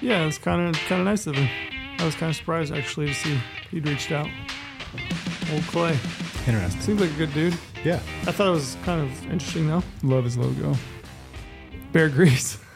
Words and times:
Yeah, 0.00 0.26
it's 0.26 0.38
kind 0.38 0.68
of 0.68 0.74
kind 0.84 1.00
of 1.00 1.06
nice 1.06 1.26
of 1.26 1.34
him. 1.36 1.48
I 1.98 2.04
was 2.04 2.14
kind 2.14 2.30
of 2.30 2.36
surprised 2.36 2.72
actually 2.74 3.06
to 3.06 3.14
see 3.14 3.38
he'd 3.70 3.86
reached 3.88 4.12
out. 4.12 4.28
Old 5.52 5.62
Clay 5.64 5.98
Interesting. 6.46 6.80
seems 6.80 7.00
like 7.00 7.10
a 7.10 7.14
good 7.14 7.32
dude. 7.34 7.56
Yeah. 7.84 8.00
I 8.26 8.32
thought 8.32 8.48
it 8.48 8.50
was 8.50 8.76
kind 8.84 9.00
of 9.00 9.22
interesting 9.30 9.68
though. 9.68 9.82
Love 10.02 10.24
his 10.24 10.36
logo. 10.36 10.74
Bear 11.92 12.08
Grease. 12.08 12.58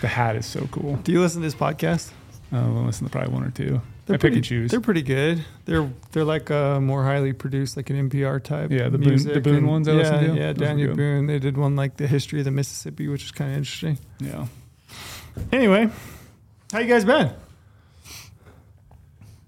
The 0.00 0.08
hat 0.08 0.36
is 0.36 0.46
so 0.46 0.66
cool. 0.70 0.96
Do 0.96 1.12
you 1.12 1.20
listen 1.20 1.40
to 1.42 1.46
this 1.46 1.54
podcast? 1.54 2.10
Uh, 2.52 2.56
I'll 2.58 2.84
listen 2.84 3.04
to 3.06 3.10
probably 3.10 3.32
one 3.32 3.44
or 3.44 3.50
two. 3.50 3.80
They're 4.06 4.14
I 4.14 4.16
pick 4.16 4.20
pretty, 4.20 4.36
and 4.36 4.44
choose. 4.44 4.70
They're 4.70 4.80
pretty 4.80 5.02
good. 5.02 5.44
They're 5.66 5.90
they're 6.12 6.24
like 6.24 6.50
uh, 6.50 6.80
more 6.80 7.02
highly 7.04 7.32
produced, 7.34 7.76
like 7.76 7.88
an 7.90 8.08
NPR 8.10 8.42
type. 8.42 8.70
Yeah, 8.70 8.88
the 8.90 8.96
Boone- 8.98 9.22
the 9.22 9.40
Boone 9.40 9.56
and- 9.56 9.68
ones 9.68 9.88
I 9.88 9.92
yeah, 9.92 9.98
listen 9.98 10.18
to? 10.20 10.34
Yeah, 10.40 10.52
Those 10.52 10.68
Daniel. 10.68 10.94
Boone. 10.94 11.26
They 11.26 11.38
did 11.38 11.56
one 11.58 11.76
like 11.76 11.96
the 11.98 12.06
history 12.06 12.38
of 12.40 12.44
the 12.46 12.50
Mississippi, 12.50 13.08
which 13.08 13.24
is 13.24 13.30
kind 13.32 13.50
of 13.52 13.56
interesting. 13.58 13.98
Yeah. 14.18 14.46
Anyway, 15.52 15.90
how 16.72 16.78
you 16.80 16.88
guys 16.88 17.04
been? 17.04 17.30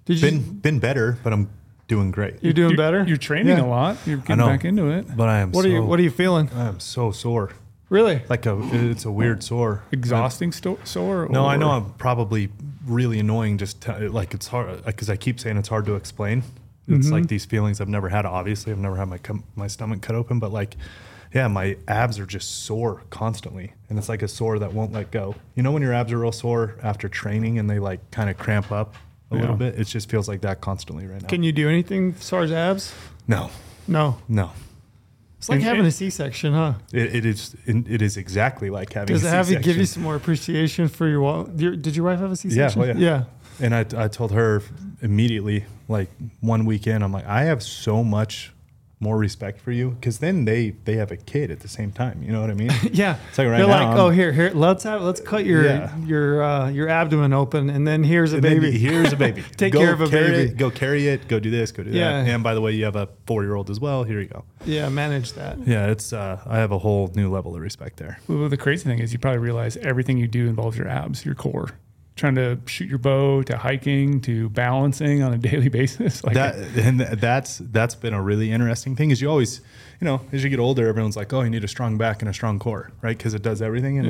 Did 0.04 0.20
you? 0.20 0.30
Been 0.30 0.58
been 0.58 0.78
better, 0.78 1.18
but 1.22 1.32
I'm 1.32 1.50
doing 1.88 2.10
great. 2.10 2.36
you're 2.42 2.52
doing 2.52 2.70
You're- 2.70 2.76
better. 2.76 3.04
You're 3.06 3.16
training 3.16 3.58
Yeah. 3.58 3.64
a 3.64 3.66
lot. 3.66 3.96
You're 4.06 4.18
getting 4.18 4.38
know. 4.38 4.46
back 4.46 4.64
into 4.64 4.90
it. 4.90 5.16
But 5.16 5.28
I 5.28 5.40
am 5.40 5.52
What 5.52 5.62
so 5.62 5.68
are 5.68 5.72
you 5.72 5.84
What 5.84 5.98
are 5.98 6.02
you 6.02 6.10
feeling? 6.10 6.50
I 6.54 6.68
am 6.68 6.80
so 6.80 7.10
sore. 7.10 7.50
Really? 7.88 8.22
Like 8.28 8.46
a 8.46 8.58
it's 8.72 9.04
a 9.04 9.12
weird 9.12 9.42
sore. 9.44 9.82
Exhausting 9.92 10.52
sto- 10.52 10.78
sore? 10.84 11.28
No, 11.30 11.46
I 11.46 11.56
know 11.56 11.70
I'm 11.70 11.92
probably 11.94 12.50
really 12.86 13.20
annoying. 13.20 13.58
Just 13.58 13.82
to, 13.82 14.10
like 14.10 14.34
it's 14.34 14.48
hard 14.48 14.84
because 14.84 15.08
I 15.08 15.16
keep 15.16 15.38
saying 15.38 15.56
it's 15.56 15.68
hard 15.68 15.86
to 15.86 15.94
explain. 15.94 16.42
It's 16.88 17.10
like 17.10 17.22
mm-hmm. 17.22 17.26
these 17.28 17.44
feelings 17.44 17.80
I've 17.80 17.88
never 17.88 18.08
had. 18.08 18.24
Obviously, 18.26 18.72
I've 18.72 18.78
never 18.78 18.96
had 18.96 19.08
my 19.08 19.18
com- 19.18 19.42
my 19.56 19.66
stomach 19.66 20.02
cut 20.02 20.14
open, 20.14 20.38
but 20.38 20.52
like, 20.52 20.76
yeah, 21.36 21.48
my 21.48 21.76
abs 21.86 22.18
are 22.18 22.24
just 22.26 22.64
sore 22.64 23.02
constantly, 23.10 23.72
and 23.90 23.98
it's 23.98 24.08
like 24.08 24.22
a 24.22 24.28
sore 24.28 24.58
that 24.58 24.72
won't 24.72 24.92
let 24.92 25.10
go. 25.10 25.34
You 25.54 25.62
know 25.62 25.70
when 25.72 25.82
your 25.82 25.92
abs 25.92 26.10
are 26.12 26.18
real 26.18 26.32
sore 26.32 26.76
after 26.82 27.08
training 27.10 27.58
and 27.58 27.68
they 27.68 27.78
like 27.78 28.10
kind 28.10 28.30
of 28.30 28.38
cramp 28.38 28.72
up 28.72 28.94
a 29.30 29.34
Yeah. 29.34 29.40
little 29.42 29.56
bit. 29.56 29.78
It 29.78 29.84
just 29.86 30.08
feels 30.08 30.28
like 30.28 30.40
that 30.40 30.60
constantly 30.62 31.06
right 31.06 31.20
now. 31.20 31.28
Can 31.28 31.42
you 31.42 31.52
do 31.52 31.68
anything 31.68 32.14
as 32.18 32.30
far 32.30 32.40
as 32.42 32.50
abs? 32.52 32.94
no, 33.28 33.50
No. 33.86 34.16
no. 34.28 34.50
It's 35.38 35.50
like 35.50 35.56
And- 35.56 35.64
having 35.64 35.84
a 35.84 35.90
C-section, 35.90 36.54
huh? 36.54 36.74
It, 36.92 37.14
it 37.16 37.26
is. 37.26 37.54
It 37.66 38.00
is 38.00 38.16
exactly 38.16 38.70
like 38.70 38.94
having. 38.94 39.12
Does 39.14 39.22
it 39.22 39.28
have 39.28 39.50
you 39.50 39.58
give 39.58 39.76
you 39.76 39.84
some 39.84 40.02
more 40.02 40.16
appreciation 40.16 40.88
for 40.88 41.06
your, 41.06 41.20
wa- 41.20 41.44
your? 41.54 41.76
Did 41.76 41.94
your 41.94 42.06
wife 42.06 42.18
have 42.20 42.30
a 42.30 42.32
oh, 42.32 42.34
C-section? 42.36 42.80
oh, 42.80 42.84
yeah. 42.86 42.94
Yeah. 42.96 43.24
And 43.60 43.74
I, 43.74 43.80
I 44.04 44.08
told 44.08 44.32
her 44.32 44.62
immediately, 45.02 45.66
like 45.88 46.08
one 46.40 46.64
weekend, 46.64 47.04
I'm 47.04 47.12
like, 47.12 47.26
I 47.26 47.42
have 47.44 47.62
so 47.62 48.02
much 48.02 48.52
more 48.98 49.18
respect 49.18 49.60
for 49.60 49.72
you 49.72 49.90
because 49.90 50.20
then 50.20 50.46
they 50.46 50.70
they 50.86 50.94
have 50.96 51.10
a 51.12 51.18
kid 51.18 51.50
at 51.50 51.60
the 51.60 51.68
same 51.68 51.92
time. 51.92 52.22
You 52.22 52.32
know 52.32 52.40
what 52.40 52.48
I 52.50 52.54
mean? 52.54 52.70
Yeah. 52.92 53.18
It's 53.28 53.36
like 53.36 53.48
right 53.48 53.58
They're 53.58 53.66
now, 53.66 53.72
like, 53.72 53.86
I'm- 53.88 53.98
oh, 53.98 54.08
here, 54.08 54.32
here, 54.32 54.50
let's 54.54 54.84
have, 54.84 55.02
let's 55.02 55.20
cut 55.20 55.44
your 55.44 55.64
Yeah. 55.66 55.94
your 55.98 56.42
uh, 56.42 56.70
your 56.70 56.88
abdomen 56.88 57.34
open, 57.34 57.68
and 57.68 57.86
then 57.86 58.04
here's 58.04 58.32
a 58.32 58.36
And 58.36 58.42
baby. 58.42 58.70
here's 58.78 59.12
a 59.12 59.16
baby. 59.26 59.44
Take 59.58 59.74
Go 59.74 59.80
care 59.80 59.92
of 59.92 60.00
a 60.00 60.08
baby. 60.08 60.50
It, 60.50 60.56
go 60.56 60.70
carry 60.70 61.08
it. 61.08 61.28
Go 61.28 61.38
do 61.38 61.50
this. 61.50 61.72
Go 61.72 61.82
do 61.82 61.90
Yeah. 61.90 62.22
that. 62.22 62.30
And 62.30 62.42
by 62.42 62.54
the 62.54 62.62
way, 62.62 62.72
you 62.72 62.84
have 62.86 62.96
a 62.96 63.08
four 63.26 63.42
year 63.42 63.54
old 63.54 63.68
as 63.68 63.78
well. 63.80 64.04
Here 64.04 64.20
you 64.20 64.28
go. 64.28 64.44
yeah, 64.64 64.88
manage 64.88 65.34
that. 65.34 65.58
Yeah, 65.66 65.88
it's. 65.90 66.14
Uh, 66.14 66.40
I 66.46 66.56
have 66.56 66.72
a 66.72 66.78
whole 66.78 67.10
new 67.14 67.30
level 67.30 67.54
of 67.54 67.60
respect 67.60 67.98
there. 67.98 68.18
Well, 68.28 68.48
the 68.48 68.56
crazy 68.56 68.84
thing 68.84 69.00
is, 69.00 69.12
you 69.12 69.18
probably 69.18 69.38
realize 69.40 69.76
everything 69.78 70.16
you 70.16 70.26
do 70.28 70.48
involves 70.48 70.78
your 70.78 70.88
abs, 70.88 71.26
your 71.26 71.34
core. 71.34 71.72
Trying 72.16 72.34
to 72.36 72.58
shoot 72.66 72.88
your 72.88 72.98
bow, 72.98 73.42
to 73.42 73.58
hiking, 73.58 74.20
to 74.22 74.48
balancing 74.48 75.22
on 75.22 75.34
a 75.34 75.38
daily 75.50 75.68
basis. 75.68 76.24
Like 76.24 76.34
that 76.34 76.56
and 76.76 77.00
that's 77.00 77.58
that's 77.58 77.94
been 77.94 78.14
a 78.14 78.22
really 78.22 78.50
interesting 78.50 78.96
thing. 78.96 79.10
Is 79.10 79.20
you 79.20 79.28
always, 79.28 79.60
you 80.00 80.06
know, 80.06 80.22
as 80.32 80.42
you 80.42 80.50
get 80.50 80.58
older, 80.58 80.88
everyone's 80.88 81.16
like, 81.16 81.32
oh, 81.32 81.42
you 81.42 81.50
need 81.50 81.62
a 81.62 81.68
strong 81.68 81.98
back 81.98 82.22
and 82.22 82.28
a 82.28 82.32
strong 82.32 82.58
core, 82.58 82.90
right? 83.02 83.16
Because 83.16 83.34
it 83.34 83.42
does 83.42 83.60
everything. 83.60 83.98
And 83.98 84.08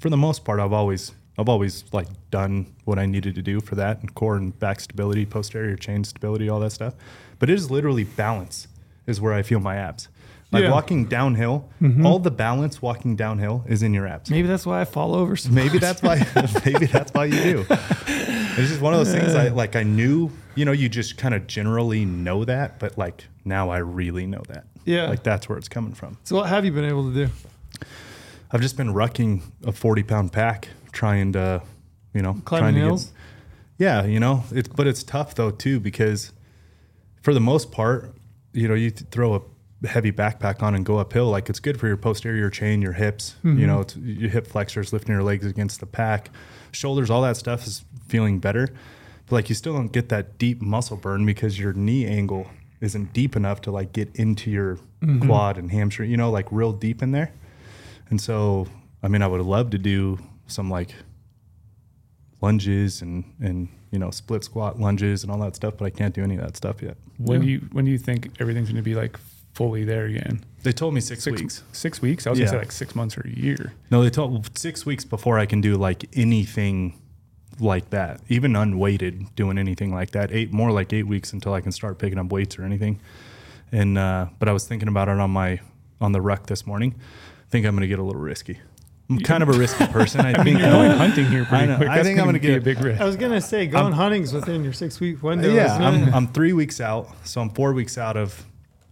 for 0.00 0.10
the 0.10 0.16
most 0.16 0.44
part, 0.44 0.60
I've 0.60 0.72
always 0.72 1.12
I've 1.38 1.48
always 1.48 1.84
like 1.92 2.08
done 2.30 2.72
what 2.84 2.98
I 2.98 3.06
needed 3.06 3.34
to 3.34 3.42
do 3.42 3.60
for 3.60 3.74
that 3.76 4.00
and 4.00 4.14
core 4.14 4.36
and 4.36 4.56
back 4.58 4.78
stability, 4.80 5.26
posterior 5.26 5.76
chain 5.76 6.04
stability, 6.04 6.48
all 6.48 6.60
that 6.60 6.70
stuff. 6.70 6.94
But 7.38 7.50
it 7.50 7.54
is 7.54 7.70
literally 7.70 8.04
balance 8.04 8.68
is 9.06 9.20
where 9.20 9.32
I 9.32 9.42
feel 9.42 9.58
my 9.58 9.76
abs. 9.76 10.08
Like 10.52 10.64
Yeah. 10.64 10.72
walking 10.72 11.04
downhill, 11.04 11.68
mm-hmm. 11.80 12.04
all 12.04 12.18
the 12.18 12.30
balance 12.30 12.82
walking 12.82 13.14
downhill 13.14 13.64
is 13.68 13.82
in 13.84 13.94
your 13.94 14.08
abs. 14.08 14.30
Maybe 14.30 14.48
that's 14.48 14.66
why 14.66 14.80
I 14.80 14.84
fall 14.84 15.14
over. 15.14 15.36
Maybe 15.48 15.78
that's 15.78 16.02
why. 16.02 16.16
maybe 16.64 16.86
that's 16.86 17.12
why 17.14 17.26
you 17.26 17.40
do. 17.42 17.66
It's 17.68 18.68
just 18.68 18.80
one 18.80 18.92
of 18.92 18.98
those 18.98 19.12
things. 19.12 19.34
I 19.34 19.48
like. 19.48 19.76
I 19.76 19.84
knew. 19.84 20.30
You 20.56 20.64
know, 20.64 20.72
you 20.72 20.88
just 20.88 21.16
kind 21.16 21.34
of 21.34 21.46
generally 21.46 22.04
know 22.04 22.44
that, 22.44 22.80
but 22.80 22.98
like 22.98 23.26
now 23.44 23.70
I 23.70 23.78
really 23.78 24.26
know 24.26 24.42
that. 24.48 24.64
Yeah. 24.84 25.08
Like 25.08 25.22
that's 25.22 25.48
where 25.48 25.56
it's 25.56 25.68
coming 25.68 25.94
from. 25.94 26.18
So 26.24 26.36
what 26.36 26.48
have 26.48 26.64
you 26.64 26.72
been 26.72 26.84
able 26.84 27.12
to 27.12 27.26
do? 27.26 27.32
I've 28.50 28.60
just 28.60 28.76
been 28.76 28.92
rucking 28.92 29.42
a 29.64 29.70
forty 29.70 30.02
pound 30.02 30.32
pack, 30.32 30.68
trying 30.90 31.32
to, 31.34 31.62
you 32.12 32.22
know, 32.22 32.34
Climbing 32.44 32.62
trying 32.62 32.74
to 32.74 32.80
hills? 32.80 33.04
Get, 33.04 33.14
yeah, 33.78 34.04
you 34.04 34.18
know, 34.18 34.42
it's 34.50 34.68
but 34.68 34.88
it's 34.88 35.04
tough 35.04 35.36
though 35.36 35.52
too 35.52 35.78
because, 35.78 36.32
for 37.22 37.32
the 37.32 37.40
most 37.40 37.70
part, 37.70 38.12
you 38.52 38.66
know, 38.66 38.74
you 38.74 38.90
th- 38.90 39.08
throw 39.10 39.34
a 39.34 39.40
heavy 39.84 40.12
backpack 40.12 40.62
on 40.62 40.74
and 40.74 40.84
go 40.84 40.98
uphill, 40.98 41.30
like 41.30 41.48
it's 41.48 41.60
good 41.60 41.78
for 41.80 41.86
your 41.88 41.96
posterior 41.96 42.50
chain, 42.50 42.82
your 42.82 42.92
hips, 42.92 43.36
Mm-hmm. 43.44 43.58
you 43.58 43.66
know, 43.66 43.80
it's, 43.80 43.96
your 43.96 44.30
hip 44.30 44.46
flexors, 44.46 44.92
lifting 44.92 45.12
your 45.14 45.22
legs 45.22 45.46
against 45.46 45.80
the 45.80 45.86
pack, 45.86 46.30
shoulders, 46.72 47.08
all 47.10 47.22
that 47.22 47.36
stuff 47.36 47.66
is 47.66 47.84
feeling 48.06 48.38
better. 48.40 48.68
But 49.26 49.32
like 49.36 49.48
you 49.48 49.54
still 49.54 49.72
don't 49.72 49.92
get 49.92 50.08
that 50.10 50.38
deep 50.38 50.60
muscle 50.60 50.96
burn 50.96 51.24
because 51.24 51.58
your 51.58 51.72
knee 51.72 52.04
angle 52.06 52.46
isn't 52.80 53.12
deep 53.12 53.36
enough 53.36 53.60
to 53.62 53.70
like 53.70 53.92
get 53.92 54.14
into 54.16 54.50
your 54.50 54.78
Mm-hmm. 55.02 55.26
quad 55.28 55.56
and 55.56 55.70
hamstring, 55.70 56.10
you 56.10 56.18
know, 56.18 56.30
like 56.30 56.46
real 56.50 56.72
deep 56.72 57.02
in 57.02 57.10
there. 57.12 57.32
And 58.10 58.20
so, 58.20 58.66
I 59.02 59.08
mean, 59.08 59.22
I 59.22 59.26
would 59.28 59.40
love 59.40 59.70
to 59.70 59.78
do 59.78 60.18
some 60.46 60.68
like 60.68 60.94
lunges 62.42 63.02
and 63.02 63.24
and 63.40 63.68
you 63.90 63.98
know 63.98 64.10
split 64.10 64.44
squat 64.44 64.78
lunges 64.78 65.22
and 65.22 65.32
all 65.32 65.38
that 65.38 65.56
stuff, 65.56 65.74
but 65.78 65.84
I 65.86 65.90
can't 65.90 66.14
do 66.14 66.22
any 66.22 66.36
of 66.36 66.42
that 66.42 66.56
stuff 66.56 66.82
yet. 66.82 66.96
when 67.18 67.40
Yeah. 67.40 67.46
do 67.46 67.50
you 67.52 67.58
when 67.72 67.84
do 67.84 67.90
you 67.90 67.98
think 67.98 68.30
everything's 68.40 68.68
going 68.68 68.76
to 68.76 68.82
be 68.82 68.94
like 68.94 69.18
fully 69.54 69.84
there 69.84 70.06
again? 70.06 70.44
They 70.62 70.72
told 70.72 70.94
me 70.94 71.00
six, 71.00 71.24
Six 71.24 71.40
weeks. 71.40 71.62
Six 71.72 72.02
weeks. 72.02 72.26
I 72.26 72.30
was 72.30 72.38
Yeah. 72.38 72.46
gonna 72.46 72.56
say 72.56 72.58
like 72.60 72.72
six 72.72 72.94
months 72.94 73.16
or 73.16 73.22
a 73.26 73.30
year. 73.30 73.72
No, 73.90 74.02
they 74.02 74.10
told 74.10 74.58
six 74.58 74.84
weeks 74.84 75.04
before 75.04 75.38
I 75.38 75.46
can 75.46 75.60
do 75.60 75.76
like 75.76 76.04
anything 76.16 76.94
like 77.58 77.90
that, 77.90 78.20
even 78.28 78.56
unweighted, 78.56 79.34
doing 79.36 79.58
anything 79.58 79.92
like 79.94 80.10
that. 80.12 80.30
Eight 80.32 80.52
more 80.52 80.70
like 80.70 80.92
eight 80.92 81.06
weeks 81.06 81.32
until 81.32 81.52
I 81.54 81.60
can 81.60 81.72
start 81.72 81.98
picking 81.98 82.18
up 82.18 82.30
weights 82.30 82.58
or 82.58 82.64
anything. 82.64 83.00
And 83.72 83.96
uh, 83.98 84.26
but 84.38 84.48
I 84.48 84.52
was 84.52 84.66
thinking 84.66 84.88
about 84.88 85.08
it 85.08 85.18
on 85.18 85.30
my 85.30 85.60
on 86.00 86.12
the 86.12 86.20
ruck 86.20 86.46
this 86.46 86.66
morning. 86.66 86.94
I 86.98 87.50
think 87.50 87.66
I'm 87.66 87.74
going 87.74 87.82
to 87.82 87.88
get 87.88 87.98
a 87.98 88.02
little 88.02 88.20
risky. 88.20 88.58
I'm 89.10 89.18
kind 89.18 89.42
of 89.42 89.48
a 89.48 89.52
risky 89.58 89.86
person. 89.88 90.20
I, 90.24 90.32
I 90.32 90.44
mean, 90.44 90.54
think. 90.56 90.58
you're 90.60 90.68
uh, 90.68 90.72
going 90.72 90.90
hunting 90.92 91.26
here 91.26 91.44
pretty 91.44 91.64
I 91.64 91.66
know. 91.66 91.76
quick. 91.78 91.88
I 91.88 92.02
think 92.02 92.18
I'm 92.20 92.26
gonna 92.26 92.38
gonna 92.38 92.58
a 92.58 92.60
big 92.60 92.80
risk. 92.80 93.00
I 93.00 93.04
was 93.04 93.16
gonna 93.16 93.40
say 93.40 93.66
going 93.66 93.92
hunting's 93.92 94.32
within 94.32 94.62
your 94.62 94.72
six 94.72 95.00
week 95.00 95.22
window. 95.22 95.52
yeah, 95.52 95.72
isn't 95.72 95.82
I'm, 95.82 96.08
it? 96.08 96.14
I'm 96.14 96.28
three 96.28 96.52
weeks 96.52 96.80
out, 96.80 97.08
so 97.26 97.40
I'm 97.40 97.50
four 97.50 97.72
weeks 97.72 97.98
out 97.98 98.16
of 98.16 98.44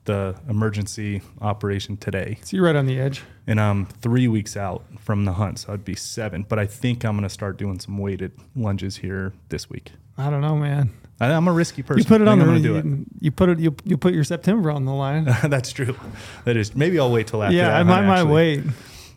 the 0.09 0.35
emergency 0.49 1.23
operation 1.41 1.97
today, 1.97 2.39
so 2.43 2.57
you're 2.57 2.67
right 2.67 2.75
on 2.77 2.87
the 2.87 2.99
edge. 2.99 3.23
and 3.47 3.61
I'm 3.61 3.87
three 3.87 4.27
weeks 4.27 4.57
out 4.57 4.83
from 4.99 5.25
the 5.25 5.35
hunt, 5.35 5.61
so 5.61 5.73
I'd 5.73 5.85
be 5.85 5.95
seven. 5.95 6.45
But 6.49 6.59
I 6.59 6.67
think 6.67 7.05
I'm 7.05 7.15
going 7.15 7.23
to 7.23 7.29
start 7.29 7.57
doing 7.59 7.79
some 7.79 7.99
weighted 7.99 8.33
lunges 8.57 8.97
here 8.97 9.33
this 9.51 9.71
week. 9.71 9.93
I 10.17 10.31
don't 10.31 10.41
know, 10.41 10.57
man. 10.57 10.91
I, 11.21 11.31
I'm 11.33 11.47
a 11.47 11.53
risky 11.53 11.83
person. 11.83 12.01
You 12.01 12.05
put 12.05 12.21
it 12.21 12.29
on 12.29 12.39
the 12.39 12.45
I'm 12.45 12.63
gonna 12.63 12.83
do 12.83 12.89
you, 12.89 13.07
you 13.21 13.31
put 13.31 13.49
it 13.51 13.59
you, 13.59 13.75
you 13.85 13.97
put 13.97 14.15
your 14.15 14.25
September 14.25 14.71
on 14.71 14.85
the 14.85 14.93
line. 14.93 15.25
That's 15.45 15.73
true. 15.73 15.97
That 16.45 16.57
is. 16.57 16.75
Maybe 16.75 16.99
I'll 16.99 17.13
wait 17.13 17.27
till 17.29 17.43
after. 17.43 17.57
yeah, 17.57 17.69
that 17.69 17.81
I 17.81 17.83
might, 17.83 18.07
might 18.07 18.25
wait. 18.25 18.65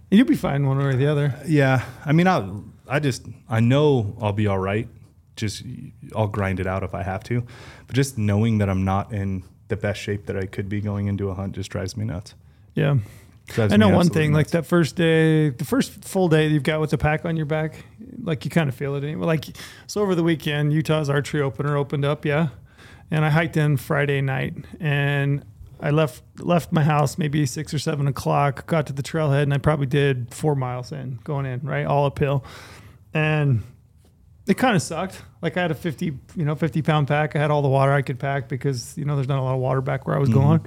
You'll 0.09 0.27
be 0.27 0.35
fine 0.35 0.65
one 0.67 0.77
way 0.77 0.85
or 0.85 0.95
the 0.95 1.07
other. 1.07 1.33
Yeah, 1.47 1.85
I 2.05 2.11
mean, 2.11 2.27
I 2.27 2.47
I 2.87 2.99
just 2.99 3.25
I 3.49 3.59
know 3.61 4.15
I'll 4.21 4.33
be 4.33 4.47
all 4.47 4.59
right. 4.59 4.87
Just 5.37 5.63
I'll 6.15 6.27
grind 6.27 6.59
it 6.59 6.67
out 6.67 6.83
if 6.83 6.93
I 6.93 7.03
have 7.03 7.23
to, 7.25 7.43
but 7.87 7.95
just 7.95 8.17
knowing 8.17 8.57
that 8.59 8.69
I'm 8.69 8.83
not 8.83 9.13
in 9.13 9.43
the 9.71 9.77
best 9.77 9.99
shape 9.99 10.27
that 10.27 10.37
I 10.37 10.45
could 10.45 10.69
be 10.69 10.81
going 10.81 11.07
into 11.07 11.29
a 11.29 11.33
hunt 11.33 11.55
just 11.55 11.71
drives 11.71 11.97
me 11.97 12.05
nuts. 12.05 12.35
Yeah. 12.75 12.97
Drives 13.47 13.73
I 13.73 13.77
know 13.77 13.89
one 13.89 14.09
thing, 14.09 14.33
like 14.33 14.49
that 14.49 14.65
first 14.65 14.95
day, 14.95 15.49
the 15.49 15.65
first 15.65 16.05
full 16.05 16.27
day 16.27 16.47
you've 16.47 16.63
got 16.63 16.79
with 16.79 16.91
the 16.91 16.97
pack 16.97 17.25
on 17.25 17.35
your 17.35 17.47
back, 17.47 17.85
like 18.21 18.45
you 18.45 18.51
kind 18.51 18.69
of 18.69 18.75
feel 18.75 18.95
it. 18.95 19.03
Anyway. 19.03 19.25
Like, 19.25 19.45
so 19.87 20.01
over 20.01 20.13
the 20.13 20.23
weekend, 20.23 20.73
Utah's 20.73 21.09
archery 21.09 21.41
opener 21.41 21.75
opened 21.75 22.05
up, 22.05 22.25
yeah. 22.25 22.49
And 23.09 23.25
I 23.25 23.29
hiked 23.29 23.57
in 23.57 23.77
Friday 23.77 24.21
night 24.21 24.53
and 24.79 25.43
I 25.79 25.89
left 25.89 26.21
left 26.37 26.71
my 26.71 26.83
house 26.83 27.17
maybe 27.17 27.45
six 27.45 27.73
or 27.73 27.79
seven 27.79 28.07
o'clock, 28.07 28.67
got 28.67 28.85
to 28.87 28.93
the 28.93 29.01
trailhead, 29.01 29.43
and 29.43 29.53
I 29.53 29.57
probably 29.57 29.87
did 29.87 30.33
four 30.33 30.53
miles 30.53 30.91
in, 30.91 31.19
going 31.23 31.45
in, 31.45 31.61
right? 31.61 31.85
All 31.85 32.05
uphill. 32.05 32.45
And 33.13 33.63
it 34.47 34.55
kind 34.55 34.75
of 34.75 34.81
sucked. 34.81 35.21
Like 35.41 35.57
I 35.57 35.61
had 35.61 35.71
a 35.71 35.75
50, 35.75 36.05
you 36.35 36.45
know, 36.45 36.55
50 36.55 36.81
pound 36.81 37.07
pack. 37.07 37.35
I 37.35 37.39
had 37.39 37.51
all 37.51 37.61
the 37.61 37.69
water 37.69 37.91
I 37.91 38.01
could 38.01 38.19
pack 38.19 38.49
because, 38.49 38.97
you 38.97 39.05
know, 39.05 39.15
there's 39.15 39.27
not 39.27 39.39
a 39.39 39.41
lot 39.41 39.53
of 39.53 39.59
water 39.59 39.81
back 39.81 40.07
where 40.07 40.15
I 40.15 40.19
was 40.19 40.29
mm-hmm. 40.29 40.39
going. 40.39 40.65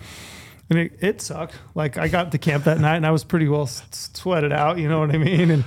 And 0.71 0.79
it, 0.79 0.93
it 1.01 1.21
sucked. 1.21 1.55
Like 1.75 1.99
I 1.99 2.09
got 2.09 2.33
to 2.33 2.39
camp 2.39 2.65
that 2.65 2.79
night 2.79 2.97
and 2.97 3.07
I 3.07 3.11
was 3.11 3.25
pretty 3.25 3.49
well 3.49 3.65
s- 3.65 4.11
sweated 4.15 4.53
out, 4.53 4.79
you 4.79 4.89
know 4.89 5.01
what 5.01 5.15
I 5.15 5.19
mean? 5.19 5.51
And 5.51 5.65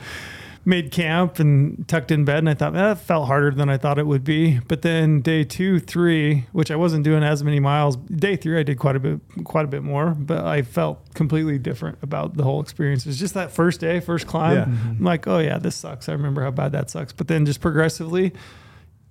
made 0.68 0.92
camp 0.92 1.40
and 1.40 1.88
tucked 1.88 2.12
in 2.12 2.26
bed, 2.26 2.40
and 2.40 2.50
I 2.50 2.54
thought 2.54 2.76
eh, 2.76 2.78
that 2.78 3.00
felt 3.00 3.28
harder 3.28 3.52
than 3.52 3.70
I 3.70 3.78
thought 3.78 3.98
it 3.98 4.06
would 4.06 4.26
be. 4.26 4.60
But 4.68 4.82
then 4.82 5.22
day 5.22 5.46
two, 5.46 5.80
three, 5.80 6.46
which 6.52 6.70
I 6.70 6.76
wasn't 6.76 7.06
doing 7.06 7.24
as 7.24 7.42
many 7.42 7.62
miles. 7.62 7.96
Day 7.96 8.36
three, 8.36 8.60
I 8.60 8.64
did 8.64 8.78
quite 8.78 8.98
a 8.98 9.00
bit, 9.00 9.22
quite 9.46 9.64
a 9.64 9.70
bit 9.70 9.82
more, 9.82 10.10
but 10.10 10.44
I 10.44 10.64
felt 10.64 11.14
completely 11.14 11.58
different 11.58 12.00
about 12.02 12.36
the 12.36 12.44
whole 12.44 12.62
experience. 12.62 13.06
It 13.06 13.10
was 13.10 13.18
just 13.18 13.34
that 13.34 13.52
first 13.52 13.80
day, 13.80 14.02
first 14.02 14.28
climb. 14.28 14.58
Yeah. 14.58 14.64
I'm 14.66 15.04
like, 15.04 15.26
oh 15.26 15.40
yeah, 15.40 15.58
this 15.58 15.78
sucks. 15.78 16.10
I 16.10 16.12
remember 16.12 16.44
how 16.44 16.52
bad 16.52 16.74
that 16.74 16.90
sucks. 16.90 17.14
But 17.14 17.30
then 17.30 17.46
just 17.46 17.62
progressively, 17.62 18.34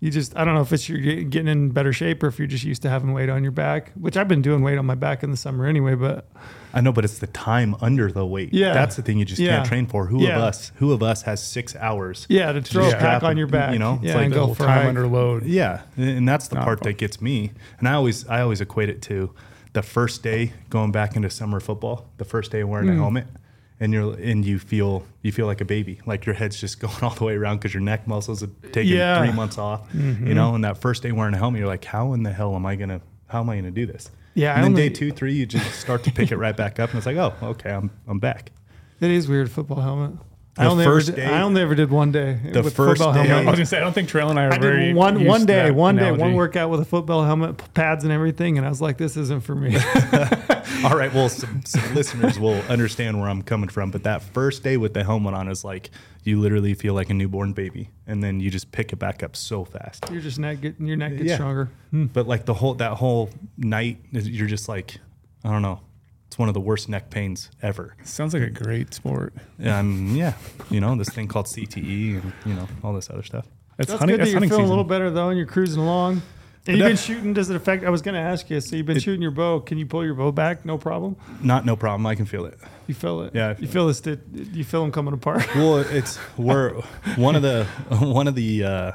you 0.00 0.10
just 0.10 0.36
I 0.36 0.44
don't 0.44 0.54
know 0.54 0.60
if 0.60 0.72
it's 0.72 0.88
you're 0.88 0.98
getting 1.24 1.48
in 1.48 1.70
better 1.70 1.92
shape 1.92 2.22
or 2.22 2.26
if 2.26 2.38
you're 2.38 2.46
just 2.48 2.64
used 2.64 2.82
to 2.82 2.90
having 2.90 3.12
weight 3.12 3.28
on 3.30 3.42
your 3.42 3.52
back, 3.52 3.92
which 3.94 4.16
I've 4.16 4.28
been 4.28 4.42
doing 4.42 4.62
weight 4.62 4.76
on 4.78 4.84
my 4.86 4.94
back 4.94 5.22
in 5.22 5.30
the 5.30 5.36
summer 5.36 5.64
anyway. 5.66 5.94
But 5.94 6.28
I 6.74 6.82
know, 6.82 6.92
but 6.92 7.04
it's 7.04 7.18
the 7.18 7.26
time 7.28 7.74
under 7.80 8.12
the 8.12 8.26
weight. 8.26 8.52
Yeah. 8.52 8.74
That's 8.74 8.96
the 8.96 9.02
thing 9.02 9.18
you 9.18 9.24
just 9.24 9.40
Yeah. 9.40 9.56
can't 9.56 9.68
train 9.68 9.86
for. 9.86 10.06
Who 10.06 10.22
Yeah. 10.22 10.36
of 10.36 10.42
us? 10.42 10.72
Who 10.76 10.92
of 10.92 11.02
us 11.02 11.22
has 11.22 11.42
six 11.42 11.74
hours? 11.76 12.26
yeah, 12.28 12.52
to 12.52 12.60
throw 12.60 12.84
a 12.84 12.88
strap 12.90 13.00
pack 13.02 13.22
on 13.22 13.38
your 13.38 13.46
back, 13.46 13.72
you 13.72 13.78
know, 13.78 13.94
it's 13.94 14.04
yeah, 14.04 14.14
like 14.16 14.24
and 14.24 14.32
the 14.32 14.36
go 14.36 14.46
whole 14.46 14.54
for 14.54 14.64
a 14.64 14.66
time 14.66 14.86
under 14.88 15.06
load. 15.06 15.44
Yeah, 15.46 15.80
and 15.96 16.28
that's 16.28 16.48
the 16.48 16.56
Not 16.56 16.64
part 16.64 16.80
fun. 16.80 16.88
that 16.92 16.98
gets 16.98 17.22
me. 17.22 17.52
And 17.78 17.88
I 17.88 17.92
always, 17.94 18.28
I 18.28 18.42
always 18.42 18.60
equate 18.60 18.90
it 18.90 19.00
to 19.02 19.30
the 19.72 19.82
first 19.82 20.22
day 20.22 20.52
going 20.68 20.92
back 20.92 21.16
into 21.16 21.30
summer 21.30 21.58
football. 21.60 22.06
The 22.18 22.24
first 22.26 22.52
day 22.52 22.62
wearing 22.64 22.88
a 22.90 22.92
Hmm. 22.92 22.98
helmet, 23.00 23.26
and 23.80 23.92
you're 23.92 24.14
and 24.14 24.44
you 24.44 24.58
feel 24.58 25.04
you 25.22 25.32
feel 25.32 25.46
like 25.46 25.60
a 25.60 25.64
baby, 25.64 26.00
like 26.06 26.24
your 26.26 26.34
head's 26.34 26.58
just 26.60 26.80
going 26.84 26.94
all 27.02 27.10
the 27.14 27.24
way 27.24 27.34
around 27.36 27.56
because 27.58 27.74
your 27.74 27.82
neck 27.82 28.06
muscles 28.06 28.40
have 28.40 28.50
taken 28.72 28.86
Yeah. 28.96 29.18
three 29.24 29.32
months 29.34 29.58
off. 29.58 29.90
Mm-hmm. 29.92 30.26
You 30.28 30.34
know, 30.34 30.54
and 30.54 30.64
that 30.64 30.78
first 30.78 31.02
day 31.02 31.12
wearing 31.12 31.34
a 31.34 31.38
helmet, 31.38 31.58
you're 31.60 31.68
like, 31.68 31.84
how 31.84 32.12
in 32.12 32.22
the 32.22 32.32
hell 32.32 32.54
am 32.54 32.64
I 32.66 32.76
gonna? 32.76 33.00
How 33.28 33.40
am 33.40 33.50
I 33.50 33.56
gonna 33.56 33.70
do 33.70 33.86
this? 33.86 34.10
Yeah, 34.34 34.52
I 34.52 34.56
And 34.56 34.64
then 34.64 34.70
only- 34.72 34.88
day 34.88 34.94
two, 34.94 35.12
three, 35.12 35.32
you 35.34 35.46
just 35.46 35.80
start 35.80 36.04
to 36.04 36.12
pick 36.12 36.30
it 36.30 36.36
right 36.36 36.56
back 36.56 36.78
up, 36.78 36.90
and 36.90 36.98
it's 36.98 37.06
like, 37.06 37.16
oh, 37.16 37.32
okay, 37.42 37.70
I'm 37.70 37.90
I'm 38.06 38.18
back. 38.18 38.52
It 39.00 39.10
is 39.10 39.28
weird 39.28 39.50
football 39.50 39.80
helmet. 39.80 40.12
I 40.58 40.64
The 40.64 40.70
only 40.70 40.84
first 40.86 41.08
ever 41.10 41.16
did, 41.16 41.26
day- 41.26 41.34
I 41.34 41.42
only 41.42 41.60
ever 41.60 41.74
did 41.74 41.90
one 41.90 42.12
day. 42.12 42.38
The 42.52 42.62
with 42.62 42.74
first 42.74 42.98
football 43.02 43.12
day- 43.12 43.30
I 43.30 43.36
was 43.44 43.44
gonna 43.56 43.66
say 43.66 43.76
I 43.76 43.80
don't 43.80 43.92
think 43.92 44.08
Trail 44.08 44.30
and 44.30 44.38
I 44.40 44.44
are 44.46 44.52
I 44.54 44.58
very 44.58 44.86
did 44.86 44.96
one 44.96 45.16
used 45.18 45.28
one 45.28 45.40
to 45.40 45.46
day, 45.46 45.64
that 45.64 45.74
one 45.74 45.96
day, 45.96 46.10
one 46.12 46.32
workout 46.34 46.70
with 46.70 46.80
a 46.80 46.84
football 46.86 47.24
helmet, 47.24 47.60
pads, 47.74 48.04
and 48.04 48.12
everything, 48.12 48.56
and 48.56 48.66
I 48.66 48.70
was 48.70 48.80
like, 48.80 48.96
"This 48.96 49.16
isn't 49.18 49.42
for 49.42 49.54
me." 49.54 49.76
All 50.84 50.96
right, 50.96 51.12
well, 51.12 51.28
some, 51.28 51.62
some 51.64 51.94
listeners 51.94 52.38
will 52.38 52.60
understand 52.68 53.18
where 53.20 53.28
I'm 53.30 53.42
coming 53.42 53.68
from, 53.68 53.90
but 53.90 54.02
that 54.04 54.22
first 54.22 54.62
day 54.62 54.76
with 54.76 54.94
the 54.94 55.04
helmet 55.04 55.34
on 55.34 55.48
is 55.48 55.64
like 55.64 55.90
you 56.22 56.38
literally 56.40 56.74
feel 56.74 56.92
like 56.94 57.08
a 57.10 57.14
newborn 57.14 57.52
baby, 57.52 57.90
and 58.06 58.22
then 58.22 58.40
you 58.40 58.50
just 58.50 58.72
pick 58.72 58.92
it 58.92 58.96
back 58.96 59.22
up 59.22 59.36
so 59.36 59.64
fast. 59.64 60.10
Your 60.10 60.20
just 60.20 60.38
neck 60.38 60.60
get 60.60 60.80
your 60.80 60.96
neck 60.96 61.12
gets 61.16 61.24
Yeah. 61.24 61.34
stronger. 61.36 61.70
Hmm. 61.90 62.06
But 62.06 62.26
like 62.28 62.44
the 62.46 62.54
whole 62.54 62.74
that 62.74 62.92
whole 62.92 63.30
night, 63.56 63.98
you're 64.10 64.46
just 64.48 64.68
like, 64.68 64.98
I 65.44 65.50
don't 65.50 65.62
know, 65.62 65.80
it's 66.36 66.38
one 66.38 66.48
of 66.48 66.54
the 66.54 66.60
worst 66.60 66.90
neck 66.90 67.08
pains 67.08 67.50
ever. 67.62 67.96
Sounds 68.04 68.34
like 68.34 68.42
a 68.42 68.50
great 68.50 68.92
sport. 68.92 69.32
Um, 69.64 70.14
yeah, 70.14 70.34
you 70.68 70.82
know 70.82 70.94
this 70.96 71.08
thing 71.08 71.28
called 71.28 71.46
CTE, 71.46 72.22
and 72.22 72.32
you 72.44 72.52
know 72.52 72.68
all 72.84 72.92
this 72.92 73.08
other 73.08 73.22
stuff. 73.22 73.46
That's, 73.78 73.88
That's 73.88 74.00
hunting. 74.00 74.18
good 74.18 74.20
that 74.20 74.24
That's 74.24 74.32
you're 74.32 74.40
feeling 74.40 74.50
season. 74.50 74.64
a 74.66 74.68
little 74.68 74.84
better 74.84 75.10
though, 75.10 75.30
and 75.30 75.38
you're 75.38 75.46
cruising 75.46 75.80
along. 75.80 76.20
And 76.66 76.76
you've 76.76 76.86
been 76.88 76.96
shooting. 76.98 77.32
Does 77.32 77.48
it 77.48 77.56
affect? 77.56 77.84
I 77.84 77.88
was 77.90 78.02
going 78.02 78.16
to 78.16 78.20
ask 78.20 78.50
you. 78.50 78.60
So 78.60 78.76
you've 78.76 78.84
been 78.84 78.98
It- 78.98 79.02
shooting 79.02 79.22
your 79.22 79.30
bow. 79.30 79.60
Can 79.60 79.78
you 79.78 79.86
pull 79.86 80.04
your 80.04 80.14
bow 80.14 80.30
back? 80.30 80.66
No 80.66 80.76
problem. 80.76 81.16
Not 81.40 81.64
no 81.64 81.74
problem. 81.74 82.04
I 82.06 82.14
can 82.16 82.26
feel 82.26 82.44
it. 82.44 82.58
You 82.86 82.94
feel 82.94 83.22
it. 83.22 83.34
Yeah, 83.34 83.46
I 83.46 83.50
You 83.52 83.54
feel 83.56 83.68
feel 83.68 83.86
this. 83.86 84.02
Did 84.02 84.20
you 84.54 84.64
feel 84.64 84.82
them 84.82 84.92
coming 84.92 85.14
apart? 85.14 85.46
well 85.54 85.78
it's 85.78 86.18
we're 86.36 86.74
one 87.16 87.34
of 87.34 87.40
the 87.40 87.64
one 87.98 88.28
of 88.28 88.34
the 88.34 88.62
uh 88.62 88.92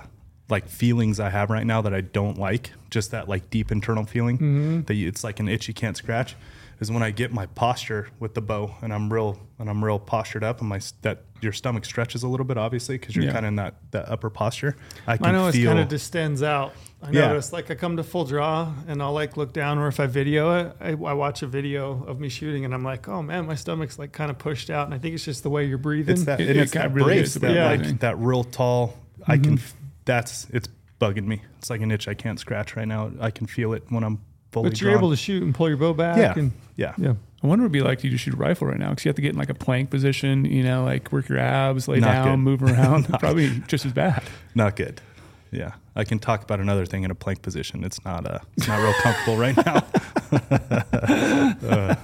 like 0.49 0.67
feelings 0.67 1.17
i 1.21 1.29
have 1.29 1.49
right 1.49 1.65
now 1.65 1.81
that 1.81 1.93
i 1.93 2.01
don't 2.01 2.37
like 2.37 2.71
just 2.89 3.11
that 3.11 3.29
like 3.29 3.49
deep 3.49 3.71
internal 3.71 4.03
feeling 4.03 4.37
Mm-hmm. 4.37 4.81
that 4.81 4.95
you, 4.95 5.07
it's 5.07 5.23
like 5.23 5.39
an 5.39 5.47
itch 5.47 5.69
you 5.69 5.73
can't 5.73 5.95
scratch 5.95 6.35
is 6.81 6.91
when 6.91 7.01
i 7.03 7.09
get 7.11 7.31
my 7.31 7.45
posture 7.45 8.09
with 8.19 8.33
the 8.33 8.41
bow 8.41 8.75
and 8.81 8.93
i'm 8.93 9.11
real 9.11 9.39
and 9.59 9.69
i'm 9.69 9.83
real 9.83 9.97
postured 9.99 10.43
up 10.43 10.59
and 10.59 10.67
my 10.67 10.79
that 11.03 11.23
your 11.41 11.53
stomach 11.53 11.85
stretches 11.85 12.21
a 12.23 12.27
little 12.27 12.45
bit 12.45 12.57
obviously 12.57 12.97
because 12.97 13.15
you're 13.15 13.25
Yeah. 13.25 13.31
kind 13.33 13.45
of 13.45 13.49
in 13.49 13.55
that 13.55 13.75
that 13.91 14.09
upper 14.09 14.29
posture 14.29 14.75
i 15.07 15.15
can 15.17 15.27
I 15.27 15.31
know 15.31 15.47
it's 15.47 15.55
feel 15.57 15.69
kind 15.69 15.79
of 15.79 15.87
distends 15.87 16.43
out. 16.43 16.73
I 17.03 17.09
Yeah. 17.09 17.29
notice 17.29 17.51
like 17.51 17.71
I 17.71 17.75
come 17.75 17.97
to 17.97 18.03
full 18.03 18.25
draw 18.25 18.71
and 18.87 19.01
I'll 19.01 19.11
like 19.13 19.35
look 19.37 19.53
down 19.53 19.79
or 19.79 19.87
if 19.87 19.99
I 19.99 20.05
video 20.05 20.55
it, 20.59 20.75
I, 20.79 20.89
I 20.89 21.13
watch 21.13 21.41
a 21.41 21.47
video 21.47 22.03
of 22.05 22.19
me 22.19 22.29
shooting 22.29 22.63
and 22.63 22.75
I'm 22.75 22.83
like, 22.83 23.07
oh 23.09 23.23
man, 23.23 23.47
my 23.47 23.55
stomach's 23.55 23.97
like 23.97 24.11
kind 24.11 24.29
of 24.29 24.37
pushed 24.37 24.69
out. 24.69 24.85
And 24.85 24.93
I 24.93 24.99
think 24.99 25.15
it's 25.15 25.25
just 25.25 25.41
the 25.41 25.49
way 25.49 25.65
you're 25.65 25.79
breathing. 25.79 26.13
it's 26.13 26.25
that 26.25 26.39
It- 26.39 26.49
and 26.49 26.59
it 26.59 26.61
it's 26.61 26.73
that 26.73 26.93
really 26.93 27.15
brace 27.15 27.33
that 27.33 27.51
about 27.51 27.79
like 27.87 27.99
that 28.01 28.19
real 28.19 28.43
tall 28.43 28.99
i 29.27 29.37
can 29.37 29.57
Mm-hmm. 29.57 29.77
that's 30.05 30.45
it's 30.51 30.67
bugging 30.99 31.25
me 31.25 31.41
it's 31.57 31.71
like 31.71 31.81
an 31.81 31.89
itch 31.89 32.07
i 32.07 32.13
can't 32.13 32.39
scratch 32.39 32.75
right 32.75 32.87
now 32.87 33.11
i 33.19 33.31
can 33.31 33.47
feel 33.47 33.73
it 33.73 33.83
when 33.89 34.03
i'm 34.03 34.19
fully 34.51 34.69
but 34.69 34.79
you're 34.81 34.91
drawn. 34.91 35.01
able 35.01 35.09
to 35.11 35.17
shoot 35.17 35.41
and 35.43 35.53
pull 35.55 35.67
your 35.69 35.77
bow 35.77 35.93
back. 35.93 36.17
yeah 36.17 36.33
And, 36.35 36.51
yeah 36.75 36.93
yeah. 36.97 37.13
I 37.43 37.47
wonder 37.47 37.63
what 37.63 37.67
it'd 37.67 37.71
be 37.73 37.81
like 37.81 37.99
to 37.99 38.09
just 38.09 38.23
shoot 38.23 38.35
a 38.35 38.37
rifle 38.37 38.67
right 38.67 38.77
now 38.77 38.89
because 38.91 39.03
you 39.05 39.09
have 39.09 39.15
to 39.15 39.21
get 39.23 39.31
in 39.33 39.37
like 39.39 39.49
a 39.49 39.55
plank 39.55 39.89
position, 39.89 40.45
you 40.45 40.63
know, 40.63 40.83
like 40.83 41.11
work 41.11 41.27
your 41.27 41.39
abs, 41.39 41.87
lay 41.87 41.99
Not 41.99 42.11
down, 42.13 42.29
good. 42.37 42.37
move 42.43 42.63
around. 42.71 43.07
Probably 43.19 43.49
just 43.67 43.83
as 43.85 43.93
bad. 43.93 44.21
Not 44.53 44.75
good. 44.75 45.01
Yeah, 45.49 45.71
I 45.95 46.03
can 46.05 46.19
talk 46.19 46.43
about 46.43 46.59
another 46.61 46.85
thing 46.85 47.03
in 47.03 47.11
a 47.11 47.15
plank 47.15 47.41
position. 47.41 47.83
It's 47.83 48.03
not 48.05 48.25
uh, 48.25 48.39
it's 48.57 48.67
not 48.67 48.79
real 48.81 48.93
comfortable 49.01 49.37
right 49.37 49.57
now. 49.65 49.83
Uh, 51.61 51.95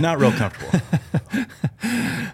not 0.00 0.18
real 0.18 0.32
comfortable. 0.32 0.80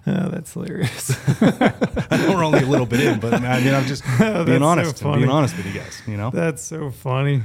Oh, 0.05 0.29
that's 0.31 0.53
hilarious. 0.53 1.17
I 1.41 2.17
know 2.27 2.35
we're 2.35 2.45
only 2.45 2.59
a 2.61 2.67
little 2.67 2.87
bit 2.87 3.01
in, 3.01 3.21
but 3.21 3.35
I 3.35 3.61
mean, 3.61 3.73
I'm 3.73 3.87
just 3.87 4.03
being 4.19 4.19
so 4.59 4.63
honest. 4.65 4.99
funny. 5.01 5.19
being 5.19 5.31
honest 5.31 5.57
with 5.57 5.65
you 5.67 5.73
guys. 5.81 6.03
You 6.09 6.17
know. 6.17 6.31
that's 6.31 6.63
so 6.63 6.91
funny. 6.91 7.43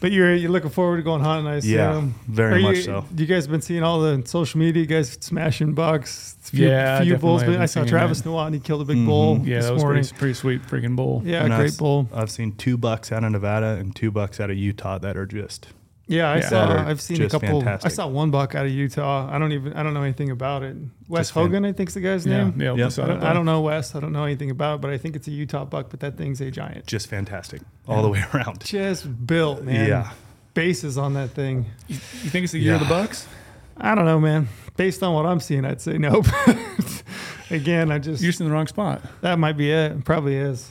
But 0.00 0.12
you're 0.12 0.34
you're 0.34 0.50
looking 0.50 0.70
forward 0.70 0.98
to 0.98 1.02
going 1.02 1.22
hunting, 1.22 1.46
I 1.46 1.56
assume. 1.56 1.70
Yeah, 1.72 2.02
very 2.28 2.58
Are 2.60 2.60
much 2.60 2.76
you, 2.76 2.82
so. 2.82 3.04
You 3.16 3.26
guys 3.26 3.46
been 3.48 3.60
seeing 3.62 3.82
all 3.82 4.00
the 4.00 4.22
social 4.26 4.60
media? 4.60 4.82
You 4.82 4.86
guys 4.88 5.18
smashing 5.20 5.74
bucks? 5.74 6.36
Few, 6.42 6.68
Yeah, 6.68 7.02
few 7.02 7.16
bulls. 7.16 7.40
definitely. 7.42 7.56
I've 7.56 7.60
I 7.76 7.80
been 7.80 7.86
saw 7.86 7.90
Travis 7.90 8.20
that. 8.22 8.28
Nawat. 8.30 8.54
He 8.54 8.60
killed 8.60 8.82
a 8.82 8.84
big 8.84 8.96
Mhm. 8.98 9.06
bull 9.06 9.40
Yeah, 9.44 9.56
this 9.56 9.66
that 9.66 9.74
was 9.74 9.82
morning. 9.82 10.02
pretty, 10.04 10.18
pretty 10.18 10.34
sweet 10.34 10.62
freaking 10.66 10.96
bull. 10.96 11.22
Yeah, 11.26 11.44
And 11.44 11.52
great 11.54 11.72
I've, 11.72 11.78
bull. 11.78 12.08
I've 12.14 12.30
seen 12.30 12.52
two 12.52 12.76
bucks 12.78 13.10
out 13.12 13.24
of 13.24 13.32
Nevada 13.32 13.76
and 13.78 13.94
two 13.94 14.10
bucks 14.10 14.38
out 14.40 14.50
of 14.50 14.56
Utah 14.56 14.98
that 14.98 15.16
are 15.16 15.26
just 15.26 15.68
Yeah, 16.08 16.30
I 16.30 16.36
yeah. 16.38 16.48
saw. 16.48 16.66
That 16.68 16.86
I've 16.88 17.00
seen 17.00 17.16
a 17.22 17.28
just 17.28 17.32
couple. 17.40 17.62
I 17.68 17.88
saw 17.88 18.06
one 18.08 18.30
buck 18.30 18.54
out 18.54 18.64
of 18.66 18.72
Utah. 18.72 19.28
I 19.30 19.38
don't 19.38 19.52
even. 19.52 19.74
I 19.74 19.82
don't 19.82 19.92
know 19.94 20.02
anything 20.02 20.30
about 20.30 20.62
it. 20.62 20.74
Wes 21.06 21.20
Just 21.26 21.32
fan- 21.34 21.44
Hogan, 21.44 21.64
I 21.66 21.72
think's 21.72 21.94
the 21.94 22.00
guy's 22.00 22.24
Yeah, 22.26 22.44
name. 22.44 22.60
yeah. 22.60 22.74
Yep. 22.74 22.98
I 22.98 23.06
don't, 23.06 23.22
I 23.24 23.32
don't 23.34 23.44
know 23.44 23.60
Wes. 23.60 23.94
I 23.94 24.00
don't 24.00 24.12
know 24.12 24.24
anything 24.24 24.50
about 24.50 24.76
it, 24.76 24.80
but 24.80 24.90
I 24.90 24.96
think 24.98 25.16
it's 25.16 25.28
a 25.28 25.30
Utah 25.30 25.64
buck. 25.66 25.90
But 25.90 26.00
that 26.00 26.16
thing's 26.16 26.40
a 26.40 26.50
giant. 26.50 26.86
just 26.86 27.08
fantastic 27.08 27.60
all 27.86 28.02
the 28.02 28.08
way 28.08 28.24
around. 28.34 28.64
Just 28.64 29.26
built, 29.26 29.62
man. 29.62 29.86
Yeah. 29.88 30.10
Bases 30.54 30.96
on 30.98 31.12
that 31.14 31.30
thing. 31.30 31.66
You 31.88 31.96
think 31.96 32.44
it's 32.44 32.52
the 32.54 32.58
year 32.58 32.74
of 32.74 32.80
the 32.80 32.86
bucks? 32.86 33.28
I 33.76 33.94
don't 33.94 34.06
know, 34.06 34.18
man. 34.18 34.48
Based 34.76 35.02
on 35.02 35.12
what 35.14 35.26
I'm 35.26 35.40
seeing, 35.40 35.64
I'd 35.64 35.80
say 35.80 35.98
nope. 35.98 36.26
Again, 37.50 37.90
I 37.90 37.98
just 37.98 38.22
You're 38.22 38.30
just 38.32 38.40
in 38.40 38.46
the 38.48 38.52
wrong 38.52 38.66
spot. 38.66 39.02
that 39.22 39.38
might 39.38 39.56
be 39.56 39.70
it. 39.70 40.04
Probably 40.04 40.36
is. 40.36 40.70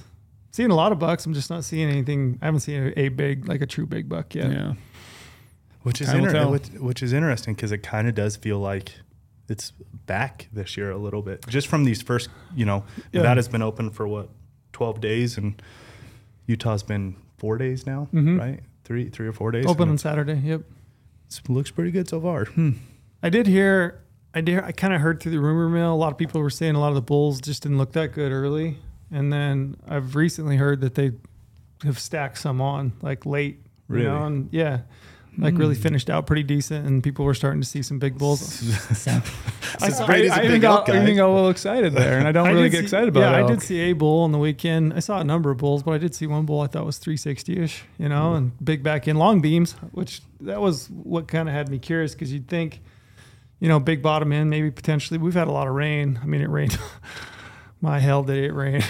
Seeing 0.52 0.72
a 0.72 0.76
lot 0.76 0.92
of 0.92 1.00
bucks. 1.00 1.26
I'm 1.26 1.34
just 1.34 1.50
not 1.50 1.64
seeing 1.64 1.90
anything. 1.90 2.38
I 2.42 2.46
haven't 2.46 2.62
seen 2.62 2.94
a, 2.96 3.00
a 3.00 3.10
big, 3.10 3.48
like 3.48 3.62
a 3.62 3.66
true 3.66 3.86
big 3.86 4.10
buck 4.10 4.34
yet. 4.36 4.52
Yeah. 4.52 4.74
Which 5.88 6.02
is 6.02 6.12
inter- 6.14 6.48
which, 6.50 6.68
which 6.80 7.02
is 7.04 7.14
interesting 7.14 7.54
because 7.56 7.72
it 7.72 7.80
kind 7.80 8.08
of 8.08 8.16
does 8.16 8.36
feel 8.36 8.60
like 8.60 8.92
it's 9.50 9.72
back 10.06 10.48
this 10.52 10.76
year 10.78 10.92
a 10.92 10.98
little 10.98 11.22
bit. 11.22 11.46
Just 11.48 11.68
from 11.68 11.86
these 11.86 12.02
first, 12.02 12.30
you 12.56 12.66
know, 12.66 12.84
Yeah. 13.12 13.22
Nevada's 13.22 13.48
been 13.48 13.62
open 13.62 13.90
for 13.92 14.08
what 14.08 14.30
twelve 14.74 15.00
days, 15.02 15.38
and 15.38 15.62
Utah's 16.46 16.84
been 16.84 17.16
four 17.38 17.58
days 17.58 17.86
now, 17.86 18.08
Mhm. 18.14 18.38
right? 18.40 18.60
Three, 18.84 19.10
three 19.10 19.28
or 19.28 19.34
four 19.34 19.52
days. 19.52 19.66
Open 19.66 19.90
on 19.90 19.98
Saturday. 19.98 20.36
Yep. 20.44 20.62
it 21.30 21.50
looks 21.50 21.72
pretty 21.72 21.92
good 21.92 22.08
so 22.08 22.22
far. 22.22 22.48
I 23.24 23.30
did 23.30 23.48
hear. 23.48 24.02
I 24.34 24.42
did. 24.42 24.60
I 24.64 24.72
kind 24.72 24.94
of 24.94 25.02
heard 25.02 25.20
through 25.20 25.32
the 25.34 25.40
rumor 25.40 25.68
mill. 25.70 25.94
A 25.94 25.96
lot 25.96 26.12
of 26.12 26.18
people 26.18 26.42
were 26.42 26.50
saying 26.50 26.76
a 26.76 26.80
lot 26.80 26.90
of 26.90 26.96
the 26.96 27.02
bulls 27.02 27.42
just 27.42 27.64
didn't 27.64 27.78
look 27.78 27.92
that 27.94 28.14
good 28.14 28.32
early, 28.32 28.78
and 29.12 29.32
then 29.34 29.76
I've 29.88 30.16
recently 30.16 30.56
heard 30.58 30.80
that 30.82 30.96
they 30.96 31.12
have 31.84 32.00
stacked 32.00 32.38
some 32.38 32.60
on 32.62 32.94
like 33.02 33.26
late. 33.26 33.62
You 33.90 33.96
Really? 33.96 34.06
know, 34.08 34.24
and 34.26 34.50
yeah, 34.52 34.82
like 35.38 35.58
really 35.58 35.76
hmm. 35.76 35.82
finished 35.82 36.10
out 36.10 36.26
pretty 36.26 36.44
decent, 36.44 36.88
and 36.88 37.04
people 37.04 37.24
were 37.24 37.34
starting 37.34 37.62
to 37.62 37.68
see 37.68 37.82
some 37.84 38.00
big 38.00 38.18
bulls. 38.18 38.42
I 39.80 39.90
saw- 39.90 40.06
Brady's 40.06 40.32
a 40.32 40.36
I, 40.36 40.38
I 40.38 40.44
even 40.44 40.52
big 40.54 40.62
got, 40.62 40.90
I 40.90 41.02
even 41.02 41.16
got 41.16 41.30
a 41.30 41.34
little 41.34 41.50
excited 41.50 41.94
there, 41.94 42.18
and 42.18 42.28
I 42.28 42.32
don't 42.32 42.48
I 42.50 42.52
really 42.52 42.70
get 42.70 42.80
see- 42.80 42.84
excited 42.84 43.10
about 43.10 43.20
Yeah, 43.20 43.40
elk. 43.40 43.50
I 43.52 43.54
did 43.54 43.62
see 43.62 43.80
a 43.82 43.94
bull 43.94 44.24
on 44.24 44.32
the 44.32 44.40
weekend. 44.40 44.94
I 44.94 45.00
saw 45.00 45.20
a 45.20 45.24
number 45.24 45.52
of 45.52 45.58
bulls, 45.58 45.84
but 45.84 45.92
I 45.92 45.98
did 45.98 46.16
see 46.16 46.28
one 46.28 46.46
bull 46.46 46.62
I 46.62 46.68
thought 46.68 46.86
was 46.86 46.98
360 46.98 47.60
ish, 47.60 47.84
you 47.98 48.10
know, 48.10 48.32
hmm. 48.32 48.36
and 48.38 48.66
big 48.66 48.84
back 48.84 49.08
in 49.08 49.18
long 49.18 49.42
beams, 49.42 49.74
which 49.92 50.22
that 50.42 50.60
was 50.60 50.90
what 50.90 51.28
kind 51.28 51.48
of 51.48 51.54
had 51.56 51.70
me 51.70 51.80
curious 51.80 52.14
because 52.14 52.34
you'd 52.34 52.48
think, 52.48 52.82
you 53.60 53.68
know, 53.68 53.80
big 53.80 54.02
bottom 54.02 54.32
end, 54.32 54.50
maybe 54.50 54.72
potentially. 54.72 55.18
We've 55.18 55.34
had 55.34 55.48
a 55.48 55.52
lot 55.52 55.68
of 55.68 55.74
rain. 55.74 56.20
I 56.22 56.26
mean, 56.26 56.42
it 56.42 56.50
rained. 56.50 56.78
My 57.82 58.00
hell, 58.00 58.24
did 58.24 58.44
it 58.44 58.54
rain? 58.54 58.82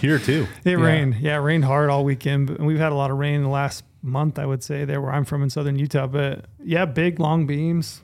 Here 0.00 0.18
too. 0.18 0.46
It 0.64 0.78
Yeah. 0.78 0.84
rained. 0.84 1.16
Yeah, 1.16 1.36
it 1.36 1.40
rained 1.40 1.64
hard 1.64 1.88
all 1.88 2.04
weekend. 2.04 2.48
But 2.48 2.60
we've 2.60 2.78
had 2.78 2.92
a 2.92 2.96
lot 2.96 3.10
of 3.10 3.18
rain 3.18 3.36
in 3.36 3.42
the 3.44 3.48
last 3.48 3.84
month, 4.02 4.38
I 4.38 4.46
would 4.46 4.62
say, 4.62 4.84
there 4.84 5.00
where 5.00 5.12
I'm 5.12 5.24
from 5.24 5.42
in 5.42 5.50
southern 5.50 5.78
Utah. 5.78 6.06
But 6.06 6.46
yeah, 6.62 6.84
big 6.84 7.20
long 7.20 7.46
beams, 7.46 8.02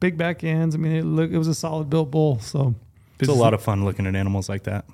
big 0.00 0.16
back 0.16 0.44
ends. 0.44 0.74
I 0.74 0.78
mean, 0.78 0.92
it 0.92 1.04
look 1.04 1.30
it 1.30 1.38
was 1.38 1.48
a 1.48 1.54
solid 1.54 1.88
built 1.90 2.10
bull. 2.10 2.38
So 2.40 2.74
It's 3.20 3.28
a 3.28 3.32
lot 3.32 3.54
of 3.54 3.62
fun 3.62 3.84
looking 3.84 4.06
at 4.06 4.14
animals 4.14 4.48
like 4.48 4.64
that. 4.64 4.84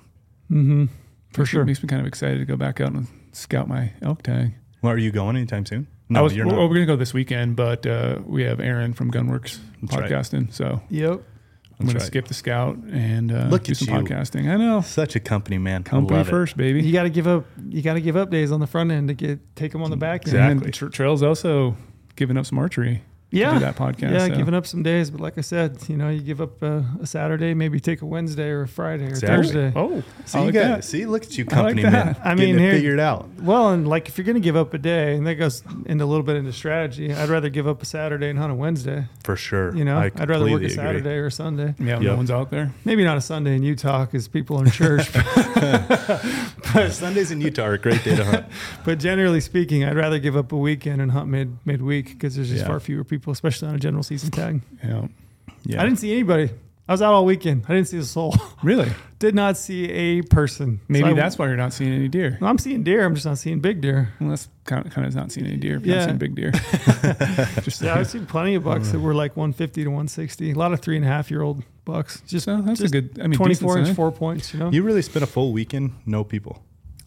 mm-hmm, 0.51 0.85
for 0.85 0.91
Makes 1.29 1.37
me- 1.39 1.45
sure. 1.45 1.65
Makes 1.65 1.83
me 1.83 1.87
kind 1.87 2.01
of 2.01 2.07
excited 2.07 2.37
to 2.39 2.45
go 2.45 2.55
back 2.55 2.79
out 2.81 2.91
and 2.93 3.07
scout 3.31 3.67
my 3.67 3.91
elk 4.01 4.21
tag. 4.23 4.53
Well, 4.81 4.93
are 4.93 4.97
you 4.97 5.11
going 5.11 5.35
anytime 5.35 5.65
soon? 5.65 5.87
No, 6.07 6.23
was, 6.23 6.35
you're 6.35 6.45
we're, 6.45 6.53
we're 6.53 6.67
going 6.67 6.81
to 6.81 6.85
go 6.85 6.95
this 6.95 7.13
weekend, 7.15 7.55
but 7.55 7.85
uh, 7.87 8.19
we 8.25 8.43
have 8.43 8.59
Aaron 8.59 8.93
from 8.93 9.09
Gunwerks 9.11 9.57
That's 9.81 9.95
right. 9.97 10.11
podcasting. 10.11 10.53
So 10.53 10.81
Yep. 10.91 11.21
I'm 11.79 11.85
going 11.87 11.95
right. 11.95 11.99
to 12.01 12.05
skip 12.05 12.27
the 12.27 12.33
scout 12.33 12.77
and 12.91 13.31
uh, 13.31 13.47
Look 13.47 13.63
do 13.63 13.73
some 13.73 13.93
you. 13.93 14.01
podcasting. 14.01 14.49
I 14.49 14.55
know. 14.55 14.81
Such 14.81 15.15
a 15.15 15.19
company 15.19 15.57
man. 15.57 15.81
I 15.85 15.89
Company 15.89 16.17
love 16.17 16.27
it. 16.27 16.31
first, 16.31 16.55
baby. 16.55 16.81
You 16.81 16.93
got 16.93 17.03
to 17.03 17.09
give 17.09 17.27
up. 17.27 17.45
You 17.67 17.81
got 17.81 17.95
to 17.95 18.01
give 18.01 18.15
up 18.15 18.29
days 18.31 18.51
on 18.51 18.59
the 18.61 18.67
front 18.67 18.91
end 18.91 19.09
to 19.09 19.13
get 19.13 19.39
take 19.55 19.71
them 19.73 19.83
on 19.83 19.89
the 19.91 19.97
back 19.97 20.21
end. 20.21 20.27
Exactly. 20.35 20.65
And 20.65 20.73
Tra- 20.73 20.89
Trail's 20.89 21.21
also 21.21 21.75
giving 22.15 22.37
up 22.37 22.45
some 22.45 22.57
archery 22.59 22.95
to 22.95 23.01
Yeah, 23.31 23.53
do 23.55 23.59
that 23.59 23.75
podcast. 23.75 24.11
yeah, 24.13 24.27
so. 24.27 24.35
giving 24.35 24.53
up 24.53 24.65
some 24.65 24.81
days, 24.81 25.09
but 25.09 25.19
like 25.19 25.37
I 25.37 25.41
said, 25.41 25.77
you 25.89 25.97
know, 25.97 26.09
you 26.09 26.21
give 26.21 26.39
up 26.39 26.61
uh, 26.63 26.81
a 27.01 27.05
Saturday, 27.07 27.53
maybe 27.53 27.81
take 27.81 28.01
a 28.01 28.05
Wednesday 28.05 28.47
or 28.49 28.61
a 28.61 28.67
Friday 28.67 29.05
or 29.05 29.09
Exactly. 29.09 29.35
Thursday. 29.37 29.73
Oh, 29.75 30.03
See, 30.25 30.37
I 30.37 30.41
you 30.41 30.45
like 30.47 30.53
got, 30.53 30.83
see, 30.85 31.05
look 31.05 31.23
at 31.23 31.37
you, 31.37 31.45
I 31.51 31.55
like 31.61 31.75
company 31.75 31.83
man. 31.83 32.15
I 32.23 32.35
mean, 32.35 32.57
here- 32.57 32.71
figured 32.71 32.99
out. 32.99 33.27
Well, 33.41 33.71
and 33.71 33.87
like 33.87 34.07
if 34.07 34.17
you're 34.17 34.23
going 34.25 34.35
to 34.35 34.41
give 34.41 34.55
up 34.55 34.73
a 34.73 34.77
day, 34.77 35.15
and 35.15 35.27
that 35.27 35.35
goes 35.35 35.63
into 35.85 36.03
a 36.03 36.07
little 36.07 36.23
bit 36.23 36.37
into 36.37 36.53
strategy, 36.53 37.13
I'd 37.13 37.27
rather 37.27 37.49
give 37.49 37.67
up 37.67 37.81
a 37.81 37.85
Saturday 37.85 38.29
and 38.29 38.39
hunt 38.39 38.51
a 38.53 38.55
Wednesday. 38.55 39.05
For 39.23 39.35
sure. 39.35 39.75
You 39.75 39.83
know, 39.83 39.97
I 39.97 40.05
I'd 40.05 40.29
rather 40.29 40.45
work 40.45 40.61
a 40.61 40.65
completely 40.65 40.65
agree. 40.67 40.75
Saturday 40.75 41.15
or 41.15 41.25
a 41.25 41.31
Sunday. 41.31 41.75
Yeah, 41.79 41.85
Yep. 41.95 42.01
no 42.01 42.15
one's 42.15 42.31
out 42.31 42.51
there. 42.51 42.73
Maybe 42.85 43.03
not 43.03 43.17
a 43.17 43.21
Sunday 43.21 43.55
in 43.55 43.63
Utah 43.63 44.05
because 44.05 44.27
people 44.29 44.57
are 44.61 44.65
in 44.65 44.71
church. 44.71 45.11
but, 45.13 46.89
Sundays 46.91 47.31
in 47.31 47.41
Utah 47.41 47.63
are 47.63 47.73
a 47.73 47.77
great 47.77 48.03
day 48.03 48.15
to 48.15 48.23
hunt. 48.23 48.45
but 48.85 48.99
generally 48.99 49.41
speaking, 49.41 49.83
I'd 49.83 49.95
rather 49.95 50.19
give 50.19 50.35
up 50.37 50.51
a 50.51 50.57
weekend 50.57 51.01
and 51.01 51.11
hunt 51.11 51.27
mid 51.29 51.57
midweek 51.65 52.09
because 52.09 52.35
there's 52.35 52.49
just 52.49 52.61
Yeah. 52.61 52.67
far 52.67 52.79
fewer 52.79 53.03
people, 53.03 53.14
especially 53.27 53.67
on 53.69 53.75
a 53.75 53.79
general 53.79 54.03
season 54.03 54.31
tag. 54.31 54.61
Yeah. 54.83 55.07
Yeah. 55.63 55.81
I 55.81 55.85
didn't 55.85 55.99
see 55.99 56.11
anybody. 56.11 56.49
I 56.87 56.91
was 56.91 57.01
out 57.01 57.13
all 57.13 57.25
weekend. 57.25 57.65
I 57.67 57.73
didn't 57.73 57.87
see 57.87 57.97
a 57.97 58.03
soul. 58.03 58.35
Really? 58.63 58.91
Did 59.19 59.33
not 59.35 59.57
see 59.57 59.89
a 59.91 60.21
person. 60.23 60.79
Maybe 60.87 61.03
So 61.05 61.11
I- 61.11 61.13
that's 61.13 61.37
why 61.37 61.47
you're 61.47 61.55
not 61.57 61.71
seeing 61.73 61.93
any 61.93 62.07
deer. 62.07 62.37
I'm 62.41 62.57
seeing 62.57 62.83
deer. 62.83 63.05
I'm 63.05 63.13
just 63.15 63.25
not 63.25 63.37
seeing 63.37 63.59
big 63.59 63.79
deer. 63.81 64.11
Well, 64.19 64.29
that's 64.31 64.49
kind 64.65 64.85
of, 64.85 64.91
kind 64.91 65.05
of 65.07 65.13
not 65.15 65.31
seeing 65.31 65.45
any 65.47 65.57
deer. 65.57 65.77
If 65.77 65.85
you're 65.85 65.95
Yeah. 65.95 66.01
not 66.01 66.09
seeing 66.09 66.17
big 66.17 66.35
deer. 66.35 66.51
Just 67.61 67.81
Yeah, 67.81 67.95
I've 67.95 68.07
seen 68.07 68.25
plenty 68.25 68.55
of 68.55 68.63
bucks 68.63 68.89
that 68.91 68.99
were 68.99 69.13
like 69.13 69.35
150 69.37 69.83
to 69.83 69.89
160. 69.89 70.51
A 70.51 70.55
lot 70.55 70.73
of 70.73 70.79
three 70.81 70.95
and 70.95 71.05
a 71.05 71.07
half 71.07 71.29
year 71.31 71.41
old 71.41 71.63
bucks. 71.85 72.21
Just 72.27 72.45
so 72.45 72.61
that's 72.61 72.79
just 72.79 72.93
a 72.93 73.01
good. 73.01 73.19
I 73.19 73.27
mean, 73.27 73.37
24 73.37 73.77
inch 73.79 73.95
four 73.95 74.11
points. 74.11 74.53
You 74.53 74.59
know. 74.59 74.69
You 74.71 74.83
really 74.83 75.01
spent 75.03 75.23
a 75.23 75.27
full 75.27 75.51
weekend, 75.53 75.91
no 76.05 76.23
people. 76.23 76.63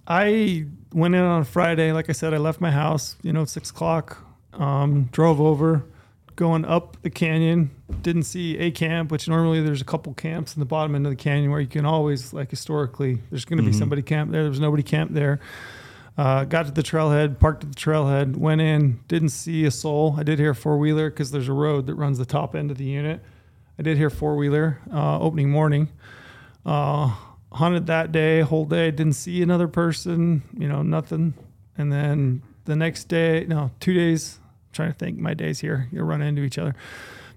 I 0.07 0.65
went 0.93 1.15
in 1.15 1.21
on 1.21 1.43
a 1.43 1.45
Friday. 1.45 1.93
Like 1.93 2.09
I 2.09 2.13
said, 2.13 2.33
I 2.35 2.39
left 2.39 2.61
my 2.61 2.71
house, 2.71 3.17
you 3.23 3.33
know, 3.33 3.43
at 3.43 3.49
six 3.49 3.71
o'clock. 3.71 4.25
Um, 4.55 5.09
drove 5.13 5.41
over, 5.41 5.85
going 6.39 6.65
up 6.65 6.97
the 7.03 7.11
canyon. 7.11 7.69
Didn't 8.01 8.23
see 8.23 8.57
a 8.59 8.71
camp, 8.71 9.11
which 9.11 9.27
normally 9.29 9.61
there's 9.61 9.81
a 9.81 9.85
couple 9.85 10.15
camps 10.15 10.55
in 10.55 10.61
the 10.61 10.67
bottom 10.67 10.95
end 10.95 11.05
of 11.05 11.11
the 11.11 11.17
canyon 11.17 11.51
where 11.51 11.61
you 11.61 11.67
can 11.67 11.85
always, 11.85 12.33
like 12.33 12.49
historically, 12.49 13.19
there's 13.31 13.45
going 13.45 13.57
to 13.59 13.65
be 13.65 13.73
Mhm. 13.73 13.79
somebody 13.79 14.03
camped 14.03 14.31
there. 14.33 14.43
There 14.43 14.51
was 14.51 14.61
nobody 14.61 14.85
camped 14.85 15.15
there. 15.15 15.41
Uh, 16.17 16.45
got 16.45 16.67
to 16.67 16.73
the 16.73 16.83
trailhead, 16.83 17.41
parked 17.41 17.65
at 17.65 17.71
the 17.73 17.77
trailhead, 17.77 18.37
went 18.37 18.61
in, 18.61 19.01
didn't 19.09 19.31
see 19.31 19.65
a 19.65 19.71
soul. 19.73 20.15
I 20.17 20.23
did 20.23 20.39
hear 20.39 20.55
four 20.55 20.79
wheeler 20.79 21.11
because 21.11 21.33
there's 21.33 21.49
a 21.49 21.53
road 21.53 21.87
that 21.87 21.95
runs 21.97 22.19
the 22.19 22.25
top 22.25 22.55
end 22.55 22.71
of 22.71 22.79
the 22.79 22.85
unit. 22.85 23.21
I 23.77 23.83
did 23.83 23.97
hear 23.99 24.09
four 24.11 24.37
wheeler 24.37 24.79
uh, 24.93 25.19
opening 25.19 25.51
morning. 25.51 25.89
Uh, 26.65 27.15
hunted 27.53 27.87
that 27.87 28.13
day, 28.13 28.43
whole 28.43 28.65
day, 28.65 28.91
didn't 28.93 29.15
see 29.15 29.43
another 29.43 29.67
person, 29.69 30.43
you 30.57 30.69
know, 30.69 30.83
nothing. 30.83 31.35
And 31.77 31.93
then 31.93 32.43
the 32.65 32.77
next 32.77 33.05
day, 33.09 33.45
no, 33.49 33.71
two 33.81 33.95
days. 33.95 34.39
Trying 34.79 34.93
to 34.93 34.97
think 34.99 35.19
my 35.19 35.35
days 35.35 35.59
here. 35.59 35.89
You'll 35.91 36.05
run 36.07 36.23
into 36.23 36.43
each 36.43 36.57
other. 36.57 36.73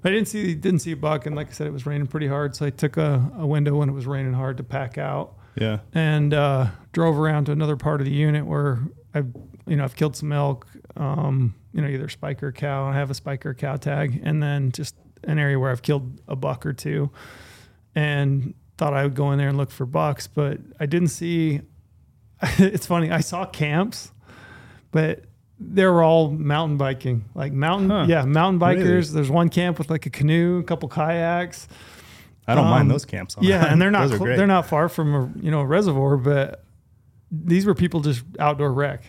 But 0.04 0.12
I 0.12 0.16
didn't 0.16 0.28
see 0.28 0.54
didn't 0.54 0.82
see 0.82 0.92
a 0.92 0.96
buck, 0.96 1.26
and 1.26 1.36
like 1.36 1.48
I 1.50 1.52
said, 1.54 1.66
it 1.66 1.74
was 1.74 1.88
raining 1.88 2.06
pretty 2.06 2.28
hard. 2.28 2.56
So 2.56 2.68
I 2.68 2.70
took 2.70 2.98
a, 2.98 3.32
a 3.36 3.48
window 3.48 3.76
when 3.80 3.90
it 3.90 3.94
was 3.94 4.06
raining 4.06 4.34
hard 4.34 4.58
to 4.58 4.64
pack 4.64 5.00
out 5.00 5.34
Yeah. 5.56 5.80
and 5.92 6.36
uh, 6.36 6.68
drove 6.92 7.18
around 7.18 7.46
to 7.46 7.52
another 7.52 7.76
part 7.78 8.00
of 8.00 8.06
the 8.06 8.14
unit 8.14 8.46
where 8.46 8.78
I've 9.16 9.30
you 9.66 9.76
know 9.76 9.84
I've 9.84 9.96
killed 9.96 10.16
some 10.16 10.32
elk, 10.32 10.68
um, 10.96 11.56
you 11.74 11.82
know 11.82 11.88
either 11.88 12.10
spike 12.10 12.44
or 12.44 12.52
cow. 12.52 12.86
I 12.86 12.94
have 12.94 13.10
a 13.10 13.16
spike 13.16 13.44
or 13.44 13.56
cow 13.56 13.76
tag, 13.78 14.22
and 14.24 14.42
then 14.44 14.72
just 14.72 14.94
an 15.24 15.40
area 15.40 15.58
where 15.60 15.72
I've 15.72 15.82
killed 15.82 16.22
a 16.28 16.36
buck 16.36 16.64
or 16.64 16.74
two, 16.74 17.10
and 17.96 18.54
thought 18.78 18.94
I 18.94 19.02
would 19.04 19.16
go 19.16 19.32
in 19.32 19.40
there 19.40 19.50
and 19.50 19.58
look 19.58 19.72
for 19.72 19.88
bucks, 19.88 20.28
but 20.28 20.60
I 20.80 20.86
didn't 20.86 21.10
see. 21.10 21.62
it's 22.60 22.86
funny. 22.86 23.10
I 23.12 23.22
saw 23.22 23.46
camps, 23.46 24.12
but 24.92 25.26
they 25.64 25.86
were 25.86 26.02
all 26.04 26.32
mountain 26.32 26.78
biking, 26.78 27.26
like 27.36 27.54
mountain, 27.54 27.90
Huh. 27.90 28.06
yeah, 28.08 28.24
mountain 28.26 28.60
bikers. 28.60 28.84
Really? 28.86 29.02
There's 29.14 29.30
one 29.30 29.50
camp 29.50 29.78
with 29.78 29.90
like 29.90 30.06
a 30.06 30.10
canoe, 30.10 30.60
a 30.60 30.64
couple 30.64 30.90
kayaks. 30.90 31.68
I 32.48 32.56
don't 32.56 32.66
Um, 32.66 32.72
mind 32.72 32.90
those 32.92 33.06
camps. 33.06 33.38
On 33.38 33.44
Yeah, 33.44 33.72
and 33.72 33.82
they're 33.82 33.92
not 34.00 34.10
cl- 34.10 34.20
they're 34.26 34.48
not 34.48 34.66
far 34.66 34.90
from 34.90 35.14
a 35.14 35.30
you 35.42 35.52
know 35.52 35.62
a 35.62 35.66
reservoir, 35.66 36.18
but 36.18 36.64
these 37.32 37.66
were 37.66 37.76
people 37.76 38.02
just 38.02 38.24
outdoor 38.40 38.74
wreck. 38.74 39.04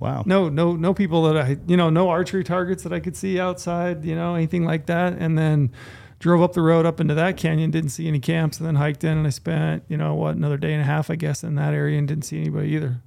Wow. 0.00 0.24
No, 0.26 0.48
no, 0.48 0.74
no 0.74 0.92
people 0.92 1.22
that 1.32 1.36
I 1.36 1.56
you 1.66 1.76
know 1.76 1.88
no 1.88 2.08
archery 2.08 2.42
targets 2.44 2.82
that 2.82 2.92
I 2.92 2.98
could 3.00 3.16
see 3.16 3.38
outside, 3.38 4.04
you 4.04 4.14
know 4.16 4.34
anything 4.34 4.64
like 4.64 4.86
that, 4.86 5.14
and 5.18 5.38
then 5.38 5.70
drove 6.18 6.42
up 6.42 6.52
the 6.52 6.62
road 6.62 6.84
up 6.86 7.00
into 7.00 7.14
that 7.14 7.36
canyon, 7.36 7.70
didn't 7.70 7.90
see 7.90 8.06
any 8.08 8.18
camps, 8.20 8.58
and 8.58 8.66
then 8.66 8.74
hiked 8.76 9.04
in, 9.04 9.18
and 9.18 9.26
I 9.26 9.30
spent 9.30 9.84
you 9.88 9.96
know 9.96 10.14
what 10.14 10.34
another 10.34 10.56
day 10.56 10.72
and 10.72 10.82
a 10.82 10.84
half 10.84 11.08
I 11.08 11.14
guess 11.16 11.44
in 11.44 11.54
that 11.54 11.72
area 11.72 11.98
and 11.98 12.08
didn't 12.08 12.24
see 12.24 12.40
anybody 12.40 12.70
either. 12.70 13.00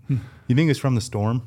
You 0.47 0.55
think 0.55 0.69
it's 0.69 0.79
from 0.79 0.95
the 0.95 1.01
storm? 1.01 1.41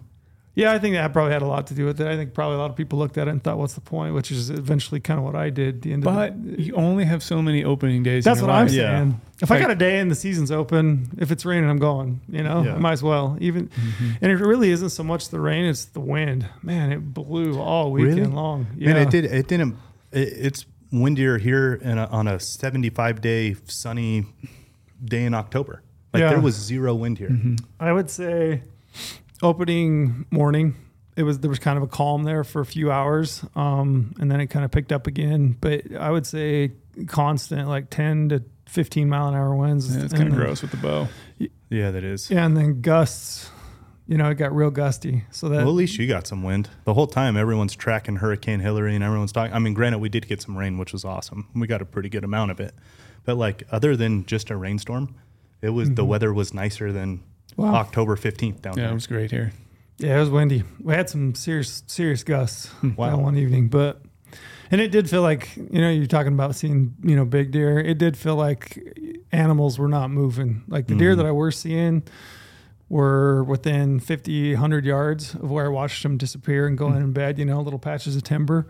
Yeah, 0.58 0.72
I 0.72 0.80
think 0.80 0.96
that 0.96 1.12
probably 1.12 1.32
had 1.32 1.42
a 1.42 1.46
lot 1.46 1.68
to 1.68 1.74
do 1.74 1.84
with 1.84 2.00
it. 2.00 2.08
I 2.08 2.16
think 2.16 2.34
probably 2.34 2.56
a 2.56 2.58
lot 2.58 2.68
of 2.68 2.74
people 2.76 2.98
looked 2.98 3.16
at 3.16 3.28
it 3.28 3.30
and 3.30 3.40
thought, 3.40 3.58
"What's 3.58 3.74
the 3.74 3.80
point?" 3.80 4.12
Which 4.12 4.32
is 4.32 4.50
eventually 4.50 4.98
kind 4.98 5.18
of 5.20 5.24
what 5.24 5.36
I 5.36 5.50
did. 5.50 5.76
at 5.76 5.82
The 5.82 5.92
end 5.92 6.02
But 6.02 6.30
of 6.32 6.56
the, 6.56 6.60
you 6.62 6.74
only 6.74 7.04
have 7.04 7.22
so 7.22 7.40
many 7.40 7.62
opening 7.64 8.02
days. 8.02 8.24
That's 8.24 8.40
in 8.40 8.46
what 8.46 8.52
your 8.52 8.60
I'm 8.60 8.66
life. 8.66 8.74
Yeah. 8.74 8.98
saying. 8.98 9.20
If 9.40 9.52
I 9.52 9.60
got 9.60 9.70
a 9.70 9.76
day 9.76 10.00
and 10.00 10.10
the 10.10 10.16
season's 10.16 10.50
open, 10.50 11.10
if 11.18 11.30
it's 11.30 11.44
raining, 11.44 11.70
I'm 11.70 11.78
going. 11.78 12.20
You 12.28 12.42
know, 12.42 12.64
Yeah. 12.64 12.74
I 12.74 12.78
might 12.78 12.92
as 12.94 13.04
well. 13.04 13.36
Even, 13.40 13.68
mm-hmm. 13.68 14.10
and 14.20 14.32
it 14.32 14.34
really 14.44 14.70
isn't 14.72 14.90
so 14.90 15.04
much 15.04 15.28
the 15.28 15.38
rain; 15.38 15.64
it's 15.64 15.84
the 15.84 16.00
wind. 16.00 16.48
Man, 16.60 16.90
it 16.90 17.14
blew 17.14 17.60
all 17.60 17.92
weekend 17.92 18.18
Really? 18.18 18.32
long. 18.32 18.66
Yeah, 18.76 18.94
Man, 18.94 19.06
it 19.06 19.10
did. 19.10 19.26
It 19.26 19.46
didn't. 19.46 19.76
It, 20.10 20.18
it's 20.46 20.66
windier 20.90 21.38
here 21.38 21.74
in 21.74 21.98
a, 21.98 22.06
on 22.06 22.26
a 22.26 22.40
75 22.40 23.20
day 23.20 23.54
sunny 23.66 24.24
day 25.04 25.24
in 25.24 25.34
October. 25.34 25.82
Like 26.12 26.22
Yeah. 26.22 26.30
there 26.30 26.40
was 26.40 26.56
zero 26.56 26.94
wind 26.96 27.18
here. 27.18 27.28
Mm-hmm. 27.28 27.56
I 27.78 27.92
would 27.92 28.10
say 28.10 28.62
opening 29.42 30.26
morning. 30.30 30.74
It 31.16 31.24
was 31.24 31.40
there 31.40 31.50
was 31.50 31.58
kind 31.58 31.76
of 31.76 31.82
a 31.82 31.88
calm 31.88 32.22
there 32.22 32.44
for 32.44 32.60
a 32.60 32.66
few 32.66 32.92
hours, 32.92 33.44
um, 33.56 34.14
and 34.20 34.30
then 34.30 34.40
it 34.40 34.46
kind 34.48 34.64
of 34.64 34.70
picked 34.70 34.92
up 34.92 35.06
again. 35.06 35.56
But 35.60 35.94
I 35.98 36.10
would 36.10 36.26
say 36.26 36.72
constant, 37.08 37.68
like 37.68 37.90
ten 37.90 38.28
to 38.28 38.44
fifteen 38.66 39.08
mile 39.08 39.28
an 39.28 39.34
hour 39.34 39.54
winds. 39.54 39.96
Yeah, 39.96 40.04
it's 40.04 40.14
kind 40.14 40.28
of 40.28 40.34
gross 40.34 40.62
with 40.62 40.70
the 40.70 40.76
bow. 40.76 41.08
Yeah, 41.70 41.90
that 41.90 42.04
is. 42.04 42.30
Yeah, 42.30 42.46
and 42.46 42.56
then 42.56 42.80
gusts. 42.80 43.50
You 44.06 44.16
know, 44.16 44.30
it 44.30 44.36
got 44.36 44.54
real 44.54 44.70
gusty. 44.70 45.24
So 45.32 45.50
that 45.50 45.56
Well, 45.56 45.68
at 45.68 45.74
least 45.74 45.98
you 45.98 46.06
got 46.06 46.26
some 46.26 46.42
wind. 46.42 46.70
The 46.84 46.94
whole 46.94 47.06
time, 47.06 47.36
everyone's 47.36 47.76
tracking 47.76 48.16
Hurricane 48.16 48.60
Hilary 48.60 48.94
and 48.94 49.04
everyone's 49.04 49.32
talking. 49.32 49.52
I 49.52 49.58
mean, 49.58 49.74
granted, 49.74 49.98
we 49.98 50.08
did 50.08 50.26
get 50.26 50.40
some 50.40 50.56
rain, 50.56 50.78
which 50.78 50.94
was 50.94 51.04
awesome. 51.04 51.48
We 51.54 51.66
got 51.66 51.82
a 51.82 51.84
pretty 51.84 52.08
good 52.08 52.24
amount 52.24 52.50
of 52.52 52.58
it. 52.58 52.74
But 53.24 53.36
like, 53.36 53.64
other 53.70 53.96
than 53.96 54.24
just 54.24 54.48
a 54.48 54.56
rainstorm, 54.56 55.14
it 55.60 55.70
was 55.70 55.90
the 55.90 56.06
weather 56.06 56.32
was 56.32 56.54
nicer 56.54 56.90
than 56.90 57.18
Mm-hmm. 57.18 57.24
Wow. 57.58 57.74
October 57.74 58.16
15th 58.16 58.62
down 58.62 58.74
there. 58.76 58.84
Yeah, 58.84 58.90
it 58.92 58.94
was 58.94 59.06
great 59.06 59.30
here. 59.30 59.52
Yeah, 59.98 60.16
it 60.16 60.20
was 60.20 60.30
windy. 60.30 60.62
We 60.80 60.94
had 60.94 61.10
some 61.10 61.34
serious, 61.34 61.82
serious 61.88 62.22
gusts 62.22 62.70
Wow. 62.96 63.10
that 63.10 63.18
one 63.18 63.36
evening, 63.36 63.66
but 63.68 64.00
and 64.70 64.80
it 64.80 64.92
did 64.92 65.10
feel 65.10 65.22
like 65.22 65.56
you 65.56 65.80
know 65.80 65.90
you're 65.90 66.06
talking 66.06 66.32
about 66.32 66.54
seeing 66.54 66.94
you 67.02 67.16
know 67.16 67.24
big 67.24 67.50
deer. 67.50 67.80
It 67.80 67.98
did 67.98 68.16
feel 68.16 68.36
like 68.36 68.78
animals 69.32 69.76
were 69.78 69.88
not 69.88 70.10
moving. 70.10 70.62
Like 70.68 70.86
the 70.86 70.94
deer 70.94 71.14
Mhm. 71.14 71.16
that 71.16 71.26
I 71.26 71.32
were 71.32 71.50
seeing 71.50 72.04
were 72.88 73.42
within 73.44 73.98
50, 74.00 74.52
100 74.54 74.84
yards 74.84 75.34
of 75.34 75.50
where 75.50 75.66
I 75.66 75.68
watched 75.68 76.02
them 76.04 76.16
disappear 76.16 76.66
and 76.68 76.78
go 76.78 76.92
in 76.92 77.12
bed. 77.12 77.38
You 77.38 77.44
know, 77.44 77.60
little 77.60 77.78
patches 77.80 78.14
of 78.14 78.22
timber. 78.22 78.66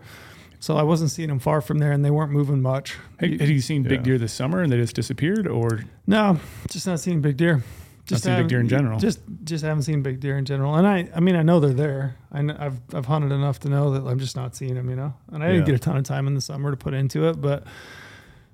So 0.61 0.75
I 0.75 0.83
wasn't 0.83 1.11
seeing 1.11 1.29
them 1.29 1.39
far 1.39 1.61
from 1.61 1.77
there, 1.77 1.91
and 1.93 2.03
they 2.03 2.11
weren't 2.11 2.31
moving 2.33 2.61
much. 2.61 2.97
Hey, 3.19 3.37
had 3.37 3.47
you 3.47 3.61
seen 3.61 3.83
big 3.83 4.03
deer 4.03 4.17
this 4.17 4.33
summer 4.33 4.61
and 4.61 4.69
they 4.71 4.77
just 4.77 4.95
disappeared, 4.95 5.47
or 5.47 5.81
No, 6.07 6.39
just 6.69 6.85
not 6.87 6.99
seeing 6.99 7.21
big 7.21 7.37
deer. 7.37 7.63
Just 8.09 8.23
seen 8.23 8.35
big 8.37 8.47
deer 8.47 8.59
in 8.59 8.67
general. 8.67 8.99
Just 8.99 9.19
just 9.43 9.63
haven't 9.63 9.83
seen 9.83 10.01
big 10.01 10.19
deer 10.19 10.37
in 10.37 10.45
general. 10.45 10.75
And 10.75 10.87
I 10.87 11.09
I 11.15 11.19
mean 11.19 11.35
I 11.35 11.43
know 11.43 11.59
they're 11.59 11.73
there. 11.73 12.15
I 12.31 12.37
kn- 12.37 12.57
I've 12.57 12.79
I've 12.93 13.05
hunted 13.05 13.31
enough 13.31 13.59
to 13.61 13.69
know 13.69 13.91
that 13.91 14.09
I'm 14.09 14.19
just 14.19 14.35
not 14.35 14.55
seeing 14.55 14.75
them. 14.75 14.89
You 14.89 14.95
know, 14.95 15.13
and 15.31 15.43
I 15.43 15.51
didn't 15.51 15.65
get 15.65 15.75
a 15.75 15.79
ton 15.79 15.97
of 15.97 16.03
time 16.03 16.27
in 16.27 16.35
the 16.35 16.41
summer 16.41 16.71
to 16.71 16.77
put 16.77 16.93
into 16.93 17.27
it, 17.29 17.39
but 17.39 17.63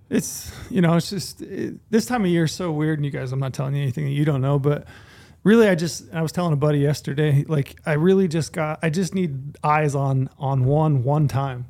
it's 0.10 0.52
you 0.70 0.82
know 0.82 0.96
it's 0.96 1.10
just 1.10 1.42
it, 1.42 1.76
this 1.90 2.06
time 2.06 2.24
of 2.24 2.30
year 2.30 2.44
is 2.46 2.52
so 2.52 2.72
weird. 2.72 3.00
And 3.00 3.06
you 3.06 3.12
guys, 3.12 3.32
I'm 3.32 3.40
not 3.40 3.54
telling 3.54 3.76
you 3.76 3.82
anything 3.82 4.06
that 4.06 4.12
you 4.12 4.26
don't 4.26 4.42
know, 4.42 4.60
but 4.60 4.88
really 5.44 5.68
I 5.68 5.76
just 5.76 6.14
I 6.14 6.22
was 6.22 6.32
telling 6.32 6.54
a 6.54 6.58
buddy 6.58 6.80
yesterday 6.80 7.46
like 7.48 7.80
I 7.86 7.94
really 7.94 8.28
just 8.28 8.52
got 8.52 8.80
I 8.84 8.90
just 8.90 9.14
need 9.16 9.58
eyes 9.64 9.96
on 9.96 10.30
on 10.38 10.66
one 10.66 11.04
one 11.04 11.28
time 11.28 11.68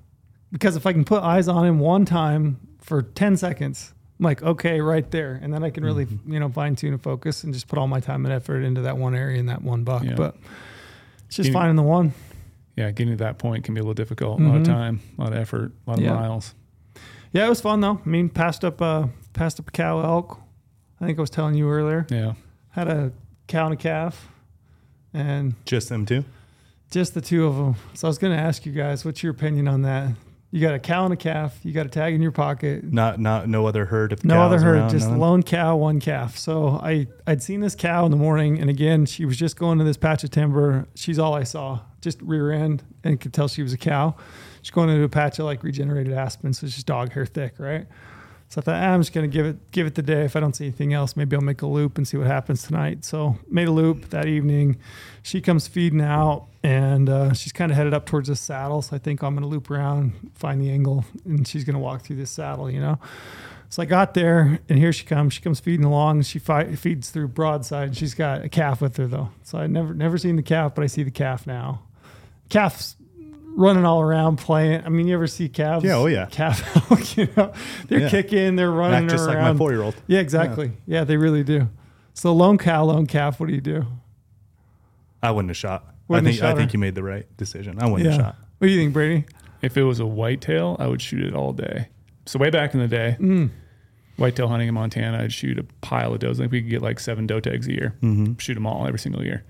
because 0.51 0.75
if 0.75 0.85
I 0.85 0.93
can 0.93 1.05
put 1.05 1.21
eyes 1.21 1.47
on 1.47 1.65
him 1.65 1.79
one 1.79 2.05
time 2.05 2.59
for 2.79 3.01
10 3.01 3.35
seconds, 3.35 3.93
I'm 4.19 4.23
like, 4.23 4.41
okay, 4.41 4.79
right 4.81 5.09
there. 5.11 5.37
And 5.41 5.53
then 5.53 5.63
I 5.63 5.69
can 5.69 5.83
really, 5.83 6.07
you 6.25 6.39
know, 6.39 6.47
fine 6.49 6.75
tune 6.75 6.93
and 6.93 7.01
focus 7.03 7.43
and 7.43 7.53
just 7.53 7.67
put 7.67 7.77
all 7.77 7.87
my 7.87 7.99
time 7.99 8.25
and 8.25 8.33
effort 8.33 8.61
into 8.61 8.81
that 8.81 8.97
one 8.97 9.13
area 9.13 9.39
and 9.39 9.49
that 9.49 9.61
one 9.61 9.83
buck. 9.83 10.03
Yeah. 10.03 10.15
But 10.15 10.37
it's 11.27 11.35
just 11.35 11.47
You- 11.47 11.53
finding 11.53 11.75
the 11.75 11.83
one. 11.83 12.13
yeah, 12.77 12.91
getting 12.91 13.11
to 13.17 13.23
that 13.23 13.37
point 13.39 13.65
can 13.65 13.73
be 13.73 13.79
a 13.79 13.83
little 13.83 13.93
difficult. 13.93 14.39
A 14.39 14.43
lot 14.43 14.55
of 14.55 14.61
Mhm. 14.61 14.65
time, 14.65 14.99
a 15.17 15.21
lot 15.21 15.33
of 15.33 15.37
effort, 15.39 15.73
a 15.85 15.89
lot 15.89 15.99
of 15.99 16.05
Yeah. 16.05 16.13
miles. 16.13 16.53
Yeah, 17.33 17.45
it 17.45 17.49
was 17.49 17.59
fun 17.59 17.81
though. 17.81 17.99
I 18.05 18.09
mean, 18.09 18.29
passed 18.29 18.63
up, 18.63 18.81
uh, 18.81 19.07
passed 19.33 19.59
up 19.59 19.67
a 19.67 19.71
cow 19.71 19.99
elk. 20.01 20.39
I 21.01 21.05
think 21.05 21.17
I 21.17 21.21
was 21.21 21.29
telling 21.29 21.55
you 21.55 21.69
earlier. 21.69 22.07
Yeah, 22.09 22.33
Had 22.69 22.87
a 22.87 23.11
cow 23.47 23.65
and 23.65 23.73
a 23.73 23.77
calf 23.77 24.29
and 25.13 25.55
Just 25.65 25.89
them 25.89 26.05
two? 26.05 26.23
just 26.89 27.13
the 27.13 27.21
two 27.21 27.45
of 27.45 27.57
them. 27.57 27.75
So 27.93 28.07
I 28.07 28.09
was 28.09 28.17
going 28.17 28.33
to 28.33 28.41
ask 28.41 28.65
you 28.65 28.71
guys, 28.71 29.03
what's 29.03 29.21
your 29.23 29.31
opinion 29.31 29.67
on 29.67 29.81
that? 29.81 30.11
You 30.51 30.61
got 30.61 30.73
a 30.73 30.79
cow 30.79 31.03
and 31.03 31.13
a 31.13 31.17
calf. 31.17 31.59
You 31.63 31.73
got 31.73 31.85
a 31.85 31.89
tag 31.89 32.13
in 32.13 32.21
your 32.21 32.31
pocket. 32.31 32.83
Not 32.83 33.19
not 33.19 33.49
no 33.49 33.65
other 33.65 33.85
herd 33.85 34.13
of 34.13 34.23
No 34.23 34.41
other 34.41 34.59
herd, 34.59 34.77
around, 34.77 34.89
just 34.91 35.09
lone 35.09 35.43
cow, 35.43 35.75
one 35.75 35.99
calf. 35.99 36.37
So 36.37 36.79
I 36.81 37.07
I'd 37.27 37.43
seen 37.43 37.59
this 37.59 37.75
cow 37.75 38.05
in 38.05 38.11
the 38.11 38.17
morning, 38.17 38.59
and 38.59 38.69
again 38.69 39.05
she 39.05 39.25
was 39.25 39.37
just 39.37 39.57
going 39.57 39.79
to 39.79 39.83
this 39.83 39.97
patch 39.97 40.23
of 40.23 40.29
timber. 40.29 40.87
She's 40.95 41.19
all 41.19 41.33
I 41.33 41.43
saw, 41.43 41.81
just 42.01 42.21
rear 42.21 42.51
end, 42.51 42.83
and 43.03 43.19
could 43.19 43.33
tell 43.33 43.47
she 43.47 43.63
was 43.63 43.73
a 43.73 43.77
cow. 43.77 44.15
She's 44.61 44.71
going 44.71 44.89
into 44.89 45.03
a 45.03 45.09
patch 45.09 45.39
of 45.39 45.45
like 45.45 45.61
regenerated 45.61 46.13
aspen, 46.13 46.53
so 46.53 46.65
it's 46.65 46.75
just 46.75 46.87
dog 46.87 47.11
hair 47.11 47.25
thick, 47.25 47.55
right? 47.59 47.85
So 48.55 48.61
I 48.61 48.63
thought 48.63 48.75
ah, 48.75 48.93
I'm 48.93 49.01
just 49.01 49.11
gonna 49.11 49.27
give 49.27 49.45
it 49.45 49.71
give 49.71 49.85
it 49.85 49.95
the 49.95 50.01
day. 50.01 50.23
If 50.23 50.37
I 50.37 50.39
don't 50.39 50.55
see 50.55 50.63
anything 50.63 50.93
else, 50.93 51.17
maybe 51.17 51.35
I'll 51.35 51.41
make 51.41 51.61
a 51.61 51.67
loop 51.67 51.97
and 51.97 52.07
see 52.07 52.15
what 52.15 52.27
happens 52.27 52.63
tonight. 52.63 53.03
So 53.03 53.37
made 53.49 53.67
a 53.67 53.71
loop 53.71 54.11
that 54.11 54.27
evening. 54.27 54.77
She 55.23 55.41
comes 55.41 55.67
feeding 55.67 55.99
out, 55.99 56.47
and 56.63 57.09
uh, 57.09 57.33
she's 57.33 57.51
kind 57.51 57.69
of 57.69 57.75
headed 57.75 57.93
up 57.93 58.05
towards 58.05 58.29
the 58.29 58.35
saddle. 58.37 58.81
So 58.81 58.95
I 58.95 58.99
think 58.99 59.23
I'm 59.23 59.33
gonna 59.33 59.47
loop 59.47 59.69
around, 59.69 60.31
find 60.35 60.61
the 60.61 60.69
angle, 60.69 61.03
and 61.25 61.45
she's 61.45 61.65
gonna 61.65 61.79
walk 61.79 62.03
through 62.03 62.15
this 62.15 62.31
saddle, 62.31 62.71
you 62.71 62.79
know. 62.79 62.97
So 63.67 63.81
I 63.81 63.85
got 63.87 64.13
there, 64.13 64.61
and 64.69 64.79
here 64.79 64.93
she 64.93 65.03
comes. 65.03 65.33
She 65.33 65.41
comes 65.41 65.59
feeding 65.59 65.85
along. 65.85 66.21
She 66.21 66.39
fi- 66.39 66.75
feeds 66.75 67.09
through 67.09 67.27
broadside. 67.27 67.97
She's 67.97 68.13
got 68.13 68.45
a 68.45 68.47
calf 68.47 68.79
with 68.79 68.95
her 68.95 69.07
though, 69.07 69.31
so 69.43 69.57
I 69.57 69.67
never 69.67 69.93
never 69.93 70.17
seen 70.17 70.37
the 70.37 70.43
calf, 70.43 70.75
but 70.75 70.85
I 70.85 70.87
see 70.87 71.03
the 71.03 71.11
calf 71.11 71.45
now. 71.45 71.81
Calf's 72.47 72.95
running 73.55 73.85
all 73.85 74.01
around 74.01 74.37
playing. 74.37 74.83
I 74.85 74.89
mean, 74.89 75.07
you 75.07 75.15
ever 75.15 75.27
see 75.27 75.47
calves? 75.49 75.83
Yeah, 75.85 75.95
oh 75.95 76.05
yeah. 76.07 76.25
calf. 76.31 76.91
elk, 76.91 77.17
you 77.17 77.27
know, 77.37 77.53
they're 77.87 78.01
Yeah. 78.01 78.09
kicking, 78.09 78.55
they're 78.55 78.71
running 78.71 79.03
Act 79.05 79.09
just 79.11 79.27
like 79.27 79.37
my 79.37 79.55
four 79.55 79.71
year 79.71 79.81
old. 79.81 79.95
yeah, 80.07 80.19
exactly. 80.19 80.71
Yeah. 80.85 81.03
they 81.03 81.17
really 81.17 81.43
do. 81.43 81.69
So 82.13 82.33
lone 82.33 82.57
cow, 82.57 82.83
lone 82.85 83.07
calf. 83.07 83.39
What 83.39 83.47
do 83.49 83.55
you 83.55 83.61
do? 83.61 83.85
I 85.23 85.31
wouldn't 85.31 85.49
have 85.49 85.57
shot. 85.57 85.93
Wouldn't 86.07 86.27
I 86.27 86.29
have 86.31 86.35
think 86.39 86.43
I 86.43 86.49
shot 86.51 86.57
think 86.57 86.73
you 86.73 86.79
made 86.79 86.95
the 86.95 87.03
right 87.03 87.25
decision. 87.37 87.77
I 87.81 87.87
wouldn't 87.89 88.09
have 88.11 88.19
shot. 88.21 88.35
What 88.59 88.67
do 88.67 88.73
you 88.73 88.79
think, 88.79 88.93
Brady? 88.93 89.25
If 89.61 89.75
it 89.77 89.83
was 89.83 89.99
a 89.99 90.05
whitetail, 90.05 90.77
I 90.79 90.87
would 90.87 91.01
shoot 91.01 91.23
it 91.23 91.33
all 91.33 91.51
day. 91.53 91.89
So 92.25 92.37
way 92.39 92.49
back 92.49 92.73
in 92.73 92.79
the 92.79 92.87
day, 92.87 93.17
Mm. 93.19 93.49
whitetail 94.17 94.47
hunting 94.47 94.67
in 94.67 94.73
Montana, 94.75 95.23
I'd 95.23 95.33
shoot 95.33 95.57
a 95.57 95.63
pile 95.81 96.13
of 96.13 96.19
does. 96.19 96.39
I 96.39 96.43
think 96.43 96.51
we 96.51 96.61
could 96.61 96.69
get 96.69 96.81
like 96.81 96.99
seven 96.99 97.25
doe 97.27 97.39
tags 97.39 97.67
a 97.67 97.71
year. 97.71 97.95
Mm-hmm. 98.01 98.33
Shoot 98.37 98.53
them 98.53 98.67
all 98.67 98.85
every 98.85 98.99
single 98.99 99.23
year. 99.23 99.43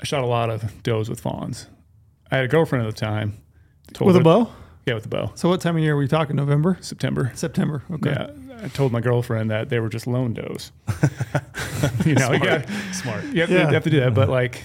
I 0.00 0.04
shot 0.04 0.22
a 0.22 0.26
lot 0.26 0.50
of 0.50 0.82
does 0.82 1.08
with 1.08 1.20
fawns. 1.20 1.66
I 2.30 2.36
had 2.36 2.44
a 2.44 2.48
girlfriend 2.48 2.86
at 2.86 2.94
the 2.94 3.00
time. 3.00 3.34
Told 3.94 4.08
With 4.08 4.16
a 4.16 4.20
bow? 4.20 4.50
Yeah, 4.86 4.94
with 4.94 5.06
a 5.06 5.08
bow. 5.08 5.32
So 5.34 5.48
what 5.48 5.60
time 5.60 5.76
of 5.76 5.82
year 5.82 5.94
are 5.94 5.98
we 5.98 6.08
talking? 6.08 6.36
November, 6.36 6.78
September. 6.80 7.30
September? 7.34 7.82
Okay. 7.90 8.10
Yeah, 8.10 8.30
I 8.62 8.68
told 8.68 8.92
my 8.92 9.00
girlfriend 9.00 9.50
that 9.50 9.68
they 9.68 9.80
were 9.80 9.88
just 9.88 10.06
lone 10.06 10.34
does. 10.34 10.72
you 12.06 12.14
know, 12.14 12.32
you, 12.32 12.40
got, 12.40 12.66
Smart. 12.92 13.24
you, 13.24 13.40
have 13.40 13.48
to, 13.50 13.54
Yeah. 13.54 13.68
you 13.68 13.74
have 13.74 13.84
to 13.84 13.90
do 13.90 14.00
that, 14.00 14.14
but 14.14 14.22
mm-hmm. 14.22 14.32
like. 14.32 14.62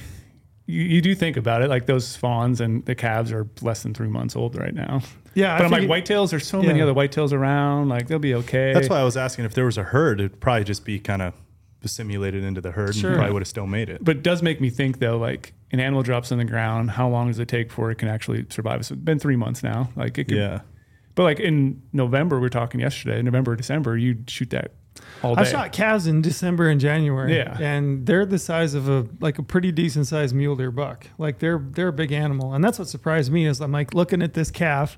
You, 0.66 0.82
you 0.82 1.02
do 1.02 1.14
think 1.14 1.36
about 1.36 1.62
it, 1.62 1.70
like 1.70 1.88
those 1.88 2.16
fawns 2.16 2.62
and 2.62 2.86
the 2.86 2.96
calves 2.96 3.34
are 3.34 3.50
less 3.62 3.84
than 3.84 3.94
three 3.94 4.08
months 4.08 4.34
old 4.34 4.56
right 4.56 4.74
now. 4.74 5.02
Yeah, 5.34 5.58
But 5.58 5.66
I'm 5.66 5.72
like, 5.72 5.82
figured- 5.82 6.06
whitetails, 6.06 6.30
there's 6.30 6.48
so 6.48 6.62
many 6.62 6.78
Yeah. 6.80 6.84
other 6.86 6.94
whitetails 6.94 7.34
around. 7.34 7.90
Like, 7.90 8.08
they'll 8.08 8.18
be 8.18 8.34
okay. 8.36 8.72
That's 8.72 8.88
why 8.88 9.00
I 9.02 9.04
was 9.04 9.18
asking 9.18 9.44
if 9.44 9.54
there 9.56 9.66
was 9.66 9.78
a 9.78 9.84
herd, 9.84 10.22
it'd 10.22 10.40
probably 10.40 10.64
just 10.64 10.86
be 10.86 11.00
kind 11.00 11.22
of 11.22 11.34
assimilated 11.84 12.46
into 12.46 12.62
the 12.62 12.72
herd 12.72 12.96
Sure. 12.96 13.10
and 13.10 13.18
probably 13.18 13.34
would 13.34 13.42
have 13.42 13.48
still 13.50 13.68
made 13.68 13.90
it. 13.90 14.02
But 14.06 14.18
it 14.18 14.24
does 14.24 14.42
make 14.42 14.62
me 14.62 14.70
think, 14.70 15.00
though, 15.00 15.18
like 15.18 15.52
an 15.74 15.80
animal 15.80 16.04
drops 16.04 16.32
on 16.32 16.38
the 16.38 16.46
ground, 16.46 16.92
how 16.92 17.10
long 17.10 17.28
does 17.28 17.40
it 17.40 17.48
take 17.48 17.68
before 17.70 17.92
it 17.92 17.96
can 17.96 18.08
actually 18.08 18.46
survive? 18.50 18.86
So 18.86 18.94
it's 18.94 19.02
been 19.04 19.20
three 19.20 19.36
months 19.36 19.64
now. 19.64 19.90
Like, 19.96 20.18
it 20.18 20.26
could, 20.26 20.38
yeah. 20.38 20.62
But 21.16 21.24
like 21.24 21.40
in 21.40 21.82
November, 21.92 22.38
we 22.38 22.42
were 22.44 22.50
talking 22.50 22.80
yesterday, 22.80 23.22
November, 23.22 23.56
December, 23.56 23.98
you'd 23.98 24.30
shoot 24.30 24.50
that 24.52 24.72
all 25.22 25.36
day. 25.36 25.42
I 25.42 25.44
shot 25.46 25.72
calves 25.72 26.08
in 26.08 26.22
December 26.22 26.70
and 26.70 26.80
January. 26.80 27.36
Yeah. 27.36 27.58
and 27.60 28.06
they're 28.06 28.26
the 28.26 28.40
size 28.40 28.74
of 28.74 28.90
a 28.90 29.08
like 29.20 29.38
a 29.38 29.44
pretty 29.44 29.72
decent 29.72 30.08
sized 30.08 30.36
mule 30.36 30.56
deer 30.56 30.72
buck. 30.72 31.08
Like 31.18 31.40
they're 31.40 31.60
they're 31.60 31.90
a 31.90 31.94
big 31.94 32.12
animal, 32.12 32.54
and 32.54 32.64
that's 32.64 32.80
what 32.80 32.88
surprised 32.88 33.32
me 33.32 33.46
is 33.46 33.62
I'm 33.62 33.72
like 33.72 33.94
looking 33.94 34.22
at 34.24 34.34
this 34.34 34.50
calf, 34.50 34.98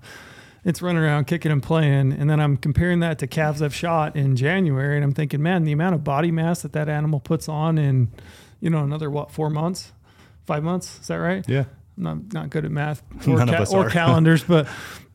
it's 0.63 0.81
running 0.81 1.03
around 1.03 1.25
kicking 1.25 1.51
and 1.51 1.61
playing, 1.61 2.13
and 2.13 2.29
then 2.29 2.39
I'm 2.39 2.57
comparing 2.57 2.99
that 3.01 3.19
to 3.19 3.27
calves 3.27 3.61
I've 3.61 3.75
shot 3.75 4.15
in 4.15 4.35
January, 4.35 4.95
and 4.95 5.03
I'm 5.03 5.13
thinking, 5.13 5.41
man, 5.41 5.63
the 5.63 5.71
amount 5.73 5.95
of 5.95 6.03
body 6.03 6.31
mass 6.31 6.61
that 6.61 6.73
that 6.73 6.87
animal 6.87 7.19
puts 7.19 7.49
on 7.49 7.77
in, 7.77 8.09
you 8.61 8.69
know, 8.69 8.83
another 8.83 9.09
what 9.09 9.31
four 9.31 9.49
months, 9.49 9.91
five 10.45 10.63
months, 10.63 10.99
is 11.01 11.07
that 11.07 11.15
right? 11.17 11.43
Yeah. 11.47 11.65
I'm 11.97 12.03
not 12.03 12.33
not 12.33 12.49
good 12.49 12.65
at 12.65 12.71
math 12.71 13.01
or, 13.27 13.37
None 13.37 13.49
of 13.49 13.55
us 13.55 13.73
or 13.73 13.87
are. 13.87 13.89
calendars, 14.01 14.43
but 14.43 14.67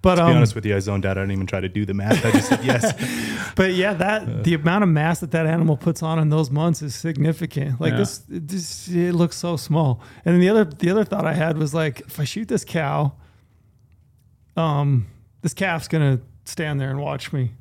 but 0.02 0.14
To 0.14 0.22
um, 0.24 0.30
be 0.30 0.36
honest 0.36 0.54
with 0.54 0.64
you, 0.64 0.74
I 0.74 0.78
zoned 0.78 1.04
out. 1.04 1.18
I 1.18 1.22
didn't 1.22 1.32
even 1.32 1.46
try 1.46 1.60
to 1.60 1.68
do 1.68 1.84
the 1.84 1.92
math. 1.92 2.24
I 2.24 2.30
just 2.30 2.48
said 2.48 2.64
yes. 2.64 3.52
but 3.54 3.74
yeah, 3.74 3.92
that 3.92 4.44
the 4.44 4.54
amount 4.54 4.82
of 4.82 4.88
mass 4.88 5.20
that 5.20 5.30
that 5.32 5.46
animal 5.46 5.76
puts 5.76 6.02
on 6.02 6.18
in 6.18 6.30
those 6.30 6.50
months 6.50 6.80
is 6.80 6.94
significant. 6.94 7.80
Like 7.80 7.92
Yeah. 7.92 7.98
this, 7.98 8.22
it, 8.30 8.46
just, 8.46 8.88
it 8.88 9.12
looks 9.12 9.36
so 9.36 9.58
small. 9.58 10.00
And 10.24 10.34
then 10.34 10.40
the 10.40 10.48
other 10.48 10.64
the 10.64 10.90
other 10.90 11.04
thought 11.04 11.26
I 11.26 11.34
had 11.34 11.58
was 11.58 11.74
like, 11.74 12.00
if 12.00 12.18
I 12.18 12.24
shoot 12.24 12.48
this 12.48 12.64
cow, 12.64 13.12
um, 14.56 15.06
this 15.42 15.52
calf's 15.54 15.88
gonna 15.88 16.20
stand 16.44 16.80
there 16.80 16.90
and 16.90 17.00
watch 17.00 17.32
me. 17.32 17.52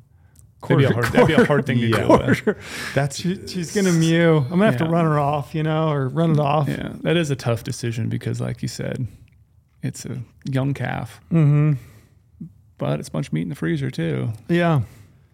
That'd 0.62 0.78
be, 0.78 0.84
a 0.84 0.92
hard, 0.92 1.04
that'd 1.06 1.26
be 1.26 1.32
a 1.34 1.44
hard 1.46 1.66
thing 1.66 1.78
to 1.78 1.86
Yeah. 1.86 1.96
deal 1.98 2.08
with. 2.18 2.44
Quarter. 2.44 2.58
That's 2.94 3.16
She, 3.16 3.46
she's 3.46 3.74
gonna 3.74 3.92
mew. 3.92 4.36
I'm 4.38 4.48
gonna 4.50 4.66
have 4.66 4.76
to 4.78 4.84
run 4.84 5.04
her 5.06 5.18
off, 5.18 5.54
you 5.54 5.62
know, 5.62 5.90
or 5.90 6.08
run 6.08 6.32
it 6.32 6.38
off. 6.40 6.68
Yeah, 6.68 6.92
that 7.02 7.16
is 7.16 7.30
a 7.30 7.36
tough 7.36 7.64
decision 7.64 8.08
because, 8.08 8.40
like 8.40 8.60
you 8.62 8.68
said, 8.68 9.06
it's 9.82 10.04
a 10.04 10.18
young 10.44 10.74
calf, 10.74 11.20
Mm-hmm. 11.32 11.72
but 12.78 13.00
it's 13.00 13.08
a 13.08 13.12
bunch 13.12 13.28
of 13.28 13.32
meat 13.32 13.42
in 13.42 13.48
the 13.48 13.54
freezer 13.54 13.90
too. 13.90 14.32
Yeah. 14.48 14.82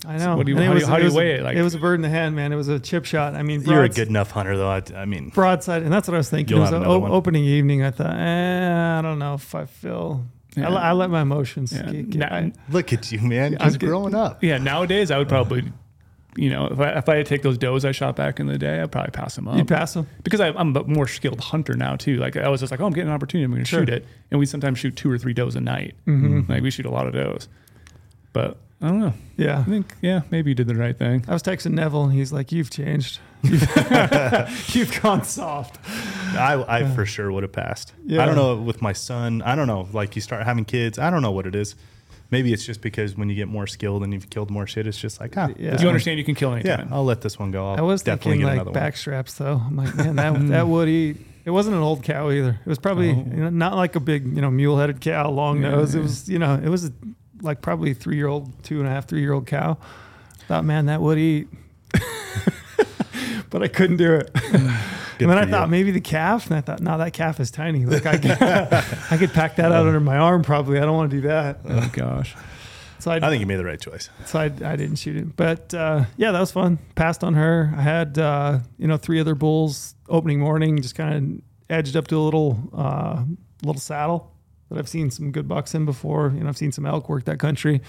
I 0.07 0.19
So 0.19 0.27
know. 0.27 0.37
what 0.37 0.47
do 0.47 0.53
you- 0.53 0.59
And 0.59 0.67
how 0.67 0.75
do 0.75 0.79
you- 0.81 0.87
how 0.87 0.97
do 0.97 1.03
you 1.03 1.07
was 1.07 1.15
a- 1.15 1.19
weigh 1.19 1.31
it? 1.37 1.43
Like- 1.43 1.57
it 1.57 1.63
was 1.63 1.75
a 1.75 1.79
bird 1.79 1.95
in 1.95 2.03
the 2.03 2.09
hand, 2.09 2.37
man. 2.37 2.53
It 2.53 2.57
was 2.57 2.69
a 2.69 2.79
chip 2.79 3.05
shot. 3.07 3.35
I 3.35 3.43
mean, 3.43 3.63
you're 3.63 3.83
a 3.83 3.89
good 3.89 4.09
enough 4.09 4.31
hunter, 4.31 4.57
though. 4.57 4.69
I, 4.71 4.83
I 4.95 5.05
mean, 5.07 5.31
broadside, 5.31 5.83
and 5.83 5.93
that's 5.93 6.07
what 6.07 6.15
I 6.15 6.19
was 6.19 6.29
thinking. 6.31 6.51
You'll 6.57 6.59
it 6.61 6.71
was 6.71 6.71
have 6.71 6.83
an 6.83 6.89
another 6.89 7.13
opening 7.13 7.45
evening. 7.45 7.83
I 7.83 7.91
thought, 7.91 8.15
eh, 8.17 8.99
I 8.99 9.03
don't 9.03 9.19
know 9.19 9.35
if 9.35 9.55
I 9.55 9.65
feel. 9.65 10.25
I, 10.57 10.61
Yeah. 10.61 10.69
let- 10.69 10.83
I 10.85 10.93
let 10.93 11.11
my 11.11 11.23
emotions. 11.23 11.73
Yeah. 11.73 11.91
get- 11.91 12.11
get- 12.11 12.19
Na- 12.19 12.27
I- 12.37 12.53
look 12.71 12.93
at 12.93 13.11
you, 13.13 13.21
man. 13.21 13.57
I'm 13.61 13.69
Just 13.69 13.81
growing 13.81 14.15
up. 14.15 14.43
Yeah, 14.43 14.59
nowadays 14.59 15.11
I 15.11 15.19
would 15.19 15.29
probably, 15.29 15.65
you 16.37 16.51
know, 16.51 16.67
if 16.67 16.79
I, 16.81 16.91
if 16.99 17.09
I 17.09 17.17
had 17.17 17.27
to 17.27 17.29
take 17.29 17.43
those 17.43 17.59
does 17.59 17.85
I 17.85 17.93
shot 17.93 18.17
back 18.17 18.41
in 18.41 18.47
the 18.47 18.59
day, 18.59 18.81
I'd 18.81 18.91
probably 18.93 19.11
pass 19.11 19.37
them 19.37 19.49
up. 19.49 19.57
you 19.59 19.65
pass 19.65 19.95
them. 19.95 20.07
because 20.23 20.41
I, 20.41 20.49
I'm 20.49 20.75
a 20.77 20.85
more 20.85 21.07
skilled 21.07 21.41
hunter 21.41 21.75
now 21.75 21.97
too. 21.97 22.17
Like 22.17 22.37
I 22.37 22.49
was 22.49 22.61
just 22.61 22.71
like, 22.71 22.81
oh, 22.81 22.87
I'm 22.87 22.93
getting 22.93 23.09
an 23.09 23.15
opportunity, 23.15 23.45
I'm 23.45 23.51
going 23.53 23.65
to 23.65 23.69
Sure. 23.69 23.81
shoot 23.81 23.89
it, 23.91 24.07
and 24.31 24.39
we 24.41 24.47
sometimes 24.47 24.79
shoot 24.79 24.97
two 24.97 25.11
or 25.11 25.19
three 25.19 25.33
does 25.35 25.57
a 25.57 25.61
night. 25.61 25.95
Mhm. 26.07 26.49
Like 26.49 26.63
we 26.63 26.71
shoot 26.71 26.87
a 26.87 26.91
lot 26.91 27.07
of 27.07 27.13
does, 27.15 27.49
but 28.33 28.57
I 28.83 28.89
don't 28.89 29.01
know. 29.01 29.15
Yeah. 29.39 29.61
I 29.61 29.65
think 29.65 29.95
yeah, 30.03 30.21
maybe 30.31 30.51
you 30.51 30.55
did 30.55 30.67
the 30.69 30.75
right 30.75 30.97
thing. 30.97 31.25
I 31.29 31.33
was 31.33 31.43
texting 31.43 31.73
Neville, 31.73 32.05
and 32.05 32.13
he's 32.13 32.31
like, 32.33 32.53
"You've 32.53 32.69
changed. 32.69 33.21
You've, 33.43 33.63
you've 34.75 35.03
gone 35.03 35.25
soft." 35.25 35.79
I, 36.37 36.79
I 36.81 36.85
for 36.95 37.05
sure 37.07 37.31
would 37.33 37.43
have 37.43 37.53
passed. 37.53 37.93
Yeah. 38.05 38.23
I 38.23 38.27
don't 38.27 38.37
know 38.37 38.57
with 38.57 38.81
my 38.83 38.93
son. 38.93 39.43
I 39.43 39.55
don't 39.55 39.67
know. 39.67 39.89
Like 39.93 40.15
you 40.17 40.23
start 40.23 40.45
having 40.45 40.65
kids. 40.65 40.99
I 40.99 41.11
don't 41.11 41.23
know 41.23 41.33
what 41.33 41.47
it 41.47 41.55
is. 41.55 41.75
Maybe 42.31 42.53
it's 42.53 42.67
just 42.67 42.81
because 42.81 43.17
when 43.17 43.29
you 43.29 43.37
get 43.37 43.47
more 43.47 43.69
skilled 43.69 44.03
and 44.03 44.13
you've 44.13 44.29
killed 44.31 44.51
more 44.51 44.67
shit, 44.67 44.87
it's 44.89 44.99
just 44.99 45.21
like, 45.21 45.37
ah, 45.37 45.49
Yeah. 45.57 45.81
You 45.81 45.87
understand 45.89 46.19
you 46.19 46.25
can 46.25 46.35
kill 46.35 46.51
Yeah, 46.59 46.73
anytime. 46.75 46.89
I'll 46.93 47.05
let 47.05 47.21
this 47.21 47.39
one 47.39 47.53
go. 47.53 47.69
I'll 47.71 47.79
I 47.79 47.81
was 47.83 48.03
definitely 48.03 48.33
thinking 48.33 48.47
get 48.47 48.53
like 48.53 48.61
another 48.63 48.73
back 48.73 48.97
straps 48.97 49.35
though. 49.35 49.63
I'm 49.65 49.77
like, 49.77 49.95
man, 49.95 50.17
that 50.17 50.49
that 50.49 50.67
would 50.69 50.89
eat. 50.89 51.19
It 51.45 51.51
wasn't 51.51 51.77
an 51.77 51.83
old 51.83 52.03
cow 52.03 52.31
either. 52.31 52.59
It 52.65 52.69
was 52.69 52.81
probably 52.81 53.11
Oh. 53.13 53.25
you 53.31 53.37
know, 53.45 53.51
not 53.51 53.75
like 53.77 53.95
a 53.95 54.01
big 54.01 54.27
you 54.35 54.41
know 54.43 54.51
mule 54.51 54.77
headed 54.79 55.01
cow, 55.01 55.31
long 55.31 55.63
Yeah, 55.63 55.71
nose. 55.71 55.95
It 55.95 56.01
was 56.01 56.29
you 56.29 56.41
know 56.41 56.55
it 56.55 56.69
was 56.69 56.91
like 57.43 57.63
probably 57.63 57.95
three 57.95 58.17
year 58.17 58.27
old, 58.27 58.65
two 58.65 58.81
and 58.81 58.89
a 58.89 58.91
half, 58.91 59.07
three 59.07 59.21
year 59.21 59.33
old 59.33 59.47
cow. 59.47 59.79
Thought, 60.49 60.65
man, 60.65 60.87
that 60.87 61.01
would 61.01 61.19
eat. 61.19 61.49
but 63.51 63.63
I 63.63 63.69
couldn't 63.69 63.97
do 63.99 64.15
it. 64.15 64.31
Good 65.19 65.25
and 65.25 65.31
then 65.31 65.39
I 65.39 65.45
you. 65.45 65.51
thought 65.51 65.71
maybe 65.71 65.91
the 65.91 66.01
calf, 66.01 66.47
and 66.49 66.57
I 66.57 66.61
thought, 66.61 66.81
no, 66.81 66.99
that 66.99 67.13
calf 67.13 67.41
is 67.41 67.51
tiny. 67.51 67.85
Like 67.87 68.07
I 68.07 68.19
could, 68.19 68.31
I 69.11 69.17
could 69.19 69.33
pack 69.33 69.57
that 69.57 69.73
out 69.73 69.87
under 69.87 70.01
my 70.01 70.19
arm 70.19 70.43
probably. 70.43 70.79
I 70.79 70.83
don't 70.83 70.95
want 70.97 71.11
to 71.11 71.17
do 71.17 71.29
that. 71.29 71.61
Oh 71.69 71.91
gosh. 71.93 72.35
So 72.99 73.11
I, 73.11 73.17
I 73.17 73.21
think 73.29 73.41
you 73.41 73.47
made 73.47 73.57
the 73.57 73.65
right 73.65 73.81
choice. 73.81 74.09
so 74.25 74.39
I, 74.41 74.45
I 74.45 74.77
didn't 74.77 74.97
shoot 74.97 75.17
it. 75.17 75.37
But 75.37 75.73
uh, 75.75 76.05
yeah, 76.17 76.33
that 76.33 76.41
was 76.41 76.51
fun. 76.51 76.79
Passed 76.95 77.23
on 77.23 77.35
her. 77.35 77.73
I 77.77 77.83
had 77.83 78.19
uh, 78.19 78.59
you 78.79 78.87
know 78.89 78.97
three 78.97 79.21
other 79.21 79.35
bulls 79.35 79.95
opening 80.09 80.41
morning. 80.41 80.81
Just 80.83 80.95
kind 80.95 81.15
of 81.15 81.43
edged 81.71 81.97
up 81.97 82.09
to 82.09 82.17
a 82.17 82.21
little 82.21 82.59
uh, 82.75 83.23
little 83.63 83.81
saddle 83.81 84.33
that 84.71 84.79
I've 84.79 84.89
seen 84.89 85.11
some 85.11 85.31
good 85.31 85.47
bucks 85.47 85.75
in 85.75 85.85
before. 85.85 86.33
You 86.35 86.41
know, 86.43 86.49
I've 86.49 86.57
seen 86.57 86.73
some 86.73 86.87
elk 86.87 87.09
work 87.09 87.25
that 87.25 87.39
country. 87.39 87.81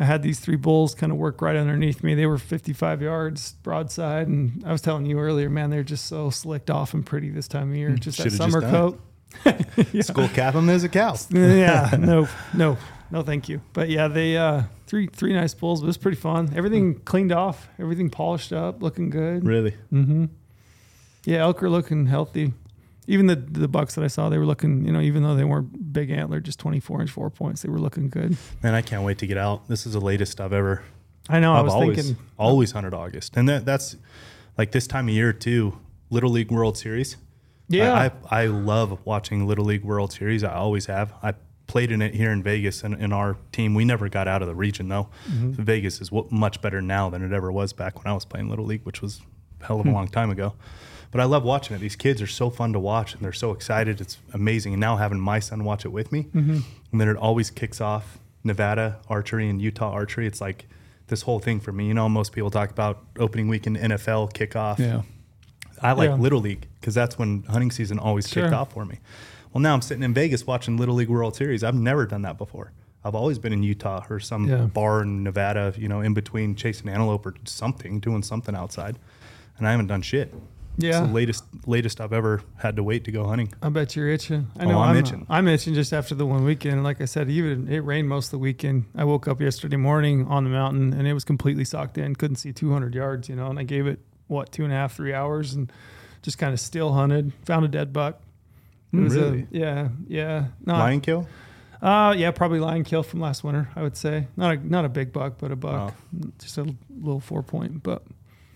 I 0.00 0.04
had 0.04 0.22
these 0.22 0.40
three 0.40 0.56
bulls 0.56 0.94
kind 0.94 1.12
of 1.12 1.18
work 1.18 1.42
right 1.42 1.54
underneath 1.56 2.02
me. 2.02 2.14
They 2.14 2.24
were 2.24 2.38
55 2.38 3.02
yards 3.02 3.52
broadside, 3.62 4.28
and 4.28 4.64
I 4.66 4.72
was 4.72 4.80
telling 4.80 5.04
you 5.04 5.18
earlier, 5.18 5.50
man, 5.50 5.68
they're 5.68 5.82
just 5.82 6.06
so 6.06 6.30
slicked 6.30 6.70
off 6.70 6.94
and 6.94 7.04
pretty 7.04 7.28
this 7.28 7.46
time 7.46 7.70
of 7.70 7.76
year. 7.76 7.90
Just 7.90 8.16
that 8.16 8.24
just 8.24 8.38
summer 8.38 8.62
done 8.62 8.70
coat. 8.70 9.00
Yeah. 9.92 10.02
School 10.02 10.28
cap 10.28 10.54
them 10.54 10.68
as 10.70 10.82
a 10.82 10.88
cow. 10.88 11.14
yeah, 11.30 11.94
no, 11.98 12.26
no, 12.54 12.78
no, 13.10 13.22
thank 13.22 13.48
you. 13.48 13.60
But 13.74 13.88
yeah, 13.90 14.08
they 14.08 14.36
uh, 14.36 14.62
three 14.86 15.06
three 15.06 15.32
nice 15.34 15.54
bulls. 15.54 15.82
It 15.82 15.86
was 15.86 15.98
pretty 15.98 16.16
fun. 16.16 16.50
Everything 16.56 16.98
cleaned 17.00 17.30
off, 17.30 17.68
everything 17.78 18.08
polished 18.10 18.52
up, 18.52 18.82
looking 18.82 19.08
good. 19.10 19.46
Really? 19.46 19.72
Mm-hmm. 19.92 20.24
Yeah, 21.26 21.38
elk 21.42 21.62
are 21.62 21.70
looking 21.70 22.06
healthy. 22.06 22.54
Even 23.10 23.26
the 23.26 23.36
the 23.36 23.68
bucks 23.68 23.94
that 23.96 24.04
I 24.04 24.06
saw, 24.06 24.28
they 24.28 24.38
were 24.38 24.46
looking. 24.46 24.84
You 24.86 24.92
know, 24.92 25.00
even 25.00 25.22
though 25.22 25.34
they 25.34 25.44
weren't 25.44 25.92
big 25.92 26.10
antler, 26.10 26.40
just 26.40 26.58
twenty 26.58 26.80
four 26.80 27.00
inch 27.00 27.10
four 27.10 27.28
points, 27.30 27.62
they 27.62 27.68
were 27.68 27.80
looking 27.80 28.08
good. 28.08 28.36
Man, 28.62 28.74
I 28.74 28.82
can't 28.82 29.02
wait 29.02 29.18
to 29.18 29.26
get 29.26 29.36
out. 29.36 29.68
This 29.68 29.84
is 29.86 29.92
the 29.94 30.00
latest 30.00 30.40
I've 30.40 30.52
ever. 30.52 30.82
I 31.28 31.40
know. 31.40 31.54
I 31.54 31.58
I've 31.58 31.64
was 31.64 31.74
always 31.74 31.96
thinking. 32.06 32.24
always 32.38 32.72
hunted 32.72 32.94
August, 32.94 33.36
and 33.36 33.48
that 33.48 33.64
that's 33.64 33.96
like 34.56 34.72
this 34.72 34.86
time 34.86 35.08
of 35.08 35.14
year 35.14 35.32
too. 35.32 35.78
Little 36.10 36.30
League 36.30 36.50
World 36.50 36.76
Series. 36.78 37.16
Yeah. 37.68 37.92
I, 37.94 38.06
I 38.06 38.42
I 38.42 38.46
love 38.46 38.98
watching 39.04 39.46
Little 39.46 39.64
League 39.64 39.84
World 39.84 40.12
Series. 40.12 40.42
I 40.42 40.54
always 40.54 40.86
have. 40.86 41.12
I 41.22 41.34
played 41.68 41.92
in 41.92 42.02
it 42.02 42.14
here 42.14 42.32
in 42.32 42.42
Vegas 42.42 42.82
and 42.82 42.94
in 43.00 43.12
our 43.12 43.36
team. 43.52 43.74
We 43.74 43.84
never 43.84 44.08
got 44.08 44.26
out 44.26 44.42
of 44.42 44.48
the 44.48 44.56
region 44.56 44.88
though. 44.88 45.08
Mm-hmm. 45.28 45.62
Vegas 45.62 46.00
is 46.00 46.08
w- 46.08 46.28
much 46.32 46.60
better 46.60 46.82
now 46.82 47.10
than 47.10 47.22
it 47.22 47.32
ever 47.32 47.52
was 47.52 47.72
back 47.72 48.02
when 48.02 48.10
I 48.10 48.14
was 48.14 48.24
playing 48.24 48.48
little 48.48 48.64
league, 48.64 48.82
which 48.84 49.00
was 49.00 49.20
a 49.60 49.66
hell 49.66 49.78
of 49.78 49.82
Hmm. 49.86 49.90
a 49.90 49.92
long 49.94 50.08
time 50.08 50.30
ago. 50.30 50.54
But 51.10 51.20
I 51.20 51.24
love 51.24 51.42
watching 51.42 51.74
it. 51.74 51.80
These 51.80 51.96
kids 51.96 52.22
are 52.22 52.26
so 52.28 52.50
fun 52.50 52.72
to 52.72 52.78
watch 52.78 53.14
and 53.14 53.22
they're 53.22 53.32
so 53.32 53.50
excited. 53.50 54.00
It's 54.00 54.18
amazing. 54.32 54.74
And 54.74 54.80
now 54.80 54.96
having 54.96 55.18
my 55.18 55.40
son 55.40 55.64
watch 55.64 55.84
it 55.84 55.88
with 55.88 56.12
me, 56.12 56.24
Mm-hmm. 56.34 56.58
and 56.92 57.00
then 57.00 57.08
it 57.08 57.16
always 57.16 57.50
kicks 57.50 57.80
off 57.80 58.18
Nevada 58.44 58.98
archery 59.08 59.48
and 59.48 59.60
Utah 59.60 59.90
archery. 59.90 60.26
It's 60.26 60.40
like 60.40 60.66
this 61.08 61.22
whole 61.22 61.40
thing 61.40 61.58
for 61.60 61.72
me. 61.72 61.86
You 61.88 61.94
know, 61.94 62.08
most 62.08 62.32
people 62.32 62.50
talk 62.50 62.70
about 62.70 63.02
opening 63.18 63.48
weekend 63.48 63.76
NFL 63.76 64.32
kickoff. 64.32 64.78
Yeah. 64.78 65.02
I 65.82 65.92
like 65.92 66.10
Yeah. 66.10 66.14
Little 66.16 66.40
League 66.40 66.68
because 66.80 66.94
that's 66.94 67.18
when 67.18 67.42
hunting 67.44 67.70
season 67.70 67.98
always 67.98 68.26
kicked 68.26 68.52
off 68.52 68.72
for 68.72 68.84
me. 68.84 69.00
Well, 69.52 69.60
now 69.62 69.74
I'm 69.74 69.82
sitting 69.82 70.04
in 70.04 70.14
Vegas 70.14 70.46
watching 70.46 70.76
Little 70.76 70.94
League 70.94 71.08
World 71.08 71.34
Series. 71.34 71.64
I've 71.64 71.74
never 71.74 72.06
done 72.06 72.22
that 72.22 72.38
before. 72.38 72.70
I've 73.02 73.14
always 73.16 73.38
been 73.40 73.52
in 73.52 73.62
Utah 73.64 74.04
or 74.08 74.20
some 74.20 74.46
Yeah. 74.46 74.66
bar 74.66 75.02
in 75.02 75.24
Nevada, 75.24 75.72
you 75.76 75.88
know, 75.88 76.02
in 76.02 76.14
between 76.14 76.54
chasing 76.54 76.88
antelope 76.88 77.24
or 77.26 77.34
something, 77.46 77.98
doing 77.98 78.22
something 78.22 78.54
outside, 78.54 78.96
and 79.58 79.66
I 79.66 79.70
haven't 79.72 79.86
done 79.88 80.02
shit. 80.02 80.32
It's 80.82 80.94
Yeah. 80.96 81.06
the 81.06 81.12
latest 81.12 81.44
latest 81.66 82.00
I've 82.00 82.12
ever 82.12 82.42
had 82.56 82.76
to 82.76 82.82
wait 82.82 83.04
to 83.04 83.12
go 83.12 83.26
hunting. 83.26 83.52
I 83.62 83.68
bet 83.68 83.94
you're 83.96 84.08
itching. 84.08 84.48
I 84.58 84.64
Oh, 84.64 84.68
know 84.68 84.78
I'm 84.80 84.90
I'm, 84.90 84.96
itching. 84.96 85.26
I'm 85.28 85.48
itching 85.48 85.74
just 85.74 85.92
after 85.92 86.14
the 86.14 86.26
one 86.26 86.44
weekend. 86.44 86.82
Like 86.84 87.00
I 87.00 87.04
said, 87.04 87.28
even 87.30 87.68
it 87.68 87.80
rained 87.80 88.08
most 88.08 88.26
of 88.26 88.30
the 88.32 88.38
weekend. 88.38 88.84
I 88.96 89.04
woke 89.04 89.28
up 89.28 89.40
yesterday 89.40 89.76
morning 89.76 90.26
on 90.26 90.44
the 90.44 90.50
mountain 90.50 90.92
and 90.92 91.06
it 91.06 91.12
was 91.14 91.24
completely 91.24 91.64
socked 91.64 91.98
in. 91.98 92.14
Couldn't 92.16 92.36
see 92.36 92.52
200 92.52 92.94
yards, 92.94 93.28
you 93.28 93.36
know. 93.36 93.48
And 93.48 93.58
I 93.58 93.62
gave 93.64 93.86
it 93.86 94.00
what 94.28 94.52
two 94.52 94.64
and 94.64 94.72
a 94.72 94.76
half, 94.76 94.94
three 94.94 95.12
hours, 95.14 95.54
and 95.54 95.70
just 96.22 96.38
kind 96.38 96.52
of 96.52 96.60
still 96.60 96.92
hunted. 96.92 97.32
Found 97.46 97.64
a 97.64 97.68
dead 97.68 97.92
buck. 97.92 98.20
It 98.92 98.96
Mm, 98.96 99.04
was 99.04 99.16
a- 99.16 99.20
really? 99.20 99.46
yeah, 99.50 99.88
yeah. 100.08 100.46
No, 100.66 100.74
Lion 100.74 101.00
kill? 101.00 101.28
Uh, 101.82 102.14
yeah, 102.16 102.30
probably 102.30 102.60
lion 102.60 102.84
kill 102.84 103.02
from 103.02 103.20
last 103.20 103.42
winter. 103.42 103.68
I 103.74 103.82
would 103.82 103.96
say 103.96 104.26
not 104.36 104.54
a 104.56 104.68
not 104.68 104.84
a 104.84 104.88
big 104.90 105.12
buck, 105.14 105.34
but 105.38 105.50
a 105.50 105.56
buck, 105.56 105.94
just 106.38 106.58
a 106.58 106.74
little 107.00 107.20
four 107.20 107.42
point. 107.42 107.82
But 107.82 108.02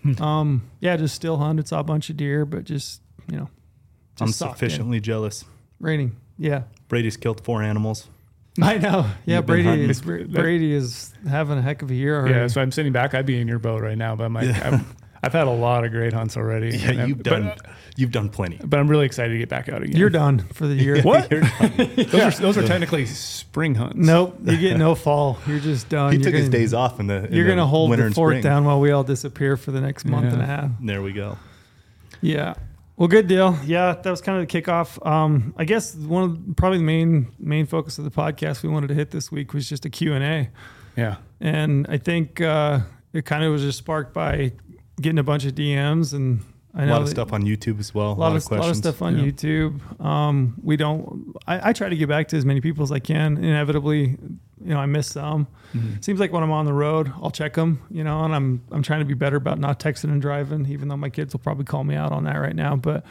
um, 0.19 0.69
yeah, 0.79 0.97
just 0.97 1.15
still 1.15 1.37
hunted. 1.37 1.67
Saw 1.67 1.79
a 1.79 1.83
bunch 1.83 2.09
of 2.09 2.17
deer, 2.17 2.45
but 2.45 2.63
just 2.63 3.01
you 3.29 3.37
know, 3.37 3.49
just 4.15 4.21
I'm 4.21 4.27
socked 4.31 4.51
in. 4.53 4.69
sufficiently 4.69 4.99
jealous. 4.99 5.45
raining. 5.79 6.15
Yeah, 6.37 6.63
Brady's 6.87 7.17
killed 7.17 7.41
four 7.43 7.61
animals. 7.63 8.07
I 8.61 8.77
know. 8.77 9.05
Yeah, 9.25 9.37
You've 9.37 9.45
Brady 9.47 9.81
is 9.83 10.01
Brady 10.01 10.73
is 10.73 11.13
having 11.27 11.57
a 11.57 11.61
heck 11.61 11.81
of 11.81 11.91
a 11.91 11.93
year 11.95 12.17
already. 12.19 12.33
Yeah. 12.35 12.47
So 12.47 12.61
I'm 12.61 12.71
sitting 12.71 12.93
back. 12.93 13.13
I'd 13.13 13.25
be 13.25 13.39
in 13.39 13.47
your 13.47 13.59
boat 13.59 13.81
right 13.81 13.97
now, 13.97 14.15
but 14.15 14.23
I'm 14.23 14.33
like, 14.33 14.49
I've, 14.49 14.95
I've 15.25 15.33
had 15.33 15.47
a 15.47 15.51
lot 15.51 15.83
of 15.83 15.91
great 15.91 16.13
hunts 16.13 16.37
already. 16.37 16.77
Yeah, 16.77 16.89
And 16.91 16.99
I'm- 16.99 17.09
you've 17.09 17.17
but- 17.23 17.23
done 17.29 17.53
you've 17.97 18.11
done 18.11 18.27
plenty. 18.29 18.59
But, 18.63 18.77
I'm 18.79 18.87
really 18.89 19.05
excited 19.05 19.31
to 19.31 19.37
get 19.39 19.47
back 19.47 19.69
out 19.69 19.81
again. 19.81 19.95
You're 19.95 20.09
done 20.09 20.39
for 20.53 20.67
the 20.67 20.75
year. 20.75 21.01
What? 21.03 21.31
You're 21.31 21.41
done. 21.41 21.71
Those, 21.95 22.13
are, 22.15 22.31
those 22.41 22.57
are 22.57 22.67
technically 22.67 23.05
spring 23.05 23.73
hunts. 23.75 23.95
Nope, 23.95 24.37
you 24.43 24.57
get 24.57 24.77
no 24.77 24.95
fall. 24.95 25.37
You're 25.47 25.59
just 25.59 25.87
done. 25.89 26.11
he 26.11 26.17
You're 26.17 26.25
took 26.25 26.33
his 26.33 26.49
gonna- 26.49 26.57
days 26.57 26.73
off 26.73 26.99
in 26.99 27.07
the 27.07 27.25
in 27.27 27.33
You're 27.33 27.45
the 27.45 27.51
gonna 27.51 27.65
hold 27.65 27.89
winter 27.89 28.03
the 28.03 28.07
and 28.07 28.15
fort 28.15 28.41
down 28.43 28.65
while 28.65 28.79
we 28.81 28.91
all 28.91 29.03
disappear 29.03 29.55
for 29.57 29.71
the 29.71 29.79
next 29.81 30.05
month 30.05 30.31
and 30.33 30.41
a 30.41 30.45
half. 30.45 30.71
There 30.81 31.01
we 31.01 31.11
go. 31.13 31.37
Yeah. 32.21 32.53
Well, 32.97 33.07
good 33.09 33.27
deal. 33.27 33.57
Yeah, 33.65 33.93
that 33.93 34.09
was 34.09 34.21
kind 34.21 34.41
of 34.41 34.47
the 34.47 34.61
kickoff. 34.61 35.05
Um, 35.05 35.53
I 35.57 35.65
guess 35.65 35.95
one 35.95 36.23
of 36.23 36.55
probably 36.55 36.77
the 36.79 36.85
main 36.85 37.27
main 37.39 37.65
focus 37.65 37.97
of 37.97 38.03
the 38.05 38.11
podcast 38.11 38.63
we 38.63 38.69
wanted 38.69 38.87
to 38.87 38.93
hit 38.93 39.11
this 39.11 39.31
week 39.31 39.53
was 39.53 39.67
just 39.67 39.85
a 39.85 39.89
Q 39.89 40.13
and 40.13 40.23
A, 40.23 40.49
Yeah. 40.95 41.17
and 41.41 41.85
I 41.89 41.97
think 41.97 42.39
uh, 42.39 42.79
it 43.11 43.25
kind 43.25 43.43
of 43.43 43.51
was 43.51 43.61
just 43.63 43.77
sparked 43.79 44.13
by 44.13 44.53
getting 45.01 45.19
a 45.19 45.23
bunch 45.23 45.45
of 45.45 45.53
DMs 45.55 46.13
and 46.13 46.41
I 46.77 46.83
A 46.83 46.85
know 46.87 46.93
lot 46.93 47.01
of 47.03 47.09
stuff 47.09 47.31
on 47.31 47.43
YouTube 47.43 47.79
as 47.79 47.93
well. 47.95 48.11
a 48.11 48.15
lot, 48.15 48.35
of, 48.35 48.51
lot 48.51 48.69
of 48.69 48.75
stuff 48.75 49.01
on 49.01 49.17
Yeah. 49.17 49.25
YouTube. 49.31 50.01
Um, 50.03 50.55
we 50.61 50.75
don't. 50.75 51.33
I, 51.47 51.69
I 51.69 51.73
try 51.73 51.87
to 51.87 51.95
get 51.95 52.09
back 52.09 52.27
to 52.29 52.37
as 52.37 52.45
many 52.45 52.59
people 52.59 52.83
as 52.83 52.91
I 52.91 52.99
can. 52.99 53.37
Inevitably, 53.37 54.01
you 54.61 54.73
know, 54.73 54.79
I 54.79 54.85
miss 54.85 55.07
some. 55.07 55.47
Mm-hmm. 55.73 56.01
Seems 56.01 56.19
like 56.19 56.33
when 56.33 56.43
I'm 56.43 56.51
on 56.51 56.65
the 56.65 56.73
road, 56.73 57.13
I'll 57.21 57.31
check 57.31 57.53
them. 57.53 57.81
You 57.89 58.03
know, 58.03 58.25
and 58.25 58.35
I'm 58.35 58.61
I'm 58.71 58.83
trying 58.83 58.99
to 58.99 59.05
be 59.05 59.13
better 59.13 59.37
about 59.37 59.57
not 59.57 59.79
texting 59.79 60.11
and 60.11 60.21
driving. 60.21 60.65
Even 60.67 60.89
though 60.89 60.97
my 60.97 61.09
kids 61.09 61.33
will 61.33 61.39
probably 61.39 61.63
call 61.63 61.85
me 61.85 61.95
out 61.95 62.11
on 62.11 62.25
that 62.25 62.35
right 62.35 62.55
now, 62.55 62.75
but 62.75 63.05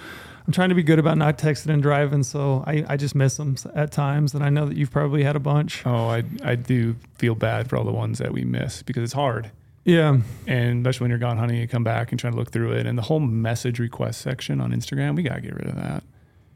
I'm 0.46 0.52
trying 0.52 0.68
to 0.68 0.74
be 0.74 0.82
good 0.82 0.98
about 0.98 1.16
not 1.16 1.38
texting 1.38 1.72
and 1.72 1.82
driving. 1.82 2.22
So 2.22 2.64
I 2.66 2.84
I 2.86 2.96
just 2.98 3.14
miss 3.14 3.38
them 3.38 3.56
at 3.74 3.92
times, 3.92 4.34
and 4.34 4.44
I 4.44 4.50
know 4.50 4.66
that 4.66 4.76
you've 4.76 4.90
probably 4.90 5.22
had 5.22 5.36
a 5.36 5.40
bunch. 5.40 5.86
Oh, 5.86 6.08
I 6.08 6.22
I 6.42 6.54
do 6.54 6.96
feel 7.14 7.34
bad 7.34 7.70
for 7.70 7.78
all 7.78 7.84
the 7.84 7.92
ones 7.92 8.18
that 8.18 8.32
we 8.34 8.44
miss 8.44 8.82
because 8.82 9.02
it's 9.04 9.14
hard. 9.14 9.50
Yeah, 9.84 10.18
And 10.46 10.78
especially 10.78 11.04
when 11.04 11.10
you're 11.10 11.18
gone 11.18 11.36
hunting, 11.36 11.58
you 11.58 11.68
come 11.68 11.84
back 11.84 12.10
and 12.10 12.18
try 12.18 12.30
to 12.30 12.36
look 12.36 12.50
through 12.50 12.72
it. 12.72 12.86
And 12.86 12.96
the 12.96 13.02
whole 13.02 13.20
message 13.20 13.78
request 13.78 14.20
section 14.22 14.60
on 14.60 14.72
Instagram, 14.72 15.14
we 15.14 15.22
got 15.22 15.36
to 15.36 15.40
get 15.40 15.54
rid 15.54 15.68
of 15.68 15.76
that. 15.76 16.02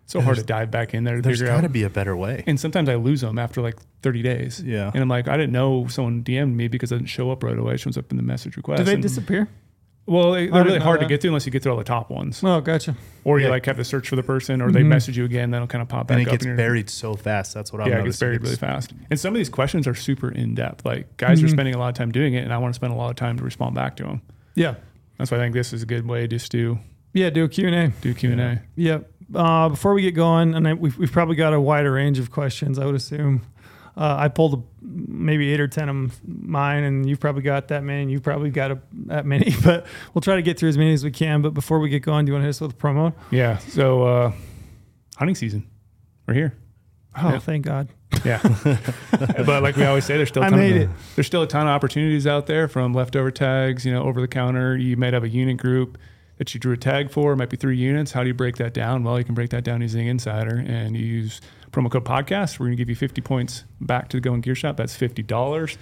It's 0.05 0.15
so 0.15 0.23
hard 0.23 0.39
to 0.39 0.43
dive 0.43 0.71
back 0.71 0.95
in 0.95 1.05
there 1.05 1.17
to 1.17 1.23
There's 1.23 1.43
got 1.43 1.61
to 1.61 1.69
be 1.69 1.83
a 1.83 1.91
better 1.91 2.17
way. 2.17 2.43
And 2.47 2.59
sometimes 2.59 2.89
I 2.89 2.95
lose 2.95 3.21
them 3.21 3.39
after 3.39 3.61
like 3.61 3.77
30 4.03 4.23
days. 4.23 4.63
Yeah. 4.63 4.91
And 4.93 5.03
I'm 5.03 5.09
like, 5.09 5.29
I 5.29 5.37
didn't 5.37 5.53
know 5.53 5.87
someone 5.89 6.25
DM'd 6.25 6.57
me 6.57 6.69
because 6.69 6.91
I 6.93 6.97
didn't 6.97 7.11
show 7.11 7.31
up 7.31 7.43
right 7.43 7.59
away. 7.59 7.75
It 7.75 7.81
shows 7.81 7.99
up 7.99 8.11
in 8.11 8.17
the 8.17 8.23
message 8.23 8.57
request. 8.57 8.79
do 8.79 8.85
they 8.85 8.97
disappear? 8.97 9.49
Well, 10.09 10.33
they- 10.33 10.49
I 10.49 10.51
they're 10.51 10.65
really 10.65 10.79
know 10.79 10.85
hard 10.85 11.01
to 11.01 11.07
get 11.07 11.21
through 11.21 11.31
unless 11.31 11.47
you 11.47 11.53
get 11.53 11.63
through 11.63 11.73
all 11.73 11.79
the 11.79 11.85
top 11.85 12.11
ones. 12.11 12.43
Oh, 12.43 12.61
gotcha. 12.61 12.97
Or 13.25 13.39
you 13.39 13.45
Yeah. 13.47 13.51
like 13.53 13.67
have 13.67 13.77
to 13.77 13.85
search 13.85 14.09
for 14.09 14.17
the 14.17 14.23
person 14.23 14.61
or 14.63 14.73
they 14.73 14.81
Mhm. 14.81 14.87
message 14.87 15.17
you 15.19 15.25
again, 15.25 15.51
then 15.51 15.59
it'll 15.59 15.69
kind 15.69 15.83
of 15.83 15.89
pop 15.89 16.07
back 16.09 16.15
up. 16.17 16.19
and 16.19 16.23
it 16.23 16.29
up. 16.29 16.33
gets 16.33 16.47
in 16.47 16.57
buried 16.57 16.89
so 16.91 17.15
fast. 17.15 17.55
That's 17.55 17.73
what 17.73 17.83
I'm 17.83 17.89
yeah, 17.89 17.95
it 18.01 18.05
gets 18.05 18.21
noticing. 18.21 18.27
buried 18.29 18.43
really 18.43 18.57
fast. 18.57 18.95
And 19.11 19.21
some 19.21 19.35
of 19.35 19.39
these 19.39 19.49
questions 19.51 19.87
are 19.87 19.95
super 19.95 20.31
in 20.31 20.55
depth. 20.55 20.85
Like 20.85 21.17
guys 21.19 21.43
are 21.43 21.47
Mhm. 21.47 21.51
spending 21.51 21.75
a 21.75 21.79
lot 21.79 21.89
of 21.89 21.95
time 21.95 22.11
doing 22.11 22.35
it, 22.35 22.45
and 22.45 22.53
I 22.53 22.59
want 22.59 22.73
to 22.73 22.77
spend 22.77 22.93
a 22.93 22.97
lot 22.97 23.11
of 23.11 23.17
time 23.17 23.37
to 23.39 23.45
respond 23.45 23.75
back 23.75 23.97
to 23.97 24.05
them. 24.05 24.23
Yeah, 24.55 24.75
That's 25.19 25.31
why 25.31 25.37
I 25.37 25.41
think 25.41 25.55
this 25.55 25.73
is 25.73 25.83
a 25.83 25.87
good 25.87 26.07
way 26.09 26.27
just 26.27 26.51
to 26.53 26.79
yeah. 27.13 27.31
Do 27.31 27.45
a 27.45 27.49
Q 27.49 27.67
and 27.67 27.75
A. 27.75 27.89
do 28.01 28.15
Q 28.15 28.31
and 28.33 28.41
A. 28.41 28.63
Yep. 28.77 29.11
Uh, 29.35 29.69
before 29.69 29.93
we 29.93 30.01
get 30.03 30.15
going, 30.15 30.55
and 30.55 30.67
I, 30.67 30.73
we've, 30.75 30.97
we've 30.97 31.13
probably 31.13 31.37
got 31.37 31.53
a 31.53 31.61
wider 31.61 31.93
range 31.93 32.19
of 32.19 32.31
questions, 32.31 32.79
I 32.79 32.87
would 32.87 32.95
assume. 32.95 33.43
Uh, 33.99 34.15
I 34.17 34.29
pulled 34.29 34.55
a, 34.55 34.63
maybe 34.81 35.53
eight 35.53 35.59
or 35.59 35.67
10 35.67 35.89
of 35.89 36.21
mine, 36.25 36.85
and 36.85 37.09
you've 37.09 37.19
probably 37.19 37.43
got 37.43 37.67
that 37.69 37.83
many, 37.83 38.03
and 38.03 38.11
you've 38.13 38.23
probably 38.23 38.51
got 38.51 38.71
a, 38.71 38.79
that 39.07 39.27
many, 39.27 39.53
but 39.65 39.87
we'll 40.15 40.23
try 40.23 40.37
to 40.37 40.43
get 40.43 40.57
through 40.57 40.69
as 40.69 40.79
many 40.79 40.93
as 40.93 41.03
we 41.03 41.11
can. 41.11 41.43
But 41.43 41.53
before 41.53 41.81
we 41.81 41.89
get 41.89 42.05
going, 42.05 42.25
do 42.25 42.31
you 42.31 42.35
want 42.35 42.43
to 42.43 42.47
hit 42.47 42.51
us 42.51 42.61
with 42.61 42.71
a 42.71 42.75
promo? 42.75 43.13
Yeah. 43.33 43.59
So 43.59 44.05
uh, 44.05 44.33
hunting 45.17 45.35
season, 45.35 45.67
we're 46.29 46.35
here. 46.35 46.55
Oh, 47.17 47.31
Yeah. 47.31 47.39
thank 47.41 47.65
God. 47.65 47.89
Yeah. 48.25 48.41
but 49.45 49.63
like 49.65 49.75
we 49.75 49.85
always 49.85 50.05
say, 50.05 50.17
there's 50.17 50.29
still 50.29 50.45
a 50.45 50.47
I 50.47 50.51
ton 50.51 50.59
made 50.61 50.77
of, 50.77 50.83
it. 50.83 50.91
There's 51.17 51.27
still 51.27 51.43
a 51.43 51.49
ton 51.49 51.67
of 51.67 51.71
opportunities 51.73 52.25
out 52.27 52.47
there 52.47 52.69
from 52.69 52.95
leftover 52.95 53.33
tags, 53.33 53.85
you 53.85 53.93
know, 53.93 54.05
over 54.05 54.21
the 54.21 54.29
counter. 54.29 54.77
You 54.77 54.97
might 54.97 55.13
have 55.13 55.25
a 55.25 55.29
unit 55.29 55.57
group 55.57 55.99
that 56.37 56.55
you 56.55 56.61
drew 56.61 56.75
a 56.75 56.77
tag 56.77 57.11
for, 57.11 57.33
it 57.33 57.37
might 57.37 57.51
be 57.51 57.57
three 57.57 57.77
units. 57.77 58.13
How 58.13 58.23
do 58.23 58.29
you 58.29 58.35
break 58.35 58.59
that 58.59 58.73
down? 58.73 59.03
Well, 59.03 59.19
you 59.19 59.25
can 59.25 59.35
break 59.35 59.51
that 59.51 59.65
down 59.65 59.81
using 59.81 60.07
Insider 60.07 60.65
and 60.65 60.97
you 60.97 61.05
use 61.05 61.41
promo 61.71 61.91
code 61.91 62.05
podcast. 62.05 62.59
We're 62.59 62.67
going 62.67 62.77
to 62.77 62.81
give 62.81 62.89
you 62.89 62.97
50 62.97 63.21
points 63.21 63.65
back 63.81 64.09
to 64.11 64.21
the 64.21 64.29
GOHUNT 64.29 64.43
Gear 64.43 64.55
Shop. 64.55 64.77
That's 64.77 64.97
$50. 64.97 65.77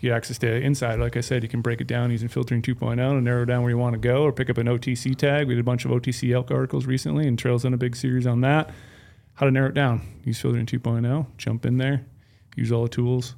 You 0.00 0.10
get 0.10 0.16
access 0.16 0.38
to 0.38 0.60
Insider. 0.60 1.02
Like 1.02 1.16
I 1.16 1.20
said, 1.20 1.42
you 1.42 1.48
can 1.48 1.62
break 1.62 1.80
it 1.80 1.86
down 1.86 2.10
using 2.10 2.28
filtering 2.28 2.62
2.0 2.62 2.98
and 2.98 3.24
narrow 3.24 3.44
down 3.44 3.62
where 3.62 3.70
you 3.70 3.78
want 3.78 3.94
to 3.94 3.98
go 3.98 4.22
or 4.22 4.32
pick 4.32 4.50
up 4.50 4.58
an 4.58 4.66
OTC 4.66 5.16
tag. 5.16 5.48
We 5.48 5.54
did 5.54 5.60
a 5.60 5.64
bunch 5.64 5.84
of 5.84 5.90
OTC 5.90 6.34
elk 6.34 6.50
articles 6.50 6.86
recently 6.86 7.26
and 7.26 7.38
Trail's 7.38 7.62
done 7.62 7.74
a 7.74 7.78
big 7.78 7.96
series 7.96 8.26
on 8.26 8.42
that. 8.42 8.70
How 9.34 9.46
to 9.46 9.52
narrow 9.52 9.68
it 9.68 9.74
down. 9.74 10.02
Use 10.24 10.40
filtering 10.40 10.66
2.0, 10.66 11.26
jump 11.36 11.66
in 11.66 11.78
there, 11.78 12.04
use 12.56 12.72
all 12.72 12.84
the 12.84 12.88
tools 12.88 13.34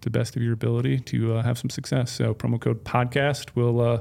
to 0.00 0.10
the 0.10 0.16
best 0.18 0.36
of 0.36 0.42
your 0.42 0.52
ability 0.52 1.00
to 1.00 1.34
uh, 1.34 1.42
have 1.42 1.58
some 1.58 1.70
success. 1.70 2.12
So 2.12 2.34
promo 2.34 2.60
code 2.60 2.84
podcast 2.84 3.54
will 3.54 3.80
uh, 3.80 4.00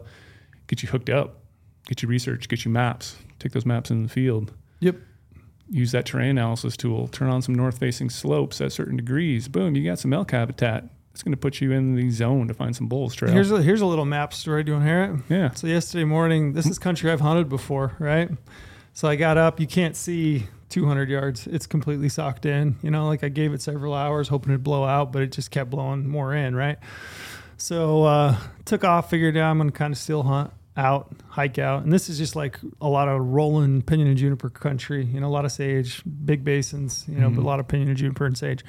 get 0.68 0.84
you 0.84 0.90
hooked 0.90 1.10
up, 1.10 1.40
get 1.88 2.02
you 2.02 2.08
research, 2.08 2.50
get 2.50 2.66
you 2.66 2.72
maps, 2.72 3.18
take 3.40 3.52
those 3.52 3.66
maps 3.66 3.92
in 3.92 4.04
the 4.04 4.10
field. 4.10 4.54
Yep. 4.80 4.98
Use 5.74 5.92
that 5.92 6.06
terrain 6.06 6.30
analysis 6.30 6.78
tool, 6.78 7.08
turn 7.08 7.30
on 7.30 7.42
some 7.42 7.56
north 7.56 7.80
facing 7.80 8.12
slopes 8.12 8.62
at 8.62 8.72
certain 8.72 8.96
degrees. 8.96 9.48
Boom, 9.48 9.76
you 9.76 9.84
got 9.84 9.98
some 9.98 10.14
elk 10.14 10.30
habitat. 10.30 10.86
It's 11.12 11.24
going 11.24 11.34
to 11.34 11.38
put 11.38 11.62
you 11.62 11.72
in 11.72 11.96
the 11.96 12.12
zone 12.12 12.48
to 12.48 12.54
find 12.54 12.76
some 12.76 12.88
bulls 12.88 13.16
trail. 13.16 13.32
Here's 13.32 13.52
a, 13.52 13.60
here's 13.60 13.82
a 13.82 13.86
little 13.88 14.06
map 14.06 14.36
story. 14.36 14.64
Do 14.64 14.72
you 14.72 14.78
want 14.78 14.86
to 14.86 14.92
hear 14.92 15.04
it? 15.04 15.20
yeah. 15.30 15.52
So 15.56 15.66
yesterday 15.66 16.04
morning, 16.04 16.54
this 16.54 16.68
is 16.68 16.78
country 16.78 17.12
I've 17.12 17.22
hunted 17.22 17.50
before, 17.50 17.96
right? 17.98 18.30
So 18.94 19.08
I 19.08 19.16
got 19.16 19.38
up. 19.38 19.60
You 19.60 19.66
can't 19.66 19.96
see 19.96 20.46
200 20.70 21.10
yards. 21.10 21.48
It's 21.48 21.66
completely 21.66 22.10
socked 22.10 22.46
in. 22.46 22.76
You 22.84 22.92
know, 22.92 23.08
like 23.08 23.24
I 23.24 23.30
gave 23.30 23.54
it 23.54 23.62
several 23.64 23.96
hours, 23.96 24.28
hoping 24.28 24.52
it'd 24.52 24.64
blow 24.64 24.86
out, 24.86 25.12
but 25.12 25.24
it 25.24 25.32
just 25.32 25.50
kept 25.50 25.72
blowing 25.72 26.08
more 26.08 26.36
in, 26.36 26.56
right? 26.56 26.78
So 27.58 28.04
uh, 28.04 28.38
took 28.66 28.84
off. 28.84 29.10
Figured 29.10 29.38
out 29.38 29.50
I'm 29.50 29.58
gonna 29.58 29.72
kind 29.72 29.92
of 29.92 29.98
still 29.98 30.22
hunt 30.22 30.52
out, 30.76 31.12
hike 31.28 31.60
out, 31.60 31.84
and 31.84 31.92
this 31.92 32.10
is 32.10 32.18
just 32.18 32.36
like 32.36 32.60
a 32.82 32.88
lot 32.88 33.08
of 33.08 33.22
rolling 33.22 33.82
pinyon 33.82 34.08
and 34.08 34.18
juniper 34.18 34.50
country. 34.50 35.06
You 35.06 35.20
know, 35.20 35.28
a 35.28 35.30
lot 35.30 35.46
of 35.46 35.52
sage, 35.52 36.02
big 36.26 36.44
basins. 36.44 37.06
You 37.08 37.16
know, 37.16 37.30
but 37.30 37.38
mm-hmm. 37.38 37.42
a 37.42 37.48
lot 37.48 37.60
of 37.60 37.68
pinyon 37.68 37.90
and 37.90 37.98
juniper 37.98 38.26
and 38.26 38.38
sage. 38.38 38.64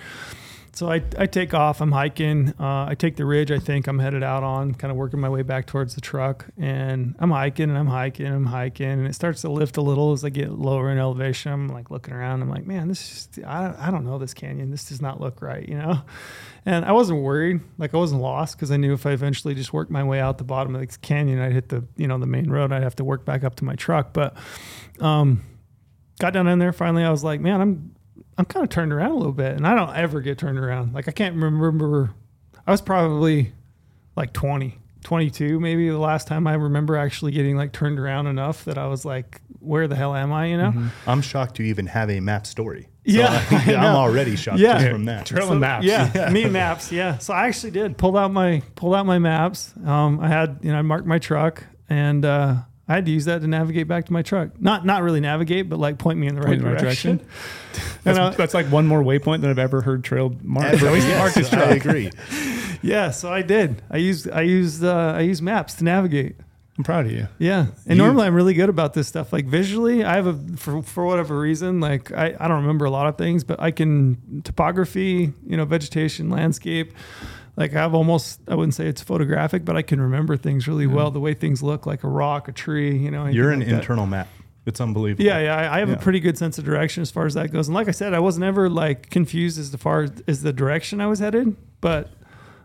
So 0.74 0.90
I, 0.90 1.02
I 1.16 1.26
take 1.26 1.54
off. 1.54 1.80
I'm 1.80 1.92
hiking. 1.92 2.52
Uh, 2.58 2.87
I 2.87 2.96
take 2.98 3.14
the 3.14 3.24
ridge. 3.24 3.52
I 3.52 3.60
think 3.60 3.87
I'm 3.87 4.00
headed 4.00 4.24
out 4.24 4.42
on, 4.42 4.74
kind 4.74 4.90
of 4.90 4.96
working 4.96 5.20
my 5.20 5.28
way 5.28 5.42
back 5.42 5.66
towards 5.66 5.94
the 5.94 6.00
truck. 6.00 6.46
And 6.58 7.14
I'm 7.20 7.30
hiking 7.30 7.68
and 7.70 7.78
I'm 7.78 7.87
hiking 7.87 8.26
and 8.26 8.34
I'm 8.34 8.46
hiking, 8.46 8.90
and 8.90 9.06
it 9.06 9.14
starts 9.14 9.42
to 9.42 9.50
lift 9.50 9.76
a 9.76 9.80
little 9.80 10.10
as 10.12 10.24
I 10.24 10.30
get 10.30 10.50
lower 10.50 10.90
in 10.90 10.98
elevation. 10.98 11.52
I'm 11.52 11.68
like 11.68 11.92
looking 11.92 12.12
around. 12.12 12.42
I'm 12.42 12.50
like, 12.50 12.66
man, 12.66 12.88
this 12.88 13.00
is 13.02 13.26
just, 13.26 13.46
I, 13.46 13.72
I 13.78 13.90
don't 13.92 14.04
know 14.04 14.18
this 14.18 14.34
canyon. 14.34 14.72
This 14.72 14.88
does 14.88 15.00
not 15.00 15.20
look 15.20 15.40
right, 15.40 15.66
you 15.68 15.78
know. 15.78 16.02
And 16.66 16.84
I 16.84 16.90
wasn't 16.90 17.22
worried. 17.22 17.60
Like 17.78 17.94
I 17.94 17.98
wasn't 17.98 18.22
lost 18.22 18.56
because 18.56 18.72
I 18.72 18.76
knew 18.76 18.94
if 18.94 19.06
I 19.06 19.12
eventually 19.12 19.54
just 19.54 19.72
worked 19.72 19.92
my 19.92 20.02
way 20.02 20.18
out 20.18 20.38
the 20.38 20.44
bottom 20.44 20.74
of 20.74 20.80
the 20.80 20.98
canyon, 20.98 21.38
I'd 21.40 21.52
hit 21.52 21.68
the 21.68 21.84
you 21.96 22.08
know 22.08 22.18
the 22.18 22.26
main 22.26 22.50
road. 22.50 22.72
I'd 22.72 22.82
have 22.82 22.96
to 22.96 23.04
work 23.04 23.24
back 23.24 23.44
up 23.44 23.54
to 23.56 23.64
my 23.64 23.76
truck. 23.76 24.12
But 24.12 24.37
um, 24.98 25.44
got 26.18 26.32
down 26.32 26.48
in 26.48 26.58
there. 26.58 26.72
Finally, 26.72 27.04
I 27.04 27.10
was 27.10 27.22
like, 27.22 27.40
man, 27.40 27.60
I'm 27.60 27.93
I'm 28.36 28.44
kind 28.44 28.64
of 28.64 28.70
turned 28.70 28.92
around 28.92 29.12
a 29.12 29.16
little 29.16 29.32
bit, 29.32 29.52
and 29.56 29.66
I 29.66 29.74
don't 29.74 29.94
ever 29.94 30.20
get 30.20 30.38
turned 30.38 30.58
around. 30.58 30.92
Like 30.94 31.08
I 31.08 31.12
can't 31.12 31.36
remember. 31.36 32.10
I 32.66 32.70
was 32.70 32.80
probably 32.80 33.52
like 34.16 34.32
20, 34.32 34.78
22 35.02 35.60
maybe 35.60 35.88
the 35.88 35.98
last 35.98 36.26
time 36.28 36.46
I 36.46 36.54
remember 36.54 36.96
actually 36.96 37.32
getting 37.32 37.56
like 37.56 37.72
turned 37.72 37.98
around 37.98 38.26
enough 38.26 38.64
that 38.64 38.78
I 38.78 38.86
was 38.86 39.04
like, 39.04 39.40
where 39.60 39.86
the 39.88 39.96
hell 39.96 40.14
am 40.14 40.32
I? 40.32 40.46
You 40.46 40.56
know? 40.58 40.70
Mm-hmm. 40.70 41.10
I'm 41.10 41.20
shocked 41.20 41.58
you 41.58 41.66
even 41.66 41.86
have 41.86 42.10
a 42.10 42.20
map 42.20 42.46
story. 42.46 42.88
Yeah, 43.04 43.38
So, 43.50 43.56
I 43.72 43.74
I'm 43.76 43.96
already 43.96 44.34
shocked 44.36 44.60
Yeah. 44.60 44.78
just 44.78 44.90
from 44.90 45.04
that. 45.06 45.26
Trail 45.26 45.48
So, 45.48 45.54
maps. 45.56 45.84
Yeah, 45.86 46.30
me 46.32 46.46
maps. 46.48 46.90
Yeah. 46.90 47.18
So 47.18 47.34
I 47.34 47.48
actually 47.48 47.72
did 47.72 47.98
pulled 47.98 48.16
out 48.16 48.32
my 48.32 48.62
pulled 48.76 48.94
out 48.94 49.04
my 49.04 49.18
maps. 49.18 49.74
Um, 49.84 50.20
I 50.20 50.28
had 50.28 50.60
you 50.62 50.72
know 50.72 50.78
I 50.78 50.82
marked 50.82 51.06
my 51.06 51.18
truck 51.18 51.64
and 51.90 52.24
uh, 52.24 52.56
I 52.86 52.94
had 52.94 53.06
to 53.06 53.10
use 53.12 53.24
that 53.24 53.40
to 53.40 53.46
navigate 53.46 53.88
back 53.88 54.04
to 54.06 54.12
my 54.12 54.22
truck. 54.22 54.60
Not 54.60 54.84
not 54.84 55.02
really 55.02 55.20
navigate, 55.20 55.68
but 55.68 55.78
like 55.78 55.98
point 55.98 56.18
me 56.18 56.26
in 56.26 56.34
the 56.34 56.42
right, 56.42 56.52
in 56.54 56.58
the 56.62 56.70
right 56.70 56.78
direction. 56.78 57.20
That's, 58.04 58.18
And, 58.18 58.18
uh, 58.18 58.30
that's 58.30 58.54
like 58.54 58.66
one 58.66 58.86
more 58.86 59.02
waypoint 59.02 59.40
than 59.40 59.50
I've 59.50 59.58
ever 59.58 59.80
heard 59.80 60.04
trail 60.04 60.32
marked. 60.42 60.74
Ever, 60.74 60.86
At 60.88 60.92
least 60.92 61.08
yes, 61.08 61.52
marked 61.52 61.54
I 61.54 61.74
agree. 61.74 62.10
Yeah, 62.82 63.12
so 63.12 63.32
I 63.32 63.40
did. 63.40 63.80
I 63.90 63.96
used 63.96 64.30
I 64.30 64.42
used 64.42 64.84
uh, 64.84 65.14
I 65.16 65.20
used 65.22 65.42
maps 65.42 65.74
to 65.76 65.84
navigate. 65.84 66.36
I'm 66.76 66.84
proud 66.84 67.06
of 67.06 67.12
you. 67.12 67.28
Yeah, 67.38 67.68
and 67.86 67.96
You- 67.96 68.04
normally 68.04 68.26
I'm 68.26 68.34
really 68.34 68.52
good 68.52 68.68
about 68.68 68.92
this 68.92 69.08
stuff. 69.08 69.32
Like 69.32 69.46
visually, 69.46 70.04
I 70.04 70.16
have 70.16 70.26
a 70.26 70.38
for 70.56 70.82
for 70.82 71.06
whatever 71.06 71.38
reason, 71.40 71.80
like 71.80 72.12
I, 72.12 72.36
I 72.38 72.46
don't 72.46 72.60
remember 72.60 72.84
a 72.84 72.90
lot 72.90 73.06
of 73.06 73.16
things, 73.16 73.42
but 73.42 73.58
I 73.58 73.70
can 73.70 74.42
topography, 74.44 75.32
you 75.46 75.56
know, 75.56 75.64
vegetation, 75.64 76.28
landscape. 76.28 76.92
Like 77.56 77.74
I 77.74 77.80
have 77.80 77.94
almost 77.94 78.40
I 78.48 78.54
wouldn't 78.54 78.74
say 78.74 78.86
it's 78.86 79.00
photographic, 79.02 79.64
but 79.64 79.76
I 79.76 79.82
can 79.82 80.00
remember 80.00 80.36
things 80.36 80.66
really 80.66 80.86
well. 80.86 81.10
The 81.10 81.20
way 81.20 81.34
things 81.34 81.62
look, 81.62 81.86
like 81.86 82.02
a 82.04 82.08
rock, 82.08 82.48
a 82.48 82.52
tree, 82.52 82.96
you 82.96 83.10
know. 83.10 83.26
You're 83.26 83.50
an 83.52 83.60
like 83.60 83.68
that. 83.68 83.74
internal 83.80 84.06
map. 84.06 84.28
It's 84.66 84.80
unbelievable. 84.80 85.24
Yeah, 85.24 85.40
yeah, 85.40 85.56
I 85.56 85.76
I 85.76 85.78
have 85.80 85.88
Yeah. 85.90 85.96
a 85.96 85.98
pretty 85.98 86.20
good 86.20 86.38
sense 86.38 86.58
of 86.58 86.64
direction 86.64 87.02
as 87.02 87.10
far 87.10 87.26
as 87.26 87.34
that 87.34 87.52
goes. 87.52 87.68
And 87.68 87.74
like 87.74 87.86
I 87.86 87.92
said, 87.92 88.14
I 88.14 88.18
wasn't 88.18 88.44
ever 88.44 88.68
like 88.70 89.10
confused 89.10 89.58
as 89.58 89.74
far 89.76 90.08
as 90.26 90.42
the 90.42 90.52
direction 90.52 91.00
I 91.00 91.06
was 91.06 91.18
headed, 91.18 91.54
but 91.80 92.10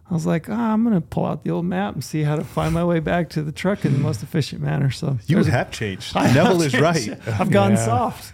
I 0.09 0.13
was 0.15 0.25
like, 0.25 0.49
ah, 0.49 0.73
I'm 0.73 0.83
gonna 0.83 1.01
pull 1.01 1.25
out 1.27 1.43
the 1.43 1.51
old 1.51 1.65
map 1.65 1.93
and 1.93 2.03
see 2.03 2.23
how 2.23 2.35
to 2.35 2.43
find 2.43 2.73
my 2.73 2.83
way 2.83 2.99
back 2.99 3.29
to 3.31 3.43
the 3.43 3.51
truck 3.51 3.85
in 3.85 3.93
the 3.93 3.99
most 3.99 4.23
efficient 4.23 4.59
manner. 4.59 4.89
So 4.89 5.19
You 5.27 5.35
there's 5.35 5.47
a- 5.47 5.51
have 5.51 5.69
changed. 5.71 6.15
Neville 6.15 6.63
is 6.63 6.73
right. 6.79 7.09
I've 7.27 7.51
gone 7.51 7.71
Yeah. 7.73 7.85
soft. 7.85 8.33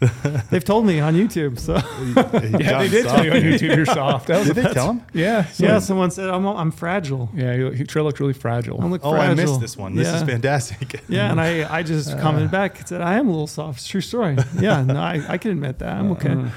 They've 0.52 0.64
told 0.64 0.86
me 0.86 1.02
on 1.02 1.16
YouTube. 1.16 1.60
So 1.60 1.74
Yeah, 2.60 2.80
they 2.80 2.88
did 2.88 3.06
tell 3.08 3.26
you 3.26 3.32
on 3.32 3.42
YouTube 3.42 3.76
you're 3.76 3.86
soft. 3.86 4.28
That 4.28 4.38
was 4.40 4.48
Did 4.48 4.56
they 4.56 4.74
tell 4.74 4.94
him? 4.94 5.02
Yeah. 5.14 5.48
yeah, 5.58 5.80
someone 5.80 6.12
said 6.12 6.30
I'm 6.30 6.46
I'm 6.46 6.72
fragile. 6.72 7.30
Yeah, 7.36 7.54
you, 7.56 7.72
you 7.72 7.86
trail 7.86 8.06
looks 8.06 8.22
really 8.22 8.32
fragile. 8.34 8.80
I 8.82 8.86
look 8.86 9.02
Oh, 9.04 9.12
fragile. 9.12 9.32
I 9.32 9.34
missed 9.34 9.60
this 9.60 9.76
one. 9.76 9.96
This 9.96 10.08
is 10.08 10.24
fantastic. 10.24 11.02
Yeah, 11.10 11.30
and 11.30 11.42
I, 11.42 11.80
I 11.80 11.84
just 11.84 12.18
commented 12.20 12.52
back 12.52 12.80
and 12.80 12.88
said 12.88 13.02
I 13.02 13.16
am 13.16 13.28
a 13.28 13.32
little 13.32 13.48
soft. 13.48 13.80
It's 13.80 13.88
a 13.88 13.90
true 13.90 14.02
story. 14.02 14.38
Yeah, 14.60 14.82
no, 14.88 14.96
I, 14.98 15.22
I 15.28 15.38
can 15.38 15.52
admit 15.52 15.80
that. 15.80 15.98
I'm 15.98 16.12
okay. 16.14 16.32
Uh, 16.32 16.50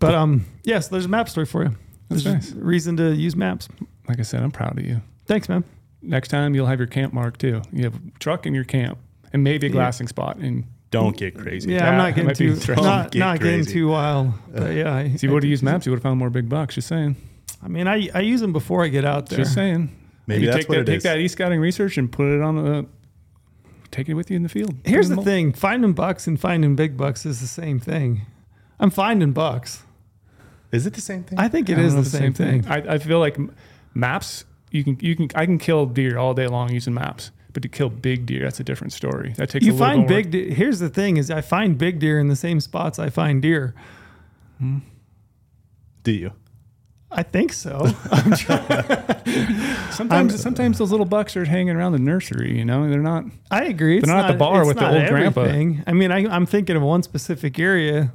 But 0.00 0.14
um, 0.14 0.44
yes, 0.64 0.88
there's 0.88 1.04
a 1.04 1.08
map 1.08 1.28
story 1.28 1.46
for 1.46 1.62
you. 1.62 1.70
That's 2.10 2.24
There's 2.24 2.34
nice. 2.34 2.52
a 2.52 2.64
reason 2.64 2.96
to 2.98 3.14
use 3.14 3.34
maps. 3.36 3.68
Like 4.08 4.18
I 4.18 4.22
said, 4.22 4.42
I'm 4.42 4.50
proud 4.50 4.78
of 4.78 4.84
you. 4.84 5.00
Thanks, 5.26 5.48
man. 5.48 5.64
Next 6.02 6.28
time 6.28 6.54
you'll 6.54 6.66
have 6.66 6.78
your 6.78 6.86
camp 6.86 7.12
mark 7.14 7.38
too. 7.38 7.62
You 7.72 7.84
have 7.84 7.94
a 7.94 8.00
truck 8.18 8.46
in 8.46 8.54
your 8.54 8.64
camp 8.64 8.98
and 9.32 9.42
maybe 9.42 9.66
a 9.66 9.70
Yeah. 9.70 9.74
glassing 9.74 10.06
spot. 10.08 10.36
And 10.36 10.64
Don't 10.90 11.16
get 11.16 11.36
crazy. 11.36 11.72
Yeah, 11.72 11.78
Yeah, 11.78 11.90
I'm 11.90 11.96
not 11.96 12.14
getting 12.16 12.34
too 12.34 12.74
not, 12.76 13.10
Get 13.10 13.18
not 13.18 13.40
getting 13.40 13.64
too 13.64 13.88
wild. 13.88 14.32
But 14.52 14.74
yeah, 14.74 14.94
I, 14.94 15.00
if 15.02 15.22
you 15.22 15.30
would 15.32 15.42
have 15.42 15.50
used 15.50 15.62
maps, 15.62 15.86
you 15.86 15.92
would 15.92 15.96
have 15.98 16.02
found 16.02 16.18
more 16.18 16.30
big 16.30 16.48
bucks. 16.48 16.74
Just 16.74 16.88
saying. 16.88 17.16
I 17.62 17.68
mean, 17.68 17.88
I 17.88 18.10
I 18.14 18.20
use 18.20 18.40
them 18.42 18.52
before 18.52 18.84
I 18.84 18.88
get 18.88 19.04
out 19.06 19.28
there. 19.30 19.38
Just 19.38 19.54
saying. 19.54 19.90
Maybe 20.26 20.42
you 20.42 20.46
that's 20.48 20.60
take 20.60 20.68
what 20.68 20.74
that, 20.76 20.80
it 20.82 20.86
take 20.86 20.96
is. 20.98 21.02
that 21.04 21.18
e-scouting 21.18 21.60
research 21.60 21.96
and 21.98 22.10
put 22.12 22.26
it 22.26 22.42
on 22.42 22.56
the. 22.56 22.86
Take 23.90 24.08
it 24.08 24.14
with 24.14 24.30
you 24.30 24.36
in 24.36 24.42
the 24.42 24.48
field. 24.48 24.74
Here's 24.84 25.08
the 25.08 25.14
Put 25.16 25.24
thing: 25.24 25.52
finding 25.52 25.92
bucks 25.92 26.26
and 26.26 26.38
finding 26.38 26.74
big 26.76 26.96
bucks 26.96 27.24
is 27.24 27.40
the 27.40 27.46
same 27.46 27.78
thing. 27.80 28.22
I'm 28.80 28.90
finding 28.90 29.32
bucks. 29.32 29.82
Is 30.72 30.84
it 30.86 30.94
the 30.94 31.00
same 31.00 31.22
thing? 31.22 31.38
I 31.38 31.48
think 31.48 31.70
it 31.70 31.78
I 31.78 31.82
is 31.82 31.94
know 31.94 32.00
the 32.02 32.08
if 32.08 32.14
it's 32.14 32.18
same 32.18 32.32
thing. 32.34 32.66
I, 32.66 32.94
I 32.94 32.98
feel 32.98 33.20
like 33.20 33.36
m- 33.38 33.54
maps. 33.94 34.44
You 34.70 34.84
can 34.84 34.98
you 35.00 35.16
can 35.16 35.28
I 35.34 35.46
can 35.46 35.58
kill 35.58 35.86
deer 35.86 36.18
all 36.18 36.34
day 36.34 36.46
long 36.48 36.72
using 36.72 36.94
maps, 36.94 37.30
but 37.52 37.62
to 37.62 37.68
kill 37.68 37.90
big 37.90 38.26
deer, 38.26 38.42
that's 38.44 38.60
a 38.60 38.64
different 38.64 38.92
story. 38.92 39.34
That 39.36 39.50
takes 39.50 39.64
You 39.64 39.72
a 39.72 39.74
little 39.74 39.86
find 39.86 39.98
more- 40.00 40.08
big. 40.08 40.30
De- 40.30 40.52
here's 40.52 40.80
the 40.80 40.88
thing: 40.88 41.16
is 41.16 41.30
I 41.30 41.40
find 41.40 41.78
big 41.78 42.00
deer 42.00 42.18
in 42.18 42.28
the 42.28 42.36
same 42.36 42.60
spots 42.60 42.98
I 42.98 43.10
find 43.10 43.40
deer. 43.40 43.74
Hmm. 44.58 44.78
Do 46.02 46.12
you? 46.12 46.32
I 47.12 47.22
think 47.22 47.52
so. 47.52 47.86
Sometimes 49.90 50.40
sometimes 50.40 50.78
those 50.78 50.90
little 50.90 51.06
bucks 51.06 51.36
are 51.36 51.44
hanging 51.44 51.76
around 51.76 51.92
the 51.92 51.98
nursery. 52.00 52.58
You 52.58 52.64
know, 52.64 52.88
they're 52.88 52.98
not. 53.00 53.24
I 53.50 53.64
agree. 53.66 54.00
They're 54.00 54.12
not 54.14 54.24
at 54.28 54.32
the 54.32 54.38
bar 54.38 54.66
with 54.66 54.76
the 54.76 54.82
not 54.82 54.94
old 54.96 55.06
grandpa. 55.08 55.42
everything. 55.42 55.84
I 55.86 55.92
mean, 55.92 56.10
I, 56.10 56.26
I'm 56.26 56.46
thinking 56.46 56.74
of 56.76 56.82
one 56.82 57.02
specific 57.04 57.58
area. 57.58 58.12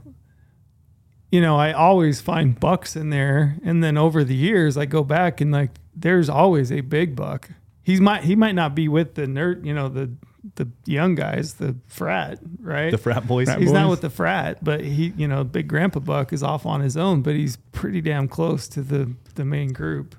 You 1.32 1.42
know, 1.42 1.58
I 1.58 1.74
always 1.74 2.22
find 2.22 2.60
bucks 2.60 2.96
in 2.96 3.12
there, 3.12 3.58
and 3.64 3.84
then 3.84 3.98
over 3.98 4.24
the 4.24 4.36
years, 4.36 4.78
I 4.78 4.86
go 4.86 5.04
back 5.04 5.42
and 5.42 5.52
like, 5.52 5.72
there's 5.96 6.30
always 6.30 6.72
a 6.72 6.82
big 6.82 7.16
buck. 7.16 7.50
He's 7.84 8.02
might 8.02 8.24
he 8.24 8.36
might 8.36 8.56
not 8.56 8.76
be 8.76 8.88
with 8.88 9.16
the 9.16 9.24
nerd, 9.24 9.66
you 9.66 9.74
know, 9.74 9.90
the 9.90 10.12
the 10.56 10.70
young 10.86 11.16
guys, 11.16 11.56
the 11.56 11.76
frat, 11.88 12.40
right? 12.60 12.92
The 12.92 12.98
frat 12.98 13.28
boys? 13.28 13.48
Frat 13.48 13.60
he's 13.60 13.72
not 13.72 13.86
boys? 13.86 13.92
with 13.92 14.02
the 14.02 14.10
frat, 14.10 14.64
but 14.64 14.82
he, 14.82 15.14
you 15.18 15.28
know, 15.28 15.44
big 15.44 15.68
grandpa 15.68 16.00
buck 16.00 16.34
is 16.34 16.44
off 16.44 16.66
on 16.66 16.82
his 16.82 16.98
own, 16.98 17.22
but 17.22 17.36
he's 17.36 17.58
pretty 17.72 18.02
damn 18.02 18.28
close 18.28 18.68
to 18.70 18.82
the 18.82 19.14
the 19.36 19.46
main 19.46 19.74
group. 19.74 20.16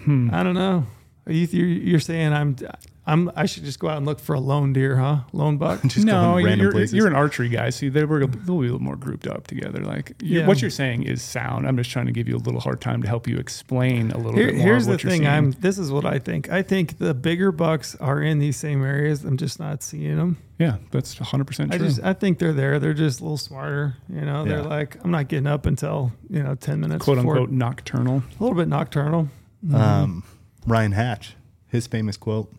Hmm. 0.00 0.30
I 0.32 0.42
don't 0.42 0.54
know. 0.54 0.86
You, 1.28 1.46
you're, 1.50 1.66
you're 1.66 2.00
saying 2.00 2.32
I'm, 2.32 2.56
I'm, 3.04 3.30
I 3.34 3.46
should 3.46 3.64
just 3.64 3.78
go 3.78 3.88
out 3.88 3.96
and 3.98 4.06
look 4.06 4.18
for 4.20 4.34
a 4.34 4.40
lone 4.40 4.72
deer, 4.72 4.96
huh? 4.96 5.20
Lone 5.32 5.58
buck. 5.58 5.80
Just 5.86 6.04
no, 6.06 6.12
going 6.32 6.44
random 6.46 6.72
you're, 6.72 6.84
you're 6.86 7.06
an 7.06 7.14
archery 7.14 7.48
guy, 7.48 7.70
so 7.70 7.88
they 7.88 8.04
were 8.04 8.26
they'll 8.26 8.28
be 8.60 8.66
a 8.66 8.70
little 8.70 8.78
more 8.80 8.96
grouped 8.96 9.26
up 9.28 9.46
together. 9.46 9.80
Like 9.80 10.14
you 10.22 10.40
Yeah. 10.40 10.46
what 10.46 10.60
you're 10.60 10.70
saying 10.70 11.04
is 11.04 11.22
sound. 11.22 11.66
I'm 11.68 11.76
just 11.76 11.90
trying 11.90 12.06
to 12.06 12.12
give 12.12 12.28
you 12.28 12.36
a 12.36 12.38
little 12.38 12.60
hard 12.60 12.80
time 12.80 13.02
to 13.02 13.08
help 13.08 13.26
you 13.28 13.38
explain 13.38 14.10
a 14.10 14.18
little 14.18 14.34
Here, 14.34 14.46
bit 14.46 14.56
more. 14.56 14.64
here's 14.66 14.82
of 14.82 14.86
the 14.86 14.92
what 14.94 15.02
you're 15.04 15.10
thing. 15.12 15.20
seeing. 15.22 15.30
I'm. 15.32 15.50
This 15.52 15.78
is 15.78 15.90
what 15.92 16.04
I 16.04 16.18
think. 16.18 16.50
I 16.50 16.62
think 16.62 16.98
the 16.98 17.14
bigger 17.14 17.52
bucks 17.52 17.94
are 17.96 18.20
in 18.20 18.38
these 18.40 18.56
same 18.56 18.84
areas. 18.84 19.24
I'm 19.24 19.36
just 19.36 19.60
not 19.60 19.82
seeing 19.84 20.16
them. 20.16 20.38
yeah, 20.58 20.76
that's 20.90 21.18
100 21.20 21.44
percent 21.44 21.72
I 21.74 21.78
true. 21.78 21.86
just, 21.86 22.02
I 22.02 22.12
think 22.12 22.38
they're 22.40 22.52
there. 22.52 22.78
They're 22.80 22.92
just 22.94 23.20
a 23.20 23.22
little 23.22 23.36
smarter. 23.38 23.96
You 24.08 24.22
know, 24.22 24.44
they're 24.44 24.58
Yeah. 24.58 24.64
like, 24.66 24.96
I'm 25.04 25.10
not 25.12 25.28
getting 25.28 25.46
up 25.46 25.66
until 25.66 26.12
you 26.28 26.42
know, 26.42 26.54
ten 26.56 26.80
minutes. 26.80 27.04
Quote 27.04 27.16
before- 27.18 27.34
unquote 27.38 27.50
nocturnal. 27.50 28.22
A 28.38 28.42
little 28.42 28.56
bit 28.56 28.68
nocturnal. 28.68 29.28
Um, 29.72 30.22
Ryan 30.66 30.92
Hatch, 30.92 31.34
his 31.68 31.86
famous 31.86 32.16
quote: 32.16 32.52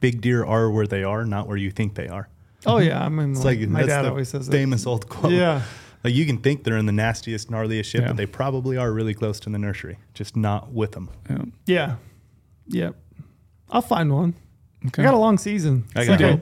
"Big 0.00 0.20
deer 0.20 0.44
are 0.44 0.70
where 0.70 0.86
they 0.86 1.04
are, 1.04 1.24
not 1.24 1.48
where 1.48 1.56
you 1.56 1.70
think 1.70 1.94
they 1.94 2.08
are." 2.08 2.28
Oh 2.64 2.78
yeah, 2.78 3.04
I 3.04 3.08
mean, 3.08 3.32
It's 3.32 3.44
like, 3.44 3.60
like 3.60 3.68
my 3.68 3.80
that's 3.80 3.88
dad 3.92 4.02
the 4.02 4.10
always 4.10 4.28
says 4.28 4.46
that. 4.46 4.52
famous 4.52 4.86
old 4.86 5.08
quote. 5.08 5.32
Yeah. 5.32 5.62
Like 6.04 6.14
you 6.14 6.26
can 6.26 6.38
think 6.38 6.64
they're 6.64 6.76
in 6.76 6.86
the 6.86 6.92
nastiest, 6.92 7.50
gnarliest 7.50 7.84
shit, 7.86 8.00
Yeah. 8.02 8.08
but 8.08 8.16
they 8.16 8.26
probably 8.26 8.76
are 8.76 8.92
really 8.92 9.14
close 9.14 9.40
to 9.40 9.50
the 9.50 9.58
nursery, 9.58 9.98
just 10.14 10.36
not 10.36 10.72
with 10.72 10.92
them. 10.92 11.08
Yeah. 11.28 11.44
Yeah. 11.66 11.94
Yep. 12.68 12.96
I'll 13.70 13.82
find 13.82 14.12
one. 14.12 14.34
Okay. 14.86 15.02
I 15.02 15.04
got 15.06 15.14
a 15.14 15.18
long 15.18 15.38
season. 15.38 15.84
I 15.96 16.00
It's 16.00 16.08
got 16.08 16.20
like 16.20 16.30
hope. 16.30 16.40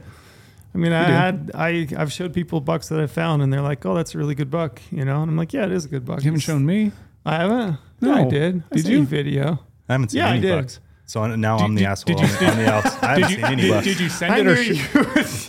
I 0.74 0.78
mean, 0.78 0.92
I 0.92 1.06
do. 1.06 1.12
had 1.12 1.50
I 1.54 1.88
I've 1.96 2.12
showed 2.12 2.34
people 2.34 2.60
bucks 2.60 2.88
that 2.88 2.98
I 3.00 3.06
found, 3.06 3.42
and 3.42 3.52
they're 3.52 3.62
like, 3.62 3.86
"Oh, 3.86 3.94
that's 3.94 4.14
a 4.14 4.18
really 4.18 4.34
good 4.34 4.50
buck," 4.50 4.82
you 4.90 5.04
know. 5.04 5.22
And 5.22 5.30
I'm 5.30 5.36
like, 5.36 5.52
"Yeah, 5.52 5.64
it 5.66 5.72
is 5.72 5.84
a 5.84 5.88
good 5.88 6.04
buck." 6.04 6.18
you 6.20 6.24
haven't 6.30 6.38
It's- 6.40 6.42
shown 6.42 6.66
me. 6.66 6.90
I 7.24 7.36
haven't. 7.36 7.78
Yeah, 8.00 8.14
I 8.14 8.24
did. 8.28 8.62
I 8.72 8.76
Did 8.76 8.88
you? 8.88 9.04
video? 9.06 9.60
I 9.88 9.92
haven't 9.92 10.10
seen 10.10 10.18
Yeah, 10.18 10.28
I 10.28 10.32
any 10.32 10.40
did. 10.40 10.56
bucks, 10.56 10.80
so 11.06 11.22
I- 11.22 11.36
now 11.36 11.58
Did- 11.58 11.64
I'm 11.64 11.74
the 11.74 11.80
did- 11.82 11.86
asshole 11.88 12.16
did 12.16 12.28
you- 12.28 12.34
on, 12.36 12.40
the- 12.44 12.50
on 12.50 12.56
the 12.58 12.72
outs. 12.72 12.86
I 13.02 13.06
haven't 13.06 13.20
Did 13.22 13.30
you, 13.30 13.36
seen 13.36 13.44
any 13.44 13.62
did, 13.62 13.70
bucks. 13.70 13.84
did 13.86 14.00
you 14.00 14.08
send 14.08 14.32
I 14.34 14.38
it 14.38 14.44
knew 14.44 14.50
or 14.52 14.56
sh- 14.56 14.68
you 14.94 15.00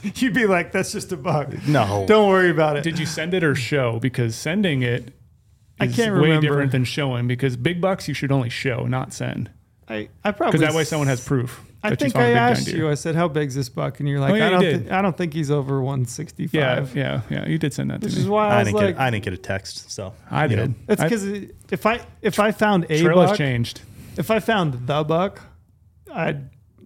would, 0.04 0.22
you'd 0.22 0.34
be 0.34 0.46
like, 0.46 0.72
"That's 0.72 0.92
just 0.92 1.12
a 1.12 1.18
buck." 1.18 1.68
no, 1.68 2.06
Don't 2.08 2.28
worry 2.30 2.50
about 2.50 2.78
it. 2.78 2.84
did 2.84 3.00
you 3.00 3.06
send 3.06 3.34
it 3.34 3.44
or 3.44 3.56
show? 3.56 4.00
Because 4.00 4.36
sending 4.36 4.82
it 4.84 5.14
I 5.80 5.88
can't 5.88 6.14
way 6.16 6.22
remember. 6.22 6.42
different 6.48 6.72
than 6.72 6.84
showing. 6.86 7.28
Because 7.28 7.58
big 7.58 7.82
bucks 7.82 8.08
you 8.08 8.14
should 8.14 8.32
only 8.32 8.50
show, 8.50 8.86
not 8.86 9.14
send. 9.14 9.50
I 9.88 10.10
I 10.24 10.32
probably 10.32 10.58
Because 10.58 10.68
that 10.68 10.76
way 10.78 10.84
someone 10.84 11.08
has 11.08 11.24
proof. 11.24 11.62
I 11.84 11.90
that 11.92 12.02
you 12.02 12.06
think 12.06 12.14
found 12.16 12.26
a 12.26 12.28
I 12.28 12.32
big 12.32 12.38
asked 12.38 12.66
giant 12.66 12.78
you. 12.80 12.90
I 12.90 12.94
said, 12.96 13.14
"How 13.16 13.28
big's 13.28 13.54
this 13.54 13.70
buck?" 13.70 14.00
And 14.00 14.10
you're 14.10 14.18
oh, 14.18 14.22
like, 14.22 14.32
Oh, 14.32 14.36
yeah, 14.36 14.44
"I 14.44 14.48
you 14.48 14.52
don't. 14.54 14.62
did. 14.64 14.86
Thi- 14.86 14.92
I 14.92 15.02
don't 15.04 15.16
think 15.16 15.34
he's 15.36 15.52
over 15.52 15.80
165." 15.84 16.52
Yeah, 16.54 16.86
yeah, 16.96 17.22
yeah. 17.30 17.48
You 17.48 17.60
did 17.60 17.74
send 17.74 17.92
that 17.92 18.02
to 18.02 18.08
Which 18.08 18.16
me. 18.16 18.22
is 18.22 18.28
why 18.28 18.48
I, 18.48 18.54
I 18.56 18.58
was 18.60 18.68
didn't 18.70 18.76
like, 18.82 18.96
get. 18.96 19.02
I 19.02 19.10
didn't 19.12 19.24
get 19.26 19.34
a 19.34 19.38
text, 19.38 19.92
so 19.92 20.14
I 20.32 20.46
you 20.46 20.56
know. 20.56 20.66
did. 20.68 20.76
"It's 20.90 21.02
I- 21.02 21.06
because 21.06 21.24
if 21.72 21.86
I 21.86 22.00
if 22.24 22.40
I 22.40 22.52
found 22.52 22.86
a 22.90 23.00
trail 23.02 23.22
has 23.22 23.30
buck, 23.32 23.38
changed. 23.38 23.82
If 24.18 24.30
I 24.32 24.40
found 24.40 24.88
the 24.88 25.04
buck, 25.04 25.42
I 26.14 26.38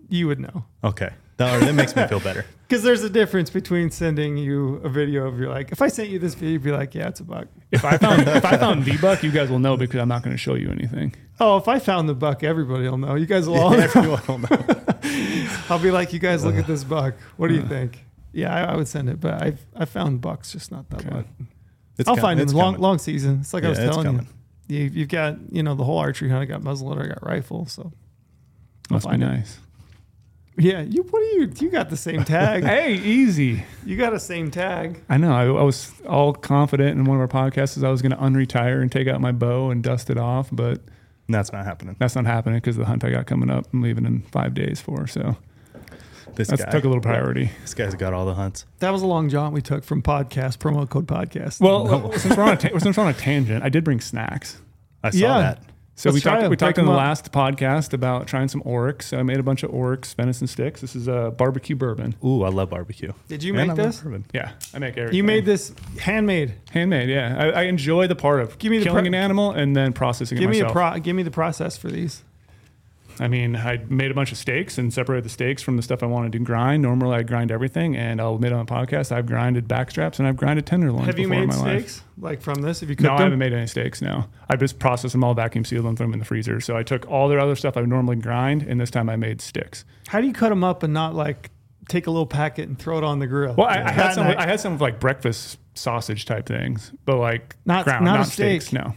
you 0.10 0.28
would 0.28 0.40
know." 0.40 0.66
Okay, 0.84 1.10
that, 1.38 1.60
that 1.62 1.74
makes 1.74 1.96
me 1.96 2.06
feel 2.08 2.20
better. 2.20 2.46
Because 2.70 2.84
there's 2.84 3.02
a 3.04 3.10
difference 3.10 3.50
between 3.50 3.90
sending 3.90 4.38
you 4.38 4.76
a 4.84 4.90
video 4.90 5.26
of 5.26 5.40
your 5.40 5.50
like. 5.50 5.72
If 5.72 5.82
I 5.82 5.88
sent 5.88 6.10
you 6.10 6.20
this 6.20 6.36
video, 6.36 6.52
you'd 6.52 6.62
be 6.64 6.72
like, 6.72 6.94
"Yeah, 6.94 7.08
it's 7.08 7.20
a 7.20 7.24
buck." 7.24 7.48
If 7.72 7.84
I 7.84 7.98
found 7.98 8.28
if 8.28 8.46
I 8.46 8.58
found 8.58 8.86
the 8.86 8.96
buck, 8.98 9.24
you 9.24 9.32
guys 9.32 9.50
will 9.50 9.58
know 9.58 9.76
because 9.76 10.00
I'm 10.00 10.08
not 10.08 10.22
going 10.22 10.36
to 10.36 10.38
show 10.38 10.54
you 10.54 10.70
anything. 10.70 11.16
Oh, 11.40 11.58
if 11.58 11.68
I 11.68 11.80
found 11.80 12.08
the 12.08 12.14
buck, 12.14 12.44
everybody 12.44 12.88
will 12.88 13.00
know. 13.00 13.16
You 13.16 13.26
guys 13.26 13.48
will 13.48 13.60
all. 13.60 13.74
Everyone 13.74 14.22
will 14.28 14.38
know. 14.38 14.48
I'll 15.70 15.80
be 15.80 15.90
like, 15.90 16.14
"You 16.14 16.20
guys 16.20 16.46
look 16.46 16.54
at 16.58 16.68
this 16.68 16.84
buck. 16.84 17.16
What 17.38 17.48
do 17.48 17.56
you 17.56 17.66
think?" 17.66 18.06
Yeah, 18.34 18.54
I, 18.54 18.74
I 18.74 18.76
would 18.76 18.88
send 18.88 19.10
it, 19.10 19.20
but 19.20 19.42
I 19.42 19.54
I 19.76 19.86
found 19.86 20.22
bucks, 20.22 20.52
just 20.52 20.72
not 20.72 20.88
that 20.92 21.00
Okay. 21.00 21.10
buck. 21.10 21.26
It's 21.98 22.08
I'll 22.08 22.16
com- 22.18 22.22
find 22.22 22.40
them. 22.40 22.44
it's 22.46 22.54
Long 22.54 22.74
coming. 22.74 22.82
long 22.82 22.98
season. 23.00 23.40
It's 23.42 23.52
like 23.52 23.64
I 23.64 23.68
Yeah, 23.68 23.70
was 23.72 23.80
it's 23.80 23.88
telling 23.98 24.14
you. 24.14 24.20
you. 24.22 24.28
You've 24.70 25.10
got 25.10 25.36
you 25.52 25.64
know 25.64 25.76
the 25.76 25.84
whole 25.84 25.98
archery 25.98 26.30
hunt. 26.30 26.42
I 26.42 26.46
got 26.46 26.62
muzzleloader, 26.62 27.06
I 27.06 27.08
got 27.08 27.26
rifle, 27.26 27.66
so 27.66 27.92
I'll 28.90 28.96
Must 28.96 29.06
be 29.06 29.10
find 29.12 29.24
it. 29.24 29.26
nice. 29.26 29.60
Yeah, 30.58 30.82
you 30.82 31.04
what 31.04 31.20
do 31.22 31.26
you 31.40 31.52
you 31.60 31.70
got 31.72 31.90
the 31.90 31.98
same 31.98 32.24
tag. 32.26 32.64
Hey, 32.66 32.96
easy. 32.96 33.64
you 33.86 33.96
got 33.98 34.14
a 34.14 34.20
same 34.20 34.52
tag. 34.52 35.02
I 35.10 35.18
know. 35.18 35.32
I, 35.34 35.46
I 35.46 35.64
was 35.64 35.92
all 36.08 36.34
confident 36.34 36.98
in 37.00 37.06
one 37.06 37.20
of 37.20 37.22
our 37.22 37.50
podcasts 37.50 37.82
I 37.84 37.90
was 37.90 38.02
going 38.02 38.12
to 38.12 38.18
unretire 38.18 38.82
and 38.82 38.92
take 38.92 39.08
out 39.08 39.22
my 39.22 39.32
bow 39.32 39.70
and 39.72 39.82
dust 39.82 40.10
it 40.10 40.18
off, 40.18 40.50
but 40.52 40.82
That's 41.30 41.54
not 41.54 41.64
happening. 41.66 41.96
that's 41.98 42.16
not 42.16 42.26
happening 42.26 42.58
because 42.58 42.76
the 42.76 42.86
hunt 42.86 43.04
I 43.06 43.10
got 43.12 43.26
coming 43.26 43.50
up, 43.50 43.68
I'm 43.74 43.82
leaving 43.82 44.06
in 44.06 44.22
five 44.24 44.54
days 44.54 44.82
for. 44.82 45.08
So 45.08 45.38
This 46.40 46.48
that 46.48 46.60
guy 46.60 46.72
took 46.72 46.84
a 46.86 46.88
little 46.88 47.02
priority. 47.02 47.52
This 47.62 47.74
guy's 47.74 47.96
got 47.96 48.14
all 48.14 48.26
the 48.26 48.34
hunts. 48.34 48.66
That 48.80 48.92
was 48.92 49.02
a 49.02 49.08
long 49.08 49.30
jaunt 49.30 49.54
we 49.54 49.62
took 49.62 49.84
from 49.84 50.02
podcast 50.02 50.58
promo 50.58 50.90
code 50.90 51.06
podcast. 51.06 51.60
Well, 51.62 52.12
since 52.14 52.36
we're 52.38 52.44
on 52.44 52.54
a 52.54 52.58
ta- 52.58 52.78
since 52.80 52.96
we're 52.98 53.04
on 53.04 53.10
a 53.10 53.14
tangent, 53.14 53.64
I 53.64 53.70
did 53.70 53.84
bring 53.84 54.00
snacks. 54.00 54.60
I 55.04 55.10
saw 55.12 55.18
Yeah. 55.18 55.40
that. 55.40 55.64
So 55.96 56.12
Let's 56.12 56.16
we 56.24 56.30
talked 56.32 56.44
it. 56.44 56.50
we 56.50 56.56
talked 56.56 56.78
in 56.78 56.84
'em 56.84 56.86
the 56.86 56.94
up. 56.94 56.98
last 56.98 57.34
podcast 57.34 57.92
about 57.92 58.26
trying 58.26 58.48
some 58.48 58.62
oryx. 58.64 59.08
So 59.08 59.20
I 59.20 59.24
made 59.24 59.38
a 59.38 59.44
bunch 59.44 59.64
of 59.64 59.74
oryx 59.74 60.14
venison 60.14 60.48
sticks. 60.48 60.80
This 60.80 60.96
is 60.96 61.10
a 61.10 61.34
barbecue 61.38 61.76
bourbon. 61.76 62.16
Ooh, 62.24 62.44
I 62.44 62.50
love 62.50 62.70
barbecue. 62.70 63.12
Did 63.28 63.44
you 63.44 63.54
And 63.58 63.68
make 63.68 63.78
I 63.78 63.84
this? 63.84 64.02
Yeah, 64.34 64.52
I 64.74 64.80
make 64.80 64.96
everything. 64.98 65.18
You 65.18 65.26
made 65.26 65.44
this 65.44 65.74
handmade. 66.00 66.54
handmade. 66.72 67.10
Yeah, 67.10 67.36
I, 67.38 67.50
I 67.50 67.62
enjoy 67.64 68.08
the 68.08 68.16
part 68.16 68.40
of 68.40 68.58
Give 68.60 68.72
me 68.72 68.78
the 68.78 68.86
killing 68.86 69.04
pro- 69.04 69.08
an 69.08 69.14
animal 69.16 69.52
and 69.52 69.76
then 69.76 69.92
processing 69.92 70.38
Give 70.38 70.50
it 70.50 70.54
me 70.54 70.60
a 70.62 70.70
pro. 70.70 70.98
Give 71.00 71.18
me 71.18 71.24
the 71.24 71.32
process 71.32 71.76
for 71.76 71.90
these. 71.90 72.24
I 73.20 73.28
mean, 73.28 73.56
I 73.56 73.78
made 73.90 74.12
a 74.12 74.14
bunch 74.14 74.32
of 74.32 74.38
steaks 74.38 74.78
and 74.78 74.94
separated 74.94 75.26
the 75.26 75.30
steaks 75.30 75.62
from 75.62 75.76
the 75.76 75.82
stuff 75.84 76.02
I 76.02 76.06
wanted 76.06 76.32
to 76.34 76.40
grind. 76.40 76.82
Normally, 76.82 77.18
I 77.18 77.24
grind 77.24 77.52
everything, 77.52 77.96
and 77.98 78.22
I'll 78.22 78.36
admit 78.36 78.54
on 78.54 78.66
the 78.66 78.72
podcast, 78.72 79.12
I've 79.12 79.26
grinded 79.26 79.68
backstraps 79.68 80.20
and 80.20 80.28
I've 80.28 80.38
grinded 80.38 80.66
tenderloins. 80.66 81.08
Have 81.08 81.20
you 81.20 81.28
made 81.28 81.48
my 81.48 81.56
life. 81.56 81.82
steaks 81.90 82.04
like 82.18 82.42
from 82.42 82.62
this? 82.62 82.80
Have 82.80 82.90
you 82.90 82.96
cooked 82.96 83.08
No, 83.08 83.16
I 83.16 83.22
haven't 83.24 83.40
made 83.40 83.54
any 83.54 83.68
steaks. 83.68 84.02
No, 84.02 84.26
I 84.50 84.56
just 84.56 84.80
processed 84.80 85.12
them 85.14 85.24
all, 85.24 85.34
vacuum 85.34 85.66
sealed 85.66 85.86
them, 85.86 85.96
threw 85.96 86.06
them 86.06 86.14
in 86.14 86.20
the 86.20 86.26
freezer. 86.26 86.60
So 86.62 86.78
I 86.78 86.84
took 86.84 87.10
all 87.10 87.28
their 87.28 87.40
other 87.40 87.56
stuff 87.56 87.76
I 87.78 87.82
would 87.82 87.90
normally 87.90 88.16
grind, 88.18 88.64
and 88.64 88.80
this 88.80 88.90
time 88.92 89.10
I 89.10 89.16
made 89.16 89.42
sticks. 89.42 89.86
How 90.08 90.22
do 90.22 90.28
you 90.28 90.34
cut 90.34 90.50
them 90.50 90.64
up 90.64 90.84
and 90.84 90.94
not 90.94 91.14
like 91.16 91.52
take 91.90 92.08
a 92.08 92.12
little 92.12 92.28
packet 92.28 92.68
and 92.70 92.78
throw 92.80 92.98
it 92.98 93.04
on 93.04 93.20
the 93.20 93.28
grill? 93.28 93.56
Well, 93.58 93.68
I, 93.68 93.84
I 93.84 93.92
had 93.92 94.14
some. 94.14 94.28
I 94.28 94.46
had 94.46 94.60
some 94.60 94.74
of 94.74 94.82
like 94.82 95.00
breakfast 95.00 95.60
sausage 95.76 96.26
type 96.26 96.46
things, 96.46 96.92
but 97.06 97.18
like 97.18 97.56
Not- 97.66 97.86
ground, 97.86 98.06
not 98.06 98.18
not, 98.20 98.28
steak. 98.28 98.62
steaks. 98.62 98.74
No, 98.74 98.94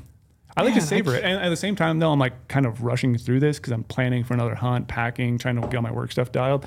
I 0.56 0.62
like 0.62 0.72
Man, 0.74 0.80
to 0.82 0.86
savor 0.86 1.14
it, 1.14 1.24
and 1.24 1.40
at 1.40 1.48
the 1.48 1.56
same 1.56 1.76
time, 1.76 1.98
though, 1.98 2.12
I'm 2.12 2.18
like 2.18 2.48
kind 2.48 2.66
of 2.66 2.82
rushing 2.82 3.16
through 3.16 3.40
this 3.40 3.58
because 3.58 3.72
I'm 3.72 3.84
planning 3.84 4.22
for 4.24 4.34
another 4.34 4.54
hunt, 4.54 4.86
packing, 4.88 5.38
trying 5.38 5.56
to 5.60 5.62
get 5.68 5.76
all 5.76 5.82
my 5.82 5.92
work 5.92 6.12
stuff 6.12 6.30
dialed. 6.32 6.66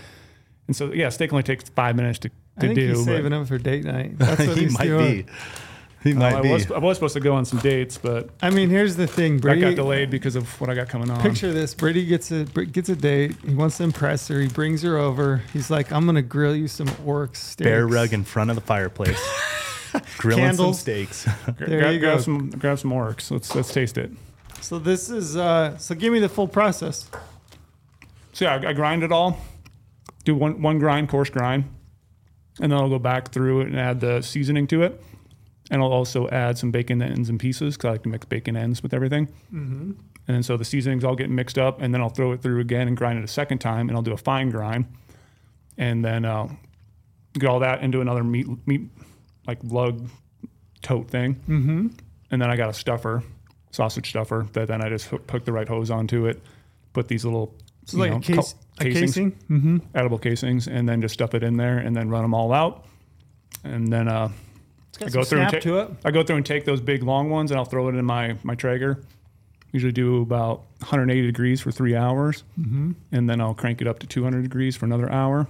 And 0.67 0.75
so, 0.75 0.91
yeah, 0.91 1.09
steak 1.09 1.31
only 1.31 1.43
takes 1.43 1.69
five 1.69 1.95
minutes 1.95 2.17
to, 2.19 2.29
I 2.57 2.61
to 2.61 2.67
think 2.67 2.79
do. 2.79 2.87
he's 2.89 3.05
saving 3.05 3.29
them 3.31 3.45
for 3.45 3.57
date 3.59 3.83
night. 3.83 4.17
That's 4.17 4.47
what 4.47 4.57
he 4.57 4.67
might 4.69 4.85
doing. 4.85 5.21
be. 5.23 5.31
He 6.03 6.13
Oh, 6.13 6.17
might 6.17 6.35
I 6.35 6.41
be. 6.41 6.51
was, 6.51 6.71
I 6.71 6.77
was 6.77 6.97
supposed 6.97 7.13
to 7.15 7.19
go 7.19 7.33
on 7.35 7.45
some 7.45 7.59
dates, 7.59 7.97
but 7.97 8.29
I 8.41 8.49
mean, 8.51 8.69
here's 8.69 8.95
the 8.95 9.07
thing, 9.07 9.35
that 9.37 9.41
Brady. 9.41 9.61
got 9.61 9.75
delayed 9.75 10.09
because 10.11 10.35
of 10.35 10.59
what 10.61 10.69
I 10.69 10.75
got 10.75 10.87
coming 10.87 11.09
on. 11.09 11.19
Picture 11.21 11.51
this: 11.51 11.73
Brady 11.73 12.05
gets 12.05 12.31
a 12.31 12.45
gets 12.45 12.89
a 12.89 12.95
date. 12.95 13.35
He 13.43 13.55
wants 13.55 13.77
to 13.77 13.83
impress 13.85 14.27
her. 14.27 14.39
He 14.39 14.47
brings 14.47 14.83
her 14.83 14.97
over. 14.97 15.41
He's 15.51 15.71
like, 15.71 15.91
"I'm 15.91 16.05
gonna 16.05 16.21
grill 16.21 16.55
you 16.55 16.67
some 16.67 16.89
orc 17.07 17.35
steaks." 17.35 17.67
Bear 17.67 17.87
rug 17.87 18.13
in 18.13 18.23
front 18.23 18.51
of 18.51 18.55
the 18.55 18.61
fireplace. 18.61 19.19
Grilling 20.17 20.43
Candles. 20.43 20.77
some 20.77 20.81
steaks. 20.81 21.27
There 21.57 21.79
grab, 21.79 21.93
you 21.93 21.99
grab 21.99 22.21
some, 22.21 22.49
grab 22.49 22.79
some 22.79 22.91
orcs. 22.91 23.31
Let's 23.31 23.53
let's 23.55 23.73
taste 23.73 23.97
it. 23.97 24.11
So 24.61 24.79
this 24.79 25.09
is 25.09 25.35
uh, 25.35 25.77
so. 25.77 25.95
Give 25.95 26.11
me 26.11 26.19
the 26.19 26.29
full 26.29 26.47
process. 26.47 27.09
So 28.33 28.45
yeah, 28.45 28.55
I, 28.55 28.69
I 28.69 28.73
grind 28.73 29.03
it 29.03 29.11
all. 29.11 29.37
Do 30.23 30.35
one 30.35 30.61
one 30.61 30.79
grind, 30.79 31.09
coarse 31.09 31.29
grind, 31.29 31.65
and 32.59 32.71
then 32.71 32.79
I'll 32.79 32.89
go 32.89 32.99
back 32.99 33.31
through 33.31 33.61
it 33.61 33.67
and 33.67 33.79
add 33.79 33.99
the 33.99 34.21
seasoning 34.21 34.67
to 34.67 34.83
it. 34.83 35.01
And 35.71 35.81
I'll 35.81 35.93
also 35.93 36.27
add 36.29 36.57
some 36.57 36.71
bacon 36.71 37.01
ends 37.01 37.27
and 37.27 37.39
pieces 37.39 37.75
because 37.75 37.87
I 37.87 37.91
like 37.93 38.03
to 38.03 38.09
mix 38.09 38.25
bacon 38.25 38.55
ends 38.55 38.83
with 38.83 38.93
everything. 38.93 39.27
Mm-hmm. 39.51 39.91
And 40.27 40.35
then 40.35 40.43
so 40.43 40.57
the 40.57 40.65
seasonings 40.65 41.03
all 41.03 41.15
get 41.15 41.29
mixed 41.29 41.57
up, 41.57 41.81
and 41.81 41.93
then 41.93 42.01
I'll 42.01 42.09
throw 42.09 42.31
it 42.31 42.41
through 42.41 42.59
again 42.59 42.87
and 42.87 42.97
grind 42.97 43.19
it 43.19 43.23
a 43.23 43.27
second 43.27 43.59
time, 43.59 43.89
and 43.89 43.97
I'll 43.97 44.03
do 44.03 44.13
a 44.13 44.17
fine 44.17 44.49
grind, 44.49 44.85
and 45.77 46.03
then 46.03 46.25
uh, 46.25 46.47
get 47.33 47.47
all 47.49 47.59
that 47.59 47.81
into 47.81 48.01
another 48.01 48.23
meat 48.23 48.47
meat 48.65 48.81
like 49.47 49.59
lug 49.63 50.07
tote 50.81 51.09
thing. 51.09 51.35
Mm-hmm. 51.47 51.87
And 52.31 52.41
then 52.41 52.49
I 52.49 52.55
got 52.55 52.69
a 52.69 52.73
stuffer, 52.73 53.23
sausage 53.71 54.09
stuffer 54.09 54.47
that 54.53 54.67
then 54.67 54.81
I 54.81 54.89
just 54.89 55.05
hook, 55.07 55.29
hook 55.29 55.45
the 55.45 55.51
right 55.53 55.67
hose 55.67 55.89
onto 55.91 56.25
it, 56.25 56.41
put 56.93 57.07
these 57.07 57.23
little 57.25 57.53
So 57.85 57.97
like 57.97 58.11
know, 58.11 58.17
a 58.17 58.21
case, 58.21 58.55
a 58.79 58.83
casings, 58.83 59.11
casing. 59.13 59.31
Mm-hmm. 59.49 59.77
edible 59.93 60.17
casings, 60.17 60.67
and 60.67 60.87
then 60.89 61.01
just 61.01 61.13
stuff 61.13 61.33
it 61.35 61.43
in 61.43 61.57
there, 61.57 61.77
and 61.77 61.95
then 61.95 62.09
run 62.09 62.23
them 62.23 62.33
all 62.33 62.51
out, 62.51 62.85
and 63.63 63.91
then 63.91 64.07
uh, 64.07 64.29
I 65.01 65.09
go 65.09 65.23
through 65.23 65.41
and 65.41 65.51
ta- 65.51 65.59
to 65.59 65.79
it. 65.79 65.91
I 66.03 66.11
go 66.11 66.23
through 66.23 66.37
and 66.37 66.45
take 66.45 66.65
those 66.65 66.81
big 66.81 67.03
long 67.03 67.29
ones, 67.29 67.51
and 67.51 67.57
I'll 67.59 67.65
throw 67.65 67.87
it 67.89 67.95
in 67.95 68.05
my 68.05 68.35
my 68.43 68.55
Traeger. 68.55 69.03
Usually 69.71 69.91
do 69.91 70.21
about 70.21 70.59
180 70.79 71.25
degrees 71.25 71.59
for 71.61 71.69
three 71.71 71.95
hours, 71.95 72.43
Mm-hmm. 72.59 72.91
and 73.11 73.29
then 73.29 73.39
I'll 73.41 73.53
crank 73.53 73.81
it 73.81 73.87
up 73.87 73.99
to 73.99 74.07
200 74.07 74.41
degrees 74.41 74.75
for 74.75 74.85
another 74.85 75.11
hour. 75.11 75.47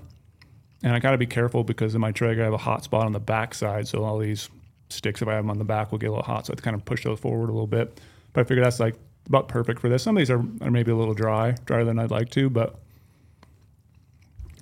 And 0.83 0.93
I 0.93 0.99
got 0.99 1.11
to 1.11 1.17
be 1.17 1.25
careful 1.25 1.63
because 1.63 1.95
in 1.95 2.01
my 2.01 2.11
Traeger 2.11 2.41
I 2.41 2.45
have 2.45 2.53
a 2.53 2.57
hot 2.57 2.83
spot 2.83 3.05
on 3.05 3.11
the 3.11 3.19
back 3.19 3.53
side, 3.53 3.87
so 3.87 4.03
all 4.03 4.19
these 4.19 4.49
sticks, 4.89 5.21
if 5.21 5.27
I 5.27 5.33
have 5.33 5.43
them 5.43 5.49
on 5.49 5.57
the 5.57 5.63
back, 5.65 5.91
will 5.91 5.97
get 5.97 6.07
a 6.07 6.11
little 6.11 6.25
hot. 6.25 6.45
So 6.45 6.51
I 6.51 6.53
have 6.53 6.57
to 6.57 6.63
kind 6.63 6.75
of 6.75 6.85
push 6.85 7.03
those 7.03 7.19
forward 7.19 7.49
a 7.49 7.53
little 7.53 7.65
bit. 7.67 7.99
But 8.33 8.41
I 8.41 8.43
figure 8.43 8.63
that's 8.63 8.79
like 8.79 8.95
about 9.27 9.47
perfect 9.47 9.79
for 9.79 9.89
this. 9.89 10.03
Some 10.03 10.15
of 10.15 10.19
these 10.21 10.29
are, 10.29 10.39
are 10.61 10.69
maybe 10.71 10.91
a 10.91 10.95
little 10.95 11.13
dry, 11.15 11.55
drier 11.65 11.83
than 11.85 11.97
I'd 11.97 12.11
like 12.11 12.29
to, 12.31 12.49
but 12.49 12.75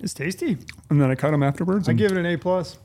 It's 0.00 0.14
tasty. 0.14 0.56
and 0.90 1.00
then 1.00 1.10
I 1.10 1.14
cut 1.14 1.32
them 1.32 1.42
afterwards. 1.42 1.88
I 1.88 1.92
and 1.92 1.98
give 1.98 2.12
it 2.12 2.16
an 2.18 2.26
A 2.26 2.36
plus. 2.36 2.78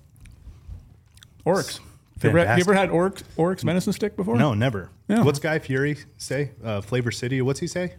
oryx. 1.45 1.79
You 2.21 2.29
ever, 2.31 2.39
you 2.39 2.45
ever 2.61 2.73
had 2.73 2.89
oryx, 2.89 3.23
oryx 3.37 3.63
venison 3.63 3.93
stick 3.93 4.17
before? 4.17 4.35
No, 4.35 4.53
never. 4.53 4.89
Yeah. 5.07 5.23
What's 5.23 5.39
Guy 5.39 5.57
Fieri 5.59 5.97
say? 6.17 6.51
Uh, 6.61 6.81
Flavor 6.81 7.11
City. 7.11 7.41
What's 7.41 7.61
he 7.61 7.67
say? 7.67 7.93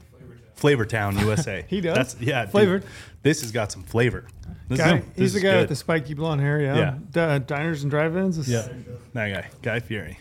Flavor 0.61 0.85
Town, 0.85 1.19
USA. 1.19 1.65
He 1.69 1.81
does? 1.81 1.97
That's 1.97 2.17
yeah. 2.21 2.43
dude, 2.45 2.53
Flavored. 2.53 2.85
this 3.23 3.41
has 3.41 3.51
got 3.53 3.73
some 3.73 3.83
flavor. 3.83 4.27
This 4.69 4.79
Guy, 4.79 4.99
is, 4.99 5.05
this 5.05 5.17
he's 5.17 5.33
the 5.35 5.41
guy 5.41 5.51
good. 5.53 5.61
with 5.61 5.69
the 5.71 5.77
spiky 5.77 6.15
blonde 6.15 6.41
hair. 6.41 6.61
Yeah. 6.61 6.77
Yeah. 6.77 6.99
D- 7.11 7.21
uh, 7.21 7.39
diners 7.39 7.83
and 7.83 7.91
drive-ins. 7.91 8.39
is- 8.39 8.49
Yeah, 8.49 8.69
that 9.15 9.29
guy, 9.33 9.49
Guy 9.63 9.81
Fieri. 9.81 10.21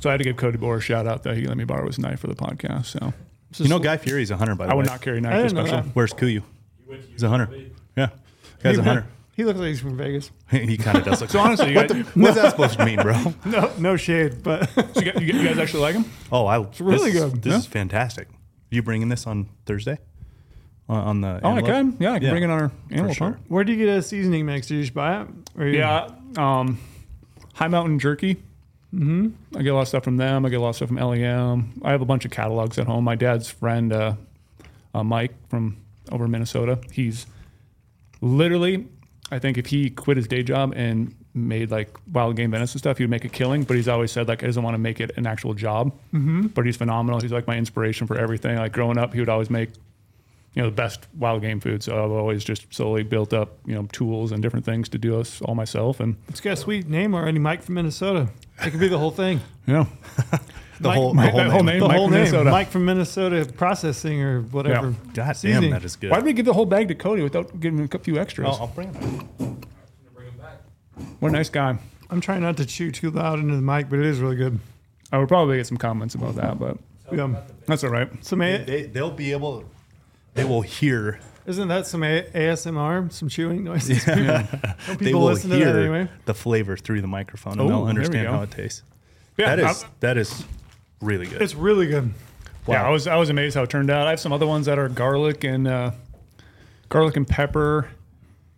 So 0.00 0.08
I 0.08 0.12
had 0.12 0.18
to 0.18 0.24
give 0.24 0.36
Cody 0.36 0.56
Boer 0.58 0.76
a 0.76 0.80
shout 0.80 1.06
out 1.06 1.24
that 1.24 1.36
he 1.36 1.46
let 1.46 1.56
me 1.56 1.64
borrow 1.64 1.86
his 1.86 1.98
knife 1.98 2.20
for 2.20 2.28
the 2.28 2.34
podcast. 2.36 2.86
So 2.86 3.12
You 3.64 3.68
know, 3.68 3.78
just- 3.78 3.82
Guy 3.84 3.96
Fieri's 3.96 4.30
a 4.30 4.36
hunter, 4.36 4.54
by 4.54 4.66
the 4.66 4.68
way. 4.68 4.72
I 4.72 4.76
would 4.76 4.86
way. 4.86 4.92
not 4.92 5.00
carry 5.02 5.16
a 5.16 5.18
I 5.18 5.22
knife 5.22 5.32
for 5.32 5.42
didn't 5.42 5.54
know 5.56 5.66
special. 5.66 5.82
that. 5.84 5.94
Where's 5.96 6.12
Kuyu? 6.14 6.42
He's 7.10 7.22
a 7.22 7.28
hunter. 7.28 7.48
Yeah, 7.96 8.08
guy's 8.62 8.78
a 8.78 8.82
hunter. 8.82 9.06
He 9.34 9.44
looks 9.44 9.58
like 9.58 9.68
he's 9.68 9.80
from 9.80 9.96
Vegas. 9.96 10.30
he 10.50 10.76
kind 10.76 10.98
of 10.98 11.04
does 11.06 11.22
look. 11.22 11.30
So 11.30 11.40
honestly, 11.40 11.68
you 11.68 11.74
guys, 11.74 11.90
What's 12.14 12.36
that 12.36 12.50
supposed 12.50 12.78
to 12.78 12.84
mean, 12.84 13.00
bro? 13.00 13.32
No, 13.46 13.72
no 13.78 13.96
shade, 13.96 14.42
but 14.42 14.68
so 14.68 14.82
you, 15.00 15.10
guys, 15.10 15.22
you 15.22 15.32
guys 15.32 15.56
actually 15.58 15.80
like 15.80 15.94
him? 15.94 16.04
Oh, 16.30 16.44
I. 16.44 16.60
It's 16.60 16.82
really 16.82 17.10
this 17.12 17.22
good. 17.30 17.42
This 17.42 17.52
Yeah. 17.52 17.58
is 17.60 17.66
fantastic. 17.66 18.28
You 18.72 18.82
bringing 18.82 19.08
this 19.10 19.26
on 19.26 19.48
Thursday? 19.66 19.98
On, 20.88 20.96
on 20.98 21.20
the. 21.20 21.40
Oh, 21.44 21.52
I 21.52 21.60
can. 21.62 21.96
Yeah, 22.00 22.12
I 22.12 22.18
can 22.18 22.24
Yeah, 22.24 22.30
bring 22.30 22.42
it 22.42 22.50
on 22.50 22.58
our 22.62 22.72
animal 22.90 23.12
sure. 23.12 23.32
farm. 23.32 23.40
where 23.48 23.64
do 23.64 23.72
you 23.72 23.78
get 23.84 23.96
a 23.98 24.02
seasoning 24.02 24.46
mix? 24.46 24.66
Do 24.66 24.76
you 24.76 24.82
just 24.82 24.94
buy 24.94 25.20
it? 25.22 25.28
Or 25.58 25.66
you- 25.66 25.78
Yeah, 25.78 26.08
um, 26.38 26.78
Hi 27.54 27.68
Mountain 27.68 27.98
Jerky. 27.98 28.36
Mm-hmm. 28.94 29.28
I 29.56 29.62
get 29.62 29.70
a 29.70 29.74
lot 29.74 29.82
of 29.82 29.88
stuff 29.88 30.04
from 30.04 30.16
them. 30.16 30.44
I 30.44 30.48
get 30.48 30.56
a 30.56 30.60
lot 30.62 30.70
of 30.70 30.76
stuff 30.76 30.88
from 30.88 30.96
LEM. 30.98 31.80
I 31.84 31.90
have 31.92 32.00
a 32.02 32.04
bunch 32.06 32.24
of 32.24 32.30
catalogs 32.30 32.78
at 32.78 32.86
home. 32.86 33.04
My 33.04 33.14
dad's 33.14 33.48
friend, 33.48 33.92
uh, 33.92 34.14
uh, 34.94 35.04
Mike 35.04 35.34
from 35.48 35.76
over 36.10 36.24
in 36.24 36.30
Minnesota, 36.30 36.78
he's 36.90 37.26
literally, 38.20 38.86
I 39.30 39.38
think 39.38 39.56
if 39.58 39.66
he 39.66 39.90
quit 39.90 40.16
his 40.16 40.26
day 40.28 40.42
job 40.42 40.72
and 40.76 41.14
made 41.34 41.70
like 41.70 41.96
wild 42.12 42.36
game 42.36 42.50
venison 42.50 42.78
stuff, 42.78 42.98
he 42.98 43.04
would 43.04 43.10
make 43.10 43.24
a 43.24 43.28
killing. 43.28 43.64
But 43.64 43.76
he's 43.76 43.88
always 43.88 44.12
said 44.12 44.28
like 44.28 44.40
he 44.40 44.46
doesn't 44.46 44.62
want 44.62 44.74
to 44.74 44.78
make 44.78 45.00
it 45.00 45.12
an 45.16 45.26
actual 45.26 45.54
job. 45.54 45.92
Mm-hmm. 46.12 46.48
But 46.48 46.66
he's 46.66 46.76
phenomenal. 46.76 47.20
He's 47.20 47.32
like 47.32 47.46
my 47.46 47.56
inspiration 47.56 48.06
for 48.06 48.16
everything. 48.18 48.56
Like 48.56 48.72
growing 48.72 48.98
up, 48.98 49.14
he 49.14 49.20
would 49.20 49.28
always 49.28 49.50
make 49.50 49.70
you 50.54 50.62
know 50.62 50.68
the 50.68 50.76
best 50.76 51.06
wild 51.18 51.40
game 51.40 51.60
food. 51.60 51.82
So 51.82 51.92
I've 52.04 52.10
always 52.10 52.44
just 52.44 52.72
slowly 52.74 53.02
built 53.02 53.32
up 53.32 53.56
you 53.64 53.74
know 53.74 53.86
tools 53.92 54.32
and 54.32 54.42
different 54.42 54.66
things 54.66 54.88
to 54.90 54.98
do 54.98 55.16
this 55.16 55.40
all 55.42 55.54
myself. 55.54 56.00
And 56.00 56.16
It's 56.28 56.40
got 56.40 56.52
a 56.52 56.56
sweet 56.56 56.86
name 56.88 57.14
already, 57.14 57.38
Mike 57.38 57.62
from 57.62 57.76
Minnesota. 57.76 58.28
It 58.62 58.70
could 58.70 58.80
be 58.80 58.88
the 58.88 58.98
whole 58.98 59.10
thing. 59.10 59.40
yeah, 59.66 59.86
The 60.80 60.88
Mike- 60.88 60.96
whole, 60.96 61.14
Mike- 61.14 61.34
the 61.34 61.50
whole 61.50 61.62
name. 61.62 61.66
name. 61.66 61.80
The 61.80 61.88
Mike 61.88 61.96
whole 61.96 62.06
from 62.08 62.12
name, 62.14 62.20
Minnesota. 62.24 62.50
Mike 62.50 62.68
from 62.68 62.84
Minnesota 62.84 63.52
Processing 63.56 64.20
or 64.22 64.42
whatever. 64.42 64.88
Yeah. 64.90 65.12
God 65.14 65.36
damn, 65.40 65.70
that 65.70 65.84
is 65.84 65.96
good. 65.96 66.10
why 66.10 66.18
did 66.18 66.26
we 66.26 66.32
give 66.34 66.44
the 66.44 66.52
whole 66.52 66.66
bag 66.66 66.88
to 66.88 66.94
Cody 66.94 67.22
without 67.22 67.58
giving 67.58 67.78
him 67.78 67.88
a 67.90 67.98
few 67.98 68.18
extras? 68.18 68.48
I'll, 68.48 68.62
I'll 68.62 68.66
bring 68.68 68.88
it. 68.94 69.66
What 71.20 71.28
a 71.30 71.32
nice 71.32 71.48
guy. 71.48 71.78
I'm 72.10 72.20
trying 72.20 72.42
not 72.42 72.56
to 72.58 72.66
chew 72.66 72.90
too 72.90 73.10
loud 73.10 73.38
into 73.38 73.54
the 73.56 73.62
mic, 73.62 73.88
but 73.88 73.98
it 73.98 74.06
is 74.06 74.18
really 74.20 74.36
good. 74.36 74.58
I 75.10 75.18
would 75.18 75.28
probably 75.28 75.56
get 75.56 75.66
some 75.66 75.78
comments 75.78 76.14
about 76.14 76.34
that, 76.36 76.58
but 76.58 76.76
Yeah. 77.12 77.36
that's 77.66 77.84
all 77.84 77.90
right. 77.90 78.08
Some 78.24 78.42
A- 78.42 78.64
They, 78.64 78.82
they'll 78.84 79.10
be 79.10 79.32
able. 79.32 79.64
They 80.34 80.44
will 80.44 80.62
hear. 80.62 81.20
isn't 81.46 81.68
that 81.68 81.86
some 81.86 82.02
A- 82.04 82.26
ASMR? 82.34 83.10
Some 83.12 83.28
chewing 83.28 83.64
noises? 83.70 84.04
Don't 84.04 84.26
They 84.26 84.96
people 84.96 85.20
will 85.22 85.28
listen 85.28 85.50
to 85.50 85.56
hear 85.56 85.72
that 85.72 85.80
anyway? 85.80 86.08
the 86.26 86.34
flavor 86.34 86.76
through 86.76 87.00
the 87.00 87.06
microphone, 87.08 87.54
and 87.54 87.62
Oh, 87.62 87.68
they'll 87.68 87.82
we 87.84 87.88
understand 87.90 88.26
go. 88.26 88.32
how 88.32 88.42
it 88.42 88.50
tastes. 88.50 88.82
Yeah, 89.38 89.56
that 89.56 89.70
is 89.70 89.84
I- 89.84 89.88
that 90.00 90.16
is 90.18 90.44
really 91.00 91.26
good. 91.26 91.40
It's 91.42 91.54
really 91.54 91.86
good. 91.86 92.12
Yeah, 92.68 92.86
I 92.86 92.90
was 92.90 93.06
I 93.06 93.16
was 93.16 93.28
amazed 93.30 93.54
how 93.56 93.62
it 93.64 93.70
turned 93.70 93.90
out. 93.90 94.06
I 94.06 94.10
have 94.10 94.20
some 94.20 94.32
other 94.32 94.46
ones 94.46 94.66
that 94.66 94.78
are 94.78 94.88
garlic 94.88 95.42
and 95.44 95.66
uh, 95.66 95.90
garlic 96.90 97.16
and 97.16 97.26
pepper 97.26 97.88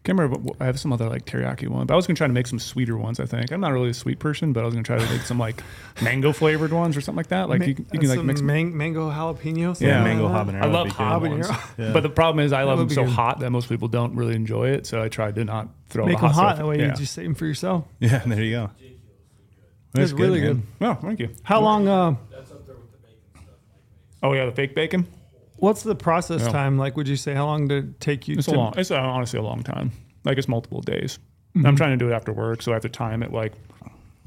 Can't 0.04 0.18
remember. 0.18 0.38
What, 0.38 0.56
I 0.60 0.66
have 0.66 0.78
some 0.78 0.92
other 0.92 1.08
like 1.08 1.24
teriyaki 1.24 1.66
one, 1.66 1.86
but 1.86 1.94
I 1.94 1.96
was 1.96 2.06
gonna 2.06 2.16
try 2.16 2.26
to 2.26 2.32
make 2.32 2.46
some 2.46 2.58
sweeter 2.58 2.96
ones. 2.98 3.18
I 3.20 3.24
think 3.24 3.50
I'm 3.50 3.60
not 3.62 3.72
really 3.72 3.88
a 3.88 3.94
sweet 3.94 4.18
person, 4.18 4.52
but 4.52 4.60
I 4.60 4.64
was 4.66 4.74
gonna 4.74 4.84
try 4.84 4.98
to 4.98 5.10
make 5.10 5.22
some 5.22 5.38
like 5.38 5.62
mango 6.02 6.30
flavored 6.32 6.72
ones 6.74 6.94
or 6.94 7.00
something 7.00 7.16
like 7.16 7.28
that. 7.28 7.48
Like 7.48 7.60
Ma- 7.60 7.66
you, 7.66 7.74
can- 7.74 7.86
you 7.92 7.98
can 8.00 8.08
like 8.10 8.18
some 8.18 8.26
mix. 8.26 8.42
man- 8.42 8.76
mango 8.76 9.10
jalapenos. 9.10 9.76
something 9.76 9.88
Yeah, 9.88 10.04
mango 10.04 10.28
that. 10.28 10.46
habanero. 10.46 10.62
I 10.62 10.66
love 10.66 10.86
be 10.88 10.92
good 10.92 11.30
ones. 11.30 11.48
habanero. 11.48 11.78
Yeah. 11.78 11.92
But 11.94 12.02
the 12.02 12.10
problem 12.10 12.44
is, 12.44 12.52
I 12.52 12.64
love 12.64 12.78
them 12.78 12.90
so 12.90 13.04
good. 13.04 13.12
hot 13.14 13.40
that 13.40 13.48
most 13.50 13.68
people 13.70 13.88
don't 13.88 14.14
really 14.14 14.34
enjoy 14.34 14.68
it. 14.68 14.86
So 14.86 15.02
I 15.02 15.08
tried 15.08 15.36
to 15.36 15.44
not 15.44 15.68
throw 15.88 16.04
Make 16.04 16.18
the 16.18 16.20
them 16.22 16.30
hot 16.30 16.34
hot. 16.34 16.48
stuff. 16.56 16.58
That 16.58 16.66
way 16.68 16.78
yeah. 16.80 16.86
you 16.88 16.92
just 16.92 17.14
save 17.14 17.24
them 17.24 17.34
for 17.34 17.46
yourself. 17.46 17.84
yeah, 17.98 18.18
there 18.26 18.42
you 18.42 18.50
go. 18.52 18.70
It's 19.94 20.12
really 20.12 20.40
man. 20.42 20.54
good. 20.80 20.86
Oh, 20.86 20.94
thank 21.00 21.20
you. 21.20 21.30
How 21.44 21.60
long? 21.62 21.88
Uh, 21.88 22.16
Oh 24.22 24.32
yeah, 24.32 24.46
the 24.46 24.52
fake 24.52 24.74
bacon. 24.74 25.06
What's 25.64 25.82
the 25.82 25.94
process 25.94 26.42
Yeah. 26.42 26.48
time 26.50 26.78
like? 26.78 26.96
Would 26.96 27.08
you 27.08 27.16
say 27.16 27.34
how 27.34 27.46
long 27.46 27.68
did 27.68 27.84
it 27.84 28.00
take 28.00 28.28
you? 28.28 28.36
It's 28.38 28.46
to, 28.46 28.54
a 28.54 28.56
long. 28.56 28.74
It's 28.76 28.90
uh, 28.90 28.96
honestly 29.00 29.38
a 29.38 29.42
long 29.42 29.62
time. 29.62 29.90
Like 30.24 30.38
it's 30.38 30.48
multiple 30.48 30.80
days. 30.80 31.18
Mm-hmm. 31.56 31.66
I'm 31.66 31.76
trying 31.76 31.90
to 31.90 31.96
do 31.96 32.10
it 32.10 32.14
after 32.14 32.32
work, 32.32 32.62
so 32.62 32.72
I 32.72 32.74
have 32.74 32.82
to 32.82 32.88
time 32.88 33.22
it 33.22 33.32
like 33.32 33.52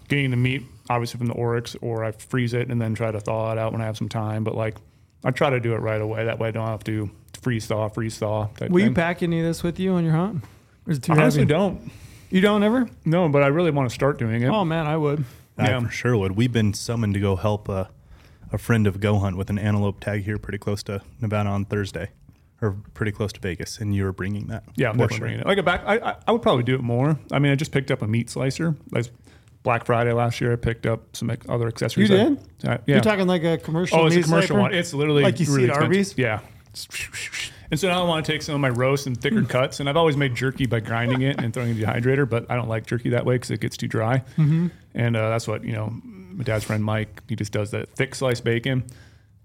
getting 0.07 0.31
the 0.31 0.37
meat 0.37 0.63
obviously 0.89 1.17
from 1.17 1.27
the 1.27 1.33
Oryx, 1.33 1.75
or 1.81 2.03
I 2.05 2.11
freeze 2.11 2.53
it 2.53 2.69
and 2.69 2.81
then 2.81 2.95
try 2.95 3.11
to 3.11 3.19
thaw 3.19 3.51
it 3.51 3.57
out 3.57 3.73
when 3.73 3.81
I 3.81 3.85
have 3.85 3.97
some 3.97 4.07
time. 4.09 4.43
But 4.43 4.55
like 4.55 4.77
I 5.23 5.31
try 5.31 5.49
to 5.49 5.59
do 5.59 5.73
it 5.73 5.79
right 5.79 5.99
away. 6.01 6.25
That 6.25 6.39
way 6.39 6.47
I 6.49 6.51
don't 6.51 6.67
have 6.67 6.83
to 6.85 7.09
freeze 7.41 7.65
thaw, 7.67 7.89
freeze 7.89 8.17
thaw. 8.17 8.47
Type 8.57 8.69
Will 8.71 8.79
you 8.79 8.85
thing. 8.87 8.95
pack 8.95 9.21
any 9.23 9.39
of 9.39 9.45
this 9.45 9.63
with 9.63 9.79
you 9.79 9.93
on 9.93 10.03
your 10.03 10.13
hunt? 10.13 10.43
Or 10.87 10.91
is 10.91 10.97
it 10.99 11.03
too 11.03 11.13
I 11.13 11.17
honestly 11.17 11.41
heavy? 11.41 11.49
don't. 11.49 11.91
You 12.29 12.41
don't 12.41 12.63
ever? 12.63 12.89
No, 13.05 13.27
but 13.29 13.43
I 13.43 13.47
really 13.47 13.71
want 13.71 13.89
to 13.89 13.93
start 13.93 14.17
doing 14.19 14.41
it. 14.41 14.47
Oh 14.47 14.63
man, 14.65 14.87
I 14.87 14.95
would. 14.97 15.25
I 15.57 15.69
Yeah. 15.69 15.79
for 15.81 15.89
sure 15.89 16.15
would. 16.17 16.33
We've 16.37 16.51
been 16.53 16.73
summoned 16.73 17.13
to 17.15 17.19
go 17.19 17.35
help 17.35 17.67
a, 17.67 17.89
a 18.51 18.57
friend 18.57 18.87
of 18.87 18.99
Go 18.99 19.19
Hunt 19.19 19.37
with 19.37 19.49
an 19.49 19.59
antelope 19.59 19.99
tag 19.99 20.23
here 20.23 20.37
pretty 20.37 20.57
close 20.57 20.83
to 20.83 21.01
Nevada 21.21 21.49
on 21.49 21.65
Thursday, 21.65 22.09
or 22.61 22.75
pretty 22.93 23.11
close 23.11 23.31
to 23.33 23.39
Vegas, 23.39 23.79
and 23.79 23.95
you 23.95 24.03
were 24.03 24.13
bringing 24.13 24.47
that. 24.47 24.63
Yeah, 24.75 24.89
I'm 24.89 24.97
definitely 24.97 25.19
bringing 25.19 25.39
it. 25.41 25.45
Like 25.47 25.57
a 25.57 25.63
back, 25.63 25.83
I, 25.85 25.97
I, 25.97 26.15
I 26.27 26.31
would 26.31 26.41
probably 26.41 26.63
do 26.63 26.75
it 26.75 26.81
more. 26.81 27.19
I 27.31 27.39
mean, 27.39 27.51
I 27.51 27.55
just 27.55 27.71
picked 27.71 27.91
up 27.91 28.01
a 28.01 28.07
meat 28.07 28.29
slicer. 28.29 28.75
Like 28.91 29.05
Black 29.63 29.85
Friday 29.85 30.13
last 30.13 30.39
year, 30.39 30.53
I 30.53 30.55
picked 30.55 30.85
up 30.85 31.15
some 31.15 31.31
other 31.49 31.67
accessories. 31.67 32.09
You 32.09 32.17
did? 32.17 32.39
I- 32.63 32.71
yeah. 32.71 32.79
You're 32.85 33.01
talking 33.01 33.27
like 33.27 33.43
a 33.43 33.57
commercial. 33.57 33.99
oh, 33.99 34.05
it's 34.07 34.15
a 34.15 34.21
commercial 34.23 34.55
sniper? 34.55 34.61
one. 34.61 34.73
It's 34.73 34.93
literally 34.93 35.23
Like 35.23 35.39
you 35.39 35.45
see 35.45 35.65
at. 35.65 35.71
Arby's? 35.71 36.17
Yeah. 36.17 36.39
And 37.69 37.77
so 37.79 37.89
now 37.89 38.01
I 38.01 38.07
want 38.07 38.25
to 38.25 38.31
take 38.31 38.41
some 38.41 38.55
of 38.55 38.61
my 38.61 38.69
roast 38.69 39.07
and 39.07 39.19
thicker 39.19 39.43
cuts. 39.43 39.79
And 39.81 39.89
I've 39.89 39.97
always 39.97 40.15
made 40.15 40.35
jerky 40.35 40.67
by 40.67 40.79
grinding 40.79 41.21
it 41.21 41.41
and 41.41 41.53
throwing 41.53 41.69
it 41.69 41.73
in 41.73 41.79
the 41.81 41.85
dehydrator, 41.85 42.29
but 42.29 42.49
I 42.49 42.55
don't 42.55 42.69
like 42.69 42.85
jerky 42.85 43.09
that 43.09 43.25
way 43.25 43.35
because 43.35 43.51
it 43.51 43.59
gets 43.59 43.75
too 43.75 43.87
dry. 43.89 44.19
Mm-hmm. 44.37 44.67
And 44.93 45.17
uh, 45.17 45.29
that's 45.29 45.47
what, 45.47 45.63
you 45.65 45.73
know, 45.73 45.93
my 46.37 46.43
dad's 46.43 46.63
friend 46.63 46.83
Mike, 46.83 47.21
he 47.27 47.35
just 47.35 47.51
does 47.51 47.71
that 47.71 47.89
thick 47.89 48.15
sliced 48.15 48.43
bacon 48.45 48.85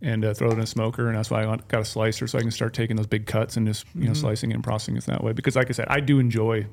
and 0.01 0.25
uh, 0.25 0.35
throw 0.35 0.51
it 0.51 0.55
in 0.55 0.61
a 0.61 0.67
smoker. 0.67 1.09
And 1.09 1.17
that's 1.17 1.31
why 1.31 1.45
I 1.45 1.57
got 1.69 1.81
a 1.81 1.85
slicer 1.85 2.27
so 2.27 2.39
I 2.39 2.43
can 2.43 2.51
start 2.51 2.75
taking 2.75 2.97
those 2.97 3.07
big 3.07 3.27
cuts 3.27 3.57
and 3.57 3.67
just, 3.67 3.87
you 3.95 4.03
know, 4.03 4.07
Mm-hmm. 4.13 4.15
slicing 4.21 4.51
it 4.51 4.55
and 4.55 4.63
processing 4.65 4.97
it 4.97 5.05
that 5.07 5.25
way. 5.25 5.33
Because 5.33 5.57
like 5.57 5.69
I 5.69 5.73
said, 5.73 5.87
I 5.89 6.01
do 6.01 6.19
enjoy 6.19 6.67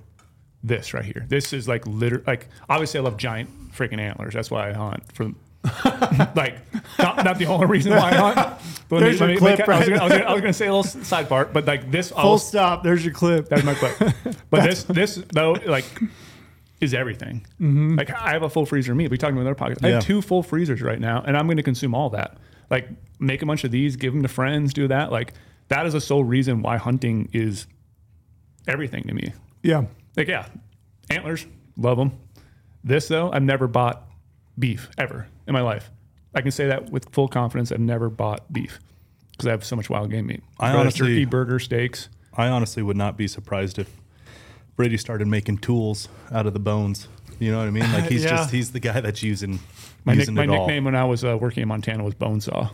this 0.64 0.94
right 0.94 1.06
here. 1.06 1.26
This 1.30 1.54
is 1.54 1.68
like 1.68 1.88
literally, 1.88 2.24
like, 2.28 2.48
obviously 2.70 3.00
I 3.00 3.04
love 3.04 3.18
giant 3.18 3.50
freaking 3.72 4.00
antlers. 4.00 4.34
That's 4.34 4.52
why 4.52 4.70
I 4.70 4.74
hunt 4.74 5.04
for 5.14 5.32
like 6.36 6.58
not, 6.98 7.24
not 7.24 7.38
the 7.38 7.46
only 7.48 7.66
reason 7.68 7.92
why 7.94 8.10
I 8.12 8.16
hunt. 8.16 8.62
But 8.90 9.00
There's 9.02 9.20
your 9.20 9.38
clip, 9.38 9.60
I, 9.70 9.80
was 9.80 9.88
right? 9.88 10.00
gonna, 10.00 10.00
I, 10.00 10.04
was 10.06 10.12
gonna, 10.14 10.24
I 10.26 10.34
was 10.34 10.42
gonna 10.42 10.54
say 10.54 10.68
a 10.68 10.74
little 10.76 11.04
side 11.04 11.30
part, 11.30 11.54
but 11.54 11.66
like 11.66 11.92
this, 11.92 12.10
Full 12.10 12.20
all, 12.20 12.38
stop. 12.40 12.84
There's 12.84 13.06
your 13.06 13.14
clip. 13.14 13.48
that's 13.50 13.64
my 13.64 13.74
clip. 13.76 14.14
But 14.50 14.64
this, 14.64 14.84
this 14.86 15.16
though, 15.32 15.52
like, 15.68 15.86
is 16.80 16.94
everything. 16.94 17.46
Mm-hmm. 17.60 17.96
Like 17.96 18.10
I 18.12 18.32
have 18.32 18.44
a 18.44 18.50
full 18.50 18.66
freezer 18.66 18.92
of 18.94 18.98
meat. 18.98 19.12
We 19.12 19.18
talking 19.18 19.36
about 19.36 19.46
other 19.48 19.56
pockets. 19.56 19.84
I 19.84 19.90
have 19.90 20.04
two 20.04 20.22
full 20.22 20.44
freezers 20.44 20.82
right 20.82 21.00
now, 21.00 21.24
and 21.26 21.36
I'm 21.38 21.46
going 21.48 21.58
to 21.58 21.64
consume 21.64 21.94
all 21.94 22.10
that. 22.12 22.38
Like 22.70 22.90
make 23.20 23.42
a 23.42 23.46
bunch 23.46 23.64
of 23.64 23.72
these, 23.72 23.96
give 23.96 24.14
them 24.14 24.22
to 24.22 24.28
friends, 24.30 24.74
do 24.74 24.88
that. 24.88 25.12
Like 25.12 25.34
that 25.70 25.86
is 25.86 25.94
the 25.94 26.02
sole 26.02 26.24
reason 26.24 26.62
why 26.62 26.78
hunting 26.78 27.30
is 27.34 27.68
everything 28.68 29.04
to 29.04 29.14
me. 29.14 29.34
Yeah. 29.64 29.86
Like, 30.16 30.28
yeah, 30.28 30.48
antlers, 31.10 31.46
love 31.78 31.98
them. 31.98 32.18
This, 32.84 33.08
though, 33.08 33.32
I've 33.32 33.44
never 33.44 33.68
bought 33.68 34.04
beef 34.58 34.90
ever 34.98 35.28
in 35.48 35.54
my 35.54 35.62
life. 35.62 35.92
I 36.34 36.42
can 36.42 36.52
say 36.52 36.68
that 36.68 36.90
with 36.90 37.10
full 37.14 37.28
confidence. 37.28 37.72
I've 37.72 37.80
never 37.80 38.10
bought 38.10 38.52
beef 38.52 38.80
because 39.32 39.48
I 39.48 39.52
have 39.52 39.64
so 39.64 39.76
much 39.76 39.90
wild 39.90 40.12
game 40.12 40.28
meat. 40.28 40.44
I 40.60 40.72
honestly- 40.74 41.08
turkey, 41.08 41.26
burger, 41.26 41.60
steaks. 41.60 42.10
I 42.34 42.48
honestly 42.48 42.84
would 42.84 42.98
not 42.98 43.18
be 43.18 43.28
surprised 43.28 43.80
if 43.80 43.90
Brady 44.80 44.96
started 44.96 45.28
making 45.28 45.58
tools 45.58 46.08
out 46.32 46.46
of 46.48 46.54
the 46.54 46.60
bones. 46.60 47.10
You 47.38 47.52
know 47.52 47.58
what 47.58 47.68
I 47.68 47.70
mean? 47.72 47.84
Like 47.92 48.06
he's 48.10 48.24
Yeah. 48.24 48.30
just 48.38 48.50
he's 48.52 48.72
the 48.72 48.80
guy 48.80 49.02
that's 49.02 49.22
using 49.22 49.60
My, 50.06 50.14
nick, 50.14 50.32
my 50.32 50.44
it 50.44 50.50
all. 50.50 50.60
nickname 50.60 50.86
when 50.86 50.96
I 50.96 51.04
was 51.04 51.26
uh, 51.26 51.38
working 51.38 51.64
in 51.64 51.68
Montana 51.68 52.02
was 52.02 52.16
Bonesaw. 52.16 52.72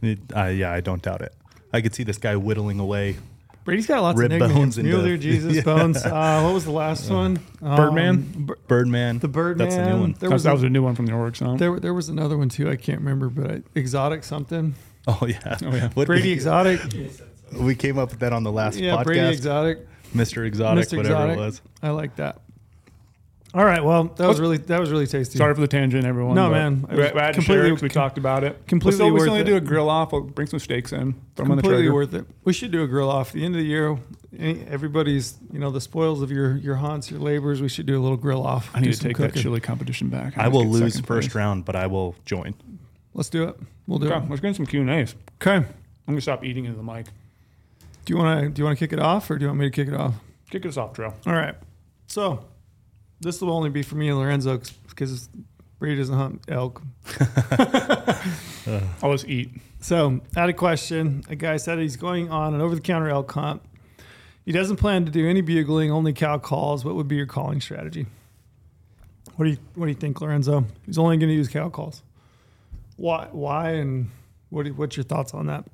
It- 0.00 0.20
uh, 0.36 0.44
yeah, 0.44 0.70
I 0.72 0.80
don't 0.80 1.02
doubt 1.02 1.20
it. 1.22 1.34
I 1.72 1.80
could 1.80 1.96
see 1.96 2.04
this 2.04 2.16
guy 2.16 2.36
whittling 2.36 2.78
away. 2.78 3.16
Brady's 3.64 3.88
got 3.88 4.02
lots 4.02 4.16
Rib 4.16 4.26
of 4.30 4.38
nicknames. 4.38 4.54
bones 4.54 4.78
and 4.78 4.86
Mueller, 4.86 5.16
the- 5.16 5.18
Jesus, 5.32 5.56
Yeah. 5.56 5.62
Bones. 5.62 5.96
Uh, 6.06 6.42
what 6.44 6.54
was 6.54 6.64
the 6.64 6.70
last 6.70 7.10
one? 7.10 7.40
Birdman? 7.60 8.14
Um, 8.36 8.44
Bir- 8.46 8.58
Birdman. 8.68 9.18
the 9.18 9.26
Birdman. 9.26 9.68
That's 9.68 9.78
a 9.80 9.84
new 9.90 10.00
one. 10.00 10.12
There 10.12 10.28
That 10.28 10.30
was, 10.30 10.32
was, 10.34 10.42
that 10.44 10.50
a- 10.50 10.54
was 10.54 10.62
a 10.62 10.68
new 10.68 10.84
one 10.84 10.94
from 10.94 11.06
the 11.06 11.12
Oryx. 11.14 11.40
Huh? 11.40 11.56
there, 11.56 11.80
there 11.80 11.92
was 11.92 12.08
another 12.08 12.38
one 12.38 12.50
too. 12.50 12.70
I 12.70 12.76
can't 12.76 13.00
remember, 13.00 13.28
but 13.30 13.50
I, 13.50 13.62
exotic 13.74 14.22
something. 14.22 14.76
Oh 15.08 15.18
yeah. 15.26 15.58
Oh, 15.64 15.74
yeah. 15.74 15.88
What- 15.94 16.06
Brady 16.06 16.30
Exotic. 16.30 16.80
We 17.58 17.74
came 17.74 17.98
up 17.98 18.10
with 18.10 18.20
that 18.20 18.32
on 18.34 18.44
the 18.44 18.52
last 18.52 18.78
yeah, 18.78 18.92
podcast. 18.98 19.04
Brady 19.04 19.26
Exotic. 19.34 19.88
Mr. 20.14 20.44
Exotic, 20.46 20.86
Mr. 20.88 20.96
whatever 20.96 21.14
Exotic. 21.14 21.36
it 21.36 21.40
was. 21.40 21.60
I 21.82 21.90
like 21.90 22.16
that. 22.16 22.40
All 23.54 23.64
right. 23.64 23.82
Well, 23.82 24.04
that 24.04 24.28
was 24.28 24.40
really 24.40 24.58
that 24.58 24.78
was 24.78 24.90
really 24.90 25.06
tasty. 25.06 25.38
Sorry 25.38 25.54
for 25.54 25.62
the 25.62 25.66
tangent, 25.68 26.04
everyone. 26.04 26.34
No, 26.34 26.48
but 26.50 26.52
man. 26.52 26.86
It 26.90 26.96
We, 26.96 27.02
was 27.02 27.12
we 27.14 27.20
had 27.20 27.26
to 27.28 27.32
completely- 27.32 27.44
share 27.54 27.66
it 27.66 27.70
'cause 27.70 27.82
we 27.82 27.88
talked 27.88 28.18
about 28.18 28.44
it. 28.44 28.66
completely 28.66 28.98
We'll 29.04 29.06
still, 29.08 29.14
we 29.14 29.20
still 29.20 29.32
worth 29.32 29.38
need 29.38 29.44
to 29.46 29.50
do 29.52 29.56
it. 29.56 29.62
a 29.62 29.66
grill 29.66 29.88
off. 29.88 30.12
We'll 30.12 30.20
bring 30.22 30.46
some 30.48 30.58
steaks 30.58 30.92
in. 30.92 31.14
Throw 31.34 31.44
them 31.44 31.52
on 31.52 31.56
the 31.56 31.62
completely 31.62 31.84
Traeger. 31.84 31.94
worth 31.94 32.12
it. 32.14 32.26
We 32.44 32.52
should 32.52 32.70
do 32.72 32.82
a 32.82 32.86
grill 32.86 33.08
off. 33.10 33.32
the 33.32 33.42
end 33.46 33.54
of 33.54 33.60
the 33.62 33.66
year, 33.66 33.96
any, 34.38 34.60
everybody's 34.68 35.38
you 35.50 35.58
know 35.58 35.70
the 35.70 35.80
spoils 35.80 36.20
of 36.20 36.30
your 36.30 36.58
your 36.58 36.76
haunts, 36.76 37.10
your 37.10 37.20
labors. 37.20 37.62
We 37.62 37.70
should 37.70 37.86
do 37.86 37.98
a 37.98 38.02
little 38.02 38.18
grill 38.18 38.46
off. 38.46 38.70
I 38.74 38.80
need 38.80 38.86
do 38.86 38.90
to 38.92 38.96
some 38.98 39.08
take 39.08 39.16
that 39.16 39.28
cooking. 39.28 39.42
chili 39.42 39.60
competition 39.60 40.08
back. 40.08 40.36
I 40.36 40.42
just 40.42 40.52
will 40.52 40.66
lose 40.66 40.92
second 40.92 41.06
first 41.06 41.28
place. 41.30 41.34
round, 41.34 41.64
but 41.64 41.74
I 41.74 41.86
will 41.86 42.16
join. 42.26 42.54
Let's 43.14 43.30
do 43.30 43.44
it. 43.44 43.56
We'll 43.86 43.98
do 43.98 44.08
Okay, 44.12 44.22
it. 44.24 44.28
let's 44.28 44.42
get 44.42 44.56
some 44.56 44.66
Q 44.66 44.82
and 44.82 44.90
A's. 44.90 45.14
Okay. 45.40 45.56
I'm 45.56 45.64
gonna 46.06 46.20
stop 46.20 46.44
eating 46.44 46.66
into 46.66 46.76
the 46.76 46.82
mic. 46.84 47.06
Do 48.08 48.14
you 48.14 48.18
want 48.20 48.40
to 48.42 48.48
do 48.48 48.60
you 48.60 48.64
want 48.64 48.78
to 48.78 48.82
kick 48.82 48.94
it 48.94 49.00
off, 49.00 49.30
or 49.30 49.36
do 49.36 49.42
you 49.44 49.48
want 49.48 49.60
me 49.60 49.66
to 49.66 49.70
kick 49.70 49.86
it 49.86 49.92
off? 49.94 50.14
Kick 50.48 50.64
us 50.64 50.78
off, 50.78 50.94
Trail. 50.94 51.14
All 51.26 51.34
right. 51.34 51.54
So 52.06 52.42
this 53.20 53.42
will 53.42 53.50
only 53.52 53.68
be 53.68 53.82
for 53.82 53.96
me 53.96 54.08
and 54.08 54.18
Lorenzo 54.18 54.62
because 54.88 55.28
Brady 55.78 55.96
doesn't 55.96 56.14
hunt 56.16 56.40
elk. 56.48 56.80
I'll 59.02 59.14
eat. 59.26 59.50
So 59.80 60.22
I 60.34 60.40
had 60.40 60.48
a 60.48 60.54
question. 60.54 61.22
A 61.28 61.36
guy 61.36 61.58
said 61.58 61.78
he's 61.80 61.96
going 61.96 62.30
on 62.30 62.54
an 62.54 62.62
over-the-counter 62.62 63.10
elk 63.10 63.30
hunt. 63.30 63.60
He 64.46 64.52
doesn't 64.52 64.76
plan 64.76 65.04
to 65.04 65.10
do 65.12 65.28
any 65.28 65.42
bugling, 65.42 65.90
only 65.92 66.14
cow 66.14 66.38
calls. 66.38 66.86
What 66.86 66.94
would 66.94 67.08
be 67.08 67.16
your 67.16 67.26
calling 67.26 67.60
strategy? 67.60 68.06
What 69.36 69.44
do 69.44 69.50
you 69.50 69.58
What 69.74 69.84
do 69.84 69.90
you 69.90 69.98
think, 69.98 70.22
Lorenzo? 70.22 70.64
He's 70.86 70.96
only 70.96 71.18
going 71.18 71.28
to 71.28 71.34
use 71.34 71.48
cow 71.48 71.68
calls. 71.68 72.02
Why? 72.96 73.28
Why? 73.32 73.72
And 73.72 74.08
what? 74.48 74.64
do- 74.64 74.72
What's 74.72 74.96
your 74.96 75.04
thoughts 75.04 75.34
on 75.34 75.48
that? 75.48 75.66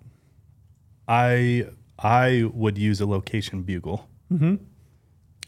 I 1.06 1.66
I 1.98 2.44
would 2.52 2.76
use 2.78 3.00
a 3.00 3.06
location 3.06 3.62
bugle. 3.62 4.08
Mm-hmm. 4.32 4.56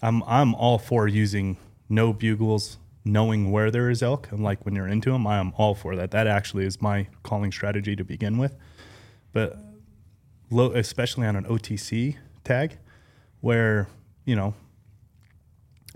I'm 0.02 0.22
I'm 0.24 0.54
all 0.54 0.78
for 0.78 1.08
using 1.08 1.56
no 1.88 2.12
bugles, 2.12 2.78
knowing 3.04 3.50
where 3.50 3.70
there 3.70 3.90
is 3.90 4.02
elk, 4.02 4.28
and 4.30 4.42
like 4.42 4.64
when 4.64 4.74
you're 4.74 4.86
into 4.86 5.10
them, 5.10 5.26
I 5.26 5.38
am 5.38 5.52
all 5.56 5.74
for 5.74 5.96
that. 5.96 6.10
That 6.10 6.26
actually 6.26 6.66
is 6.66 6.80
my 6.80 7.08
calling 7.22 7.50
strategy 7.50 7.96
to 7.96 8.04
begin 8.04 8.38
with. 8.38 8.56
But 9.32 9.58
low, 10.50 10.72
especially 10.72 11.26
on 11.26 11.36
an 11.36 11.44
OTC 11.44 12.16
tag, 12.44 12.78
where 13.40 13.88
you 14.24 14.36
know 14.36 14.54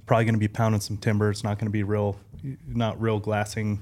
probably 0.07 0.25
going 0.25 0.35
to 0.35 0.41
be 0.41 0.49
pounding 0.49 0.81
some 0.81 0.97
timber. 0.97 1.31
It's 1.31 1.45
not 1.45 1.59
going 1.59 1.67
to 1.67 1.73
be 1.73 1.85
real, 1.85 2.19
not 2.67 3.01
real 3.01 3.21
glassing 3.21 3.81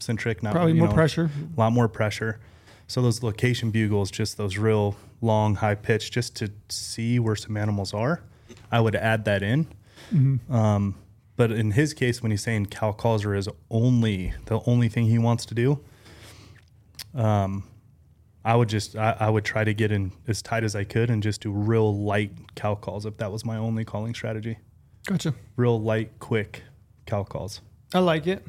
centric. 0.00 0.42
Not 0.42 0.52
Probably 0.52 0.72
more 0.72 0.88
know, 0.88 0.94
pressure. 0.94 1.30
a 1.56 1.60
lot 1.60 1.72
more 1.72 1.88
pressure. 1.88 2.40
So 2.88 3.00
those 3.00 3.22
location 3.22 3.70
bugles, 3.70 4.10
just 4.10 4.36
those 4.36 4.58
real 4.58 4.96
long, 5.20 5.56
high 5.56 5.74
pitch, 5.74 6.10
just 6.10 6.36
to 6.36 6.50
see 6.68 7.18
where 7.18 7.36
some 7.36 7.56
animals 7.56 7.92
are, 7.94 8.22
I 8.70 8.80
would 8.80 8.94
add 8.96 9.24
that 9.26 9.42
in. 9.42 9.66
Um, 10.50 10.94
but 11.36 11.50
in 11.52 11.70
his 11.72 11.94
case, 11.94 12.22
when 12.22 12.30
he's 12.30 12.42
saying 12.42 12.66
cow 12.66 12.92
calls 12.92 13.24
are 13.24 13.34
his 13.34 13.48
only 13.70 14.34
the 14.46 14.60
only 14.66 14.88
thing 14.88 15.06
he 15.06 15.18
wants 15.18 15.46
to 15.46 15.54
do, 15.54 15.80
um, 17.14 17.64
I 18.44 18.56
would 18.56 18.68
just 18.68 18.96
I, 18.96 19.16
I 19.20 19.30
would 19.30 19.44
try 19.44 19.64
to 19.64 19.72
get 19.74 19.92
in 19.92 20.12
as 20.26 20.42
tight 20.42 20.64
as 20.64 20.74
I 20.74 20.84
could 20.84 21.10
and 21.10 21.22
just 21.22 21.42
do 21.42 21.50
real 21.52 21.94
light 21.96 22.32
cow 22.56 22.74
calls 22.74 23.06
if 23.06 23.16
that 23.18 23.30
was 23.30 23.44
my 23.44 23.56
only 23.56 23.84
calling 23.84 24.14
strategy. 24.14 24.58
Gotcha. 25.06 25.34
Real 25.56 25.80
light, 25.80 26.18
quick 26.18 26.62
cow 27.06 27.22
calls. 27.24 27.60
I 27.94 28.00
like 28.00 28.26
it. 28.26 28.44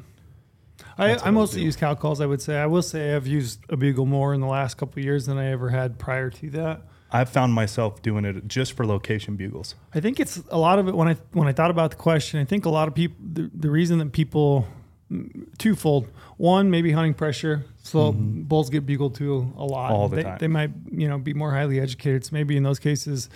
I, 0.98 1.16
I 1.16 1.30
mostly 1.30 1.62
use 1.62 1.76
cow 1.76 1.94
calls. 1.94 2.20
I 2.20 2.26
would 2.26 2.42
say 2.42 2.58
I 2.58 2.66
will 2.66 2.82
say 2.82 3.14
I've 3.14 3.26
used 3.26 3.60
a 3.68 3.76
bugle 3.76 4.06
more 4.06 4.34
in 4.34 4.40
the 4.40 4.46
last 4.46 4.76
couple 4.76 5.00
of 5.00 5.04
years 5.04 5.26
than 5.26 5.38
I 5.38 5.50
ever 5.50 5.70
had 5.70 5.98
prior 5.98 6.30
to 6.30 6.50
that. 6.50 6.82
I've 7.10 7.28
found 7.28 7.52
myself 7.52 8.00
doing 8.00 8.24
it 8.24 8.48
just 8.48 8.72
for 8.72 8.86
location 8.86 9.36
bugles. 9.36 9.74
I 9.94 10.00
think 10.00 10.18
it's 10.18 10.42
a 10.50 10.58
lot 10.58 10.78
of 10.78 10.88
it 10.88 10.94
when 10.94 11.08
I 11.08 11.16
when 11.32 11.46
I 11.46 11.52
thought 11.52 11.70
about 11.70 11.90
the 11.90 11.96
question. 11.96 12.40
I 12.40 12.44
think 12.44 12.64
a 12.64 12.70
lot 12.70 12.88
of 12.88 12.94
people 12.94 13.16
the, 13.32 13.50
the 13.54 13.70
reason 13.70 13.98
that 13.98 14.12
people 14.12 14.66
mm, 15.10 15.46
twofold. 15.58 16.08
One, 16.38 16.70
maybe 16.70 16.90
hunting 16.92 17.14
pressure. 17.14 17.64
So 17.82 18.12
bulls 18.12 18.70
get 18.70 18.86
bugled 18.86 19.16
to 19.16 19.52
a 19.56 19.64
lot. 19.64 19.90
Mm-hmm. 19.90 19.94
All 19.94 20.08
the 20.08 20.16
they, 20.16 20.22
time. 20.22 20.38
They 20.38 20.48
might 20.48 20.70
you 20.90 21.08
know 21.08 21.18
be 21.18 21.34
more 21.34 21.50
highly 21.50 21.80
educated. 21.80 22.24
So 22.24 22.30
maybe 22.32 22.56
in 22.56 22.62
those 22.62 22.78
cases, 22.78 23.28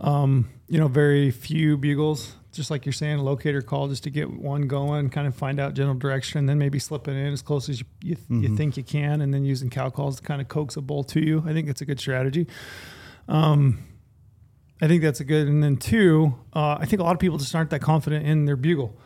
um, 0.00 0.48
you 0.68 0.78
know, 0.78 0.88
very 0.88 1.30
few 1.30 1.76
bugles, 1.76 2.34
just 2.56 2.70
like 2.70 2.86
you're 2.86 2.92
saying, 2.92 3.18
a 3.18 3.22
locator 3.22 3.62
call 3.62 3.88
just 3.88 4.04
to 4.04 4.10
get 4.10 4.30
one 4.30 4.62
going, 4.62 5.10
kind 5.10 5.26
of 5.26 5.34
find 5.34 5.60
out 5.60 5.74
general 5.74 5.96
direction, 5.96 6.38
and 6.38 6.48
then 6.48 6.58
maybe 6.58 6.78
slipping 6.78 7.16
in 7.16 7.32
as 7.32 7.42
close 7.42 7.68
as 7.68 7.80
you, 7.80 7.86
you, 8.02 8.16
mm-hmm. 8.16 8.42
you 8.42 8.56
think 8.56 8.76
you 8.76 8.82
can, 8.82 9.20
and 9.20 9.34
then 9.34 9.44
using 9.44 9.70
cow 9.70 9.90
calls 9.90 10.16
to 10.16 10.22
kind 10.22 10.40
of 10.40 10.48
coax 10.48 10.76
a 10.76 10.80
bull 10.80 11.04
to 11.04 11.20
you. 11.20 11.42
I 11.46 11.52
think 11.52 11.68
it's 11.68 11.80
a 11.80 11.84
good 11.84 12.00
strategy. 12.00 12.46
Um, 13.28 13.84
I 14.80 14.88
think 14.88 15.02
that's 15.02 15.20
a 15.20 15.24
good. 15.24 15.48
And 15.48 15.62
then 15.62 15.76
two, 15.76 16.34
uh, 16.52 16.76
I 16.80 16.86
think 16.86 17.00
a 17.00 17.04
lot 17.04 17.12
of 17.12 17.20
people 17.20 17.38
just 17.38 17.54
aren't 17.54 17.70
that 17.70 17.80
confident 17.80 18.26
in 18.26 18.44
their 18.44 18.56
bugle, 18.56 18.96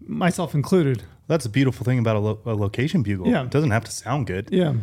myself 0.00 0.54
included. 0.54 1.02
That's 1.26 1.46
a 1.46 1.50
beautiful 1.50 1.84
thing 1.84 1.98
about 1.98 2.16
a, 2.16 2.20
lo- 2.20 2.40
a 2.46 2.54
location 2.54 3.02
bugle. 3.02 3.28
Yeah, 3.28 3.44
it 3.44 3.50
doesn't 3.50 3.70
have 3.70 3.84
to 3.84 3.90
sound 3.90 4.26
good. 4.26 4.48
Yeah, 4.52 4.74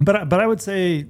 but 0.00 0.28
but 0.28 0.40
I 0.40 0.46
would 0.46 0.60
say 0.60 1.06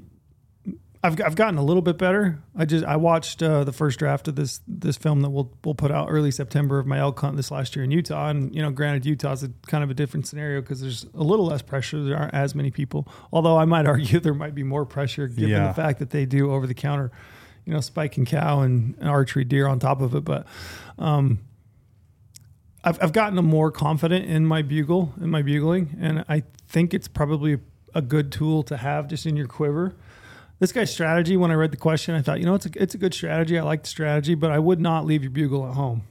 I've 1.03 1.19
I've 1.23 1.35
gotten 1.35 1.57
a 1.57 1.63
little 1.63 1.81
bit 1.81 1.97
better. 1.97 2.43
I 2.55 2.67
just 2.67 2.85
I 2.85 2.97
watched 2.97 3.43
uh, 3.43 3.65
the 3.65 3.73
first 3.73 3.99
draft 3.99 4.29
of 4.29 4.37
this 4.37 4.61
this 4.69 4.99
film 4.99 5.23
that 5.23 5.31
we'll 5.31 5.51
we'll 5.65 5.75
put 5.75 5.91
out 5.91 6.09
early 6.11 6.31
September 6.31 6.79
of 6.79 6.87
my 6.87 6.99
elk 6.99 7.19
hunt 7.19 7.37
this 7.39 7.51
last 7.51 7.75
year 7.75 7.85
in 7.85 7.91
Utah, 7.91 8.29
and 8.29 8.55
you 8.55 8.61
know, 8.61 8.71
granted 8.71 9.07
Utah's 9.07 9.43
a 9.43 9.51
kind 9.67 9.83
of 9.83 9.89
a 9.89 9.95
different 9.95 10.27
scenario 10.27 10.61
because 10.61 10.83
there's 10.83 11.07
a 11.15 11.23
little 11.23 11.47
less 11.47 11.63
pressure. 11.63 12.03
There 12.05 12.19
aren't 12.19 12.35
as 12.35 12.55
many 12.55 12.71
people. 12.71 13.09
Although 13.33 13.57
I 13.57 13.65
might 13.65 13.87
argue 13.87 14.21
there 14.21 14.35
might 14.35 14.55
be 14.55 14.63
more 14.63 14.85
pressure 14.85 15.27
given 15.27 15.51
yeah. 15.51 15.69
the 15.69 15.75
fact 15.75 16.01
that 16.01 16.11
they 16.11 16.27
do 16.27 16.53
over 16.53 16.67
the 16.67 16.75
counter, 16.75 17.11
you 17.65 17.73
know, 17.73 17.81
spiking 17.81 18.27
cow 18.27 18.61
and 18.61 18.95
archery 19.03 19.45
deer 19.45 19.67
on 19.67 19.79
top 19.79 20.03
of 20.03 20.15
it. 20.15 20.25
But 20.25 20.47
um, 20.99 21.39
I've 22.85 23.03
I've 23.03 23.13
gotten 23.13 23.43
more 23.43 23.71
confident 23.71 24.27
in 24.27 24.45
my 24.45 24.61
bugle 24.61 25.15
in 25.19 25.31
my 25.31 25.41
bugling, 25.41 25.97
and 25.99 26.27
I 26.29 26.43
think 26.69 26.93
it's 26.93 27.09
probably 27.09 27.59
a 27.95 28.03
good 28.03 28.31
tool 28.31 28.63
to 28.65 28.77
have 28.77 29.09
just 29.09 29.25
in 29.25 29.35
your 29.35 29.47
quiver 29.47 29.95
this 30.61 30.73
guy's 30.73 30.93
strategy, 30.93 31.37
when 31.37 31.51
I 31.51 31.55
read 31.55 31.73
the 31.73 31.79
question, 31.79 32.15
I 32.15 32.23
thought, 32.23 32.39
you 32.39 32.47
know, 32.47 32.55
it's 32.55 32.67
a, 32.67 32.71
it's 32.75 32.95
a 32.95 32.99
good 32.99 33.15
strategy. 33.15 33.59
I 33.59 33.63
like 33.63 33.83
the 33.83 33.89
strategy, 33.89 34.35
but 34.35 34.53
I 34.53 34.59
would 34.59 34.79
not 34.79 35.07
leave 35.07 35.23
your 35.23 35.33
bugle 35.33 35.67
at 35.67 35.75
home. 35.75 36.03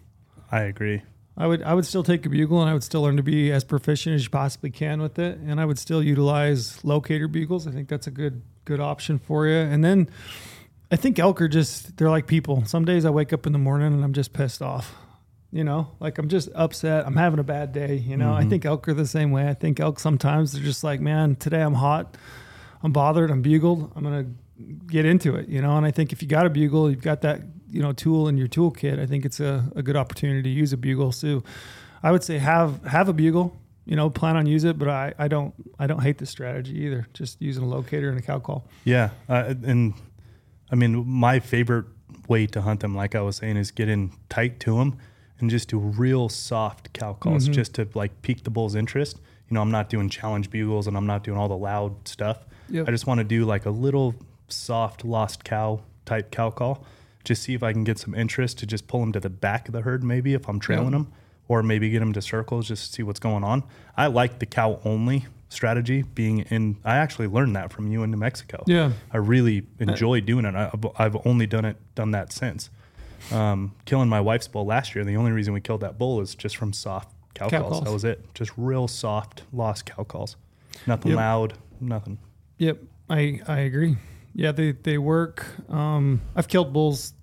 I 0.52 0.62
agree. 0.62 1.04
I 1.38 1.48
would 1.48 1.64
I 1.64 1.74
would 1.74 1.86
still 1.86 2.04
take 2.04 2.26
a 2.26 2.30
bugle 2.30 2.60
and 2.60 2.70
I 2.70 2.74
would 2.74 2.84
still 2.84 3.02
learn 3.02 3.16
to 3.16 3.24
be 3.24 3.50
as 3.52 3.64
proficient 3.64 4.16
as 4.16 4.26
you 4.26 4.30
possibly 4.30 4.72
can 4.72 5.02
with 5.02 5.18
it. 5.18 5.38
And 5.38 5.62
I 5.62 5.66
would 5.66 5.80
still 5.80 6.04
utilize 6.04 6.84
locator 6.84 7.30
bugles. 7.30 7.66
I 7.66 7.72
think 7.72 7.88
that's 7.88 8.08
a 8.08 8.12
good 8.12 8.42
good 8.66 8.82
option 8.82 9.20
for 9.20 9.48
you. 9.48 9.56
And 9.56 9.82
then 9.84 10.10
I 10.92 10.98
think 10.98 11.18
elk 11.18 11.42
are 11.42 11.48
just 11.48 11.96
they're 11.96 12.10
like 12.10 12.28
people. 12.28 12.66
Some 12.66 12.84
days 12.84 13.06
I 13.06 13.10
wake 13.10 13.32
up 13.32 13.46
in 13.46 13.54
the 13.54 13.60
morning 13.60 13.94
and 13.94 14.04
I'm 14.04 14.12
just 14.12 14.34
pissed 14.34 14.62
off. 14.62 14.96
You 15.52 15.64
know, 15.64 15.92
like 16.00 16.18
I'm 16.18 16.28
just 16.28 16.50
upset. 16.54 17.08
I'm 17.08 17.16
having 17.16 17.40
a 17.40 17.44
bad 17.44 17.72
day. 17.72 17.96
You 17.96 18.18
know, 18.18 18.32
mm-hmm. 18.32 18.46
I 18.46 18.50
think 18.50 18.66
elk 18.66 18.88
are 18.90 18.94
the 18.94 19.08
same 19.08 19.32
way. 19.32 19.48
I 19.48 19.54
think 19.54 19.80
elk 19.80 20.00
sometimes 20.00 20.52
they're 20.52 20.62
just 20.62 20.84
like, 20.84 21.00
man, 21.00 21.36
today 21.38 21.62
I'm 21.62 21.74
hot. 21.74 22.18
I'm 22.84 22.92
bothered. 22.92 23.32
I'm 23.32 23.42
bugled. 23.42 23.92
I'm 23.96 24.04
gonna 24.04 24.28
get 24.88 25.06
into 25.06 25.36
it, 25.36 25.48
you 25.48 25.62
know. 25.62 25.78
And 25.78 25.86
I 25.86 25.92
think 25.92 26.12
if 26.12 26.22
you 26.22 26.28
got 26.28 26.46
a 26.46 26.50
bugle, 26.50 26.90
you've 26.90 27.02
got 27.02 27.22
that 27.22 27.42
you 27.70 27.82
know 27.82 27.94
tool 27.94 28.28
in 28.28 28.38
your 28.38 28.48
toolkit. 28.48 29.00
I 29.00 29.06
think 29.06 29.26
it's 29.26 29.40
a, 29.40 29.70
a 29.76 29.84
good 29.84 29.96
opportunity 29.96 30.42
to 30.44 30.50
use 30.50 30.74
a 30.74 30.78
bugle. 30.78 31.12
So 31.12 31.44
I 32.04 32.12
would 32.12 32.24
say 32.24 32.38
have 32.38 32.84
have 32.86 33.10
a 33.10 33.14
bugle. 33.14 33.58
You 33.86 33.96
know, 33.96 34.08
plan 34.12 34.38
on 34.38 34.46
use 34.46 34.66
it, 34.66 34.78
but 34.78 34.88
I, 34.88 35.16
I 35.18 35.28
don't 35.28 35.54
I 35.80 35.88
don't 35.88 36.04
hate 36.04 36.20
the 36.20 36.28
strategy 36.28 36.78
either. 36.82 37.08
Just 37.14 37.42
using 37.42 37.64
a 37.64 37.68
locator 37.68 38.10
and 38.10 38.20
a 38.20 38.22
cow 38.22 38.38
call. 38.38 38.68
Yeah, 38.84 39.10
uh, 39.28 39.56
and 39.64 39.96
I 40.72 40.76
mean 40.76 41.08
my 41.08 41.40
favorite 41.40 41.86
way 42.28 42.46
to 42.48 42.62
hunt 42.62 42.82
them, 42.82 42.96
like 42.96 43.16
I 43.16 43.22
was 43.22 43.38
saying, 43.38 43.58
is 43.58 43.72
get 43.72 43.90
in 43.90 44.12
tight 44.30 44.60
to 44.62 44.78
them 44.78 45.00
and 45.40 45.50
just 45.50 45.70
do 45.70 45.80
real 45.80 46.30
soft 46.30 46.94
cow 46.94 47.14
calls, 47.14 47.46
mm-hmm. 47.46 47.54
just 47.54 47.74
to 47.76 47.88
like 47.94 48.22
pique 48.22 48.44
the 48.44 48.50
bull's 48.50 48.76
interest. 48.76 49.18
You 49.50 49.56
know, 49.56 49.62
I'm 49.62 49.72
not 49.72 49.90
doing 49.90 50.10
challenge 50.10 50.52
bugles 50.52 50.86
and 50.86 50.96
I'm 50.96 51.08
not 51.08 51.24
doing 51.24 51.38
all 51.38 51.48
the 51.48 51.58
loud 51.58 52.08
stuff. 52.08 52.46
Yep. 52.70 52.88
I 52.88 52.92
just 52.92 53.08
want 53.08 53.20
to 53.20 53.24
do 53.24 53.46
like 53.46 53.66
a 53.66 53.70
little 53.70 54.16
soft 54.48 55.06
lost 55.06 55.44
cow 55.44 55.82
type 56.06 56.32
cow 56.32 56.50
call. 56.50 56.86
Just 57.24 57.44
see 57.44 57.54
if 57.54 57.64
I 57.64 57.74
can 57.74 57.84
get 57.84 58.00
some 58.00 58.16
interest 58.16 58.60
to 58.60 58.66
just 58.66 58.88
pull 58.88 59.02
them 59.02 59.12
to 59.12 59.20
the 59.20 59.30
back 59.30 59.68
of 59.68 59.74
the 59.74 59.82
herd, 59.82 60.04
maybe 60.04 60.34
if 60.34 60.48
I'm 60.48 60.60
trailing 60.60 60.86
yep. 60.86 60.94
them, 60.94 61.14
or 61.48 61.62
maybe 61.62 61.90
get 61.90 62.00
them 62.00 62.14
to 62.14 62.22
circles 62.22 62.68
just 62.68 62.88
to 62.88 62.94
see 62.94 63.04
what's 63.04 63.20
going 63.20 63.44
on. 63.44 63.64
I 63.98 64.08
like 64.08 64.40
the 64.40 64.46
cow 64.46 64.80
only 64.86 65.26
strategy 65.50 66.04
being 66.04 66.40
in. 66.40 66.78
I 66.86 66.96
actually 66.98 67.28
learned 67.28 67.56
that 67.56 67.74
from 67.74 67.92
you 67.92 68.04
in 68.04 68.12
New 68.12 68.18
Mexico. 68.18 68.64
Yeah, 68.68 68.94
I 69.12 69.18
really 69.18 69.68
enjoy 69.80 70.22
doing 70.22 70.46
it. 70.46 70.56
I, 70.56 70.72
I've 70.98 71.18
only 71.26 71.46
done 71.46 71.66
it 71.66 71.78
done 71.96 72.12
that 72.12 72.32
since. 72.32 72.70
Um, 73.32 73.76
killing 73.86 74.08
my 74.08 74.22
wife's 74.22 74.48
bull 74.48 74.66
last 74.66 74.96
year. 74.96 75.04
The 75.04 75.18
only 75.18 75.32
reason 75.32 75.54
we 75.54 75.60
killed 75.60 75.82
that 75.82 75.98
bull 75.98 76.22
is 76.22 76.36
just 76.36 76.56
from 76.56 76.72
soft 76.72 77.14
cow, 77.34 77.50
cow 77.50 77.62
calls. 77.62 77.72
calls. 77.74 77.84
That 77.84 77.92
was 77.92 78.06
it. 78.06 78.34
Just 78.34 78.52
real 78.56 78.88
soft, 78.88 79.44
lost 79.52 79.86
cow 79.86 80.04
calls. 80.04 80.38
Nothing 80.88 81.12
yep. 81.12 81.18
loud. 81.18 81.54
Nothing. 81.82 82.18
Yep, 82.60 82.78
I 83.10 83.42
I 83.48 83.60
agree. 83.60 83.98
Yeah, 84.36 84.52
they 84.52 84.74
they 84.74 84.98
work. 84.98 85.46
Um, 85.70 86.22
I've 86.36 86.48
killed 86.48 86.72
bulls. 86.72 87.14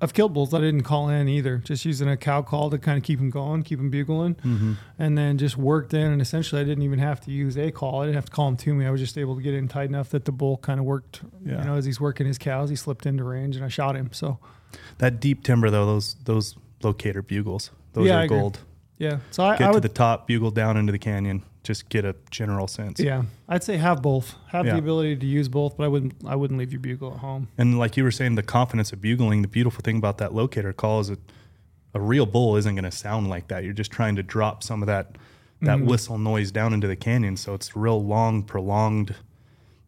I've 0.00 0.14
killed 0.14 0.32
bulls 0.32 0.54
I 0.54 0.60
didn't 0.60 0.82
call 0.82 1.08
in 1.08 1.28
either. 1.28 1.58
Just 1.58 1.84
using 1.84 2.08
a 2.08 2.16
cow 2.16 2.40
call 2.42 2.70
to 2.70 2.78
kind 2.78 2.96
of 2.96 3.02
keep 3.02 3.18
them 3.18 3.30
going, 3.30 3.64
keep 3.64 3.78
them 3.78 3.90
bugling, 3.90 4.36
mm-hmm. 4.36 4.74
and 4.98 5.18
then 5.18 5.38
just 5.38 5.56
worked 5.56 5.92
in. 5.92 6.12
And 6.12 6.22
essentially, 6.22 6.60
I 6.60 6.64
didn't 6.64 6.84
even 6.84 7.00
have 7.00 7.20
to 7.22 7.30
use 7.30 7.58
a 7.58 7.70
call. 7.70 8.02
I 8.02 8.06
didn't 8.06 8.14
have 8.14 8.26
to 8.26 8.32
call 8.32 8.48
him 8.48 8.56
to 8.58 8.74
me. 8.74 8.86
I 8.86 8.90
was 8.90 9.00
just 9.00 9.18
able 9.18 9.36
to 9.36 9.42
get 9.42 9.54
in 9.54 9.68
tight 9.68 9.88
enough 9.88 10.10
that 10.10 10.24
the 10.24 10.32
bull 10.32 10.56
kind 10.58 10.78
of 10.78 10.86
worked. 10.86 11.22
Yeah. 11.44 11.58
You 11.58 11.64
know, 11.64 11.74
as 11.74 11.84
he's 11.84 12.00
working 12.00 12.26
his 12.26 12.38
cows, 12.38 12.70
he 12.70 12.76
slipped 12.76 13.06
into 13.06 13.24
range, 13.24 13.56
and 13.56 13.64
I 13.64 13.68
shot 13.68 13.96
him. 13.96 14.10
So 14.12 14.38
that 14.98 15.20
deep 15.20 15.42
timber, 15.42 15.68
though, 15.68 15.86
those 15.86 16.16
those 16.24 16.56
locator 16.82 17.22
bugles, 17.22 17.70
those 17.92 18.06
yeah, 18.06 18.20
are 18.20 18.28
gold. 18.28 18.60
Yeah. 18.98 19.18
So 19.32 19.44
I 19.44 19.56
get 19.56 19.68
I 19.68 19.72
to 19.72 19.80
the 19.80 19.88
top, 19.88 20.26
bugle 20.26 20.50
down 20.50 20.76
into 20.76 20.92
the 20.92 20.98
canyon 20.98 21.42
just 21.68 21.90
get 21.90 22.06
a 22.06 22.16
general 22.30 22.66
sense. 22.66 22.98
Yeah, 22.98 23.24
I'd 23.46 23.62
say 23.62 23.76
have 23.76 24.00
both. 24.00 24.34
Have 24.48 24.64
yeah. 24.64 24.72
the 24.72 24.78
ability 24.78 25.16
to 25.16 25.26
use 25.26 25.50
both, 25.50 25.76
but 25.76 25.84
I 25.84 25.88
wouldn't. 25.88 26.14
I 26.26 26.34
wouldn't 26.34 26.58
leave 26.58 26.72
your 26.72 26.80
bugle 26.80 27.12
at 27.12 27.18
home. 27.18 27.48
And 27.58 27.78
like 27.78 27.94
you 27.98 28.04
were 28.04 28.10
saying, 28.10 28.36
the 28.36 28.42
confidence 28.42 28.90
of 28.90 29.02
bugling. 29.02 29.42
The 29.42 29.48
beautiful 29.48 29.82
thing 29.82 29.98
about 29.98 30.16
that 30.16 30.34
locator 30.34 30.72
call 30.72 31.00
is 31.00 31.08
that 31.08 31.20
a 31.92 32.00
real 32.00 32.24
bull 32.24 32.56
isn't 32.56 32.74
going 32.74 32.84
to 32.84 32.90
sound 32.90 33.28
like 33.28 33.48
that. 33.48 33.64
You're 33.64 33.74
just 33.74 33.90
trying 33.90 34.16
to 34.16 34.22
drop 34.22 34.62
some 34.62 34.82
of 34.82 34.86
that 34.86 35.16
that 35.60 35.76
mm-hmm. 35.76 35.88
whistle 35.88 36.16
noise 36.16 36.50
down 36.50 36.72
into 36.72 36.86
the 36.86 36.96
canyon, 36.96 37.36
so 37.36 37.52
it's 37.52 37.76
real 37.76 38.02
long, 38.02 38.44
prolonged. 38.44 39.14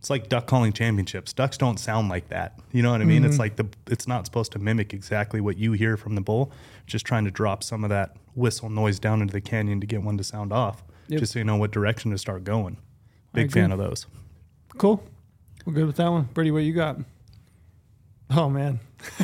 It's 0.01 0.11
like 0.11 0.29
duck 0.29 0.47
calling 0.47 0.75
championships. 0.75 1.33
Ducks 1.33 1.57
don't 1.57 1.81
sound 1.81 2.11
like 2.11 2.29
that. 2.29 2.59
You 2.73 2.83
know 2.83 2.91
what 2.91 3.01
I 3.01 3.05
mean? 3.05 3.23
Mm-hmm. 3.23 3.31
It's 3.31 3.39
like 3.39 3.57
the 3.57 3.69
it's 3.87 4.07
not 4.07 4.27
supposed 4.27 4.53
to 4.53 4.59
mimic 4.59 4.93
exactly 4.93 5.41
what 5.41 5.57
you 5.57 5.73
hear 5.73 5.97
from 5.97 6.15
the 6.15 6.21
bull. 6.21 6.53
Just 6.87 7.07
trying 7.07 7.25
to 7.25 7.31
drop 7.31 7.65
some 7.65 7.85
of 7.85 7.91
that 7.91 8.17
whistle 8.35 8.69
noise 8.69 8.99
down 8.99 9.23
into 9.23 9.33
the 9.33 9.41
canyon 9.41 9.81
to 9.81 9.87
get 9.87 10.03
one 10.03 10.19
to 10.19 10.25
sound 10.25 10.53
off 10.53 10.85
yep. 11.11 11.21
just 11.21 11.33
so 11.33 11.39
you 11.39 11.45
know 11.45 11.57
what 11.57 11.71
direction 11.71 12.11
to 12.11 12.19
start 12.19 12.45
going. 12.45 12.79
Big 13.33 13.53
fan 13.53 13.71
of 13.73 13.79
those. 13.79 14.07
Cool. 14.79 15.03
We're 15.65 15.75
good 15.75 15.87
with 15.87 15.97
that 15.97 16.09
one. 16.09 16.25
Brady, 16.35 16.51
what 16.51 16.63
you 16.63 16.73
got? 16.73 16.99
Oh, 18.31 18.49
man. 18.49 18.81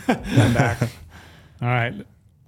I'm 0.09 0.55
back. 0.55 0.81
All 1.63 1.69
right. 1.69 1.95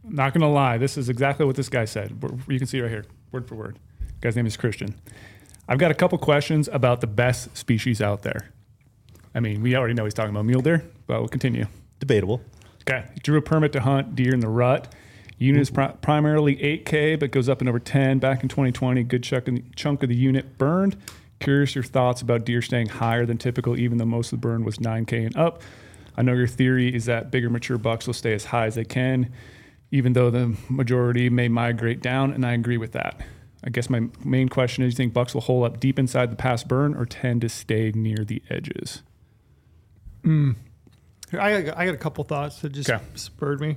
Not 0.05 0.33
going 0.33 0.43
to 0.43 0.49
lie. 0.49 0.79
This 0.79 0.97
is 0.97 1.09
exactly 1.09 1.47
what 1.47 1.57
this 1.57 1.69
guy 1.69 1.85
said. 1.85 2.23
You 2.49 2.59
can 2.59 2.67
see 2.67 2.81
right 2.81 2.91
here, 2.91 3.05
word 3.33 3.49
for 3.49 3.55
word. 3.55 3.79
guy's 4.21 4.37
name 4.37 4.47
is 4.47 4.57
Christian. 4.57 4.95
I've 5.69 5.79
got 5.79 5.91
a 5.91 5.95
couple 5.95 6.17
questions 6.19 6.69
about 6.73 7.01
the 7.01 7.07
best 7.07 7.57
species 7.57 8.01
out 8.01 8.23
there. 8.23 8.51
I 9.35 9.41
mean, 9.41 9.63
we 9.63 9.77
already 9.77 9.95
know 9.95 10.05
he's 10.05 10.15
talking 10.15 10.31
about 10.31 10.45
mule 10.47 10.63
deer, 10.63 10.85
but 11.07 11.21
we'll 11.21 11.29
continue. 11.29 11.67
Debatable. 12.01 12.41
Okay. 12.83 13.05
Drew 13.23 13.39
a 13.39 13.43
permit 13.43 13.73
to 13.73 13.81
hunt 13.81 14.17
deer 14.17 14.33
in 14.33 14.41
the 14.41 14.49
rut. 14.49 14.95
Unit 15.39 15.63
is 15.63 15.71
pri- 15.71 15.93
primarily 16.01 16.57
8K, 16.57 17.19
but 17.19 17.31
goes 17.31 17.49
up 17.49 17.63
in 17.63 17.69
over 17.69 17.79
10. 17.79 18.19
Back 18.19 18.43
in 18.43 18.49
2020, 18.49 19.05
good 19.05 19.23
chunk 19.23 19.49
of, 19.49 19.55
the, 19.55 19.65
chunk 19.77 20.03
of 20.03 20.09
the 20.09 20.17
unit 20.17 20.59
burned. 20.59 20.97
Curious 21.39 21.75
your 21.77 21.85
thoughts 21.85 22.21
about 22.21 22.45
deer 22.45 22.61
staying 22.61 22.89
higher 22.89 23.25
than 23.25 23.39
typical, 23.39 23.79
even 23.79 23.99
though 23.99 24.05
most 24.05 24.33
of 24.33 24.41
the 24.41 24.47
burn 24.47 24.65
was 24.65 24.79
9K 24.79 25.27
and 25.27 25.37
up. 25.37 25.63
I 26.17 26.23
know 26.23 26.33
your 26.33 26.49
theory 26.49 26.93
is 26.93 27.05
that 27.05 27.31
bigger 27.31 27.49
mature 27.49 27.79
bucks 27.79 28.09
will 28.09 28.15
stay 28.15 28.35
as 28.35 28.47
high 28.47 28.67
as 28.67 28.75
they 28.75 28.85
can, 28.85 29.33
even 29.93 30.15
though 30.15 30.31
the 30.31 30.57
majority 30.69 31.31
may 31.31 31.47
migrate 31.47 32.03
down, 32.03 32.33
and 32.33 32.45
I 32.45 32.55
agree 32.55 32.77
with 32.77 32.91
that. 32.93 33.21
I 33.63 33.71
guess 33.71 33.89
my 33.89 34.09
main 34.25 34.49
question 34.49 34.83
is: 34.83 34.95
Do 34.95 35.03
you 35.03 35.05
think 35.05 35.15
bucks 35.15 35.35
will 35.35 35.43
hole 35.43 35.65
up 35.65 35.79
deep 35.79 35.97
inside 35.97 36.33
the 36.33 36.37
past 36.37 36.67
burn, 36.67 36.95
or 36.95 37.07
tend 37.07 37.43
to 37.43 37.49
stay 37.49 37.93
near 37.95 38.25
the 38.25 38.43
edges? 38.51 39.03
Mm. 40.25 40.57
I, 41.33 41.57
I 41.57 41.63
got 41.63 41.95
a 41.95 41.99
couple 41.99 42.25
thoughts 42.25 42.61
that 42.63 42.71
just 42.73 42.91
spurred 43.15 43.61
me. 43.61 43.77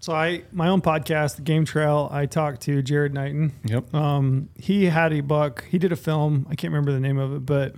So 0.00 0.12
I 0.12 0.42
my 0.52 0.68
own 0.68 0.80
podcast, 0.80 1.36
the 1.36 1.42
Game 1.42 1.64
Trail. 1.64 2.08
I 2.12 2.26
talked 2.26 2.62
to 2.62 2.82
Jared 2.82 3.14
Knighton. 3.14 3.52
Yep. 3.64 3.92
Um, 3.94 4.48
he 4.56 4.86
had 4.86 5.12
a 5.12 5.20
buck. 5.20 5.64
He 5.64 5.78
did 5.78 5.92
a 5.92 5.96
film. 5.96 6.46
I 6.48 6.54
can't 6.54 6.72
remember 6.72 6.92
the 6.92 7.00
name 7.00 7.18
of 7.18 7.34
it, 7.34 7.44
but 7.44 7.74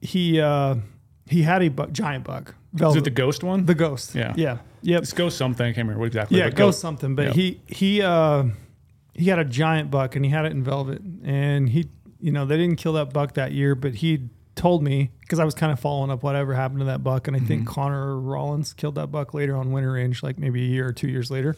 he 0.00 0.40
uh, 0.40 0.76
he 1.26 1.42
had 1.42 1.62
a 1.62 1.68
buck, 1.68 1.92
giant 1.92 2.24
buck. 2.24 2.54
Velvet. 2.72 2.96
Is 2.96 3.00
it 3.00 3.04
the 3.04 3.10
ghost 3.10 3.42
one? 3.42 3.66
The 3.66 3.74
ghost. 3.74 4.14
Yeah. 4.14 4.34
Yeah. 4.36 4.58
Yep. 4.82 5.02
It's 5.02 5.12
ghost 5.12 5.36
something. 5.36 5.64
I 5.64 5.72
can't 5.72 5.86
remember 5.88 6.06
exactly. 6.06 6.38
Yeah, 6.38 6.44
ghost, 6.44 6.56
ghost 6.56 6.80
something. 6.80 7.14
But 7.14 7.26
yep. 7.26 7.34
he 7.34 7.60
he 7.66 8.02
uh, 8.02 8.44
he 9.14 9.26
had 9.26 9.38
a 9.38 9.44
giant 9.44 9.90
buck 9.90 10.16
and 10.16 10.24
he 10.24 10.30
had 10.30 10.44
it 10.44 10.52
in 10.52 10.62
velvet. 10.62 11.02
And 11.24 11.68
he 11.68 11.88
you 12.20 12.32
know 12.32 12.46
they 12.46 12.56
didn't 12.56 12.76
kill 12.76 12.94
that 12.94 13.12
buck 13.12 13.34
that 13.34 13.52
year, 13.52 13.74
but 13.74 13.96
he 13.96 14.28
told 14.58 14.82
me 14.82 15.10
because 15.20 15.38
I 15.38 15.44
was 15.44 15.54
kind 15.54 15.72
of 15.72 15.80
following 15.80 16.10
up 16.10 16.22
whatever 16.22 16.52
happened 16.52 16.80
to 16.80 16.86
that 16.86 17.02
buck, 17.02 17.28
and 17.28 17.36
I 17.36 17.38
mm-hmm. 17.38 17.48
think 17.48 17.66
Connor 17.66 18.18
Rollins 18.18 18.74
killed 18.74 18.96
that 18.96 19.06
buck 19.10 19.32
later 19.32 19.56
on 19.56 19.72
Winter 19.72 19.92
Range, 19.92 20.22
like 20.22 20.38
maybe 20.38 20.62
a 20.62 20.66
year 20.66 20.88
or 20.88 20.92
two 20.92 21.08
years 21.08 21.30
later. 21.30 21.56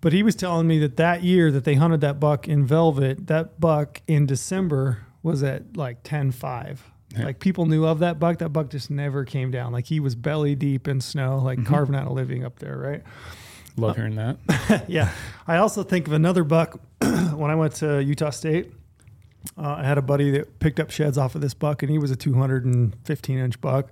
But 0.00 0.12
he 0.12 0.22
was 0.22 0.34
telling 0.34 0.66
me 0.66 0.78
that 0.80 0.96
that 0.96 1.22
year 1.22 1.50
that 1.50 1.64
they 1.64 1.74
hunted 1.74 2.00
that 2.02 2.20
buck 2.20 2.46
in 2.46 2.66
velvet, 2.66 3.28
that 3.28 3.60
buck 3.60 4.02
in 4.06 4.26
December 4.26 5.06
was 5.22 5.42
at 5.42 5.76
like 5.76 6.02
10 6.02 6.32
5. 6.32 6.90
Yeah. 7.16 7.24
Like 7.24 7.38
people 7.38 7.66
knew 7.66 7.86
of 7.86 8.00
that 8.00 8.18
buck. 8.18 8.38
That 8.38 8.50
buck 8.50 8.70
just 8.70 8.90
never 8.90 9.24
came 9.24 9.50
down. 9.50 9.72
Like 9.72 9.86
he 9.86 10.00
was 10.00 10.14
belly 10.14 10.54
deep 10.54 10.88
in 10.88 11.00
snow, 11.00 11.38
like 11.38 11.58
Mm-hmm. 11.60 11.72
carving 11.72 11.94
out 11.94 12.08
a 12.08 12.12
living 12.12 12.44
up 12.44 12.58
there, 12.58 12.76
right? 12.76 13.02
Love 13.76 13.96
hearing 13.96 14.16
that. 14.16 14.84
yeah. 14.88 15.12
I 15.46 15.56
also 15.58 15.82
think 15.82 16.06
of 16.06 16.12
another 16.12 16.44
buck 16.44 16.80
when 17.00 17.50
I 17.50 17.54
went 17.54 17.74
to 17.76 18.02
Utah 18.02 18.30
State. 18.30 18.72
Uh, 19.58 19.76
I 19.78 19.84
had 19.84 19.98
a 19.98 20.02
buddy 20.02 20.30
that 20.32 20.58
picked 20.60 20.78
up 20.80 20.90
sheds 20.90 21.18
off 21.18 21.34
of 21.34 21.40
this 21.40 21.54
buck, 21.54 21.82
and 21.82 21.90
he 21.90 21.98
was 21.98 22.10
a 22.10 22.16
215 22.16 23.38
inch 23.38 23.60
buck. 23.60 23.88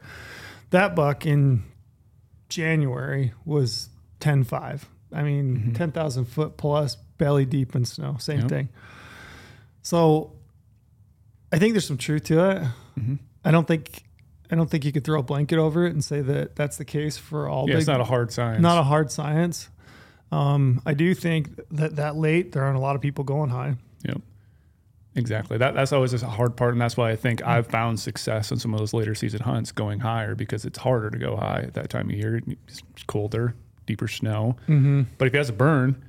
That 0.70 0.94
buck 0.94 1.26
in 1.26 1.64
January 2.48 3.32
was 3.44 3.88
10.5. 4.20 4.82
I 5.12 5.22
mean, 5.22 5.72
10,000 5.74 6.24
foot 6.26 6.56
plus, 6.56 6.96
belly 7.18 7.44
deep 7.44 7.74
in 7.74 7.84
snow. 7.84 8.16
Same 8.20 8.40
Yep. 8.40 8.48
thing. 8.48 8.68
So 9.82 10.32
I 11.52 11.58
think 11.58 11.74
there's 11.74 11.86
some 11.86 11.98
truth 11.98 12.24
to 12.24 12.50
it. 12.50 12.62
I 13.44 13.50
don't 13.50 13.66
think. 13.66 14.04
I 14.52 14.56
don't 14.56 14.68
think 14.68 14.84
you 14.84 14.90
could 14.92 15.04
throw 15.04 15.20
a 15.20 15.22
blanket 15.22 15.58
over 15.58 15.86
it 15.86 15.92
and 15.92 16.02
say 16.04 16.20
that 16.22 16.56
that's 16.56 16.76
the 16.76 16.84
case 16.84 17.16
for 17.16 17.48
all 17.48 17.66
Yeah, 17.68 17.74
big 17.74 17.78
it's 17.82 17.86
not 17.86 18.00
a 18.00 18.04
hard 18.04 18.32
science. 18.32 18.60
not 18.60 18.78
a 18.78 18.82
hard 18.82 19.10
science. 19.12 19.68
Um, 20.32 20.82
I 20.84 20.92
do 20.94 21.14
think 21.14 21.58
that 21.70 21.96
that 21.96 22.16
late 22.16 22.50
there 22.52 22.64
aren't 22.64 22.76
a 22.76 22.80
lot 22.80 22.96
of 22.96 23.00
people 23.02 23.22
going 23.24 23.48
high. 23.50 23.76
Yep. 24.04 24.20
Exactly. 25.16 25.58
That 25.58 25.74
that's 25.74 25.92
always 25.92 26.12
a 26.22 26.26
hard 26.26 26.56
part, 26.56 26.72
and 26.72 26.80
that's 26.80 26.96
why 26.96 27.10
I 27.10 27.16
think 27.16 27.44
I've 27.44 27.66
found 27.66 27.98
success 27.98 28.52
in 28.52 28.58
some 28.58 28.72
of 28.72 28.78
those 28.78 28.92
later 28.94 29.14
season 29.14 29.40
hunts 29.40 29.72
going 29.72 30.00
higher 30.00 30.34
because 30.34 30.64
it's 30.64 30.78
harder 30.78 31.10
to 31.10 31.18
go 31.18 31.36
high 31.36 31.62
at 31.66 31.74
that 31.74 31.90
time 31.90 32.10
of 32.10 32.16
year. 32.16 32.40
It's 32.68 32.82
colder, 33.08 33.54
deeper 33.86 34.06
snow. 34.06 34.56
Mm-hmm. 34.68 35.02
But 35.18 35.26
if 35.26 35.32
he 35.32 35.38
has 35.38 35.48
a 35.48 35.52
burn, 35.52 36.04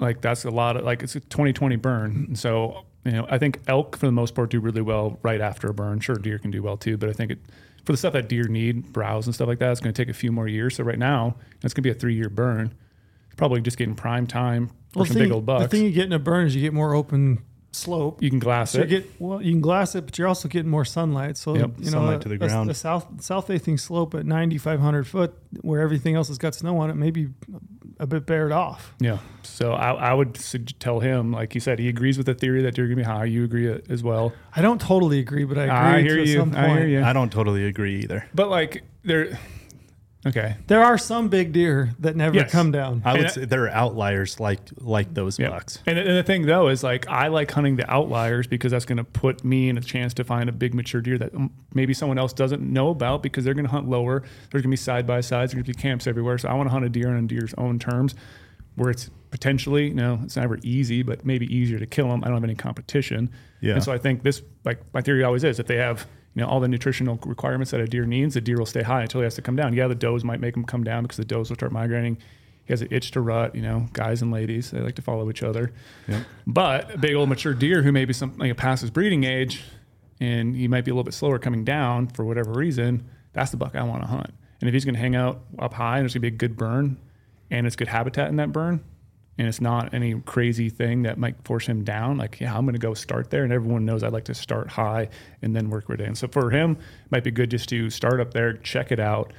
like 0.00 0.22
that's 0.22 0.44
a 0.44 0.50
lot 0.50 0.76
of 0.76 0.84
like 0.84 1.02
it's 1.04 1.14
a 1.14 1.20
2020 1.20 1.76
burn. 1.76 2.24
And 2.28 2.38
so 2.38 2.84
you 3.04 3.12
know, 3.12 3.26
I 3.30 3.38
think 3.38 3.60
elk 3.68 3.96
for 3.96 4.06
the 4.06 4.12
most 4.12 4.34
part 4.34 4.50
do 4.50 4.58
really 4.58 4.82
well 4.82 5.20
right 5.22 5.40
after 5.40 5.68
a 5.68 5.74
burn. 5.74 6.00
Sure, 6.00 6.16
deer 6.16 6.38
can 6.40 6.50
do 6.50 6.62
well 6.62 6.76
too, 6.76 6.96
but 6.96 7.08
I 7.08 7.12
think 7.12 7.30
it 7.30 7.38
for 7.84 7.92
the 7.92 7.96
stuff 7.98 8.14
that 8.14 8.28
deer 8.28 8.48
need, 8.48 8.92
browse 8.92 9.26
and 9.26 9.34
stuff 9.34 9.46
like 9.46 9.60
that, 9.60 9.70
it's 9.70 9.80
going 9.80 9.94
to 9.94 10.04
take 10.04 10.10
a 10.10 10.18
few 10.18 10.32
more 10.32 10.48
years. 10.48 10.74
So 10.74 10.82
right 10.82 10.98
now, 10.98 11.36
it's 11.62 11.72
going 11.72 11.82
to 11.84 11.88
be 11.88 11.90
a 11.90 11.94
three 11.94 12.16
year 12.16 12.28
burn. 12.28 12.74
It's 13.26 13.36
probably 13.36 13.60
just 13.60 13.78
getting 13.78 13.94
prime 13.94 14.26
time 14.26 14.66
for 14.90 14.98
Well, 15.00 15.04
some 15.06 15.14
the 15.14 15.20
big 15.20 15.28
thing, 15.28 15.32
old 15.32 15.42
the 15.44 15.46
bucks. 15.46 15.70
thing 15.70 15.84
you 15.84 15.92
get 15.92 16.06
in 16.06 16.12
a 16.12 16.18
burn 16.18 16.48
is 16.48 16.56
you 16.56 16.62
get 16.62 16.72
more 16.74 16.94
open 16.96 17.44
slope. 17.76 18.22
you 18.22 18.30
can 18.30 18.38
glass 18.38 18.70
So 18.72 18.78
you 18.78 18.84
it. 18.84 18.88
get 18.88 19.20
well, 19.20 19.40
you 19.42 19.52
can 19.52 19.60
glass 19.60 19.94
it, 19.94 20.04
but 20.06 20.18
you're 20.18 20.28
also 20.28 20.48
getting 20.48 20.70
more 20.70 20.84
sunlight. 20.84 21.36
So 21.36 21.54
Yep, 21.54 21.70
you 21.78 21.84
know, 21.86 21.90
sunlight 21.90 22.20
to 22.22 22.28
the 22.28 22.36
ground. 22.38 22.70
A, 22.70 22.74
south 22.74 23.22
south 23.22 23.46
facing 23.46 23.78
slope 23.78 24.14
at 24.14 24.26
9,500 24.26 25.06
foot, 25.06 25.34
where 25.60 25.80
everything 25.80 26.14
else 26.14 26.28
has 26.28 26.38
got 26.38 26.54
snow 26.54 26.78
on 26.78 26.90
it, 26.90 26.94
maybe 26.96 27.28
a 27.98 28.06
bit 28.06 28.26
bared 28.26 28.52
off. 28.52 28.94
Yeah. 29.00 29.18
So 29.42 29.72
I, 29.72 29.92
I 29.92 30.12
would 30.14 30.34
tell 30.80 31.00
him, 31.00 31.32
like 31.32 31.52
he 31.54 31.60
said, 31.60 31.78
he 31.78 31.88
agrees 31.88 32.18
with 32.18 32.26
the 32.26 32.34
theory 32.34 32.60
that 32.62 32.76
you're 32.76 32.88
going 32.88 32.98
to 32.98 33.02
be 33.04 33.08
high. 33.08 33.24
You 33.24 33.42
agree 33.44 33.68
it 33.68 33.86
as 33.88 34.02
well. 34.02 34.32
I 34.54 34.60
don't 34.60 34.80
totally 34.80 35.18
agree, 35.18 35.44
but 35.44 35.56
I 35.56 35.62
agree 35.64 35.76
I 35.76 36.02
hear 36.02 36.16
to 36.16 36.28
you. 36.28 36.38
some 36.38 36.50
point. 36.50 36.64
I 36.64 36.78
hear 36.78 36.86
you. 36.88 37.02
I 37.04 37.12
don't 37.14 37.32
totally 37.32 37.64
agree 37.66 38.00
either. 38.00 38.26
But 38.34 38.50
like 38.50 38.82
there, 39.02 39.38
okay. 40.26 40.56
There 40.66 40.82
are 40.82 40.98
some 40.98 41.28
big 41.28 41.52
deer 41.52 41.90
that 42.00 42.16
never 42.16 42.36
Yes. 42.36 42.50
come 42.50 42.70
down. 42.72 43.02
I 43.04 43.12
would 43.12 43.20
And 43.20 43.28
I- 43.28 43.30
say 43.32 43.44
there 43.44 43.64
are 43.64 43.70
outliers 43.70 44.38
like 44.40 44.60
like 44.80 45.14
those 45.14 45.38
Yeah. 45.38 45.50
bucks. 45.50 45.78
And, 45.86 45.98
and 45.98 46.16
the 46.16 46.22
thing 46.22 46.46
though 46.46 46.68
is 46.68 46.82
like 46.82 47.08
I 47.08 47.28
like 47.28 47.50
hunting 47.50 47.76
the 47.76 47.90
outliers 47.90 48.46
because 48.46 48.72
that's 48.72 48.84
going 48.84 48.98
to 48.98 49.04
put 49.04 49.44
me 49.44 49.68
in 49.68 49.78
a 49.78 49.80
chance 49.80 50.12
to 50.14 50.24
find 50.24 50.48
a 50.48 50.52
big 50.52 50.74
mature 50.74 51.00
deer 51.00 51.18
that 51.18 51.34
um, 51.34 51.50
maybe 51.74 51.94
someone 51.94 52.18
else 52.18 52.32
doesn't 52.32 52.62
know 52.62 52.88
about 52.90 53.22
because 53.22 53.44
they're 53.44 53.54
going 53.54 53.66
to 53.66 53.70
hunt 53.70 53.88
lower. 53.88 54.20
There's 54.50 54.62
going 54.62 54.62
to 54.64 54.68
be 54.68 54.76
side 54.76 55.06
by 55.06 55.20
sides. 55.20 55.52
There's 55.52 55.62
going 55.62 55.72
to 55.72 55.76
be 55.78 55.82
camps 55.82 56.06
everywhere. 56.06 56.38
So 56.38 56.48
I 56.48 56.54
want 56.54 56.68
to 56.68 56.72
hunt 56.72 56.84
a 56.84 56.88
deer 56.88 57.08
on 57.08 57.16
a 57.16 57.26
deer's 57.26 57.54
own 57.58 57.78
terms, 57.78 58.14
where 58.74 58.90
it's 58.90 59.10
potentially 59.30 59.88
you 59.88 59.94
know 59.94 60.20
it's 60.22 60.36
never 60.36 60.58
easy, 60.62 61.02
but 61.02 61.24
maybe 61.24 61.46
easier 61.54 61.78
to 61.78 61.86
kill 61.86 62.08
them. 62.08 62.22
I 62.24 62.28
don't 62.28 62.36
have 62.36 62.44
any 62.44 62.54
competition. 62.54 63.30
Yeah. 63.60 63.74
And 63.74 63.82
so 63.82 63.92
I 63.92 63.98
think 63.98 64.22
this 64.22 64.42
like 64.64 64.80
my 64.94 65.00
theory 65.00 65.24
always 65.24 65.44
is 65.44 65.58
if 65.58 65.66
they 65.66 65.76
have 65.76 66.06
you 66.36 66.42
know 66.42 66.48
all 66.48 66.60
the 66.60 66.68
nutritional 66.68 67.18
requirements 67.24 67.70
that 67.70 67.80
a 67.80 67.86
deer 67.86 68.04
needs, 68.04 68.34
the 68.34 68.42
deer 68.42 68.58
will 68.58 68.66
stay 68.66 68.82
high 68.82 69.00
until 69.00 69.22
he 69.22 69.24
has 69.24 69.34
to 69.36 69.42
come 69.42 69.56
down. 69.56 69.72
Yeah, 69.72 69.88
the 69.88 69.94
does 69.94 70.22
might 70.22 70.38
make 70.38 70.54
him 70.54 70.64
come 70.64 70.84
down 70.84 71.02
because 71.02 71.16
the 71.16 71.24
does 71.24 71.48
will 71.48 71.56
start 71.56 71.72
migrating. 71.72 72.18
He 72.66 72.72
has 72.72 72.82
an 72.82 72.88
itch 72.90 73.12
to 73.12 73.22
rut, 73.22 73.54
you 73.54 73.62
know, 73.62 73.88
guys 73.94 74.20
and 74.20 74.30
ladies, 74.30 74.70
they 74.70 74.80
like 74.80 74.96
to 74.96 75.02
follow 75.02 75.30
each 75.30 75.42
other. 75.42 75.72
Yep. 76.08 76.22
But 76.46 76.94
a 76.94 76.98
big 76.98 77.14
old 77.14 77.30
mature 77.30 77.54
deer 77.54 77.82
who 77.82 77.90
maybe 77.90 78.12
something 78.12 78.38
like 78.38 78.54
past 78.56 78.82
his 78.82 78.90
breeding 78.90 79.24
age 79.24 79.64
and 80.20 80.54
he 80.54 80.68
might 80.68 80.84
be 80.84 80.90
a 80.90 80.94
little 80.94 81.04
bit 81.04 81.14
slower 81.14 81.38
coming 81.38 81.64
down 81.64 82.08
for 82.08 82.24
whatever 82.24 82.52
reason, 82.52 83.08
that's 83.32 83.50
the 83.50 83.56
buck 83.56 83.74
I 83.74 83.82
want 83.84 84.02
to 84.02 84.08
hunt. 84.08 84.30
And 84.60 84.68
if 84.68 84.74
he's 84.74 84.84
going 84.84 84.94
to 84.94 85.00
hang 85.00 85.16
out 85.16 85.40
up 85.58 85.72
high 85.72 85.98
and 85.98 86.02
there's 86.02 86.12
going 86.12 86.22
to 86.22 86.30
be 86.30 86.34
a 86.34 86.38
good 86.38 86.56
burn 86.56 86.98
and 87.50 87.66
it's 87.66 87.76
good 87.76 87.88
habitat 87.88 88.28
in 88.28 88.36
that 88.36 88.52
burn 88.52 88.84
and 89.38 89.46
it's 89.46 89.60
not 89.60 89.92
any 89.92 90.18
crazy 90.20 90.70
thing 90.70 91.02
that 91.02 91.18
might 91.18 91.36
force 91.44 91.66
him 91.66 91.84
down, 91.84 92.16
like, 92.16 92.40
yeah, 92.40 92.56
I'm 92.56 92.64
going 92.64 92.74
to 92.74 92.78
go 92.78 92.94
start 92.94 93.30
there. 93.30 93.44
And 93.44 93.52
everyone 93.52 93.84
knows 93.84 94.02
I 94.02 94.08
like 94.08 94.24
to 94.24 94.34
start 94.34 94.68
high 94.68 95.08
and 95.42 95.54
then 95.54 95.68
work 95.68 95.88
right 95.88 96.00
in. 96.00 96.14
So 96.14 96.26
for 96.26 96.50
him, 96.50 96.72
it 96.72 97.12
might 97.12 97.24
be 97.24 97.30
good 97.30 97.50
just 97.50 97.68
to 97.68 97.90
start 97.90 98.20
up 98.20 98.32
there, 98.32 98.54
check 98.54 98.90
it 98.90 99.00
out, 99.00 99.32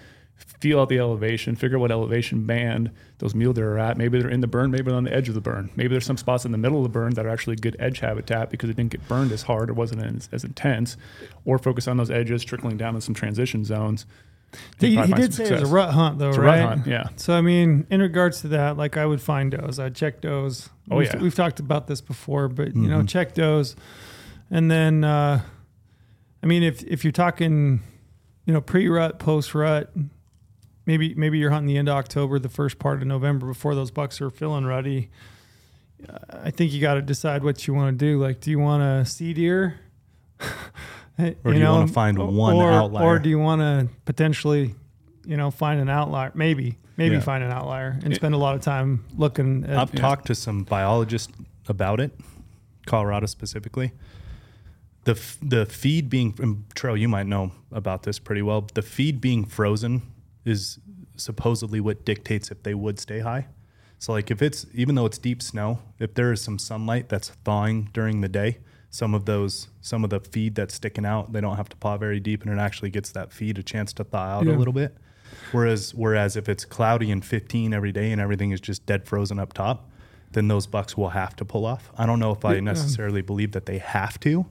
feel 0.59 0.79
out 0.79 0.89
the 0.89 0.99
elevation, 0.99 1.55
figure 1.55 1.77
out 1.77 1.81
what 1.81 1.91
elevation 1.91 2.45
band 2.45 2.91
those 3.17 3.33
mule 3.33 3.53
deer 3.53 3.73
are 3.73 3.79
at. 3.79 3.97
Maybe 3.97 4.19
they're 4.19 4.29
in 4.29 4.41
the 4.41 4.47
burn, 4.47 4.69
maybe 4.69 4.83
they're 4.83 4.95
on 4.95 5.03
the 5.03 5.13
edge 5.13 5.29
of 5.29 5.35
the 5.35 5.41
burn. 5.41 5.71
Maybe 5.75 5.89
there's 5.89 6.05
some 6.05 6.17
spots 6.17 6.45
in 6.45 6.51
the 6.51 6.59
middle 6.59 6.77
of 6.77 6.83
the 6.83 6.89
burn 6.89 7.15
that 7.15 7.25
are 7.25 7.29
actually 7.29 7.55
good 7.55 7.75
edge 7.79 7.99
habitat 7.99 8.51
because 8.51 8.69
it 8.69 8.75
didn't 8.75 8.91
get 8.91 9.07
burned 9.07 9.31
as 9.31 9.43
hard 9.43 9.71
or 9.71 9.73
wasn't 9.73 10.03
as, 10.03 10.29
as 10.31 10.43
intense. 10.43 10.95
Or 11.45 11.57
focus 11.57 11.87
on 11.87 11.97
those 11.97 12.11
edges, 12.11 12.43
trickling 12.45 12.77
down 12.77 12.93
in 12.93 13.01
some 13.01 13.15
transition 13.15 13.65
zones. 13.65 14.05
He, 14.79 14.95
Probably 14.95 15.15
he 15.15 15.21
did 15.21 15.33
some 15.33 15.45
say 15.45 15.53
it 15.53 15.61
was 15.61 15.69
a 15.69 15.73
rut 15.73 15.93
hunt, 15.93 16.19
though, 16.19 16.29
It's 16.29 16.37
a 16.37 16.41
right? 16.41 16.59
rut 16.59 16.69
hunt, 16.69 16.87
yeah. 16.87 17.09
So 17.15 17.33
I 17.33 17.41
mean, 17.41 17.85
in 17.89 18.01
regards 18.01 18.41
to 18.41 18.49
that, 18.49 18.77
like 18.77 18.97
I 18.97 19.05
would 19.05 19.21
find 19.21 19.51
does. 19.51 19.79
I'd 19.79 19.95
check 19.95 20.21
does. 20.21 20.69
Oh, 20.89 20.97
we've, 20.97 21.13
yeah. 21.13 21.21
we've 21.21 21.35
talked 21.35 21.59
about 21.59 21.87
this 21.87 22.01
before, 22.01 22.47
but 22.47 22.75
you 22.75 22.87
know, 22.87 23.03
check 23.03 23.33
does, 23.33 23.75
and 24.49 24.71
then 24.71 25.03
uh, 25.03 25.41
I 26.41 26.45
mean, 26.45 26.63
if 26.63 26.83
if 26.83 27.03
you're 27.03 27.11
talking, 27.11 27.81
you 28.45 28.53
know, 28.53 28.61
pre 28.61 28.87
rut, 28.87 29.19
post 29.19 29.53
rut, 29.53 29.91
maybe 30.85 31.13
maybe 31.15 31.37
you're 31.37 31.51
hunting 31.51 31.67
the 31.67 31.77
end 31.77 31.89
of 31.89 31.95
October, 31.95 32.39
the 32.39 32.49
first 32.49 32.79
part 32.79 33.01
of 33.01 33.07
November 33.07 33.47
before 33.47 33.75
those 33.75 33.91
bucks 33.91 34.21
are 34.21 34.29
feeling 34.29 34.65
ruddy. 34.65 35.09
Uh, 36.07 36.17
I 36.29 36.51
think 36.51 36.71
you 36.71 36.79
got 36.79 36.93
to 36.93 37.01
decide 37.01 37.43
what 37.43 37.67
you 37.67 37.73
want 37.73 37.97
to 37.99 38.05
do. 38.05 38.19
Like, 38.19 38.39
do 38.39 38.51
you 38.51 38.59
want 38.59 38.81
to 38.81 39.11
see 39.11 39.33
deer? 39.33 39.79
Or 41.19 41.53
do 41.53 41.59
you 41.59 41.65
wanna 41.65 41.87
find 41.87 42.17
one 42.17 42.55
or, 42.55 42.71
outlier? 42.71 43.05
Or 43.05 43.19
do 43.19 43.29
you 43.29 43.39
want 43.39 43.61
to 43.61 43.89
potentially, 44.05 44.75
you 45.25 45.35
know, 45.37 45.49
find 45.51 45.79
an 45.79 45.89
outlier? 45.89 46.31
Maybe, 46.35 46.77
maybe 46.95 47.15
Yeah. 47.15 47.21
find 47.21 47.43
an 47.43 47.51
outlier 47.51 47.99
and 48.03 48.13
spend 48.13 48.35
a 48.35 48.37
lot 48.37 48.55
of 48.55 48.61
time 48.61 49.03
looking 49.15 49.63
at. 49.65 49.77
I've 49.77 49.91
talked 49.93 50.27
to 50.27 50.35
some 50.35 50.63
biologists 50.63 51.33
about 51.67 51.99
it, 51.99 52.17
Colorado 52.85 53.25
specifically. 53.25 53.93
The 55.05 55.11
f- 55.13 55.37
the 55.41 55.65
feed 55.65 56.09
being 56.09 56.35
and 56.39 56.65
Trail, 56.75 56.95
you 56.97 57.07
might 57.07 57.27
know 57.27 57.51
about 57.71 58.03
this 58.03 58.19
pretty 58.19 58.41
well. 58.41 58.67
The 58.73 58.81
feed 58.81 59.19
being 59.21 59.45
frozen 59.45 60.01
is 60.45 60.79
supposedly 61.15 61.79
what 61.79 62.05
dictates 62.05 62.51
if 62.51 62.61
they 62.63 62.73
would 62.75 62.99
stay 62.99 63.19
high. 63.21 63.47
So 63.99 64.11
like 64.11 64.29
if 64.29 64.41
it's 64.43 64.67
even 64.73 64.93
though 64.95 65.05
it's 65.07 65.17
deep 65.17 65.41
snow, 65.41 65.79
if 65.97 66.13
there 66.13 66.31
is 66.31 66.41
some 66.41 66.59
sunlight 66.59 67.09
that's 67.09 67.29
thawing 67.43 67.89
during 67.93 68.21
the 68.21 68.27
day, 68.29 68.59
some 68.89 69.13
of 69.13 69.25
those 69.25 69.67
some 69.81 70.03
of 70.03 70.09
the 70.09 70.19
feed 70.19 70.55
that's 70.55 70.73
sticking 70.73 71.05
out, 71.05 71.33
they 71.33 71.41
don't 71.41 71.57
have 71.57 71.69
to 71.69 71.77
paw 71.77 71.97
very 71.97 72.19
deep, 72.19 72.43
and 72.43 72.51
it 72.51 72.59
actually 72.59 72.89
gets 72.89 73.11
that 73.11 73.31
feed 73.31 73.57
a 73.57 73.63
chance 73.63 73.93
to 73.93 74.03
thaw 74.03 74.17
out 74.39 74.45
Yeah. 74.45 74.55
a 74.55 74.57
little 74.57 74.73
bit. 74.73 74.95
Whereas 75.51 75.93
whereas 75.93 76.35
if 76.35 76.47
it's 76.49 76.65
cloudy 76.65 77.11
and 77.11 77.23
15 77.23 77.73
every 77.73 77.91
day 77.91 78.11
and 78.11 78.19
everything 78.21 78.51
is 78.51 78.61
just 78.61 78.85
dead 78.85 79.05
frozen 79.05 79.39
up 79.39 79.53
top, 79.53 79.89
then 80.31 80.47
those 80.47 80.67
bucks 80.67 80.95
will 80.97 81.09
have 81.09 81.35
to 81.37 81.45
pull 81.45 81.65
off. 81.65 81.91
I 81.97 82.05
don't 82.05 82.19
know 82.19 82.31
if 82.31 82.43
I 82.45 82.59
necessarily 82.59 83.21
believe 83.21 83.51
that 83.53 83.65
they 83.65 83.77
have 83.77 84.19
to, 84.21 84.45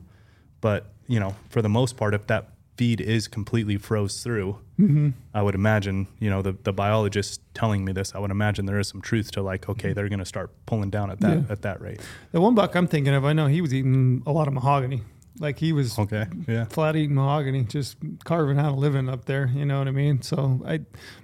but 0.60 0.92
you 1.06 1.20
know, 1.20 1.34
for 1.50 1.62
the 1.62 1.68
most 1.68 1.96
part, 1.96 2.14
if 2.14 2.26
that 2.26 2.50
feed 2.76 3.00
is 3.00 3.28
completely 3.28 3.76
froze 3.76 4.22
through, 4.22 4.58
Mm-hmm. 4.78 5.08
I 5.32 5.40
would 5.40 5.54
imagine, 5.54 6.06
you 6.18 6.28
know, 6.28 6.42
the, 6.42 6.52
the 6.64 6.72
biologist 6.72 7.40
telling 7.54 7.82
me 7.82 7.92
this, 7.92 8.14
I 8.14 8.18
would 8.18 8.30
imagine 8.30 8.66
there 8.66 8.78
is 8.78 8.88
some 8.88 9.00
truth 9.00 9.30
to 9.32 9.42
like, 9.42 9.70
okay, 9.70 9.94
they're 9.94 10.10
going 10.10 10.18
to 10.18 10.26
start 10.26 10.50
pulling 10.66 10.90
down 10.90 11.10
at 11.10 11.20
that 11.20 11.30
Mm-hmm. 11.38 11.46
Yeah. 11.46 11.52
at 11.52 11.62
that 11.62 11.80
rate. 11.80 12.00
the 12.32 12.40
one 12.42 12.54
buck 12.54 12.74
I'm 12.74 12.86
thinking 12.86 13.14
of, 13.14 13.24
I 13.24 13.32
know 13.32 13.46
he 13.46 13.62
was 13.62 13.72
eating 13.72 14.22
a 14.26 14.32
lot 14.32 14.48
of 14.48 14.52
mahogany. 14.54 15.00
Like 15.38 15.58
he 15.58 15.72
was 15.72 15.98
Okay, 15.98 16.26
yeah, 16.48 16.64
flat 16.66 16.96
eating 16.96 17.14
mahogany, 17.14 17.64
just 17.64 17.96
carving 18.24 18.58
out 18.58 18.72
a 18.72 18.74
living 18.76 19.08
up 19.08 19.26
there. 19.26 19.50
You 19.54 19.64
know 19.66 19.78
what 19.78 19.86
I 19.88 19.90
mean? 19.90 20.22
So 20.22 20.62
I, 20.66 20.80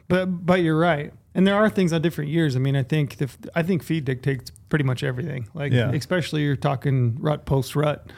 but 0.08 0.26
but 0.46 0.60
you're 0.60 0.78
right. 0.78 1.12
And 1.34 1.46
there 1.46 1.54
are 1.56 1.70
things 1.70 1.92
on 1.94 2.02
different 2.02 2.30
years. 2.30 2.54
I 2.54 2.58
mean, 2.58 2.76
I 2.76 2.82
think 2.82 3.16
the, 3.16 3.30
I 3.54 3.62
think 3.62 3.82
feed 3.82 4.04
dictates 4.04 4.50
pretty 4.68 4.84
much 4.84 5.02
everything. 5.02 5.48
Like 5.54 5.72
Yeah. 5.72 5.90
especially 5.92 6.42
you're 6.42 6.56
talking 6.56 7.16
rut 7.20 7.46
post 7.46 7.74
rut. 7.74 8.10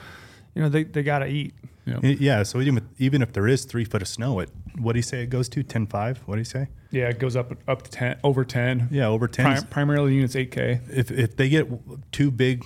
You 0.56 0.62
know, 0.62 0.68
they, 0.68 0.82
they 0.84 1.02
gotta 1.04 1.26
eat. 1.26 1.54
Yeah. 1.86 1.98
Yeah. 2.02 2.42
So 2.42 2.60
even 2.60 2.76
with, 2.76 2.84
even 2.98 3.22
if 3.22 3.32
there 3.32 3.46
is 3.46 3.64
three 3.64 3.84
foot 3.84 4.02
of 4.02 4.08
snow, 4.08 4.40
it 4.40 4.50
what 4.78 4.92
do 4.92 4.98
you 4.98 5.02
say 5.02 5.22
it 5.22 5.30
goes 5.30 5.48
to 5.50 5.62
10 5.62 5.86
5? 5.86 6.18
What 6.26 6.36
do 6.36 6.40
you 6.40 6.44
say? 6.44 6.68
Yeah, 6.90 7.08
it 7.08 7.18
goes 7.18 7.36
up 7.36 7.52
up 7.68 7.82
to 7.82 7.90
10, 7.90 8.18
over 8.24 8.44
10. 8.44 8.88
Yeah, 8.90 9.08
over 9.08 9.28
10. 9.28 9.44
Prim- 9.44 9.66
primarily 9.68 10.14
units 10.14 10.34
8K. 10.34 10.90
if 10.90 11.10
if 11.10 11.36
they 11.36 11.48
get 11.48 11.68
two 12.12 12.30
big 12.30 12.64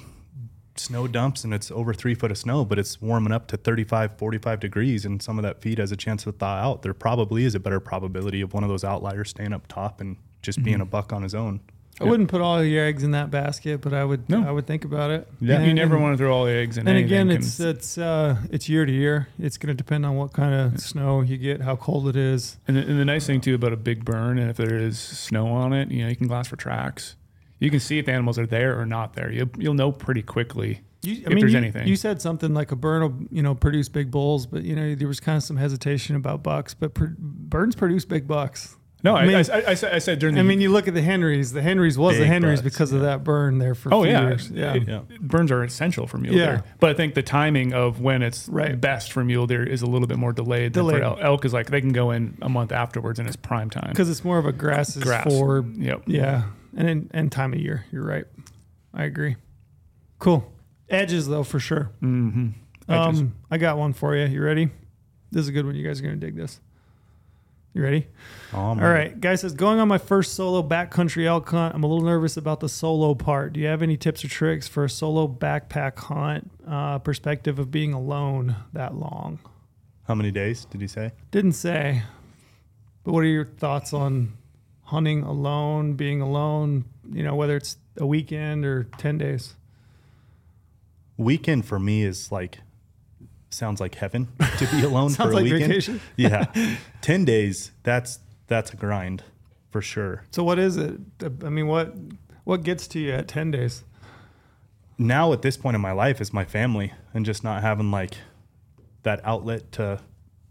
snow 0.76 1.08
dumps 1.08 1.44
and 1.44 1.52
it's 1.52 1.70
over 1.70 1.92
three 1.92 2.14
foot 2.14 2.30
of 2.30 2.38
snow, 2.38 2.64
but 2.64 2.78
it's 2.78 3.00
warming 3.00 3.32
up 3.32 3.48
to 3.48 3.56
35, 3.56 4.16
45 4.16 4.60
degrees 4.60 5.04
and 5.04 5.20
some 5.20 5.38
of 5.38 5.42
that 5.42 5.60
feed 5.60 5.78
has 5.78 5.90
a 5.90 5.96
chance 5.96 6.24
to 6.24 6.32
thaw 6.32 6.56
out, 6.56 6.82
there 6.82 6.94
probably 6.94 7.44
is 7.44 7.54
a 7.54 7.60
better 7.60 7.80
probability 7.80 8.40
of 8.40 8.54
one 8.54 8.62
of 8.62 8.68
those 8.68 8.84
outliers 8.84 9.30
staying 9.30 9.52
up 9.52 9.66
top 9.66 10.00
and 10.00 10.16
just 10.42 10.62
being 10.62 10.76
mm-hmm. 10.76 10.82
a 10.82 10.86
buck 10.86 11.12
on 11.12 11.22
his 11.22 11.34
own. 11.34 11.60
I 12.00 12.04
wouldn't 12.04 12.28
put 12.28 12.40
all 12.40 12.62
your 12.62 12.84
eggs 12.84 13.02
in 13.02 13.10
that 13.10 13.30
basket, 13.30 13.80
but 13.80 13.92
I 13.92 14.04
would. 14.04 14.28
No. 14.30 14.46
I 14.46 14.50
would 14.52 14.66
think 14.66 14.84
about 14.84 15.10
it. 15.10 15.26
Yeah, 15.40 15.56
And- 15.56 15.66
you 15.66 15.74
never 15.74 15.94
and- 15.94 16.02
want 16.04 16.14
to 16.14 16.18
throw 16.18 16.32
all 16.32 16.44
the 16.44 16.52
eggs 16.52 16.78
in. 16.78 16.86
And 16.86 16.96
again, 16.96 17.28
again, 17.28 17.36
'cause- 17.40 17.58
it's 17.60 17.78
it's 17.96 17.98
uh, 17.98 18.36
it's 18.50 18.68
year 18.68 18.86
to 18.86 18.92
year. 18.92 19.28
It's 19.38 19.56
going 19.58 19.68
to 19.68 19.74
depend 19.74 20.06
on 20.06 20.14
what 20.16 20.32
kind 20.32 20.54
of 20.54 20.80
snow 20.80 21.22
you 21.22 21.36
get, 21.36 21.62
how 21.62 21.76
cold 21.76 22.08
it 22.08 22.16
is. 22.16 22.56
And 22.68 22.76
the, 22.76 22.80
and 22.82 22.98
the 23.00 23.04
nice 23.04 23.26
thing 23.26 23.40
too 23.40 23.54
about 23.56 23.72
a 23.72 23.76
big 23.76 24.04
burn, 24.04 24.38
and 24.38 24.48
if 24.48 24.56
there 24.56 24.76
is 24.76 24.98
snow 24.98 25.48
on 25.48 25.72
it, 25.72 25.90
you 25.90 26.02
know, 26.04 26.08
you 26.08 26.16
can 26.16 26.28
glass 26.28 26.46
for 26.48 26.56
tracks. 26.56 27.16
You 27.58 27.70
can 27.70 27.80
see 27.80 27.98
if 27.98 28.06
the 28.06 28.12
animals 28.12 28.38
are 28.38 28.46
there 28.46 28.78
or 28.78 28.86
not 28.86 29.14
there. 29.14 29.32
You, 29.32 29.50
you'll 29.58 29.74
know 29.74 29.90
pretty 29.90 30.22
quickly. 30.22 30.82
You, 31.02 31.22
If 31.26 31.38
there's 31.40 31.52
you, 31.52 31.58
anything. 31.58 31.88
you 31.88 31.96
said 31.96 32.22
something 32.22 32.54
like 32.54 32.70
a 32.72 32.76
burn 32.76 33.02
will, 33.02 33.26
you 33.30 33.42
know, 33.42 33.54
produce 33.56 33.88
big 33.88 34.10
bulls, 34.12 34.46
but 34.46 34.62
you 34.62 34.76
know 34.76 34.94
there 34.94 35.08
was 35.08 35.18
kind 35.20 35.36
of 35.36 35.42
some 35.42 35.56
hesitation 35.56 36.14
about 36.14 36.44
bucks. 36.44 36.74
But 36.74 36.94
pr- 36.94 37.14
burns 37.18 37.74
produce 37.74 38.04
big 38.04 38.28
bucks. 38.28 38.76
No, 39.04 39.14
I, 39.14 39.20
I 39.20 39.26
mean- 39.26 39.34
I, 39.36 39.38
I, 39.38 39.62
I, 39.68 39.74
said, 39.74 39.94
I 39.94 39.98
said 39.98 40.18
during 40.18 40.34
the. 40.34 40.40
I 40.40 40.44
mean, 40.44 40.60
you 40.60 40.70
look 40.70 40.88
at 40.88 40.94
the 40.94 41.02
Henrys. 41.02 41.52
The 41.52 41.62
Henrys 41.62 41.96
was 41.96 42.18
the 42.18 42.26
Henrys 42.26 42.60
bucks, 42.60 42.72
because 42.74 42.92
of 42.92 43.02
that 43.02 43.22
burn 43.22 43.58
there 43.58 43.76
for 43.76 43.94
oh 43.94 44.00
a 44.00 44.04
few 44.06 44.12
yeah, 44.12 44.20
years. 44.22 44.50
Yeah, 44.50 44.74
It- 44.74 44.88
Yeah. 44.88 45.00
burns 45.20 45.52
are 45.52 45.62
essential 45.62 46.06
for 46.08 46.18
mule 46.18 46.34
Yeah. 46.34 46.46
deer. 46.46 46.64
But 46.80 46.90
I 46.90 46.94
think 46.94 47.14
the 47.14 47.22
timing 47.22 47.72
of 47.72 48.00
when 48.00 48.22
it's 48.22 48.48
Right. 48.48 48.78
best 48.80 49.12
for 49.12 49.22
mule 49.22 49.46
deer 49.46 49.62
is 49.62 49.82
a 49.82 49.86
little 49.86 50.08
bit 50.08 50.18
more 50.18 50.32
delayed. 50.32 50.72
Than 50.72 50.84
Delayed. 50.86 50.98
for 50.98 51.04
elk. 51.04 51.18
elk 51.22 51.44
is 51.44 51.52
like 51.52 51.70
they 51.70 51.80
can 51.80 51.92
go 51.92 52.10
in 52.10 52.36
a 52.42 52.48
month 52.48 52.72
afterwards 52.72 53.20
and 53.20 53.28
it's 53.28 53.36
prime 53.36 53.70
time. 53.70 53.90
because 53.90 54.10
it's 54.10 54.24
more 54.24 54.38
of 54.38 54.46
a 54.46 54.52
grass 54.52 54.96
is 54.96 55.04
Grass. 55.04 55.24
for 55.24 55.64
Yep. 55.76 56.02
yeah, 56.06 56.42
and 56.76 56.88
in, 56.88 57.10
and 57.14 57.30
time 57.30 57.52
of 57.52 57.60
year. 57.60 57.84
You're 57.92 58.04
right. 58.04 58.24
I 58.92 59.04
agree. 59.04 59.36
Cool 60.18 60.50
edges 60.90 61.28
though 61.28 61.44
for 61.44 61.60
sure. 61.60 61.90
Mm-hmm. 62.02 62.48
Um, 62.90 63.34
I 63.50 63.58
got 63.58 63.76
one 63.78 63.92
for 63.92 64.16
you. 64.16 64.26
You 64.26 64.42
ready? 64.42 64.70
This 65.30 65.42
is 65.42 65.48
a 65.48 65.52
good 65.52 65.66
one. 65.66 65.74
You 65.76 65.86
guys 65.86 66.00
are 66.00 66.02
gonna 66.02 66.16
dig 66.16 66.34
this. 66.34 66.60
You 67.78 67.84
ready? 67.84 68.08
Oh, 68.52 68.58
All 68.58 68.74
right, 68.74 69.20
guy 69.20 69.36
says 69.36 69.54
going 69.54 69.78
on 69.78 69.86
my 69.86 69.98
first 69.98 70.34
solo 70.34 70.64
backcountry 70.64 71.26
elk 71.26 71.48
hunt. 71.50 71.76
I'm 71.76 71.84
a 71.84 71.86
little 71.86 72.04
nervous 72.04 72.36
about 72.36 72.58
the 72.58 72.68
solo 72.68 73.14
part. 73.14 73.52
Do 73.52 73.60
you 73.60 73.68
have 73.68 73.82
any 73.82 73.96
tips 73.96 74.24
or 74.24 74.28
tricks 74.28 74.66
for 74.66 74.82
a 74.82 74.90
solo 74.90 75.28
backpack 75.28 75.96
hunt? 75.96 76.50
Uh, 76.66 76.98
perspective 76.98 77.60
of 77.60 77.70
being 77.70 77.92
alone 77.92 78.56
that 78.72 78.96
long. 78.96 79.38
How 80.08 80.16
many 80.16 80.32
days 80.32 80.64
did 80.64 80.80
you 80.80 80.88
say? 80.88 81.12
Didn't 81.30 81.52
say, 81.52 82.02
but 83.04 83.12
what 83.12 83.20
are 83.22 83.26
your 83.26 83.44
thoughts 83.44 83.92
on 83.92 84.36
hunting 84.86 85.22
alone, 85.22 85.92
being 85.92 86.20
alone? 86.20 86.84
You 87.12 87.22
know, 87.22 87.36
whether 87.36 87.54
it's 87.56 87.76
a 87.96 88.06
weekend 88.08 88.64
or 88.64 88.88
ten 88.98 89.18
days. 89.18 89.54
Weekend 91.16 91.64
for 91.64 91.78
me 91.78 92.02
is 92.02 92.32
like 92.32 92.58
sounds 93.50 93.80
like 93.80 93.94
heaven 93.94 94.28
to 94.58 94.66
be 94.66 94.82
alone 94.82 95.10
for 95.14 95.30
a 95.30 95.34
like 95.34 95.44
weekend. 95.44 95.64
vacation. 95.64 96.00
Yeah, 96.16 96.46
ten 97.00 97.24
days. 97.24 97.72
That's 97.82 98.20
that's 98.46 98.72
a 98.72 98.76
grind 98.76 99.24
for 99.70 99.82
sure. 99.82 100.24
So 100.30 100.42
what 100.44 100.58
is 100.58 100.76
it? 100.76 100.98
Uh, 101.22 101.30
I 101.44 101.48
mean, 101.50 101.66
what 101.66 101.94
what 102.44 102.62
gets 102.62 102.86
to 102.88 102.98
you 102.98 103.12
at 103.12 103.28
ten 103.28 103.50
days? 103.50 103.84
now 104.98 105.32
at 105.32 105.42
this 105.42 105.56
point 105.56 105.76
in 105.76 105.80
my 105.80 105.92
life 105.92 106.20
is 106.20 106.32
my 106.32 106.44
family 106.44 106.92
and 107.14 107.24
just 107.24 107.44
not 107.44 107.62
having 107.62 107.90
like 107.90 108.18
that 109.04 109.20
outlet 109.24 109.70
to 109.70 110.00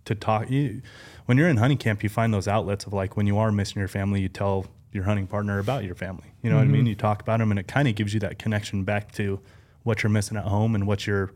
to 0.05 0.15
talk 0.15 0.49
you 0.49 0.81
when 1.25 1.37
you're 1.37 1.49
in 1.49 1.57
hunting 1.57 1.77
camp 1.77 2.01
you 2.01 2.07
find 2.07 2.33
those 2.33 2.47
outlets 2.47 2.85
of 2.85 2.93
like 2.93 3.17
when 3.17 3.27
you 3.27 3.37
are 3.37 3.51
missing 3.51 3.79
your 3.79 3.89
family 3.89 4.21
you 4.21 4.29
tell 4.29 4.65
your 4.93 5.03
hunting 5.03 5.27
partner 5.27 5.59
about 5.59 5.83
your 5.83 5.95
family 5.95 6.33
you 6.41 6.49
know 6.49 6.55
what 6.55 6.61
i 6.61 6.65
mean 6.65 6.81
mm-hmm. 6.81 6.87
you 6.87 6.95
talk 6.95 7.21
about 7.21 7.39
them 7.39 7.51
and 7.51 7.59
it 7.59 7.67
kind 7.67 7.89
of 7.89 7.95
gives 7.95 8.13
you 8.13 8.21
that 8.21 8.39
connection 8.39 8.85
back 8.85 9.11
to 9.11 9.39
what 9.83 10.01
you're 10.01 10.09
missing 10.09 10.37
at 10.37 10.45
home 10.45 10.73
and 10.73 10.87
what 10.87 11.05
you're 11.05 11.33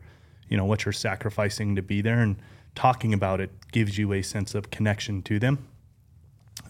you 0.52 0.56
know 0.56 0.64
what 0.64 0.84
you're 0.84 0.92
sacrificing 0.92 1.74
to 1.74 1.82
be 1.82 2.00
there 2.00 2.20
and 2.20 2.36
talking 2.74 3.12
about 3.12 3.40
it 3.40 3.50
gives 3.72 3.98
you 3.98 4.12
a 4.12 4.22
sense 4.22 4.54
of 4.54 4.70
connection 4.70 5.22
to 5.22 5.38
them 5.38 5.66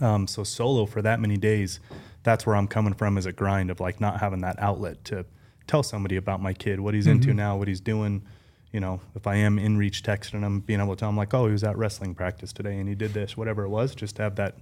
um, 0.00 0.26
so 0.26 0.44
solo 0.44 0.86
for 0.86 1.02
that 1.02 1.20
many 1.20 1.36
days, 1.36 1.80
that's 2.22 2.46
where 2.46 2.56
I'm 2.56 2.68
coming 2.68 2.94
from 2.94 3.18
as 3.18 3.26
a 3.26 3.32
grind 3.32 3.70
of 3.70 3.80
like 3.80 4.00
not 4.00 4.20
having 4.20 4.40
that 4.40 4.58
outlet 4.58 5.04
to 5.06 5.24
tell 5.66 5.82
somebody 5.82 6.16
about 6.16 6.40
my 6.40 6.52
kid, 6.52 6.80
what 6.80 6.94
he's 6.94 7.06
into 7.06 7.32
now, 7.32 7.56
what 7.56 7.68
he's 7.68 7.80
doing. 7.80 8.22
You 8.72 8.80
know, 8.80 9.00
if 9.14 9.26
I 9.26 9.36
am 9.36 9.58
in 9.58 9.76
reach 9.76 10.02
texting 10.02 10.40
him, 10.40 10.60
being 10.60 10.80
able 10.80 10.96
to 10.96 11.00
tell 11.00 11.08
him 11.08 11.16
like, 11.16 11.34
oh, 11.34 11.46
he 11.46 11.52
was 11.52 11.62
at 11.62 11.76
wrestling 11.76 12.14
practice 12.14 12.52
today 12.52 12.78
and 12.78 12.88
he 12.88 12.94
did 12.94 13.12
this, 13.12 13.36
whatever 13.36 13.64
it 13.64 13.68
was, 13.68 13.94
just 13.94 14.16
to 14.16 14.22
have 14.22 14.36
that, 14.36 14.56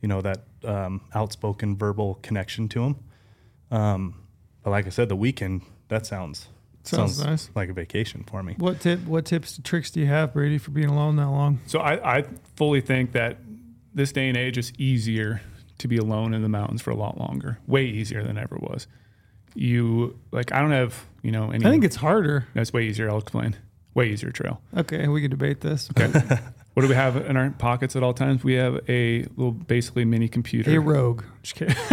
you 0.00 0.08
know, 0.08 0.20
that 0.20 0.44
um, 0.64 1.00
outspoken 1.14 1.76
verbal 1.76 2.18
connection 2.22 2.68
to 2.68 2.84
him. 2.84 2.96
Um, 3.70 4.14
but 4.62 4.70
like 4.70 4.86
I 4.86 4.90
said, 4.90 5.08
the 5.08 5.16
weekend 5.16 5.62
that 5.88 6.06
sounds 6.06 6.48
Sounds 6.84 7.22
nice. 7.22 7.50
like 7.54 7.68
a 7.68 7.72
vacation 7.72 8.24
for 8.26 8.42
me. 8.42 8.54
What 8.58 8.80
tip? 8.80 9.00
What 9.04 9.24
tips, 9.26 9.60
tricks 9.62 9.90
do 9.90 10.00
you 10.00 10.06
have, 10.06 10.32
Brady, 10.32 10.58
for 10.58 10.70
being 10.70 10.88
alone 10.88 11.16
that 11.16 11.28
long? 11.28 11.60
So 11.66 11.78
I, 11.80 12.18
I 12.18 12.24
fully 12.56 12.80
think 12.80 13.12
that 13.12 13.36
this 13.94 14.12
day 14.12 14.28
and 14.28 14.36
age 14.36 14.56
is 14.58 14.72
easier 14.78 15.42
to 15.78 15.88
be 15.88 15.96
alone 15.98 16.34
in 16.34 16.42
the 16.42 16.48
mountains 16.48 16.80
for 16.82 16.90
a 16.90 16.96
lot 16.96 17.18
longer. 17.18 17.58
Way 17.66 17.84
easier 17.86 18.22
than 18.22 18.38
ever 18.38 18.56
was. 18.56 18.86
You 19.54 20.18
like 20.30 20.52
I 20.52 20.60
don't 20.60 20.70
have 20.70 21.04
you 21.22 21.32
know 21.32 21.50
any. 21.50 21.66
I 21.66 21.70
think 21.70 21.84
it's 21.84 21.96
harder. 21.96 22.46
that's 22.54 22.72
way 22.72 22.84
easier. 22.84 23.10
I'll 23.10 23.18
explain. 23.18 23.56
Way 23.94 24.10
easier 24.10 24.30
trail. 24.30 24.60
Okay, 24.76 25.08
we 25.08 25.20
can 25.20 25.30
debate 25.30 25.60
this. 25.60 25.90
Okay. 25.98 26.06
what 26.74 26.82
do 26.82 26.88
we 26.88 26.94
have 26.94 27.16
in 27.16 27.36
our 27.36 27.50
pockets 27.50 27.96
at 27.96 28.04
all 28.04 28.14
times? 28.14 28.44
We 28.44 28.54
have 28.54 28.78
a 28.88 29.22
little 29.36 29.50
basically 29.50 30.04
mini 30.04 30.28
computer. 30.28 30.70
A 30.70 30.78
rogue. 30.78 31.24
Just 31.42 31.56
kidding. 31.56 31.74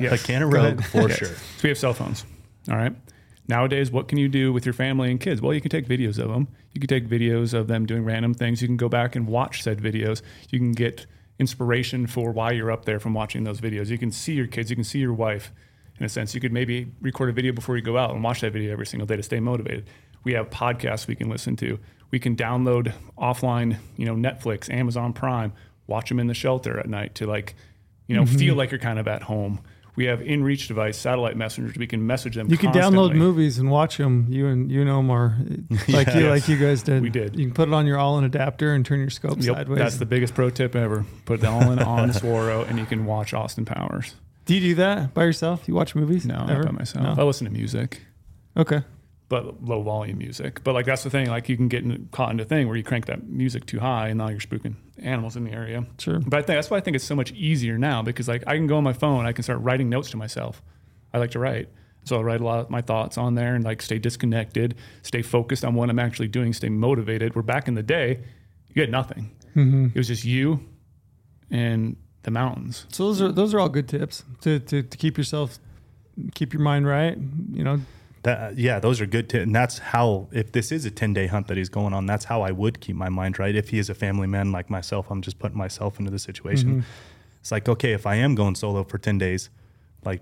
Yes. 0.00 0.12
A 0.12 0.26
can 0.26 0.42
of 0.42 0.52
rogue 0.52 0.82
for 0.82 1.08
Yes. 1.08 1.18
sure. 1.18 1.28
So 1.28 1.34
we 1.62 1.68
have 1.68 1.78
cell 1.78 1.94
phones. 1.94 2.24
All 2.68 2.76
right. 2.76 2.92
Nowadays, 3.48 3.90
what 3.90 4.08
can 4.08 4.18
you 4.18 4.28
do 4.28 4.52
with 4.52 4.66
your 4.66 4.74
family 4.74 5.10
and 5.10 5.18
kids? 5.18 5.40
Well, 5.40 5.54
you 5.54 5.60
can 5.62 5.70
take 5.70 5.88
videos 5.88 6.18
of 6.18 6.28
them. 6.28 6.48
You 6.74 6.80
can 6.80 6.88
take 6.88 7.08
videos 7.08 7.54
of 7.54 7.66
them 7.66 7.86
doing 7.86 8.04
random 8.04 8.34
things. 8.34 8.60
You 8.60 8.68
can 8.68 8.76
go 8.76 8.90
back 8.90 9.16
and 9.16 9.26
watch 9.26 9.62
said 9.62 9.80
videos. 9.80 10.20
You 10.50 10.58
can 10.58 10.72
get 10.72 11.06
inspiration 11.38 12.06
for 12.06 12.30
why 12.30 12.52
you're 12.52 12.70
up 12.70 12.84
there 12.84 13.00
from 13.00 13.14
watching 13.14 13.44
those 13.44 13.60
videos. 13.60 13.88
You 13.88 13.96
can 13.96 14.12
see 14.12 14.34
your 14.34 14.46
kids. 14.46 14.68
You 14.68 14.76
can 14.76 14.84
see 14.84 14.98
your 14.98 15.14
wife. 15.14 15.50
In 15.98 16.04
a 16.04 16.08
sense, 16.08 16.34
you 16.34 16.40
could 16.40 16.52
maybe 16.52 16.92
record 17.00 17.30
a 17.30 17.32
video 17.32 17.52
before 17.52 17.76
you 17.76 17.82
go 17.82 17.96
out 17.96 18.10
and 18.10 18.22
watch 18.22 18.42
that 18.42 18.52
video 18.52 18.70
every 18.70 18.86
single 18.86 19.06
day 19.06 19.16
to 19.16 19.22
stay 19.22 19.40
motivated. 19.40 19.88
We 20.24 20.34
have 20.34 20.50
podcasts 20.50 21.06
we 21.06 21.16
can 21.16 21.28
listen 21.30 21.56
to. 21.56 21.78
We 22.10 22.18
can 22.18 22.36
download 22.36 22.92
offline, 23.18 23.78
you 23.96 24.04
know, 24.04 24.14
Netflix, 24.14 24.72
Amazon 24.72 25.12
Prime, 25.12 25.52
watch 25.86 26.08
them 26.08 26.20
in 26.20 26.26
the 26.26 26.34
shelter 26.34 26.78
at 26.78 26.88
night 26.88 27.14
to 27.16 27.26
like, 27.26 27.54
you 28.06 28.14
know, 28.14 28.22
mm-hmm. 28.22 28.36
feel 28.36 28.54
like 28.54 28.70
you're 28.70 28.78
kind 28.78 28.98
of 28.98 29.08
at 29.08 29.22
home. 29.22 29.60
We 29.98 30.04
have 30.04 30.20
inReach 30.20 30.68
device, 30.68 30.96
satellite 30.96 31.36
messengers. 31.36 31.76
We 31.76 31.88
can 31.88 32.06
message 32.06 32.36
them. 32.36 32.48
You 32.48 32.56
can 32.56 32.70
download 32.70 32.82
constantly. 33.10 33.18
movies 33.18 33.58
and 33.58 33.68
watch 33.68 33.96
them. 33.96 34.26
You 34.30 34.46
and 34.46 34.70
you 34.70 34.84
know 34.84 35.02
more, 35.02 35.36
like 35.88 36.06
you 36.14 36.20
Yes. 36.20 36.30
like 36.30 36.48
you 36.48 36.56
guys 36.56 36.84
did. 36.84 37.02
We 37.02 37.10
did. 37.10 37.36
You 37.36 37.46
can 37.46 37.52
put 37.54 37.66
it 37.66 37.74
on 37.74 37.84
your 37.84 37.98
all-in 37.98 38.22
adapter 38.24 38.74
and 38.74 38.86
turn 38.86 39.00
your 39.00 39.10
scope 39.10 39.38
Yep, 39.42 39.56
sideways. 39.56 39.78
that's 39.80 39.96
the 39.96 40.06
biggest 40.06 40.36
pro 40.36 40.50
tip 40.50 40.76
ever. 40.76 41.04
Put 41.24 41.40
the 41.40 41.50
all 41.50 41.72
in 41.72 41.80
on 41.80 42.10
Swaro, 42.12 42.64
and 42.68 42.78
you 42.78 42.86
can 42.86 43.06
watch 43.06 43.34
Austin 43.34 43.64
Powers. 43.64 44.14
do 44.46 44.54
you 44.54 44.60
do 44.60 44.74
that 44.76 45.12
by 45.14 45.24
yourself? 45.24 45.66
You 45.66 45.74
watch 45.74 45.94
movies? 45.96 46.24
No, 46.24 46.46
Ever? 46.48 46.62
not 46.62 46.66
by 46.66 46.78
myself. 46.78 47.16
No? 47.16 47.22
I 47.22 47.26
listen 47.26 47.46
to 47.46 47.52
music, 47.52 48.00
Okay. 48.56 48.82
But 49.28 49.62
low 49.62 49.82
volume 49.82 50.18
music. 50.18 50.62
But 50.64 50.74
like 50.74 50.86
that's 50.86 51.04
the 51.04 51.10
thing. 51.10 51.28
Like 51.28 51.48
you 51.48 51.56
can 51.56 51.68
get 51.68 51.84
in, 51.84 52.08
caught 52.12 52.30
into 52.30 52.44
a 52.44 52.46
thing 52.46 52.66
where 52.66 52.76
you 52.76 52.82
crank 52.82 53.06
that 53.06 53.26
music 53.28 53.66
too 53.66 53.80
high, 53.80 54.08
and 54.08 54.18
now 54.18 54.28
you're 54.28 54.40
spooking 54.40 54.74
animals 55.02 55.36
in 55.36 55.44
the 55.44 55.52
area. 55.52 55.86
Sure. 55.98 56.18
But 56.18 56.38
I 56.38 56.42
think 56.42 56.56
that's 56.56 56.70
why 56.70 56.78
I 56.78 56.80
think 56.80 56.96
it's 56.96 57.04
so 57.04 57.16
much 57.16 57.32
easier 57.32 57.78
now 57.78 58.02
because 58.02 58.28
like 58.28 58.44
I 58.46 58.56
can 58.56 58.66
go 58.66 58.76
on 58.76 58.84
my 58.84 58.92
phone, 58.92 59.26
I 59.26 59.32
can 59.32 59.42
start 59.42 59.60
writing 59.60 59.88
notes 59.88 60.10
to 60.10 60.16
myself. 60.16 60.62
I 61.12 61.18
like 61.18 61.30
to 61.32 61.38
write. 61.38 61.68
So 62.04 62.18
I 62.18 62.22
write 62.22 62.40
a 62.40 62.44
lot 62.44 62.60
of 62.60 62.70
my 62.70 62.80
thoughts 62.80 63.18
on 63.18 63.34
there 63.34 63.54
and 63.54 63.64
like 63.64 63.82
stay 63.82 63.98
disconnected, 63.98 64.76
stay 65.02 65.20
focused 65.20 65.64
on 65.64 65.74
what 65.74 65.90
I'm 65.90 65.98
actually 65.98 66.28
doing, 66.28 66.54
stay 66.54 66.70
motivated. 66.70 67.34
Where 67.34 67.42
back 67.42 67.68
in 67.68 67.74
the 67.74 67.82
day, 67.82 68.20
you 68.68 68.80
had 68.80 68.90
nothing. 68.90 69.30
Mm-hmm. 69.54 69.86
It 69.86 69.96
was 69.96 70.08
just 70.08 70.24
you 70.24 70.60
and 71.50 71.96
the 72.22 72.30
mountains. 72.30 72.86
So 72.90 73.04
those 73.06 73.20
are 73.20 73.32
those 73.32 73.52
are 73.52 73.60
all 73.60 73.68
good 73.68 73.88
tips 73.88 74.24
to, 74.40 74.58
to, 74.58 74.82
to 74.82 74.96
keep 74.96 75.18
yourself, 75.18 75.58
keep 76.34 76.54
your 76.54 76.62
mind 76.62 76.86
right. 76.86 77.18
You 77.52 77.64
know, 77.64 77.80
That 78.28 78.58
yeah, 78.58 78.78
those 78.78 79.00
are 79.00 79.06
good. 79.06 79.30
T- 79.30 79.38
and 79.38 79.54
that's 79.54 79.78
how 79.78 80.28
if 80.32 80.52
this 80.52 80.70
is 80.70 80.84
a 80.84 80.90
ten 80.90 81.14
day 81.14 81.28
hunt 81.28 81.46
that 81.48 81.56
he's 81.56 81.70
going 81.70 81.94
on, 81.94 82.04
that's 82.04 82.26
how 82.26 82.42
I 82.42 82.50
would 82.50 82.78
keep 82.78 82.94
my 82.94 83.08
mind 83.08 83.38
right. 83.38 83.54
If 83.54 83.70
he 83.70 83.78
is 83.78 83.88
a 83.88 83.94
family 83.94 84.26
man 84.26 84.52
like 84.52 84.68
myself, 84.68 85.10
I'm 85.10 85.22
just 85.22 85.38
putting 85.38 85.56
myself 85.56 85.98
into 85.98 86.10
the 86.10 86.18
situation. 86.18 86.68
Mm-hmm. 86.68 86.80
It's 87.40 87.50
like 87.50 87.66
okay, 87.70 87.92
if 87.92 88.06
I 88.06 88.16
am 88.16 88.34
going 88.34 88.54
solo 88.54 88.84
for 88.84 88.98
ten 88.98 89.16
days, 89.16 89.48
like 90.04 90.20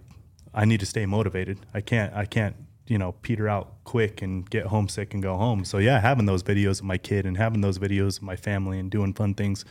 I 0.54 0.64
need 0.64 0.78
to 0.78 0.86
stay 0.86 1.04
motivated. 1.04 1.58
I 1.74 1.80
can't 1.80 2.14
I 2.14 2.26
can't 2.26 2.54
you 2.86 2.96
know 2.96 3.10
peter 3.22 3.48
out 3.48 3.74
quick 3.82 4.22
and 4.22 4.48
get 4.48 4.66
homesick 4.66 5.12
and 5.12 5.20
go 5.20 5.36
home. 5.36 5.64
So 5.64 5.78
yeah, 5.78 5.98
having 5.98 6.26
those 6.26 6.44
videos 6.44 6.78
of 6.78 6.84
my 6.84 6.98
kid 6.98 7.26
and 7.26 7.36
having 7.36 7.60
those 7.60 7.80
videos 7.80 8.18
of 8.18 8.22
my 8.22 8.36
family 8.36 8.78
and 8.78 8.88
doing 8.88 9.14
fun 9.14 9.34
things, 9.34 9.64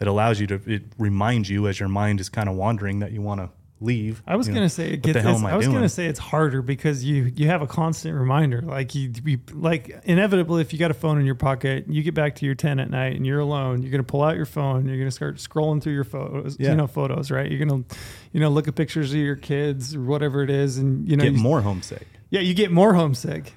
it 0.00 0.06
allows 0.06 0.38
you 0.38 0.46
to 0.46 0.60
it 0.66 0.84
reminds 0.98 1.50
you 1.50 1.66
as 1.66 1.80
your 1.80 1.88
mind 1.88 2.20
is 2.20 2.28
kind 2.28 2.48
of 2.48 2.54
wandering 2.54 3.00
that 3.00 3.10
you 3.10 3.22
want 3.22 3.40
to 3.40 3.50
leave. 3.82 4.22
I 4.26 4.36
was 4.36 4.48
gonna 4.48 4.68
say 4.68 4.92
it 4.92 5.02
gets. 5.02 5.14
the 5.14 5.22
hell 5.22 5.32
it's- 5.32 5.40
am 5.40 5.46
I 5.46 5.52
I 5.52 5.56
was 5.56 5.66
doing? 5.66 5.76
gonna 5.76 5.88
say 5.88 6.06
it's 6.06 6.18
harder 6.18 6.62
because 6.62 7.04
you 7.04 7.32
you 7.36 7.48
have 7.48 7.62
a 7.62 7.66
constant 7.66 8.18
reminder. 8.18 8.62
Like 8.62 8.94
you, 8.94 9.12
you 9.24 9.40
like 9.52 10.00
inevitably, 10.04 10.62
if 10.62 10.72
you 10.72 10.78
got 10.78 10.90
a 10.90 10.94
phone 10.94 11.18
in 11.18 11.26
your 11.26 11.34
pocket, 11.34 11.86
you 11.88 12.02
get 12.02 12.14
back 12.14 12.36
to 12.36 12.46
your 12.46 12.54
tent 12.54 12.80
at 12.80 12.90
night 12.90 13.16
and 13.16 13.26
you're 13.26 13.40
alone. 13.40 13.82
You're 13.82 13.90
gonna 13.90 14.02
pull 14.02 14.22
out 14.22 14.36
your 14.36 14.46
phone. 14.46 14.86
You're 14.86 14.98
gonna 14.98 15.10
start 15.10 15.36
scrolling 15.36 15.82
through 15.82 15.94
your 15.94 16.04
photos. 16.04 16.56
Yeah. 16.58 16.70
You 16.70 16.76
know, 16.76 16.86
photos, 16.86 17.30
right? 17.30 17.50
You're 17.50 17.64
gonna, 17.64 17.84
you 18.32 18.40
know, 18.40 18.48
look 18.48 18.68
at 18.68 18.74
pictures 18.74 19.12
of 19.12 19.18
your 19.18 19.36
kids 19.36 19.94
or 19.94 20.02
whatever 20.02 20.42
it 20.42 20.50
is, 20.50 20.78
and 20.78 21.08
you 21.08 21.16
know, 21.16 21.24
get 21.24 21.34
you, 21.34 21.38
more 21.38 21.62
homesick. 21.62 22.06
yeah, 22.30 22.40
you 22.40 22.54
get 22.54 22.70
more 22.70 22.94
homesick. 22.94 23.52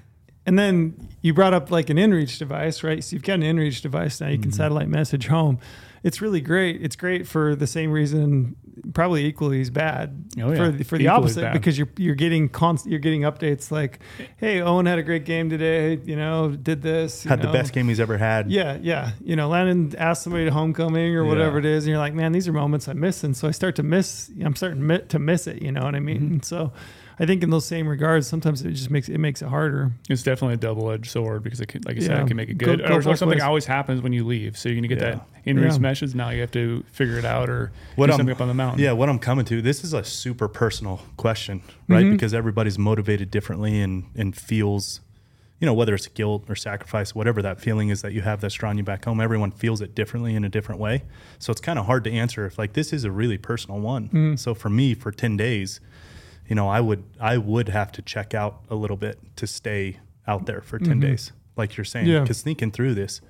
And 0.48 0.60
then 0.60 1.10
you 1.22 1.34
brought 1.34 1.54
up 1.54 1.72
like 1.72 1.90
an 1.90 1.98
inReach 1.98 2.38
device, 2.38 2.84
right? 2.84 3.04
So 3.04 3.16
you've 3.16 3.24
got 3.24 3.36
an 3.36 3.42
inReach 3.42 3.82
device 3.82 4.22
now. 4.22 4.28
You 4.28 4.38
can 4.38 4.52
mm-hmm. 4.52 4.58
satellite 4.58 4.88
message 4.88 5.28
home. 5.28 5.60
it's 6.04 6.22
really 6.22 6.40
great. 6.42 6.84
It's 6.84 6.96
great 6.96 7.28
for 7.28 7.56
the 7.56 7.66
same 7.66 7.92
reason, 7.92 8.56
probably 8.94 9.26
equally 9.26 9.62
as 9.62 9.70
bad 9.70 10.26
Oh, 10.42 10.52
yeah. 10.52 10.56
for 10.56 10.72
the, 10.72 10.84
for 10.84 10.98
the 10.98 11.06
Equally 11.06 11.18
opposite 11.22 11.54
because 11.54 11.78
you're 11.78 11.88
you're 11.98 12.16
getting 12.16 12.50
const, 12.50 12.86
you're 12.86 13.00
getting 13.00 13.22
updates 13.22 13.72
like, 13.72 14.00
hey, 14.38 14.62
Owen 14.62 14.86
had 14.86 15.00
a 15.00 15.04
great 15.04 15.26
game 15.26 15.50
today. 15.50 16.00
You 16.04 16.16
know, 16.16 16.50
did 16.52 16.82
this. 16.82 17.24
you 17.26 17.30
Had 17.30 17.42
the 17.42 17.52
best 17.52 17.74
game 17.74 17.88
he's 17.88 18.00
ever 18.00 18.18
had. 18.18 18.52
Yeah, 18.52 18.78
yeah. 18.82 19.12
You 19.24 19.36
know, 19.36 19.48
Landon 19.48 19.96
asked 19.98 20.24
somebody 20.24 20.46
to 20.46 20.52
homecoming 20.52 21.16
or 21.16 21.24
whatever 21.26 21.58
it 21.58 21.66
is, 21.66 21.86
and 21.86 21.90
you're 21.92 22.00
like, 22.00 22.14
man, 22.14 22.32
these 22.32 22.48
are 22.48 22.54
moments 22.54 22.88
I'm 22.88 23.00
missing. 23.00 23.34
So 23.34 23.48
I 23.48 23.52
start 23.52 23.76
to 23.78 23.84
miss. 23.84 24.30
I'm 24.44 24.56
starting 24.56 24.88
to 25.08 25.20
miss 25.20 25.48
it. 25.48 25.62
You 25.62 25.72
know 25.72 25.84
what 25.84 25.96
I 25.96 26.00
mean? 26.00 26.22
Mm-hmm. 26.22 26.40
So, 26.42 26.72
I 27.18 27.26
think 27.26 27.44
in 27.44 27.50
those 27.50 27.66
same 27.66 27.88
regards, 27.88 28.28
sometimes 28.28 28.62
it 28.62 28.72
just 28.72 28.90
makes 28.92 29.08
it 29.08 29.18
makes 29.20 29.42
it 29.42 29.48
harder. 29.48 29.92
It's 30.10 30.22
definitely 30.24 30.56
a 30.56 30.58
double 30.58 30.92
edged 30.92 31.10
sword 31.10 31.44
because 31.44 31.62
it 31.62 31.68
can, 31.68 31.82
like 31.86 31.96
I 31.98 32.00
said, 32.02 32.12
Yeah. 32.12 32.24
it 32.24 32.28
can 32.28 32.36
make 32.38 32.50
it 32.50 32.58
good. 32.58 32.80
go 32.80 32.86
or, 32.94 32.98
or 32.98 33.02
something 33.16 33.30
ways. 33.30 33.42
always 33.42 33.66
happens 33.66 34.02
when 34.02 34.12
you 34.14 34.26
leave. 34.26 34.58
So 34.58 34.68
you're 34.70 34.76
gonna 34.76 34.88
get 34.90 35.00
Yeah. 35.02 35.12
that 35.12 35.46
inReach 35.46 35.74
Yeah. 35.74 35.78
meshes. 35.80 36.14
Now 36.16 36.30
you 36.32 36.42
have 36.42 36.52
to 36.52 36.84
figure 36.92 37.18
it 37.18 37.26
out 37.26 37.50
or 37.50 37.72
What 37.96 38.08
do 38.08 38.12
I'm- 38.12 38.20
something 38.20 38.36
up 38.36 38.42
on 38.42 38.48
the 38.50 38.54
mountain. 38.54 38.82
Yeah, 38.84 38.92
what 38.92 39.08
I'm 39.08 39.20
coming 39.20 39.46
to, 39.46 39.62
this 39.62 39.84
is 39.84 39.94
a 39.94 40.04
super 40.04 40.48
personal 40.50 41.02
question, 41.18 41.62
right? 41.88 42.04
Mm-hmm. 42.04 42.12
Because 42.14 42.34
everybody's 42.34 42.78
motivated 42.78 43.32
differently 43.32 43.80
and 43.82 44.04
and 44.16 44.36
feels, 44.36 45.00
you 45.62 45.66
know, 45.66 45.74
whether 45.74 45.96
it's 45.96 46.08
guilt 46.08 46.44
or 46.50 46.56
sacrifice, 46.56 47.16
whatever 47.16 47.42
that 47.42 47.62
feeling 47.62 47.88
is 47.88 48.02
that 48.02 48.12
you 48.12 48.24
have 48.24 48.42
that's 48.42 48.56
drawing 48.56 48.78
you 48.78 48.84
back 48.84 49.06
home, 49.06 49.22
everyone 49.22 49.52
feels 49.52 49.80
it 49.80 49.96
differently 49.96 50.36
in 50.36 50.44
a 50.44 50.50
different 50.50 50.82
way. 50.82 51.04
So 51.40 51.52
it's 51.52 51.62
kind 51.62 51.80
of 51.80 51.86
hard 51.86 52.04
to 52.04 52.12
answer 52.12 52.46
if 52.46 52.58
like 52.60 52.74
this 52.74 52.92
is 52.92 53.06
a 53.06 53.12
really 53.12 53.38
personal 53.38 53.80
one. 53.80 54.08
Mm-hmm. 54.10 54.36
So 54.36 54.54
for 54.54 54.70
me, 54.70 54.94
for 54.94 55.12
10 55.14 55.38
days, 55.38 55.80
you 56.48 56.56
know, 56.56 56.68
I 56.68 56.82
would 56.82 57.04
I 57.20 57.38
would 57.38 57.70
have 57.70 57.92
to 57.94 58.02
check 58.02 58.34
out 58.34 58.62
a 58.70 58.76
little 58.76 58.98
bit 58.98 59.20
to 59.38 59.48
stay 59.48 60.00
out 60.28 60.46
there 60.46 60.62
for 60.62 60.80
10 60.80 61.00
days, 61.00 61.32
like 61.56 61.78
you're 61.78 61.86
saying. 61.86 62.06
Mm-hmm. 62.06 62.14
Yeah. 62.16 62.22
Because 62.22 62.42
thinking 62.42 62.72
through 62.72 62.96
this, 62.96 63.22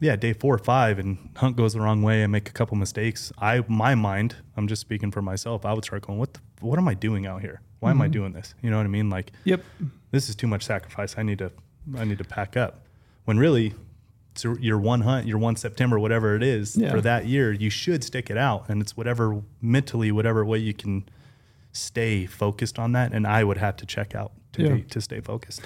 yeah, 0.00 0.16
day 0.16 0.32
four 0.32 0.54
or 0.54 0.58
five, 0.58 0.98
and 0.98 1.30
Hunt 1.36 1.56
goes 1.56 1.72
the 1.74 1.80
wrong 1.80 2.02
way 2.02 2.22
and 2.22 2.30
make 2.32 2.48
a 2.48 2.52
couple 2.52 2.76
mistakes. 2.76 3.32
I, 3.38 3.64
my 3.68 3.94
mind, 3.94 4.36
I'm 4.56 4.68
just 4.68 4.80
speaking 4.80 5.10
for 5.10 5.22
myself. 5.22 5.64
I 5.64 5.72
would 5.72 5.84
start 5.84 6.06
going, 6.06 6.18
what, 6.18 6.34
the, 6.34 6.40
what 6.60 6.78
am 6.78 6.88
I 6.88 6.94
doing 6.94 7.26
out 7.26 7.40
here? 7.40 7.60
Why 7.80 7.90
Mm-hmm. 7.90 8.00
am 8.00 8.04
I 8.04 8.08
doing 8.08 8.32
this? 8.32 8.54
You 8.62 8.70
know 8.70 8.76
what 8.78 8.84
I 8.86 8.88
mean? 8.90 9.08
Like, 9.10 9.32
Yep. 9.44 9.62
this 10.10 10.28
is 10.28 10.34
too 10.36 10.46
much 10.46 10.64
sacrifice. 10.64 11.14
I 11.18 11.22
need 11.22 11.38
to, 11.38 11.50
I 11.96 12.04
need 12.04 12.18
to 12.18 12.24
pack 12.24 12.56
up. 12.56 12.86
When 13.24 13.38
really, 13.38 13.74
it's 14.32 14.44
your 14.44 14.78
one 14.78 15.00
hunt, 15.02 15.26
your 15.26 15.38
one 15.38 15.56
September, 15.56 15.98
whatever 15.98 16.36
it 16.36 16.42
is 16.42 16.76
Yeah. 16.76 16.90
for 16.90 17.00
that 17.02 17.26
year, 17.26 17.52
you 17.52 17.70
should 17.70 18.04
stick 18.04 18.28
it 18.30 18.36
out, 18.36 18.68
and 18.68 18.80
it's 18.82 18.96
whatever 18.96 19.42
mentally, 19.62 20.10
whatever 20.12 20.44
way 20.44 20.58
you 20.58 20.74
can 20.74 21.06
stay 21.76 22.26
focused 22.26 22.78
on 22.78 22.92
that. 22.92 23.12
And 23.12 23.26
I 23.26 23.44
would 23.44 23.58
have 23.58 23.76
to 23.76 23.86
check 23.86 24.14
out 24.14 24.32
to 24.54 24.62
Yeah. 24.62 24.74
be, 24.74 24.82
to 24.82 25.00
stay 25.00 25.20
focused. 25.20 25.60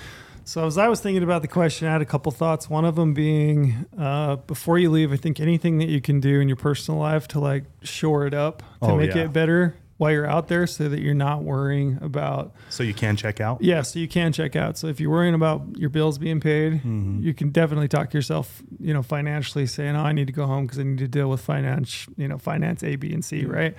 So 0.44 0.66
as 0.66 0.78
I 0.78 0.88
was 0.88 1.00
thinking 1.00 1.22
about 1.22 1.42
the 1.42 1.48
question, 1.48 1.86
I 1.86 1.92
had 1.92 2.02
a 2.02 2.06
couple 2.06 2.32
thoughts. 2.32 2.68
One 2.68 2.84
of 2.84 2.96
them 2.96 3.14
being, 3.14 3.86
uh, 3.96 4.36
before 4.36 4.78
you 4.78 4.90
leave, 4.90 5.12
I 5.12 5.16
think 5.16 5.38
anything 5.38 5.78
that 5.78 5.88
you 5.88 6.00
can 6.00 6.18
do 6.18 6.40
in 6.40 6.48
your 6.48 6.56
personal 6.56 6.98
life 6.98 7.28
to 7.28 7.40
like 7.40 7.64
shore 7.82 8.26
it 8.26 8.34
up 8.34 8.58
to 8.82 8.90
Oh, 8.90 8.96
make 8.96 9.14
yeah. 9.14 9.24
it 9.24 9.32
better 9.32 9.76
while 9.98 10.10
you're 10.10 10.26
out 10.26 10.48
there, 10.48 10.66
so 10.66 10.88
that 10.88 11.00
you're 11.00 11.12
not 11.12 11.44
worrying 11.44 11.98
about 12.00 12.52
So 12.70 12.82
you 12.82 12.94
can 12.94 13.16
check 13.16 13.38
out. 13.38 13.60
Yeah, 13.60 13.82
so 13.82 13.98
you 13.98 14.08
can 14.08 14.32
check 14.32 14.56
out. 14.56 14.78
So 14.78 14.86
if 14.86 14.98
you're 14.98 15.10
worrying 15.10 15.34
about 15.34 15.60
your 15.76 15.90
bills 15.90 16.16
being 16.16 16.40
paid, 16.40 16.72
Mm-hmm. 16.78 17.20
you 17.22 17.34
can 17.34 17.50
definitely 17.50 17.86
talk 17.86 18.08
to 18.10 18.16
yourself, 18.18 18.62
you 18.80 18.94
know, 18.94 19.02
financially 19.02 19.66
saying, 19.66 19.94
"Oh, 19.94 20.00
I 20.00 20.12
need 20.12 20.26
to 20.26 20.32
go 20.32 20.46
home 20.46 20.64
because 20.64 20.78
I 20.78 20.84
need 20.84 20.98
to 20.98 21.06
deal 21.08 21.28
with 21.28 21.42
finance, 21.42 22.06
you 22.16 22.26
know, 22.28 22.38
finance 22.38 22.82
A, 22.82 22.96
B, 22.96 23.12
and 23.12 23.22
C." 23.22 23.44
Right. 23.44 23.76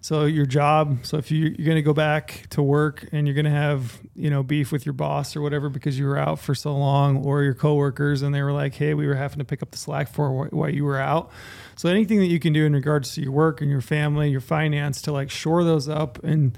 So 0.00 0.24
your 0.26 0.46
job. 0.46 0.98
So 1.02 1.16
if 1.18 1.30
you, 1.30 1.54
you're 1.58 1.66
going 1.66 1.76
to 1.76 1.82
go 1.82 1.92
back 1.92 2.46
to 2.50 2.62
work 2.62 3.08
and 3.12 3.26
you're 3.26 3.34
going 3.34 3.44
to 3.44 3.50
have, 3.50 3.98
you 4.14 4.30
know, 4.30 4.42
beef 4.42 4.70
with 4.72 4.86
your 4.86 4.92
boss 4.92 5.34
or 5.36 5.40
whatever 5.42 5.68
because 5.68 5.98
you 5.98 6.06
were 6.06 6.16
out 6.18 6.38
for 6.38 6.54
so 6.54 6.76
long, 6.76 7.24
or 7.24 7.42
your 7.42 7.54
coworkers 7.54 8.22
and 8.22 8.34
they 8.34 8.42
were 8.42 8.52
like, 8.52 8.74
"Hey, 8.74 8.94
we 8.94 9.06
were 9.06 9.14
having 9.16 9.38
to 9.38 9.44
pick 9.44 9.62
up 9.62 9.70
the 9.72 9.78
slack 9.78 10.08
for 10.08 10.46
wh- 10.46 10.52
while 10.52 10.70
you 10.70 10.84
were 10.84 10.98
out." 10.98 11.30
So 11.76 11.88
anything 11.88 12.18
that 12.20 12.26
you 12.26 12.38
can 12.40 12.52
do 12.52 12.64
in 12.64 12.72
regards 12.74 13.14
to 13.14 13.22
your 13.22 13.32
work 13.32 13.60
and 13.60 13.70
your 13.70 13.80
family, 13.80 14.30
your 14.30 14.40
finance, 14.40 15.02
to 15.02 15.12
like 15.12 15.30
shore 15.30 15.64
those 15.64 15.88
up 15.88 16.22
and 16.24 16.56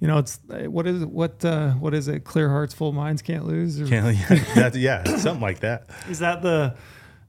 you 0.00 0.08
know, 0.08 0.18
it's 0.18 0.38
what 0.48 0.86
is 0.86 1.02
it? 1.02 1.08
What 1.08 1.42
uh, 1.44 1.70
what 1.72 1.94
is 1.94 2.08
it? 2.08 2.24
Clear 2.24 2.48
hearts, 2.50 2.74
full 2.74 2.92
minds 2.92 3.22
can't 3.22 3.46
lose. 3.46 3.80
Or, 3.80 3.86
Can't, 3.86 4.16
yeah, 4.56 4.70
yeah, 4.74 5.16
something 5.16 5.40
like 5.40 5.60
that. 5.60 5.88
is 6.10 6.18
that 6.18 6.42
the 6.42 6.76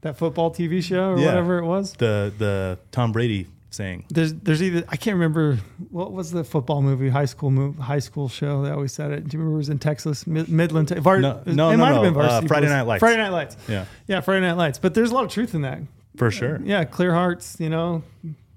that 0.02 0.18
football 0.18 0.52
TV 0.52 0.84
show 0.84 1.12
or 1.12 1.18
Yeah. 1.20 1.28
whatever 1.28 1.60
it 1.60 1.66
was? 1.66 1.94
The 1.94 2.34
the 2.38 2.80
Tom 2.92 3.12
Brady 3.14 3.48
saying. 3.76 4.06
There's 4.10 4.34
there's 4.34 4.64
either 4.64 4.84
I 4.90 4.96
can't 4.96 5.16
remember 5.16 5.58
what 5.92 6.12
was 6.12 6.32
the 6.32 6.44
football 6.44 6.82
movie, 6.82 7.10
high 7.10 7.26
school 7.26 7.52
move, 7.52 7.78
high 7.78 8.00
school 8.00 8.28
show. 8.30 8.64
They 8.64 8.72
always 8.72 8.94
said 8.94 9.12
it. 9.12 9.28
Do 9.28 9.36
you 9.36 9.40
remember 9.40 9.56
it 9.56 9.58
was 9.58 9.70
in 9.70 9.80
Texas, 9.80 10.26
Mid- 10.26 10.50
Midland? 10.50 10.88
Te- 10.88 10.96
Var- 11.00 11.20
No, 11.20 11.42
it 11.46 11.54
no, 11.54 11.70
it 11.72 11.78
no, 11.78 11.84
might 11.84 11.94
have 11.94 12.04
no, 12.04 12.12
been 12.12 12.22
uh, 12.22 12.42
Friday 12.48 12.68
Night 12.70 12.84
Lights. 12.84 13.00
Friday 13.00 13.18
Night 13.18 13.30
Lights. 13.32 13.58
Yeah, 13.68 13.86
Yeah, 14.08 14.22
Friday 14.22 14.42
Night 14.48 14.58
Lights. 14.58 14.80
But 14.80 14.94
there's 14.94 15.12
a 15.12 15.14
lot 15.14 15.26
of 15.26 15.32
truth 15.32 15.54
in 15.54 15.62
that. 15.62 15.80
for 16.18 16.32
sure. 16.32 16.60
Yeah, 16.64 16.84
clear 16.86 17.14
hearts. 17.14 17.58
You 17.60 17.70
know, 17.70 18.04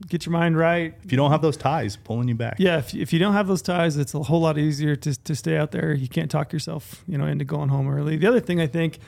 get 0.06 0.24
your 0.26 0.32
mind 0.32 0.56
right. 0.56 0.94
If 1.04 1.10
you 1.12 1.16
don't 1.18 1.30
have 1.32 1.42
those 1.42 1.56
ties 1.56 1.96
pulling 1.96 2.28
you 2.28 2.34
back. 2.34 2.56
Yeah, 2.58 2.78
if, 2.78 2.94
if 2.94 3.12
you 3.12 3.18
don't 3.18 3.32
have 3.34 3.46
those 3.48 3.62
ties, 3.62 3.96
it's 3.96 4.14
a 4.14 4.22
whole 4.22 4.40
lot 4.40 4.56
easier 4.58 4.94
to, 4.96 5.14
to 5.24 5.34
stay 5.34 5.56
out 5.56 5.72
there. 5.72 5.92
You 5.92 6.08
can't 6.08 6.30
talk 6.30 6.52
yourself, 6.52 7.02
you 7.08 7.18
know, 7.18 7.26
into 7.26 7.44
going 7.44 7.68
home 7.68 7.88
early. 7.90 8.16
The 8.16 8.26
other 8.28 8.40
thing 8.40 8.60
I 8.60 8.66
think, 8.68 8.98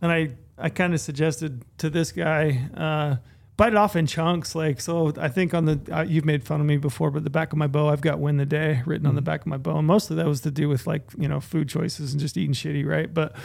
and 0.00 0.12
I, 0.12 0.30
I 0.56 0.68
kind 0.68 0.94
of 0.94 1.00
suggested 1.00 1.64
to 1.78 1.90
this 1.90 2.12
guy, 2.12 2.60
uh, 2.76 3.16
bite 3.60 3.74
it 3.74 3.76
off 3.76 3.94
in 3.94 4.06
chunks. 4.06 4.54
Like, 4.54 4.80
so 4.80 5.12
I 5.18 5.28
think 5.28 5.52
on 5.52 5.66
the, 5.66 5.80
uh, 5.92 6.02
you've 6.02 6.24
made 6.24 6.44
fun 6.44 6.62
of 6.62 6.66
me 6.66 6.78
before, 6.78 7.10
but 7.10 7.24
the 7.24 7.30
back 7.30 7.52
of 7.52 7.58
my 7.58 7.66
bow, 7.66 7.90
I've 7.90 8.00
got 8.00 8.18
win 8.18 8.38
the 8.38 8.46
day 8.46 8.80
written 8.86 9.06
on 9.06 9.16
the 9.16 9.20
back 9.20 9.42
of 9.42 9.48
my 9.48 9.58
bow. 9.58 9.76
And 9.76 9.86
mostly 9.86 10.16
that 10.16 10.24
was 10.24 10.40
to 10.40 10.50
do 10.50 10.66
with 10.66 10.86
like, 10.86 11.02
you 11.18 11.28
know, 11.28 11.40
food 11.40 11.68
choices 11.68 12.12
and 12.12 12.20
just 12.22 12.38
eating 12.38 12.54
shitty, 12.54 12.86
right? 12.86 13.12
But 13.12 13.36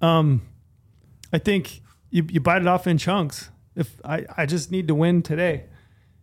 um, 0.00 0.42
I 1.32 1.38
think 1.38 1.80
you, 2.10 2.24
you 2.30 2.38
bite 2.38 2.62
it 2.62 2.68
off 2.68 2.86
in 2.86 2.96
chunks. 2.96 3.50
If 3.74 4.00
I, 4.04 4.24
I 4.36 4.46
just 4.46 4.70
need 4.70 4.86
to 4.86 4.94
win 4.94 5.20
today, 5.22 5.64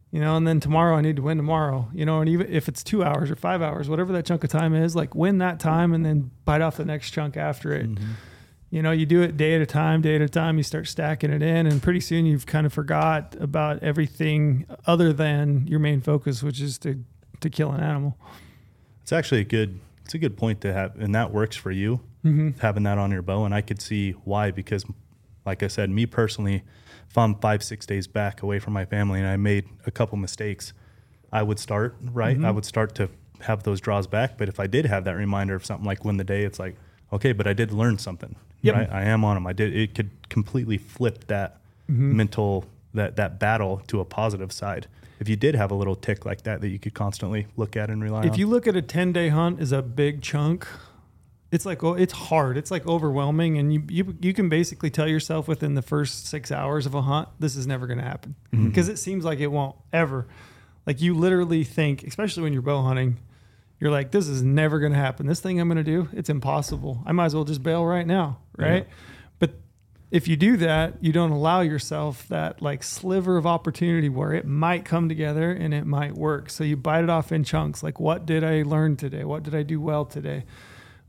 you 0.10 0.22
know, 0.22 0.38
and 0.38 0.48
then 0.48 0.62
tomorrow 0.62 0.96
I 0.96 1.02
need 1.02 1.18
to 1.18 1.22
win 1.22 1.36
tomorrow, 1.36 1.89
you 1.94 2.06
know, 2.06 2.22
and 2.22 2.30
even 2.30 2.50
if 2.50 2.70
it's 2.70 2.82
two 2.82 3.04
hours 3.04 3.30
or 3.30 3.36
five 3.36 3.62
hours, 3.62 3.89
whatever 3.89 4.14
that 4.14 4.26
chunk 4.26 4.46
of 4.46 4.52
time 4.52 4.74
is, 4.74 4.96
like 4.96 5.16
win 5.16 5.39
that 5.39 5.60
time 5.60 5.94
and 5.94 6.06
then 6.06 6.32
bite 6.46 6.62
off 6.62 6.78
the 6.78 6.86
next 6.86 7.12
chunk 7.12 7.36
after 7.36 7.74
it. 7.74 7.89
You 8.74 8.82
know, 8.82 8.90
you 8.92 9.06
do 9.06 9.22
it 9.22 9.38
day 9.38 9.54
at 9.54 9.62
a 9.62 9.68
time, 9.68 10.02
day 10.02 10.16
at 10.16 10.22
a 10.24 10.28
time, 10.28 10.58
you 10.58 10.64
start 10.64 10.88
stacking 10.88 11.30
it 11.32 11.44
in, 11.44 11.68
and 11.68 11.80
pretty 11.80 12.00
soon 12.00 12.26
you've 12.26 12.48
kind 12.48 12.66
of 12.66 12.74
forgot 12.74 13.36
about 13.40 13.84
everything 13.84 14.66
other 14.88 15.14
than 15.14 15.68
your 15.68 15.78
main 15.80 16.02
focus, 16.02 16.42
which 16.42 16.60
is 16.60 16.80
to, 16.80 17.04
to 17.42 17.52
kill 17.52 17.72
an 17.72 17.82
animal. 17.82 18.18
It's 19.04 19.12
actually 19.12 19.42
a 19.42 19.46
good 19.46 19.80
it's 20.06 20.16
a 20.16 20.18
good 20.18 20.36
point 20.38 20.60
to 20.62 20.74
have 20.74 20.96
and 21.00 21.14
that 21.14 21.32
works 21.32 21.56
for 21.56 21.70
you 21.72 22.00
Mm-hmm. 22.26 22.60
having 22.62 22.84
that 22.84 22.98
on 22.98 23.12
your 23.12 23.22
bow 23.22 23.44
and 23.46 23.54
I 23.54 23.62
could 23.62 23.82
see 23.82 24.12
why 24.24 24.50
because 24.50 24.86
like 25.46 25.62
I 25.62 25.68
said 25.68 25.90
me 25.90 26.06
personally 26.06 26.64
if 27.10 27.18
I'm 27.18 27.36
5 27.36 27.62
6 27.64 27.86
days 27.86 28.08
back 28.08 28.42
away 28.42 28.60
from 28.60 28.72
my 28.74 28.86
family 28.86 29.20
and 29.20 29.28
I 29.28 29.36
made 29.38 29.66
a 29.86 29.92
couple 29.92 30.18
mistakes 30.18 30.72
I 31.34 31.44
would 31.44 31.60
start 31.60 31.96
right 32.02 32.36
Mm-hmm. 32.38 32.46
I 32.46 32.52
would 32.52 32.64
start 32.66 32.96
to 32.96 33.10
have 33.42 33.64
those 33.64 33.82
draws 33.82 34.08
back 34.08 34.38
but 34.38 34.48
if 34.50 34.58
I 34.60 34.68
did 34.68 34.86
have 34.86 35.04
that 35.04 35.16
reminder 35.18 35.54
of 35.54 35.66
something 35.66 35.86
like 35.86 36.04
win 36.06 36.16
the 36.18 36.24
day 36.24 36.44
it's 36.44 36.60
like 36.60 36.76
okay 37.12 37.34
but 37.34 37.46
I 37.46 37.52
did 37.54 37.72
learn 37.74 37.98
something 37.98 38.36
Yep. 38.64 38.76
right 38.76 38.89
I 38.91 39.03
am 39.03 39.24
on 39.24 39.36
them 39.36 39.45
I 39.47 39.53
did 39.53 39.76
it 39.76 39.93
could 39.95 40.09
completely 40.30 40.78
flip 40.78 41.28
that 41.28 41.57
Mm-hmm. 41.91 42.16
mental 42.16 42.64
that 42.93 43.18
that 43.18 43.39
battle 43.39 43.82
to 43.88 43.99
a 43.99 44.05
positive 44.05 44.53
side 44.53 44.88
if 45.20 45.28
you 45.28 45.36
did 45.36 45.53
have 45.53 45.70
a 45.70 45.76
little 45.76 45.95
tick 45.95 46.26
like 46.26 46.43
that 46.43 46.61
that 46.61 46.70
you 46.70 46.80
could 46.80 46.93
constantly 46.93 47.47
look 47.57 47.76
at 47.76 47.89
and 47.89 48.01
rely 48.01 48.20
on 48.22 48.28
If 48.28 48.38
you 48.38 48.47
look 48.47 48.68
at 48.68 48.76
a 48.76 48.82
10 48.82 49.11
day 49.11 49.30
hunt 49.30 49.59
as 49.59 49.72
a 49.72 49.82
big 49.82 50.22
chunk, 50.22 50.66
it's 51.51 51.66
like, 51.66 51.84
oh, 51.84 51.93
it's 51.93 52.14
hard. 52.14 52.57
It's 52.57 52.72
like 52.72 52.88
overwhelming. 52.88 53.57
And 53.57 53.74
you, 53.74 53.84
you, 53.89 54.18
you 54.22 54.34
can 54.34 54.49
basically 54.49 54.89
tell 54.89 55.07
yourself 55.07 55.47
within 55.47 55.76
the 55.76 55.82
first 55.82 56.26
six 56.26 56.51
hours 56.51 56.86
of 56.86 56.95
a 56.95 57.01
hunt, 57.03 57.30
this 57.39 57.55
is 57.55 57.68
never 57.68 57.86
going 57.88 57.99
to 57.99 58.05
happen 58.05 58.36
because 58.51 58.89
it 58.89 58.97
seems 58.97 59.24
like 59.24 59.39
it 59.39 59.47
won't 59.47 59.76
ever. 59.91 60.26
Like 60.88 61.01
you 61.01 61.14
literally 61.14 61.64
think, 61.64 62.03
especially 62.03 62.43
when 62.43 62.53
you're 62.53 62.61
bow 62.61 62.82
hunting, 62.82 63.18
you're 63.80 63.91
like, 63.91 64.11
this 64.11 64.28
is 64.28 64.41
never 64.41 64.80
going 64.80 64.93
to 64.93 64.97
happen. 64.97 65.26
This 65.28 65.39
thing 65.41 65.59
I'm 65.59 65.68
going 65.68 65.78
to 65.78 65.84
do, 65.84 66.09
it's 66.14 66.30
impossible. 66.30 67.03
I 67.05 67.11
might 67.11 67.26
as 67.26 67.36
well 67.36 67.43
just 67.43 67.61
bail 67.64 67.86
right 67.86 68.07
now. 68.07 68.39
Right. 68.58 68.88
But 69.39 69.56
if 70.12 70.28
you 70.28 70.36
do 70.36 70.58
that, 70.58 70.95
you 71.01 71.12
don't 71.12 71.32
allow 71.32 71.62
yourself 71.62 72.28
that 72.28 72.62
like 72.62 72.84
sliver 72.84 73.38
of 73.38 73.45
opportunity 73.45 74.10
where 74.10 74.34
it 74.34 74.45
might 74.45 74.86
come 74.86 75.10
together 75.10 75.51
and 75.51 75.74
it 75.74 75.86
might 75.86 76.14
work. 76.14 76.49
So 76.49 76.64
you 76.64 76.78
bite 76.78 77.04
it 77.04 77.10
off 77.10 77.32
in 77.32 77.43
chunks. 77.43 77.82
Like, 77.82 77.99
what 77.99 78.26
did 78.26 78.43
I 78.43 78.64
learn 78.64 78.95
today? 78.95 79.24
What 79.24 79.43
did 79.43 79.56
I 79.56 79.64
do 79.64 79.82
well 79.82 80.06
today? 80.06 80.45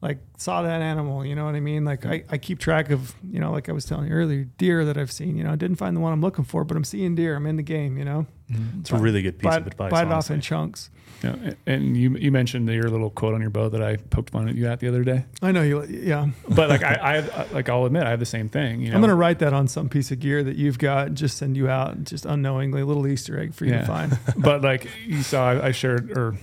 Like, 0.05 0.19
saw 0.37 0.61
that 0.63 0.83
animal, 0.83 1.25
you 1.25 1.35
know 1.35 1.47
what 1.47 1.55
I 1.55 1.61
mean? 1.61 1.87
Like, 1.87 2.05
I, 2.05 2.25
I 2.29 2.37
keep 2.37 2.59
track 2.59 2.91
of, 2.91 3.15
you 3.27 3.41
know, 3.41 3.51
like 3.51 3.71
I 3.71 3.73
was 3.73 3.87
telling 3.87 4.09
you 4.09 4.13
earlier, 4.13 4.45
deer 4.45 4.85
that 4.85 4.99
I've 4.99 5.11
seen. 5.11 5.39
You 5.39 5.45
know, 5.45 5.51
I 5.51 5.57
didn't 5.57 5.77
find 5.77 5.97
the 5.97 6.01
one 6.01 6.13
I'm 6.13 6.21
looking 6.21 6.45
for, 6.45 6.63
but 6.63 6.77
I'm 6.77 6.85
seeing 6.85 7.15
deer. 7.15 7.35
I'm 7.35 7.47
in 7.47 7.57
the 7.57 7.63
game, 7.63 7.97
you 7.97 8.05
know? 8.05 8.27
Mm-hmm. 8.53 8.81
it's 8.81 8.91
a 8.91 8.97
really 8.97 9.23
good 9.23 9.39
piece 9.39 9.51
bite, 9.51 9.63
of 9.63 9.67
advice 9.67 9.91
bite 9.91 10.07
it 10.07 10.13
off 10.13 10.31
in 10.31 10.43
chunks. 10.43 10.91
Yeah, 11.23 11.55
and 11.67 11.97
you 11.97 12.15
you 12.19 12.31
mentioned 12.31 12.69
your 12.69 12.91
little 12.91 13.09
quote 13.09 13.33
on 13.33 13.41
your 13.41 13.49
bow 13.49 13.71
that 13.71 13.83
I 13.83 13.97
poked 13.97 14.31
fun 14.31 14.47
at 14.51 14.55
you 14.55 14.67
at 14.67 14.81
the 14.81 14.89
other 14.89 15.03
day. 15.03 15.25
I 15.41 15.53
know 15.53 15.63
you, 15.63 15.83
yeah. 15.85 16.29
But 16.51 16.69
like 16.69 16.83
I, 16.83 16.95
I 16.95 17.47
like 17.53 17.71
I'll 17.71 17.87
admit 17.87 18.03
I 18.03 18.11
have 18.11 18.21
the 18.21 18.27
same 18.27 18.51
thing. 18.51 18.83
You 18.83 18.91
know, 18.91 18.97
I'm 18.97 19.01
going 19.01 19.09
to 19.09 19.15
write 19.15 19.39
that 19.39 19.55
on 19.55 19.67
some 19.67 19.89
piece 19.89 20.11
of 20.11 20.21
gear 20.21 20.43
that 20.45 20.57
you've 20.57 20.79
got 20.79 21.07
and 21.07 21.17
just 21.17 21.39
send 21.39 21.57
you 21.57 21.71
out, 21.71 22.05
just 22.05 22.27
unknowingly, 22.27 22.83
a 22.83 22.87
little 22.87 23.07
Easter 23.07 23.41
egg 23.41 23.55
for 23.55 23.65
you 23.65 23.73
to 23.73 23.87
find. 23.87 24.19
but 24.37 24.61
like 24.61 24.87
you 25.07 25.23
saw, 25.23 25.53
I, 25.53 25.69
I 25.69 25.71
shared 25.71 26.11
or 26.11 26.37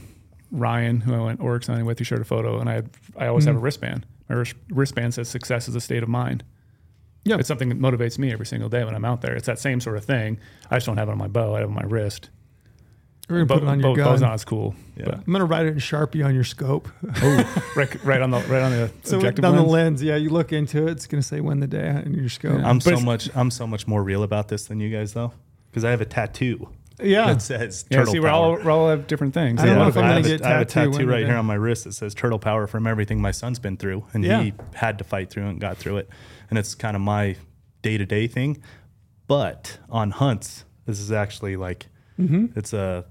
Ryan, 0.52 1.02
who 1.02 1.16
I 1.16 1.20
went 1.20 1.39
oryx 1.39 1.68
hunting 1.68 1.86
with, 1.86 1.97
he 1.97 2.04
shared 2.04 2.22
a 2.22 2.26
photo, 2.26 2.60
and 2.60 2.70
I 2.70 2.84
I 3.18 3.28
always 3.28 3.45
have 3.45 3.56
a 3.56 3.58
hmm. 3.58 3.66
wristband. 3.66 4.06
My 4.30 4.36
wrist, 4.36 4.56
wristband 4.70 5.14
says 5.14 5.30
"Success 5.30 5.68
is 5.68 5.76
a 5.76 5.82
state 5.82 6.04
of 6.04 6.10
mind." 6.10 6.43
Yeah. 7.24 7.38
It's 7.38 7.47
something 7.47 7.70
that 7.70 7.80
motivates 7.80 8.18
me 8.18 8.32
every 8.32 8.45
single 8.45 8.70
day 8.70 8.84
when 8.84 8.95
I'm 8.95 9.06
out 9.06 9.22
there. 9.22 9.36
It's 9.36 9.45
that 9.45 9.60
same 9.60 9.80
sort 9.80 9.97
of 9.97 10.06
thing. 10.06 10.39
I 10.72 10.78
just 10.78 10.88
don't 10.88 10.97
have 10.97 11.08
it 11.08 11.12
on 11.12 11.20
my 11.20 11.28
bow. 11.28 11.56
I 11.56 11.60
have 11.60 11.70
it 11.70 11.72
on 11.72 11.76
my 11.76 11.84
wrist. 11.84 12.30
We're 13.30 13.45
gonna 13.45 13.60
put 13.60 13.64
it 13.64 13.70
on 13.70 13.80
your 13.80 13.95
bow, 13.95 14.04
bow's 14.04 14.20
gun. 14.20 14.30
not 14.30 14.34
as 14.34 14.43
cool. 14.43 14.76
Yeah. 14.97 15.06
But 15.06 15.14
I'm 15.16 15.32
gonna 15.32 15.45
write 15.45 15.66
it 15.66 15.70
in 15.70 15.78
Sharpie 15.78 16.26
on 16.26 16.34
your 16.34 16.43
scope. 16.43 16.89
right, 17.76 18.04
right 18.04 18.22
on 18.22 18.32
the 18.32 18.39
right 18.41 18.62
on 18.62 18.72
the 18.72 18.91
So 19.04 19.18
objective 19.18 19.43
down 19.43 19.56
lens. 19.56 19.66
the 19.66 19.72
lens, 19.72 20.04
yeah, 20.04 20.16
you 20.18 20.30
look 20.30 20.52
into 20.52 20.88
it. 20.88 20.91
It's 20.91 21.08
gonna 21.08 21.24
say 21.24 21.39
win 21.39 21.60
the 21.62 21.68
day 21.68 22.02
in 22.06 22.14
your 22.14 22.28
scope. 22.28 22.60
Yeah. 22.60 22.68
I'm 22.68 22.80
But 22.80 22.97
so 22.97 22.99
much 22.99 23.30
I'm 23.34 23.52
so 23.52 23.66
much 23.66 23.88
more 23.88 24.04
real 24.04 24.24
about 24.24 24.49
this 24.49 24.66
than 24.66 24.82
you 24.82 24.89
guys 24.89 25.14
though, 25.14 25.32
because 25.70 25.86
I 25.86 25.91
have 25.91 26.02
a 26.02 26.06
tattoo 26.06 26.68
Yeah, 27.02 27.28
that 27.34 27.41
says 27.41 27.86
Yeah, 27.89 27.97
turtle 27.99 28.14
see, 28.14 28.20
we're 28.20 28.30
all, 28.30 28.54
we're 28.54 28.72
all 28.72 28.89
have 28.89 29.08
different 29.08 29.34
things. 29.34 29.60
I 29.62 29.66
don't 29.66 29.76
They 29.76 29.82
know 29.82 29.88
if 29.89 29.97
I'm 29.97 30.04
gonna 30.04 30.20
us. 30.22 30.28
get 30.28 30.41
I 30.45 30.49
have 30.49 30.62
a 30.62 30.66
tattoo 30.66 30.91
tattoo 30.91 31.06
one 31.06 31.14
right 31.16 31.26
here 31.26 31.36
on 31.36 31.45
my 31.45 31.56
wrist 31.56 31.84
that 31.86 31.93
says 31.93 32.14
turtle 32.14 32.39
power 32.39 32.68
from 32.68 32.86
everything 32.88 33.22
my 33.22 33.32
son's 33.32 33.60
been 33.60 33.78
through, 33.78 34.06
and 34.14 34.24
Yeah. 34.24 34.41
he 34.43 34.54
had 34.74 34.97
to 34.99 35.04
fight 35.04 35.30
through 35.30 35.47
and 35.47 35.60
got 35.60 35.78
through 35.78 35.97
it, 35.97 36.10
and 36.49 36.60
it's 36.60 36.76
kind 36.76 36.95
of 36.95 37.02
my 37.02 37.36
day 37.82 37.97
to 37.97 38.06
day 38.06 38.28
thing. 38.28 38.62
But 39.28 39.80
on 39.89 40.12
hunts, 40.12 40.66
this 40.86 40.99
is 40.99 41.12
actually 41.12 41.56
like 41.58 41.88
Mm-hmm. 42.20 42.58
it's 42.58 42.74
a 42.74 43.06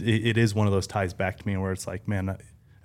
it, 0.00 0.26
it 0.28 0.38
is 0.38 0.54
one 0.54 0.66
of 0.66 0.72
those 0.72 0.86
ties 0.86 1.12
back 1.12 1.36
to 1.38 1.46
me 1.46 1.56
where 1.56 1.70
it's 1.72 1.86
like, 1.86 2.08
man, 2.08 2.36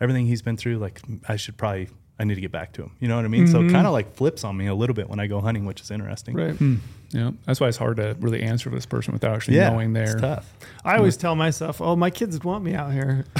everything 0.01 0.25
he's 0.25 0.41
been 0.41 0.57
through, 0.57 0.77
like 0.79 1.01
I 1.29 1.35
should 1.37 1.55
probably 1.57 1.89
I 2.19 2.25
need 2.25 2.35
to 2.35 2.41
get 2.41 2.51
back 2.51 2.73
to 2.73 2.83
him. 2.83 2.91
You 2.99 3.07
know 3.07 3.15
what 3.15 3.23
I 3.23 3.29
mean? 3.29 3.47
So 3.47 3.61
it 3.61 3.71
kind 3.71 3.87
of 3.87 3.93
like 3.93 4.13
flips 4.15 4.43
on 4.43 4.57
me 4.57 4.67
a 4.67 4.75
little 4.75 4.93
bit 4.93 5.07
when 5.09 5.21
I 5.21 5.27
go 5.27 5.39
hunting, 5.39 5.63
which 5.65 5.79
is 5.79 5.89
interesting. 5.89 6.35
Mm-hmm. 6.35 6.69
right. 6.73 6.79
Yeah, 7.11 7.31
that's 7.45 7.59
why 7.59 7.67
it's 7.67 7.77
hard 7.77 7.97
to 7.97 8.15
really 8.19 8.43
answer 8.43 8.69
this 8.69 8.85
person 8.85 9.13
without 9.13 9.35
actually 9.35 9.57
Yeah, 9.57 9.69
knowing 9.71 9.95
it's 9.95 10.11
their. 10.13 10.21
tough. 10.21 10.53
I 10.85 10.97
always 10.97 11.17
tell 11.17 11.35
myself, 11.35 11.81
"Oh, 11.81 11.95
my 11.95 12.11
kids 12.11 12.43
want 12.43 12.63
me 12.63 12.75
out 12.75 12.93
here." 12.93 13.25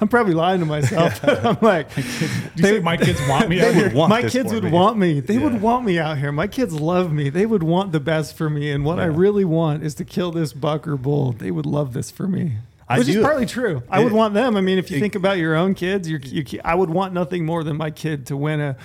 I'm 0.00 0.08
probably 0.08 0.34
lying 0.34 0.60
to 0.60 0.66
myself. 0.66 1.22
I'm 1.44 1.58
like, 1.60 1.92
Do 1.94 2.02
you 2.56 2.62
say 2.64 2.80
my 2.80 2.96
kids 2.96 3.20
want 3.28 3.48
me 3.48 3.60
out 3.60 3.74
They 3.74 3.88
here? 3.90 4.08
my 4.08 4.22
kids 4.22 4.52
would 4.52 4.64
me. 4.64 4.70
want 4.70 4.98
me. 4.98 5.20
They 5.20 5.34
Yeah. 5.34 5.40
would 5.44 5.60
want 5.60 5.84
me 5.84 5.98
out 5.98 6.18
here. 6.18 6.32
My 6.32 6.46
kids 6.46 6.72
love 6.74 7.12
me. 7.12 7.28
They 7.28 7.46
would 7.46 7.62
want 7.62 7.92
the 7.92 8.00
best 8.00 8.36
for 8.36 8.48
me. 8.50 8.70
And 8.70 8.84
what 8.84 8.98
I 9.00 9.04
really 9.06 9.44
want 9.44 9.82
is 9.82 9.94
to 9.96 10.04
kill 10.04 10.30
this 10.32 10.52
buck 10.52 10.86
or 10.86 10.96
bull. 10.96 11.32
They 11.32 11.50
would 11.50 11.66
love 11.66 11.92
this 11.92 12.10
for 12.10 12.26
me. 12.28 12.54
I 12.88 12.98
Which 12.98 13.08
is 13.08 13.22
partly 13.22 13.46
true. 13.46 13.82
I 13.88 14.02
would 14.02 14.12
want 14.12 14.34
them. 14.34 14.56
I 14.56 14.60
mean, 14.60 14.78
if 14.78 14.90
you 14.90 14.96
it- 14.96 15.00
think 15.00 15.14
about 15.14 15.38
your 15.38 15.54
own 15.54 15.74
kids, 15.74 16.08
your, 16.10 16.18
you, 16.20 16.44
I 16.64 16.74
would 16.74 16.90
want 16.90 17.14
nothing 17.14 17.44
more 17.46 17.62
than 17.62 17.76
my 17.76 17.90
kid 17.92 18.26
to 18.26 18.36
win 18.36 18.60
a, 18.60 18.76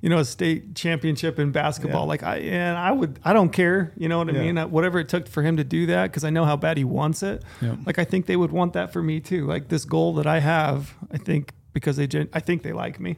you 0.00 0.08
know, 0.08 0.18
a 0.18 0.24
state 0.24 0.74
championship 0.74 1.38
in 1.38 1.52
basketball. 1.52 2.02
Yeah. 2.02 2.08
Like 2.08 2.22
I 2.22 2.36
and 2.38 2.76
I 2.78 2.92
would. 2.92 3.18
I 3.24 3.32
don't 3.32 3.50
care. 3.50 3.92
You 3.96 4.08
know 4.08 4.18
what 4.18 4.28
I 4.28 4.32
Yeah. 4.32 4.52
mean? 4.52 4.70
Whatever 4.70 4.98
it 4.98 5.08
took 5.08 5.28
for 5.28 5.42
him 5.42 5.56
to 5.56 5.64
do 5.64 5.86
that, 5.86 6.10
because 6.10 6.24
I 6.24 6.30
know 6.30 6.44
how 6.44 6.56
bad 6.56 6.76
he 6.76 6.84
wants 6.84 7.22
it. 7.22 7.42
Yeah. 7.60 7.76
Like 7.84 7.98
I 7.98 8.04
think 8.04 8.26
they 8.26 8.36
would 8.36 8.52
want 8.52 8.72
that 8.74 8.92
for 8.92 9.02
me 9.02 9.20
too. 9.20 9.46
Like 9.46 9.68
this 9.68 9.84
goal 9.84 10.14
that 10.14 10.26
I 10.26 10.40
have, 10.40 10.94
I 11.10 11.18
think 11.18 11.52
because 11.72 11.96
they, 11.96 12.06
gen- 12.06 12.28
I 12.32 12.40
think 12.40 12.62
they 12.62 12.72
like 12.72 13.00
me. 13.00 13.16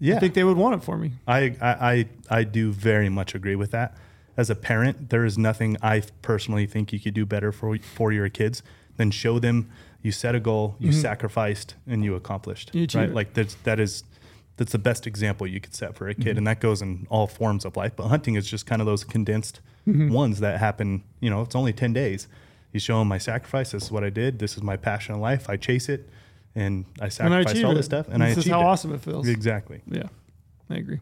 Yeah. 0.00 0.16
I 0.16 0.20
think 0.20 0.34
they 0.34 0.44
would 0.44 0.56
want 0.56 0.76
it 0.76 0.84
for 0.84 0.96
me. 0.96 1.12
I, 1.26 1.56
I, 1.60 1.68
I, 1.70 2.06
I 2.30 2.44
do 2.44 2.72
very 2.72 3.08
much 3.08 3.34
agree 3.34 3.56
with 3.56 3.70
that. 3.72 3.96
As 4.36 4.50
a 4.50 4.54
parent, 4.54 5.10
there 5.10 5.24
is 5.24 5.36
nothing 5.36 5.76
I 5.82 6.02
personally 6.22 6.66
think 6.66 6.92
you 6.92 7.00
could 7.00 7.14
do 7.14 7.26
better 7.26 7.50
for 7.50 7.76
for 7.78 8.12
your 8.12 8.28
kids 8.28 8.62
than 8.96 9.10
show 9.10 9.40
them 9.40 9.68
you 10.00 10.12
set 10.12 10.34
a 10.34 10.40
goal, 10.40 10.76
you 10.78 10.90
mm-hmm. 10.90 11.00
sacrificed, 11.00 11.74
and 11.86 12.04
you 12.04 12.14
accomplished. 12.14 12.70
You 12.72 12.86
right? 12.94 13.12
Like 13.12 13.34
that's 13.34 13.54
that 13.64 13.80
is 13.80 14.04
that's 14.58 14.72
the 14.72 14.78
best 14.78 15.06
example 15.06 15.46
you 15.46 15.60
could 15.60 15.74
set 15.74 15.94
for 15.94 16.08
a 16.08 16.14
kid, 16.14 16.26
mm-hmm. 16.26 16.38
and 16.38 16.46
that 16.46 16.60
goes 16.60 16.82
in 16.82 17.06
all 17.08 17.26
forms 17.26 17.64
of 17.64 17.76
life. 17.76 17.92
But 17.96 18.08
hunting 18.08 18.34
is 18.34 18.46
just 18.46 18.66
kind 18.66 18.82
of 18.82 18.86
those 18.86 19.04
condensed 19.04 19.60
mm-hmm. 19.88 20.12
ones 20.12 20.40
that 20.40 20.58
happen. 20.58 21.04
You 21.20 21.30
know, 21.30 21.42
it's 21.42 21.54
only 21.54 21.72
ten 21.72 21.92
days. 21.92 22.28
You 22.72 22.80
show 22.80 22.98
them 22.98 23.08
my 23.08 23.18
sacrifice. 23.18 23.70
This 23.70 23.84
is 23.84 23.90
what 23.90 24.04
I 24.04 24.10
did. 24.10 24.40
This 24.40 24.56
is 24.56 24.62
my 24.62 24.76
passion 24.76 25.14
in 25.14 25.20
life. 25.20 25.48
I 25.48 25.56
chase 25.56 25.88
it, 25.88 26.10
and 26.54 26.84
I 27.00 27.04
And 27.04 27.04
I 27.04 27.08
sacrificed 27.08 27.50
achieved 27.50 27.64
all 27.64 27.72
it. 27.72 27.74
this 27.76 27.86
stuff, 27.86 28.06
and 28.10 28.22
I 28.22 28.30
this 28.34 28.38
is 28.38 28.50
how 28.50 28.60
it. 28.60 28.64
awesome 28.64 28.92
it 28.92 29.00
feels. 29.00 29.28
Exactly. 29.28 29.80
Yeah, 29.86 30.08
I 30.68 30.76
agree. 30.76 31.00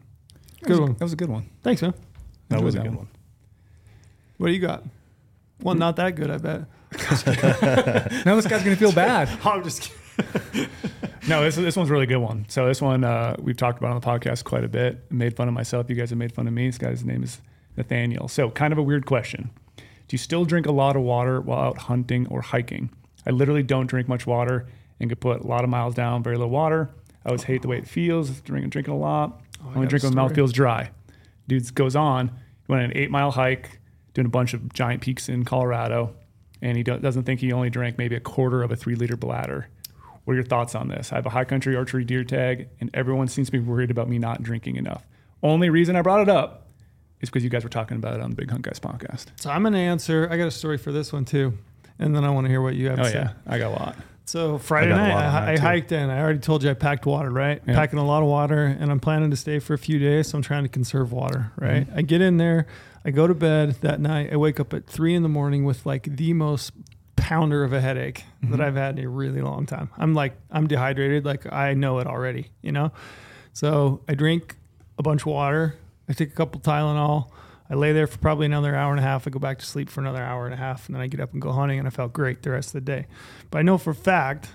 That 0.61 0.69
was, 0.69 0.77
Good 0.77 0.77
a, 0.77 0.81
one. 0.81 0.93
that 0.93 1.03
was 1.03 1.13
a 1.13 1.17
good 1.17 1.29
one. 1.29 1.49
Thanks, 1.63 1.81
man. 1.81 1.93
That 2.49 2.55
Enjoyed 2.57 2.65
was 2.65 2.75
a 2.75 2.77
that 2.77 2.83
good 2.83 2.89
one. 2.91 2.97
one. 2.97 3.07
What 4.37 4.47
do 4.47 4.53
you 4.53 4.59
got? 4.59 4.83
One 5.61 5.79
not 5.79 5.95
that 5.95 6.15
good, 6.15 6.29
I 6.29 6.37
bet. 6.37 6.61
Now 8.25 8.35
this 8.35 8.47
guy's 8.47 8.63
gonna 8.63 8.75
feel 8.75 8.91
bad. 8.91 9.29
I'm 9.43 9.63
just 9.63 9.81
kidding. 9.81 9.96
No, 11.27 11.43
this 11.43 11.55
this 11.57 11.75
one's 11.75 11.89
a 11.89 11.93
really 11.93 12.05
good 12.05 12.19
one. 12.19 12.45
So 12.47 12.67
this 12.67 12.81
one 12.81 13.03
uh, 13.03 13.35
we've 13.39 13.57
talked 13.57 13.79
about 13.79 13.91
on 13.91 13.99
the 13.99 14.07
podcast 14.07 14.45
quite 14.45 14.63
a 14.63 14.69
bit. 14.69 15.11
Made 15.11 15.35
fun 15.35 15.49
of 15.49 15.53
myself. 15.53 15.89
You 15.89 15.95
guys 15.95 16.09
have 16.11 16.17
made 16.17 16.31
fun 16.31 16.47
of 16.47 16.53
me. 16.53 16.67
This 16.67 16.77
guy's 16.77 17.03
name 17.03 17.21
is 17.21 17.41
Nathaniel. 17.75 18.29
So 18.29 18.49
kind 18.49 18.71
of 18.71 18.79
a 18.79 18.83
weird 18.83 19.05
question. 19.05 19.49
Do 19.75 19.83
you 20.13 20.17
still 20.17 20.45
drink 20.45 20.67
a 20.67 20.71
lot 20.71 20.95
of 20.95 21.01
water 21.01 21.41
while 21.41 21.59
out 21.59 21.77
hunting 21.79 22.27
or 22.27 22.41
hiking? 22.41 22.89
I 23.25 23.31
literally 23.31 23.63
don't 23.63 23.87
drink 23.87 24.07
much 24.07 24.25
water 24.25 24.67
and 25.01 25.09
could 25.09 25.19
put 25.19 25.41
a 25.41 25.47
lot 25.47 25.65
of 25.65 25.69
miles 25.69 25.95
down, 25.95 26.23
very 26.23 26.37
little 26.37 26.49
water. 26.49 26.89
I 27.25 27.29
always 27.29 27.43
hate 27.43 27.61
the 27.61 27.67
way 27.67 27.77
it 27.77 27.89
feels. 27.89 28.39
Drinking 28.39 28.69
drinking 28.69 28.93
a 28.93 28.97
lot. 28.97 29.41
I 29.61 29.75
Only 29.75 29.87
drink 29.87 30.03
when 30.03 30.13
my 30.15 30.21
mouth 30.23 30.33
feels 30.33 30.53
dry. 30.53 30.91
Dude 31.49 31.75
goes 31.75 31.97
on. 31.97 32.29
He 32.29 32.71
went 32.71 32.83
on 32.83 32.91
an 32.91 32.97
eight 32.97 33.11
mile 33.11 33.31
hike, 33.31 33.79
doing 34.13 34.27
a 34.27 34.29
bunch 34.29 34.53
of 34.53 34.71
giant 34.71 35.01
peaks 35.01 35.27
in 35.27 35.43
Colorado, 35.43 36.15
and 36.61 36.77
he 36.77 36.83
do- 36.83 36.99
doesn't 36.99 37.23
think 37.23 37.41
he 37.41 37.51
only 37.51 37.69
drank 37.69 37.97
maybe 37.97 38.15
a 38.15 38.21
quarter 38.21 38.63
of 38.63 38.71
a 38.71 38.77
three 38.77 38.95
liter 38.95 39.17
bladder. 39.17 39.67
What 40.27 40.33
are 40.33 40.35
your 40.35 40.45
thoughts 40.45 40.75
on 40.75 40.89
this? 40.89 41.13
I 41.13 41.15
have 41.15 41.25
a 41.25 41.29
high 41.29 41.45
country 41.45 41.73
archery 41.77 42.03
deer 42.03 42.25
tag, 42.25 42.67
and 42.81 42.89
everyone 42.93 43.29
seems 43.29 43.47
to 43.47 43.51
be 43.53 43.59
worried 43.59 43.89
about 43.91 44.09
me 44.09 44.19
not 44.19 44.43
drinking 44.43 44.75
enough. 44.75 45.05
Only 45.41 45.69
reason 45.69 45.95
I 45.95 46.01
brought 46.01 46.19
it 46.19 46.27
up 46.27 46.67
is 47.21 47.29
because 47.29 47.45
you 47.45 47.49
guys 47.49 47.63
were 47.63 47.69
talking 47.69 47.95
about 47.95 48.15
it 48.15 48.19
on 48.19 48.31
the 48.31 48.35
Big 48.35 48.51
Hunt 48.51 48.63
Guys 48.63 48.77
podcast. 48.77 49.27
So 49.39 49.49
I'm 49.49 49.61
going 49.61 49.71
to 49.71 49.79
answer. 49.79 50.27
I 50.29 50.35
got 50.35 50.47
a 50.47 50.51
story 50.51 50.77
for 50.77 50.91
this 50.91 51.13
one 51.13 51.23
too, 51.23 51.53
and 51.97 52.13
then 52.13 52.25
I 52.25 52.29
want 52.31 52.43
to 52.43 52.49
hear 52.49 52.61
what 52.61 52.75
you 52.75 52.89
have 52.89 52.99
Oh 52.99 53.03
to 53.03 53.09
say. 53.09 53.19
yeah, 53.19 53.33
I 53.47 53.57
got 53.57 53.67
a 53.69 53.79
lot. 53.79 53.95
So 54.25 54.57
Friday 54.57 54.91
I 54.91 54.97
night, 54.97 55.13
I, 55.13 55.53
I 55.53 55.57
hiked 55.57 55.93
in. 55.93 56.09
I 56.09 56.19
already 56.19 56.39
told 56.39 56.61
you 56.61 56.71
I 56.71 56.73
packed 56.73 57.05
water, 57.05 57.29
right? 57.31 57.61
Yeah. 57.65 57.75
Packing 57.75 57.97
a 57.97 58.03
lot 58.05 58.21
of 58.21 58.27
water, 58.27 58.65
and 58.65 58.91
I'm 58.91 58.99
planning 58.99 59.29
to 59.31 59.37
stay 59.37 59.59
for 59.59 59.75
a 59.75 59.77
few 59.77 59.97
days. 59.97 60.27
So 60.27 60.37
I'm 60.37 60.41
trying 60.41 60.63
to 60.63 60.69
conserve 60.69 61.13
water, 61.13 61.53
right? 61.55 61.87
Mm-hmm. 61.87 61.99
I 61.99 62.01
get 62.01 62.19
in 62.19 62.35
there, 62.35 62.67
I 63.05 63.11
go 63.11 63.27
to 63.27 63.33
bed 63.33 63.77
that 63.79 64.01
night. 64.01 64.33
I 64.33 64.35
wake 64.35 64.59
up 64.59 64.73
at 64.73 64.87
three 64.87 65.15
in 65.15 65.23
the 65.23 65.29
morning 65.29 65.63
with 65.63 65.85
like 65.85 66.17
the 66.17 66.33
most 66.33 66.73
pounder 67.27 67.63
of 67.63 67.73
a 67.73 67.81
headache 67.81 68.23
Mm-hmm. 68.43 68.51
that 68.51 68.61
I've 68.61 68.75
had 68.75 68.99
in 68.99 69.05
a 69.05 69.09
really 69.09 69.41
long 69.41 69.65
time. 69.65 69.89
I'm 69.97 70.13
like, 70.13 70.33
I'm 70.51 70.67
dehydrated. 70.67 71.25
Like 71.25 71.51
I 71.51 71.73
know 71.73 71.97
it 71.99 72.05
already, 72.07 72.51
you 72.61 72.71
know? 72.71 72.91
So 73.53 74.01
I 74.07 74.13
drink 74.13 74.55
a 74.99 75.03
bunch 75.03 75.21
of 75.23 75.27
water. 75.27 75.75
I 76.07 76.13
take 76.13 76.29
a 76.29 76.35
couple 76.35 76.61
Tylenol. 76.61 77.29
I 77.69 77.73
lay 77.73 77.91
there 77.93 78.05
for 78.07 78.19
probably 78.19 78.45
another 78.45 78.75
hour 78.75 78.91
and 78.91 78.99
a 78.99 79.03
half. 79.03 79.27
I 79.27 79.31
go 79.31 79.39
back 79.39 79.57
to 79.59 79.65
sleep 79.65 79.89
for 79.89 79.99
another 80.01 80.21
hour 80.23 80.45
and 80.45 80.53
a 80.53 80.57
half, 80.57 80.85
and 80.87 80.95
then 80.95 81.01
I 81.01 81.07
get 81.07 81.19
up 81.19 81.33
and 81.33 81.41
go 81.41 81.51
hunting, 81.51 81.79
and 81.79 81.87
I 81.87 81.91
felt 81.91 82.13
great 82.13 82.43
the 82.43 82.51
rest 82.51 82.69
of 82.69 82.73
the 82.73 82.81
day. 82.81 83.07
But 83.51 83.57
I 83.59 83.61
know 83.63 83.77
for 83.79 83.89
a 83.89 83.95
fact, 83.95 84.49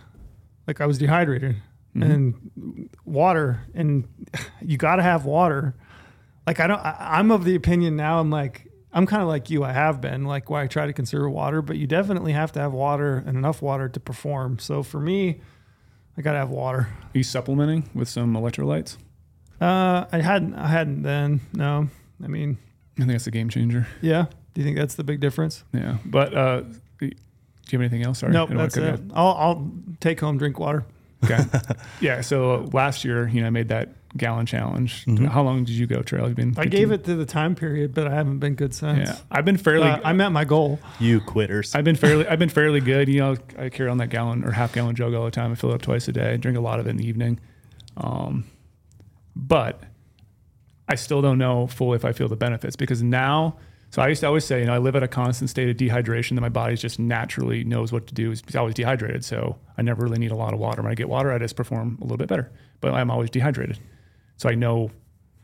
like 0.66 0.80
I 0.80 0.86
was 0.86 0.98
dehydrated 0.98 1.56
Mm-hmm. 1.96 2.10
and 2.10 2.88
water, 3.04 3.60
and 3.74 4.08
you 4.62 4.78
got 4.78 4.96
to 4.96 5.02
have 5.02 5.24
water. 5.26 5.74
Like 6.46 6.58
I 6.60 6.66
don't, 6.68 6.78
I, 6.80 6.96
I'm 7.18 7.30
of 7.30 7.44
the 7.44 7.54
opinion 7.54 7.96
now. 7.96 8.18
I'm 8.20 8.30
like, 8.30 8.66
I'm 8.92 9.06
kind 9.06 9.22
of 9.22 9.28
like 9.28 9.48
you. 9.50 9.64
I 9.64 9.72
have 9.72 10.00
been 10.00 10.24
like 10.24 10.50
why 10.50 10.62
I 10.62 10.66
try 10.66 10.86
to 10.86 10.92
conserve 10.92 11.30
water, 11.32 11.62
but 11.62 11.76
you 11.78 11.86
definitely 11.86 12.32
have 12.32 12.52
to 12.52 12.60
have 12.60 12.72
water 12.72 13.22
and 13.26 13.36
enough 13.38 13.62
water 13.62 13.88
to 13.88 14.00
perform. 14.00 14.58
So 14.58 14.82
for 14.82 15.00
me, 15.00 15.40
I 16.16 16.22
got 16.22 16.32
to 16.32 16.38
have 16.38 16.50
water. 16.50 16.80
Are 16.80 17.10
you 17.14 17.22
supplementing 17.22 17.88
with 17.94 18.08
some 18.08 18.34
electrolytes? 18.34 18.98
Uh, 19.60 20.04
I 20.12 20.18
hadn't, 20.20 20.54
I 20.54 20.66
hadn't 20.66 21.02
then. 21.02 21.40
No, 21.54 21.88
I 22.22 22.26
mean, 22.26 22.58
I 22.96 23.00
think 23.02 23.12
that's 23.12 23.26
a 23.26 23.30
game 23.30 23.48
changer. 23.48 23.86
yeah. 24.00 24.26
Do 24.54 24.60
you 24.60 24.66
think 24.66 24.76
that's 24.76 24.96
the 24.96 25.04
big 25.04 25.20
difference? 25.20 25.64
Yeah, 25.72 25.96
but 26.04 26.34
uh, 26.34 26.60
do 26.98 27.06
you 27.06 27.10
have 27.70 27.80
anything 27.80 28.02
else? 28.02 28.18
Sorry, 28.18 28.32
nope, 28.34 28.50
I 28.50 28.52
don't 28.52 28.58
wanna 28.58 28.68
that's 28.68 29.00
it. 29.00 29.10
I'll, 29.14 29.28
I'll 29.28 29.70
take 30.00 30.20
home, 30.20 30.36
drink 30.36 30.58
water. 30.58 30.84
Off. 31.22 31.54
Okay. 31.54 31.74
yeah. 32.00 32.20
So 32.20 32.52
uh, 32.54 32.66
last 32.72 33.04
year, 33.04 33.28
you 33.28 33.40
know, 33.40 33.46
I 33.46 33.50
made 33.50 33.68
that 33.68 33.90
gallon 34.16 34.44
challenge. 34.46 35.04
Mhm. 35.06 35.28
How 35.28 35.42
long 35.42 35.64
did 35.64 35.74
you 35.74 35.86
go, 35.86 36.02
Trail? 36.02 36.26
You've 36.28 36.36
been. 36.36 36.50
I 36.50 36.64
15? 36.64 36.70
gave 36.70 36.90
it 36.92 37.04
to 37.04 37.14
the 37.14 37.24
time 37.24 37.54
period, 37.54 37.94
but 37.94 38.06
I 38.06 38.14
haven't 38.14 38.38
been 38.40 38.54
good 38.54 38.74
since. 38.74 39.08
Yeah, 39.08 39.16
I've 39.30 39.44
been 39.44 39.56
fairly. 39.56 39.88
Uh, 39.88 40.00
I 40.04 40.12
met 40.12 40.30
my 40.30 40.44
goal. 40.44 40.78
You 41.00 41.20
quitters. 41.20 41.74
I've 41.74 41.84
been 41.84 41.96
fairly. 41.96 42.26
I've 42.26 42.38
been 42.38 42.48
fairly 42.48 42.80
good. 42.80 43.08
You 43.08 43.20
know, 43.20 43.36
I 43.58 43.68
carry 43.68 43.88
on 43.88 43.98
that 43.98 44.08
gallon 44.08 44.44
or 44.44 44.50
half 44.50 44.72
gallon 44.72 44.94
jug 44.94 45.14
all 45.14 45.24
the 45.24 45.30
time. 45.30 45.52
I 45.52 45.54
fill 45.54 45.70
it 45.70 45.74
up 45.74 45.82
twice 45.82 46.08
a 46.08 46.12
day. 46.12 46.32
I 46.32 46.36
drink 46.36 46.58
a 46.58 46.60
lot 46.60 46.80
of 46.80 46.86
it 46.86 46.90
in 46.90 46.96
the 46.96 47.06
evening. 47.06 47.40
Um, 47.96 48.44
but 49.34 49.82
I 50.88 50.94
still 50.94 51.22
don't 51.22 51.38
know 51.38 51.66
fully 51.66 51.96
if 51.96 52.04
I 52.04 52.12
feel 52.12 52.28
the 52.28 52.36
benefits 52.36 52.76
because 52.76 53.02
now. 53.02 53.56
So 53.92 54.00
I 54.00 54.08
used 54.08 54.22
to 54.22 54.26
always 54.26 54.46
say, 54.46 54.60
you 54.60 54.64
know, 54.64 54.72
I 54.72 54.78
live 54.78 54.96
at 54.96 55.02
a 55.02 55.08
constant 55.08 55.50
state 55.50 55.68
of 55.68 55.76
dehydration 55.76 56.34
that 56.36 56.40
my 56.40 56.48
body 56.48 56.76
just 56.76 56.98
naturally 56.98 57.62
knows 57.62 57.92
what 57.92 58.06
to 58.06 58.14
do. 58.14 58.32
It's 58.32 58.56
always 58.56 58.72
dehydrated, 58.72 59.22
so 59.22 59.58
I 59.76 59.82
never 59.82 60.02
really 60.02 60.18
need 60.18 60.32
a 60.32 60.34
lot 60.34 60.54
of 60.54 60.58
water. 60.58 60.80
When 60.80 60.90
I 60.90 60.94
get 60.94 61.10
water, 61.10 61.30
I 61.30 61.38
just 61.38 61.56
perform 61.56 61.98
a 62.00 62.04
little 62.04 62.16
bit 62.16 62.26
better. 62.26 62.50
But 62.80 62.94
I'm 62.94 63.10
always 63.10 63.28
dehydrated, 63.28 63.78
so 64.38 64.48
I 64.48 64.54
know 64.54 64.90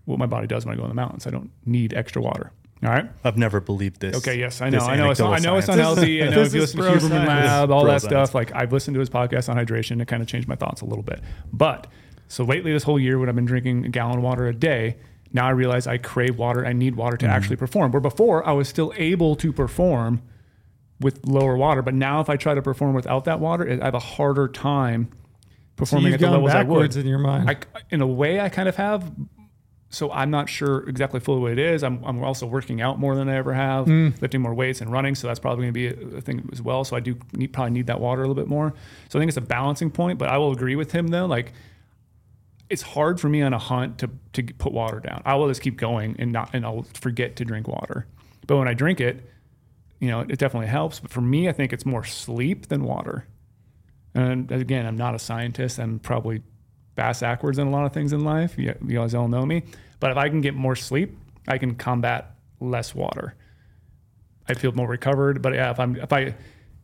what 0.07 0.19
my 0.19 0.25
body 0.25 0.47
does 0.47 0.65
when 0.65 0.75
I 0.75 0.79
go 0.79 0.85
in 0.85 0.89
the 0.89 0.95
mountains. 0.95 1.27
I 1.27 1.31
don't 1.31 1.51
need 1.67 1.93
extra 1.93 2.23
water. 2.23 2.51
All 2.83 2.89
right. 2.89 3.11
I've 3.23 3.37
never 3.37 3.61
believed 3.61 4.01
this. 4.01 4.17
Okay, 4.17 4.39
yes, 4.39 4.63
I 4.63 4.71
know. 4.71 4.79
I 4.79 4.97
know 4.97 5.11
it's 5.11 5.21
I 5.21 5.39
know 5.41 5.59
it's 5.59 5.69
unhealthy. 5.69 6.23
I 6.23 6.29
know 6.31 6.41
if 6.41 6.55
you 6.55 6.61
listen 6.61 6.81
to 6.81 6.87
Huberman 6.87 7.01
science. 7.01 7.29
Lab, 7.29 7.71
all 7.71 7.85
that 7.85 8.01
science. 8.01 8.05
stuff. 8.05 8.35
Like 8.35 8.55
I've 8.55 8.73
listened 8.73 8.95
to 8.95 9.01
his 9.01 9.11
podcast 9.11 9.51
on 9.51 9.57
hydration. 9.59 10.01
It 10.01 10.09
kind 10.09 10.23
of 10.23 10.29
changed 10.29 10.49
my 10.49 10.55
thoughts 10.57 10.81
a 10.81 10.87
little 10.87 11.03
bit. 11.03 11.21
But 11.53 11.87
so 12.29 12.45
lately, 12.45 12.73
this 12.73 12.85
whole 12.85 12.99
year, 12.99 13.19
when 13.19 13.29
I've 13.29 13.35
been 13.35 13.45
drinking 13.45 13.85
a 13.85 13.89
gallon 13.91 14.19
of 14.19 14.25
water 14.25 14.47
a 14.47 14.55
day, 14.55 14.97
now 15.33 15.47
I 15.47 15.51
realize 15.51 15.87
I 15.87 15.99
crave 15.99 16.39
water. 16.39 16.65
I 16.65 16.73
need 16.73 16.97
water 16.97 17.17
to 17.19 17.27
Mm-hmm. 17.27 17.35
actually 17.35 17.57
perform. 17.57 17.93
Where 17.93 18.01
before 18.01 18.47
I 18.47 18.53
was 18.53 18.69
still 18.69 18.93
able 18.97 19.37
to 19.37 19.53
perform 19.53 20.23
with 21.01 21.25
lower 21.27 21.57
water, 21.57 21.83
but 21.83 21.95
now 21.95 22.21
if 22.21 22.29
I 22.29 22.37
try 22.37 22.55
to 22.55 22.63
perform 22.63 22.95
without 22.95 23.25
that 23.25 23.41
water, 23.41 23.69
I 23.81 23.85
have 23.85 23.95
a 23.95 24.01
harder 24.01 24.49
time 24.49 25.11
performing 25.77 26.13
you've 26.13 26.23
at 26.23 26.27
the 26.27 26.31
levels 26.31 26.51
I 26.51 26.63
would. 26.63 26.75
backwards 26.75 26.97
in 26.97 27.07
your 27.07 27.19
mind. 27.19 27.49
I, 27.49 27.57
in 27.91 28.01
a 28.01 28.07
way, 28.07 28.41
I 28.41 28.49
kind 28.49 28.69
of 28.69 28.77
have, 28.77 29.13
so 29.91 30.11
I'm 30.11 30.31
not 30.31 30.49
sure 30.49 30.89
exactly 30.89 31.21
fully 31.21 31.41
what 31.41 31.53
it 31.53 31.59
is. 31.59 31.85
I'm, 31.85 32.03
I'm 32.05 32.23
also 32.23 32.47
working 32.47 32.81
out 32.81 32.99
more 32.99 33.15
than 33.15 33.29
I 33.29 33.37
ever 33.37 33.55
have, 33.55 33.87
mm. 33.87 34.21
lifting 34.21 34.43
more 34.43 34.55
weights 34.55 34.81
and 34.81 34.91
running. 34.91 35.15
So 35.15 35.29
that's 35.29 35.39
probably 35.39 35.71
going 35.71 35.75
to 35.75 35.95
be 36.07 36.15
a, 36.15 36.19
a, 36.19 36.21
thing 36.21 36.49
as 36.53 36.61
well. 36.61 36.85
So 36.85 36.97
I 36.97 37.01
do 37.01 37.17
need, 37.33 37.53
probably 37.53 37.73
need 37.73 37.87
that 37.87 38.01
water 38.01 38.23
a 38.23 38.29
little 38.29 38.43
bit 38.43 38.49
more. 38.49 38.75
So 39.09 39.19
I 39.19 39.23
think 39.23 39.29
it's 39.29 39.37
a 39.37 39.43
balancing 39.43 39.91
point. 39.91 40.19
But 40.19 40.29
I 40.29 40.39
will 40.39 40.53
agree 40.53 40.77
with 40.77 40.93
him 40.93 41.09
though. 41.09 41.27
Like 41.27 41.53
it's 42.71 42.83
hard 42.83 43.21
for 43.21 43.29
me 43.29 43.43
on 43.43 43.53
a 43.53 43.59
hunt 43.59 43.99
to 43.99 44.11
to 44.35 44.43
put 44.43 44.73
water 44.73 45.01
down. 45.01 45.23
I 45.25 45.35
will 45.35 45.49
just 45.49 45.63
keep 45.63 45.77
going 45.77 46.17
and 46.19 46.33
not 46.33 46.51
and 46.53 46.65
I'll 46.65 46.87
forget 46.95 47.37
to 47.37 47.45
drink 47.45 47.69
water. 47.69 48.07
But 48.47 48.57
when 48.59 48.69
I 48.69 48.75
drink 48.75 49.01
it, 49.01 49.25
you 50.01 50.09
know, 50.09 50.21
it 50.21 50.39
definitely 50.39 50.69
helps. 50.69 51.01
But 51.01 51.11
for 51.11 51.21
me, 51.21 51.49
I 51.49 51.53
think 51.53 51.73
it's 51.73 51.87
more 51.87 52.05
sleep 52.05 52.69
than 52.69 52.85
water. 52.85 53.27
And 54.15 54.51
again, 54.51 54.87
I'm 54.87 54.97
not 54.97 55.15
a 55.15 55.19
scientist. 55.19 55.79
I'm 55.79 55.99
probably 55.99 56.43
bass 56.95 57.21
backwards 57.21 57.59
in 57.59 57.67
a 57.67 57.71
lot 57.71 57.85
of 57.85 57.93
things 57.93 58.13
in 58.13 58.25
life. 58.25 58.59
You, 58.59 58.75
you 58.87 58.99
guys 58.99 59.15
all 59.15 59.29
know 59.29 59.47
me. 59.47 59.63
But 60.01 60.11
if 60.11 60.17
I 60.17 60.29
can 60.29 60.41
get 60.41 60.55
more 60.55 60.77
sleep, 60.77 61.17
I 61.47 61.59
can 61.59 61.75
combat 61.75 62.35
less 62.61 62.95
water. 62.95 63.35
I 64.49 64.55
feel 64.55 64.73
more 64.73 64.89
recovered. 64.89 65.43
But 65.43 65.55
yeah, 65.55 65.71
if 65.71 65.79
I'm 65.79 65.97
if 65.97 66.13
I 66.13 66.35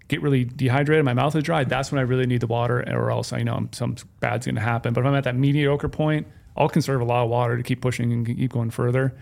get 0.08 0.22
really 0.22 0.44
dehydrated, 0.44 1.04
my 1.04 1.14
mouth 1.14 1.34
is 1.34 1.42
dry, 1.42 1.64
that's 1.64 1.90
when 1.90 1.98
I 1.98 2.02
really 2.02 2.26
need 2.26 2.40
the 2.40 2.46
water, 2.46 2.84
or 2.88 3.10
else 3.10 3.32
I 3.32 3.42
know 3.42 3.68
some 3.72 3.96
bad's 4.20 4.46
going 4.46 4.56
to 4.56 4.60
happen. 4.60 4.92
But 4.92 5.00
if 5.00 5.06
I'm 5.06 5.14
at 5.14 5.24
that 5.24 5.36
mediocre 5.36 5.88
point, 5.88 6.26
I'll 6.56 6.68
conserve 6.68 7.00
a 7.00 7.04
lot 7.04 7.24
of 7.24 7.30
water 7.30 7.56
to 7.56 7.62
keep 7.62 7.80
pushing 7.80 8.12
and 8.12 8.26
keep 8.26 8.52
going 8.52 8.70
further. 8.70 9.14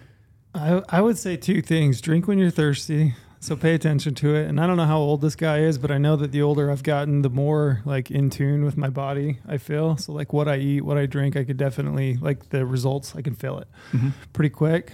I, 0.55 0.83
I 0.89 1.01
would 1.01 1.17
say 1.19 1.37
two 1.37 1.63
things: 1.63 2.01
drink 2.01 2.27
when 2.27 2.39
you're 2.39 2.51
thirsty, 2.51 3.15
so 3.41 3.57
pay 3.57 3.75
attention 3.75 4.15
to 4.17 4.35
it. 4.35 4.49
And 4.49 4.61
I 4.61 4.67
don't 4.67 4.77
know 4.77 4.85
how 4.85 4.99
old 4.99 5.21
this 5.21 5.35
guy 5.35 5.61
is, 5.61 5.79
but 5.79 5.91
I 5.91 5.99
know 5.99 6.15
that 6.17 6.31
the 6.31 6.43
older 6.43 6.71
I've 6.71 6.83
gotten, 6.83 7.23
the 7.23 7.31
more 7.31 7.81
like 7.85 8.11
in 8.11 8.29
tune 8.31 8.65
with 8.65 8.77
my 8.77 8.91
body 8.91 9.39
I 9.49 9.57
feel. 9.57 9.97
So 9.97 10.13
like 10.13 10.33
what 10.33 10.47
I 10.47 10.59
eat, 10.59 10.83
what 10.83 10.99
I 10.99 11.07
drink, 11.07 11.37
I 11.37 11.45
could 11.45 11.57
definitely 11.57 12.17
like 12.17 12.51
the 12.51 12.67
results. 12.67 13.15
I 13.17 13.23
can 13.23 13.35
feel 13.35 13.59
it 13.59 13.69
mm-hmm. 13.93 14.11
pretty 14.33 14.51
quick. 14.51 14.93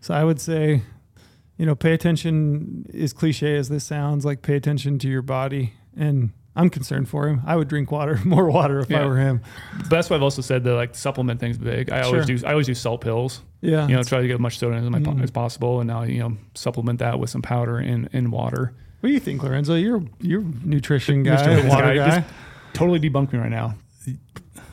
So 0.00 0.14
I 0.14 0.24
would 0.24 0.40
say, 0.40 0.82
you 1.58 1.66
know, 1.66 1.74
pay 1.74 1.92
attention. 1.92 2.86
As 2.98 3.12
cliche 3.12 3.56
as 3.56 3.68
this 3.68 3.84
sounds, 3.84 4.24
like 4.24 4.40
pay 4.40 4.56
attention 4.56 4.98
to 5.00 5.08
your 5.08 5.22
body 5.22 5.74
and 5.96 6.30
I'm 6.58 6.70
concerned 6.70 7.08
for 7.08 7.28
him. 7.28 7.42
I 7.46 7.54
would 7.54 7.68
drink 7.68 7.92
water, 7.92 8.20
more 8.24 8.50
water 8.50 8.80
if 8.80 8.90
yeah. 8.90 9.02
I 9.02 9.06
were 9.06 9.16
him. 9.16 9.42
But 9.76 9.90
that's 9.90 10.10
why 10.10 10.16
I've 10.16 10.22
also 10.22 10.42
said 10.42 10.64
that 10.64 10.74
like 10.74 10.96
supplement 10.96 11.38
things 11.38 11.56
big. 11.56 11.90
I 11.90 12.00
always 12.00 12.26
sure. 12.26 12.36
do. 12.36 12.46
I 12.46 12.50
always 12.50 12.66
do 12.66 12.74
salt 12.74 13.00
pills. 13.00 13.42
Yeah, 13.60 13.86
you 13.86 13.94
know, 13.94 14.02
try 14.02 14.20
to 14.20 14.26
get 14.26 14.34
as 14.34 14.40
much 14.40 14.58
soda 14.58 14.76
as, 14.76 14.90
my, 14.90 14.98
mm. 14.98 15.22
as 15.22 15.30
possible, 15.30 15.80
and 15.80 15.86
now 15.86 16.02
you 16.02 16.18
know 16.18 16.36
supplement 16.54 16.98
that 16.98 17.18
with 17.18 17.30
some 17.30 17.42
powder 17.42 17.78
and, 17.78 18.08
and 18.12 18.32
water. 18.32 18.74
What 19.00 19.08
do 19.08 19.12
you 19.12 19.20
think, 19.20 19.42
Lorenzo? 19.42 19.74
You're 19.76 20.02
you're 20.20 20.42
nutrition 20.64 21.22
guy, 21.22 21.68
water 21.68 21.94
guy. 21.94 22.20
guy. 22.20 22.24
totally 22.72 22.98
debunk 22.98 23.32
me 23.32 23.38
right 23.38 23.50
now. 23.50 23.76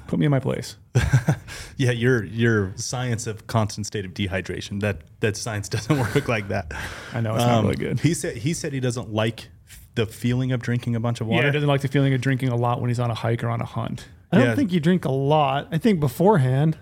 Put 0.08 0.18
me 0.18 0.26
in 0.26 0.32
my 0.32 0.40
place. 0.40 0.78
yeah, 1.78 1.92
your 1.92 2.24
your 2.24 2.74
science 2.76 3.28
of 3.28 3.48
constant 3.48 3.88
state 3.88 4.06
of 4.06 4.14
dehydration. 4.14 4.82
That 4.82 5.02
that 5.20 5.38
science 5.38 5.70
doesn't 5.76 5.98
work 5.98 6.28
like 6.28 6.48
that. 6.50 6.72
I 7.14 7.22
know 7.22 7.36
it's 7.36 7.44
um, 7.44 7.50
not 7.50 7.64
really 7.64 7.76
good. 7.76 8.00
He 8.00 8.14
said 8.14 8.38
he 8.38 8.54
said 8.54 8.74
he 8.74 8.80
doesn't 8.80 9.12
like 9.12 9.50
the 9.96 10.06
feeling 10.06 10.52
of 10.52 10.62
drinking 10.62 10.96
a 10.96 11.00
bunch 11.00 11.22
of 11.22 11.28
water. 11.28 11.44
Yeah, 11.44 11.50
he 11.50 11.54
doesn't 11.54 11.70
like 11.70 11.82
the 11.82 11.88
feeling 11.88 12.14
of 12.14 12.22
drinking 12.22 12.50
a 12.50 12.56
lot 12.56 12.82
when 12.82 12.90
he's 12.90 13.00
on 13.00 13.12
a 13.12 13.16
hike 13.16 13.44
or 13.44 13.50
on 13.50 13.62
a 13.62 13.66
hunt. 13.66 14.08
I 14.32 14.40
don't 14.40 14.56
think 14.56 14.74
you 14.74 14.82
drink 14.82 15.06
a 15.06 15.12
lot. 15.12 15.70
I 15.72 15.78
think 15.78 16.00
beforehand. 16.00 16.78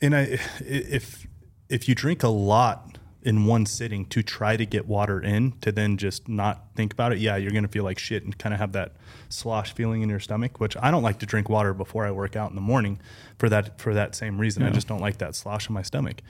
And 0.00 0.14
I, 0.14 0.38
if 0.60 1.26
if 1.68 1.88
you 1.88 1.94
drink 1.94 2.22
a 2.22 2.28
lot 2.28 2.95
in 3.26 3.44
one 3.44 3.66
sitting 3.66 4.06
to 4.06 4.22
try 4.22 4.56
to 4.56 4.64
get 4.64 4.86
water 4.86 5.20
in, 5.20 5.52
to 5.60 5.72
then 5.72 5.96
just 5.96 6.28
not 6.28 6.66
think 6.76 6.92
about 6.92 7.12
it, 7.12 7.18
yeah, 7.18 7.36
you're 7.36 7.50
gonna 7.50 7.66
feel 7.66 7.84
like 7.84 7.98
shit 7.98 8.24
and 8.24 8.38
kind 8.38 8.54
of 8.54 8.60
have 8.60 8.72
that 8.72 8.92
slosh 9.28 9.72
feeling 9.72 10.02
in 10.02 10.08
your 10.08 10.20
stomach. 10.20 10.60
Which 10.60 10.76
I 10.80 10.90
don't 10.90 11.02
like 11.02 11.18
to 11.18 11.26
drink 11.26 11.48
water 11.48 11.74
before 11.74 12.06
I 12.06 12.12
work 12.12 12.36
out 12.36 12.50
in 12.50 12.54
the 12.54 12.62
morning 12.62 13.00
for 13.38 13.48
that 13.48 13.80
for 13.80 13.92
that 13.94 14.14
same 14.14 14.38
reason. 14.38 14.62
I 14.62 14.70
just 14.70 14.86
don't 14.86 15.00
like 15.00 15.18
that 15.18 15.34
slosh 15.34 15.68
in 15.68 15.74
my 15.74 15.82
stomach. 15.82 16.22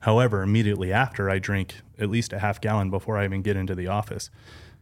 However, 0.00 0.42
immediately 0.42 0.92
after, 0.92 1.28
I 1.28 1.38
drink 1.38 1.76
at 1.98 2.10
least 2.10 2.32
a 2.32 2.38
half 2.38 2.60
gallon 2.60 2.90
before 2.90 3.16
I 3.18 3.24
even 3.24 3.42
get 3.42 3.56
into 3.56 3.74
the 3.74 3.88
office. 3.88 4.30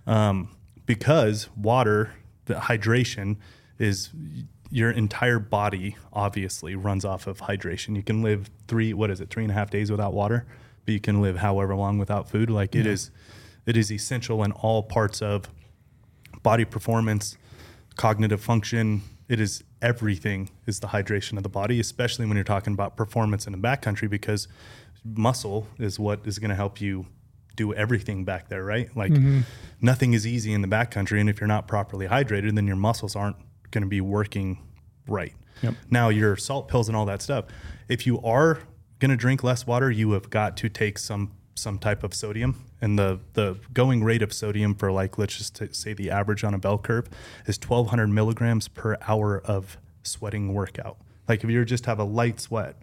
Um, 0.07 0.51
because 0.85 1.49
water, 1.57 2.15
the 2.47 2.55
hydration 2.55 3.37
is 3.79 4.11
your 4.71 4.91
entire 4.91 5.39
body 5.39 5.97
obviously 6.13 6.75
runs 6.75 7.05
off 7.05 7.27
of 7.27 7.43
hydration. 7.43 7.95
You 7.95 8.03
can 8.03 8.23
live 8.23 8.51
three, 8.67 8.93
what 8.93 9.11
is 9.11 9.21
it, 9.21 9.31
three 9.31 9.45
and 9.45 9.51
a 9.51 9.55
half 9.55 9.71
days 9.71 9.91
without 9.91 10.13
water, 10.13 10.47
but 10.85 10.93
you 10.93 11.01
can 11.01 11.21
live 11.21 11.39
however 11.39 11.75
long 11.75 11.99
without 11.99 12.29
food. 12.29 12.51
Like 12.51 12.75
yeah. 12.75 12.83
it 12.83 12.87
is, 12.87 13.11
it 13.67 13.77
is 13.77 13.91
essential 13.91 14.43
in 14.43 14.53
all 14.53 14.83
parts 14.83 15.23
of 15.23 15.49
body 16.43 16.65
performance, 16.65 17.37
cognitive 17.97 18.41
function. 18.41 19.03
It 19.29 19.41
is 19.41 19.63
everything 19.81 20.51
is 20.67 20.81
the 20.81 20.89
hydration 20.89 21.37
of 21.37 21.43
the 21.43 21.49
body, 21.49 21.81
especially 21.81 22.27
when 22.27 22.37
you're 22.37 22.45
talking 22.45 22.73
about 22.73 22.97
performance 22.97 23.47
in 23.47 23.53
the 23.53 23.59
backcountry, 23.59 24.09
because 24.09 24.49
muscle 25.05 25.67
is 25.79 25.99
what 25.99 26.27
is 26.27 26.39
going 26.39 26.51
to 26.51 26.57
help 26.57 26.81
you 26.81 27.07
do 27.57 27.75
everything 27.75 28.25
back 28.25 28.49
there, 28.49 28.65
right? 28.65 28.95
Like 28.97 29.13
mm-hmm. 29.13 29.41
nothing 29.81 30.15
is 30.15 30.27
easy 30.27 30.53
in 30.53 30.63
the 30.63 30.69
backcountry, 30.69 31.21
and 31.21 31.29
if 31.29 31.41
you're 31.41 31.49
not 31.49 31.69
properly 31.69 32.07
hydrated, 32.07 32.55
then 32.55 32.67
your 32.67 32.77
muscles 32.77 33.15
aren't 33.17 33.37
going 33.71 33.83
to 33.83 33.89
be 33.89 34.01
working 34.01 34.59
right. 35.07 35.35
Yep. 35.63 35.75
Now 35.91 36.09
your 36.09 36.37
salt 36.37 36.69
pills 36.69 36.89
and 36.89 36.97
all 36.97 37.07
that 37.07 37.23
stuff. 37.23 37.47
If 37.89 38.07
you 38.07 38.21
are 38.23 38.61
going 39.03 39.11
to 39.11 39.17
drink 39.17 39.43
less 39.43 39.67
water, 39.67 39.91
you 39.91 40.13
have 40.13 40.31
got 40.31 40.57
to 40.59 40.69
take 40.69 40.97
some 40.97 41.33
some 41.55 41.79
type 41.79 42.03
of 42.03 42.15
sodium, 42.15 42.65
and 42.81 42.99
the 42.99 43.19
the 43.35 43.59
going 43.75 44.03
rate 44.03 44.23
of 44.23 44.33
sodium 44.33 44.75
for 44.75 44.91
like 44.91 45.19
let's 45.19 45.37
just 45.37 45.61
say 45.75 45.93
the 45.93 46.11
average 46.11 46.45
on 46.45 46.55
a 46.55 46.59
bell 46.59 46.79
curve 46.79 47.09
is 47.47 47.59
1,200 47.59 48.07
milligrams 48.07 48.69
per 48.69 48.97
hour 49.07 49.43
of 49.45 49.77
sweating 50.03 50.55
workout. 50.55 50.97
Like 51.29 51.45
if 51.45 51.51
you 51.51 51.65
just 51.65 51.85
have 51.87 51.99
a 51.99 52.05
light 52.05 52.41
sweat 52.41 52.77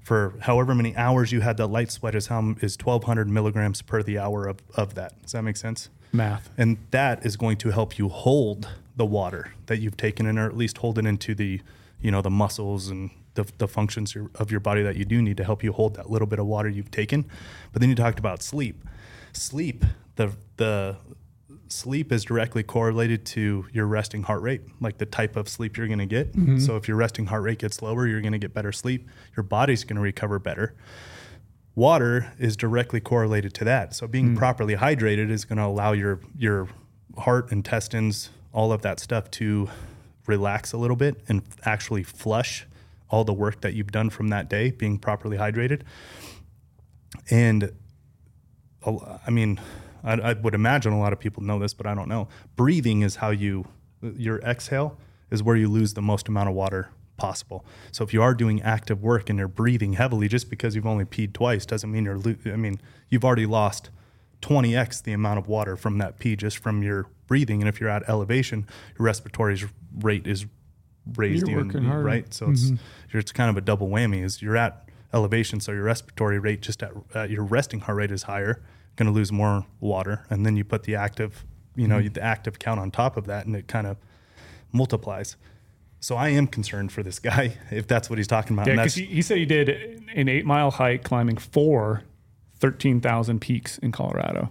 for 0.00 0.34
however 0.40 0.74
many 0.74 0.96
hours 0.96 1.32
you 1.32 1.40
had 1.40 1.56
that 1.58 1.66
light 1.66 1.90
sweat 1.90 2.14
is 2.14 2.28
how 2.28 2.54
is 2.60 2.78
1200 2.78 3.28
milligrams 3.28 3.82
per 3.82 4.02
the 4.02 4.18
hour 4.18 4.46
of, 4.46 4.58
of 4.74 4.94
that. 4.94 5.20
Does 5.22 5.32
that 5.32 5.42
make 5.42 5.56
sense? 5.56 5.90
Math. 6.12 6.48
And 6.56 6.78
that 6.92 7.26
is 7.26 7.36
going 7.36 7.58
to 7.58 7.70
help 7.70 7.98
you 7.98 8.08
hold 8.08 8.68
the 8.96 9.04
water 9.04 9.52
that 9.66 9.78
you've 9.78 9.96
taken 9.96 10.24
in, 10.24 10.38
or 10.38 10.46
at 10.46 10.56
least 10.56 10.78
hold 10.78 10.98
it 10.98 11.04
into 11.04 11.34
the, 11.34 11.60
you 12.00 12.10
know, 12.10 12.22
the 12.22 12.30
muscles 12.30 12.88
and 12.88 13.10
the, 13.38 13.50
the 13.58 13.68
functions 13.68 14.16
of 14.34 14.50
your 14.50 14.58
body 14.58 14.82
that 14.82 14.96
you 14.96 15.04
do 15.04 15.22
need 15.22 15.36
to 15.36 15.44
help 15.44 15.62
you 15.62 15.72
hold 15.72 15.94
that 15.94 16.10
little 16.10 16.26
bit 16.26 16.40
of 16.40 16.46
water 16.46 16.68
you've 16.68 16.90
taken. 16.90 17.24
But 17.72 17.80
then 17.80 17.88
you 17.88 17.94
talked 17.94 18.18
about 18.18 18.42
sleep. 18.42 18.84
Sleep, 19.32 19.84
the 20.16 20.32
the 20.56 20.96
sleep 21.68 22.10
is 22.10 22.24
directly 22.24 22.64
correlated 22.64 23.24
to 23.26 23.66
your 23.72 23.86
resting 23.86 24.24
heart 24.24 24.42
rate, 24.42 24.62
like 24.80 24.98
the 24.98 25.06
type 25.06 25.36
of 25.36 25.48
sleep 25.48 25.76
you're 25.76 25.86
going 25.86 26.00
to 26.00 26.06
get. 26.06 26.32
Mm-hmm. 26.32 26.58
So 26.58 26.76
if 26.76 26.88
your 26.88 26.96
resting 26.96 27.26
heart 27.26 27.42
rate 27.42 27.58
gets 27.60 27.80
lower, 27.80 28.08
you're 28.08 28.22
going 28.22 28.32
to 28.32 28.38
get 28.38 28.52
better 28.52 28.72
sleep. 28.72 29.08
Your 29.36 29.44
body's 29.44 29.84
going 29.84 29.96
to 29.96 30.02
recover 30.02 30.38
better. 30.40 30.74
Water 31.76 32.32
is 32.38 32.56
directly 32.56 33.00
correlated 33.00 33.54
to 33.54 33.64
that. 33.64 33.94
So 33.94 34.08
being 34.08 34.34
mm. 34.34 34.36
properly 34.36 34.74
hydrated 34.74 35.30
is 35.30 35.44
going 35.44 35.58
to 35.58 35.64
allow 35.64 35.92
your 35.92 36.20
your 36.36 36.68
heart, 37.18 37.52
intestines, 37.52 38.30
all 38.52 38.72
of 38.72 38.82
that 38.82 38.98
stuff 38.98 39.30
to 39.32 39.68
relax 40.26 40.72
a 40.72 40.76
little 40.76 40.96
bit 40.96 41.20
and 41.28 41.42
actually 41.64 42.02
flush 42.02 42.66
all 43.10 43.24
the 43.24 43.32
work 43.32 43.60
that 43.62 43.74
you've 43.74 43.92
done 43.92 44.10
from 44.10 44.28
that 44.28 44.48
day 44.48 44.70
being 44.70 44.98
properly 44.98 45.36
hydrated. 45.36 45.82
And 47.30 47.72
I 48.84 49.30
mean, 49.30 49.60
I, 50.04 50.12
I, 50.12 50.32
would 50.34 50.54
imagine 50.54 50.92
a 50.92 51.00
lot 51.00 51.12
of 51.12 51.18
people 51.18 51.42
know 51.42 51.58
this, 51.58 51.74
but 51.74 51.86
I 51.86 51.94
don't 51.94 52.08
know. 52.08 52.28
Breathing 52.56 53.02
is 53.02 53.16
how 53.16 53.30
you, 53.30 53.66
your 54.02 54.38
exhale 54.40 54.98
is 55.30 55.42
where 55.42 55.56
you 55.56 55.68
lose 55.68 55.94
the 55.94 56.02
most 56.02 56.28
amount 56.28 56.48
of 56.48 56.54
water 56.54 56.90
possible. 57.16 57.64
So 57.92 58.04
if 58.04 58.14
you 58.14 58.22
are 58.22 58.34
doing 58.34 58.62
active 58.62 59.02
work 59.02 59.28
and 59.28 59.38
you're 59.38 59.48
breathing 59.48 59.94
heavily, 59.94 60.28
just 60.28 60.48
because 60.48 60.74
you've 60.74 60.86
only 60.86 61.04
peed 61.04 61.32
twice 61.32 61.66
doesn't 61.66 61.90
mean 61.90 62.04
you're, 62.04 62.18
lo- 62.18 62.36
I 62.46 62.56
mean, 62.56 62.80
you've 63.08 63.24
already 63.24 63.46
lost 63.46 63.90
20x 64.42 65.02
the 65.02 65.12
amount 65.12 65.38
of 65.38 65.48
water 65.48 65.76
from 65.76 65.98
that 65.98 66.18
pee 66.18 66.36
just 66.36 66.58
from 66.58 66.82
your 66.82 67.06
breathing. 67.26 67.60
And 67.60 67.68
if 67.68 67.80
you're 67.80 67.90
at 67.90 68.08
elevation, 68.08 68.66
your 68.96 69.06
respiratory 69.06 69.60
rate 69.98 70.26
is 70.26 70.46
raised 71.16 71.48
you're 71.48 71.64
even, 71.64 71.88
right? 71.88 72.32
So 72.32 72.46
mm-hmm. 72.46 72.74
it's, 72.74 73.14
it's 73.14 73.32
kind 73.32 73.50
of 73.50 73.56
a 73.56 73.60
double 73.60 73.88
whammy 73.88 74.22
is 74.22 74.42
you're 74.42 74.56
at 74.56 74.88
elevation. 75.12 75.60
So 75.60 75.72
your 75.72 75.84
respiratory 75.84 76.38
rate 76.38 76.60
just 76.60 76.82
at, 76.82 76.92
at 77.14 77.30
your 77.30 77.44
resting 77.44 77.80
heart 77.80 77.96
rate 77.96 78.10
is 78.10 78.24
higher 78.24 78.62
going 78.98 79.06
to 79.06 79.12
lose 79.12 79.32
more 79.32 79.64
water. 79.80 80.24
And 80.28 80.44
then 80.44 80.56
you 80.56 80.64
put 80.64 80.82
the 80.82 80.96
active, 80.96 81.44
you 81.76 81.88
know, 81.88 81.98
mm-hmm. 81.98 82.12
the 82.12 82.22
active 82.22 82.58
count 82.58 82.80
on 82.80 82.90
top 82.90 83.16
of 83.16 83.26
that, 83.26 83.46
and 83.46 83.56
it 83.56 83.68
kind 83.68 83.86
of 83.86 83.96
multiplies. 84.72 85.36
So 86.00 86.16
I 86.16 86.28
am 86.28 86.46
concerned 86.46 86.92
for 86.92 87.02
this 87.02 87.18
guy 87.18 87.56
if 87.70 87.86
that's 87.86 88.10
what 88.10 88.18
he's 88.18 88.26
talking 88.26 88.54
about. 88.54 88.66
Yeah, 88.66 88.74
because 88.74 88.94
he, 88.94 89.06
he, 89.06 89.22
said 89.22 89.38
he 89.38 89.46
did 89.46 89.68
an 90.14 90.28
eight 90.28 90.44
mile 90.44 90.70
hike 90.70 91.04
climbing 91.04 91.38
four 91.38 92.02
13,000 92.58 93.40
peaks 93.40 93.78
in 93.78 93.92
Colorado. 93.92 94.50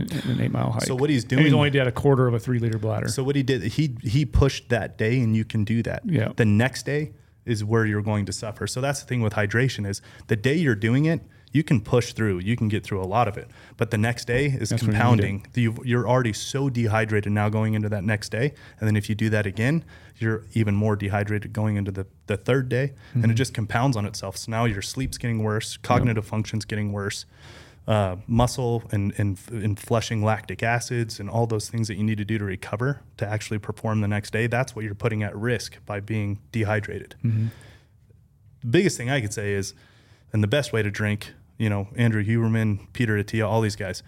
In, 0.00 0.18
in 0.24 0.30
an 0.30 0.40
eight 0.40 0.52
mile 0.52 0.70
hike. 0.70 0.82
So 0.84 0.94
what 0.94 1.10
he's 1.10 1.24
doing, 1.24 1.40
and 1.40 1.46
he's 1.46 1.54
only 1.54 1.70
did 1.70 1.86
a 1.86 1.92
quarter 1.92 2.26
of 2.26 2.34
a 2.34 2.38
three 2.38 2.58
liter 2.58 2.78
bladder. 2.78 3.08
So 3.08 3.22
what 3.24 3.36
he 3.36 3.42
did, 3.42 3.62
he 3.62 3.96
he 4.02 4.24
pushed 4.24 4.68
that 4.70 4.96
day, 4.98 5.20
and 5.20 5.34
you 5.36 5.44
can 5.44 5.64
do 5.64 5.82
that. 5.84 6.02
Yeah. 6.04 6.32
The 6.36 6.44
next 6.44 6.84
day 6.86 7.12
is 7.46 7.64
where 7.64 7.86
you're 7.86 8.02
going 8.02 8.26
to 8.26 8.32
suffer. 8.32 8.66
So 8.66 8.80
that's 8.80 9.00
the 9.00 9.06
thing 9.06 9.22
with 9.22 9.32
hydration 9.34 9.86
is 9.86 10.02
the 10.28 10.36
day 10.36 10.54
you're 10.54 10.74
doing 10.74 11.06
it, 11.06 11.22
you 11.52 11.64
can 11.64 11.80
push 11.80 12.12
through, 12.12 12.38
you 12.40 12.54
can 12.54 12.68
get 12.68 12.84
through 12.84 13.00
a 13.02 13.08
lot 13.08 13.26
of 13.26 13.36
it. 13.38 13.48
But 13.78 13.90
the 13.90 13.98
next 13.98 14.26
day 14.26 14.46
is 14.46 14.68
That's 14.68 14.82
when 14.82 14.92
you 14.92 14.92
need 14.92 14.92
compounding. 14.98 15.46
You 15.54 15.74
you're 15.84 16.06
already 16.08 16.34
so 16.34 16.68
dehydrated 16.68 17.32
now 17.32 17.48
going 17.48 17.74
into 17.74 17.88
that 17.88 18.04
next 18.04 18.28
day. 18.28 18.52
And 18.78 18.86
then 18.86 18.94
if 18.96 19.08
you 19.08 19.14
do 19.16 19.30
that 19.30 19.46
again, 19.46 19.84
you're 20.18 20.44
even 20.52 20.76
more 20.76 20.94
dehydrated 20.96 21.52
going 21.54 21.76
into 21.76 21.90
the, 21.90 22.06
the 22.26 22.36
third 22.36 22.68
day. 22.68 22.92
And 23.14 23.22
Mm-hmm. 23.22 23.30
it 23.32 23.34
just 23.34 23.54
compounds 23.54 23.96
on 23.96 24.04
itself. 24.04 24.36
So 24.36 24.50
now 24.52 24.66
your 24.66 24.82
sleep's 24.82 25.16
getting 25.18 25.42
worse, 25.42 25.76
cognitive 25.78 26.26
function's 26.26 26.66
getting 26.66 26.92
worse. 26.92 27.24
Uh, 27.90 28.14
muscle 28.28 28.84
and, 28.92 29.12
and 29.18 29.36
and 29.50 29.76
flushing 29.80 30.22
lactic 30.22 30.62
acids 30.62 31.18
and 31.18 31.28
all 31.28 31.44
those 31.48 31.68
things 31.68 31.88
that 31.88 31.96
you 31.96 32.04
need 32.04 32.18
to 32.18 32.24
do 32.24 32.38
to 32.38 32.44
recover 32.44 33.00
to 33.16 33.26
actually 33.26 33.58
perform 33.58 34.00
the 34.00 34.06
next 34.06 34.30
day. 34.32 34.46
That's 34.46 34.76
what 34.76 34.84
you're 34.84 34.94
putting 34.94 35.24
at 35.24 35.34
risk 35.36 35.78
by 35.86 35.98
being 35.98 36.38
dehydrated 36.52 37.16
the 38.60 38.66
biggest 38.68 38.96
thing 38.96 39.10
I 39.10 39.20
could 39.20 39.32
say 39.32 39.54
is, 39.54 39.74
and 40.32 40.42
the 40.42 40.46
best 40.46 40.72
way 40.72 40.82
to 40.82 40.90
drink, 40.90 41.32
you 41.58 41.68
know, 41.68 41.88
Andrew 41.96 42.22
Huberman, 42.22 42.86
Peter 42.92 43.14
Attia, 43.16 43.44
all 43.48 43.60
these 43.60 43.74
guys, 43.76 44.02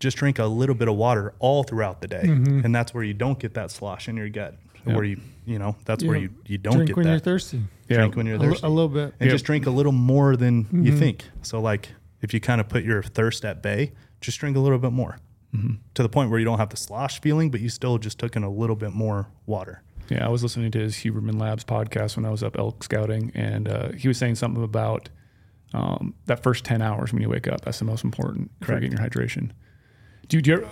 just 0.00 0.16
drink 0.16 0.38
a 0.38 0.46
little 0.46 0.74
bit 0.74 0.88
of 0.88 0.96
water 0.96 1.34
all 1.38 1.62
throughout 1.62 2.00
the 2.00 2.08
day, 2.08 2.22
and 2.24 2.74
that's 2.74 2.92
where 2.94 3.04
you 3.04 3.14
don't 3.14 3.38
get 3.38 3.54
that 3.54 3.70
slosh 3.70 4.08
in 4.08 4.16
your 4.16 4.28
gut. 4.30 4.56
Yeah. 4.86 4.94
Where 4.94 5.04
you, 5.04 5.20
you 5.44 5.58
know, 5.58 5.76
that's 5.84 6.02
where 6.02 6.16
you 6.16 6.30
you 6.46 6.56
don't 6.58 6.74
Drink 6.76 6.88
get 6.88 6.96
when 6.96 7.04
that. 7.06 7.10
you're 7.12 7.20
thirsty. 7.20 7.62
Yeah. 7.88 7.98
Drink 7.98 8.16
when 8.16 8.26
you're 8.26 8.36
A, 8.36 8.40
thirsty, 8.40 8.66
a 8.66 8.70
little 8.70 8.88
bit. 8.88 9.12
and 9.20 9.26
Yeah. 9.28 9.34
just 9.34 9.44
drink 9.44 9.66
a 9.66 9.70
little 9.70 9.92
more 9.92 10.36
than 10.36 10.66
you 10.72 10.92
Mhm. 10.92 10.98
think. 10.98 11.24
So, 11.42 11.60
like, 11.60 11.90
if 12.20 12.32
you 12.34 12.40
kind 12.40 12.60
of 12.60 12.68
put 12.68 12.84
your 12.84 13.02
thirst 13.02 13.44
at 13.44 13.62
bay, 13.62 13.92
just 14.20 14.38
drink 14.40 14.56
a 14.56 14.60
little 14.60 14.78
bit 14.78 14.92
more. 14.92 15.18
To 15.94 16.02
the 16.02 16.10
point 16.10 16.28
where 16.30 16.38
you 16.38 16.44
don't 16.44 16.58
have 16.58 16.68
the 16.68 16.76
slosh 16.76 17.20
feeling, 17.22 17.50
but 17.50 17.60
you 17.60 17.70
still 17.70 17.96
just 17.96 18.18
took 18.18 18.36
in 18.36 18.42
a 18.44 18.50
little 18.50 18.76
bit 18.76 18.92
more 18.92 19.28
water. 19.46 19.82
Yeah, 20.10 20.26
I 20.26 20.28
was 20.28 20.42
listening 20.42 20.70
to 20.72 20.78
his 20.78 20.96
Huberman 20.96 21.40
Labs 21.40 21.64
podcast 21.64 22.16
when 22.16 22.26
I 22.26 22.30
was 22.30 22.42
up 22.42 22.58
elk 22.58 22.82
scouting, 22.84 23.32
and 23.34 23.66
uh, 23.66 23.92
he 23.92 24.08
was 24.08 24.18
saying 24.18 24.34
something 24.34 24.62
about 24.62 25.08
um, 25.72 26.14
that 26.26 26.42
first 26.42 26.64
10 26.64 26.82
hours 26.82 27.12
when 27.14 27.22
you 27.22 27.28
wake 27.30 27.48
up. 27.48 27.62
That's 27.62 27.78
the 27.78 27.86
most 27.86 28.04
important 28.04 28.50
for 28.62 28.74
getting 28.74 28.92
your 28.92 29.00
hydration. 29.00 29.50
Do 30.28 30.36
you, 30.36 30.42
do 30.42 30.50
you 30.50 30.56
ever, 30.58 30.66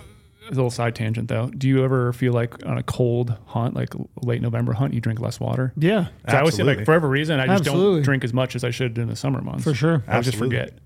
a 0.45 0.49
little 0.49 0.69
side 0.69 0.93
tangent 0.95 1.27
though, 1.27 1.47
do 1.49 1.67
you 1.67 1.83
ever 1.83 2.13
feel 2.13 2.33
like 2.33 2.63
on 2.65 2.77
a 2.77 2.83
cold 2.83 3.35
hunt, 3.47 3.73
like 3.75 3.93
late 4.23 4.41
November 4.43 4.73
hunt, 4.73 4.93
you 4.93 5.01
drink 5.01 5.19
less 5.19 5.39
water? 5.39 5.73
Yeah, 5.75 6.05
'Cause 6.25 6.35
I 6.35 6.39
always 6.39 6.55
say, 6.55 6.63
like, 6.63 6.77
for 6.85 6.91
whatever 6.91 7.09
reason, 7.09 7.39
I 7.39 7.47
just 7.47 7.61
Absolutely. 7.61 7.95
don't 7.97 8.03
drink 8.03 8.23
as 8.23 8.33
much 8.33 8.55
as 8.55 8.63
I 8.63 8.69
should 8.69 8.97
in 8.99 9.07
the 9.07 9.15
summer 9.15 9.41
months. 9.41 9.63
for 9.63 9.73
sure. 9.73 10.03
I 10.07 10.21
just 10.21 10.37
forget. 10.37 10.77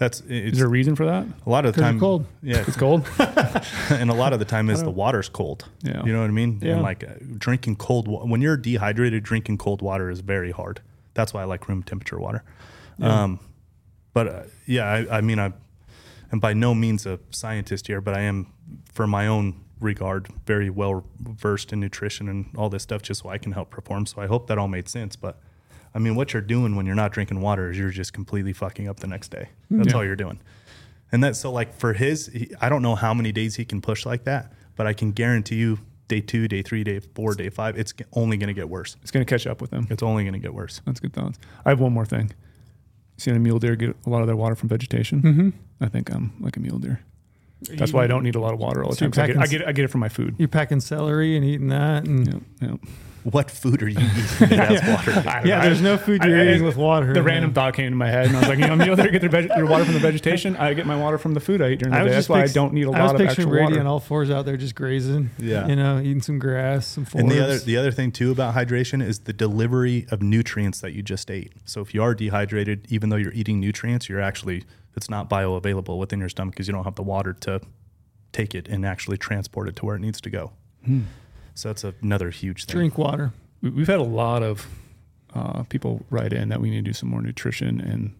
That's 0.00 0.22
Is 0.22 0.56
there 0.56 0.66
a 0.66 0.70
reason 0.70 0.96
for 0.96 1.04
that? 1.04 1.26
a 1.46 1.50
lot 1.50 1.66
of 1.66 1.74
the 1.74 1.82
time. 1.82 2.00
cold. 2.00 2.24
Yeah, 2.42 2.64
It's 2.66 2.74
cold? 2.76 3.06
and 3.90 4.08
a 4.10 4.14
lot 4.14 4.32
of 4.32 4.38
the 4.38 4.46
time 4.46 4.70
is 4.70 4.82
the 4.82 4.90
water's 4.90 5.28
cold. 5.28 5.66
Yeah. 5.82 6.02
You 6.06 6.12
know 6.14 6.20
what 6.22 6.28
I 6.30 6.32
mean? 6.32 6.58
Yeah. 6.62 6.72
And 6.72 6.82
like 6.82 7.04
uh, 7.04 7.16
drinking 7.36 7.76
cold 7.76 8.08
wa- 8.08 8.24
when 8.24 8.40
you're 8.40 8.56
dehydrated, 8.56 9.22
drinking 9.22 9.58
cold 9.58 9.82
water 9.82 10.08
is 10.08 10.20
very 10.20 10.52
hard. 10.52 10.80
That's 11.12 11.34
why 11.34 11.42
I 11.42 11.44
like 11.44 11.68
room 11.68 11.82
temperature 11.82 12.18
water. 12.18 12.42
Um, 13.02 13.40
but 14.14 14.26
uh, 14.26 14.42
yeah, 14.66 14.86
I, 14.86 15.18
I 15.18 15.20
mean, 15.20 15.38
I 15.38 15.52
am 16.32 16.40
by 16.40 16.54
no 16.54 16.74
means 16.74 17.04
a 17.04 17.18
scientist 17.30 17.86
here, 17.86 18.00
but 18.00 18.14
I 18.16 18.20
am, 18.20 18.46
for 18.90 19.06
my 19.06 19.26
own 19.26 19.60
regard, 19.80 20.28
very 20.46 20.70
well 20.70 21.04
versed 21.20 21.74
in 21.74 21.80
nutrition 21.80 22.26
and 22.26 22.46
all 22.56 22.70
this 22.70 22.82
stuff, 22.84 23.02
just 23.02 23.22
so 23.22 23.28
I 23.28 23.36
can 23.36 23.52
help 23.52 23.68
perform. 23.70 24.06
So 24.06 24.22
I 24.22 24.26
hope 24.28 24.46
that 24.46 24.56
all 24.56 24.68
made 24.68 24.88
sense. 24.88 25.14
But 25.14 25.38
I 25.94 25.98
mean, 25.98 26.14
what 26.14 26.32
you're 26.32 26.42
doing 26.42 26.76
when 26.76 26.86
you're 26.86 26.94
not 26.94 27.12
drinking 27.12 27.40
water 27.40 27.70
is 27.70 27.78
you're 27.78 27.90
just 27.90 28.12
completely 28.12 28.52
fucking 28.52 28.88
up 28.88 29.00
the 29.00 29.06
next 29.06 29.30
day. 29.30 29.48
That's 29.70 29.88
Yeah. 29.90 29.96
all 29.96 30.04
you're 30.04 30.16
doing. 30.16 30.40
And 31.12 31.22
that's 31.24 31.38
so 31.40 31.50
like 31.50 31.74
for 31.74 31.92
his, 31.92 32.26
he, 32.28 32.52
I 32.60 32.68
don't 32.68 32.82
know 32.82 32.94
how 32.94 33.12
many 33.12 33.32
days 33.32 33.56
he 33.56 33.64
can 33.64 33.80
push 33.80 34.06
like 34.06 34.24
that, 34.24 34.52
but 34.76 34.86
I 34.86 34.92
can 34.92 35.10
guarantee 35.12 35.56
you 35.56 35.78
day 36.06 36.20
two, 36.20 36.46
day 36.48 36.62
three, 36.62 36.84
day 36.84 37.00
four, 37.00 37.34
day 37.34 37.50
five, 37.50 37.76
it's 37.78 37.92
only 38.12 38.36
going 38.36 38.48
to 38.48 38.54
get 38.54 38.68
worse. 38.68 38.96
It's 39.02 39.10
going 39.10 39.24
to 39.24 39.28
catch 39.28 39.46
up 39.46 39.60
with 39.60 39.70
them. 39.70 39.86
It's 39.90 40.02
only 40.02 40.22
going 40.24 40.34
to 40.34 40.38
get 40.38 40.54
worse. 40.54 40.80
That's 40.86 41.00
good 41.00 41.12
thoughts. 41.12 41.38
I 41.64 41.70
have 41.70 41.80
one 41.80 41.92
more 41.92 42.06
thing. 42.06 42.32
Seen 43.16 43.34
a 43.34 43.38
mule 43.38 43.58
deer 43.58 43.76
get 43.76 43.96
a 44.06 44.10
lot 44.10 44.20
of 44.20 44.26
their 44.28 44.36
water 44.36 44.54
from 44.54 44.68
vegetation. 44.68 45.22
Mm-hmm. 45.22 45.48
I 45.80 45.88
think 45.88 46.10
I'm 46.14 46.32
like 46.40 46.56
a 46.56 46.60
mule 46.60 46.78
deer. 46.78 47.00
That's 47.62 47.92
why 47.92 48.04
I 48.04 48.06
don't 48.06 48.22
need 48.22 48.34
a 48.36 48.40
lot 48.40 48.54
of 48.54 48.58
water 48.58 48.82
all 48.82 48.90
the 48.90 48.96
So 48.96 49.04
you're 49.04 49.12
I 49.22 49.26
get, 49.26 49.36
I 49.36 49.46
get 49.46 49.68
I 49.68 49.72
get 49.72 49.84
it 49.84 49.88
from 49.88 50.00
my 50.00 50.08
food. 50.08 50.36
You're 50.38 50.48
packing 50.48 50.80
celery 50.80 51.36
and 51.36 51.44
eating 51.44 51.68
that, 51.68 52.06
and 52.06 52.26
Yep, 52.26 52.42
yep. 52.62 52.80
What 53.24 53.50
food 53.50 53.82
are 53.82 53.88
you 53.88 53.98
eating 53.98 54.48
that 54.48 54.68
has 54.70 54.88
water? 54.88 55.12
Yeah, 55.46 55.58
know. 55.58 55.62
there's 55.64 55.82
no 55.82 55.96
food 55.98 56.24
you're 56.24 56.38
I- 56.40 56.48
eating 56.48 56.64
with 56.64 56.76
water. 56.76 57.12
The 57.12 57.22
random 57.22 57.52
thought 57.52 57.74
came 57.74 57.90
to 57.90 57.96
my 57.96 58.08
head, 58.08 58.26
and 58.28 58.36
I 58.36 58.40
was 58.40 58.48
like, 58.48 58.58
you 58.58 58.66
know, 58.66 58.76
mule 58.76 58.96
deer 58.96 59.10
get 59.10 59.20
their, 59.20 59.28
veg- 59.30 59.48
their 59.48 59.66
water 59.66 59.84
from 59.84 59.94
the 59.94 60.00
vegetation. 60.00 60.56
I 60.56 60.72
get 60.74 60.86
my 60.86 60.96
water 60.96 61.18
from 61.18 61.34
the 61.34 61.40
food 61.40 61.60
I 61.60 61.70
eat 61.70 61.80
during 61.80 61.92
the 61.92 61.98
I 62.00 62.04
day. 62.04 62.10
That's 62.10 62.18
just 62.20 62.28
why 62.30 62.42
I 62.42 62.46
don't 62.46 62.72
need 62.72 62.86
a 62.86 62.90
I 62.92 63.00
lot 63.02 63.14
of 63.14 63.20
picturing 63.20 63.28
actual 63.46 63.50
Brady 63.50 63.64
water. 63.64 63.80
on 63.80 63.86
all 63.86 64.00
fours 64.00 64.30
out 64.30 64.46
there 64.46 64.56
just 64.56 64.74
grazing. 64.74 65.30
Yeah. 65.38 65.66
you 65.66 65.76
know, 65.76 65.98
eating 66.00 66.22
some 66.22 66.38
grass, 66.38 66.86
some 66.86 67.04
forbs. 67.04 67.20
And 67.20 67.30
the 67.30 67.42
other 67.44 67.58
the 67.58 67.76
other 67.76 67.92
thing 67.92 68.10
too 68.12 68.30
about 68.32 68.54
hydration 68.54 69.02
is 69.02 69.20
the 69.20 69.32
delivery 69.32 70.06
of 70.10 70.22
nutrients 70.22 70.80
that 70.80 70.92
you 70.92 71.02
just 71.02 71.30
ate. 71.30 71.52
So 71.66 71.80
if 71.82 71.92
you 71.94 72.02
are 72.02 72.14
dehydrated, 72.14 72.86
even 72.90 73.10
though 73.10 73.16
you're 73.16 73.32
eating 73.34 73.60
nutrients, 73.60 74.08
you're 74.08 74.20
actually 74.20 74.64
it's 74.96 75.10
not 75.10 75.28
bioavailable 75.30 75.98
within 75.98 76.18
your 76.20 76.28
stomach 76.30 76.54
because 76.54 76.66
you 76.68 76.72
don't 76.74 76.84
have 76.84 76.94
the 76.96 77.02
water 77.02 77.32
to 77.34 77.60
take 78.32 78.54
it 78.54 78.66
and 78.68 78.84
actually 78.86 79.18
transport 79.18 79.68
it 79.68 79.76
to 79.76 79.84
where 79.84 79.96
it 79.96 80.00
needs 80.00 80.20
to 80.22 80.30
go. 80.30 80.52
Hmm. 80.84 81.00
So 81.60 81.68
that's 81.68 81.84
another 82.02 82.30
huge 82.30 82.64
thing. 82.64 82.74
drink 82.76 82.98
water. 82.98 83.32
We- 83.62 83.70
We've 83.70 83.86
had 83.86 83.98
a 83.98 84.02
lot 84.02 84.42
of 84.42 84.66
uh, 85.34 85.62
people 85.64 86.04
write 86.10 86.32
in 86.32 86.48
that 86.48 86.60
we 86.60 86.70
need 86.70 86.84
to 86.84 86.90
do 86.90 86.92
some 86.92 87.08
more 87.10 87.20
nutrition 87.22 87.80
and 87.80 88.14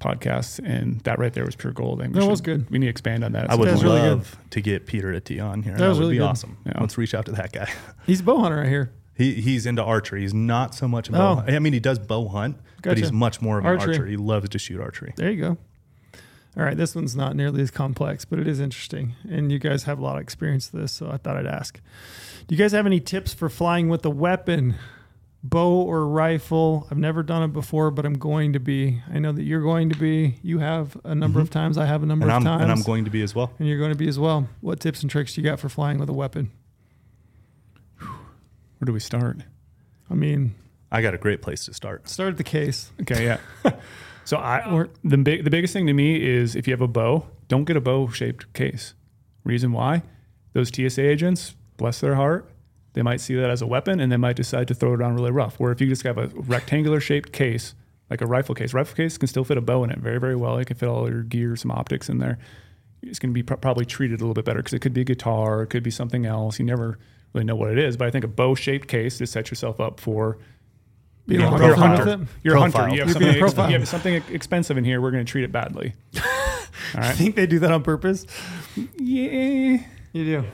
podcasts, 0.00 0.60
and 0.62 1.00
that 1.02 1.18
right 1.18 1.32
there 1.32 1.44
was 1.46 1.56
pure 1.56 1.72
gold. 1.72 2.00
I 2.00 2.04
think 2.04 2.14
That 2.14 2.22
should- 2.22 2.30
was 2.30 2.40
good. 2.40 2.68
We 2.70 2.78
need 2.78 2.86
to 2.86 2.90
expand 2.90 3.24
on 3.24 3.32
that. 3.32 3.44
at 3.44 3.50
I 3.50 3.54
would 3.54 3.68
That's 3.68 3.80
point. 3.82 3.84
really 3.94 4.00
good. 4.00 4.08
love 4.18 4.36
to 4.50 4.60
get 4.60 4.86
Peter 4.86 5.12
Attia 5.12 5.44
on 5.44 5.62
here. 5.62 5.72
That 5.74 5.78
That, 5.78 5.88
was 5.88 5.98
would 5.98 6.02
really 6.04 6.14
be 6.14 6.18
good. 6.18 6.24
awesome. 6.26 6.56
Yeah. 6.66 6.72
Let's 6.80 6.98
reach 6.98 7.14
out 7.14 7.24
to 7.26 7.32
that 7.32 7.52
guy. 7.52 7.70
He's 8.06 8.20
a 8.20 8.24
bow 8.24 8.40
hunter 8.40 8.56
right 8.58 8.68
here. 8.68 8.90
He 9.14 9.34
he's 9.40 9.64
into 9.64 9.82
archery. 9.82 10.20
He's 10.22 10.34
not 10.34 10.74
so 10.74 10.86
much 10.86 11.08
a 11.08 11.12
Oh. 11.14 11.36
bow. 11.36 11.44
I 11.46 11.58
mean, 11.60 11.72
he 11.72 11.80
does 11.80 11.98
bow 11.98 12.28
hunt, 12.28 12.58
but 12.82 12.98
he's 12.98 13.12
much 13.12 13.40
more 13.40 13.58
of 13.58 13.64
an 13.64 13.70
Archery. 13.70 13.94
archer. 13.94 14.06
He 14.06 14.16
loves 14.16 14.48
to 14.50 14.58
shoot 14.58 14.78
archery. 14.80 15.14
There 15.16 15.30
you 15.30 15.40
go. 15.40 15.58
All 16.58 16.62
right, 16.64 16.76
this 16.76 16.94
one's 16.94 17.14
not 17.14 17.36
nearly 17.36 17.60
as 17.62 17.70
complex, 17.70 18.24
but 18.24 18.38
it 18.38 18.48
is 18.48 18.60
interesting, 18.60 19.14
and 19.30 19.52
you 19.52 19.58
guys 19.58 19.84
have 19.84 19.98
a 19.98 20.02
lot 20.02 20.16
of 20.16 20.22
experience 20.22 20.72
with 20.72 20.80
this, 20.82 20.92
so 20.92 21.10
I 21.10 21.18
thought 21.18 21.36
I'd 21.36 21.46
ask. 21.46 21.80
Do 22.48 22.54
you 22.54 22.58
guys 22.58 22.72
have 22.72 22.86
any 22.86 23.00
tips 23.00 23.34
for 23.34 23.48
flying 23.48 23.88
with 23.88 24.04
a 24.04 24.10
weapon, 24.10 24.76
bow 25.42 25.82
or 25.82 26.06
rifle? 26.06 26.86
I've 26.90 26.98
never 26.98 27.22
done 27.24 27.42
it 27.42 27.52
before, 27.52 27.90
but 27.90 28.06
I'm 28.06 28.14
going 28.18 28.52
to 28.52 28.60
be. 28.60 29.02
I 29.12 29.18
know 29.18 29.32
that 29.32 29.42
you're 29.42 29.62
going 29.62 29.90
to 29.90 29.98
be. 29.98 30.38
You 30.42 30.58
have 30.60 30.96
a 31.04 31.14
number 31.14 31.40
of 31.40 31.50
times. 31.50 31.76
I 31.76 31.86
have 31.86 32.02
a 32.04 32.06
number 32.06 32.26
Mm-hmm. 32.26 32.36
And 32.36 32.46
of 32.46 32.52
I'm 32.52 32.58
times. 32.58 32.62
and 32.62 32.72
I'm 32.72 32.82
going 32.82 33.04
to 33.04 33.10
be 33.10 33.22
as 33.22 33.34
well. 33.34 33.50
and 33.58 33.66
you're 33.68 33.78
going 33.78 33.90
to 33.92 33.98
be 33.98 34.06
as 34.06 34.18
well. 34.18 34.48
What 34.60 34.78
tips 34.78 35.02
and 35.02 35.10
tricks 35.10 35.34
do 35.34 35.40
you 35.40 35.44
got 35.44 35.58
for 35.58 35.68
flying 35.68 35.98
with 35.98 36.08
a 36.08 36.12
weapon? 36.12 36.52
Where 37.98 38.84
do 38.86 38.92
we 38.92 39.00
start? 39.00 39.38
I 40.10 40.14
mean, 40.14 40.54
I 40.92 41.02
got 41.02 41.14
a 41.14 41.18
great 41.18 41.42
place 41.42 41.64
to 41.64 41.74
start. 41.74 42.08
start 42.08 42.30
at 42.30 42.36
the 42.36 42.44
case. 42.44 42.92
Okay, 43.00 43.24
yeah. 43.24 43.38
so 44.24 44.36
I 44.36 44.86
the 45.02 45.16
big 45.18 45.42
the 45.44 45.50
biggest 45.50 45.72
thing 45.72 45.86
to 45.86 45.92
me 45.92 46.22
is 46.24 46.54
if 46.54 46.68
you 46.68 46.72
have 46.74 46.80
a 46.82 46.86
bow, 46.86 47.26
don't 47.48 47.64
get 47.64 47.76
a 47.76 47.80
bow 47.80 48.06
shaped 48.08 48.52
case. 48.52 48.94
Reason 49.42 49.72
why? 49.72 50.02
Those 50.52 50.68
TSA 50.68 51.00
agents, 51.02 51.54
bless 51.76 52.00
their 52.00 52.14
heart, 52.14 52.50
they 52.94 53.02
might 53.02 53.20
see 53.20 53.34
that 53.34 53.50
as 53.50 53.60
a 53.62 53.66
weapon 53.66 54.00
and 54.00 54.10
they 54.10 54.16
might 54.16 54.36
decide 54.36 54.68
to 54.68 54.74
throw 54.74 54.94
it 54.94 55.02
on 55.02 55.14
really 55.14 55.30
rough. 55.30 55.58
Where 55.60 55.72
if 55.72 55.80
you 55.80 55.86
just 55.86 56.02
have 56.04 56.18
a 56.18 56.28
rectangular 56.34 57.00
shaped 57.00 57.32
case, 57.32 57.74
like 58.10 58.20
a 58.20 58.26
rifle 58.26 58.54
case, 58.54 58.72
rifle 58.72 58.94
case 58.96 59.18
can 59.18 59.28
still 59.28 59.44
fit 59.44 59.58
a 59.58 59.60
bow 59.60 59.84
in 59.84 59.90
it 59.90 59.98
very 59.98 60.18
very 60.18 60.36
well. 60.36 60.56
It 60.58 60.66
can 60.66 60.76
fit 60.76 60.88
all 60.88 61.08
your 61.08 61.22
gear, 61.22 61.56
some 61.56 61.70
optics 61.70 62.08
in 62.08 62.18
there. 62.18 62.38
It's 63.02 63.18
going 63.18 63.30
to 63.30 63.34
be 63.34 63.42
pro- 63.42 63.58
probably 63.58 63.84
treated 63.84 64.20
a 64.20 64.22
little 64.22 64.34
bit 64.34 64.44
better 64.44 64.60
because 64.60 64.72
it 64.72 64.80
could 64.80 64.94
be 64.94 65.02
a 65.02 65.04
guitar, 65.04 65.62
it 65.62 65.66
could 65.68 65.82
be 65.82 65.90
something 65.90 66.24
else. 66.26 66.58
You 66.58 66.64
never 66.64 66.98
really 67.34 67.44
know 67.44 67.54
what 67.56 67.70
it 67.70 67.78
is, 67.78 67.96
but 67.96 68.08
I 68.08 68.10
think 68.10 68.24
a 68.24 68.28
bow 68.28 68.54
shaped 68.54 68.88
case 68.88 69.18
just 69.18 69.32
set 69.32 69.50
yourself 69.50 69.78
up 69.80 70.00
for 70.00 70.38
You 71.26 71.38
know, 71.38 71.56
you're 71.58 71.72
a 71.74 71.76
hunter. 71.76 72.26
You're 72.42 72.56
a 72.56 72.60
hunter. 72.60 72.88
You 72.94 73.02
have, 73.02 73.12
something 73.12 73.28
ex- 73.42 73.56
you 73.56 73.78
have 73.78 73.88
something 73.88 74.22
expensive 74.30 74.78
in 74.78 74.84
here. 74.84 75.00
We're 75.00 75.10
going 75.10 75.24
to 75.24 75.30
treat 75.30 75.44
it 75.44 75.52
badly. 75.52 75.92
All 76.94 77.02
I 77.02 77.12
think 77.12 77.34
they 77.34 77.46
do 77.46 77.58
that 77.58 77.70
on 77.72 77.82
purpose. 77.82 78.26
Yeah. 78.96 79.78
You 80.12 80.24
do. 80.24 80.44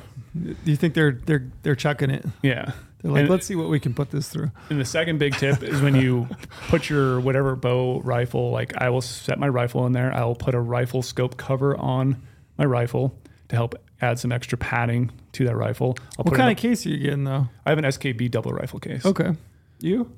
Do 0.41 0.57
you 0.65 0.77
think 0.77 0.95
they're 0.95 1.13
they're 1.13 1.51
they're 1.63 1.75
chucking 1.77 2.11
it? 2.11 2.25
Yeah. 2.43 2.73
They're 3.03 3.11
like, 3.13 3.21
And- 3.23 3.31
let's 3.31 3.47
see 3.47 3.55
what 3.57 3.69
we 3.69 3.81
can 3.81 3.95
put 3.95 4.11
this 4.11 4.29
through. 4.29 4.51
And 4.71 4.81
the 4.81 4.85
second 4.85 5.19
big 5.19 5.35
tip 5.37 5.63
is 5.63 5.81
when 5.83 5.95
you 5.97 6.29
put 6.69 6.89
your 6.89 7.21
whatever 7.21 7.57
bow 7.57 8.01
rifle, 8.01 8.51
like 8.51 8.73
I 8.81 8.91
will 8.91 9.01
set 9.01 9.39
my 9.39 9.49
rifle 9.49 9.85
in 9.87 9.93
there. 9.93 10.15
I 10.15 10.25
will 10.25 10.37
put 10.37 10.55
a 10.55 10.61
rifle 10.61 11.03
scope 11.03 11.37
cover 11.37 11.77
on 11.77 12.23
my 12.59 12.65
rifle 12.65 13.19
to 13.49 13.57
help 13.57 13.75
add 14.01 14.19
some 14.19 14.31
extra 14.33 14.57
padding 14.57 15.11
to 15.33 15.45
that 15.47 15.57
rifle. 15.57 15.97
I'll 16.19 16.25
What 16.25 16.27
put 16.29 16.35
it 16.35 16.37
kind 16.39 16.51
in 16.51 16.57
of 16.57 16.63
case 16.63 16.87
are 16.87 16.91
you 16.91 16.99
getting 16.99 17.25
though? 17.25 17.49
I 17.67 17.71
have 17.71 17.79
an 17.79 17.85
SKB 17.85 18.31
double 18.31 18.53
rifle 18.53 18.79
case. 18.79 19.05
Okay. 19.05 19.33
You? 19.81 20.11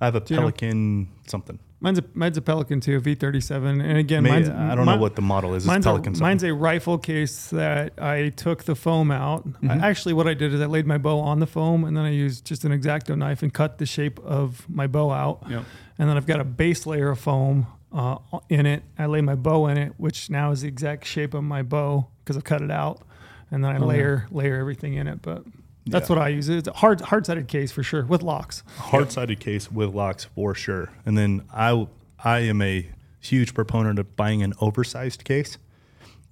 I 0.00 0.04
have 0.06 0.14
a 0.16 0.22
you 0.28 0.36
know? 0.36 0.42
Pelican 0.42 1.08
something. 1.26 1.58
Mine's 1.82 1.98
a 1.98 2.04
mine's 2.14 2.36
a 2.38 2.42
Pelican 2.42 2.80
too, 2.80 3.00
V 3.00 3.14
thirty 3.16 3.40
seven. 3.40 3.80
And 3.80 3.98
again, 3.98 4.22
May- 4.22 4.30
mine's 4.30 4.48
I 4.48 4.74
don't 4.74 4.86
mi- 4.86 4.92
know 4.94 5.00
what 5.00 5.16
the 5.16 5.22
model 5.22 5.54
is. 5.54 5.64
It's 5.64 5.66
Mine's 5.66 5.84
a, 5.84 5.88
Pelican 5.90 6.14
something. 6.14 6.26
mine's 6.26 6.42
a 6.44 6.54
rifle 6.54 6.96
case 6.96 7.48
that 7.50 7.92
I 8.00 8.28
took 8.30 8.64
the 8.64 8.74
foam 8.76 9.10
out. 9.10 9.46
Mm-hmm. 9.48 9.70
I, 9.70 9.88
actually, 9.88 10.14
what 10.14 10.28
I 10.28 10.34
did 10.34 10.54
is 10.54 10.60
I 10.60 10.66
laid 10.66 10.86
my 10.86 10.96
bow 10.98 11.18
on 11.18 11.40
the 11.40 11.46
foam, 11.46 11.84
and 11.84 11.96
then 11.96 12.04
I 12.04 12.10
used 12.10 12.44
just 12.44 12.64
an 12.64 12.72
exacto 12.72 13.18
knife 13.18 13.42
and 13.42 13.52
cut 13.52 13.78
the 13.78 13.86
shape 13.86 14.18
of 14.20 14.64
my 14.68 14.86
bow 14.86 15.10
out. 15.10 15.42
Yep. 15.50 15.64
And 15.98 16.08
then 16.08 16.16
I've 16.16 16.26
got 16.26 16.40
a 16.40 16.44
base 16.44 16.86
layer 16.86 17.10
of 17.10 17.18
foam 17.18 17.66
uh, 17.92 18.16
in 18.48 18.64
it. 18.64 18.82
I 18.98 19.06
lay 19.06 19.20
my 19.20 19.34
bow 19.34 19.66
in 19.66 19.76
it, 19.76 19.92
which 19.98 20.30
now 20.30 20.52
is 20.52 20.62
the 20.62 20.68
exact 20.68 21.04
shape 21.06 21.34
of 21.34 21.42
my 21.44 21.62
bow 21.62 22.06
because 22.24 22.36
I've 22.36 22.44
cut 22.44 22.62
it 22.62 22.70
out. 22.70 23.02
And 23.50 23.62
then 23.64 23.70
I 23.72 23.76
Oh, 23.76 23.80
yeah. 23.80 23.86
layer 23.86 24.26
layer 24.30 24.56
everything 24.56 24.94
in 24.94 25.06
it. 25.08 25.20
But 25.20 25.42
that's 25.86 26.08
Yeah. 26.08 26.16
what 26.16 26.22
I 26.24 26.28
use. 26.28 26.48
It's 26.48 26.68
a 26.68 26.72
hard 26.72 27.00
hard 27.00 27.26
sided 27.26 27.48
case 27.48 27.72
for 27.72 27.82
sure 27.82 28.04
with 28.04 28.22
locks. 28.22 28.62
hard 28.76 29.10
sided 29.12 29.40
case 29.40 29.70
with 29.70 29.94
locks 29.94 30.24
for 30.24 30.54
sure. 30.54 30.90
And 31.06 31.16
then 31.18 31.42
I 31.52 31.86
I 32.24 32.40
am 32.40 32.62
a 32.62 32.88
huge 33.20 33.54
proponent 33.54 33.98
of 33.98 34.16
buying 34.16 34.42
an 34.42 34.52
oversized 34.60 35.24
case 35.24 35.58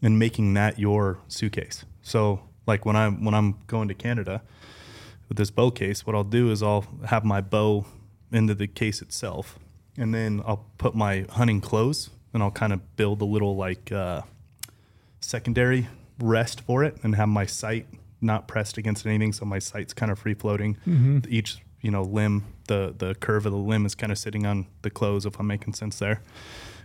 and 0.03 0.19
making 0.19 0.55
that 0.55 0.79
your 0.79 1.19
suitcase. 1.29 1.85
So 2.03 2.41
like 2.67 2.85
when 2.87 2.97
I'm 2.97 3.25
when 3.25 3.35
I'm 3.35 3.57
going 3.67 3.89
to 3.89 3.95
Canada 3.95 4.43
with 5.29 5.37
this 5.39 5.51
bow 5.51 5.71
case, 5.71 6.07
what 6.07 6.15
I'll 6.17 6.25
do 6.25 6.51
is 6.51 6.63
I'll 6.63 6.85
have 7.07 7.25
my 7.25 7.41
bow 7.41 7.85
into 8.33 8.55
the 8.55 8.67
case 8.69 9.03
itself, 9.03 9.59
and 9.97 10.15
then 10.15 10.43
I'll 10.47 10.65
put 10.79 10.95
my 10.95 11.27
hunting 11.31 11.61
clothes 11.61 12.11
and 12.33 12.43
I'll 12.43 12.51
kind 12.53 12.73
of 12.73 12.97
build 12.97 13.21
a 13.23 13.25
little 13.25 13.57
like 13.57 13.91
uh, 13.91 14.23
secondary 15.21 15.89
rest 16.21 16.61
for 16.61 16.85
it 16.85 16.97
and 17.03 17.15
have 17.17 17.29
my 17.29 17.47
sight 17.47 17.87
not 18.21 18.49
pressed 18.49 18.79
against 18.79 19.07
anything, 19.07 19.33
so 19.33 19.45
my 19.45 19.59
sight's 19.59 19.93
kind 19.95 20.11
of 20.13 20.19
free 20.19 20.35
floating. 20.35 20.77
Mm-hmm. 20.87 21.19
Each 21.29 21.59
you 21.81 21.91
know 21.91 22.03
limb, 22.03 22.45
the 22.69 22.95
the 22.97 23.15
curve 23.15 23.47
of 23.47 23.53
the 23.53 23.59
limb 23.59 23.87
is 23.87 23.95
kind 23.95 24.13
of 24.13 24.19
sitting 24.19 24.47
on 24.47 24.67
the 24.83 24.91
clothes, 24.91 25.27
if 25.27 25.39
I'm 25.41 25.47
making 25.47 25.75
sense 25.75 25.99
there, 25.99 26.23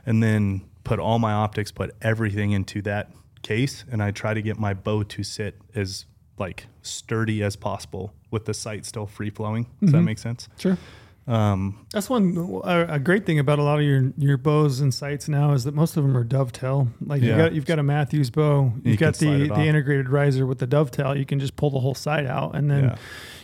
and 0.06 0.22
then 0.24 0.62
put 0.84 1.00
all 1.00 1.20
my 1.20 1.34
optics, 1.34 1.72
put 1.72 1.96
everything 2.02 2.52
into 2.52 2.82
that 2.84 3.12
case, 3.42 3.84
and 3.92 4.02
I 4.02 4.12
try 4.12 4.34
to 4.34 4.42
get 4.42 4.58
my 4.58 4.74
bow 4.74 5.04
to 5.04 5.24
sit 5.24 5.60
as 5.76 6.06
like 6.38 6.68
sturdy 6.82 7.42
as 7.44 7.56
possible 7.56 8.14
with 8.32 8.46
the 8.46 8.54
sight 8.54 8.86
still 8.86 9.06
free 9.06 9.30
flowing. 9.30 9.68
Does 9.82 9.92
that 9.94 10.00
Mhm. 10.00 10.06
make 10.06 10.18
sense? 10.20 10.50
Sure. 10.58 10.78
Um, 11.28 11.88
That's 11.92 12.08
one 12.08 12.62
a, 12.66 13.00
great 13.00 13.26
thing 13.26 13.40
about 13.40 13.58
a 13.58 13.64
lot 13.64 13.80
of 13.80 13.86
your 13.86 14.14
your 14.16 14.38
bows 14.38 14.80
and 14.80 14.94
sights 14.94 15.28
now 15.28 15.54
is 15.54 15.64
that 15.64 15.74
most 15.74 15.98
of 15.98 16.04
them 16.04 16.16
are 16.16 16.24
dovetail. 16.24 16.88
Like 17.02 17.24
you 17.24 17.36
got 17.36 17.54
you've 17.54 17.66
got 17.66 17.80
a 17.80 17.84
Mathews 17.84 18.30
bow, 18.30 18.72
you've 18.84 18.86
You 18.86 18.98
got 18.98 19.16
the 19.16 19.48
the 19.48 19.62
integrated 19.62 20.08
riser 20.10 20.46
with 20.46 20.60
the 20.60 20.68
dovetail. 20.68 21.18
You 21.18 21.26
can 21.26 21.40
just 21.40 21.56
pull 21.56 21.72
the 21.72 21.80
whole 21.80 21.96
sight 21.96 22.28
out, 22.28 22.56
and 22.56 22.70
then 22.70 22.84
Yeah. 22.84 22.96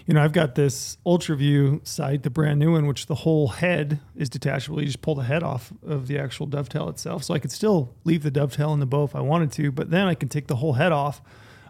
you 0.05 0.13
know 0.13 0.23
I've 0.23 0.31
got 0.31 0.53
this 0.53 0.97
UltraView 1.07 1.87
sight, 1.87 2.21
the 2.21 2.29
brand 2.29 2.59
new 2.59 2.73
one, 2.73 2.85
which 2.85 3.07
the 3.07 3.15
whole 3.15 3.47
head 3.47 3.99
is 4.15 4.29
detachable. 4.29 4.79
You 4.79 4.85
just 4.85 5.01
pull 5.01 5.15
the 5.15 5.23
head 5.23 5.41
off 5.41 5.73
of 5.83 6.05
the 6.05 6.19
actual 6.19 6.45
dovetail 6.45 6.87
itself, 6.87 7.23
so 7.23 7.33
I 7.33 7.39
could 7.39 7.51
still 7.51 7.95
leave 8.03 8.21
the 8.21 8.31
dovetail 8.31 8.73
in 8.73 8.79
the 8.79 8.85
bow 8.85 9.05
if 9.05 9.15
I 9.15 9.21
wanted 9.21 9.51
to, 9.53 9.71
but 9.71 9.89
then 9.89 10.05
I 10.05 10.13
can 10.13 10.29
take 10.29 10.45
the 10.45 10.57
whole 10.57 10.73
head 10.73 10.91
off. 10.91 11.19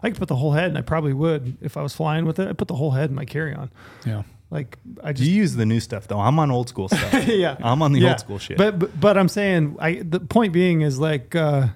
I 0.02 0.10
could 0.10 0.18
put 0.18 0.28
the 0.28 0.36
whole 0.36 0.52
head, 0.52 0.66
and 0.66 0.76
I 0.76 0.82
probably 0.82 1.14
would 1.14 1.56
if 1.62 1.76
I 1.78 1.82
was 1.82 1.94
flying 1.94 2.26
with 2.26 2.38
it. 2.38 2.48
I 2.48 2.52
put 2.52 2.68
the 2.68 2.74
whole 2.74 2.90
head 2.90 3.08
in 3.08 3.14
my 3.14 3.24
carry 3.24 3.54
on. 3.54 3.70
Yeah. 4.04 4.24
Like 4.52 4.76
I 5.02 5.10
you 5.16 5.32
use 5.42 5.56
the 5.56 5.64
new 5.64 5.80
stuff 5.80 6.06
though. 6.08 6.20
I'm 6.20 6.38
on 6.38 6.50
old 6.50 6.68
school 6.68 6.88
stuff. 6.88 7.26
yeah. 7.26 7.56
I'm 7.60 7.80
on 7.80 7.92
the 7.94 8.00
Yeah. 8.00 8.10
old 8.10 8.20
school 8.20 8.38
shit. 8.38 8.58
But, 8.58 8.78
but 8.78 9.00
but 9.00 9.16
I'm 9.16 9.28
saying 9.28 9.76
I 9.80 10.02
the 10.04 10.20
point 10.20 10.52
being 10.52 10.82
is 10.82 10.98
like 11.00 11.34
uh, 11.34 11.68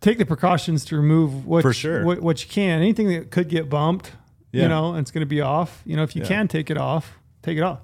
take 0.00 0.18
the 0.18 0.26
precautions 0.26 0.84
to 0.86 0.96
remove 0.96 1.46
what 1.46 1.62
For 1.62 1.68
you- 1.68 1.72
sure. 1.74 2.04
what, 2.04 2.20
what 2.20 2.42
you 2.42 2.48
can. 2.50 2.80
Anything 2.82 3.08
that 3.08 3.30
could 3.30 3.48
get 3.48 3.68
bumped, 3.68 4.12
Yeah. 4.52 4.62
you 4.64 4.68
know, 4.68 4.90
and 4.90 4.98
it's 5.00 5.10
going 5.10 5.22
to 5.22 5.26
be 5.26 5.40
off. 5.40 5.82
You 5.84 5.96
know, 5.96 6.02
if 6.02 6.14
you 6.14 6.22
Yeah. 6.22 6.28
can 6.28 6.48
take 6.48 6.70
it 6.70 6.76
off, 6.76 7.18
take 7.42 7.56
it 7.58 7.62
off. 7.62 7.78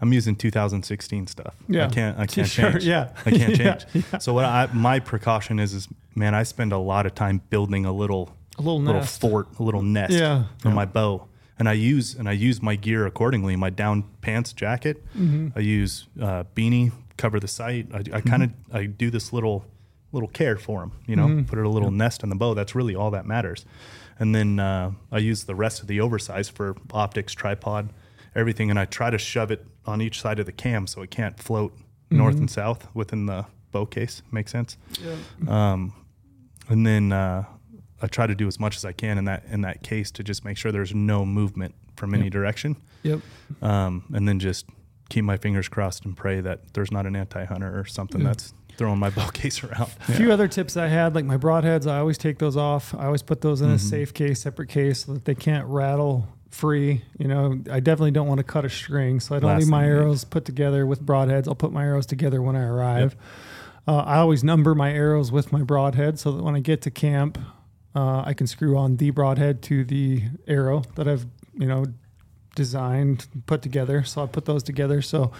I'm 0.00 0.12
using 0.12 0.34
2016 0.34 1.28
stuff. 1.28 1.54
Yeah. 1.68 1.86
I 1.86 1.88
can't. 1.88 2.18
I 2.18 2.26
can't 2.34 2.48
Sure, 2.48 2.72
change. 2.72 2.84
yeah. 2.84 3.10
I 3.24 3.30
can't 3.30 3.56
Yeah, 3.58 3.74
change. 3.76 4.04
So 4.20 4.34
what 4.34 4.44
I 4.44 4.68
my 4.72 4.98
precaution 4.98 5.60
is 5.60 5.72
is 5.72 5.86
man, 6.16 6.34
I 6.34 6.42
spend 6.42 6.72
a 6.72 6.78
lot 6.78 7.06
of 7.06 7.14
time 7.14 7.42
building 7.48 7.84
a 7.86 7.92
little 7.92 8.34
A 8.58 8.62
little 8.62 8.80
little 8.80 9.00
nest. 9.02 9.20
fort, 9.20 9.46
a 9.60 9.62
little 9.62 9.82
nest 9.82 10.14
Yeah. 10.14 10.44
for 10.58 10.70
my 10.70 10.84
bow, 10.84 11.28
and 11.58 11.68
I 11.68 11.72
use 11.74 12.14
and 12.14 12.28
I 12.28 12.32
use 12.32 12.62
my 12.62 12.76
gear 12.76 13.06
accordingly. 13.06 13.56
My 13.56 13.70
down 13.70 14.04
pants 14.20 14.52
jacket. 14.52 15.04
Mm-hmm. 15.16 15.48
I 15.56 15.60
use 15.60 16.06
uh, 16.20 16.44
beanie 16.54 16.92
cover 17.16 17.38
the 17.40 17.48
sight. 17.48 17.88
I, 17.94 17.98
I 18.16 18.20
kind 18.20 18.42
of 18.42 18.50
I 18.72 18.86
do 18.86 19.10
this 19.10 19.32
little 19.32 19.64
little 20.12 20.28
care 20.28 20.56
for 20.56 20.80
them. 20.80 20.92
You 21.06 21.16
know, 21.16 21.26
Mm-hmm. 21.26 21.44
put 21.44 21.58
it 21.58 21.64
a 21.64 21.68
little 21.68 21.90
nest 21.90 22.22
in 22.22 22.28
the 22.28 22.36
bow. 22.36 22.54
That's 22.54 22.74
really 22.74 22.94
all 22.94 23.10
that 23.12 23.24
matters. 23.26 23.64
And 24.18 24.34
then 24.34 24.58
uh, 24.60 24.92
I 25.10 25.18
use 25.18 25.44
the 25.44 25.54
rest 25.54 25.80
of 25.82 25.88
the 25.88 26.00
oversize 26.00 26.48
for 26.48 26.76
optics, 26.92 27.32
tripod, 27.32 27.88
everything, 28.34 28.68
and 28.70 28.78
I 28.78 28.84
try 28.84 29.10
to 29.10 29.18
shove 29.18 29.50
it 29.50 29.64
on 29.86 30.00
each 30.02 30.20
side 30.20 30.38
of 30.38 30.46
the 30.46 30.52
cam 30.52 30.86
so 30.86 31.02
it 31.02 31.10
can't 31.10 31.38
float 31.38 31.72
north 32.10 32.34
Mm-hmm. 32.34 32.42
and 32.42 32.50
south 32.50 32.86
within 32.94 33.24
the 33.26 33.46
bow 33.72 33.86
case. 33.86 34.22
Makes 34.30 34.52
sense? 34.52 34.76
Um, 35.48 35.94
and 36.68 36.86
then 36.86 37.10
uh, 37.12 37.44
I 38.02 38.08
try 38.08 38.26
to 38.26 38.34
do 38.34 38.46
as 38.48 38.58
much 38.60 38.76
as 38.76 38.84
I 38.84 38.92
can 38.92 39.16
in 39.18 39.24
that 39.26 39.44
in 39.50 39.60
that 39.62 39.82
case 39.82 40.10
to 40.12 40.22
just 40.24 40.44
make 40.44 40.56
sure 40.56 40.72
there's 40.72 40.94
no 40.94 41.24
movement 41.24 41.74
from 41.96 42.14
any 42.14 42.28
direction, 42.30 42.76
Yep. 43.04 43.20
um, 43.62 44.04
and 44.12 44.26
then 44.26 44.38
just 44.40 44.66
keep 45.08 45.24
my 45.24 45.36
fingers 45.36 45.68
crossed 45.68 46.04
and 46.04 46.16
pray 46.16 46.40
that 46.40 46.72
there's 46.74 46.90
not 46.90 47.06
an 47.06 47.14
anti-hunter 47.14 47.78
or 47.78 47.84
something 47.84 48.22
Yeah. 48.22 48.28
that's 48.28 48.54
throwing 48.76 48.98
my 48.98 49.10
bow 49.16 49.28
case 49.28 49.62
around. 49.62 49.90
A 50.08 50.12
few 50.12 50.32
other 50.32 50.48
tips 50.48 50.76
I 50.76 50.88
had, 50.88 51.14
like 51.14 51.24
my 51.26 51.36
broadheads, 51.36 51.86
I 51.86 51.98
always 51.98 52.16
take 52.18 52.38
those 52.38 52.56
off. 52.56 52.94
I 52.94 53.04
always 53.06 53.22
put 53.22 53.40
those 53.42 53.60
in 53.60 53.68
a 53.70 53.74
Mm-hmm. 53.74 53.86
safe 53.88 54.14
case, 54.14 54.40
separate 54.40 54.68
case, 54.68 55.04
so 55.04 55.12
that 55.14 55.24
they 55.26 55.34
can't 55.34 55.66
rattle 55.68 56.26
free. 56.50 57.02
You 57.18 57.28
know, 57.28 57.60
I 57.70 57.80
definitely 57.80 58.10
don't 58.12 58.26
want 58.26 58.38
to 58.38 58.44
cut 58.44 58.64
a 58.64 58.70
string, 58.70 59.20
so 59.20 59.36
I 59.36 59.38
don't 59.38 59.50
Last 59.50 59.60
leave 59.60 59.68
my 59.68 59.84
yeah. 59.84 59.90
arrows 59.90 60.24
put 60.24 60.44
together 60.46 60.86
with 60.86 61.04
broadheads. 61.04 61.46
I'll 61.46 61.54
put 61.54 61.72
my 61.72 61.84
arrows 61.84 62.06
together 62.06 62.40
when 62.40 62.56
I 62.56 62.64
arrive. 62.64 63.14
Uh, 63.86 63.96
I 63.98 64.16
always 64.18 64.42
number 64.42 64.74
my 64.74 64.92
arrows 64.92 65.30
with 65.30 65.52
my 65.52 65.62
broadhead, 65.62 66.18
so 66.18 66.32
that 66.32 66.42
when 66.42 66.54
I 66.54 66.60
get 66.60 66.80
to 66.82 66.90
camp, 66.90 67.36
uh, 67.94 68.22
I 68.24 68.34
can 68.34 68.46
screw 68.46 68.76
on 68.76 68.96
the 68.96 69.10
broadhead 69.10 69.62
to 69.62 69.84
the 69.84 70.22
arrow 70.46 70.82
that 70.94 71.08
I've 71.08 71.26
you 71.54 71.66
know 71.66 71.86
designed, 72.54 73.26
put 73.46 73.62
together. 73.62 74.04
So 74.04 74.22
I 74.22 74.26
put 74.26 74.44
those 74.44 74.62
together. 74.62 75.02
So 75.02 75.32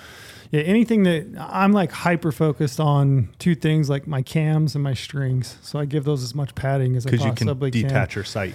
yeah, 0.50 0.62
anything 0.62 1.02
that 1.04 1.26
I'm 1.38 1.72
like 1.72 1.92
hyper 1.92 2.32
focused 2.32 2.80
on 2.80 3.28
two 3.38 3.54
things 3.54 3.90
like 3.90 4.06
my 4.06 4.22
cams 4.22 4.74
and 4.74 4.82
my 4.82 4.94
strings. 4.94 5.58
So 5.62 5.78
I 5.78 5.84
give 5.84 6.04
those 6.04 6.22
as 6.22 6.34
much 6.34 6.54
padding 6.54 6.96
as 6.96 7.06
I 7.06 7.10
Because 7.10 7.24
you 7.24 7.32
can 7.32 7.46
possibly 7.48 7.70
can. 7.70 7.82
detach 7.82 8.14
your 8.14 8.24
sight. 8.24 8.54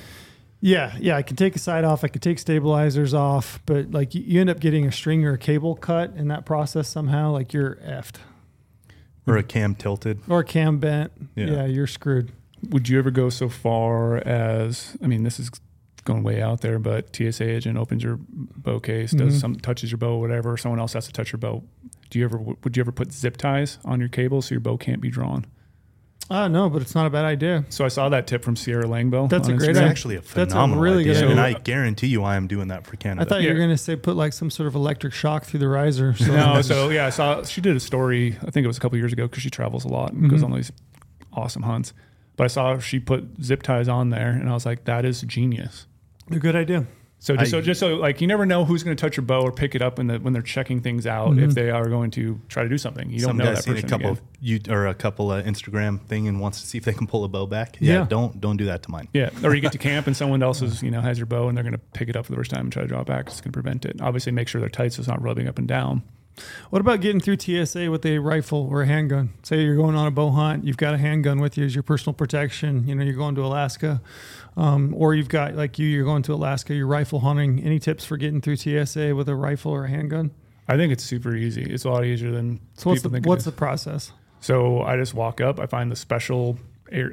Yeah, 0.59 0.95
yeah, 0.99 1.15
I 1.15 1.21
can 1.21 1.35
take 1.35 1.55
a 1.55 1.59
side 1.59 1.83
off, 1.83 2.03
I 2.03 2.07
could 2.07 2.23
take 2.23 2.39
stabilizers 2.39 3.13
off, 3.13 3.59
but 3.67 3.91
like 3.91 4.15
you, 4.15 4.23
you 4.25 4.41
end 4.41 4.49
up 4.49 4.59
getting 4.59 4.87
a 4.87 4.91
string 4.91 5.23
or 5.23 5.33
a 5.33 5.37
cable 5.37 5.75
cut 5.75 6.15
in 6.15 6.29
that 6.29 6.47
process 6.47 6.89
somehow, 6.89 7.31
like 7.31 7.53
you're 7.53 7.75
effed. 7.75 8.15
Or 9.27 9.37
a 9.37 9.43
cam 9.43 9.75
tilted. 9.75 10.21
Or 10.27 10.39
a 10.39 10.43
cam 10.43 10.79
bent. 10.79 11.11
Yeah. 11.35 11.45
Yeah, 11.45 11.65
you're 11.65 11.85
screwed. 11.85 12.31
Would 12.69 12.89
you 12.89 12.97
ever 12.99 13.11
go 13.11 13.29
so 13.29 13.49
far 13.49 14.17
as 14.17 14.97
I 15.03 15.07
mean, 15.07 15.23
this 15.23 15.39
is 15.39 15.51
going 16.05 16.23
way 16.23 16.41
out 16.41 16.61
there, 16.61 16.79
but 16.79 17.13
TSA 17.15 17.43
agent 17.43 17.77
opens 17.77 18.01
your 18.03 18.17
bow 18.29 18.79
case, 18.79 19.11
does 19.11 19.35
Mhm. 19.37 19.41
some 19.41 19.55
touches 19.55 19.91
your 19.91 19.97
bow, 19.97 20.17
whatever. 20.17 20.55
Someone 20.57 20.79
else 20.79 20.93
has 20.93 21.05
to 21.07 21.11
touch 21.13 21.31
your 21.33 21.39
bow. 21.39 21.63
Do 22.09 22.19
you 22.19 22.25
ever 22.25 22.37
would 22.37 22.75
you 22.77 22.81
ever 22.81 22.91
put 22.91 23.11
zip 23.11 23.37
ties 23.37 23.77
on 23.85 23.99
your 23.99 24.09
cable 24.09 24.41
so 24.41 24.53
your 24.55 24.61
bow 24.61 24.77
can't 24.77 25.01
be 25.01 25.09
drawn? 25.09 25.45
Uh 26.29 26.47
no, 26.47 26.69
but 26.69 26.81
it's 26.81 26.95
not 26.95 27.05
a 27.05 27.09
bad 27.09 27.23
idea. 27.25 27.63
So 27.69 27.85
I 27.85 27.87
saw 27.89 28.09
that 28.09 28.27
tip 28.27 28.43
from 28.43 28.55
Sierra 28.57 28.83
Langbo. 28.85 29.29
That's 29.29 29.47
a 29.47 29.53
great 29.53 29.69
It's 29.69 29.79
Instagram. 29.79 29.81
idea. 29.81 29.89
actually 29.89 30.15
a 30.15 30.19
That's 30.21 30.33
a 30.35 30.45
phenomenal 30.55 30.81
really 30.83 31.03
good 31.05 31.15
idea, 31.17 31.29
and. 31.29 31.39
I 31.39 31.53
guarantee 31.53 32.07
you, 32.07 32.23
I 32.23 32.35
am 32.35 32.47
doing 32.47 32.67
that 32.69 32.85
for 32.87 32.97
Canada. 32.97 33.21
I 33.21 33.25
thought 33.29 33.43
you 33.43 33.53
were 33.53 33.59
gonna 33.59 33.77
say 33.77 33.95
put 33.95 34.15
like 34.17 34.33
some 34.33 34.49
sort 34.49 34.67
of 34.67 34.75
electric 34.75 35.13
shock 35.13 35.45
through 35.45 35.59
the 35.61 35.67
riser. 35.69 36.13
So 36.15 36.31
No, 36.33 36.61
so 36.61 36.89
yeah, 36.89 37.05
I 37.05 37.11
saw 37.11 37.43
she 37.43 37.61
did 37.61 37.75
a 37.75 37.79
story. 37.79 38.35
I 38.45 38.49
think 38.51 38.63
it 38.65 38.67
was 38.67 38.77
a 38.77 38.79
couple 38.81 38.97
years 38.97 39.13
ago 39.13 39.27
because 39.27 39.43
she 39.43 39.49
travels 39.49 39.85
a 39.85 39.89
lot 39.89 40.11
and 40.13 40.29
goes 40.29 40.41
Mhm. 40.41 40.45
on 40.45 40.51
these 40.55 40.71
awesome 41.33 41.63
hunts. 41.63 41.93
But 42.37 42.45
I 42.45 42.47
saw 42.47 42.77
she 42.79 42.99
put 42.99 43.43
zip 43.43 43.63
ties 43.63 43.89
on 43.89 44.09
there, 44.11 44.29
and 44.29 44.49
I 44.49 44.53
was 44.53 44.65
like, 44.65 44.85
that 44.85 45.03
is 45.03 45.21
genius. 45.23 45.85
a 46.31 46.39
good 46.39 46.55
idea. 46.55 46.85
So 47.19 47.35
just, 47.35 47.47
I- 47.47 47.49
so 47.49 47.61
just 47.61 47.79
so 47.79 47.95
like 47.95 48.21
you 48.21 48.27
never 48.27 48.45
know 48.45 48.63
who's 48.63 48.83
going 48.83 48.95
to 48.95 49.01
touch 49.01 49.17
your 49.17 49.25
bow 49.25 49.41
or 49.41 49.51
pick 49.51 49.73
it 49.73 49.81
up 49.81 49.97
when 49.97 50.05
the, 50.05 50.19
when 50.19 50.33
they're 50.33 50.43
checking 50.43 50.81
things 50.81 51.07
out 51.07 51.31
Mhm. 51.31 51.45
if 51.49 51.55
they 51.55 51.71
are 51.71 51.89
going 51.89 52.11
to 52.11 52.39
try 52.47 52.61
to 52.61 52.69
do 52.69 52.77
something. 52.77 53.09
You 53.09 53.21
don't 53.21 53.37
know 53.37 53.45
guy's 53.45 53.55
that 53.55 53.63
seen 53.63 53.73
person 53.73 53.87
a 53.87 53.89
couple 53.89 54.11
again. 54.11 54.23
you 54.39 54.59
or 54.69 54.85
a 54.85 54.93
couple 54.93 55.31
uh, 55.31 55.41
Instagram 55.41 55.99
thing 56.05 56.27
and 56.27 56.39
wants 56.39 56.61
to 56.61 56.67
see 56.67 56.77
if 56.77 56.85
they 56.85 56.93
can 56.93 57.07
pull 57.07 57.23
a 57.23 57.27
bow 57.27 57.47
back. 57.47 57.77
Yeah, 57.79 57.93
Yeah. 58.01 58.05
don't 58.07 58.39
don't 58.39 58.57
do 58.57 58.65
that 58.65 58.83
to 58.83 58.91
mine. 58.91 59.07
Yeah, 59.13 59.31
or 59.43 59.55
you 59.55 59.61
get 59.61 59.71
to 59.71 59.79
camp 59.79 60.05
and 60.05 60.15
someone 60.15 60.43
else 60.43 60.61
is 60.61 60.83
you 60.87 60.91
know 60.91 61.01
has 61.01 61.17
your 61.17 61.25
bow 61.25 61.47
and 61.47 61.57
they're 61.57 61.63
going 61.63 61.73
to 61.73 61.79
pick 61.79 62.07
it 62.07 62.15
up 62.15 62.27
for 62.27 62.33
the 62.33 62.37
first 62.37 62.51
time 62.51 62.65
and 62.67 62.71
try 62.71 62.83
to 62.83 62.87
draw 62.87 63.01
it 63.01 63.07
back. 63.07 63.25
It's 63.27 63.41
going 63.41 63.51
to 63.51 63.61
prevent 63.61 63.83
it. 63.85 63.99
Obviously, 63.99 64.31
make 64.31 64.47
sure 64.47 64.61
they're 64.61 64.69
tight 64.69 64.93
so 64.93 64.99
it's 64.99 65.07
not 65.07 65.19
rubbing 65.19 65.47
up 65.47 65.57
and 65.57 65.67
down. 65.67 66.03
What 66.69 66.79
about 66.81 67.01
getting 67.01 67.19
through 67.19 67.37
TSA 67.39 67.89
with 67.89 68.05
a 68.05 68.19
rifle 68.19 68.67
or 68.69 68.83
a 68.83 68.85
handgun? 68.85 69.31
Say 69.43 69.61
you're 69.63 69.75
going 69.75 69.95
on 69.95 70.07
a 70.07 70.11
bow 70.11 70.29
hunt, 70.31 70.63
you've 70.65 70.77
got 70.77 70.93
a 70.93 70.97
handgun 70.97 71.39
with 71.39 71.57
you 71.57 71.65
as 71.65 71.73
your 71.75 71.83
personal 71.83 72.13
protection. 72.13 72.87
You 72.87 72.95
know, 72.95 73.03
you're 73.03 73.15
going 73.15 73.35
to 73.35 73.41
Alaska, 73.45 74.01
um, 74.55 74.93
or 74.95 75.15
you've 75.15 75.29
got 75.29 75.55
like 75.55 75.79
you, 75.79 75.87
you're 75.87 76.05
going 76.05 76.23
to 76.23 76.33
Alaska, 76.33 76.73
you're 76.75 76.87
rifle 76.87 77.19
hunting. 77.21 77.63
Any 77.63 77.79
tips 77.79 78.05
for 78.05 78.17
getting 78.17 78.41
through 78.41 78.57
TSA 78.57 79.15
with 79.15 79.27
a 79.29 79.35
rifle 79.35 79.71
or 79.71 79.85
a 79.85 79.89
handgun? 79.89 80.31
I 80.67 80.75
think 80.75 80.91
it's 80.91 81.03
super 81.03 81.35
easy. 81.35 81.63
It's 81.63 81.85
a 81.85 81.89
lot 81.89 82.03
easier 82.05 82.31
than 82.31 82.59
So 82.75 82.89
what's 82.89 83.01
the 83.01 83.09
what's 83.23 83.45
the 83.45 83.51
process? 83.51 84.11
So 84.41 84.81
I 84.81 84.97
just 84.97 85.13
walk 85.13 85.41
up. 85.41 85.59
I 85.59 85.65
find 85.65 85.91
the 85.91 85.95
special 85.95 86.59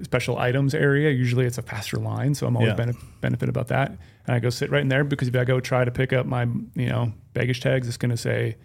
special 0.02 0.38
items 0.38 0.74
area. 0.74 1.10
Usually 1.10 1.46
it's 1.46 1.58
a 1.58 1.62
faster 1.62 1.96
line, 1.96 2.34
so 2.34 2.46
I'm 2.46 2.56
always 2.56 2.74
Yeah. 2.76 2.84
benef- 2.84 3.02
benefit 3.20 3.48
about 3.48 3.68
that. 3.68 3.88
And 4.26 4.36
I 4.36 4.38
go 4.38 4.48
sit 4.50 4.70
right 4.70 4.82
in 4.82 4.88
there 4.88 5.02
because 5.04 5.26
if 5.28 5.34
I 5.36 5.44
go 5.44 5.58
try 5.60 5.84
to 5.84 5.90
pick 5.90 6.12
up 6.12 6.26
my 6.26 6.44
you 6.74 6.88
know 6.88 7.12
baggage 7.32 7.60
tags, 7.60 7.88
it's 7.88 7.96
going 7.96 8.10
to 8.10 8.16
say 8.16 8.56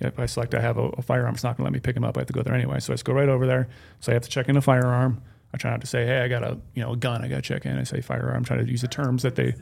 if 0.00 0.18
I 0.18 0.26
select 0.26 0.54
I 0.54 0.60
have 0.60 0.78
a, 0.78 0.88
a 0.88 1.02
firearm, 1.02 1.34
it's 1.34 1.44
not 1.44 1.56
going 1.56 1.64
to 1.64 1.70
let 1.70 1.72
me 1.72 1.80
pick 1.80 1.94
them 1.94 2.04
up. 2.04 2.16
I 2.16 2.20
have 2.20 2.26
to 2.26 2.32
go 2.32 2.42
there 2.42 2.54
anyway. 2.54 2.80
So 2.80 2.92
I 2.92 2.94
just 2.94 3.04
go 3.04 3.12
right 3.12 3.28
over 3.28 3.46
there. 3.46 3.68
So 4.00 4.12
I 4.12 4.14
have 4.14 4.22
to 4.22 4.28
check 4.28 4.48
in 4.48 4.56
a 4.56 4.62
firearm. 4.62 5.22
I 5.54 5.58
try 5.58 5.70
not 5.70 5.80
to 5.82 5.86
say, 5.86 6.06
hey, 6.06 6.22
I 6.22 6.28
got 6.28 6.42
a 6.42 6.58
you 6.74 6.82
know 6.82 6.92
a 6.92 6.96
gun. 6.96 7.22
I 7.22 7.28
got 7.28 7.36
to 7.36 7.42
check 7.42 7.66
in. 7.66 7.78
I 7.78 7.84
say 7.84 8.00
firearm. 8.00 8.44
Try 8.44 8.56
to 8.56 8.64
use 8.64 8.80
the 8.80 8.88
terms 8.88 9.22
that 9.22 9.36
they 9.36 9.54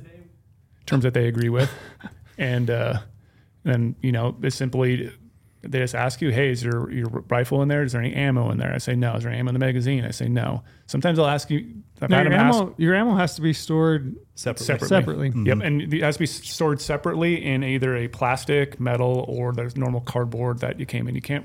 terms 0.86 1.04
that 1.04 1.14
they 1.14 1.26
agree 1.26 1.48
with, 1.48 1.70
and 2.38 2.70
uh, 2.70 3.00
then 3.64 3.96
you 4.00 4.12
know 4.12 4.36
it's 4.42 4.56
simply 4.56 5.12
they 5.62 5.78
just 5.80 5.94
ask 5.94 6.20
you, 6.22 6.30
hey, 6.30 6.50
is 6.50 6.62
your 6.64 6.90
your 6.90 7.06
rifle 7.28 7.60
in 7.62 7.68
there? 7.68 7.82
Is 7.82 7.92
there 7.92 8.00
any 8.00 8.14
ammo 8.14 8.50
in 8.50 8.58
there? 8.58 8.72
I 8.72 8.78
say 8.78 8.94
no. 8.94 9.14
Is 9.16 9.22
there 9.24 9.30
any 9.32 9.40
ammo 9.40 9.50
in 9.50 9.54
the 9.54 9.58
magazine? 9.58 10.04
I 10.04 10.10
say 10.10 10.28
no. 10.28 10.62
Sometimes 10.86 11.18
I'll 11.18 11.26
ask 11.26 11.50
you. 11.50 11.74
I've 12.02 12.08
Now, 12.08 12.16
had 12.16 12.22
your, 12.24 12.30
them 12.32 12.40
ask 12.40 12.58
ammo, 12.60 12.74
your 12.78 12.94
ammo 12.94 13.14
has 13.16 13.34
to 13.34 13.42
be 13.42 13.52
stored 13.52 14.16
Separately. 14.34 14.64
Separate. 14.66 14.88
separately. 14.88 15.30
Mhm. 15.32 15.46
Yep, 15.46 15.58
and 15.62 15.92
it 15.94 16.02
has 16.02 16.14
to 16.16 16.20
be 16.20 16.26
stored 16.26 16.80
separately 16.80 17.44
in 17.44 17.62
either 17.62 17.94
a 17.94 18.08
plastic, 18.08 18.80
metal, 18.80 19.26
or 19.28 19.52
the 19.52 19.70
normal 19.76 20.00
cardboard 20.00 20.60
that 20.60 20.80
you 20.80 20.86
came 20.86 21.06
in. 21.08 21.14
You 21.14 21.20
can't 21.20 21.44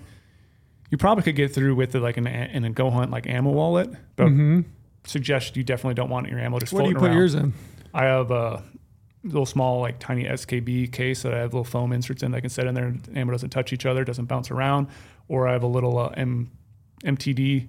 You 0.92 0.98
probably 0.98 1.24
could 1.24 1.36
get 1.36 1.54
through 1.54 1.76
with 1.76 1.94
it 1.96 2.00
like 2.00 2.16
an 2.16 2.26
in 2.28 2.64
a 2.64 2.70
go 2.70 2.90
hunt 2.90 3.12
like 3.12 3.28
ammo 3.28 3.52
wallet, 3.52 3.90
but 4.16 4.28
hmm 4.30 4.62
suggest 5.04 5.56
you 5.58 5.64
definitely 5.64 5.94
don't 5.94 6.10
want 6.10 6.28
your 6.30 6.40
ammo 6.40 6.58
just 6.58 6.72
What 6.74 6.84
do 6.84 6.90
you 6.90 6.94
floating 6.94 7.00
put 7.02 7.08
around. 7.10 7.18
yours 7.18 7.36
in? 7.36 7.54
I 7.94 8.06
have 8.06 8.32
a 8.32 8.64
little 9.26 9.46
small, 9.46 9.82
like 9.82 10.00
tiny 10.00 10.24
SKB 10.24 10.92
case 10.92 11.24
that 11.24 11.34
I 11.34 11.40
have 11.40 11.54
little 11.54 11.64
foam 11.66 11.92
inserts 11.92 12.24
in 12.24 12.32
that 12.32 12.38
I 12.38 12.42
can 12.42 12.50
set 12.50 12.68
in 12.68 12.76
there. 12.76 12.86
and 12.86 13.18
Ammo 13.18 13.32
doesn't 13.32 13.50
touch 13.50 13.74
each 13.74 13.86
other, 13.86 14.04
doesn't 14.04 14.26
bounce 14.26 14.52
around. 14.52 14.88
Or 15.28 15.48
I 15.48 15.54
have 15.54 15.64
a 15.64 15.68
little 15.68 15.98
uh, 15.98 16.10
M- 16.16 16.52
MTD. 17.04 17.68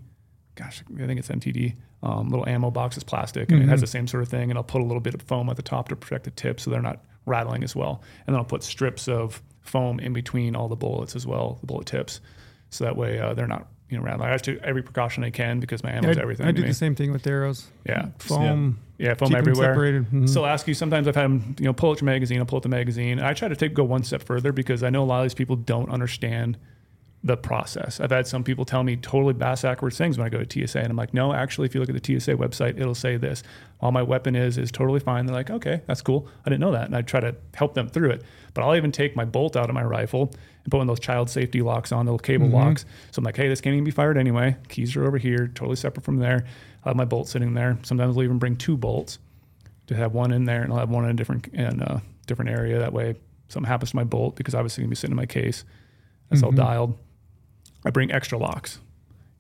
Gosh, 0.55 0.83
I 1.03 1.07
think 1.07 1.19
it's 1.19 1.29
MTD. 1.29 1.75
Um, 2.03 2.29
little 2.29 2.47
ammo 2.49 2.71
box 2.71 2.97
is 2.97 3.03
plastic 3.03 3.51
and 3.51 3.63
it 3.63 3.69
has 3.69 3.81
the 3.81 3.87
same 3.87 4.07
sort 4.07 4.23
of 4.23 4.29
thing. 4.29 4.51
And 4.51 4.59
I'll 4.59 4.63
put 4.65 4.81
a 4.81 4.85
little 4.85 5.01
bit 5.01 5.15
of 5.15 5.23
foam 5.23 5.49
at 5.51 5.57
the 5.57 5.63
top 5.63 5.89
to 5.89 5.97
protect 5.97 6.25
the 6.25 6.31
tip 6.31 6.61
so 6.61 6.71
they're 6.71 6.83
not 6.83 7.03
rattling 7.25 7.65
as 7.65 7.75
well. 7.75 8.03
And 8.27 8.35
then 8.35 8.39
I'll 8.39 8.45
put 8.45 8.63
strips 8.63 9.09
of 9.09 9.43
foam 9.63 9.99
in 9.99 10.13
between 10.13 10.55
all 10.55 10.69
the 10.69 10.77
bullets 10.77 11.17
as 11.17 11.27
well, 11.27 11.57
the 11.61 11.67
bullet 11.67 11.87
tips, 11.87 12.21
so 12.71 12.85
that 12.85 12.97
way 12.97 13.19
uh, 13.19 13.35
they're 13.35 13.47
not 13.49 13.67
you 13.89 13.97
know 13.97 14.05
rattling. 14.05 14.29
I 14.29 14.33
have 14.33 14.43
to 14.43 14.61
every 14.63 14.83
precaution 14.83 15.25
I 15.25 15.31
can 15.31 15.59
because 15.59 15.83
my 15.83 15.91
ammo 15.93 16.11
is 16.11 16.19
everything. 16.19 16.47
I 16.47 16.53
do 16.53 16.63
the 16.63 16.75
same 16.75 16.95
thing 16.95 17.13
with 17.13 17.27
arrows. 17.27 17.67
Yeah. 17.87 18.09
Foam. 18.19 18.43
Yeah, 18.43 18.86
foam 19.15 19.29
keep 19.29 19.37
'em 19.37 19.41
everywhere. 19.41 19.73
separated. 19.73 20.11
Mhm. 20.11 20.29
Still 20.29 20.47
ask 20.47 20.67
you. 20.69 20.75
Sometimes 20.75 21.07
I've 21.09 21.15
had 21.15 21.25
them, 21.25 21.55
you 21.59 21.65
know, 21.67 21.73
pull 21.73 21.91
out 21.91 22.01
your 22.01 22.07
magazine. 22.07 22.39
I'll 22.39 22.47
pull 22.47 22.57
out 22.59 22.63
the 22.63 22.69
magazine. 22.69 23.21
I 23.21 23.33
try 23.35 23.49
to 23.49 23.57
take 23.57 23.75
go 23.75 23.85
one 23.85 24.03
step 24.03 24.23
further 24.23 24.53
because 24.53 24.83
I 24.83 24.91
know 24.91 25.03
a 25.03 25.05
lot 25.05 25.19
of 25.21 25.25
these 25.25 25.35
people 25.35 25.57
don't 25.57 25.91
understand 25.91 26.57
the 27.25 27.37
process. 27.37 27.99
I've 27.99 28.11
had 28.11 28.27
some 28.27 28.45
people 28.45 28.65
tell 28.65 28.85
me 28.85 28.97
totally 28.97 29.33
bass 29.33 29.63
backwards 29.63 29.99
things 29.99 30.17
when 30.17 30.27
I 30.27 30.31
go 30.31 30.43
to 30.43 30.67
TSA, 30.67 30.79
and 30.79 30.91
I'm 30.91 30.97
like, 30.97 31.13
no, 31.13 31.33
actually, 31.33 31.67
if 31.67 31.75
you 31.75 31.81
look 31.81 31.89
at 31.89 32.01
the 32.01 32.21
TSA 32.21 32.35
website, 32.35 32.79
it'll 32.79 32.95
say 32.95 33.17
this. 33.17 33.43
All 33.81 33.91
my 33.91 34.03
weapon 34.03 34.37
is 34.37 34.59
is 34.59 34.71
totally 34.71 35.01
fine. 35.01 35.27
They're 35.27 35.35
like, 35.35 35.51
okay, 35.51 35.83
that's 35.87 36.03
cool. 36.03 36.29
I 36.45 36.51
didn't 36.51 36.61
know 36.61 36.73
that, 36.73 36.87
and 36.87 36.97
I 36.97 37.03
try 37.03 37.21
to 37.21 37.35
help 37.55 37.75
them 37.75 37.89
through 37.89 38.11
it. 38.11 38.23
But 38.55 38.63
I'll 38.65 38.77
even 38.77 38.93
take 38.93 39.17
my 39.17 39.25
bolt 39.25 39.57
out 39.57 39.69
of 39.69 39.75
my 39.75 39.83
rifle 39.83 40.33
and 40.65 40.71
put 40.71 40.79
one 40.79 40.89
of 40.89 40.89
those 40.89 41.05
child 41.05 41.29
safety 41.29 41.63
locks 41.63 41.93
on, 41.93 42.07
the 42.07 42.13
little 42.13 42.25
cable 42.25 42.47
mm-hmm. 42.47 42.57
locks. 42.57 42.85
So 43.11 43.21
I'm 43.21 43.25
like, 43.25 43.37
hey, 43.37 43.49
this 43.49 43.61
can't 43.61 43.75
even 43.75 43.85
be 43.85 43.91
fired 43.91 44.17
anyway. 44.17 44.57
Keys 44.69 44.97
are 44.97 45.07
over 45.07 45.19
here, 45.19 45.49
totally 45.49 45.77
separate 45.77 46.05
from 46.05 46.19
there. 46.19 46.47
I 46.85 46.91
have 46.91 46.97
my 46.97 47.05
bolt 47.05 47.29
sitting 47.29 47.55
there. 47.55 47.79
Sometimes 47.83 48.17
I'll 48.17 48.23
even 48.23 48.39
bring 48.39 48.57
two 48.57 48.77
bolts 48.77 49.19
to 49.89 49.97
have 49.97 50.13
one 50.13 50.33
in 50.33 50.45
there 50.45 50.63
and 50.63 50.73
I'll 50.73 50.79
have 50.79 50.91
one 50.91 51.05
in 51.05 51.11
a 51.11 51.15
different 51.15 51.49
in 51.49 51.81
a 51.83 52.03
different 52.27 52.51
area. 52.51 52.79
That 52.79 52.93
way, 52.93 53.17
something 53.49 53.69
happens 53.69 53.91
to 53.91 53.97
my 53.97 54.05
bolt 54.05 54.37
because 54.37 54.55
obviously 54.55 54.83
gonna 54.83 54.91
be 54.91 54.97
sitting 54.97 55.13
in 55.13 55.17
my 55.17 55.27
case. 55.27 55.65
That's 56.31 56.43
all 56.43 56.51
mm-hmm. 56.51 56.59
dialed. 56.59 56.99
I 57.87 57.91
bring 57.91 58.11
extra 58.11 58.37
locks, 58.37 58.81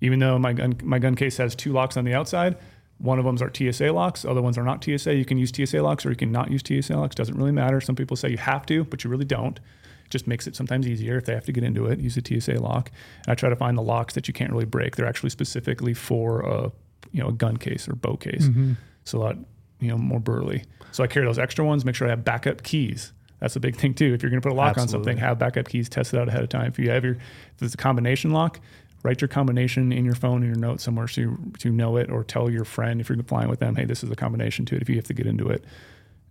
even 0.00 0.20
though 0.20 0.38
my 0.38 0.52
gun 0.52 0.78
my 0.84 1.00
gun 1.00 1.16
case 1.16 1.36
has 1.38 1.56
two 1.56 1.72
locks 1.72 1.96
on 1.96 2.04
the 2.04 2.14
outside. 2.14 2.56
One 2.98 3.18
of 3.18 3.24
them 3.24 3.36
are 3.42 3.52
TSA 3.52 3.92
locks. 3.92 4.24
Other 4.24 4.40
ones 4.40 4.56
are 4.56 4.62
not 4.62 4.82
TSA. 4.82 5.14
You 5.16 5.24
can 5.24 5.36
use 5.36 5.52
TSA 5.54 5.82
locks 5.82 6.06
or 6.06 6.10
you 6.10 6.16
can 6.16 6.32
not 6.32 6.50
use 6.50 6.62
TSA 6.64 6.96
locks. 6.96 7.14
Doesn't 7.14 7.36
really 7.36 7.52
matter. 7.52 7.80
Some 7.80 7.96
people 7.96 8.16
say 8.16 8.30
you 8.30 8.38
have 8.38 8.64
to, 8.66 8.84
but 8.84 9.04
you 9.04 9.10
really 9.10 9.24
don't. 9.24 9.58
It 9.58 10.10
just 10.10 10.26
makes 10.26 10.46
it 10.46 10.56
sometimes 10.56 10.86
easier 10.86 11.18
if 11.18 11.26
they 11.26 11.34
have 11.34 11.44
to 11.44 11.52
get 11.52 11.64
into 11.64 11.86
it. 11.86 11.98
Use 11.98 12.16
a 12.16 12.22
TSA 12.24 12.54
lock. 12.60 12.90
And 13.24 13.32
I 13.32 13.34
try 13.34 13.50
to 13.50 13.56
find 13.56 13.76
the 13.76 13.82
locks 13.82 14.14
that 14.14 14.28
you 14.28 14.32
can't 14.32 14.52
really 14.52 14.64
break. 14.64 14.96
They're 14.96 15.08
actually 15.08 15.30
specifically 15.30 15.92
for 15.92 16.40
a 16.40 16.72
you 17.12 17.20
know 17.20 17.28
a 17.28 17.32
gun 17.32 17.56
case 17.56 17.88
or 17.88 17.96
bow 17.96 18.16
case. 18.16 18.46
Mm-hmm. 18.46 18.74
So 19.04 19.24
that 19.24 19.36
you 19.80 19.88
know 19.88 19.98
more 19.98 20.20
burly. 20.20 20.62
So 20.92 21.04
I 21.04 21.08
carry 21.08 21.26
those 21.26 21.38
extra 21.38 21.64
ones. 21.64 21.84
Make 21.84 21.96
sure 21.96 22.06
I 22.06 22.10
have 22.10 22.24
backup 22.24 22.62
keys. 22.62 23.12
That's 23.40 23.56
a 23.56 23.60
big 23.60 23.76
thing 23.76 23.94
too. 23.94 24.14
If 24.14 24.22
you're 24.22 24.30
going 24.30 24.40
to 24.40 24.48
put 24.48 24.54
a 24.54 24.56
lock 24.56 24.78
on 24.78 24.88
something, 24.88 25.18
have 25.18 25.38
backup 25.38 25.68
keys. 25.68 25.88
Test 25.88 26.14
it 26.14 26.20
out 26.20 26.28
ahead 26.28 26.42
of 26.42 26.48
time. 26.48 26.68
If 26.68 26.78
you 26.78 26.90
have 26.90 27.04
your 27.04 27.14
if 27.14 27.62
it's 27.62 27.74
a 27.74 27.76
combination 27.76 28.30
lock, 28.30 28.60
write 29.02 29.20
your 29.20 29.28
combination 29.28 29.92
in 29.92 30.04
your 30.04 30.14
phone 30.14 30.42
in 30.42 30.48
your 30.48 30.58
notes 30.58 30.82
somewhere 30.82 31.06
so 31.06 31.20
you, 31.20 31.52
to 31.58 31.70
know 31.70 31.96
it, 31.96 32.10
or 32.10 32.24
tell 32.24 32.50
your 32.50 32.64
friend 32.64 33.00
if 33.00 33.08
you're 33.08 33.22
flying 33.24 33.48
with 33.48 33.60
them, 33.60 33.76
hey, 33.76 33.84
this 33.84 34.02
is 34.02 34.10
a 34.10 34.16
combination 34.16 34.64
to 34.66 34.76
it. 34.76 34.82
If 34.82 34.88
you 34.88 34.96
have 34.96 35.04
to 35.04 35.14
get 35.14 35.26
into 35.26 35.48
it, 35.48 35.64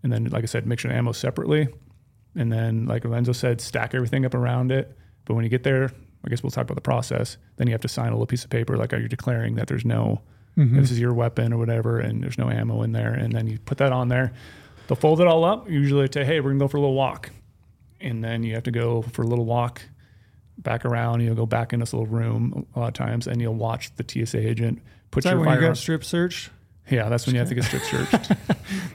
and 0.03 0.11
then 0.11 0.26
like 0.26 0.44
I 0.44 0.48
said, 0.48 0.65
make 0.65 0.80
sure 0.80 0.90
the 0.90 0.98
ammo 0.98 1.11
separately, 1.11 1.68
and 2.36 2.52
then 2.52 2.86
like 2.86 3.06
Lorenzo 3.06 3.34
said, 3.34 3.61
stack 3.61 3.94
everything 3.94 4.26
up 4.26 4.34
around 4.34 4.72
it. 4.72 4.98
But 5.26 5.36
when 5.36 5.44
you 5.44 5.49
get 5.49 5.64
there, 5.64 5.91
I 6.26 6.30
guess 6.30 6.41
we'll 6.41 6.52
talk 6.52 6.64
about 6.64 6.76
the 6.76 6.82
process. 6.82 7.38
Then 7.57 7.68
you 7.68 7.73
have 7.73 7.82
to 7.82 7.88
sign 7.88 8.07
a 8.07 8.11
little 8.11 8.26
piece 8.26 8.44
of 8.44 8.49
paper 8.49 8.77
like 8.77 8.94
are 8.94 8.98
you're 8.99 9.07
declaring 9.07 9.56
that 9.56 9.68
there's 9.68 9.86
no 9.86 10.22
mm-hmm. 10.57 10.80
this 10.80 10.91
is 10.91 10.99
your 10.99 11.14
weapon 11.14 11.53
or 11.53 11.57
whatever, 11.57 11.99
and 11.99 12.23
there's 12.23 12.38
no 12.38 12.49
ammo 12.49 12.82
in 12.82 12.91
there. 12.91 13.14
And 13.14 13.34
then 13.34 13.48
you 13.48 13.60
put 13.60 13.77
that 13.77 13.91
on 13.91 14.07
there. 14.07 14.34
They'll 14.88 14.95
fold 14.95 15.22
it 15.22 15.28
all 15.28 15.44
up. 15.44 15.70
Usually, 15.70 16.07
say, 16.12 16.24
hey, 16.26 16.40
we're 16.40 16.49
gonna 16.52 16.60
go 16.60 16.68
for 16.68 16.78
a 16.78 16.82
little 16.82 16.95
walk, 16.95 17.32
and 18.02 18.24
then 18.24 18.44
you 18.44 18.53
have 18.56 18.64
to 18.64 18.72
go 18.72 19.02
for 19.02 19.22
a 19.24 19.28
little 19.28 19.45
walk 19.45 19.82
back 20.57 20.86
around. 20.86 21.22
You'll 21.22 21.36
go 21.36 21.45
back 21.45 21.74
in 21.74 21.80
this 21.80 21.94
little 21.94 22.07
room 22.07 22.66
a 22.76 22.80
lot 22.80 22.88
of 22.88 22.94
times, 22.94 23.28
and 23.28 23.41
you'll 23.41 23.56
watch 23.56 23.91
the 23.95 24.03
TSA 24.07 24.38
agent 24.40 24.80
put 25.12 25.20
Is 25.20 25.24
that 25.26 25.32
your 25.38 25.45
when 25.45 25.56
you 25.60 25.68
got 25.68 25.78
strip 25.78 26.03
searched? 26.03 26.49
yeah, 26.90 27.10
that's 27.10 27.26
when 27.26 27.34
you 27.36 27.40
have 27.40 27.49
to 27.49 27.56
get 27.56 27.64
strip 27.64 27.82
searched. 27.84 28.32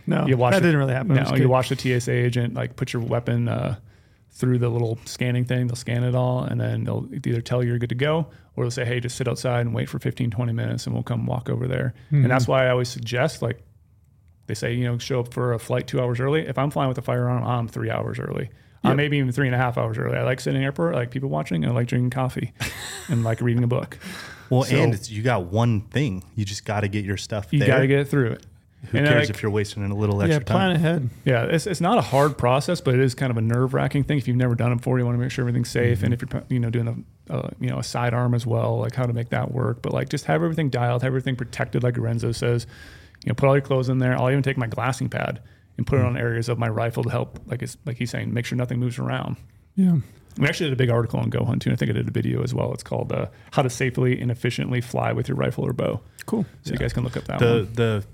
No, 0.06 0.26
You 0.26 0.36
watch 0.36 0.52
that 0.54 0.58
it- 0.58 0.62
didn't 0.62 0.78
really 0.78 0.92
happen. 0.94 1.14
No, 1.14 1.36
you 1.36 1.48
watch 1.48 1.68
the 1.68 1.76
TSA 1.76 2.10
agent 2.12 2.54
like 2.54 2.74
put 2.74 2.92
your 2.92 3.02
weapon 3.02 3.46
uh, 3.48 3.76
through 4.32 4.58
the 4.58 4.68
little 4.68 4.98
scanning 5.04 5.44
thing. 5.44 5.68
They'll 5.68 5.76
scan 5.76 6.02
it 6.02 6.14
all, 6.16 6.42
and 6.42 6.60
then 6.60 6.82
they'll 6.84 7.08
either 7.12 7.40
tell 7.40 7.62
you 7.62 7.70
you're 7.70 7.78
good 7.78 7.90
to 7.90 7.94
go, 7.94 8.26
or 8.56 8.64
they'll 8.64 8.70
say, 8.72 8.84
"Hey, 8.84 8.98
just 8.98 9.16
sit 9.16 9.28
outside 9.28 9.60
and 9.60 9.72
wait 9.74 9.88
for 9.88 10.00
15, 10.00 10.30
20 10.30 10.52
minutes, 10.52 10.86
and 10.86 10.94
we'll 10.94 11.04
come 11.04 11.26
walk 11.26 11.48
over 11.48 11.68
there." 11.68 11.94
And 12.10 12.28
that's 12.28 12.44
Mm-hmm. 12.44 12.52
why 12.52 12.66
I 12.66 12.70
always 12.70 12.88
suggest, 12.88 13.40
like, 13.42 13.62
they 14.50 14.54
say, 14.54 14.74
you 14.74 14.84
know, 14.84 14.98
show 14.98 15.20
up 15.20 15.32
for 15.32 15.52
a 15.52 15.58
flight 15.58 15.86
two 15.86 16.00
hours 16.00 16.18
early. 16.20 16.46
If 16.46 16.58
I'm 16.58 16.70
flying 16.70 16.88
with 16.88 16.98
a 16.98 17.02
firearm, 17.02 17.44
I'm 17.44 17.68
three 17.68 17.90
hours 17.90 18.18
early. 18.18 18.50
I'm 18.82 18.96
maybe 18.96 19.18
even 19.18 19.30
three 19.30 19.46
and 19.46 19.54
a 19.54 19.58
half 19.58 19.76
hours 19.78 19.98
early. 19.98 20.16
I 20.16 20.22
like 20.22 20.40
sitting 20.40 20.56
in 20.56 20.62
the 20.62 20.64
airport, 20.64 20.94
I 20.94 20.98
like 20.98 21.10
people 21.10 21.28
watching, 21.28 21.62
and 21.64 21.72
I 21.72 21.74
like 21.74 21.86
drinking 21.86 22.10
coffee, 22.10 22.52
and 23.08 23.22
like 23.22 23.40
reading 23.40 23.62
a 23.62 23.66
book. 23.66 23.98
Well, 24.48 24.64
So- 24.64 24.74
and 24.76 24.94
it's, 24.94 25.10
you 25.10 25.22
got 25.22 25.44
one 25.46 25.82
thing. 25.82 26.24
You 26.34 26.44
just 26.44 26.64
got 26.64 26.80
to 26.80 26.88
get 26.88 27.04
your 27.04 27.16
stuff 27.18 27.52
You 27.52 27.64
got 27.66 27.80
to 27.80 27.86
get 27.86 28.08
through 28.08 28.32
it. 28.32 28.46
Who 28.86 28.96
And, 28.96 29.06
cares 29.06 29.28
like, 29.28 29.36
if 29.36 29.42
you're 29.42 29.50
wasting 29.52 29.84
a 29.84 29.94
little 29.94 30.22
extra 30.22 30.40
yeah, 30.40 30.44
plan 30.50 30.68
time? 30.68 30.76
ahead. 30.76 31.10
Yeah, 31.26 31.44
it's, 31.44 31.66
it's 31.66 31.82
not 31.82 31.98
a 31.98 32.00
hard 32.00 32.38
process, 32.38 32.80
but 32.80 32.94
it 32.94 33.00
is 33.00 33.14
kind 33.14 33.30
of 33.30 33.36
a 33.36 33.42
nerve 33.42 33.74
wracking 33.74 34.04
thing. 34.04 34.16
If 34.16 34.26
you've 34.26 34.38
never 34.38 34.54
done 34.54 34.72
it 34.72 34.76
before, 34.76 34.98
you 34.98 35.04
want 35.04 35.16
to 35.18 35.20
make 35.20 35.30
sure 35.30 35.42
everything's 35.42 35.68
safe, 35.68 36.02
and 36.02 36.14
if 36.14 36.22
you're 36.22 36.42
you 36.48 36.58
know 36.58 36.70
doing 36.70 37.04
a 37.28 37.32
uh, 37.34 37.50
you 37.60 37.68
know 37.68 37.78
a 37.78 37.84
sidearm 37.84 38.32
as 38.32 38.46
well, 38.46 38.78
like 38.78 38.94
how 38.94 39.04
to 39.04 39.12
make 39.12 39.28
that 39.28 39.52
work. 39.52 39.82
But 39.82 39.92
like 39.92 40.08
just 40.08 40.24
have 40.24 40.42
everything 40.42 40.70
dialed, 40.70 41.02
have 41.02 41.08
everything 41.10 41.36
protected, 41.36 41.82
like 41.82 41.98
Lorenzo 41.98 42.32
says. 42.32 42.66
You 43.24 43.30
know, 43.30 43.34
put 43.34 43.46
all 43.48 43.54
your 43.54 43.60
clothes 43.62 43.88
in 43.88 43.98
there. 43.98 44.16
I'll 44.18 44.30
even 44.30 44.42
take 44.42 44.56
my 44.56 44.66
glassing 44.66 45.08
pad 45.08 45.40
and 45.76 45.86
put 45.86 45.98
it 45.98 46.04
on 46.04 46.16
areas 46.16 46.48
of 46.48 46.58
my 46.58 46.68
rifle 46.68 47.02
to 47.04 47.10
help, 47.10 47.38
like 47.46 47.62
it's 47.62 47.76
like 47.86 47.96
he's 47.98 48.10
saying, 48.10 48.32
make 48.32 48.44
sure 48.46 48.56
nothing 48.56 48.78
moves 48.78 48.98
around. 48.98 49.36
Yeah. 49.76 49.96
We 50.38 50.46
actually 50.46 50.66
did 50.70 50.74
a 50.74 50.76
big 50.76 50.90
article 50.90 51.18
on 51.20 51.28
Go 51.28 51.44
Hunt 51.44 51.60
too. 51.62 51.70
and 51.70 51.76
I 51.76 51.78
think 51.78 51.90
I 51.90 51.94
did 51.94 52.08
a 52.08 52.10
video 52.12 52.42
as 52.42 52.54
well. 52.54 52.72
It's 52.72 52.82
called 52.84 53.12
uh, 53.12 53.26
"How 53.52 53.62
to 53.62 53.68
Safely 53.70 54.20
and 54.20 54.30
Efficiently 54.30 54.80
Fly 54.80 55.12
with 55.12 55.28
Your 55.28 55.36
Rifle 55.36 55.66
or 55.66 55.72
Bow." 55.72 56.00
Cool. 56.26 56.46
So 56.62 56.72
you 56.72 56.78
guys 56.78 56.92
can 56.92 57.02
look 57.04 57.16
up 57.16 57.24
that 57.24 57.38
The, 57.40 57.46
one. 57.64 57.72
the 57.74 58.04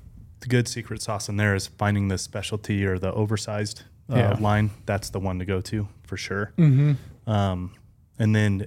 the 0.41 0.49
good 0.49 0.67
secret 0.69 1.03
sauce 1.03 1.29
in 1.29 1.37
there 1.37 1.55
is 1.55 1.67
finding 1.67 2.09
the 2.09 2.19
specialty 2.19 2.85
or 2.85 2.99
the 2.99 3.13
oversized 3.13 3.83
uh, 4.11 4.17
Yeah. 4.17 4.37
line. 4.41 4.71
That's 4.87 5.11
the 5.11 5.21
one 5.21 5.39
to 5.39 5.45
go 5.45 5.61
to 5.63 5.89
for 6.05 6.17
sure. 6.17 6.53
Mm-hmm. 6.59 7.31
Um, 7.31 7.75
and 8.19 8.35
then 8.35 8.67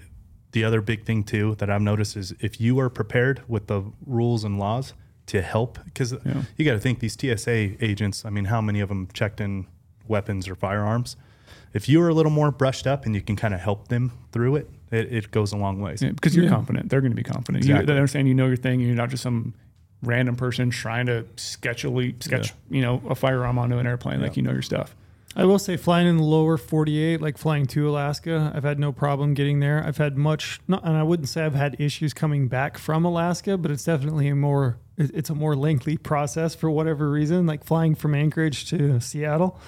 the 0.51 0.63
other 0.63 0.81
big 0.81 1.05
thing 1.05 1.23
too 1.23 1.55
that 1.55 1.69
I've 1.69 1.81
noticed 1.81 2.15
is 2.17 2.33
if 2.39 2.59
you 2.61 2.79
are 2.79 2.89
prepared 2.89 3.43
with 3.47 3.67
the 3.67 3.83
rules 4.05 4.43
and 4.43 4.57
laws 4.59 4.93
to 5.29 5.41
help, 5.41 5.79
because 5.85 6.11
Yeah. 6.25 6.43
you 6.57 6.65
got 6.65 6.73
to 6.73 6.79
think 6.79 6.99
these 6.99 7.13
TSA 7.19 7.83
agents. 7.83 8.25
I 8.25 8.29
mean, 8.29 8.45
how 8.45 8.61
many 8.61 8.79
of 8.81 8.89
them 8.89 9.07
checked 9.13 9.39
in 9.41 9.65
weapons 10.07 10.47
or 10.47 10.55
firearms? 10.55 11.15
If 11.73 11.87
you 11.87 12.01
are 12.01 12.09
a 12.09 12.13
little 12.13 12.31
more 12.31 12.51
brushed 12.51 12.87
up 12.87 13.05
and 13.05 13.13
you 13.15 13.21
can 13.21 13.35
kind 13.35 13.53
of 13.53 13.59
help 13.59 13.87
them 13.89 14.11
through 14.31 14.55
it, 14.57 14.69
it, 14.91 15.13
it 15.13 15.31
goes 15.31 15.51
a 15.53 15.57
long 15.57 15.79
ways. 15.81 16.01
Yeah, 16.01 16.11
because 16.11 16.35
you're 16.35 16.45
Yeah. 16.45 16.51
confident. 16.51 16.89
They're 16.89 17.01
going 17.01 17.11
to 17.11 17.15
be 17.15 17.23
confident. 17.23 17.63
You, 17.63 17.71
Exactly. 17.75 17.93
they 17.93 17.97
understand 17.99 18.27
you 18.27 18.33
know 18.33 18.47
your 18.47 18.57
thing. 18.57 18.79
You're 18.79 18.95
not 18.95 19.09
just 19.09 19.23
some 19.23 19.53
random 20.01 20.35
person 20.35 20.69
trying 20.71 21.05
to 21.07 21.25
sketchily 21.35 22.21
sketch, 22.23 22.53
you 22.69 22.81
know, 22.81 23.01
a 23.09 23.15
firearm 23.15 23.59
onto 23.59 23.77
an 23.77 23.85
airplane. 23.85 24.21
Like 24.21 24.37
you 24.37 24.43
know 24.43 24.51
your 24.51 24.61
stuff. 24.61 24.95
I 25.35 25.45
will 25.45 25.59
say, 25.59 25.77
flying 25.77 26.07
in 26.07 26.17
the 26.17 26.23
lower 26.23 26.57
48, 26.57 27.21
like 27.21 27.37
flying 27.37 27.67
to 27.67 27.87
Alaska, 27.87 28.51
I've 28.55 28.63
had 28.63 28.79
no 28.79 28.91
problem 28.91 29.35
getting 29.35 29.59
there. 29.59 29.83
I've 29.85 29.97
had 29.97 30.17
much, 30.17 30.59
not, 30.67 30.83
and 30.83 30.97
I 30.97 31.03
wouldn't 31.03 31.29
say 31.29 31.45
I've 31.45 31.53
had 31.53 31.75
issues 31.79 32.15
coming 32.15 32.47
back 32.47 32.79
from 32.79 33.05
Alaska, 33.05 33.55
but 33.55 33.69
it's 33.69 33.83
definitely 33.83 34.27
a 34.29 34.35
more, 34.35 34.77
it- 34.88 34.88
it's 34.99 35.29
a 35.29 35.35
more 35.35 35.55
lengthy 35.55 35.97
process 35.97 36.53
for 36.53 36.69
whatever 36.69 37.09
reason. 37.09 37.45
Like 37.45 37.63
flying 37.63 37.95
from 37.95 38.13
Anchorage 38.13 38.69
to 38.69 38.99
Seattle, 38.99 39.59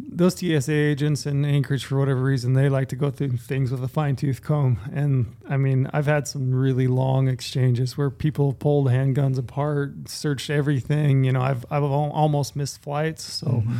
those 0.00 0.38
TSA 0.38 0.72
agents 0.72 1.26
in 1.26 1.44
Anchorage, 1.44 1.84
for 1.84 1.98
whatever 1.98 2.22
reason, 2.22 2.52
they 2.52 2.68
like 2.68 2.88
to 2.88 2.96
go 2.96 3.10
through 3.10 3.36
things 3.36 3.70
with 3.70 3.82
a 3.82 3.88
fine 3.88 4.16
tooth 4.16 4.42
comb. 4.42 4.78
And 4.92 5.36
I 5.48 5.56
mean, 5.56 5.88
I've 5.92 6.06
had 6.06 6.28
some 6.28 6.54
really 6.54 6.86
long 6.86 7.28
exchanges 7.28 7.96
where 7.96 8.10
people 8.10 8.50
have 8.50 8.58
pulled 8.58 8.88
handguns 8.88 9.38
apart, 9.38 10.08
searched 10.08 10.50
everything. 10.50 11.24
You 11.24 11.32
know, 11.32 11.40
I've 11.40 11.64
I've 11.70 11.82
almost 11.82 12.54
missed 12.54 12.82
flights. 12.82 13.24
So, 13.24 13.46
mm-hmm. 13.46 13.76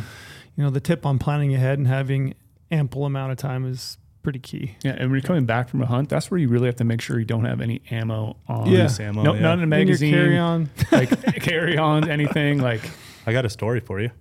you 0.55 0.63
know, 0.63 0.69
the 0.69 0.81
tip 0.81 1.05
on 1.05 1.19
planning 1.19 1.53
ahead 1.53 1.77
and 1.77 1.87
having 1.87 2.33
ample 2.71 3.05
amount 3.05 3.31
of 3.31 3.37
time 3.37 3.65
is 3.65 3.97
pretty 4.29 4.39
key. 4.39 4.75
Yeah, 4.83 4.91
and 4.91 5.09
when 5.09 5.13
you're 5.19 5.21
coming 5.27 5.45
back 5.45 5.69
from 5.69 5.81
a 5.81 5.85
hunt, 5.87 6.07
that's 6.09 6.29
where 6.29 6.39
you 6.39 6.47
really 6.49 6.67
have 6.67 6.75
to 6.77 6.83
make 6.83 7.01
sure 7.01 7.17
you 7.17 7.25
don't 7.25 7.45
have 7.45 7.61
any 7.61 7.81
ammo 7.89 8.35
on. 8.47 8.67
Yeah. 8.69 8.83
Loose 8.83 8.99
ammo, 8.99 9.23
No, 9.23 9.33
yeah. 9.33 9.39
not 9.41 9.57
in 9.57 9.63
a 9.63 9.67
magazine. 9.67 10.13
carry 10.13 10.37
on. 10.37 10.69
like 10.91 11.09
carry 11.41 11.77
on 11.79 12.09
anything. 12.09 12.59
Like 12.59 12.81
I 13.25 13.31
got 13.33 13.45
a 13.45 13.49
story 13.49 13.79
for 13.79 13.99
you. 13.99 14.11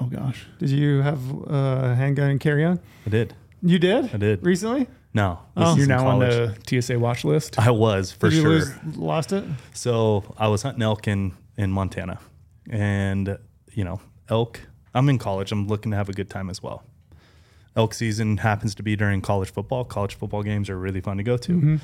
oh 0.00 0.06
gosh, 0.06 0.46
Did 0.58 0.68
you 0.70 1.00
have 1.00 1.18
a 1.46 1.94
handgun 1.94 2.30
and 2.30 2.40
carry 2.40 2.64
on? 2.64 2.78
I 3.06 3.10
did. 3.10 3.34
You 3.62 3.78
did? 3.78 4.14
I 4.14 4.18
did. 4.18 4.44
Recently? 4.44 4.86
No, 5.14 5.38
Oh. 5.56 5.76
you're 5.76 5.86
now 5.86 6.00
college. 6.02 6.34
on 6.34 6.54
the 6.68 6.80
TSA 6.82 6.98
watch 6.98 7.24
list. 7.24 7.58
I 7.58 7.70
was 7.70 8.12
for 8.12 8.28
Did 8.28 8.36
you 8.36 8.42
sure. 8.42 8.50
lose, 8.50 8.72
lost 8.96 9.32
it? 9.32 9.44
So 9.72 10.24
I 10.38 10.48
was 10.48 10.62
hunting 10.62 10.82
elk 10.82 11.08
in, 11.08 11.32
in 11.56 11.70
Montana. 11.72 12.20
And, 12.70 13.38
you 13.72 13.82
know, 13.84 14.00
elk, 14.28 14.60
I'm 14.94 15.08
in 15.08 15.18
college. 15.18 15.50
I'm 15.52 15.66
looking 15.66 15.90
to 15.90 15.96
have 15.96 16.08
a 16.08 16.12
good 16.12 16.30
time 16.30 16.48
as 16.50 16.62
well. 16.62 16.84
Elk 17.76 17.94
season 17.94 18.38
happens 18.38 18.74
to 18.76 18.82
be 18.82 18.96
during 18.96 19.20
college 19.20 19.50
football. 19.50 19.84
College 19.84 20.14
football 20.14 20.42
games 20.42 20.68
are 20.68 20.78
really 20.78 21.00
fun 21.00 21.16
to 21.16 21.22
go 21.22 21.36
to. 21.36 21.52
Mm-hmm. 21.52 21.76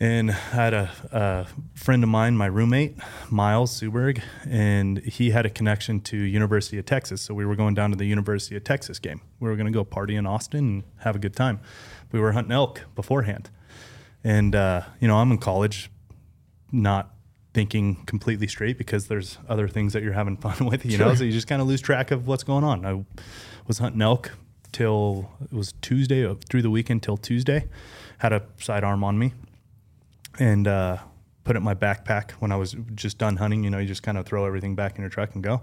And 0.00 0.32
I 0.32 0.34
had 0.34 0.74
a, 0.74 0.90
a 1.12 1.46
friend 1.78 2.02
of 2.02 2.08
mine, 2.08 2.36
my 2.36 2.46
roommate, 2.46 2.96
Miles 3.30 3.80
Suberg, 3.80 4.20
and 4.48 4.98
he 4.98 5.30
had 5.30 5.46
a 5.46 5.50
connection 5.50 6.00
to 6.00 6.16
University 6.16 6.76
of 6.78 6.86
Texas. 6.86 7.22
So 7.22 7.34
we 7.34 7.46
were 7.46 7.54
going 7.54 7.74
down 7.74 7.90
to 7.90 7.96
the 7.96 8.06
University 8.06 8.56
of 8.56 8.64
Texas 8.64 8.98
game. 8.98 9.20
We 9.38 9.48
were 9.48 9.54
going 9.54 9.66
to 9.66 9.72
go 9.72 9.84
party 9.84 10.16
in 10.16 10.26
Austin 10.26 10.58
and 10.58 10.82
have 10.98 11.14
a 11.14 11.20
good 11.20 11.36
time. 11.36 11.60
We 12.10 12.18
were 12.18 12.32
hunting 12.32 12.52
elk 12.52 12.82
beforehand. 12.96 13.50
And, 14.24 14.56
uh, 14.56 14.82
you 14.98 15.06
know, 15.06 15.18
I'm 15.18 15.30
in 15.30 15.38
college, 15.38 15.88
not 16.72 17.14
thinking 17.54 18.04
completely 18.06 18.48
straight 18.48 18.78
because 18.78 19.06
there's 19.06 19.38
other 19.48 19.68
things 19.68 19.92
that 19.92 20.02
you're 20.02 20.14
having 20.14 20.36
fun 20.36 20.66
with, 20.66 20.84
you 20.84 20.98
know, 20.98 21.14
so 21.14 21.22
you 21.22 21.30
just 21.30 21.46
kind 21.46 21.62
of 21.62 21.68
lose 21.68 21.80
track 21.80 22.10
of 22.10 22.26
what's 22.26 22.42
going 22.42 22.64
on. 22.64 22.84
I 22.84 23.04
was 23.68 23.78
hunting 23.78 24.02
elk 24.02 24.32
till 24.72 25.30
it 25.44 25.52
was 25.52 25.74
Tuesday, 25.82 26.26
uh, 26.26 26.34
through 26.48 26.62
the 26.62 26.70
weekend 26.70 27.02
till 27.02 27.16
Tuesday, 27.16 27.68
had 28.18 28.32
a 28.32 28.42
sidearm 28.58 29.04
on 29.04 29.18
me 29.18 29.32
and 30.38 30.66
uh, 30.66 30.98
put 31.44 31.56
it 31.56 31.58
in 31.58 31.62
my 31.62 31.74
backpack 31.74 32.32
when 32.32 32.52
I 32.52 32.56
was 32.56 32.74
just 32.94 33.18
done 33.18 33.36
hunting. 33.36 33.64
You 33.64 33.70
know, 33.70 33.78
you 33.78 33.86
just 33.86 34.02
kind 34.02 34.16
of 34.18 34.26
throw 34.26 34.44
everything 34.46 34.74
back 34.74 34.96
in 34.96 35.02
your 35.02 35.10
truck 35.10 35.34
and 35.34 35.42
go. 35.42 35.62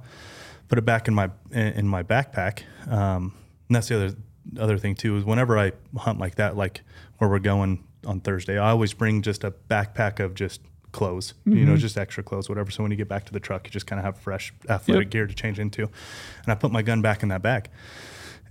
Put 0.68 0.78
it 0.78 0.86
back 0.86 1.08
in 1.08 1.14
my 1.16 1.30
in 1.52 1.88
my 1.88 2.04
backpack. 2.04 2.62
Um, 2.88 3.34
and 3.68 3.76
that's 3.76 3.88
the 3.88 3.96
other 3.96 4.16
other 4.60 4.78
thing 4.78 4.96
too 4.96 5.18
is 5.18 5.24
whenever 5.26 5.58
I 5.58 5.72
hunt 5.98 6.20
like 6.20 6.36
that, 6.36 6.56
like 6.56 6.82
where 7.18 7.30
we're 7.30 7.40
going 7.40 7.84
on 8.06 8.20
Thursday, 8.22 8.58
I 8.58 8.70
always 8.70 8.94
bring 8.94 9.22
just 9.22 9.44
a 9.44 9.52
backpack 9.52 10.20
of 10.24 10.36
just 10.36 10.62
clothes. 10.92 11.34
You 11.46 11.66
know, 11.66 11.78
just 11.78 11.98
extra 11.98 12.24
clothes, 12.24 12.50
whatever. 12.50 12.72
So 12.72 12.84
when 12.84 12.92
you 12.92 12.98
get 12.98 13.08
back 13.08 13.26
to 13.26 13.34
the 13.34 13.40
truck, 13.40 13.66
you 13.66 13.72
just 13.72 13.86
kind 13.88 14.00
of 14.00 14.06
have 14.06 14.18
fresh 14.18 14.54
athletic 14.70 15.06
Yep. 15.06 15.12
gear 15.12 15.28
to 15.28 15.34
change 15.34 15.60
into. 15.60 15.84
And 15.84 16.48
I 16.48 16.56
put 16.56 16.72
my 16.72 16.82
gun 16.84 17.02
back 17.02 17.22
in 17.24 17.30
that 17.30 17.42
bag 17.42 17.70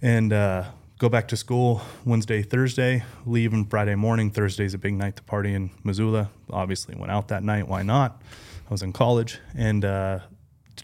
and 0.02 0.32
uh, 0.32 0.64
go 0.98 1.08
back 1.08 1.28
to 1.28 1.36
school 1.36 1.82
Wednesday, 2.04 2.42
Thursday, 2.42 3.04
leaving 3.26 3.64
Friday 3.66 3.94
morning. 3.94 4.30
Thursday's 4.30 4.74
a 4.74 4.78
big 4.78 4.94
night 4.94 5.16
to 5.16 5.22
party 5.22 5.54
in 5.54 5.70
Missoula. 5.84 6.30
Obviously, 6.50 6.94
went 6.94 7.10
out 7.10 7.28
that 7.28 7.42
night. 7.42 7.68
Why 7.68 7.82
not? 7.82 8.20
I 8.68 8.70
was 8.70 8.82
in 8.82 8.92
college 8.92 9.38
and 9.56 9.84
uh, 9.84 10.20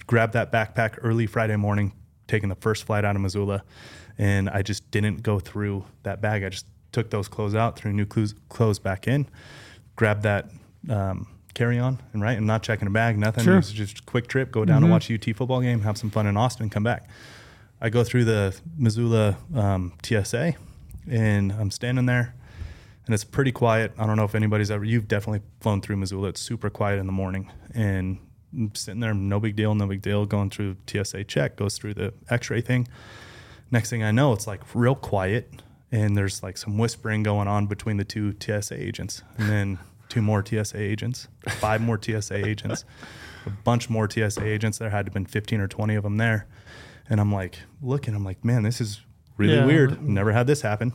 grabbed 0.07 0.32
that 0.32 0.51
backpack 0.51 0.99
early 1.03 1.27
Friday 1.27 1.57
morning, 1.57 1.93
taking 2.28 2.49
the 2.49 2.55
first 2.55 2.85
flight 2.85 3.05
out 3.05 3.16
of 3.16 3.23
Missoula. 3.23 3.62
And 4.16 4.49
I 4.49 4.62
just 4.62 4.91
didn't 4.91 5.23
go 5.23 5.41
through 5.41 5.85
that 6.05 6.20
bag. 6.20 6.45
I 6.45 6.49
just 6.49 6.66
took 6.93 7.11
those 7.11 7.28
clothes 7.28 7.55
out, 7.55 7.77
threw 7.77 7.93
new 7.93 8.07
clothes, 8.07 8.35
clothes 8.49 8.78
back 8.78 9.09
in, 9.09 9.28
grabbed 9.97 10.23
that 10.23 10.49
um, 10.89 11.27
carry 11.55 11.78
on, 11.78 12.01
and 12.12 12.23
right, 12.23 12.36
and 12.39 12.47
not 12.47 12.62
checking 12.62 12.86
a 12.86 12.91
bag, 12.91 13.19
nothing. 13.19 13.45
Sure. 13.45 13.55
It 13.55 13.59
was 13.59 13.73
just 13.73 14.01
a 14.01 14.03
quick 14.03 14.28
trip, 14.28 14.53
go 14.53 14.65
down 14.65 14.82
and 14.82 14.91
watch 14.91 15.11
a 15.11 15.15
UT 15.15 15.24
football 15.36 15.61
game, 15.61 15.81
have 15.82 15.99
some 15.99 16.11
fun 16.11 16.27
in 16.27 16.36
Austin, 16.36 16.70
come 16.70 16.85
back. 16.85 17.09
I 17.85 17.90
go 17.90 18.02
through 18.02 18.24
the 18.24 18.59
Missoula 18.78 19.36
um, 19.55 19.93
TSA, 20.02 20.55
and 21.06 21.52
I'm 21.52 21.70
standing 21.70 22.06
there, 22.06 22.35
and 23.05 23.15
it's 23.15 23.24
pretty 23.24 23.52
quiet. 23.52 23.93
I 23.98 24.06
don't 24.06 24.16
know 24.16 24.24
if 24.24 24.35
anybody's 24.35 24.70
ever. 24.70 24.86
You've 24.86 25.06
definitely 25.06 25.43
flown 25.61 25.82
through 25.82 25.97
Missoula. 25.97 26.28
It's 26.28 26.40
super 26.40 26.70
quiet 26.70 26.98
in 26.98 27.05
the 27.05 27.12
morning, 27.12 27.52
and 27.74 28.16
I'm 28.55 28.74
sitting 28.74 29.01
there, 29.01 29.12
no 29.12 29.39
big 29.39 29.55
deal, 29.55 29.74
no 29.74 29.86
big 29.86 30.01
deal. 30.01 30.24
Going 30.24 30.48
through 30.48 30.78
TSA 30.86 31.24
check, 31.24 31.56
goes 31.56 31.77
through 31.77 31.93
the 31.93 32.15
X-ray 32.31 32.62
thing. 32.62 32.89
Next 33.70 33.90
thing 33.90 34.02
I 34.02 34.12
know, 34.12 34.32
it's 34.32 34.47
like 34.47 34.62
real 34.74 34.94
quiet, 34.94 35.51
and 35.93 36.16
there's 36.16 36.43
like 36.43 36.56
some 36.56 36.78
whispering 36.78 37.23
going 37.23 37.48
on 37.48 37.66
between 37.66 37.98
the 37.98 38.05
two 38.05 38.35
TSA 38.40 38.82
agents, 38.82 39.23
and 39.36 39.51
then 39.51 39.78
two 40.09 40.23
more 40.23 40.43
TSA 40.43 40.81
agents, 40.81 41.28
five 41.61 41.82
more 41.82 42.01
TSA 42.01 42.47
agents, 42.47 42.86
a 43.44 43.51
bunch 43.51 43.90
more 43.90 44.09
TSA 44.09 44.43
agents. 44.43 44.78
There 44.78 44.89
had 44.89 45.05
to 45.05 45.11
have 45.11 45.12
been 45.12 45.27
15 45.27 45.61
or 45.61 45.69
20 45.69 45.97
of 45.97 46.02
them 46.02 46.16
there. 46.16 46.47
And 47.09 47.20
I'm 47.20 47.32
like, 47.32 47.59
looking, 47.82 48.14
I'm 48.14 48.24
like, 48.24 48.44
man, 48.44 48.62
this 48.62 48.81
is 48.81 49.01
really 49.36 49.55
Yeah. 49.55 49.66
weird. 49.66 50.02
Never 50.02 50.32
had 50.32 50.47
this 50.47 50.62
happen. 50.62 50.93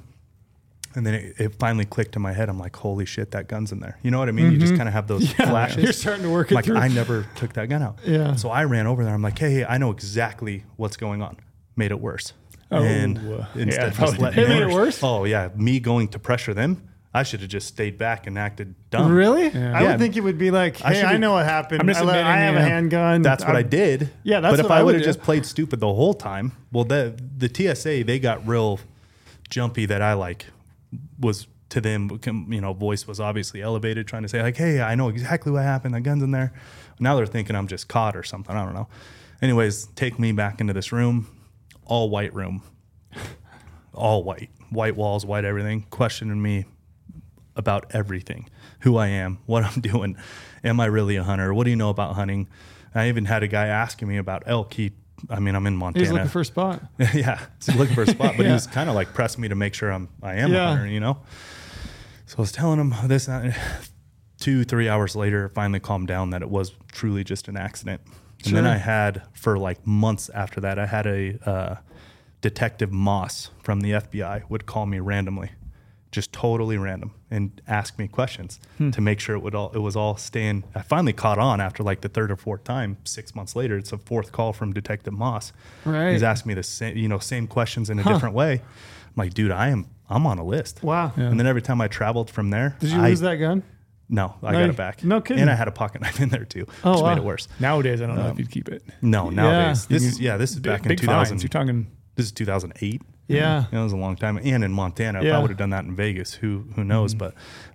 And 0.96 1.06
then 1.06 1.14
it, 1.14 1.36
it 1.40 1.56
finally 1.60 1.86
clicked 1.86 2.16
in 2.16 2.22
my 2.22 2.34
head. 2.34 2.50
I'm 2.50 2.58
like, 2.58 2.76
holy 2.76 3.06
shit, 3.06 3.30
that 3.32 3.48
gun's 3.48 3.72
in 3.72 3.80
there. 3.80 4.00
You 4.02 4.10
know 4.10 4.18
what 4.18 4.28
I 4.28 4.32
mean? 4.32 4.52
You 4.52 4.58
just 4.58 4.76
kind 4.76 4.90
of 4.90 4.94
have 4.94 5.08
those 5.08 5.32
flashes. 5.34 5.76
Mm-hmm. 5.76 5.84
You're 5.84 5.94
starting 5.94 6.24
to 6.24 6.32
work 6.32 6.52
it 6.52 6.56
like, 6.56 6.66
through. 6.66 6.78
I 6.78 6.88
never 6.88 7.28
took 7.36 7.54
that 7.54 7.70
gun 7.70 7.84
out. 7.84 8.00
Yeah. 8.04 8.36
So 8.36 8.50
I 8.50 8.64
ran 8.64 8.88
over 8.88 9.04
there. 9.04 9.14
I'm 9.14 9.22
like, 9.22 9.38
hey, 9.38 9.52
hey, 9.52 9.66
I 9.66 9.78
know 9.78 9.92
exactly 9.92 10.64
what's 10.78 10.98
going 10.98 11.22
on. 11.22 11.38
Made 11.76 11.92
it 11.92 12.00
worse. 12.00 12.34
Oh, 12.72 12.84
and 12.84 13.18
instead 13.56 13.68
yeah, 13.68 13.88
of 13.88 13.98
just 13.98 14.20
letting 14.20 14.44
It 14.44 14.50
made 14.50 14.62
it 14.62 14.70
worse? 14.74 15.00
Oh 15.02 15.24
yeah, 15.26 15.50
me 15.56 15.80
going 15.80 16.08
to 16.10 16.20
pressure 16.20 16.54
them. 16.54 16.89
I 17.14 17.24
should 17.24 17.40
have 17.42 17.50
just 17.50 17.68
stayed 17.68 17.98
back 17.98 18.28
and 18.28 18.38
acted 18.38 18.76
dumb. 18.92 19.12
Really? 19.12 19.48
Yeah. 19.50 19.76
I 19.78 19.82
Yeah. 19.82 19.90
would 19.92 20.00
think 20.00 20.16
it 20.16 20.22
would 20.22 20.38
be 20.38 20.52
like, 20.52 20.84
I 20.86 20.94
hey, 20.94 21.00
I, 21.02 21.08
should've- 21.08 21.20
know 21.22 21.32
what 21.34 21.46
happened. 21.46 21.82
I'm 21.82 21.88
just 21.88 22.02
I, 22.02 22.04
let- 22.04 22.16
I 22.18 22.20
admitting, 22.38 22.44
have 22.44 22.56
a 22.56 22.60
yeah. 22.60 22.76
handgun. 22.76 23.22
That's 23.24 23.44
what 23.44 23.56
I 23.56 23.60
I'm- 23.60 23.70
did. 23.70 24.10
Yeah, 24.24 24.40
that's 24.42 24.52
what 24.52 24.54
I 24.54 24.56
did. 24.58 24.58
But 24.58 24.60
if 24.60 24.64
what 24.66 24.72
I 24.72 24.80
I 24.80 24.84
would 24.84 24.86
would 24.88 24.96
have 24.96 25.02
do. 25.04 25.10
just 25.10 25.22
played 25.22 25.46
stupid 25.46 25.80
the 25.80 25.88
whole 25.94 26.14
time, 26.14 26.52
well, 26.72 26.84
the 26.84 27.20
the 27.38 27.50
TSA 27.50 28.04
they 28.04 28.20
got 28.20 28.46
real 28.48 28.80
jumpy 29.50 29.86
that 29.88 30.02
I 30.04 30.14
like 30.14 30.46
was 31.20 31.48
to 31.70 31.82
them. 31.82 32.20
You 32.50 32.62
know, 32.62 32.74
voice 32.74 33.08
was 33.08 33.20
obviously 33.20 33.62
elevated, 33.64 34.06
trying 34.08 34.22
to 34.24 34.30
say 34.30 34.42
like, 34.44 34.58
"Hey, 34.58 34.80
I 34.82 34.94
know 34.96 35.10
exactly 35.10 35.52
what 35.52 35.64
happened. 35.64 35.96
The 35.96 36.02
gun's 36.02 36.22
in 36.22 36.30
there." 36.32 36.54
Now 37.00 37.16
they're 37.16 37.26
thinking 37.26 37.56
I'm 37.56 37.68
just 37.68 37.88
caught 37.88 38.16
or 38.16 38.22
something. 38.24 38.56
I 38.56 38.64
don't 38.64 38.74
know. 38.76 38.88
Anyways, 39.42 39.86
take 39.96 40.20
me 40.20 40.32
back 40.32 40.62
into 40.62 40.74
this 40.74 40.92
room, 40.92 41.28
all 41.86 42.10
white 42.12 42.34
room, 42.36 42.62
all 43.94 44.24
white, 44.24 44.50
white 44.70 44.96
walls, 44.96 45.26
white 45.26 45.46
everything, 45.46 45.86
questioning 45.90 46.42
me 46.42 46.66
about 47.60 47.86
everything 47.94 48.50
who 48.80 48.98
I 48.98 49.08
am, 49.08 49.38
what 49.46 49.64
I'm 49.64 49.82
doing. 49.92 50.16
Am 50.64 50.80
I 50.80 50.86
really 50.86 51.18
a 51.18 51.24
hunter? 51.24 51.54
What 51.54 51.66
do 51.66 51.70
you 51.70 51.76
know 51.76 51.90
about 51.90 52.16
hunting? 52.16 52.48
I 52.96 53.10
even 53.10 53.26
had 53.26 53.44
a 53.44 53.48
guy 53.48 53.68
asking 53.68 54.08
me 54.08 54.18
about 54.18 54.44
elk. 54.48 54.74
He, 54.74 54.94
I 55.30 55.40
mean, 55.40 55.54
I'm 55.56 55.68
in 55.68 55.76
Montana. 55.76 56.04
He's 56.06 56.12
looking 56.14 56.30
for 56.30 56.42
a 56.42 56.46
spot. 56.46 56.82
yeah, 57.14 57.40
he's 57.64 57.76
looking 57.80 57.94
for 57.94 58.04
a 58.04 58.08
spot, 58.08 58.36
but 58.38 58.44
Yeah. 58.44 58.48
he 58.50 58.54
was 58.54 58.66
kind 58.68 58.90
of 58.90 58.96
like 58.96 59.14
pressing 59.14 59.42
me 59.42 59.50
to 59.50 59.56
make 59.56 59.74
sure 59.74 59.92
I'm, 59.92 60.08
I 60.24 60.36
am 60.36 60.52
Yeah. 60.52 60.64
a 60.64 60.68
hunter, 60.70 60.88
you 60.88 61.00
know? 61.02 61.18
So 62.26 62.36
I 62.38 62.42
was 62.42 62.52
telling 62.52 62.80
him 62.80 62.94
this, 63.08 63.26
that. 63.28 63.56
two, 64.40 64.64
three 64.64 64.88
hours 64.88 65.16
later, 65.18 65.50
finally 65.50 65.80
calmed 65.82 66.08
down 66.08 66.30
that 66.30 66.42
it 66.42 66.50
was 66.50 66.72
truly 66.92 67.24
just 67.26 67.48
an 67.50 67.58
accident. 67.58 68.02
And 68.46 68.56
then 68.56 68.66
I 68.66 68.78
had, 68.78 69.22
for 69.34 69.60
like 69.60 69.86
months 69.86 70.30
after 70.30 70.62
that, 70.62 70.80
I 70.80 70.86
had 70.86 71.06
a 71.06 71.38
uh, 71.46 71.76
detective 72.42 72.90
Moss 72.92 73.50
from 73.62 73.82
the 73.82 73.92
FBI 73.92 74.50
would 74.50 74.66
call 74.66 74.86
me 74.86 75.00
randomly, 75.00 75.52
just 76.12 76.34
totally 76.34 76.78
random, 76.78 77.12
and 77.30 77.62
ask 77.68 78.00
me 78.00 78.08
questions 78.08 78.60
Hmm. 78.80 78.90
to 78.92 79.02
make 79.02 79.20
sure 79.20 79.36
it 79.36 79.40
would 79.44 79.54
all 79.54 79.72
it 79.74 79.80
was 79.80 79.96
all 79.96 80.18
staying. 80.18 80.64
I 80.74 80.82
finally 80.82 81.14
caught 81.14 81.38
on 81.38 81.62
after 81.62 81.84
like 81.84 82.02
the 82.02 82.10
third 82.10 82.32
or 82.32 82.36
fourth 82.36 82.64
time. 82.64 82.98
Six 83.04 83.36
months 83.36 83.56
later, 83.56 83.78
it's 83.78 83.92
a 83.92 83.98
fourth 83.98 84.32
call 84.32 84.52
from 84.54 84.74
Detective 84.74 85.14
Moss. 85.14 85.54
Right. 85.86 86.12
He's 86.14 86.24
asking 86.24 86.50
me 86.50 86.54
the 86.56 86.64
same, 86.64 86.98
you 86.98 87.08
know, 87.08 87.20
same 87.20 87.46
questions 87.48 87.90
in 87.90 88.00
a 88.00 88.04
different 88.04 88.34
way. 88.36 88.54
I'm 88.64 89.14
like, 89.16 89.34
dude, 89.36 89.52
I 89.52 89.70
am, 89.70 89.86
I'm 90.10 90.26
on 90.26 90.40
a 90.40 90.44
list. 90.44 90.82
Wow. 90.84 91.14
Yeah. 91.16 91.26
And 91.26 91.40
then 91.40 91.46
every 91.48 91.62
time 91.62 91.80
I 91.82 91.88
traveled 91.88 92.30
from 92.32 92.50
there, 92.50 92.76
Did 92.80 92.90
you 92.92 93.02
I, 93.02 93.10
lose 93.10 93.20
that 93.20 93.36
gun? 93.36 93.62
No, 94.12 94.34
I 94.42 94.52
No, 94.54 94.60
got 94.62 94.70
it 94.72 94.76
back. 94.76 95.04
no 95.04 95.22
kidding. 95.22 95.42
And 95.42 95.52
I 95.52 95.56
had 95.56 95.68
a 95.68 95.72
pocket 95.72 96.02
knife 96.02 96.20
in 96.20 96.30
there 96.30 96.46
too, 96.46 96.66
Oh, 96.84 96.94
which 96.94 97.02
wow. 97.04 97.10
made 97.10 97.18
it 97.20 97.24
worse. 97.24 97.48
Nowadays, 97.60 98.02
I 98.02 98.08
don't 98.08 98.16
know 98.16 98.24
Um, 98.26 98.32
if 98.32 98.40
you'd 98.40 98.50
keep 98.50 98.68
it. 98.70 98.84
No, 99.04 99.30
nowadays, 99.30 99.86
Yeah. 99.88 99.94
this 99.96 100.04
is 100.06 100.20
yeah, 100.20 100.38
this 100.38 100.52
is 100.54 100.60
back 100.60 100.84
in 100.88 100.96
2000. 100.96 101.34
fines. 101.36 101.44
You're 101.44 101.50
talking. 101.50 101.88
This 102.16 102.26
is 102.26 102.32
2008. 102.32 103.02
Yeah. 103.30 103.66
That 103.72 103.82
was 103.84 103.94
a 103.94 103.98
long 103.98 104.16
time. 104.16 104.38
And 104.44 104.64
in 104.64 104.72
Montana, 104.74 105.22
if 105.24 105.34
I 105.34 105.40
would 105.40 105.50
have 105.52 105.58
done 105.58 105.70
that 105.70 105.86
in 105.86 105.96
Vegas, 105.96 106.34
who 106.34 106.66
who 106.76 106.84
knows? 106.84 107.14
Mm-hmm. 107.14 107.20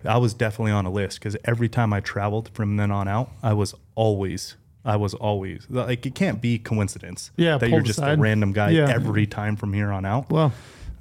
But 0.03 0.09
I 0.09 0.17
was 0.17 0.33
definitely 0.33 0.71
on 0.73 0.85
a 0.85 0.91
list 0.91 1.19
because 1.19 1.35
every 1.45 1.69
time 1.69 1.93
I 1.93 2.01
traveled 2.01 2.49
from 2.53 2.77
then 2.77 2.91
on 2.91 3.07
out, 3.07 3.31
I 3.41 3.53
was 3.53 3.73
always, 3.95 4.55
I 4.83 4.97
was 4.97 5.13
always 5.13 5.65
like 5.69 6.05
it 6.05 6.13
can't 6.13 6.41
be 6.41 6.59
coincidence. 6.59 7.31
Yeah, 7.37 7.57
that 7.57 7.69
you're 7.69 7.81
just 7.81 7.99
a 7.99 8.15
random 8.17 8.51
guy 8.53 8.69
Yeah. 8.71 8.89
every 8.93 9.25
time 9.25 9.55
from 9.55 9.73
here 9.73 9.91
on 9.91 10.05
out. 10.05 10.29
Well, 10.29 10.51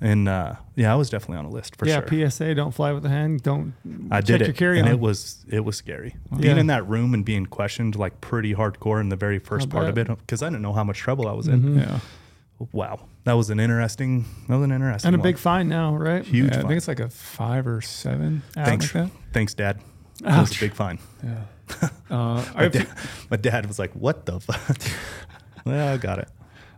And 0.01 0.28
uh, 0.28 0.55
yeah, 0.76 0.93
I 0.93 0.97
was 0.97 1.09
definitely 1.09 1.39
on 1.39 1.44
a 1.47 1.51
list 1.51 1.76
for 1.76 1.86
yeah. 1.86 2.01
sure. 2.06 2.18
Yeah, 2.18 2.28
PSA: 2.28 2.55
Don't 2.55 2.72
fly 2.72 2.93
with 2.93 3.06
a 3.06 3.09
hand. 3.09 3.43
Don't. 3.43 3.72
I 4.10 4.20
check 4.20 4.39
did 4.40 4.60
your 4.60 4.74
it, 4.74 4.78
and 4.81 4.89
on. 4.89 4.94
it 4.94 5.01
was 5.01 5.44
it 5.48 5.64
was 5.64 5.76
scary. 5.76 6.14
Yeah. 6.32 6.39
Being 6.39 6.59
in 6.59 6.66
that 6.68 6.86
room 6.89 7.14
and 7.14 7.24
being 7.24 7.47
questioned 7.47 7.97
like 7.97 8.20
pretty 8.20 8.55
hardcore 8.55 9.01
in 9.01 9.09
the 9.09 9.16
very 9.16 9.39
first 9.39 9.68
I 9.68 9.70
part 9.70 9.89
of 9.89 9.97
it 9.98 10.06
because 10.09 10.43
I 10.43 10.47
didn't 10.48 10.62
know 10.62 10.72
how 10.74 10.85
much 10.85 10.98
trouble 10.98 11.26
I 11.28 11.32
was 11.32 11.48
in. 11.48 11.62
Mhm. 11.62 11.76
Yeah. 11.81 11.98
Wow, 12.72 13.01
that 13.24 13.32
was 13.35 13.51
an 13.51 13.59
interesting. 13.60 14.24
That 14.48 14.56
was 14.56 14.64
an 14.64 14.72
interesting 14.72 15.09
and 15.09 15.16
a 15.16 15.18
one. 15.18 15.22
big 15.28 15.39
fine 15.39 15.68
now, 15.68 15.94
right? 15.97 16.24
huge. 16.24 16.47
Yeah, 16.52 16.59
I 16.59 16.60
fine. 16.60 16.68
think 16.68 16.76
it's 16.78 16.89
like 16.89 17.01
a 17.01 17.09
five 17.10 17.66
or 17.66 17.81
seven. 17.81 18.43
Thanks, 18.52 18.94
Like 18.94 19.10
thanks, 19.32 19.55
Dad. 19.55 19.81
That 20.20 20.40
was 20.40 20.56
a 20.56 20.60
big 20.60 20.74
fine. 20.74 20.98
Yeah. 21.22 21.44
Uh, 22.10 22.44
My 22.55 22.68
dad, 22.68 22.86
my 23.31 23.36
dad 23.39 23.66
was 23.66 23.78
like, 23.78 23.93
"What 23.94 24.26
the 24.26 24.39
fuck?" 24.39 24.76
well, 25.64 25.94
I 25.94 25.97
got 25.97 26.18
it. 26.18 26.28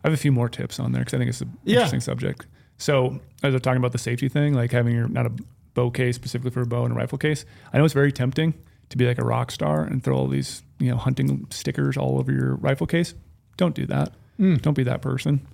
I 0.04 0.08
have 0.08 0.12
a 0.14 0.16
few 0.16 0.30
more 0.32 0.48
tips 0.48 0.78
on 0.80 0.92
there 0.92 1.00
because 1.00 1.14
I 1.14 1.18
think 1.18 1.28
it's 1.28 1.40
an 1.40 1.52
Yeah. 1.64 1.74
interesting 1.78 2.00
subject. 2.00 2.46
So, 2.78 3.20
as 3.42 3.52
I'm 3.52 3.60
talking 3.60 3.78
about 3.78 3.92
the 3.92 3.98
safety 3.98 4.28
thing, 4.28 4.54
like 4.54 4.70
having 4.70 4.94
your 4.94 5.08
not 5.08 5.26
a 5.26 5.32
bow 5.74 5.90
case 5.90 6.14
specifically 6.16 6.50
for 6.52 6.62
a 6.62 6.66
bow 6.66 6.84
and 6.84 6.92
a 6.92 6.96
rifle 6.96 7.18
case, 7.18 7.44
I 7.72 7.78
know 7.78 7.84
it's 7.84 7.92
very 7.94 8.12
tempting 8.12 8.54
to 8.90 8.96
be 8.96 9.06
like 9.06 9.18
a 9.18 9.24
rock 9.24 9.50
star 9.50 9.82
and 9.82 10.02
throw 10.02 10.16
all 10.16 10.28
these 10.28 10.62
you 10.78 10.90
know 10.90 10.96
hunting 10.96 11.46
stickers 11.50 11.96
all 11.96 12.18
over 12.18 12.30
your 12.32 12.54
rifle 12.54 12.86
case. 12.86 13.14
Don't 13.56 13.74
do 13.74 13.84
that. 13.86 14.12
Mm. 14.40 14.62
Don't 14.62 14.74
be 14.74 14.84
that 14.84 15.02
person 15.02 15.46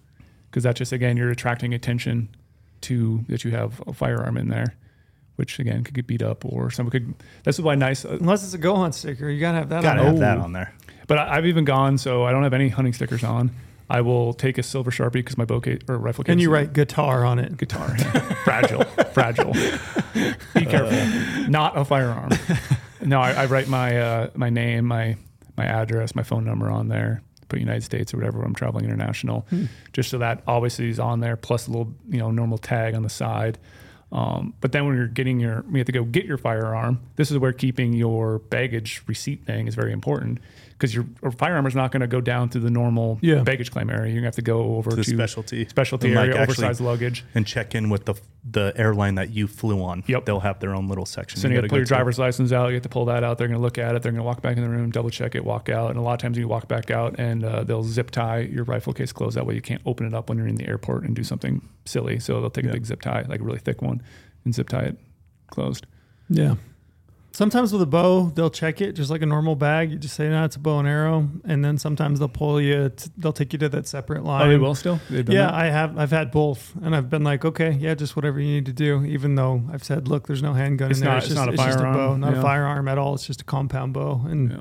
because 0.52 0.62
that's 0.62 0.78
just 0.78 0.92
again 0.92 1.16
you're 1.16 1.30
attracting 1.30 1.74
attention 1.74 2.28
to 2.82 3.24
that 3.28 3.42
you 3.44 3.50
have 3.52 3.82
a 3.88 3.92
firearm 3.92 4.36
in 4.36 4.48
there, 4.48 4.74
which 5.36 5.58
again 5.58 5.82
could 5.82 5.94
get 5.94 6.06
beat 6.06 6.22
up 6.22 6.44
or 6.44 6.70
someone 6.70 6.90
could. 6.92 7.14
That's 7.42 7.58
why 7.58 7.74
nice. 7.74 8.04
uh, 8.04 8.18
Unless 8.20 8.44
it's 8.44 8.54
a 8.54 8.58
go 8.58 8.76
hunt 8.76 8.94
sticker, 8.94 9.28
you 9.30 9.40
gotta 9.40 9.58
have 9.58 9.68
that. 9.70 9.82
Gotta 9.82 10.00
on 10.00 10.06
have 10.06 10.18
there. 10.18 10.34
that 10.36 10.38
on 10.38 10.52
there. 10.52 10.72
But 11.08 11.18
I, 11.18 11.36
I've 11.38 11.46
even 11.46 11.64
gone, 11.64 11.98
so 11.98 12.24
I 12.24 12.30
don't 12.32 12.42
have 12.44 12.52
any 12.54 12.68
hunting 12.68 12.92
stickers 12.92 13.24
on. 13.24 13.50
I 13.90 14.00
will 14.00 14.32
take 14.32 14.56
a 14.58 14.62
silver 14.62 14.90
sharpie 14.90 15.12
because 15.14 15.36
my 15.36 15.44
bow 15.44 15.60
case 15.60 15.80
or 15.88 15.98
rifle 15.98 16.24
case. 16.24 16.32
And 16.32 16.40
you 16.40 16.48
is- 16.48 16.52
write 16.52 16.72
guitar 16.72 17.24
on 17.24 17.38
it. 17.38 17.56
guitar. 17.56 17.96
fragile, 18.44 18.84
fragile. 19.12 19.52
Be 20.54 20.64
careful. 20.64 21.48
Not 21.50 21.76
a 21.76 21.84
firearm. 21.84 22.30
No, 23.04 23.20
I, 23.20 23.32
I 23.32 23.46
write 23.46 23.66
my 23.66 23.98
uh, 24.00 24.30
my 24.36 24.48
name, 24.48 24.84
my 24.84 25.16
my 25.56 25.64
address, 25.66 26.14
my 26.14 26.22
phone 26.22 26.44
number 26.44 26.70
on 26.70 26.86
there. 26.86 27.20
Put 27.52 27.60
United 27.60 27.84
States 27.84 28.12
or 28.12 28.16
whatever 28.16 28.38
when 28.38 28.46
I'm 28.46 28.54
traveling 28.54 28.84
international, 28.86 29.46
just 29.92 30.08
so 30.10 30.18
that 30.18 30.42
obviously 30.46 30.88
is 30.88 30.98
on 30.98 31.20
there. 31.20 31.36
Plus 31.36 31.68
a 31.68 31.70
little 31.70 31.92
you 32.08 32.18
know 32.18 32.30
normal 32.30 32.58
tag 32.58 32.94
on 32.94 33.02
the 33.02 33.10
side. 33.10 33.58
Um, 34.10 34.52
but 34.60 34.72
then 34.72 34.86
when 34.86 34.96
you're 34.96 35.06
getting 35.06 35.40
your, 35.40 35.64
you 35.70 35.78
have 35.78 35.86
to 35.86 35.92
go 35.92 36.04
get 36.04 36.26
your 36.26 36.36
firearm. 36.36 37.00
This 37.16 37.30
is 37.30 37.38
where 37.38 37.52
keeping 37.52 37.94
your 37.94 38.40
baggage 38.40 39.02
receipt 39.06 39.46
thing 39.46 39.66
is 39.68 39.74
very 39.74 39.92
important 39.92 40.38
because 40.82 40.92
your 40.96 41.06
or 41.22 41.30
firearm 41.30 41.64
is 41.64 41.76
not 41.76 41.92
going 41.92 42.00
to 42.00 42.08
go 42.08 42.20
down 42.20 42.48
through 42.48 42.60
the 42.62 42.70
normal 42.70 43.16
Yeah. 43.22 43.44
baggage 43.44 43.70
claim 43.70 43.88
area. 43.88 44.06
You're 44.10 44.16
gonna 44.20 44.26
have 44.26 44.34
to 44.34 44.42
go 44.42 44.74
over 44.74 44.90
To 44.90 44.96
to, 44.96 45.02
the 45.02 45.16
specialty. 45.16 45.64
specialty 45.68 46.08
And, 46.08 46.18
area, 46.18 46.30
actually- 46.32 46.42
oversized 46.64 46.80
luggage. 46.80 47.24
and 47.36 47.46
check 47.46 47.76
in 47.76 47.88
with 47.88 48.04
the 48.06 48.14
the 48.44 48.72
airline 48.74 49.14
that 49.14 49.30
you 49.30 49.46
flew 49.46 49.80
on. 49.84 50.02
Yep. 50.08 50.24
They'll 50.24 50.40
have 50.40 50.58
their 50.58 50.74
own 50.74 50.88
little 50.88 51.06
section. 51.06 51.38
So 51.38 51.46
you, 51.46 51.54
have 51.54 51.62
gotta 51.62 51.68
pull 51.68 51.78
your 51.78 51.84
to. 51.84 51.88
driver's 51.88 52.18
license 52.18 52.50
out. 52.50 52.66
You 52.70 52.74
have 52.74 52.82
to 52.82 52.88
pull 52.88 53.04
that 53.04 53.22
out. 53.22 53.38
They're 53.38 53.46
going 53.46 53.60
to 53.60 53.62
look 53.62 53.78
at 53.78 53.94
it. 53.94 54.02
They're 54.02 54.10
going 54.10 54.18
to 54.20 54.26
walk 54.26 54.42
back 54.42 54.56
in 54.56 54.64
the 54.64 54.68
room, 54.68 54.90
double 54.90 55.10
check 55.10 55.36
it, 55.36 55.44
walk 55.44 55.68
out. 55.68 55.90
And 55.90 55.96
a 55.96 56.02
lot 56.02 56.14
of 56.14 56.18
times 56.18 56.36
you 56.36 56.48
walk 56.48 56.66
back 56.66 56.90
out 56.90 57.14
and 57.20 57.44
uh, 57.44 57.62
they'll 57.62 57.84
zip 57.84 58.10
tie 58.10 58.38
your 58.40 58.64
rifle 58.64 58.92
case 58.92 59.12
closed. 59.12 59.36
That 59.36 59.46
way 59.46 59.54
you 59.54 59.60
can't 59.60 59.80
open 59.86 60.06
it 60.08 60.12
up 60.12 60.28
when 60.28 60.38
you're 60.38 60.48
in 60.48 60.56
the 60.56 60.66
airport 60.66 61.04
and 61.04 61.14
do 61.14 61.22
something 61.22 61.62
silly. 61.84 62.18
So 62.18 62.40
they'll 62.40 62.50
take 62.50 62.64
Yeah. 62.64 62.70
a 62.70 62.74
big 62.74 62.84
zip 62.86 63.00
tie, 63.00 63.24
like 63.28 63.38
a 63.38 63.44
really 63.44 63.60
thick 63.60 63.80
one, 63.80 64.02
and 64.44 64.52
zip 64.52 64.68
tie 64.68 64.86
it 64.86 64.98
closed. 65.46 65.86
Yeah. 66.28 66.56
Sometimes 67.34 67.72
with 67.72 67.80
a 67.80 67.86
bow, 67.86 68.30
they'll 68.34 68.50
check 68.50 68.82
it 68.82 68.92
just 68.92 69.10
like 69.10 69.22
a 69.22 69.26
normal 69.26 69.56
bag. 69.56 69.90
You 69.90 69.96
just 69.96 70.14
say, 70.14 70.28
"No, 70.28 70.44
it's 70.44 70.56
a 70.56 70.58
bow 70.58 70.78
and 70.80 70.86
arrow," 70.86 71.30
and 71.44 71.64
then 71.64 71.78
sometimes 71.78 72.18
they'll 72.18 72.28
pull 72.28 72.60
you. 72.60 72.90
T- 72.90 73.10
they'll 73.16 73.32
take 73.32 73.54
you 73.54 73.58
to 73.60 73.70
that 73.70 73.86
separate 73.88 74.22
line. 74.22 74.46
Oh, 74.46 74.48
they 74.50 74.58
will 74.58 74.74
still? 74.74 75.00
Yeah, 75.08 75.22
that? 75.22 75.54
I 75.54 75.70
have. 75.70 75.96
I've 75.98 76.10
had 76.10 76.30
both, 76.30 76.74
and 76.82 76.94
I've 76.94 77.08
been 77.08 77.24
like, 77.24 77.44
okay, 77.46 77.70
yeah, 77.72 77.94
just 77.94 78.16
whatever 78.16 78.38
you 78.38 78.52
need 78.52 78.66
to 78.66 78.72
do. 78.74 79.02
Even 79.06 79.34
though 79.36 79.62
I've 79.72 79.82
said, 79.82 80.08
look, 80.08 80.26
there's 80.26 80.42
no 80.42 80.52
handgun 80.52 80.90
It's 80.90 81.00
in 81.00 81.06
there. 81.06 81.14
not- 81.14 81.22
it's, 81.22 81.26
it's 81.30 81.34
just, 81.34 81.46
not 81.46 81.48
a 81.48 81.52
it's 81.54 81.62
just 81.62 81.78
a 81.78 81.80
firearm, 81.80 81.96
bow, 81.96 82.16
not 82.16 82.32
yeah. 82.34 82.38
a 82.38 82.42
firearm 82.42 82.88
at 82.88 82.98
all. 82.98 83.14
It's 83.14 83.26
just 83.26 83.40
a 83.40 83.44
compound 83.44 83.94
bow. 83.94 84.20
And 84.28 84.50
Yeah. 84.50 84.58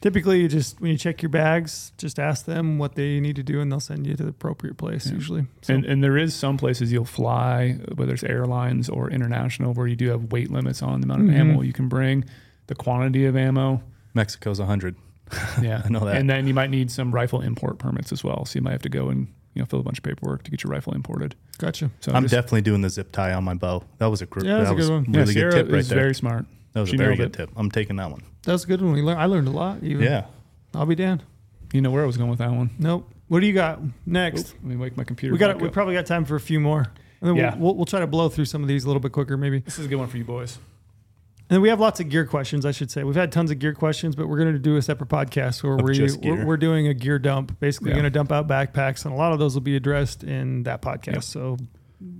Typically, 0.00 0.40
you 0.42 0.48
just 0.48 0.80
when 0.80 0.90
you 0.90 0.98
check 0.98 1.22
your 1.22 1.28
bags, 1.30 1.92
just 1.98 2.18
ask 2.18 2.44
them 2.46 2.78
what 2.78 2.94
they 2.94 3.20
need 3.20 3.36
to 3.36 3.42
do, 3.42 3.60
and 3.60 3.70
they'll 3.70 3.80
send 3.80 4.06
you 4.06 4.14
to 4.16 4.22
the 4.22 4.28
appropriate 4.30 4.76
place. 4.76 5.06
Yeah. 5.06 5.14
Usually, 5.14 5.46
so, 5.62 5.74
And, 5.74 5.84
and 5.84 6.02
there 6.04 6.16
is 6.16 6.34
some 6.34 6.56
places 6.56 6.92
you'll 6.92 7.04
fly, 7.04 7.78
whether 7.94 8.14
it's 8.14 8.24
airlines 8.24 8.88
or 8.88 9.10
international, 9.10 9.74
where 9.74 9.86
you 9.86 9.96
do 9.96 10.08
have 10.10 10.32
weight 10.32 10.50
limits 10.50 10.82
on 10.82 11.00
the 11.00 11.04
amount 11.06 11.22
of 11.22 11.28
Mhm. 11.28 11.34
ammo 11.38 11.62
you 11.62 11.72
can 11.72 11.88
bring, 11.88 12.24
the 12.66 12.74
quantity 12.74 13.24
of 13.26 13.36
ammo. 13.36 13.82
Mexico's 14.14 14.58
100. 14.60 14.96
Yeah, 15.62 15.82
I 15.84 15.88
know 15.90 16.00
that. 16.06 16.16
And 16.16 16.28
then 16.30 16.46
you 16.46 16.54
might 16.54 16.70
need 16.70 16.90
some 16.90 17.12
rifle 17.12 17.40
import 17.42 17.78
permits 17.78 18.12
as 18.12 18.24
well. 18.24 18.44
So 18.46 18.58
you 18.58 18.62
might 18.62 18.72
have 18.72 18.82
to 18.82 18.88
go 18.88 19.08
and 19.10 19.28
you 19.54 19.60
know 19.62 19.66
fill 19.66 19.80
a 19.80 19.82
bunch 19.82 19.98
of 19.98 20.04
paperwork 20.04 20.42
to 20.44 20.50
get 20.50 20.62
your 20.64 20.70
rifle 20.72 20.94
imported. 20.94 21.34
gotcha. 21.58 21.90
So 22.00 22.12
I'm 22.12 22.22
just- 22.22 22.32
definitely 22.32 22.62
doing 22.62 22.80
the 22.82 22.88
zip 22.90 23.10
tie 23.12 23.32
on 23.32 23.42
my 23.44 23.54
bow. 23.54 23.82
That 23.98 24.06
was 24.06 24.22
a 24.22 24.26
gr- 24.26 24.44
Yeah, 24.44 24.58
that's 24.58 24.68
that 24.68 24.72
a 24.74 24.76
good 24.76 24.80
was 24.82 24.90
one. 24.90 25.04
yeah, 25.08 25.20
really 25.20 25.32
Sierra 25.34 25.50
good 25.52 25.64
tip 25.64 25.72
right 25.72 25.80
is 25.80 25.88
there. 25.88 25.98
very 25.98 26.14
smart. 26.14 26.46
That 26.72 26.80
was 26.80 26.88
she 26.90 26.96
a 26.96 26.98
very 26.98 27.16
good 27.16 27.28
it. 27.28 27.32
tip. 27.32 27.50
I'm 27.56 27.70
taking 27.70 27.96
that 27.96 28.10
one. 28.10 28.22
That 28.44 28.52
was 28.52 28.64
a 28.64 28.66
good 28.66 28.80
one. 28.82 28.92
We 28.92 29.02
learned. 29.02 29.20
I 29.20 29.26
learned 29.26 29.48
a 29.48 29.52
lot. 29.52 29.82
Even. 29.82 30.02
Yeah. 30.04 30.26
I'll 30.74 30.86
be 30.86 30.94
damned. 30.94 31.24
You 31.72 31.80
know 31.80 31.90
where 31.90 32.02
I 32.02 32.06
was 32.06 32.16
going 32.16 32.30
with 32.30 32.38
that 32.38 32.50
one. 32.50 32.70
Nope. 32.78 33.10
What 33.28 33.40
do 33.40 33.46
you 33.46 33.52
got 33.52 33.80
next? 34.06 34.54
Let 34.54 34.64
me 34.64 34.76
wake 34.76 34.96
my 34.96 35.04
computer. 35.04 35.32
we 35.32 35.38
got. 35.38 35.48
back 35.54 35.60
We 35.60 35.68
up. 35.68 35.74
probably 35.74 35.94
got 35.94 36.06
time 36.06 36.24
for 36.24 36.36
a 36.36 36.40
few 36.40 36.60
more. 36.60 36.86
And 37.20 37.28
then 37.30 37.36
Yeah. 37.36 37.54
we'll, 37.56 37.66
we'll, 37.66 37.74
we'll 37.76 37.84
try 37.86 38.00
to 38.00 38.06
blow 38.06 38.28
through 38.28 38.44
some 38.46 38.62
of 38.62 38.68
these 38.68 38.84
a 38.84 38.86
little 38.86 39.00
bit 39.00 39.12
quicker, 39.12 39.36
maybe. 39.36 39.58
This 39.60 39.78
is 39.78 39.86
a 39.86 39.88
good 39.88 39.96
one 39.96 40.08
for 40.08 40.16
you 40.16 40.24
boys. 40.24 40.58
And 41.50 41.62
we 41.62 41.70
have 41.70 41.80
lots 41.80 41.98
of 41.98 42.10
gear 42.10 42.26
questions, 42.26 42.64
I 42.66 42.72
should 42.72 42.90
say. 42.90 43.04
We've 43.04 43.16
had 43.16 43.32
tons 43.32 43.50
of 43.50 43.58
gear 43.58 43.72
questions, 43.74 44.14
but 44.14 44.28
we're 44.28 44.38
going 44.38 44.52
to 44.52 44.58
do 44.58 44.76
a 44.76 44.82
separate 44.82 45.08
podcast 45.08 45.62
where 45.62 45.76
we, 45.76 45.94
just 45.94 46.20
we're, 46.22 46.44
we're 46.44 46.56
doing 46.58 46.88
a 46.88 46.94
gear 46.94 47.18
dump. 47.18 47.58
Basically, 47.58 47.88
Yeah. 47.90 47.94
going 47.94 48.04
to 48.04 48.10
dump 48.10 48.30
out 48.32 48.46
backpacks, 48.46 49.04
and 49.06 49.14
a 49.14 49.16
lot 49.16 49.32
of 49.32 49.38
those 49.38 49.54
will 49.54 49.62
be 49.62 49.74
addressed 49.74 50.22
in 50.24 50.64
that 50.64 50.82
podcast. 50.82 51.14
Yep. 51.14 51.22
So 51.24 51.56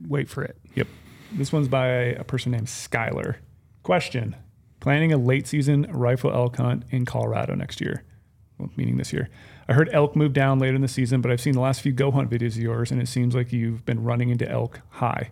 wait 0.08 0.28
for 0.30 0.42
it. 0.44 0.56
Yep. 0.74 0.88
This 1.32 1.52
one's 1.52 1.68
by 1.68 1.86
a 1.86 2.24
person 2.24 2.52
named 2.52 2.66
Skylar. 2.68 3.36
Question: 3.82 4.36
Planning 4.80 5.12
a 5.12 5.16
late 5.16 5.46
season 5.46 5.86
rifle 5.90 6.32
elk 6.32 6.56
hunt 6.56 6.84
in 6.90 7.04
Colorado 7.04 7.54
next 7.54 7.80
year, 7.80 8.04
well, 8.58 8.70
meaning 8.76 8.96
this 8.96 9.12
year. 9.12 9.28
I 9.68 9.74
heard 9.74 9.90
elk 9.92 10.16
move 10.16 10.32
down 10.32 10.58
later 10.58 10.76
in 10.76 10.82
the 10.82 10.88
season, 10.88 11.20
but 11.20 11.30
I've 11.30 11.40
seen 11.40 11.52
the 11.52 11.60
last 11.60 11.82
few 11.82 11.92
GOHUNT 11.92 12.30
videos 12.30 12.56
of 12.56 12.62
yours, 12.62 12.90
and 12.90 13.02
it 13.02 13.08
seems 13.08 13.34
like 13.34 13.52
you've 13.52 13.84
been 13.84 14.02
running 14.02 14.30
into 14.30 14.48
elk 14.50 14.80
high. 14.88 15.30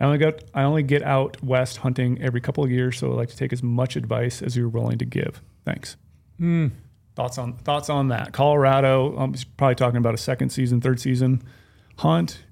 I 0.00 0.04
only 0.04 0.18
got 0.18 0.44
I 0.54 0.62
only 0.62 0.82
get 0.82 1.02
out 1.02 1.42
west 1.42 1.78
hunting 1.78 2.20
every 2.20 2.40
couple 2.40 2.64
of 2.64 2.70
years, 2.70 2.98
so 2.98 3.12
I'd 3.12 3.16
like 3.16 3.28
to 3.30 3.36
take 3.36 3.52
as 3.52 3.62
much 3.62 3.96
advice 3.96 4.42
as 4.42 4.56
you're 4.56 4.68
willing 4.68 4.98
to 4.98 5.04
give. 5.04 5.42
Thanks. 5.64 5.96
Hmm. 6.38 6.68
Thoughts 7.14 7.38
on 7.38 7.54
thoughts 7.54 7.88
on 7.88 8.08
that? 8.08 8.32
Colorado, 8.32 9.16
I'm 9.16 9.34
probably 9.56 9.74
talking 9.74 9.96
about 9.96 10.12
a 10.12 10.18
second 10.18 10.50
season, 10.50 10.80
third 10.80 11.00
season 11.00 11.42
hunt. 11.98 12.44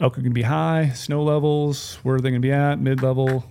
Elk 0.00 0.16
are 0.16 0.22
going 0.22 0.30
to 0.30 0.34
be 0.34 0.42
high. 0.42 0.88
Snow 0.94 1.22
levels, 1.22 1.96
where 2.02 2.16
are 2.16 2.20
they 2.20 2.30
going 2.30 2.40
to 2.40 2.46
be 2.46 2.52
at? 2.52 2.80
Mid 2.80 3.02
level. 3.02 3.44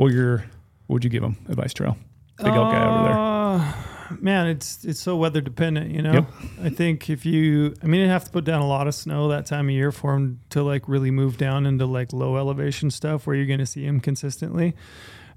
What 0.00 0.14
your 0.14 0.46
would 0.88 1.04
you 1.04 1.10
give 1.10 1.20
them 1.20 1.36
advice 1.46 1.74
trail? 1.74 1.94
Big 2.38 2.46
elk 2.46 2.72
guy 2.72 2.88
over 2.88 3.04
there. 3.04 3.18
Uh, 3.18 4.16
man, 4.18 4.46
it's 4.46 4.82
it's 4.82 4.98
so 4.98 5.14
weather 5.14 5.42
dependent, 5.42 5.90
you 5.90 6.00
know. 6.00 6.12
Yep. 6.14 6.26
I 6.62 6.70
think 6.70 7.10
if 7.10 7.26
you, 7.26 7.74
I 7.82 7.86
mean, 7.86 8.00
you 8.00 8.08
have 8.08 8.24
to 8.24 8.30
put 8.30 8.44
down 8.44 8.62
a 8.62 8.66
lot 8.66 8.86
of 8.86 8.94
snow 8.94 9.28
that 9.28 9.44
time 9.44 9.68
of 9.68 9.74
year 9.74 9.92
for 9.92 10.14
them 10.14 10.40
to 10.48 10.62
like 10.62 10.88
really 10.88 11.10
move 11.10 11.36
down 11.36 11.66
into 11.66 11.84
like 11.84 12.14
low 12.14 12.38
elevation 12.38 12.90
stuff 12.90 13.26
where 13.26 13.36
you're 13.36 13.44
going 13.44 13.58
to 13.58 13.66
see 13.66 13.84
them 13.84 14.00
consistently. 14.00 14.74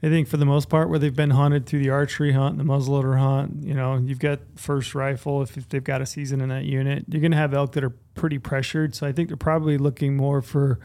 I 0.02 0.08
think 0.08 0.30
for 0.30 0.38
the 0.38 0.46
most 0.46 0.70
part, 0.70 0.88
where 0.88 0.98
they've 0.98 1.14
been 1.14 1.32
hunted 1.32 1.66
through 1.66 1.80
the 1.80 1.90
archery 1.90 2.32
hunt, 2.32 2.58
the 2.58 2.64
muzzleloader 2.64 3.20
hunt, 3.20 3.64
you 3.66 3.74
know, 3.74 3.98
you've 3.98 4.20
got 4.20 4.40
first 4.56 4.96
rifle. 4.96 5.42
If, 5.42 5.58
if 5.58 5.68
they've 5.68 5.84
got 5.84 6.02
a 6.02 6.06
season 6.06 6.40
in 6.40 6.48
that 6.48 6.64
unit, 6.64 7.04
you're 7.10 7.20
going 7.20 7.32
to 7.32 7.38
have 7.38 7.54
elk 7.54 7.74
that 7.74 7.84
are 7.84 7.94
pretty 8.16 8.40
pressured. 8.40 8.96
So 8.96 9.06
I 9.06 9.12
think 9.12 9.28
they're 9.28 9.36
probably 9.36 9.78
looking 9.78 10.16
more 10.16 10.42
for, 10.42 10.80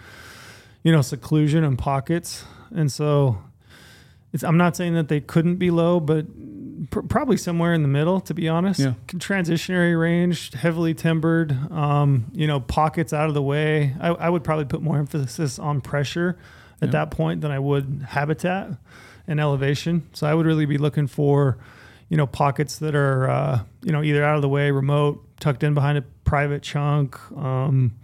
you 0.83 0.91
know, 0.91 1.01
seclusion 1.01 1.63
and 1.63 1.79
pockets. 1.79 2.43
And 2.75 2.91
so 2.91 3.39
it's, 4.33 4.45
I'm 4.45 4.57
not 4.57 4.77
saying 4.77 4.95
that 4.95 5.09
they 5.09 5.21
couldn't 5.21 5.57
be 5.57 5.71
low, 5.71 6.01
but 6.01 6.27
pr- 6.91 7.01
probably 7.01 7.37
somewhere 7.37 7.73
in 7.75 7.83
the 7.83 7.89
middle, 7.89 8.21
to 8.23 8.35
be 8.35 8.49
honest. 8.49 8.81
Yeah. 8.81 8.95
Transitionary 9.07 9.99
range, 9.99 10.53
heavily 10.55 10.95
timbered, 10.95 11.53
um, 11.73 12.27
you 12.33 12.47
know, 12.47 12.61
pockets 12.61 13.13
out 13.13 13.29
of 13.29 13.35
the 13.35 13.43
way. 13.43 13.95
I, 14.01 14.09
I 14.09 14.29
would 14.29 14.45
probably 14.45 14.67
put 14.67 14.83
more 14.83 14.99
emphasis 14.99 15.59
on 15.59 15.81
pressure 15.81 16.39
at 16.81 16.89
Yeah. 16.89 16.93
that 16.93 17.11
point 17.11 17.41
than 17.41 17.51
I 17.51 17.59
would 17.59 18.05
habitat 18.09 18.71
and 19.27 19.41
elevation. 19.41 20.03
So 20.13 20.27
I 20.27 20.35
would 20.35 20.47
really 20.47 20.67
be 20.67 20.79
looking 20.79 21.07
for, 21.07 21.59
you 22.09 22.17
know, 22.17 22.27
pockets 22.27 22.79
that 22.79 22.95
are, 22.95 23.29
uh, 23.31 23.61
you 23.83 23.93
know, 23.93 24.03
either 24.03 24.25
out 24.25 24.37
of 24.37 24.43
the 24.43 24.49
way, 24.49 24.71
remote, 24.71 25.25
tucked 25.41 25.63
in 25.63 25.75
behind 25.75 25.99
a 25.99 26.03
private 26.25 26.63
chunk. 26.63 27.17
Um, 27.37 27.95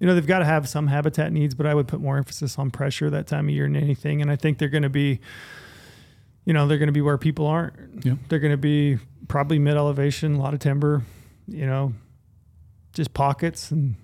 you 0.00 0.06
know, 0.06 0.14
they've 0.14 0.26
got 0.26 0.40
to 0.40 0.44
have 0.44 0.68
some 0.68 0.86
habitat 0.88 1.32
needs, 1.32 1.54
but 1.54 1.66
I 1.66 1.74
would 1.74 1.88
put 1.88 2.00
more 2.00 2.16
emphasis 2.18 2.58
on 2.58 2.70
pressure 2.70 3.08
that 3.10 3.26
time 3.26 3.48
of 3.48 3.54
year 3.54 3.64
than 3.64 3.76
anything. 3.76 4.20
And 4.20 4.30
I 4.30 4.36
think 4.36 4.58
they're 4.58 4.68
going 4.68 4.82
to 4.82 4.88
be, 4.90 5.20
you 6.44 6.52
know, 6.52 6.66
they're 6.66 6.78
going 6.78 6.88
to 6.88 6.92
be 6.92 7.00
where 7.00 7.18
people 7.18 7.46
aren't. 7.46 8.04
Yeah. 8.04 8.14
They're 8.28 8.38
going 8.38 8.52
to 8.52 8.56
be 8.58 8.98
probably 9.28 9.58
mid 9.58 9.76
elevation, 9.76 10.34
a 10.34 10.40
lot 10.40 10.54
of 10.54 10.60
timber, 10.60 11.02
you 11.48 11.66
know, 11.66 11.94
just 12.92 13.14
pockets. 13.14 13.70
And 13.70 13.96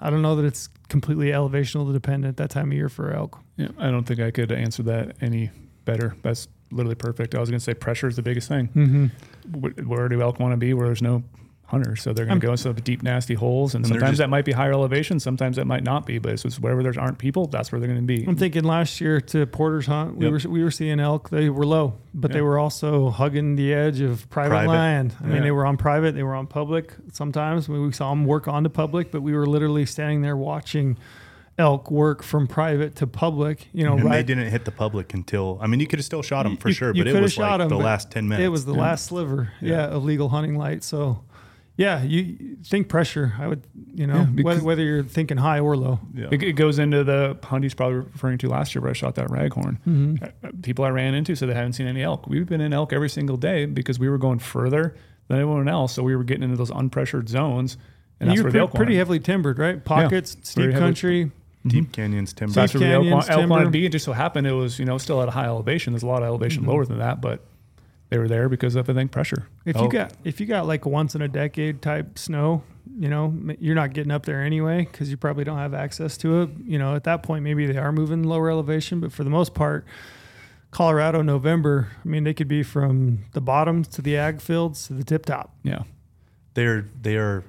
I 0.00 0.10
don't 0.10 0.22
know 0.22 0.36
that 0.36 0.44
it's 0.44 0.68
completely 0.88 1.28
elevational 1.28 1.92
dependent 1.92 2.36
that 2.36 2.50
time 2.50 2.70
of 2.70 2.76
year 2.76 2.88
for 2.88 3.12
elk. 3.12 3.38
Yeah, 3.56 3.68
I 3.78 3.90
don't 3.90 4.04
think 4.04 4.20
I 4.20 4.30
could 4.30 4.50
answer 4.52 4.82
that 4.84 5.16
any 5.20 5.50
better. 5.84 6.16
That's 6.22 6.48
literally 6.70 6.94
perfect. 6.96 7.34
I 7.34 7.40
was 7.40 7.50
going 7.50 7.58
to 7.58 7.64
say 7.64 7.74
pressure 7.74 8.08
is 8.08 8.16
the 8.16 8.22
biggest 8.22 8.48
thing. 8.48 8.68
Mm-hmm. 8.68 9.60
Wh- 9.60 9.88
Where 9.88 10.08
do 10.08 10.20
elk 10.22 10.40
want 10.40 10.52
to 10.52 10.56
be? 10.56 10.74
Where 10.74 10.86
there's 10.86 11.02
no 11.02 11.22
hunters, 11.66 12.02
so 12.02 12.12
they're 12.12 12.26
going 12.26 12.40
to 12.40 12.46
um, 12.46 12.54
go 12.56 12.68
into 12.70 12.80
deep, 12.82 13.02
nasty 13.02 13.34
holes. 13.34 13.74
And, 13.74 13.84
And 13.84 13.88
sometimes 13.94 14.10
just- 14.12 14.18
that 14.18 14.28
might 14.30 14.44
be 14.44 14.52
higher 14.52 14.72
elevation. 14.72 15.18
Sometimes 15.18 15.56
that 15.56 15.66
might 15.66 15.82
not 15.82 16.06
be. 16.06 16.18
But 16.18 16.32
it's 16.32 16.42
just 16.42 16.60
wherever 16.60 16.82
there 16.82 16.92
aren't 16.98 17.18
people, 17.18 17.46
that's 17.46 17.72
where 17.72 17.80
they're 17.80 17.88
going 17.88 18.00
to 18.00 18.06
be. 18.06 18.24
I'm 18.26 18.36
thinking 18.36 18.64
last 18.64 19.00
year 19.00 19.20
to 19.20 19.46
Porter's 19.46 19.86
Hunt, 19.86 20.16
we 20.16 20.26
Yep. 20.26 20.44
were 20.44 20.50
we 20.50 20.62
were 20.62 20.70
seeing 20.70 21.00
elk. 21.00 21.30
They 21.30 21.48
were 21.48 21.66
low, 21.66 21.94
but 22.12 22.32
they 22.32 22.42
were 22.42 22.58
also 22.58 23.10
hugging 23.10 23.56
the 23.56 23.72
edge 23.72 24.00
of 24.00 24.28
private, 24.30 24.50
Private. 24.50 24.70
land. 24.70 25.14
I 25.22 25.26
mean, 25.26 25.42
they 25.42 25.50
were 25.50 25.66
on 25.66 25.76
private, 25.76 26.14
they 26.14 26.22
were 26.22 26.34
on 26.34 26.46
public. 26.46 26.92
Sometimes 27.12 27.68
we 27.68 27.78
we 27.80 27.92
saw 27.92 28.10
them 28.10 28.24
work 28.26 28.46
onto 28.46 28.68
public, 28.68 29.10
but 29.10 29.22
we 29.22 29.32
were 29.34 29.46
literally 29.46 29.86
standing 29.86 30.22
there 30.22 30.36
watching 30.36 30.96
elk 31.56 31.88
work 31.90 32.22
from 32.24 32.46
private 32.48 32.96
to 32.96 33.06
public. 33.06 33.68
You 33.72 33.84
know, 33.84 33.96
and 33.96 34.12
they 34.12 34.22
didn't 34.24 34.50
hit 34.50 34.64
the 34.64 34.70
public 34.72 35.14
until 35.14 35.58
I 35.62 35.66
mean 35.66 35.80
you 35.80 35.86
could 35.86 35.98
have 36.00 36.04
still 36.06 36.22
shot 36.22 36.42
them 36.44 36.56
for 36.56 36.68
You- 36.68 36.74
sure, 36.74 36.88
you 36.94 37.00
but 37.02 37.08
it 37.08 37.12
coulda 37.12 37.22
was 37.22 37.32
shot 37.32 37.60
like 37.60 37.60
'em, 37.62 37.68
the 37.68 37.76
last 37.84 38.10
ten 38.10 38.28
minutes. 38.28 38.44
It 38.44 38.48
was 38.48 38.64
the 38.64 38.74
Yeah. 38.74 38.80
last 38.80 39.06
sliver, 39.06 39.50
yeah. 39.60 39.70
Yeah. 39.70 39.84
of 39.86 40.04
legal 40.04 40.28
hunting 40.30 40.56
light. 40.58 40.82
So, 40.84 41.20
yeah, 41.76 42.02
you 42.02 42.56
think 42.64 42.88
pressure. 42.88 43.32
I 43.38 43.48
would, 43.48 43.62
you 43.94 44.06
know, 44.06 44.18
Yeah, 44.18 44.24
because- 44.26 44.44
whether, 44.44 44.62
whether 44.64 44.82
you're 44.82 45.02
thinking 45.02 45.36
high 45.38 45.58
or 45.60 45.76
low. 45.76 45.98
yeah. 46.14 46.28
It, 46.30 46.42
it 46.42 46.52
goes 46.52 46.78
into 46.78 47.02
the 47.04 47.36
hunt 47.42 47.64
he's 47.64 47.74
probably 47.74 47.96
referring 47.98 48.38
to 48.38 48.48
last 48.48 48.74
year 48.74 48.82
where 48.82 48.90
I 48.90 48.94
shot 48.94 49.16
that 49.16 49.28
raghorn. 49.28 49.78
Mm-hmm. 49.86 50.16
Uh, 50.22 50.26
uh, 50.48 50.50
People 50.62 50.84
I 50.84 50.90
ran 50.90 51.14
into 51.14 51.34
said 51.34 51.48
they 51.48 51.54
haven't 51.54 51.72
seen 51.74 51.86
any 51.86 52.02
elk. 52.02 52.26
We've 52.28 52.46
been 52.46 52.60
in 52.60 52.72
elk 52.72 52.92
every 52.92 53.08
single 53.10 53.36
day 53.36 53.66
because 53.66 53.98
we 53.98 54.08
were 54.08 54.18
going 54.18 54.38
further 54.38 54.94
than 55.28 55.38
anyone 55.38 55.66
else. 55.68 55.92
So 55.94 56.02
we 56.02 56.14
were 56.14 56.24
getting 56.24 56.44
into 56.44 56.56
those 56.56 56.70
unpressured 56.70 57.28
zones. 57.28 57.76
And, 58.20 58.28
And 58.30 58.36
you're 58.38 58.44
pre- 58.44 58.52
pretty 58.52 58.74
wanted. 58.92 58.96
heavily 58.96 59.20
timbered, 59.20 59.58
right? 59.58 59.84
Pockets, 59.84 60.34
Very 60.34 60.44
steep 60.44 60.64
heavily- 60.66 60.80
country. 60.80 61.30
Deep 61.66 61.92
canyons, 61.92 62.34
timber. 62.34 62.52
So 62.52 62.60
that's 62.60 62.74
where 62.74 62.80
the 62.80 62.86
elk, 62.94 63.02
canyons, 63.04 63.28
want, 63.28 63.30
elk 63.40 63.50
wanted 63.50 63.64
to 63.64 63.70
be. 63.70 63.86
It 63.86 63.88
just 63.92 64.04
so 64.04 64.12
happened 64.12 64.46
it 64.46 64.52
was, 64.52 64.78
you 64.78 64.84
know, 64.84 64.98
still 64.98 65.22
at 65.22 65.28
a 65.28 65.30
high 65.30 65.46
elevation. 65.46 65.94
There's 65.94 66.02
a 66.02 66.06
lot 66.06 66.22
of 66.22 66.26
elevation 66.28 66.60
Mm-hmm. 66.62 66.70
lower 66.70 66.84
than 66.84 66.98
that, 66.98 67.22
but 67.22 67.42
they 68.14 68.18
were 68.18 68.28
there 68.28 68.48
because 68.48 68.76
of 68.76 68.88
I 68.88 68.94
think 68.94 69.10
pressure. 69.10 69.48
If 69.64 69.76
Oh. 69.76 69.82
you 69.82 69.88
got 69.88 70.12
if 70.22 70.40
you 70.40 70.46
got 70.46 70.66
like 70.68 70.86
once 70.86 71.16
in 71.16 71.22
a 71.22 71.26
decade 71.26 71.82
type 71.82 72.16
snow, 72.16 72.62
you 72.96 73.08
know, 73.08 73.34
you're 73.58 73.74
not 73.74 73.92
getting 73.92 74.12
up 74.12 74.24
there 74.24 74.40
anyway 74.40 74.84
because 74.84 75.10
you 75.10 75.16
probably 75.16 75.42
don't 75.42 75.58
have 75.58 75.74
access 75.74 76.16
to 76.18 76.42
it. 76.42 76.50
You 76.64 76.78
know, 76.78 76.94
at 76.94 77.02
that 77.04 77.24
point 77.24 77.42
maybe 77.42 77.66
they 77.66 77.76
are 77.76 77.90
moving 77.90 78.22
lower 78.22 78.48
elevation, 78.50 79.00
but 79.00 79.10
for 79.12 79.24
the 79.24 79.30
most 79.30 79.52
part, 79.52 79.84
Colorado 80.70 81.22
November, 81.22 81.88
I 82.04 82.08
mean, 82.08 82.22
they 82.22 82.34
could 82.34 82.46
be 82.46 82.62
from 82.62 83.24
the 83.32 83.40
bottom 83.40 83.82
to 83.84 84.00
the 84.00 84.16
ag 84.16 84.40
fields 84.40 84.86
to 84.86 84.92
the 84.92 85.02
tip 85.04 85.26
top. 85.26 85.52
Yeah. 85.64 85.82
they're 86.54 86.86
they 87.02 87.16
are 87.16 87.42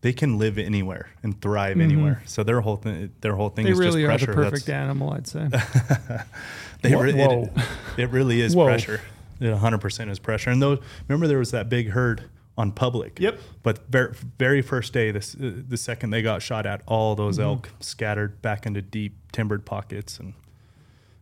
they 0.00 0.12
can 0.12 0.38
live 0.38 0.58
anywhere 0.58 1.10
and 1.22 1.40
thrive 1.40 1.76
Mhm. 1.76 1.82
anywhere. 1.82 2.22
So 2.24 2.42
their 2.42 2.62
whole 2.62 2.74
thing 2.76 3.10
their 3.20 3.36
whole 3.36 3.48
thing 3.50 3.64
They 3.66 3.70
is 3.72 3.78
really 3.78 4.02
just 4.02 4.24
are 4.24 4.26
pressure. 4.26 4.26
the 4.26 4.50
perfect 4.50 4.66
That's- 4.66 4.82
animal, 4.82 5.12
I'd 5.12 5.26
say. 5.28 5.48
they 6.82 6.94
Whoa- 6.94 7.02
re- 7.02 7.12
It, 7.12 7.50
it 7.96 8.10
really 8.10 8.40
is 8.40 8.56
Whoa. 8.56 8.64
pressure. 8.66 9.00
It 9.40 9.44
100% 9.54 10.10
is 10.10 10.18
pressure. 10.18 10.50
And 10.50 10.60
though 10.60 10.78
remember 11.06 11.26
there 11.28 11.38
was 11.38 11.50
that 11.52 11.68
big 11.68 11.90
herd 11.90 12.24
on 12.56 12.72
public. 12.72 13.20
Yep. 13.20 13.38
But 13.62 13.88
very, 13.88 14.12
very 14.38 14.62
first 14.62 14.92
day, 14.92 15.10
this 15.12 15.34
uh, 15.36 15.52
the 15.68 15.76
second 15.76 16.10
they 16.10 16.22
got 16.22 16.42
shot 16.42 16.66
at, 16.66 16.82
all 16.86 17.14
those 17.14 17.38
elk 17.38 17.70
scattered 17.80 18.42
back 18.42 18.66
into 18.66 18.82
deep 18.82 19.16
timbered 19.32 19.64
pockets, 19.64 20.18
and 20.18 20.34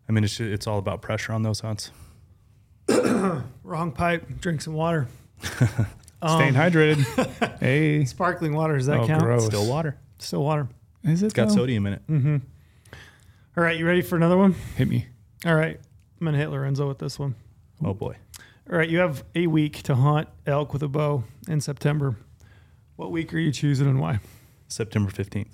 I 0.09 0.13
mean 0.13 0.25
it's 0.25 0.41
it's 0.41 0.67
all 0.67 0.79
about 0.79 1.03
pressure 1.03 1.35
on 1.35 1.43
those 1.43 1.61
hunts. 1.61 1.91
Wrong 3.63 3.93
pipe. 3.93 4.41
Drink 4.41 4.63
some 4.63 4.75
water. 4.75 5.09
Staying 5.43 5.71
Um, 6.23 6.55
hydrated. 6.55 7.59
hey. 7.61 8.05
Sparkling 8.07 8.55
water. 8.55 8.77
Does 8.79 8.87
that 8.87 9.01
Oh, 9.01 9.07
count? 9.07 9.23
gross. 9.23 9.47
Still 9.47 9.67
water. 9.69 9.97
Still 10.19 10.43
water. 10.43 10.69
Is 11.05 11.23
it 11.23 11.27
It's 11.27 11.35
got 11.35 11.49
though? 11.49 11.55
sodium 11.57 11.87
in 11.87 11.93
it. 11.95 12.07
Mm-hmm. 12.09 12.37
All 13.57 13.63
right, 13.65 13.77
you 13.79 13.87
ready 13.87 14.03
for 14.03 14.17
another 14.17 14.37
one? 14.37 14.55
Hit 14.77 14.89
me. 14.89 15.07
All 15.45 15.55
right, 15.55 15.79
I'm 16.21 16.25
gonna 16.25 16.39
hit 16.39 16.49
Lorenzo 16.49 16.89
with 16.89 16.99
this 16.99 17.19
one. 17.19 17.35
Oh 17.85 17.95
boy. 17.95 18.17
All 18.71 18.79
right, 18.79 18.89
you 18.89 18.99
have 18.99 19.25
a 19.35 19.47
week 19.47 19.83
to 19.85 19.95
hunt 19.95 20.29
elk 20.47 20.73
with 20.73 20.83
a 20.83 20.89
bow 20.89 21.25
in 21.49 21.61
September. 21.61 22.17
What 22.97 23.13
week 23.13 23.33
are 23.35 23.39
you 23.39 23.53
choosing 23.53 23.87
and 23.87 24.01
why? 24.01 24.21
September 24.69 25.11
15th. 25.11 25.49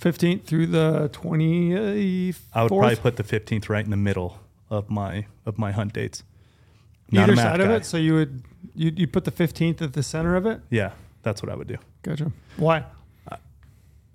15th 0.00 0.44
through 0.44 0.66
the 0.66 1.10
24th. 1.12 2.38
I 2.52 2.62
would 2.62 2.68
probably 2.68 2.96
put 2.96 3.16
the 3.16 3.22
15th 3.24 3.68
right 3.68 3.84
in 3.84 3.90
the 3.90 3.96
middle 3.96 4.40
of 4.70 4.90
my 4.90 5.26
of 5.44 5.58
my 5.58 5.72
hunt 5.72 5.92
dates. 5.92 6.22
Not 7.10 7.28
either 7.28 7.36
side 7.36 7.60
of 7.60 7.68
guy. 7.68 7.76
it. 7.76 7.84
So 7.84 7.96
you 7.96 8.14
would 8.14 8.42
you 8.74 8.92
you 8.96 9.06
put 9.06 9.24
the 9.24 9.32
15th 9.32 9.82
at 9.82 9.92
the 9.92 10.02
center 10.02 10.36
of 10.36 10.46
it. 10.46 10.60
Yeah, 10.70 10.92
that's 11.22 11.42
what 11.42 11.50
I 11.52 11.54
would 11.54 11.68
do. 11.68 11.76
Gotcha. 12.02 12.32
Why? 12.56 12.84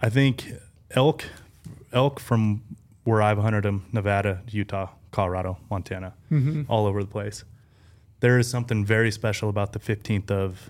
I 0.02 0.10
think 0.10 0.54
elk, 0.91 1.26
elk 1.91 2.20
from 2.20 2.62
where 3.04 3.22
I've 3.22 3.38
hunted 3.38 3.64
them, 3.64 3.86
Nevada, 3.91 4.41
Utah, 4.50 4.90
Colorado, 5.11 5.57
Montana, 5.69 6.14
Mm-hmm. 6.31 6.64
all 6.72 6.86
over 6.86 7.02
the 7.03 7.10
place. 7.10 7.44
There 8.19 8.38
is 8.38 8.49
something 8.49 8.86
very 8.86 9.11
special 9.11 9.49
about 9.49 9.73
the 9.73 9.80
15th 9.80 10.30
of 10.30 10.69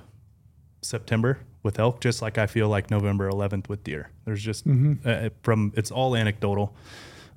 September 0.82 1.40
with 1.64 1.80
elk, 1.80 2.00
just 2.00 2.22
like 2.22 2.38
I 2.38 2.48
feel 2.48 2.70
like 2.70 2.90
November 2.90 3.30
11th 3.30 3.68
with 3.68 3.84
deer. 3.84 4.12
There's 4.26 4.42
just 4.44 4.66
Mhm. 4.68 5.06
uh, 5.06 5.30
from 5.44 5.74
it's 5.76 5.92
all 5.92 6.16
anecdotal. 6.16 6.74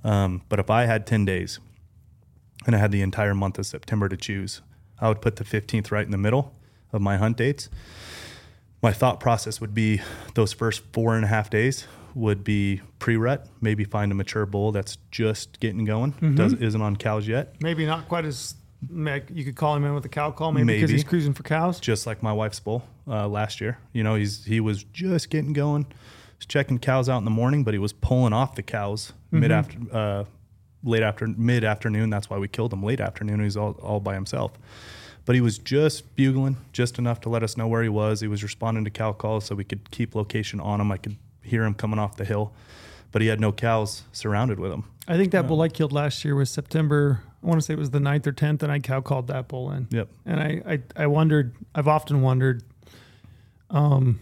Um, 0.05 0.43
but 0.49 0.59
if 0.61 0.71
I 0.71 0.85
had 0.87 1.07
10 1.07 1.25
days 1.25 1.59
and 2.67 2.77
I 2.77 2.79
had 2.79 2.93
the 2.93 3.03
entire 3.03 3.35
month 3.35 3.59
of 3.59 3.67
September 3.67 4.09
to 4.09 4.17
choose, 4.17 4.61
I 5.01 5.09
would 5.09 5.21
put 5.21 5.37
the 5.37 5.45
15th 5.45 5.91
right 5.91 6.05
in 6.05 6.13
the 6.13 6.19
middle 6.19 6.55
of 6.93 7.01
my 7.01 7.17
hunt 7.17 7.37
dates. 7.37 7.69
My 8.83 8.93
thought 8.93 9.19
process 9.19 9.61
would 9.61 9.75
be 9.75 10.01
those 10.35 10.53
first 10.53 10.83
four 10.93 11.17
and 11.17 11.25
a 11.25 11.29
half 11.29 11.49
days 11.51 11.87
would 12.15 12.45
be 12.45 12.81
pre-rut, 12.99 13.49
maybe 13.61 13.85
find 13.85 14.13
a 14.13 14.15
mature 14.15 14.47
bull 14.47 14.73
that's 14.73 14.99
just 15.11 15.59
getting 15.61 15.85
going, 15.85 16.13
Mhm. 16.15 16.37
does, 16.37 16.53
isn't 16.55 16.81
on 16.83 16.97
cows 16.97 17.27
yet, 17.29 17.55
Maybe 17.61 17.87
not 17.87 18.09
quite 18.09 18.25
as 18.25 18.55
you 18.91 19.45
could 19.45 19.55
call 19.57 19.77
him 19.77 19.85
in 19.85 19.95
with 19.95 20.05
a 20.05 20.09
cow 20.09 20.31
call, 20.33 20.51
maybe, 20.53 20.75
because 20.75 20.91
he's 20.91 21.05
cruising 21.05 21.33
for 21.35 21.43
cows. 21.45 21.79
just 21.81 22.07
like 22.07 22.23
my 22.23 22.33
wife's 22.33 22.59
bull 22.61 22.83
uh, 23.07 23.29
last 23.29 23.61
year. 23.61 23.79
You 23.93 24.03
know, 24.03 24.15
he's 24.17 24.45
he 24.45 24.59
was 24.61 24.83
just 24.85 25.31
getting 25.31 25.53
going, 25.53 25.87
was 26.39 26.47
checking 26.47 26.79
cows 26.81 27.09
out 27.09 27.19
in 27.19 27.25
the 27.25 27.31
morning, 27.31 27.63
but 27.65 27.75
he 27.75 27.79
was 27.79 27.93
pulling 27.93 28.33
off 28.33 28.55
the 28.57 28.63
cows 28.63 29.13
Mhm. 29.33 29.41
mid 29.41 29.53
after, 29.53 29.79
uh, 29.93 30.25
late 30.83 31.03
after 31.05 31.27
mid 31.29 31.63
afternoon. 31.65 32.11
That's 32.11 32.29
why 32.29 32.39
we 32.39 32.49
killed 32.49 32.73
him 32.73 32.83
late 32.83 33.01
afternoon. 33.01 33.39
He 33.39 33.45
was 33.45 33.57
all, 33.57 33.73
all 33.83 34.01
by 34.01 34.15
himself, 34.15 34.53
but 35.25 35.37
he 35.37 35.41
was 35.41 35.59
just 35.59 36.17
bugling 36.17 36.57
just 36.73 36.99
enough 36.99 37.21
to 37.21 37.29
let 37.29 37.45
us 37.45 37.57
know 37.57 37.69
where 37.69 37.85
he 37.85 37.89
was. 37.89 38.21
He 38.21 38.27
was 38.27 38.43
responding 38.43 38.83
to 38.85 38.91
cow 38.91 39.13
calls, 39.13 39.45
so 39.45 39.55
we 39.55 39.63
could 39.65 39.91
keep 39.93 40.15
location 40.17 40.59
on 40.59 40.81
him. 40.81 40.91
I 40.91 40.97
could 40.97 41.17
hear 41.43 41.65
him 41.65 41.75
coming 41.75 41.99
off 41.99 42.17
the 42.17 42.25
hill, 42.25 42.53
but 43.11 43.23
he 43.23 43.29
had 43.29 43.41
no 43.41 43.53
cows 43.53 44.03
surrounded 44.13 44.59
with 44.59 44.73
him. 44.73 44.85
I 45.09 45.17
think 45.17 45.33
that 45.33 45.49
bull 45.49 45.61
I 45.63 45.69
killed 45.69 45.93
last 45.93 46.25
year 46.25 46.35
was 46.35 46.51
September. 46.51 47.23
I 47.43 47.47
want 47.47 47.61
to 47.61 47.65
say 47.65 47.75
it 47.75 47.79
was 47.79 47.91
the 47.91 47.99
9th 47.99 48.27
or 48.27 48.33
10th, 48.33 48.63
and 48.63 48.71
I 48.71 48.79
cow 48.79 49.01
called 49.01 49.27
that 49.27 49.49
bull 49.49 49.71
in. 49.73 49.89
Yep. 49.91 50.09
And 50.25 50.41
I, 50.41 50.63
I, 50.67 51.03
I 51.05 51.07
wondered, 51.09 51.57
I've 51.75 51.89
often 51.89 52.23
wondered, 52.23 52.63
um, 53.71 54.21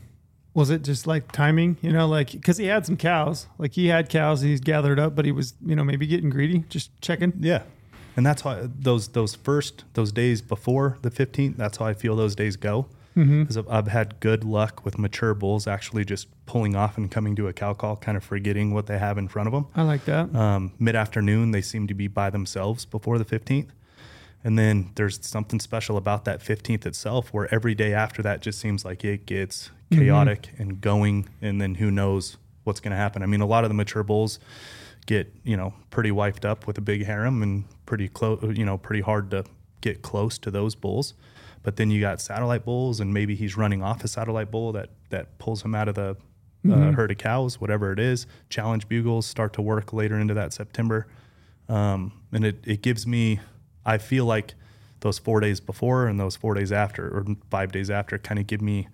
was 0.55 0.71
it 0.71 0.83
just 0.83 1.07
like 1.07 1.31
timing, 1.33 1.77
you 1.83 1.93
know, 1.93 2.09
like, 2.09 2.43
cause 2.43 2.57
he 2.57 2.67
had 2.67 2.87
some 2.87 2.97
cows, 2.97 3.47
like 3.59 3.73
he 3.75 3.89
had 3.89 4.09
cows 4.09 4.41
he's 4.41 4.61
gathered 4.61 4.99
up, 4.99 5.15
but 5.15 5.25
he 5.25 5.33
was, 5.33 5.55
you 5.65 5.77
know, 5.77 5.85
maybe 5.85 6.07
getting 6.07 6.31
greedy, 6.31 6.65
just 6.69 6.99
checking. 7.01 7.35
Yeah. 7.39 7.63
And 8.17 8.27
that's 8.27 8.43
how 8.43 8.69
those 8.79 9.09
those 9.09 9.35
first 9.35 9.85
those 9.95 10.13
days 10.13 10.43
before 10.43 10.99
the 11.03 11.11
15th, 11.11 11.57
that's 11.57 11.79
how 11.79 11.87
I 11.87 11.95
feel 11.95 12.17
those 12.17 12.35
days 12.35 12.57
go. 12.57 12.87
Mm-hmm. 13.17 13.43
Because 13.43 13.57
I've, 13.57 13.69
I've 13.69 13.89
had 13.89 14.21
good 14.21 14.45
luck 14.45 14.85
with 14.85 14.97
mature 14.99 15.35
bulls 15.35 15.67
actually 15.67 16.05
just 16.05 16.29
pulling 16.47 16.77
off 16.77 16.97
and 16.97 17.11
coming 17.11 17.35
to 17.37 17.49
a 17.49 17.53
cow 17.53 17.75
call, 17.75 17.97
kind 17.97 18.17
of 18.17 18.23
forgetting 18.23 18.73
what 18.73 18.87
they 18.87 18.99
have 18.99 19.19
in 19.19 19.27
front 19.29 19.49
of 19.49 19.53
them. 19.53 19.67
I 19.75 19.83
like 19.83 20.05
that. 20.05 20.35
Um, 20.35 20.73
Mid 20.79 20.95
afternoon, 20.95 21.51
they 21.51 21.61
seem 21.61 21.87
to 21.89 21.95
be 21.95 22.07
by 22.07 22.31
themselves 22.31 22.85
before 22.85 23.19
the 23.19 23.25
15th. 23.25 23.69
And 24.45 24.59
then 24.59 24.91
there's 24.95 25.19
something 25.27 25.61
special 25.61 25.97
about 25.97 26.25
that 26.25 26.41
15th 26.41 26.87
itself 26.87 27.33
where 27.33 27.53
every 27.53 27.75
day 27.75 27.93
after 27.93 28.23
that 28.23 28.41
just 28.41 28.59
seems 28.59 28.85
like 28.85 29.05
it 29.05 29.27
gets 29.27 29.71
Mm-hmm. 29.91 30.03
chaotic 30.03 30.51
and 30.57 30.81
going. 30.81 31.29
And 31.43 31.61
then 31.61 31.75
who 31.75 31.91
knows 31.91 32.37
what's 32.63 32.79
going 32.79 32.93
to 32.93 32.97
happen. 32.97 33.25
I 33.25 33.27
mean, 33.27 33.41
a 33.41 33.47
lot 33.47 33.65
of 33.65 33.71
the 33.71 33.75
mature 33.75 34.05
bulls 34.05 34.39
get, 35.07 35.35
you 35.43 35.57
know, 35.57 35.75
pretty 35.91 36.13
wiped 36.13 36.45
up 36.45 36.69
with 36.69 36.79
a 36.79 36.81
big 36.81 37.07
harem 37.07 37.43
and 37.43 37.65
pretty 37.87 38.07
close, 38.07 38.39
you 38.57 38.65
know, 38.65 38.79
pretty 38.79 39.03
hard 39.03 39.33
to 39.33 39.45
get 39.81 40.01
close 40.03 40.39
to 40.39 40.51
those 40.53 40.77
bulls. 40.77 41.15
But 41.63 41.77
then 41.77 41.91
you 41.91 42.01
got 42.01 42.21
satellite 42.21 42.65
bulls, 42.65 43.01
and 43.01 43.13
maybe 43.13 43.35
he's 43.35 43.57
running 43.57 43.83
off 43.83 44.03
a 44.05 44.09
satellite 44.09 44.51
bull 44.51 44.73
that 44.73 44.91
that 45.11 45.39
pulls 45.39 45.63
him 45.63 45.75
out 45.75 45.89
of 45.89 45.95
the 45.95 46.17
uh, 46.63 46.69
Mhm. 46.69 46.95
herd 46.95 47.11
of 47.11 47.17
cows, 47.19 47.59
whatever 47.61 47.91
it 47.93 47.99
is. 47.99 48.27
Challenge 48.51 48.87
bugles 48.89 49.25
start 49.27 49.53
to 49.55 49.63
work 49.63 49.93
later 49.95 50.19
into 50.19 50.35
that 50.35 50.53
September, 50.53 51.07
um, 51.69 52.13
and 52.33 52.45
it 52.45 52.63
it 52.67 52.83
gives 52.83 53.07
me, 53.07 53.41
I 53.85 53.99
feel 53.99 54.25
like 54.27 54.55
those 55.01 55.19
four 55.19 55.41
days 55.41 55.61
before 55.61 56.07
and 56.07 56.21
those 56.21 56.37
four 56.37 56.55
days 56.55 56.71
after, 56.73 57.09
or 57.09 57.25
five 57.51 57.73
days 57.73 57.89
after, 57.91 58.19
kind 58.19 58.39
of 58.39 58.47
give 58.47 58.61
me 58.61 58.89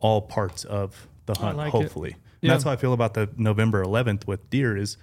all 0.00 0.22
parts 0.22 0.64
of 0.64 1.06
the 1.26 1.34
hunt. 1.38 1.56
like 1.56 1.70
hopefully, 1.72 2.16
Yeah. 2.40 2.52
that's 2.52 2.64
how 2.64 2.70
I 2.72 2.76
feel 2.76 2.92
about 2.94 3.14
the 3.14 3.28
November 3.36 3.82
11th 3.82 4.26
with 4.26 4.48
deer. 4.50 4.76
Is 4.76 4.96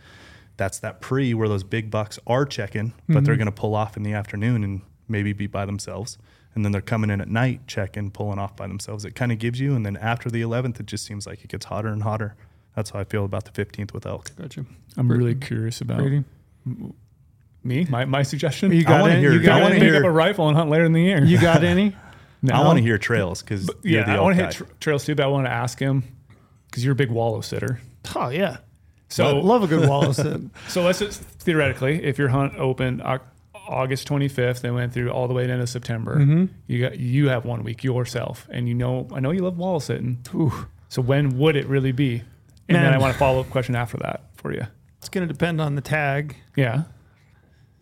that's 0.57 0.80
that 0.80 0.99
pre 1.02 1.34
where 1.36 1.48
those 1.48 1.64
big 1.64 1.90
bucks 1.91 2.18
are 2.27 2.45
checking, 2.45 2.94
but 3.07 3.23
they're 3.23 3.36
Mhm. 3.36 3.40
going 3.40 3.45
to 3.45 3.52
pull 3.52 3.76
off 3.76 3.95
in 3.95 4.03
the 4.03 4.14
afternoon 4.14 4.64
and 4.64 4.81
maybe 5.07 5.31
be 5.34 5.48
by 5.48 5.65
themselves. 5.65 6.18
And 6.56 6.66
then 6.66 6.72
they're 6.72 6.82
coming 6.82 7.10
in 7.10 7.22
at 7.22 7.28
night, 7.30 7.68
checking, 7.68 8.12
pulling 8.12 8.40
off 8.40 8.56
by 8.56 8.68
themselves. 8.68 9.06
It 9.06 9.16
kind 9.16 9.32
of 9.32 9.38
gives 9.40 9.60
you. 9.60 9.76
And 9.76 9.86
then 9.86 9.96
after 9.98 10.30
the 10.30 10.42
11th, 10.42 10.80
it 10.80 10.88
just 10.88 11.06
seems 11.06 11.26
like 11.28 11.44
it 11.44 11.50
gets 11.50 11.66
hotter 11.66 11.90
and 11.90 12.02
hotter. 12.04 12.36
That's 12.76 12.90
how 12.90 13.00
I 13.00 13.04
feel 13.04 13.24
about 13.26 13.46
the 13.46 13.52
15th 13.52 13.94
with 13.94 14.06
elk. 14.06 14.32
Gotcha. 14.36 14.66
I'm 14.98 15.08
Brady. 15.08 15.24
really 15.24 15.36
curious 15.36 15.80
about 15.82 16.00
Brady. 16.00 16.24
me. 17.64 17.86
My 17.90 18.06
my 18.06 18.24
suggestion. 18.24 18.72
You 18.72 18.84
got 18.84 19.02
wanna 19.02 19.14
any? 19.14 19.22
hear- 19.22 19.34
you 19.34 19.42
I 19.42 19.44
got 19.46 19.62
wanna 19.62 19.76
pick 19.76 19.84
hear- 19.84 19.98
up 19.98 20.04
a 20.06 20.12
rifle 20.12 20.48
and 20.48 20.58
hunt 20.58 20.70
later 20.70 20.86
in 20.86 20.94
the 20.94 21.02
year. 21.02 21.24
You 21.24 21.40
got 21.40 21.64
any? 21.64 21.96
No. 22.42 22.54
I 22.54 22.66
want 22.66 22.78
to 22.78 22.82
hear 22.82 22.98
trails 22.98 23.42
because 23.42 23.70
yeah, 23.84 24.06
the 24.06 24.12
I 24.14 24.22
want 24.22 24.38
to 24.38 24.42
guy. 24.44 24.48
hit 24.48 24.56
tra- 24.56 24.68
trails 24.80 25.04
too, 25.04 25.14
but 25.14 25.26
I 25.26 25.28
want 25.28 25.46
to 25.46 25.52
ask 25.52 25.78
him 25.78 26.04
because 26.70 26.86
you're 26.86 26.94
a 26.94 26.96
big 26.96 27.12
wallow 27.12 27.42
sitter. 27.42 27.82
Oh 28.16 28.30
yeah. 28.30 28.60
So 29.10 29.40
love 29.42 29.62
a 29.64 29.68
good 29.68 29.90
wallow 29.90 30.14
sit. 30.14 30.40
So 30.70 30.84
let's 30.84 31.00
just 31.00 31.22
theoretically, 31.22 32.02
if 32.02 32.18
your 32.18 32.30
hunt 32.30 32.56
opened 32.56 33.02
Au- 33.02 33.20
August 33.70 34.08
25th 34.08 34.64
and 34.64 34.76
went 34.76 34.91
through 34.94 35.10
all 35.12 35.28
the 35.28 35.34
way 35.34 35.46
to 35.48 35.54
end 35.54 35.62
of 35.62 35.70
September, 35.70 36.18
Mhm. 36.18 36.50
you 36.68 36.82
got 36.82 37.00
you 37.00 37.30
have 37.30 37.46
one 37.46 37.64
week 37.64 37.84
yourself, 37.84 38.48
and 38.52 38.68
you 38.68 38.74
know 38.74 39.08
I 39.14 39.20
know 39.20 39.32
you 39.32 39.41
love 39.41 39.58
wall 39.58 39.80
sitting. 39.80 40.18
Ooh. 40.36 40.68
So 40.90 41.02
when 41.02 41.38
would 41.38 41.56
it 41.56 41.68
really 41.68 41.91
be? 41.91 42.24
And 42.68 42.76
then 42.78 42.94
I 42.94 42.98
want 42.98 43.16
a 43.16 43.18
follow 43.18 43.40
up 43.41 43.50
question 43.50 43.76
after 43.76 43.98
that 43.98 44.24
for 44.36 44.52
you. 44.54 44.64
It's 44.98 45.10
going 45.10 45.28
to 45.28 45.32
depend 45.34 45.60
on 45.62 45.76
the 45.76 45.82
tag. 45.82 46.36
Yeah. 46.56 46.84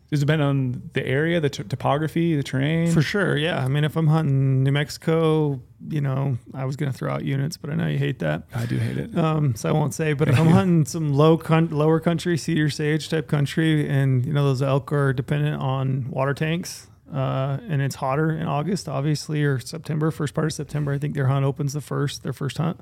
Does 0.09 0.21
it 0.21 0.25
depend 0.25 0.41
on 0.41 0.89
the 0.93 1.05
area, 1.05 1.41
the 1.41 1.49
t- 1.49 1.63
topography, 1.63 2.35
the 2.37 2.43
terrain? 2.43 2.91
For 2.91 3.01
sure, 3.01 3.35
yeah. 3.35 3.63
I 3.63 3.67
mean, 3.67 3.83
if 3.83 3.97
I'm 3.97 4.07
hunting 4.07 4.63
New 4.63 4.71
Mexico, 4.71 5.61
you 5.89 6.01
know, 6.01 6.37
I 6.53 6.65
was 6.65 6.75
going 6.75 6.91
to 6.91 6.97
throw 6.97 7.11
out 7.11 7.23
units, 7.23 7.57
but 7.57 7.69
I 7.69 7.75
know 7.75 7.87
you 7.87 7.97
hate 7.97 8.19
that, 8.19 8.43
I 8.53 8.65
do 8.65 8.77
hate 8.77 8.97
it. 8.97 9.17
um, 9.17 9.55
so 9.55 9.69
I 9.69 9.71
won't 9.71 9.93
say. 9.93 10.13
But 10.13 10.27
if 10.29 10.39
I'm 10.39 10.47
hunting 10.47 10.85
some 10.85 11.13
low, 11.13 11.37
con- 11.37 11.69
lower 11.69 11.99
country, 11.99 12.37
cedar 12.37 12.69
sage 12.69 13.09
type 13.09 13.27
country, 13.27 13.87
and 13.87 14.25
you 14.25 14.33
know 14.33 14.43
those 14.43 14.61
elk 14.61 14.91
are 14.91 15.13
dependent 15.13 15.61
on 15.61 16.09
water 16.09 16.33
tanks, 16.33 16.87
uh, 17.13 17.57
and 17.69 17.81
it's 17.81 17.95
hotter 17.95 18.31
in 18.31 18.47
August, 18.47 18.89
obviously, 18.89 19.43
or 19.43 19.59
September, 19.59 20.11
first 20.11 20.33
part 20.33 20.47
of 20.47 20.53
September. 20.53 20.93
I 20.93 20.97
think 20.97 21.13
their 21.13 21.27
hunt 21.27 21.45
opens 21.45 21.73
the 21.73 21.81
first, 21.81 22.23
their 22.23 22.33
first 22.33 22.57
hunt. 22.57 22.79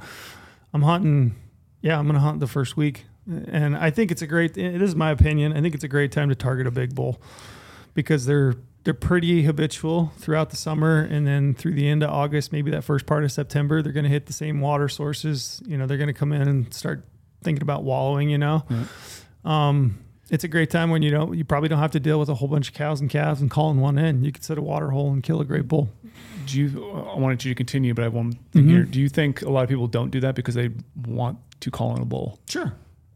I'm 0.73 0.81
hunting, 0.83 1.35
yeah, 1.81 1.99
I'm 1.99 2.05
going 2.05 2.15
to 2.15 2.21
hunt 2.21 2.39
the 2.39 2.47
first 2.47 2.75
week, 2.77 3.05
and 3.27 3.77
I 3.77 3.89
think 3.89 4.11
it's 4.11 4.21
a 4.21 4.27
great. 4.27 4.57
It 4.57 4.81
is 4.81 4.95
my 4.95 5.11
opinion. 5.11 5.53
I 5.53 5.61
think 5.61 5.75
it's 5.75 5.83
a 5.83 5.89
great 5.89 6.11
time 6.11 6.29
to 6.29 6.35
target 6.35 6.65
a 6.65 6.71
big 6.71 6.95
bull 6.95 7.21
because 7.93 8.25
they're 8.25 8.55
they're 8.85 8.93
pretty 8.93 9.43
habitual 9.43 10.13
throughout 10.17 10.51
the 10.51 10.55
summer 10.55 11.01
and 11.01 11.27
then 11.27 11.53
through 11.53 11.73
the 11.73 11.87
end 11.89 12.01
of 12.03 12.09
August, 12.09 12.51
maybe 12.53 12.71
that 12.71 12.83
first 12.83 13.05
part 13.05 13.23
of 13.25 13.31
September, 13.31 13.81
they're 13.81 13.91
going 13.91 14.03
to 14.05 14.09
hit 14.09 14.27
the 14.27 14.33
same 14.33 14.61
water 14.61 14.87
sources. 14.87 15.61
You 15.65 15.77
know, 15.77 15.85
they're 15.87 15.97
going 15.97 16.07
to 16.07 16.13
come 16.13 16.31
in 16.31 16.47
and 16.47 16.73
start 16.73 17.03
thinking 17.43 17.61
about 17.63 17.83
wallowing, 17.83 18.29
you 18.29 18.37
know. 18.37 18.63
Um, 19.43 19.99
it's 20.31 20.43
a 20.43 20.47
great 20.47 20.71
time 20.71 20.89
when 20.89 21.01
you 21.03 21.11
don't 21.11 21.37
you 21.37 21.45
probably 21.45 21.69
don't 21.69 21.77
have 21.79 21.91
to 21.91 21.99
deal 21.99 22.19
with 22.19 22.29
a 22.29 22.33
whole 22.35 22.47
bunch 22.47 22.69
of 22.69 22.73
cows 22.73 22.99
and 22.99 23.09
calves 23.09 23.41
and 23.41 23.51
calling 23.51 23.79
one 23.79 23.97
in. 23.99 24.23
You 24.23 24.31
could 24.31 24.43
set 24.43 24.57
a 24.57 24.61
water 24.61 24.89
hole 24.89 25.11
and 25.11 25.21
kill 25.21 25.39
a 25.39 25.45
great 25.45 25.67
bull. 25.67 25.89
Do 26.47 26.59
you 26.59 26.83
I 27.13 27.19
wanted 27.19 27.43
you 27.45 27.51
to 27.51 27.55
continue, 27.55 27.93
but 27.93 28.01
I 28.01 28.05
have 28.05 28.13
one 28.13 28.33
thing 28.51 28.63
Mhm. 28.65 28.69
here. 28.69 28.83
Do 28.83 28.99
you 28.99 29.09
think 29.09 29.41
a 29.43 29.49
lot 29.49 29.63
of 29.63 29.69
people 29.69 29.87
don't 29.87 30.09
do 30.09 30.19
that 30.21 30.33
because 30.35 30.55
they 30.55 30.69
want 31.05 31.37
to 31.59 31.69
call 31.71 31.95
in 31.95 32.01
a 32.01 32.05
bull? 32.05 32.39
Sure. 32.47 32.73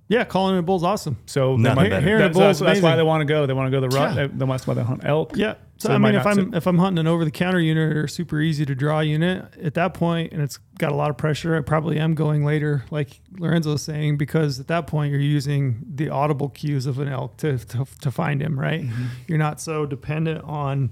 Yeah, 0.10 0.24
calling 0.24 0.56
in 0.56 0.60
a 0.60 0.64
bull's 0.64 0.84
awesome. 0.84 1.18
So 1.28 1.56
Nothing 1.56 1.62
they 1.62 1.82
might, 1.84 1.90
better. 1.92 2.06
Hearing 2.06 2.22
a 2.22 2.26
that's, 2.26 2.34
bull 2.34 2.42
that's, 2.42 2.58
is 2.58 2.66
that's 2.66 2.82
why 2.82 2.90
amazing. 2.90 2.98
they 2.98 3.04
want 3.04 3.22
to 3.22 3.26
go. 3.26 3.46
They 3.46 3.54
want 3.54 3.68
to 3.68 3.72
go 3.72 3.80
the 3.80 3.96
rut. 3.96 4.16
Yeah. 4.16 4.28
They, 4.28 4.46
that's 4.46 4.66
why 4.66 4.74
they 4.74 4.82
hunt 4.82 5.06
elk. 5.06 5.38
Yeah. 5.38 5.54
So, 5.78 5.88
So 5.90 5.94
I 5.94 5.98
might 6.00 6.10
mean, 6.12 6.20
if 6.20 6.26
not 6.26 6.38
I'm 6.40 6.46
sit- 6.52 6.58
if 6.58 6.68
I'm 6.68 6.78
hunting 6.80 7.00
an 7.00 7.08
over 7.08 7.24
the 7.24 7.32
counter 7.32 7.60
unit 7.60 7.96
or 7.96 8.08
super 8.08 8.42
easy 8.42 8.66
to 8.66 8.74
draw 8.76 9.02
unit 9.02 9.46
at 9.62 9.76
that 9.76 9.94
point, 9.94 10.34
and 10.34 10.42
it's 10.42 10.58
got 10.80 10.92
a 10.92 10.96
lot 10.96 11.12
of 11.12 11.18
pressure, 11.18 11.56
I 11.56 11.62
probably 11.62 12.00
am 12.00 12.16
going 12.16 12.44
later, 12.44 12.84
like 12.90 13.22
Lorenzo 13.38 13.74
was 13.74 13.84
saying, 13.84 14.18
because 14.18 14.60
at 14.60 14.68
that 14.68 14.88
point 14.88 15.12
you're 15.12 15.22
using 15.22 15.86
the 15.88 16.10
audible 16.10 16.50
cues 16.50 16.88
of 16.88 16.98
an 17.00 17.08
elk 17.08 17.38
to 17.38 17.60
to, 17.60 17.86
to 18.02 18.12
find 18.12 18.42
him. 18.42 18.60
Right. 18.60 18.82
Mm-hmm. 18.82 19.06
You're 19.28 19.38
not 19.38 19.62
so 19.62 19.86
dependent 19.86 20.44
on, 20.44 20.90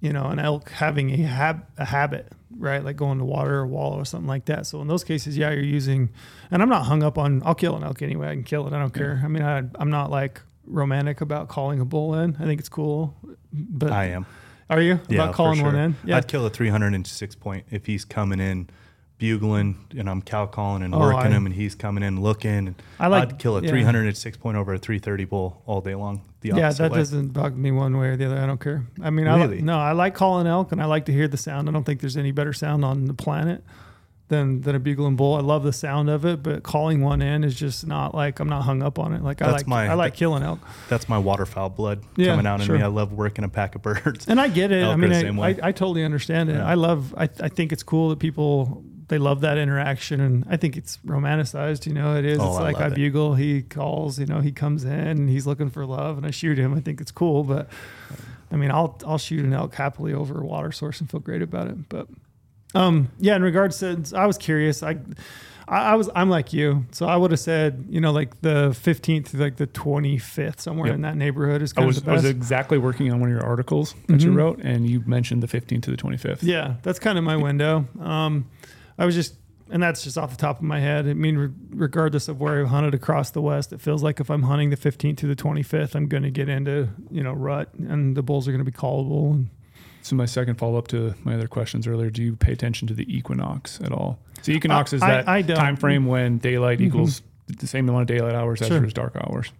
you 0.00 0.12
know, 0.12 0.26
an 0.26 0.38
elk 0.38 0.70
having 0.70 1.10
a 1.10 1.16
hab 1.26 1.66
a 1.76 1.84
habit. 1.86 2.32
Right, 2.56 2.82
like 2.82 2.96
going 2.96 3.18
to 3.18 3.24
water 3.24 3.56
or 3.58 3.66
wallow 3.66 3.98
or 4.00 4.04
something 4.06 4.26
like 4.26 4.46
that. 4.46 4.66
So 4.66 4.80
in 4.80 4.88
those 4.88 5.04
cases, 5.04 5.36
yeah, 5.36 5.50
you're 5.50 5.62
using, 5.62 6.08
and 6.50 6.60
I'm 6.62 6.68
not 6.70 6.86
hung 6.86 7.02
up 7.04 7.16
on. 7.18 7.42
I'll 7.44 7.54
kill 7.54 7.76
an 7.76 7.84
elk 7.84 8.00
anyway. 8.02 8.28
I 8.30 8.32
can 8.34 8.42
kill 8.42 8.66
it. 8.66 8.72
I 8.72 8.78
don't 8.80 8.92
care. 8.92 9.20
I 9.22 9.28
mean, 9.28 9.42
I, 9.44 9.58
I'm 9.78 9.90
not 9.90 10.10
like 10.10 10.40
romantic 10.66 11.20
about 11.20 11.48
calling 11.48 11.78
a 11.78 11.84
bull 11.84 12.14
in. 12.14 12.36
I 12.40 12.44
think 12.46 12.58
it's 12.58 12.70
cool, 12.70 13.14
but 13.52 13.92
I 13.92 14.06
am. 14.06 14.26
are 14.70 14.80
you 14.80 14.98
Yeah, 15.08 15.22
about 15.24 15.34
calling 15.34 15.58
for 15.60 15.66
one 15.66 15.76
in? 15.76 15.96
Yeah, 16.04 16.16
I'd 16.16 16.26
kill 16.26 16.44
a 16.46 16.50
306 16.50 17.34
point 17.36 17.66
if 17.70 17.86
he's 17.86 18.04
coming 18.04 18.40
in 18.40 18.70
bugling 19.18 19.76
and 19.96 20.08
I'm 20.08 20.22
cow 20.22 20.46
calling 20.46 20.82
and 20.82 20.94
Oh, 20.94 21.00
working 21.00 21.32
I- 21.32 21.36
him 21.36 21.46
and 21.46 21.54
he's 21.54 21.74
coming 21.74 22.02
in 22.02 22.20
looking. 22.22 22.50
And 22.68 22.74
I 22.98 23.06
like- 23.08 23.22
I'd 23.34 23.38
kill 23.38 23.56
a 23.58 23.62
yeah. 23.62 23.68
306 23.70 24.36
point 24.38 24.56
over 24.56 24.72
a 24.74 24.78
330 24.78 25.26
bull 25.26 25.62
all 25.66 25.80
day 25.80 25.94
long. 25.94 26.22
The 26.40 26.50
yeah. 26.50 26.70
That 26.72 26.92
way. 26.92 26.98
doesn't 26.98 27.28
bug 27.32 27.56
me 27.56 27.72
one 27.72 27.96
way 27.98 28.08
or 28.08 28.16
the 28.16 28.26
other. 28.26 28.38
I 28.38 28.46
don't 28.46 28.60
care. 28.60 28.84
I 29.02 29.10
mean, 29.10 29.26
I 29.26 29.36
Really? 29.38 29.56
li- 29.56 29.62
no, 29.62 29.76
I 29.78 29.92
like 29.92 30.14
calling 30.14 30.46
elk 30.46 30.70
and 30.72 30.80
I 30.80 30.84
like 30.84 31.06
to 31.06 31.12
hear 31.12 31.26
the 31.26 31.36
sound. 31.36 31.68
I 31.68 31.72
don't 31.72 31.84
think 31.84 32.00
there's 32.00 32.16
any 32.16 32.30
better 32.30 32.52
sound 32.52 32.84
on 32.84 33.06
the 33.06 33.14
planet 33.14 33.64
than 34.28 34.60
than 34.60 34.74
a 34.76 34.78
bugling 34.78 35.16
bull. 35.16 35.34
I 35.36 35.40
love 35.40 35.64
the 35.64 35.72
sound 35.72 36.08
of 36.10 36.24
it, 36.24 36.42
but 36.42 36.62
calling 36.62 37.00
one 37.00 37.22
in 37.22 37.42
is 37.42 37.54
just 37.56 37.86
not 37.86 38.14
like 38.14 38.38
I'm 38.40 38.48
not 38.48 38.62
hung 38.62 38.82
up 38.82 38.98
on 39.00 39.14
it. 39.14 39.24
Like 39.24 39.42
I 39.42 39.50
like 39.50 39.66
my- 39.66 39.88
I 39.88 39.94
like 39.94 40.12
that- 40.12 40.18
killing 40.18 40.42
elk, 40.44 40.60
That's 40.88 41.08
my 41.08 41.18
waterfowl 41.18 41.70
blood 41.70 42.02
Yeah, 42.16 42.26
coming 42.26 42.46
out 42.46 42.60
in 42.60 42.72
me. 42.72 42.82
I 42.82 42.86
love 42.86 43.12
working 43.12 43.44
a 43.44 43.48
pack 43.48 43.74
of 43.74 43.82
birds. 43.82 44.28
and 44.28 44.40
I 44.40 44.46
get 44.48 44.70
it. 44.70 44.84
I 44.84 44.88
Elk 44.90 44.94
are 44.94 44.98
mean, 44.98 45.38
I, 45.40 45.48
I. 45.48 45.56
I 45.62 45.72
totally 45.72 46.04
understand 46.04 46.50
it. 46.50 46.56
Yeah. 46.56 46.66
I 46.68 46.74
love. 46.74 47.14
I 47.16 47.24
I 47.40 47.48
think 47.48 47.72
it's 47.72 47.82
cool 47.82 48.10
that 48.10 48.18
people. 48.20 48.84
They 49.08 49.18
love 49.18 49.40
that 49.40 49.56
interaction, 49.58 50.20
and 50.20 50.44
I 50.50 50.56
think 50.58 50.76
it's 50.76 50.98
romanticized. 51.06 51.86
You 51.86 51.94
know, 51.94 52.16
it 52.16 52.24
is. 52.26 52.38
Oh, 52.40 52.46
it's 52.48 52.56
I 52.58 52.62
like 52.62 52.76
I 52.76 52.86
it. 52.88 52.94
bugle, 52.94 53.34
he 53.34 53.62
calls. 53.62 54.18
You 54.18 54.26
know, 54.26 54.40
he 54.40 54.52
comes 54.52 54.84
in, 54.84 54.90
and 54.92 55.30
he's 55.30 55.46
looking 55.46 55.70
for 55.70 55.86
love, 55.86 56.18
and 56.18 56.26
I 56.26 56.30
shoot 56.30 56.58
him. 56.58 56.74
I 56.74 56.80
think 56.80 57.00
it's 57.00 57.10
cool, 57.10 57.42
but 57.42 57.68
I 58.52 58.56
mean, 58.56 58.70
I'll 58.70 58.98
I'll 59.06 59.18
shoot 59.18 59.44
an 59.44 59.52
elk 59.54 59.74
happily 59.74 60.12
over 60.12 60.40
a 60.40 60.44
water 60.44 60.72
source 60.72 61.00
and 61.00 61.10
feel 61.10 61.20
great 61.20 61.40
about 61.42 61.68
it. 61.68 61.88
But 61.88 62.06
um, 62.74 63.08
yeah, 63.18 63.34
in 63.36 63.42
regards 63.42 63.78
to, 63.78 64.02
I 64.14 64.26
was 64.26 64.36
curious. 64.36 64.82
I, 64.82 64.98
I, 65.66 65.92
I 65.92 65.94
was 65.94 66.10
I'm 66.14 66.28
like 66.28 66.52
you, 66.52 66.84
so 66.90 67.06
I 67.06 67.16
would 67.16 67.30
have 67.30 67.40
said, 67.40 67.86
you 67.88 68.02
know, 68.02 68.12
like 68.12 68.38
the 68.42 68.70
15th 68.70 69.30
to 69.30 69.38
like 69.38 69.56
the 69.56 69.66
25th, 69.68 70.60
somewhere 70.60 70.88
Yep. 70.88 70.94
in 70.96 71.00
that 71.02 71.16
neighborhood 71.16 71.62
is 71.62 71.72
I 71.72 71.76
kind 71.76 71.86
was, 71.86 71.96
of 71.96 72.04
the 72.04 72.10
best. 72.10 72.24
I 72.24 72.28
was 72.28 72.30
exactly 72.30 72.76
working 72.76 73.10
on 73.10 73.20
one 73.20 73.30
of 73.30 73.34
your 73.34 73.44
articles 73.46 73.94
that 74.08 74.20
you 74.20 74.32
Mhm. 74.32 74.36
wrote, 74.36 74.58
and 74.62 74.86
you 74.86 75.02
mentioned 75.06 75.42
the 75.42 75.46
15th 75.48 75.82
to 75.84 75.90
the 75.90 75.96
25th. 75.96 76.42
Yeah, 76.42 76.74
that's 76.82 76.98
kind 76.98 77.16
of 77.16 77.24
my 77.24 77.36
window. 77.36 77.86
Um, 78.00 78.44
I 78.98 79.06
was 79.06 79.14
just, 79.14 79.34
and 79.70 79.82
that's 79.82 80.02
just 80.02 80.18
off 80.18 80.30
the 80.30 80.36
top 80.36 80.56
of 80.58 80.62
my 80.64 80.80
head. 80.80 81.06
I 81.06 81.14
mean, 81.14 81.36
re- 81.38 81.50
regardless 81.70 82.28
of 82.28 82.40
where 82.40 82.60
I've 82.60 82.68
hunted 82.68 82.94
across 82.94 83.30
the 83.30 83.40
West, 83.40 83.72
it 83.72 83.80
feels 83.80 84.02
like 84.02 84.18
if 84.20 84.30
I'm 84.30 84.42
hunting 84.42 84.70
the 84.70 84.76
15th 84.76 85.18
to 85.18 85.26
the 85.26 85.36
25th, 85.36 85.94
I'm 85.94 86.06
going 86.08 86.22
to 86.24 86.30
get 86.30 86.48
into, 86.48 86.88
you 87.10 87.22
know, 87.22 87.32
rut 87.32 87.72
and 87.74 88.16
the 88.16 88.22
bulls 88.22 88.48
are 88.48 88.52
going 88.52 88.64
to 88.64 88.70
be 88.70 88.76
callable. 88.76 89.32
And 89.32 89.48
So 90.02 90.16
my 90.16 90.26
second 90.26 90.56
follow 90.56 90.78
up 90.78 90.88
to 90.88 91.14
my 91.24 91.34
other 91.34 91.48
questions 91.48 91.86
earlier: 91.86 92.10
Do 92.10 92.22
you 92.22 92.34
pay 92.36 92.52
attention 92.52 92.88
to 92.88 92.94
the 92.94 93.04
equinox 93.14 93.80
at 93.80 93.92
all? 93.92 94.18
So 94.42 94.52
equinox 94.52 94.92
I- 94.92 94.96
is 94.96 95.00
that 95.02 95.28
I 95.28 95.42
don't. 95.42 95.56
time 95.56 95.76
frame 95.76 96.06
when 96.06 96.38
daylight 96.38 96.78
Mhm. 96.78 96.86
equals 96.86 97.22
the 97.46 97.66
same 97.66 97.88
amount 97.88 98.10
of 98.10 98.16
daylight 98.16 98.34
hours 98.34 98.60
as 98.62 98.68
Sure. 98.68 98.80
there's 98.80 98.92
dark 98.92 99.16
hours. 99.16 99.52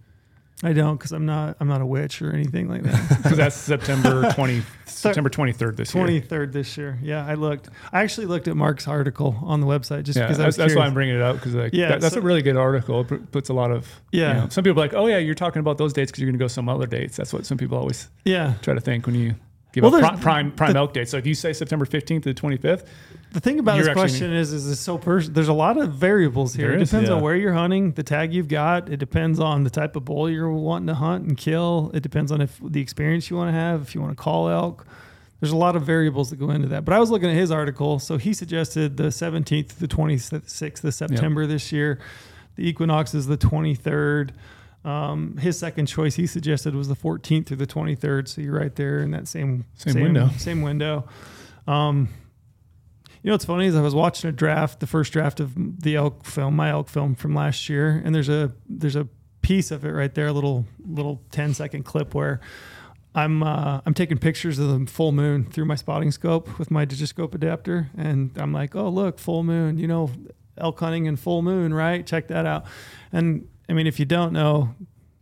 I 0.61 0.73
don't 0.73 0.97
because 0.97 1.13
I'm 1.13 1.25
not, 1.25 1.55
I'm 1.61 1.69
not 1.69 1.79
a 1.81 1.85
witch 1.85 2.21
or 2.21 2.33
anything 2.33 2.67
like 2.67 2.83
that. 2.83 3.17
Because 3.23 3.37
that's 3.37 3.55
September 3.55 4.29
20, 4.35 4.61
September 4.85 5.29
23rd 5.29 5.77
this 5.77 5.95
year. 5.95 6.05
23rd 6.05 6.51
this 6.51 6.77
year. 6.77 6.99
Yeah, 7.01 7.25
I 7.25 7.35
looked. 7.35 7.69
I 7.93 8.01
actually 8.01 8.27
looked 8.27 8.47
at 8.49 8.57
Mark's 8.57 8.87
article 8.87 9.37
on 9.43 9.61
the 9.61 9.67
website 9.67 10.03
just 10.03 10.17
Yeah, 10.17 10.25
because 10.25 10.39
I 10.39 10.45
was 10.45 10.57
that's, 10.57 10.73
that's 10.73 10.77
why. 10.77 10.85
I'm 10.85 10.93
bringing 10.93 11.15
it 11.15 11.21
up 11.21 11.37
because 11.37 11.55
like, 11.55 11.73
Yeah, 11.73 11.89
that- 11.89 12.01
that's 12.01 12.15
so- 12.15 12.19
a 12.19 12.23
really 12.23 12.41
good 12.41 12.57
article. 12.57 13.01
It 13.09 13.31
puts 13.31 13.47
a 13.49 13.53
lot 13.53 13.71
of 13.71 13.87
you 14.11 14.21
Yeah. 14.21 14.33
know, 14.33 14.49
some 14.49 14.63
people 14.65 14.81
are 14.81 14.85
like, 14.85 14.93
oh 14.93 15.07
yeah, 15.07 15.17
you're 15.17 15.35
talking 15.35 15.61
about 15.61 15.77
those 15.77 15.93
dates 15.93 16.11
because 16.11 16.21
you're 16.21 16.29
going 16.29 16.39
to 16.39 16.43
go 16.43 16.47
some 16.49 16.67
other 16.67 16.85
dates. 16.87 17.15
That's 17.15 17.31
what 17.31 17.45
some 17.45 17.57
people 17.57 17.77
always 17.77 18.09
yeah. 18.25 18.55
try 18.61 18.73
to 18.73 18.81
think 18.81 19.05
when 19.05 19.15
you 19.15 19.35
give 19.71 19.83
Well, 19.83 19.91
there's- 19.91 20.07
prime 20.07 20.19
prime, 20.19 20.51
prime 20.51 20.73
the- 20.73 20.79
elk 20.79 20.93
dates. 20.93 21.11
So 21.11 21.17
if 21.17 21.25
you 21.27 21.33
say 21.35 21.53
September 21.53 21.85
15th 21.85 22.23
to 22.23 22.29
the 22.29 22.33
25th, 22.33 22.85
The 23.31 23.39
thing 23.39 23.59
about 23.59 23.77
this 23.77 23.89
question 23.89 24.33
is, 24.33 24.51
is 24.53 24.69
it's 24.71 24.81
so 24.81 24.97
person. 24.97 25.33
There's 25.33 25.47
a 25.49 25.53
lot 25.53 25.77
of 25.77 25.93
variables 25.93 26.55
here. 26.55 26.71
It 26.71 26.79
depends 26.79 27.09
on 27.09 27.21
where 27.21 27.35
you're 27.35 27.53
hunting, 27.53 27.91
the 27.91 28.01
tag 28.03 28.33
you've 28.33 28.47
got. 28.47 28.89
It 28.89 28.97
depends 28.97 29.39
on 29.39 29.63
the 29.63 29.69
type 29.69 29.95
of 29.95 30.05
bull 30.05 30.29
you're 30.29 30.49
wanting 30.51 30.87
to 30.87 30.95
hunt 30.95 31.25
and 31.27 31.37
kill. 31.37 31.91
It 31.93 32.01
depends 32.01 32.31
on 32.31 32.41
if 32.41 32.59
the 32.63 32.81
experience 32.81 33.29
you 33.29 33.37
want 33.37 33.49
to 33.49 33.53
have, 33.53 33.81
if 33.83 33.93
you 33.93 34.01
want 34.01 34.17
to 34.17 34.21
call 34.21 34.49
elk. 34.49 34.85
There's 35.41 35.51
a 35.53 35.57
lot 35.57 35.75
of 35.77 35.83
variables 35.83 36.31
that 36.31 36.35
go 36.37 36.49
into 36.49 36.67
that. 36.69 36.83
But 36.83 36.93
I 36.95 36.99
was 36.99 37.11
looking 37.11 37.29
at 37.29 37.35
his 37.35 37.49
article, 37.51 37.99
so 37.99 38.17
he 38.17 38.33
suggested 38.33 38.97
the 38.97 39.09
17th 39.11 39.69
to 39.69 39.79
the 39.79 39.87
26th 39.87 40.83
of 40.83 40.93
September 40.93 41.45
this 41.47 41.71
year. 41.71 41.99
The 42.57 42.67
equinox 42.67 43.13
is 43.13 43.27
the 43.27 43.37
23rd. 43.37 44.31
Um, 44.85 45.37
his 45.37 45.59
second 45.59 45.87
choice 45.87 46.15
he 46.15 46.25
suggested 46.25 46.73
was 46.73 46.87
the 46.87 46.95
14th 46.95 47.47
through 47.47 47.57
the 47.57 47.67
23rd. 47.67 48.27
So 48.27 48.41
you're 48.41 48.57
right 48.57 48.73
there 48.75 48.99
in 48.99 49.11
that 49.11 49.27
same 49.27 49.65
Same 49.75 50.01
window. 50.01 50.29
Same 50.37 50.61
window. 50.61 51.07
Um, 51.67 52.09
you 53.21 53.29
know 53.29 53.33
what's 53.33 53.45
funny 53.45 53.65
is 53.65 53.75
I 53.75 53.81
was 53.81 53.93
watching 53.93 54.29
a 54.29 54.31
draft, 54.31 54.79
the 54.79 54.87
first 54.87 55.11
draft 55.11 55.41
of 55.41 55.81
the 55.81 55.97
elk 55.97 56.25
film, 56.25 56.55
my 56.55 56.69
elk 56.69 56.87
film 56.87 57.15
from 57.15 57.35
last 57.35 57.67
year, 57.67 58.01
and 58.03 58.15
there's 58.15 58.29
a 58.29 58.53
there's 58.67 58.95
a 58.95 59.09
piece 59.41 59.71
of 59.71 59.83
it 59.83 59.91
right 59.91 60.13
there, 60.15 60.27
a 60.27 60.33
little 60.33 60.65
little 60.87 61.21
10 61.31 61.53
second 61.53 61.83
clip 61.83 62.13
where 62.13 62.39
I'm 63.13 63.43
uh, 63.43 63.81
I'm 63.85 63.93
taking 63.93 64.17
pictures 64.17 64.57
of 64.57 64.79
the 64.79 64.89
full 64.89 65.11
moon 65.11 65.43
through 65.43 65.65
my 65.65 65.75
spotting 65.75 66.11
scope 66.11 66.57
with 66.57 66.71
my 66.71 66.85
digiscope 66.85 67.35
adapter, 67.35 67.89
and 67.97 68.31
I'm 68.37 68.53
like, 68.53 68.73
oh 68.75 68.87
look, 68.87 69.19
full 69.19 69.43
moon, 69.43 69.77
you 69.77 69.87
know, 69.87 70.11
elk 70.57 70.79
hunting 70.79 71.07
and 71.07 71.19
full 71.19 71.41
moon, 71.41 71.73
right? 71.73 72.05
Check 72.05 72.29
that 72.29 72.45
out. 72.45 72.65
And 73.11 73.49
I 73.69 73.73
mean, 73.73 73.87
if 73.87 73.99
you 73.99 74.05
don't 74.05 74.33
know, 74.33 74.75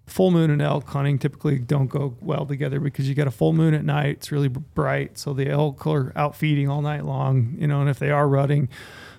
full 0.08 0.32
moon 0.32 0.50
and 0.50 0.62
elk 0.62 0.88
hunting 0.90 1.20
typically 1.20 1.60
don't 1.60 1.88
go 1.88 2.16
well 2.22 2.46
together 2.46 2.80
because 2.80 3.08
you 3.10 3.14
got 3.14 3.28
a 3.28 3.32
full 3.32 3.54
moon 3.54 3.74
at 3.74 3.84
night. 3.84 4.18
It's 4.18 4.32
really 4.32 4.48
bright, 4.48 5.18
so 5.18 5.34
the 5.34 5.50
elk 5.50 5.86
are 5.86 6.14
out 6.16 6.36
feeding 6.36 6.70
all 6.70 6.82
night 6.82 7.06
long. 7.06 7.56
You 7.60 7.68
know, 7.68 7.82
and 7.82 7.90
if 7.90 8.00
they 8.00 8.10
are 8.10 8.28
rutting, 8.28 8.70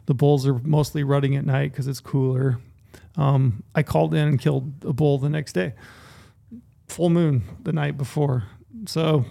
the 0.07 0.15
bulls 0.15 0.47
are 0.47 0.59
mostly 0.61 1.05
rutting 1.05 1.37
at 1.37 1.45
night 1.45 1.73
because 1.73 1.87
it's 1.87 2.01
cooler. 2.01 2.59
Um, 3.17 3.63
I 3.75 3.83
called 3.83 4.15
in 4.15 4.27
and 4.27 4.41
killed 4.41 4.73
a 4.85 4.93
bull 4.93 5.19
the 5.19 5.29
next 5.29 5.53
day. 5.53 5.75
Full 6.89 7.11
moon 7.11 7.45
the 7.63 7.73
night 7.73 7.99
before. 7.99 8.45
So, 8.87 9.27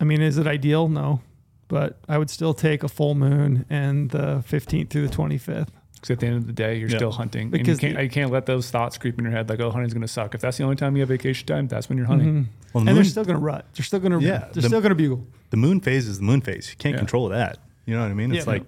I 0.00 0.04
mean, 0.04 0.22
is 0.22 0.38
it 0.38 0.46
ideal? 0.46 0.88
No, 0.88 1.20
but 1.68 1.98
I 2.08 2.16
would 2.16 2.30
still 2.30 2.54
take 2.54 2.82
a 2.82 2.88
full 2.88 3.14
moon 3.14 3.66
and 3.68 4.10
the 4.10 4.42
15th 4.48 4.88
through 4.88 5.08
the 5.08 5.14
25th. 5.14 5.68
Because 6.00 6.10
at 6.14 6.20
the 6.20 6.26
end 6.26 6.36
of 6.36 6.46
the 6.46 6.52
day, 6.52 6.78
you're 6.78 6.88
Yeah. 6.88 6.96
still 6.96 7.12
hunting. 7.12 7.50
Because 7.50 7.68
and 7.78 7.82
you 7.82 7.88
can't, 7.88 7.96
the- 7.98 8.02
you 8.04 8.10
can't 8.10 8.30
let 8.30 8.46
those 8.46 8.70
thoughts 8.70 8.98
creep 8.98 9.18
in 9.18 9.24
your 9.24 9.32
head 9.32 9.48
like, 9.48 9.60
oh, 9.60 9.70
hunting's 9.70 9.92
going 9.94 10.02
to 10.02 10.08
suck. 10.08 10.34
If 10.34 10.40
that's 10.40 10.56
the 10.58 10.64
only 10.64 10.76
time 10.76 10.96
you 10.96 11.00
have 11.02 11.08
vacation 11.08 11.46
time, 11.46 11.66
that's 11.68 11.88
when 11.88 11.98
you're 11.98 12.06
hunting. 12.06 12.28
Mhm. 12.28 12.46
Well, 12.72 12.72
the 12.72 12.78
and 12.78 12.84
moon, 12.86 12.94
they're 12.96 13.04
still 13.04 13.24
going 13.24 13.36
to 13.36 13.42
rut. 13.42 13.66
They're 13.74 13.84
still 13.84 14.00
going 14.00 14.12
to. 14.12 14.20
Yeah, 14.20 14.32
Yeah, 14.32 14.38
they're 14.52 14.62
the- 14.62 14.68
still 14.68 14.80
going 14.80 14.90
to 14.90 14.94
bugle. 14.94 15.26
the 15.50 15.56
moon 15.56 15.80
phase 15.80 16.06
is 16.08 16.18
the 16.18 16.24
moon 16.24 16.40
phase. 16.40 16.68
You 16.70 16.76
can't 16.76 16.94
Yeah. 16.94 16.98
control 16.98 17.28
that. 17.30 17.58
You 17.86 17.94
know 17.94 18.02
what 18.02 18.10
I 18.10 18.14
mean? 18.14 18.32
It's 18.34 18.46
Yeah. 18.46 18.52
like 18.52 18.64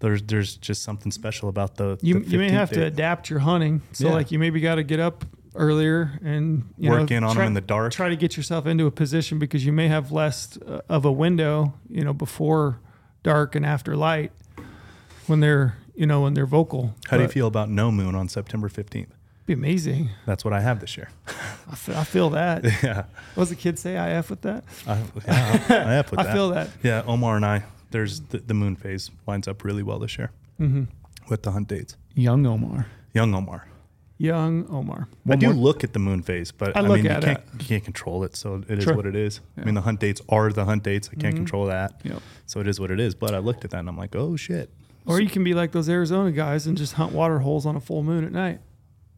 there's 0.00 0.22
there's 0.22 0.56
just 0.56 0.82
something 0.82 1.10
special 1.12 1.48
about 1.48 1.76
the. 1.76 1.98
You 2.02 2.20
the 2.20 2.30
you 2.30 2.38
may 2.38 2.48
15th 2.48 2.52
have 2.52 2.70
to 2.70 2.84
adapt 2.84 3.30
your 3.30 3.40
hunting. 3.40 3.82
So 3.92 4.08
Yeah. 4.08 4.14
like 4.14 4.30
you 4.30 4.38
maybe 4.38 4.60
got 4.60 4.76
to 4.76 4.82
get 4.84 5.00
up 5.00 5.24
earlier 5.54 6.18
and 6.22 6.64
you 6.78 6.90
Work 6.90 7.10
know, 7.10 7.16
in 7.16 7.24
on 7.24 7.34
try, 7.34 7.44
them 7.44 7.48
in 7.48 7.54
the 7.54 7.60
dark. 7.62 7.92
Try 7.92 8.08
to 8.10 8.16
get 8.16 8.36
yourself 8.36 8.66
into 8.66 8.84
a 8.86 8.90
position 8.90 9.38
because 9.38 9.64
you 9.64 9.72
may 9.72 9.88
have 9.88 10.12
less 10.12 10.58
uh, 10.58 10.80
of 10.88 11.04
a 11.04 11.12
window. 11.12 11.74
You 11.88 12.04
know, 12.04 12.12
before 12.12 12.78
dark 13.22 13.54
and 13.56 13.64
after 13.66 13.96
light 13.96 14.32
when 15.26 15.40
they're 15.40 15.76
you 15.96 16.06
know 16.06 16.20
when 16.22 16.34
they're 16.34 16.46
vocal. 16.46 16.94
How 17.08 17.16
do 17.16 17.22
you 17.22 17.28
feel 17.28 17.46
about 17.46 17.68
no 17.70 17.90
moon 17.90 18.14
on 18.14 18.28
September 18.28 18.68
15th? 18.68 19.08
Be 19.46 19.52
amazing. 19.52 20.10
That's 20.26 20.44
what 20.44 20.52
I 20.52 20.60
have 20.60 20.80
this 20.80 20.96
year. 20.96 21.08
I 21.70 21.74
feel, 21.76 21.96
I 21.96 22.04
feel 22.04 22.30
that. 22.30 22.64
Yeah. 22.82 23.04
What 23.34 23.42
does 23.42 23.48
the 23.50 23.56
kid 23.56 23.78
say? 23.78 23.96
I 23.96 24.10
f 24.10 24.28
with 24.30 24.40
that. 24.42 24.64
I, 24.86 24.98
yeah, 25.26 25.98
I 25.98 26.02
put 26.02 26.18
I 26.18 26.22
that. 26.24 26.32
feel 26.34 26.50
that. 26.50 26.68
Yeah, 26.82 27.02
Omar 27.06 27.36
and 27.36 27.46
I, 27.46 27.62
there's 27.92 28.20
the, 28.20 28.38
the 28.38 28.54
moon 28.54 28.74
phase 28.76 29.10
lines 29.26 29.46
up 29.46 29.62
really 29.64 29.82
well 29.82 29.98
this 30.00 30.18
year 30.18 30.30
hmm 30.58 30.84
with 31.28 31.42
the 31.42 31.50
hunt 31.52 31.68
dates. 31.68 31.96
Young 32.14 32.46
Omar. 32.46 32.86
Young 33.12 33.34
Omar. 33.34 33.66
Young 34.18 34.66
Omar. 34.70 35.08
I 35.10 35.30
One 35.30 35.38
do 35.38 35.46
more- 35.46 35.54
look 35.56 35.84
at 35.84 35.92
the 35.92 35.98
moon 35.98 36.22
phase, 36.22 36.50
but 36.52 36.76
I 36.76 36.80
I, 36.80 36.82
mean, 36.88 37.04
you, 37.04 37.10
can't, 37.10 37.40
you 37.58 37.66
can't 37.66 37.84
control 37.84 38.24
it. 38.24 38.34
So 38.36 38.62
it 38.68 38.78
is 38.78 38.86
what 38.86 39.06
it 39.06 39.14
is. 39.16 39.40
Yeah. 39.56 39.62
I 39.62 39.66
mean, 39.66 39.74
the 39.74 39.80
hunt 39.82 40.00
dates 40.00 40.20
are 40.28 40.50
the 40.52 40.64
hunt 40.64 40.82
dates. 40.84 41.10
I 41.12 41.16
can't 41.20 41.34
Mhm. 41.34 41.38
control 41.38 41.66
that. 41.66 42.00
Yep. 42.04 42.22
So 42.46 42.60
it 42.60 42.66
is 42.68 42.78
what 42.80 42.90
it 42.90 42.98
is. 43.00 43.14
But 43.14 43.34
I 43.34 43.38
looked 43.38 43.64
at 43.64 43.70
that 43.72 43.78
and 43.80 43.88
I'm 43.88 43.96
like, 43.98 44.14
oh 44.16 44.36
shit. 44.36 44.70
Or 45.06 45.20
you 45.20 45.28
can 45.28 45.44
be 45.44 45.54
like 45.54 45.72
those 45.72 45.88
Arizona 45.88 46.32
guys 46.32 46.66
and 46.66 46.76
just 46.76 46.94
hunt 46.94 47.12
water 47.12 47.38
holes 47.38 47.64
on 47.66 47.76
a 47.76 47.80
full 47.80 48.02
moon 48.02 48.24
at 48.24 48.32
night. 48.32 48.60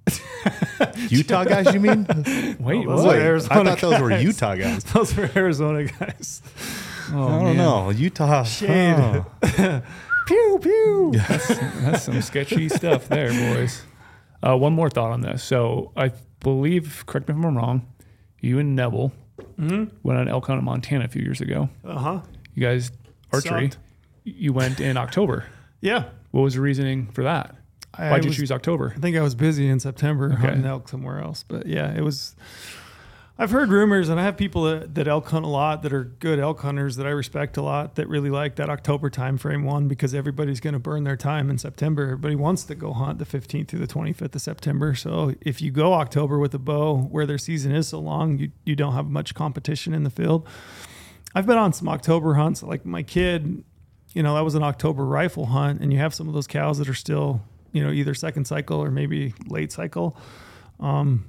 Utah 1.09 1.44
guys, 1.44 1.73
you 1.74 1.81
mean? 1.81 2.06
Wait, 2.60 2.86
those 2.86 3.02
what? 3.05 3.16
are 3.16 3.19
Wait, 3.19 3.20
I 3.20 3.24
Arizona 3.24 3.70
thought 3.70 3.81
those 3.81 4.01
were 4.01 4.10
guys. 4.10 4.24
Utah 4.24 4.55
guys. 4.55 4.85
Those 4.93 5.16
were 5.16 5.31
Arizona 5.36 5.85
guys. 5.85 6.43
Oh, 7.12 7.27
I 7.27 7.31
don't 7.31 7.44
man. 7.44 7.56
know. 7.56 7.90
Utah. 7.90 8.43
Shade. 8.44 8.94
oh. 8.98 9.82
Pew 10.27 10.59
pew. 10.60 11.12
That's 11.15 12.02
some 12.02 12.20
sketchy 12.23 12.69
stuff 12.69 13.09
there, 13.09 13.31
boys. 13.31 13.82
Uh, 14.43 14.56
one 14.56 14.73
more 14.74 14.90
thought 14.90 15.10
on 15.10 15.23
this. 15.23 15.43
So 15.43 15.93
I 15.97 16.12
believe, 16.40 17.05
correct 17.06 17.28
me 17.28 17.35
if 17.39 17.44
I'm 17.44 17.56
wrong, 17.56 17.86
you 18.40 18.59
and 18.59 18.74
Neville 18.77 19.12
Mm-hmm. 19.59 19.97
went 20.02 20.19
on 20.19 20.28
elk 20.28 20.47
hunt 20.48 20.59
in 20.59 20.65
Montana 20.65 21.05
a 21.05 21.09
few 21.09 21.23
years 21.23 21.40
ago. 21.40 21.69
Uh 21.85 21.98
huh. 21.98 22.20
You 22.55 22.62
guys 22.62 22.90
archery. 23.32 23.70
Sucked. 23.70 23.78
You 24.24 24.52
went 24.52 24.81
in 24.81 24.97
October. 24.97 25.47
Yeah. 25.81 26.05
What 26.31 26.43
was 26.43 26.55
the 26.55 26.61
reasoning 26.61 27.07
for 27.13 27.23
that? 27.25 27.55
I 27.95 28.11
Why'd 28.11 28.25
you 28.25 28.31
was- 28.31 28.37
choose 28.37 28.53
October? 28.53 28.93
I 28.97 29.01
think 29.01 29.17
I 29.17 29.23
was 29.23 29.35
busy 29.35 29.69
in 29.69 29.81
September 29.81 30.33
Okay. 30.33 30.43
hunting 30.43 30.65
elk 30.67 30.89
somewhere 30.89 31.21
else. 31.21 31.45
But 31.47 31.67
yeah, 31.67 31.93
it 31.97 32.03
was. 32.03 32.37
I've 33.41 33.53
heard 33.53 33.69
rumors, 33.69 34.09
and 34.09 34.19
I 34.19 34.25
have 34.25 34.37
people 34.37 34.65
that, 34.65 34.97
that 34.97 35.07
elk 35.07 35.29
hunt 35.29 35.45
a 35.45 35.49
lot 35.49 35.85
that 35.85 35.93
are 35.93 36.03
good 36.03 36.41
elk 36.41 36.61
hunters 36.61 36.97
that 36.97 37.07
I 37.07 37.11
respect 37.11 37.57
a 37.57 37.63
lot 37.63 37.95
that 37.95 38.09
really 38.09 38.31
like 38.31 38.57
that 38.57 38.69
October 38.69 39.11
time 39.11 39.39
frame 39.39 39.63
one 39.63 39.87
because 39.87 40.13
everybody's 40.13 40.59
going 40.59 40.73
to 40.75 40.81
burn 40.81 41.05
their 41.05 41.17
time 41.17 41.49
in 41.49 41.57
September. 41.57 42.03
Everybody 42.03 42.35
wants 42.35 42.65
to 42.65 42.75
go 42.75 42.93
hunt 42.93 43.21
the 43.21 43.25
15th 43.25 43.69
through 43.69 43.79
the 43.79 43.87
25th 43.87 44.35
of 44.35 44.41
September. 44.43 44.97
So 44.97 45.35
if 45.41 45.63
you 45.63 45.71
go 45.71 45.95
October 45.95 46.41
with 46.41 46.53
a 46.55 46.59
bow 46.59 46.97
where 47.13 47.27
their 47.27 47.39
season 47.39 47.71
is 47.73 47.87
so 47.89 48.01
long, 48.01 48.39
you, 48.39 48.51
you 48.65 48.75
don't 48.75 48.95
have 48.95 49.07
much 49.07 49.35
competition 49.37 49.95
in 49.95 50.03
the 50.03 50.11
field. 50.11 50.45
I've 51.33 51.47
been 51.47 51.59
on 51.59 51.73
some 51.73 51.89
October 51.89 52.35
hunts. 52.35 52.65
Like 52.65 52.85
my 52.85 53.05
kid, 53.05 53.63
you 54.15 54.23
know, 54.23 54.35
that 54.35 54.45
was 54.45 54.55
an 54.55 54.63
October 54.63 55.05
rifle 55.05 55.47
hunt, 55.47 55.81
and 55.81 55.93
you 55.93 55.99
have 55.99 56.15
some 56.15 56.29
of 56.29 56.35
those 56.35 56.47
cows 56.47 56.79
that 56.79 56.89
are 56.89 56.95
still, 56.95 57.41
you 57.73 57.83
know, 57.85 57.91
either 57.93 58.15
second 58.15 58.47
cycle 58.47 58.83
or 58.83 58.91
maybe 58.91 59.35
late 59.49 59.71
cycle. 59.73 60.17
Um, 60.81 61.27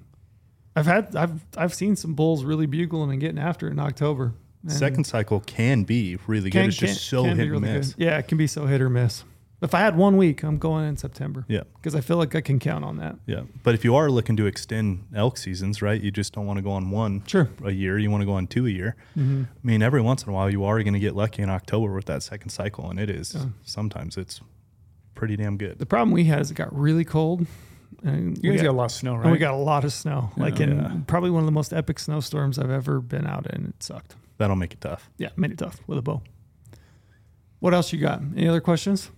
I've 0.76 0.86
had 0.86 1.16
I've 1.16 1.44
I've 1.58 1.74
seen 1.74 1.96
some 1.96 2.14
bulls 2.14 2.44
really 2.44 2.66
bugling 2.66 3.12
and 3.12 3.20
getting 3.20 3.40
after 3.40 3.68
it 3.68 3.72
in 3.72 3.80
October. 3.80 4.34
And 4.64 4.72
Second 4.74 5.06
cycle 5.06 5.40
can 5.40 5.84
be 5.84 6.18
really 6.28 6.50
good. 6.50 6.60
can- 6.60 6.68
It's 6.70 6.78
just 6.78 7.06
so 7.06 7.24
hit 7.24 7.32
and 7.32 7.40
really 7.40 7.52
good. 7.68 7.78
miss. 7.78 7.96
Yeah, 7.98 8.18
it 8.18 8.28
can 8.28 8.38
be 8.38 8.46
so 8.48 8.66
hit 8.66 8.82
or 8.82 8.90
miss. 8.90 9.24
If 9.62 9.74
I 9.76 9.80
had 9.80 9.98
one 9.98 10.16
week, 10.16 10.42
I'm 10.44 10.58
going 10.58 10.88
in 10.88 10.96
September 10.96 11.44
Yeah. 11.50 11.64
because 11.76 11.94
I 11.94 12.00
feel 12.00 12.16
like 12.16 12.34
I 12.34 12.40
can 12.40 12.60
count 12.60 12.86
on 12.86 12.96
that. 12.98 13.18
Yeah. 13.26 13.42
But 13.64 13.74
if 13.76 13.84
you 13.84 13.94
are 13.96 14.10
looking 14.10 14.38
to 14.38 14.46
extend 14.46 15.04
elk 15.14 15.38
seasons, 15.38 15.82
right, 15.82 16.00
you 16.02 16.12
just 16.12 16.32
don't 16.34 16.46
want 16.46 16.58
to 16.58 16.64
go 16.64 16.72
on 16.72 16.92
one 16.92 17.24
Sure. 17.28 17.50
a 17.66 17.72
year. 17.72 17.98
You 18.00 18.10
want 18.10 18.22
to 18.22 18.26
go 18.26 18.32
on 18.34 18.48
two 18.48 18.66
a 18.68 18.70
year. 18.70 18.96
Mm-hmm. 19.18 19.44
I 19.52 19.68
mean, 19.68 19.82
every 19.82 20.02
once 20.02 20.24
in 20.24 20.30
a 20.30 20.32
while, 20.34 20.50
you 20.50 20.64
are 20.64 20.82
going 20.82 20.94
to 20.94 21.00
get 21.00 21.14
lucky 21.14 21.42
in 21.42 21.50
October 21.50 21.94
with 21.94 22.06
that 22.06 22.24
second 22.24 22.52
cycle, 22.52 22.90
and 22.90 23.00
it 23.02 23.10
is 23.10 23.34
Yeah. 23.36 23.48
sometimes 23.64 24.16
it's 24.16 24.40
pretty 25.14 25.36
damn 25.36 25.58
good. 25.58 25.78
The 25.78 25.86
problem 25.86 26.12
we 26.12 26.24
had 26.24 26.40
is 26.40 26.52
it 26.52 26.54
got 26.54 26.74
really 26.74 27.04
cold, 27.04 27.46
and 28.02 28.38
You 28.42 28.52
we 28.52 28.56
guys 28.56 28.62
got, 28.64 28.70
got 28.70 28.76
a 28.76 28.78
lot 28.78 28.86
of 28.86 28.92
snow, 28.92 29.16
right? 29.16 29.24
and 29.24 29.32
we 29.34 29.38
got 29.40 29.54
a 29.54 29.58
lot 29.58 29.84
of 29.84 29.92
snow. 29.92 30.32
Like 30.38 30.62
in 30.62 30.78
Yeah. 30.78 30.92
probably 31.06 31.32
one 31.32 31.42
of 31.42 31.46
the 31.46 31.52
most 31.52 31.74
epic 31.74 32.00
snowstorms 32.00 32.58
I've 32.58 32.70
ever 32.72 33.02
been 33.02 33.28
out 33.28 33.46
in. 33.54 33.66
It 33.66 33.84
sucked. 33.84 34.16
That'll 34.38 34.56
make 34.56 34.72
it 34.72 34.80
tough. 34.80 35.10
Yeah, 35.18 35.32
made 35.36 35.52
it 35.52 35.58
tough 35.58 35.82
with 35.86 35.98
a 35.98 36.02
bow. 36.02 36.22
What 37.60 37.74
else 37.74 37.92
you 37.92 38.00
got? 38.00 38.22
Any 38.38 38.48
other 38.48 38.62
questions? 38.62 39.12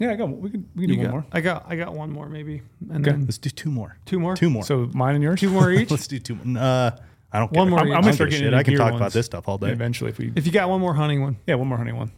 Yeah, 0.00 0.10
I 0.10 0.16
got. 0.16 0.28
We 0.30 0.50
can. 0.50 0.68
We 0.74 0.86
can 0.86 0.88
do 0.88 0.94
You 0.94 0.98
one 0.98 1.06
got- 1.06 1.12
more. 1.12 1.26
I 1.30 1.40
got 1.40 1.66
I 1.68 1.76
got 1.76 1.94
one 1.94 2.10
more 2.10 2.28
maybe, 2.28 2.62
and 2.90 3.06
Okay. 3.06 3.16
then 3.16 3.26
Let's 3.26 3.38
do 3.38 3.50
two 3.50 3.70
more. 3.70 3.96
two 4.06 4.18
more. 4.18 4.34
Two 4.34 4.50
more. 4.50 4.64
So 4.64 4.90
mine 4.92 5.14
and 5.14 5.22
yours. 5.22 5.38
Two 5.38 5.50
more 5.50 5.70
each. 5.78 5.90
Let's 5.90 6.08
do 6.08 6.18
two. 6.18 6.34
more. 6.42 6.60
Uh, 6.60 6.90
I 7.32 7.38
don't. 7.38 7.52
One 7.52 7.66
care. 7.68 7.70
more 7.70 7.78
I'm. 7.78 7.86
I'm 7.86 7.86
I'm 7.86 7.88
gonna 7.88 8.02
gonna 8.02 8.02
start 8.02 8.14
start 8.14 8.30
getting 8.30 8.46
into 8.46 8.58
I 8.58 8.62
can 8.64 8.72
gear 8.72 8.78
talk 8.78 8.90
ones. 8.92 9.00
about 9.00 9.12
this 9.12 9.26
stuff 9.26 9.46
all 9.48 9.58
day. 9.58 9.70
Eventually, 9.70 10.10
if 10.10 10.18
we. 10.18 10.32
If 10.34 10.46
you 10.46 10.52
got 10.52 10.68
one 10.68 10.80
more 10.80 10.94
hunting 10.94 11.22
one, 11.22 11.36
Yeah, 11.46 11.54
one 11.54 11.68
more 11.68 11.78
hunting 11.78 11.96
one. 11.96 12.10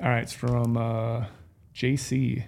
All 0.00 0.08
right, 0.08 0.22
it's 0.22 0.32
from 0.32 0.76
uh, 0.76 1.24
JC. 1.74 2.44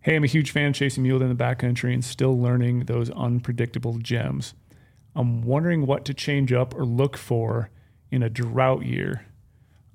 Hey, 0.00 0.16
I'm 0.16 0.24
a 0.24 0.26
huge 0.28 0.50
fan 0.50 0.68
of 0.68 0.74
chasing 0.74 1.02
mule 1.04 1.22
in 1.22 1.28
the 1.28 1.34
backcountry 1.34 1.94
and 1.94 2.04
still 2.04 2.38
learning 2.38 2.80
those 2.86 3.08
unpredictable 3.10 3.98
gems. 3.98 4.54
I'm 5.14 5.42
wondering 5.42 5.86
what 5.86 6.04
to 6.06 6.14
change 6.14 6.52
up 6.52 6.74
or 6.74 6.84
look 6.84 7.16
for 7.16 7.70
in 8.10 8.22
a 8.22 8.28
drought 8.28 8.84
year. 8.84 9.26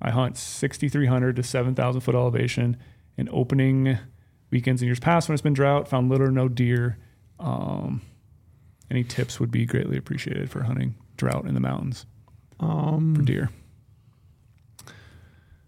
I 0.00 0.10
hunt 0.10 0.36
6,300 0.38 1.36
to 1.36 1.42
7,000 1.42 2.00
foot 2.00 2.14
elevation 2.14 2.76
and 3.18 3.28
opening 3.30 3.98
weekends 4.50 4.80
in 4.80 4.86
years 4.86 5.00
past 5.00 5.28
when 5.28 5.34
it's 5.34 5.42
been 5.42 5.52
drought, 5.52 5.88
found 5.88 6.08
little 6.08 6.28
or 6.28 6.30
no 6.30 6.48
deer. 6.48 6.96
Um, 7.38 8.00
any 8.90 9.04
tips 9.04 9.38
would 9.38 9.50
be 9.50 9.66
greatly 9.66 9.98
appreciated 9.98 10.50
for 10.50 10.62
hunting 10.62 10.94
drought 11.18 11.44
in 11.44 11.52
the 11.52 11.60
mountains 11.60 12.06
for 12.58 12.64
um, 12.64 13.24
deer. 13.24 13.50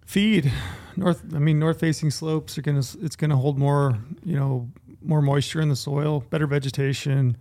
feed 0.06 0.50
north. 0.96 1.22
I 1.34 1.38
mean, 1.38 1.58
north 1.58 1.80
facing 1.80 2.10
slopes 2.10 2.56
are 2.56 2.62
gonna. 2.62 2.82
It's 3.02 3.16
gonna 3.16 3.36
hold 3.36 3.58
more. 3.58 3.98
You 4.24 4.36
know, 4.36 4.70
more 5.02 5.22
moisture 5.22 5.60
in 5.60 5.68
the 5.68 5.76
soil, 5.76 6.20
better 6.30 6.46
vegetation. 6.46 7.36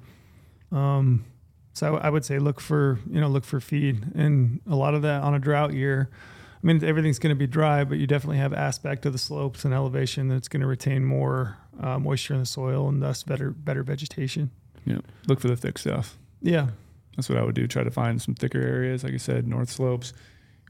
Um, 0.72 1.26
so 1.74 1.96
I, 1.96 2.08
I 2.08 2.10
would 2.10 2.26
say 2.26 2.40
look 2.40 2.60
for 2.60 3.00
you 3.10 3.22
know 3.22 3.28
look 3.28 3.46
for 3.46 3.60
feed, 3.60 4.04
and 4.16 4.62
a 4.68 4.76
lot 4.76 4.94
of 4.94 5.02
that 5.04 5.24
on 5.24 5.34
a 5.34 5.40
drought 5.40 5.74
year. 5.74 6.10
I 6.62 6.68
mean, 6.68 6.84
everything's 6.84 7.20
going 7.20 7.34
to 7.34 7.40
be 7.40 7.48
dry, 7.48 7.84
but 7.86 7.98
you 8.00 8.08
definitely 8.08 8.38
have 8.38 8.54
aspect 8.54 9.06
of 9.06 9.14
the 9.14 9.20
slopes 9.20 9.64
and 9.64 9.74
elevation 9.74 10.28
that's 10.28 10.48
going 10.50 10.62
to 10.62 10.68
retain 10.68 11.06
more 11.06 11.58
uh, 11.80 11.98
moisture 12.00 12.34
in 12.34 12.42
the 12.42 12.46
soil 12.46 12.90
and 12.90 13.02
thus 13.02 13.24
better 13.24 13.52
better 13.52 13.82
vegetation. 13.84 14.52
Yeah, 14.86 15.00
look 15.28 15.40
for 15.40 15.48
the 15.48 15.56
thick 15.56 15.78
stuff. 15.78 16.18
Yeah, 16.42 16.70
That's 17.16 17.30
what 17.30 17.38
I 17.38 17.44
would 17.44 17.56
do. 17.56 17.68
Try 17.68 17.84
to 17.84 17.92
find 17.92 18.22
some 18.22 18.34
thicker 18.36 18.62
areas, 18.62 19.04
like 19.04 19.14
I 19.14 19.18
said, 19.18 19.48
north 19.48 19.70
slopes. 19.70 20.14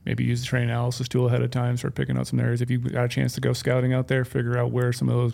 Maybe 0.06 0.24
use 0.24 0.42
the 0.42 0.48
terrain 0.48 0.64
analysis 0.70 1.08
tool 1.08 1.28
ahead 1.28 1.42
of 1.42 1.52
time. 1.52 1.76
Start 1.78 1.94
picking 1.96 2.18
out 2.18 2.26
some 2.28 2.40
areas. 2.40 2.62
If 2.62 2.70
you 2.72 2.78
got 2.80 3.06
a 3.06 3.10
chance 3.10 3.34
to 3.34 3.42
go 3.42 3.54
scouting 3.54 3.94
out 3.94 4.08
there, 4.08 4.24
figure 4.26 4.58
out 4.58 4.72
where 4.72 4.92
some 4.94 5.10
of 5.10 5.16
those, 5.16 5.34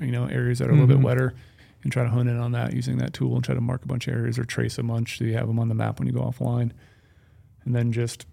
you 0.00 0.12
know, 0.12 0.26
areas 0.26 0.58
that 0.58 0.68
are 0.68 0.72
a 0.72 0.74
little 0.74 0.86
Mhm. 0.86 0.98
bit 1.00 1.04
wetter, 1.04 1.34
and 1.82 1.92
try 1.92 2.02
to 2.04 2.10
hone 2.10 2.28
in 2.28 2.36
on 2.36 2.52
that 2.52 2.72
using 2.72 2.98
that 2.98 3.12
tool 3.12 3.34
and 3.36 3.44
try 3.44 3.54
to 3.54 3.60
mark 3.60 3.84
a 3.84 3.86
bunch 3.88 4.06
of 4.08 4.14
areas 4.14 4.38
or 4.38 4.44
trace 4.44 4.76
a 4.78 4.82
bunch 4.82 5.18
so 5.18 5.24
you 5.24 5.34
have 5.34 5.46
them 5.46 5.58
on 5.58 5.68
the 5.68 5.74
map 5.74 5.98
when 5.98 6.06
you 6.08 6.12
go 6.12 6.20
offline. 6.22 6.70
And 7.64 7.74
then 7.74 7.92
just 7.92 8.26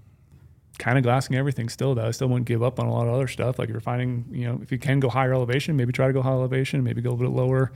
kind 0.79 0.97
of 0.97 1.03
glassing 1.03 1.35
everything 1.35 1.69
still 1.69 1.95
though. 1.95 2.07
I 2.07 2.11
still 2.11 2.27
wouldn't 2.27 2.47
give 2.47 2.63
up 2.63 2.79
on 2.79 2.87
a 2.87 2.91
lot 2.91 3.07
of 3.07 3.13
other 3.13 3.27
stuff. 3.27 3.59
Like 3.59 3.69
if 3.69 3.73
you're 3.73 3.81
finding, 3.81 4.25
you 4.31 4.47
know, 4.47 4.59
if 4.61 4.71
you 4.71 4.77
can 4.77 4.99
go 4.99 5.09
higher 5.09 5.33
elevation, 5.33 5.75
maybe 5.75 5.93
try 5.93 6.07
to 6.07 6.13
go 6.13 6.21
high 6.21 6.31
elevation, 6.31 6.83
maybe 6.83 7.01
go 7.01 7.09
a 7.09 7.13
little 7.13 7.31
bit 7.31 7.37
lower. 7.37 7.71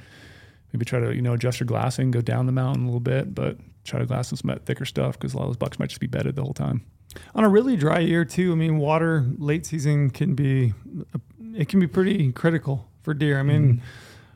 Maybe 0.74 0.84
try 0.84 1.00
to, 1.00 1.16
you 1.16 1.22
know, 1.22 1.34
adjust 1.34 1.60
your 1.62 1.68
glassing, 1.68 2.12
go 2.12 2.20
down 2.20 2.46
the 2.46 2.52
mountain 2.52 2.84
a 2.84 2.86
little 2.88 3.00
bit, 3.00 3.34
but 3.34 3.58
try 3.86 4.00
to 4.00 4.06
glass 4.06 4.28
some 4.28 4.60
thicker 4.66 4.84
stuff 4.84 5.18
because 5.18 5.34
a 5.34 5.38
lot 5.38 5.44
of 5.44 5.50
those 5.50 5.58
bucks 5.58 5.80
might 5.80 5.88
just 5.90 6.02
be 6.02 6.08
bedded 6.08 6.36
the 6.36 6.44
whole 6.44 6.54
time. 6.54 6.84
on 7.34 7.44
a 7.44 7.50
really 7.50 7.78
dry 7.78 8.00
year 8.00 8.26
too. 8.26 8.52
I 8.52 8.56
mean, 8.56 8.78
water 8.78 9.26
late 9.38 9.66
season 9.66 10.10
can 10.10 10.36
be 10.36 10.74
it 11.56 11.70
can 11.70 11.80
be 11.80 11.88
pretty 11.88 12.32
critical 12.34 12.90
for 13.02 13.14
deer. 13.14 13.40
I 13.40 13.44
mean, 13.44 13.82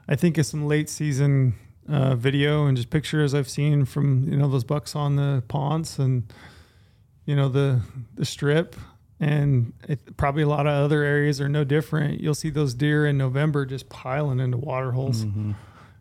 I 0.07 0.15
think 0.15 0.37
of 0.37 0.45
some 0.45 0.65
late 0.67 0.89
season 0.89 1.55
uh, 1.89 2.15
video 2.15 2.65
and 2.65 2.77
just 2.77 2.89
pictures 2.89 3.33
I've 3.33 3.49
seen 3.49 3.85
from 3.85 4.27
you 4.29 4.37
know 4.37 4.47
those 4.47 4.63
bucks 4.63 4.95
on 4.95 5.17
the 5.17 5.43
ponds 5.47 5.99
and 5.99 6.31
you 7.25 7.35
know 7.35 7.49
the 7.49 7.81
the 8.15 8.25
strip 8.25 8.75
and 9.19 9.73
it, 9.87 10.17
probably 10.17 10.41
a 10.41 10.47
lot 10.47 10.65
of 10.65 10.73
other 10.73 11.03
areas 11.03 11.39
are 11.39 11.47
no 11.49 11.63
different. 11.63 12.19
You'll 12.19 12.33
see 12.33 12.49
those 12.49 12.73
deer 12.73 13.05
in 13.05 13.17
November 13.19 13.65
just 13.67 13.87
piling 13.87 14.39
into 14.39 14.57
water 14.57 14.91
holes 14.91 15.25
Mhm. 15.25 15.53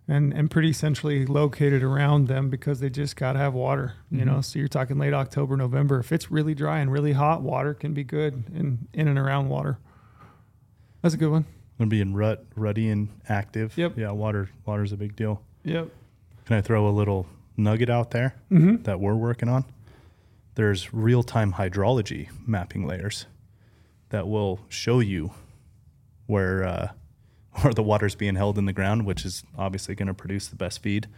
and 0.09 0.33
and 0.33 0.51
pretty 0.51 0.73
centrally 0.73 1.27
located 1.27 1.83
around 1.83 2.29
them 2.29 2.49
because 2.49 2.81
they 2.81 2.89
just 2.91 3.17
got 3.17 3.35
to 3.35 3.39
have 3.39 3.53
water 3.55 3.93
you 4.11 4.25
know 4.25 4.41
so 4.41 4.59
you're 4.59 4.67
talking 4.67 4.99
late 4.99 5.13
october 5.15 5.57
november 5.57 6.01
if 6.01 6.11
it's 6.11 6.31
really 6.33 6.53
dry 6.55 6.81
and 6.81 6.91
really 6.91 7.13
hot 7.13 7.43
water 7.43 7.75
can 7.75 7.93
be 7.95 8.03
good 8.03 8.43
in 8.53 8.89
in 8.93 9.07
and 9.07 9.17
around 9.19 9.49
water 9.49 9.79
that's 11.03 11.15
a 11.15 11.19
good 11.19 11.31
one 11.31 11.45
Gonna 11.79 11.89
be 11.89 12.01
in 12.03 12.13
rut, 12.15 12.45
ruddy 12.57 12.91
and 12.91 13.09
active. 13.27 13.73
Yep. 13.79 13.97
Yeah, 13.97 14.11
water. 14.11 14.51
Water's 14.67 14.93
a 14.93 14.99
big 14.99 15.17
deal. 15.17 15.41
yep 15.65 15.89
Can 16.45 16.57
I 16.57 16.61
throw 16.61 16.87
a 16.89 16.91
little 16.91 17.27
nugget 17.57 17.89
out 17.89 18.11
there 18.11 18.35
mm-hmm. 18.51 18.83
that 18.83 19.01
we're 19.01 19.15
working 19.15 19.49
on? 19.49 19.65
There's 20.61 20.93
real-time 20.93 21.55
hydrology 21.55 22.29
mapping 22.47 22.87
layers 22.87 23.25
that 24.11 24.29
will 24.29 24.61
show 24.69 25.01
you 25.01 25.31
where 26.27 26.65
uh, 26.65 26.89
where 27.63 27.73
the 27.73 27.83
water's 27.83 28.15
being 28.15 28.35
held 28.35 28.59
in 28.59 28.67
the 28.67 28.75
ground, 28.75 29.07
which 29.07 29.25
is 29.25 29.43
obviously 29.57 29.95
going 29.95 30.09
to 30.09 30.13
produce 30.13 30.49
the 30.49 30.57
best 30.57 30.83
feed. 30.83 31.09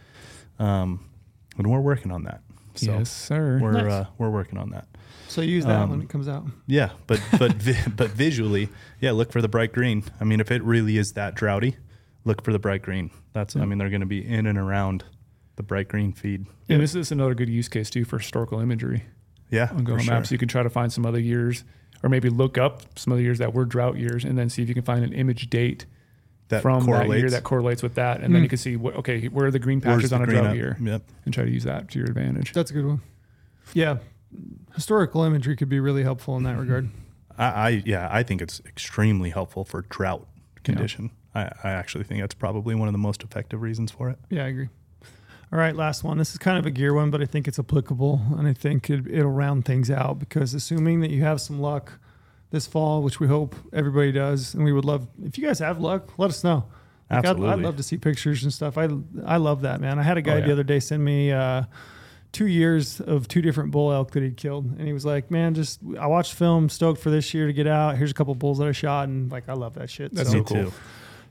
Um, 0.59 1.09
and 1.57 1.67
we're 1.67 1.81
working 1.81 2.09
on 2.09 2.23
that. 2.23 2.39
So 2.75 2.93
yes, 2.93 3.11
sir. 3.11 3.59
we're 3.61 3.73
Nice. 3.73 3.91
uh, 3.91 4.05
we're 4.17 4.29
working 4.29 4.57
on 4.57 4.69
that. 4.69 4.87
so 5.27 5.41
use 5.41 5.65
that 5.65 5.77
Um, 5.81 5.89
when 5.89 6.01
it 6.01 6.07
comes 6.07 6.29
out 6.29 6.45
Yeah, 6.65 6.91
but 7.05 7.21
but 7.37 7.51
vi- 7.55 7.91
but 7.97 8.11
visually, 8.11 8.69
yeah, 9.01 9.11
look 9.11 9.33
for 9.33 9.41
the 9.41 9.49
bright 9.49 9.73
green. 9.73 10.05
I 10.21 10.23
mean, 10.23 10.39
if 10.39 10.51
it 10.51 10.63
really 10.63 10.97
is 10.97 11.11
that 11.13 11.35
droughty, 11.35 11.75
look 12.23 12.45
for 12.45 12.53
the 12.53 12.59
bright 12.59 12.81
green. 12.81 13.11
That's 13.33 13.57
I 13.57 13.65
mean, 13.65 13.77
they're 13.77 13.89
going 13.89 13.99
to 13.99 14.05
be 14.07 14.25
in 14.25 14.45
and 14.45 14.57
around 14.57 15.03
the 15.57 15.63
bright 15.63 15.89
green 15.89 16.13
feed. 16.13 16.45
And 16.69 16.81
this 16.81 16.95
is 16.95 17.11
another 17.11 17.35
good 17.35 17.49
use 17.49 17.67
case 17.67 17.89
too 17.89 18.05
for 18.05 18.19
historical 18.19 18.61
imagery 18.61 19.03
Yeah, 19.53 19.63
on 19.63 19.69
for 19.69 19.75
Google 19.83 19.99
sure. 19.99 20.13
Maps. 20.13 20.31
You 20.31 20.37
can 20.37 20.47
try 20.47 20.63
to 20.63 20.69
find 20.69 20.91
some 20.91 21.05
other 21.05 21.19
years 21.19 21.63
or 22.03 22.09
maybe 22.09 22.29
look 22.29 22.57
up 22.57 22.81
some 22.97 23.13
other 23.13 23.21
years 23.21 23.37
that 23.39 23.53
were 23.53 23.63
drought 23.65 23.97
years 23.97 24.23
and 24.25 24.37
then 24.37 24.49
see 24.49 24.61
if 24.61 24.67
you 24.67 24.73
can 24.73 24.83
find 24.83 25.03
an 25.05 25.13
image 25.13 25.49
date 25.49 25.85
that 26.49 26.61
from 26.61 26.85
that 26.87 27.07
year 27.07 27.29
that 27.29 27.43
correlates 27.43 27.81
with 27.81 27.95
that, 27.95 28.17
and 28.21 28.33
then 28.35 28.41
Hmm. 28.41 28.43
you 28.43 28.49
can 28.49 28.57
see 28.57 28.75
what 28.75 28.95
okay, 28.97 29.27
where 29.27 29.45
are 29.47 29.51
the 29.51 29.59
green 29.59 29.79
patches 29.79 30.09
the 30.09 30.17
on 30.17 30.23
a 30.23 30.25
drought 30.25 30.47
up? 30.47 30.55
year, 30.55 30.77
Yep. 30.81 31.01
and 31.25 31.33
try 31.33 31.45
to 31.45 31.49
use 31.51 31.63
that 31.63 31.87
to 31.91 31.99
your 31.99 32.07
advantage. 32.09 32.51
That's 32.51 32.69
a 32.69 32.73
good 32.73 32.85
one. 32.85 33.01
Yeah, 33.73 33.97
historical 34.75 35.23
imagery 35.23 35.55
could 35.55 35.69
be 35.69 35.79
really 35.79 36.03
helpful 36.03 36.35
in 36.37 36.43
that 36.43 36.57
regard. 36.57 36.89
I, 37.37 37.45
I 37.45 37.69
yeah, 37.85 38.07
I 38.11 38.23
think 38.23 38.41
it's 38.41 38.59
extremely 38.65 39.29
helpful 39.29 39.63
for 39.63 39.81
drought 39.89 40.27
condition. 40.63 41.11
I, 41.33 41.51
I 41.63 41.71
actually 41.71 42.03
think 42.03 42.21
that's 42.21 42.35
probably 42.35 42.75
one 42.75 42.87
of 42.87 42.91
the 42.91 42.99
most 42.99 43.23
effective 43.23 43.61
reasons 43.61 43.89
for 43.91 44.09
it. 44.09 44.19
Yeah, 44.29 44.43
I 44.45 44.47
agree. 44.49 44.69
All 45.53 45.59
right, 45.59 45.75
last 45.75 46.03
one. 46.03 46.17
This 46.17 46.31
is 46.31 46.39
kind 46.39 46.57
of 46.57 46.65
a 46.65 46.71
gear 46.71 46.95
one, 46.95 47.11
but 47.11 47.21
I 47.21 47.25
think 47.25 47.47
it's 47.47 47.59
applicable, 47.59 48.19
and 48.39 48.47
I 48.47 48.53
think 48.53 48.89
it, 48.89 49.05
it'll 49.07 49.29
round 49.29 49.65
things 49.65 49.91
out 49.91 50.17
because 50.17 50.55
assuming 50.55 51.01
that 51.01 51.11
you 51.11 51.21
have 51.21 51.39
some 51.39 51.59
luck 51.61 51.99
this 52.49 52.65
fall, 52.65 53.03
which 53.03 53.19
we 53.19 53.27
hope 53.27 53.55
everybody 53.71 54.11
does, 54.11 54.55
and 54.55 54.63
we 54.63 54.73
would 54.73 54.83
love 54.83 55.07
if 55.23 55.37
you 55.37 55.45
guys 55.45 55.59
have 55.59 55.79
luck, 55.79 56.17
let 56.17 56.31
us 56.31 56.43
know. 56.43 56.65
Like, 57.11 57.23
I'd, 57.23 57.43
I'd 57.43 57.59
love 57.59 57.77
to 57.77 57.83
see 57.83 57.97
pictures 57.97 58.41
and 58.43 58.51
stuff. 58.51 58.79
I 58.79 58.89
I 59.23 59.37
love 59.37 59.61
that 59.61 59.79
man. 59.79 59.99
I 59.99 60.01
had 60.01 60.17
a 60.17 60.23
guy 60.23 60.37
Oh, 60.37 60.41
the 60.41 60.51
other 60.53 60.63
day 60.63 60.79
send 60.79 61.05
me 61.05 61.31
uh, 61.31 61.65
two 62.31 62.47
years 62.47 62.99
of 62.99 63.27
two 63.27 63.43
different 63.43 63.69
bull 63.69 63.91
elk 63.91 64.09
that 64.13 64.23
he'd 64.23 64.37
killed, 64.37 64.65
and 64.65 64.87
he 64.87 64.93
was 64.93 65.05
like, 65.05 65.29
"Man, 65.29 65.53
just 65.53 65.81
I 65.99 66.07
watched 66.07 66.33
film, 66.33 66.67
stoked 66.67 66.99
for 66.99 67.11
this 67.11 67.31
year 67.31 67.45
to 67.45 67.53
get 67.53 67.67
out. 67.67 67.95
Here's 67.97 68.09
a 68.09 68.15
couple 68.15 68.33
bulls 68.33 68.57
that 68.57 68.67
I 68.67 68.71
shot, 68.71 69.07
and 69.07 69.31
like 69.31 69.47
I 69.47 69.53
love 69.53 69.75
that 69.75 69.91
shit." 69.91 70.15
That's 70.15 70.29
So- 70.31 70.43
so 70.43 70.55
Me 70.55 70.63
cool. 70.63 70.71
too. 70.71 70.77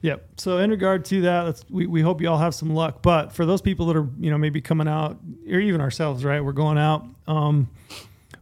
Yep. 0.02 0.28
So 0.36 0.58
in 0.58 0.70
regard 0.70 1.04
to 1.06 1.20
that, 1.22 1.42
let's, 1.42 1.64
we, 1.70 1.86
we 1.86 2.02
hope 2.02 2.20
you 2.20 2.28
all 2.28 2.38
have 2.38 2.54
some 2.54 2.74
luck. 2.74 3.02
But 3.02 3.32
for 3.32 3.46
those 3.46 3.62
people 3.62 3.86
that 3.86 3.96
are, 3.96 4.08
you 4.18 4.30
know, 4.30 4.38
maybe 4.38 4.60
coming 4.60 4.88
out, 4.88 5.18
or 5.48 5.60
even 5.60 5.80
ourselves, 5.80 6.24
right? 6.24 6.44
We're 6.44 6.52
going 6.52 6.76
out. 6.78 7.06
Um, 7.28 7.70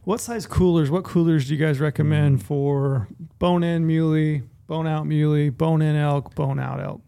what 0.03 0.19
size 0.19 0.47
coolers? 0.47 0.89
What 0.89 1.03
coolers 1.03 1.47
do 1.47 1.55
you 1.55 1.63
guys 1.63 1.79
recommend 1.79 2.43
for 2.43 3.07
bone 3.37 3.63
in 3.63 3.85
muley, 3.85 4.41
bone 4.65 4.87
out 4.87 5.05
muley, 5.05 5.49
bone 5.49 5.83
in 5.83 5.95
elk, 5.95 6.33
bone 6.33 6.59
out 6.59 6.79
elk? 6.81 7.01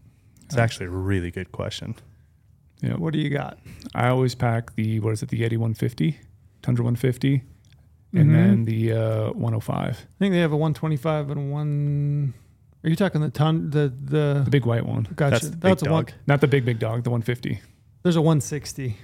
It's 0.45 0.55
actually 0.57 0.85
a 0.85 0.89
really 0.91 1.31
good 1.31 1.51
question. 1.51 1.95
Yeah, 2.81 2.93
What 2.95 3.13
do 3.13 3.19
you 3.19 3.29
got? 3.29 3.57
I 3.95 4.09
always 4.09 4.35
pack 4.35 4.75
the 4.75 4.99
what 4.99 5.13
is 5.13 5.23
it, 5.23 5.29
the 5.29 5.39
Yeti 5.41 5.57
150, 5.57 6.19
Tundra 6.61 6.83
150, 6.83 7.41
Mhm. 8.13 8.21
and 8.21 8.35
then 8.35 8.65
the 8.65 8.91
uh, 8.91 9.31
105, 9.31 9.79
I 9.79 9.93
think 10.19 10.33
they 10.33 10.39
have 10.41 10.51
a 10.51 10.57
125 10.57 11.31
and 11.31 11.39
a 11.39 11.51
one. 11.51 12.33
Are 12.83 12.89
you 12.89 12.95
talking 12.95 13.21
the 13.21 13.29
ton? 13.29 13.69
The 13.69 13.93
the, 14.03 14.41
the 14.43 14.51
big 14.51 14.65
white 14.65 14.85
one, 14.85 15.07
gotcha. 15.15 15.31
That's 15.31 15.49
the 15.49 15.55
That's, 15.57 15.83
a 15.83 15.89
one. 15.91 16.05
dog. 16.05 16.13
not 16.27 16.41
the 16.41 16.47
big 16.47 16.65
big 16.65 16.79
dog, 16.79 17.03
the 17.03 17.09
150. 17.09 17.61
There's 18.03 18.15
a 18.17 18.21
160. 18.21 18.97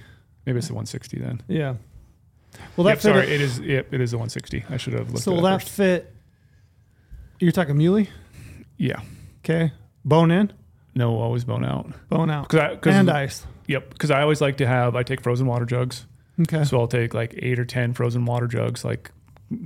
Maybe 0.46 0.58
it's 0.58 0.68
the 0.68 0.74
160 0.74 1.18
then. 1.18 1.42
Yeah. 1.48 1.74
Well, 2.76 2.84
that 2.84 2.90
yep, 2.90 2.98
fit. 2.98 3.02
sorry, 3.02 3.26
it 3.32 3.40
is. 3.40 3.58
Yep, 3.60 3.94
it 3.94 4.00
is 4.00 4.10
the 4.10 4.16
160. 4.18 4.64
I 4.68 4.76
should 4.76 4.92
have 4.94 5.10
looked. 5.10 5.22
so 5.24 5.32
at 5.32 5.34
will 5.36 5.42
that 5.44 5.62
first. 5.62 5.72
fit? 5.72 6.12
You're 7.38 7.52
talking 7.52 7.76
muley. 7.76 8.10
Yeah, 8.76 9.00
Okay. 9.44 9.72
Bone 10.04 10.30
in, 10.30 10.52
no, 10.94 11.16
always 11.18 11.44
bone 11.44 11.64
out. 11.64 11.92
bone 12.08 12.30
out, 12.30 12.48
Because 12.48 12.60
I, 12.60 12.76
cause, 12.76 12.94
and 12.94 13.10
ice. 13.10 13.46
yep, 13.66 13.90
because 13.90 14.10
I 14.10 14.22
always 14.22 14.40
like 14.40 14.56
to 14.58 14.66
have. 14.66 14.96
I 14.96 15.02
take 15.02 15.20
frozen 15.22 15.46
water 15.46 15.66
jugs, 15.66 16.06
Okay. 16.42 16.64
so 16.64 16.78
I'll 16.80 16.88
take 16.88 17.12
like 17.14 17.34
eight 17.38 17.58
or 17.58 17.64
ten 17.66 17.92
frozen 17.92 18.24
water 18.24 18.46
jugs, 18.46 18.82
like 18.84 19.10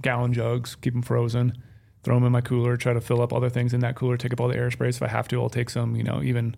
gallon 0.03 0.33
jugs, 0.33 0.75
keep 0.77 0.93
them 0.93 1.03
frozen, 1.03 1.57
throw 2.05 2.15
them 2.17 2.25
in 2.25 2.33
my 2.33 2.41
cooler, 2.41 2.77
try 2.77 2.93
to 2.93 3.01
fill 3.01 3.21
up 3.23 3.33
other 3.33 3.49
things 3.51 3.73
in 3.75 3.81
that 3.81 3.97
cooler, 3.97 4.17
take 4.17 4.33
up 4.33 4.41
all 4.41 4.49
the 4.49 4.57
airspace. 4.57 4.97
If 4.97 5.03
I 5.03 5.09
have 5.09 5.27
to, 5.29 5.41
I'll 5.43 5.49
take 5.51 5.71
some, 5.71 5.97
you 5.97 6.03
know, 6.05 6.23
even 6.23 6.55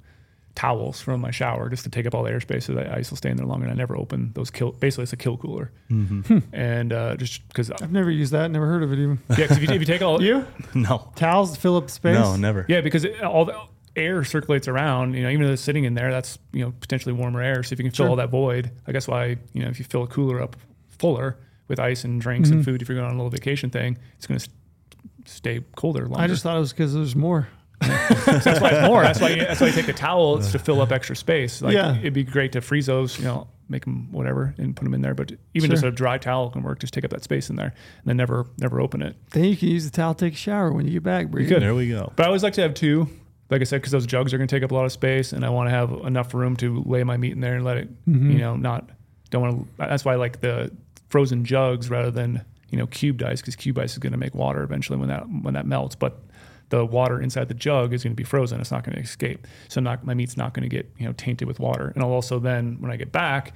towels 0.54 1.02
from 1.02 1.20
my 1.20 1.30
shower 1.30 1.68
just 1.68 1.84
to 1.84 1.90
take 1.90 2.06
up 2.06 2.14
all 2.14 2.22
the 2.22 2.30
airspace 2.30 2.62
so 2.62 2.72
that 2.72 2.90
ice 2.90 3.10
will 3.10 3.18
stay 3.18 3.28
in 3.30 3.36
there 3.36 3.44
longer. 3.46 3.66
And 3.66 3.72
I 3.72 3.76
never 3.76 3.94
open 3.96 4.32
those 4.34 4.50
kill. 4.50 4.72
Basically, 4.72 5.02
it's 5.04 5.12
a 5.12 5.16
kill 5.16 5.36
cooler, 5.36 5.70
Mm-hmm. 5.90 6.38
and 6.52 6.92
uh, 6.92 7.16
just 7.16 7.46
because 7.48 7.70
I've 7.70 7.92
never 7.92 8.10
used 8.10 8.32
that. 8.32 8.50
Never 8.50 8.66
heard 8.66 8.82
of 8.82 8.92
it 8.92 8.98
even. 8.98 9.18
yeah, 9.36 9.46
'cause 9.46 9.58
if 9.58 9.62
you, 9.68 9.74
if 9.74 9.80
you 9.80 9.86
take 9.86 10.02
all 10.02 10.22
You 10.22 10.46
no, 10.74 11.10
towels 11.14 11.52
to 11.54 11.60
fill 11.60 11.76
up 11.76 11.90
space. 11.90 12.14
no, 12.14 12.36
never. 12.36 12.64
Yeah, 12.68 12.80
because 12.80 13.04
it, 13.04 13.22
all 13.22 13.44
the 13.44 13.58
air 13.96 14.24
circulates 14.24 14.66
around. 14.66 15.14
You 15.14 15.22
know, 15.24 15.30
even 15.30 15.46
though 15.46 15.52
it's 15.52 15.62
sitting 15.62 15.84
in 15.84 15.92
there, 15.94 16.10
that's 16.10 16.38
you 16.52 16.64
know 16.64 16.72
potentially 16.80 17.12
warmer 17.12 17.42
air. 17.42 17.62
So 17.62 17.74
if 17.74 17.78
you 17.78 17.84
can 17.84 17.92
fill 17.92 18.06
Sure. 18.06 18.10
all 18.10 18.16
that 18.16 18.30
void, 18.30 18.70
I 18.86 18.92
guess 18.92 19.06
why 19.06 19.36
you 19.52 19.62
know 19.62 19.68
if 19.68 19.78
you 19.78 19.84
fill 19.84 20.02
a 20.04 20.06
cooler 20.08 20.40
up 20.42 20.56
fuller 20.88 21.36
with 21.68 21.78
ice 21.78 22.04
and 22.04 22.18
drinks 22.20 22.48
Mhm. 22.48 22.52
and 22.52 22.64
food, 22.64 22.80
if 22.80 22.88
you're 22.88 22.96
going 22.96 23.08
on 23.08 23.14
a 23.14 23.18
little 23.18 23.28
vacation 23.30 23.68
thing, 23.70 23.98
it's 24.16 24.26
going 24.26 24.38
to 24.40 24.48
stay 25.26 25.62
colder 25.76 26.06
longer. 26.06 26.20
I 26.22 26.26
just 26.26 26.42
thought 26.42 26.56
it 26.56 26.60
was 26.60 26.72
because 26.72 26.94
there's 26.94 27.16
more. 27.16 27.48
So 27.82 27.88
that's 28.26 28.60
why 28.60 28.70
it's 28.70 28.86
more. 28.88 29.02
That's 29.02 29.20
why 29.20 29.28
you, 29.30 29.36
that's 29.42 29.60
why 29.60 29.66
you 29.66 29.72
take 29.74 29.86
the 29.86 29.92
towel 29.92 30.38
it's 30.38 30.52
to 30.52 30.58
fill 30.58 30.80
up 30.80 30.92
extra 30.92 31.14
space. 31.14 31.60
Like 31.60 31.74
Yeah. 31.74 31.96
it'd 31.98 32.14
be 32.14 32.24
great 32.24 32.52
to 32.52 32.60
freeze 32.62 32.86
those. 32.86 33.18
You 33.18 33.24
know, 33.26 33.48
make 33.68 33.84
them 33.84 34.10
whatever 34.12 34.54
and 34.56 34.74
put 34.74 34.84
them 34.84 34.94
in 34.94 35.02
there. 35.02 35.14
But 35.14 35.32
even 35.54 35.70
just 35.70 35.84
a 35.84 35.90
dry 35.90 36.16
towel 36.18 36.48
can 36.50 36.62
work. 36.62 36.78
Just 36.78 36.94
take 36.94 37.04
up 37.04 37.10
that 37.10 37.22
space 37.22 37.50
in 37.50 37.56
there 37.56 37.66
and 37.66 38.04
then 38.06 38.16
never 38.16 38.46
never 38.58 38.80
open 38.80 39.02
it. 39.02 39.14
Then 39.32 39.44
you 39.44 39.56
can 39.56 39.68
use 39.68 39.84
the 39.84 39.90
towel 39.90 40.14
to 40.14 40.24
take 40.26 40.32
a 40.34 40.36
shower 40.36 40.72
when 40.72 40.86
you 40.86 40.92
get 40.94 41.02
back. 41.02 41.28
Bree. 41.28 41.46
could. 41.46 41.60
There 41.62 41.74
we 41.74 41.88
go. 41.90 42.12
But 42.16 42.22
I 42.24 42.26
always 42.28 42.42
like 42.42 42.54
to 42.54 42.62
have 42.62 42.72
two, 42.72 43.08
like 43.50 43.60
I 43.60 43.64
said, 43.64 43.82
because 43.82 43.92
those 43.92 44.06
jugs 44.06 44.32
are 44.32 44.38
going 44.38 44.48
to 44.48 44.56
take 44.56 44.62
up 44.62 44.70
a 44.70 44.74
lot 44.74 44.86
of 44.86 44.92
space, 44.92 45.32
and 45.34 45.44
I 45.44 45.50
want 45.50 45.66
to 45.68 45.70
have 45.70 45.90
enough 46.06 46.32
room 46.32 46.56
to 46.56 46.82
lay 46.86 47.04
my 47.04 47.16
meat 47.18 47.32
in 47.32 47.40
there 47.40 47.56
and 47.56 47.64
let 47.64 47.76
it, 47.76 48.04
Mhm. 48.06 48.32
you 48.32 48.38
know, 48.38 48.56
not 48.56 48.88
don't 49.30 49.42
want 49.42 49.58
to. 49.66 49.68
That's 49.76 50.04
why 50.04 50.14
I 50.14 50.16
like 50.16 50.40
the 50.40 50.70
frozen 51.10 51.44
jugs 51.44 51.90
rather 51.90 52.10
than 52.10 52.42
you 52.70 52.78
know 52.78 52.86
cubed 52.86 53.22
ice, 53.22 53.40
because 53.40 53.56
cube 53.56 53.78
ice 53.78 53.92
is 53.92 53.98
going 53.98 54.12
to 54.12 54.18
make 54.18 54.34
water 54.34 54.62
eventually 54.62 54.98
when 54.98 55.08
that 55.08 55.28
when 55.28 55.54
that 55.54 55.66
melts, 55.66 55.94
but 55.94 56.20
the 56.68 56.84
water 56.84 57.20
inside 57.20 57.48
the 57.48 57.54
jug 57.54 57.92
is 57.92 58.02
going 58.02 58.12
to 58.12 58.16
be 58.16 58.24
frozen. 58.24 58.60
It's 58.60 58.72
not 58.72 58.84
going 58.84 58.96
to 58.96 59.02
escape. 59.02 59.46
So 59.68 59.80
not 59.80 60.04
my 60.04 60.14
meat's 60.14 60.36
not 60.36 60.52
going 60.52 60.68
to 60.68 60.74
get 60.74 60.90
you 60.98 61.06
know 61.06 61.12
tainted 61.12 61.46
with 61.46 61.60
water. 61.60 61.92
And 61.94 62.02
I'll 62.02 62.10
also 62.10 62.38
then 62.38 62.80
when 62.80 62.90
I 62.90 62.96
get 62.96 63.12
back, 63.12 63.54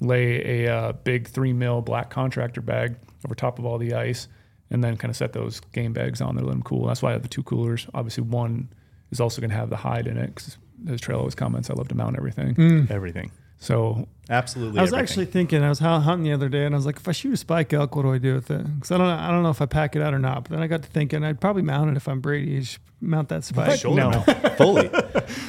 lay 0.00 0.64
a 0.64 0.74
uh, 0.74 0.92
big 0.92 1.28
three 1.28 1.52
mil 1.52 1.80
black 1.80 2.10
contractor 2.10 2.60
bag 2.60 2.96
over 3.24 3.34
top 3.34 3.58
of 3.58 3.66
all 3.66 3.78
the 3.78 3.94
ice, 3.94 4.28
and 4.70 4.82
then 4.82 4.96
kind 4.96 5.10
of 5.10 5.16
set 5.16 5.32
those 5.32 5.60
game 5.72 5.92
bags 5.92 6.20
on 6.20 6.36
there, 6.36 6.44
let 6.44 6.52
them 6.52 6.62
cool. 6.62 6.86
That's 6.86 7.02
why 7.02 7.10
I 7.10 7.12
have 7.12 7.22
the 7.22 7.28
two 7.28 7.42
coolers. 7.42 7.86
Obviously, 7.94 8.24
one 8.24 8.68
is 9.10 9.20
also 9.20 9.40
going 9.40 9.50
to 9.50 9.56
have 9.56 9.70
the 9.70 9.76
hide 9.76 10.06
in 10.06 10.16
it 10.16 10.34
because 10.34 10.56
as 10.88 11.00
Trail 11.00 11.18
always 11.18 11.34
comments, 11.34 11.70
I 11.70 11.74
love 11.74 11.88
to 11.88 11.94
mount 11.94 12.16
everything. 12.16 12.54
Mm. 12.54 12.90
Everything. 12.90 13.30
So 13.62 14.08
Absolutely. 14.28 14.80
I 14.80 14.82
was 14.82 14.92
everything. 14.92 15.02
actually 15.08 15.26
thinking. 15.26 15.62
I 15.62 15.68
was 15.68 15.78
hu- 15.78 15.84
hunting 15.86 16.24
the 16.24 16.32
other 16.32 16.48
day, 16.48 16.64
and 16.66 16.74
I 16.74 16.76
was 16.78 16.84
like, 16.84 16.96
if 16.96 17.06
I 17.06 17.12
shoot 17.12 17.32
a 17.32 17.36
spike 17.36 17.72
elk, 17.72 17.94
what 17.94 18.02
do 18.02 18.12
I 18.12 18.18
do 18.18 18.34
with 18.34 18.50
it? 18.50 18.64
Because 18.74 18.90
I 18.90 18.98
don't. 18.98 19.06
know- 19.06 19.14
I 19.22 19.30
don't 19.30 19.44
know 19.44 19.50
if 19.50 19.62
I 19.62 19.66
pack 19.66 19.94
it 19.94 20.02
out 20.02 20.12
or 20.12 20.18
not. 20.18 20.42
But 20.44 20.50
then 20.50 20.62
I 20.62 20.66
got 20.66 20.82
to 20.82 20.88
thinking, 20.88 21.22
I'd 21.22 21.40
probably 21.40 21.62
mount 21.62 21.90
it 21.90 21.96
if 21.96 22.08
I'm 22.08 22.20
Brady. 22.20 22.58
Just 22.58 22.80
mount 23.00 23.28
that 23.28 23.44
spike. 23.44 23.78
shoulder 23.78 24.00
No. 24.02 24.20
fully. 24.56 24.90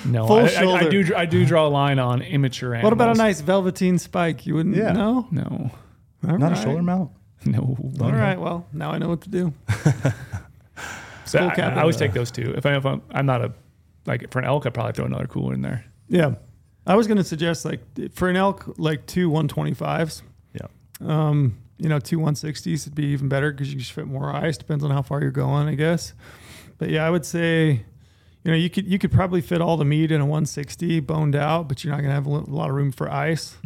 no, 0.06 0.28
Full 0.28 0.38
I, 0.38 0.48
I, 0.48 0.86
I 0.86 0.90
do 0.90 1.16
I 1.16 1.26
do 1.26 1.44
draw 1.44 1.66
a 1.68 1.70
line 1.70 1.98
on 1.98 2.22
immature 2.22 2.76
animals. 2.76 2.84
What 2.84 2.94
about 2.94 3.16
a 3.16 3.18
nice 3.18 3.42
velveteen 3.42 3.98
spike? 3.98 4.46
You 4.46 4.56
wouldn't 4.56 4.76
Yeah. 4.76 4.92
know? 4.92 5.28
No, 5.32 5.72
All 6.28 6.38
Not 6.38 6.52
right. 6.52 6.52
a 6.60 6.62
shoulder 6.62 6.84
mount. 6.84 7.10
no. 7.46 7.76
All 8.00 8.12
right. 8.12 8.40
Well, 8.40 8.68
now 8.74 8.92
I 8.92 9.00
know 9.00 9.08
what 9.10 9.22
to 9.22 9.30
do. 9.30 9.54
So 11.26 11.40
Full 11.40 11.50
I. 11.50 11.54
I 11.70 11.82
always 11.82 11.96
take 11.98 12.14
those 12.14 12.30
two. 12.30 12.54
If, 12.56 12.66
I, 12.66 12.76
if 12.76 12.86
I'm, 12.86 13.02
I'm 13.10 13.26
not 13.26 13.42
a 13.44 13.54
like 14.06 14.30
for 14.32 14.38
an 14.40 14.46
elk, 14.46 14.66
I'd 14.68 14.74
probably 14.74 14.92
throw 14.94 15.06
another 15.06 15.26
cooler 15.26 15.54
in 15.54 15.62
there. 15.64 15.84
Yeah. 16.08 16.36
I 16.86 16.96
was 16.96 17.08
going 17.08 17.18
to 17.18 17.24
suggest 17.24 17.66
like 17.66 17.82
for 18.14 18.30
an 18.30 18.36
elk, 18.36 18.76
like 18.78 19.06
two 19.06 19.30
125s. 19.30 20.22
Yeah. 20.54 20.68
Um, 21.02 21.58
you 21.78 21.90
know, 21.90 22.00
two 22.00 22.20
160s 22.20 22.86
would 22.86 22.96
be 22.96 23.06
even 23.08 23.30
better 23.30 23.52
because 23.52 23.72
you 23.74 23.80
just 23.80 23.92
fit 23.92 24.06
more 24.06 24.34
ice. 24.34 24.58
Depends 24.58 24.84
on 24.84 24.92
how 24.92 25.02
far 25.02 25.22
you're 25.22 25.32
going, 25.32 25.68
I 25.68 25.76
guess. 25.76 26.14
But 26.78 26.90
yeah, 26.90 27.06
I 27.06 27.10
would 27.10 27.26
say, 27.26 27.86
you 28.44 28.52
know, 28.52 28.56
you 28.58 28.70
could 28.70 28.86
you 28.88 29.00
could 29.00 29.12
probably 29.12 29.42
fit 29.42 29.62
all 29.62 29.78
the 29.78 29.86
meat 29.86 30.12
in 30.12 30.20
a 30.22 30.26
160 30.26 31.00
boned 31.02 31.36
out, 31.36 31.68
but 31.68 31.84
you're 31.84 31.92
not 31.92 32.02
going 32.02 32.10
to 32.10 32.16
have 32.16 32.26
a 32.26 32.30
lot 32.30 32.70
of 32.70 32.76
room 32.76 32.92
for 32.92 33.10
ice. 33.10 33.58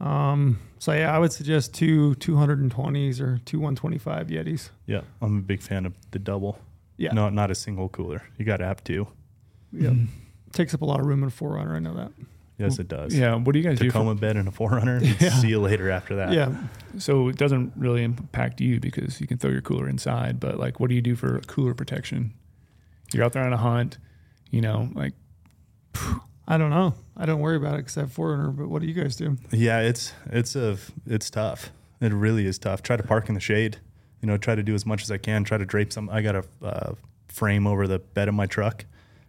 Um, 0.00 0.58
so 0.78 0.92
yeah, 0.92 1.14
I 1.14 1.18
would 1.18 1.32
suggest 1.32 1.74
two 1.74 2.14
220s 2.16 3.20
or 3.20 3.38
two 3.44 3.58
125 3.58 4.28
Yetis. 4.28 4.70
Yeah. 4.86 5.02
I'm 5.20 5.38
a 5.38 5.42
big 5.42 5.62
fan 5.62 5.86
of 5.86 5.94
the 6.10 6.18
double. 6.18 6.58
Yeah. 6.96 7.12
No, 7.12 7.28
not 7.28 7.50
a 7.50 7.54
single 7.54 7.88
cooler. 7.88 8.22
You 8.38 8.44
got 8.44 8.58
to 8.58 8.66
have 8.66 8.82
two. 8.82 9.06
Yep. 9.72 9.92
Takes 10.52 10.74
up 10.74 10.82
a 10.82 10.84
lot 10.84 11.00
of 11.00 11.06
room 11.06 11.22
in 11.22 11.28
a 11.28 11.32
4Runner. 11.32 11.72
I 11.72 11.78
know 11.78 11.94
that. 11.94 12.12
Yes, 12.60 12.78
it 12.78 12.88
does. 12.88 13.14
Yeah. 13.14 13.34
What 13.36 13.52
do 13.52 13.58
you 13.58 13.64
guys 13.64 13.78
do? 13.78 13.86
Tacoma 13.86 14.14
bed 14.14 14.36
and 14.36 14.46
a 14.48 14.50
4Runner. 14.50 15.00
Yeah. 15.20 15.30
See 15.30 15.48
you 15.48 15.60
later 15.60 15.90
after 15.90 16.16
that. 16.16 16.32
Yeah. 16.32 16.54
So 16.98 17.28
it 17.28 17.36
doesn't 17.36 17.72
really 17.76 18.02
impact 18.02 18.60
you 18.60 18.80
because 18.80 19.20
you 19.20 19.26
can 19.26 19.38
throw 19.38 19.50
your 19.50 19.60
cooler 19.62 19.88
inside. 19.88 20.38
But 20.40 20.58
like, 20.58 20.80
what 20.80 20.88
do 20.88 20.94
you 20.94 21.02
do 21.02 21.16
for 21.16 21.40
cooler 21.40 21.74
protection? 21.74 22.32
You're 23.12 23.24
out 23.24 23.32
there 23.32 23.44
on 23.44 23.52
a 23.52 23.56
hunt. 23.56 23.98
You 24.50 24.60
know, 24.60 24.88
like 24.94 25.14
I 26.48 26.58
don't 26.58 26.70
know. 26.70 26.94
I 27.16 27.26
don't 27.26 27.40
worry 27.40 27.56
about 27.56 27.74
it 27.74 27.78
because 27.78 27.96
I 27.96 28.00
have 28.00 28.14
4Runner. 28.14 28.56
But 28.56 28.68
what 28.68 28.82
do 28.82 28.88
you 28.88 28.94
guys 28.94 29.16
do? 29.16 29.36
Yeah, 29.50 29.80
it's 29.80 30.12
it's 30.26 30.56
a 30.56 30.76
it's 31.06 31.30
tough. 31.30 31.70
It 32.00 32.12
really 32.12 32.46
is 32.46 32.58
tough. 32.58 32.82
Try 32.82 32.96
to 32.96 33.02
park 33.02 33.28
in 33.28 33.34
the 33.34 33.40
shade. 33.40 33.78
You 34.22 34.26
know, 34.26 34.36
try 34.36 34.54
to 34.54 34.62
do 34.62 34.74
as 34.74 34.84
much 34.84 35.02
as 35.02 35.10
I 35.10 35.18
can. 35.18 35.44
Try 35.44 35.58
to 35.58 35.64
drape 35.66 35.92
some. 35.92 36.10
I 36.10 36.20
got 36.22 36.34
a 36.36 36.44
uh, 36.62 36.94
frame 37.28 37.66
over 37.66 37.86
the 37.86 37.98
bed 37.98 38.28
of 38.28 38.34
my 38.34 38.46
truck. 38.46 38.84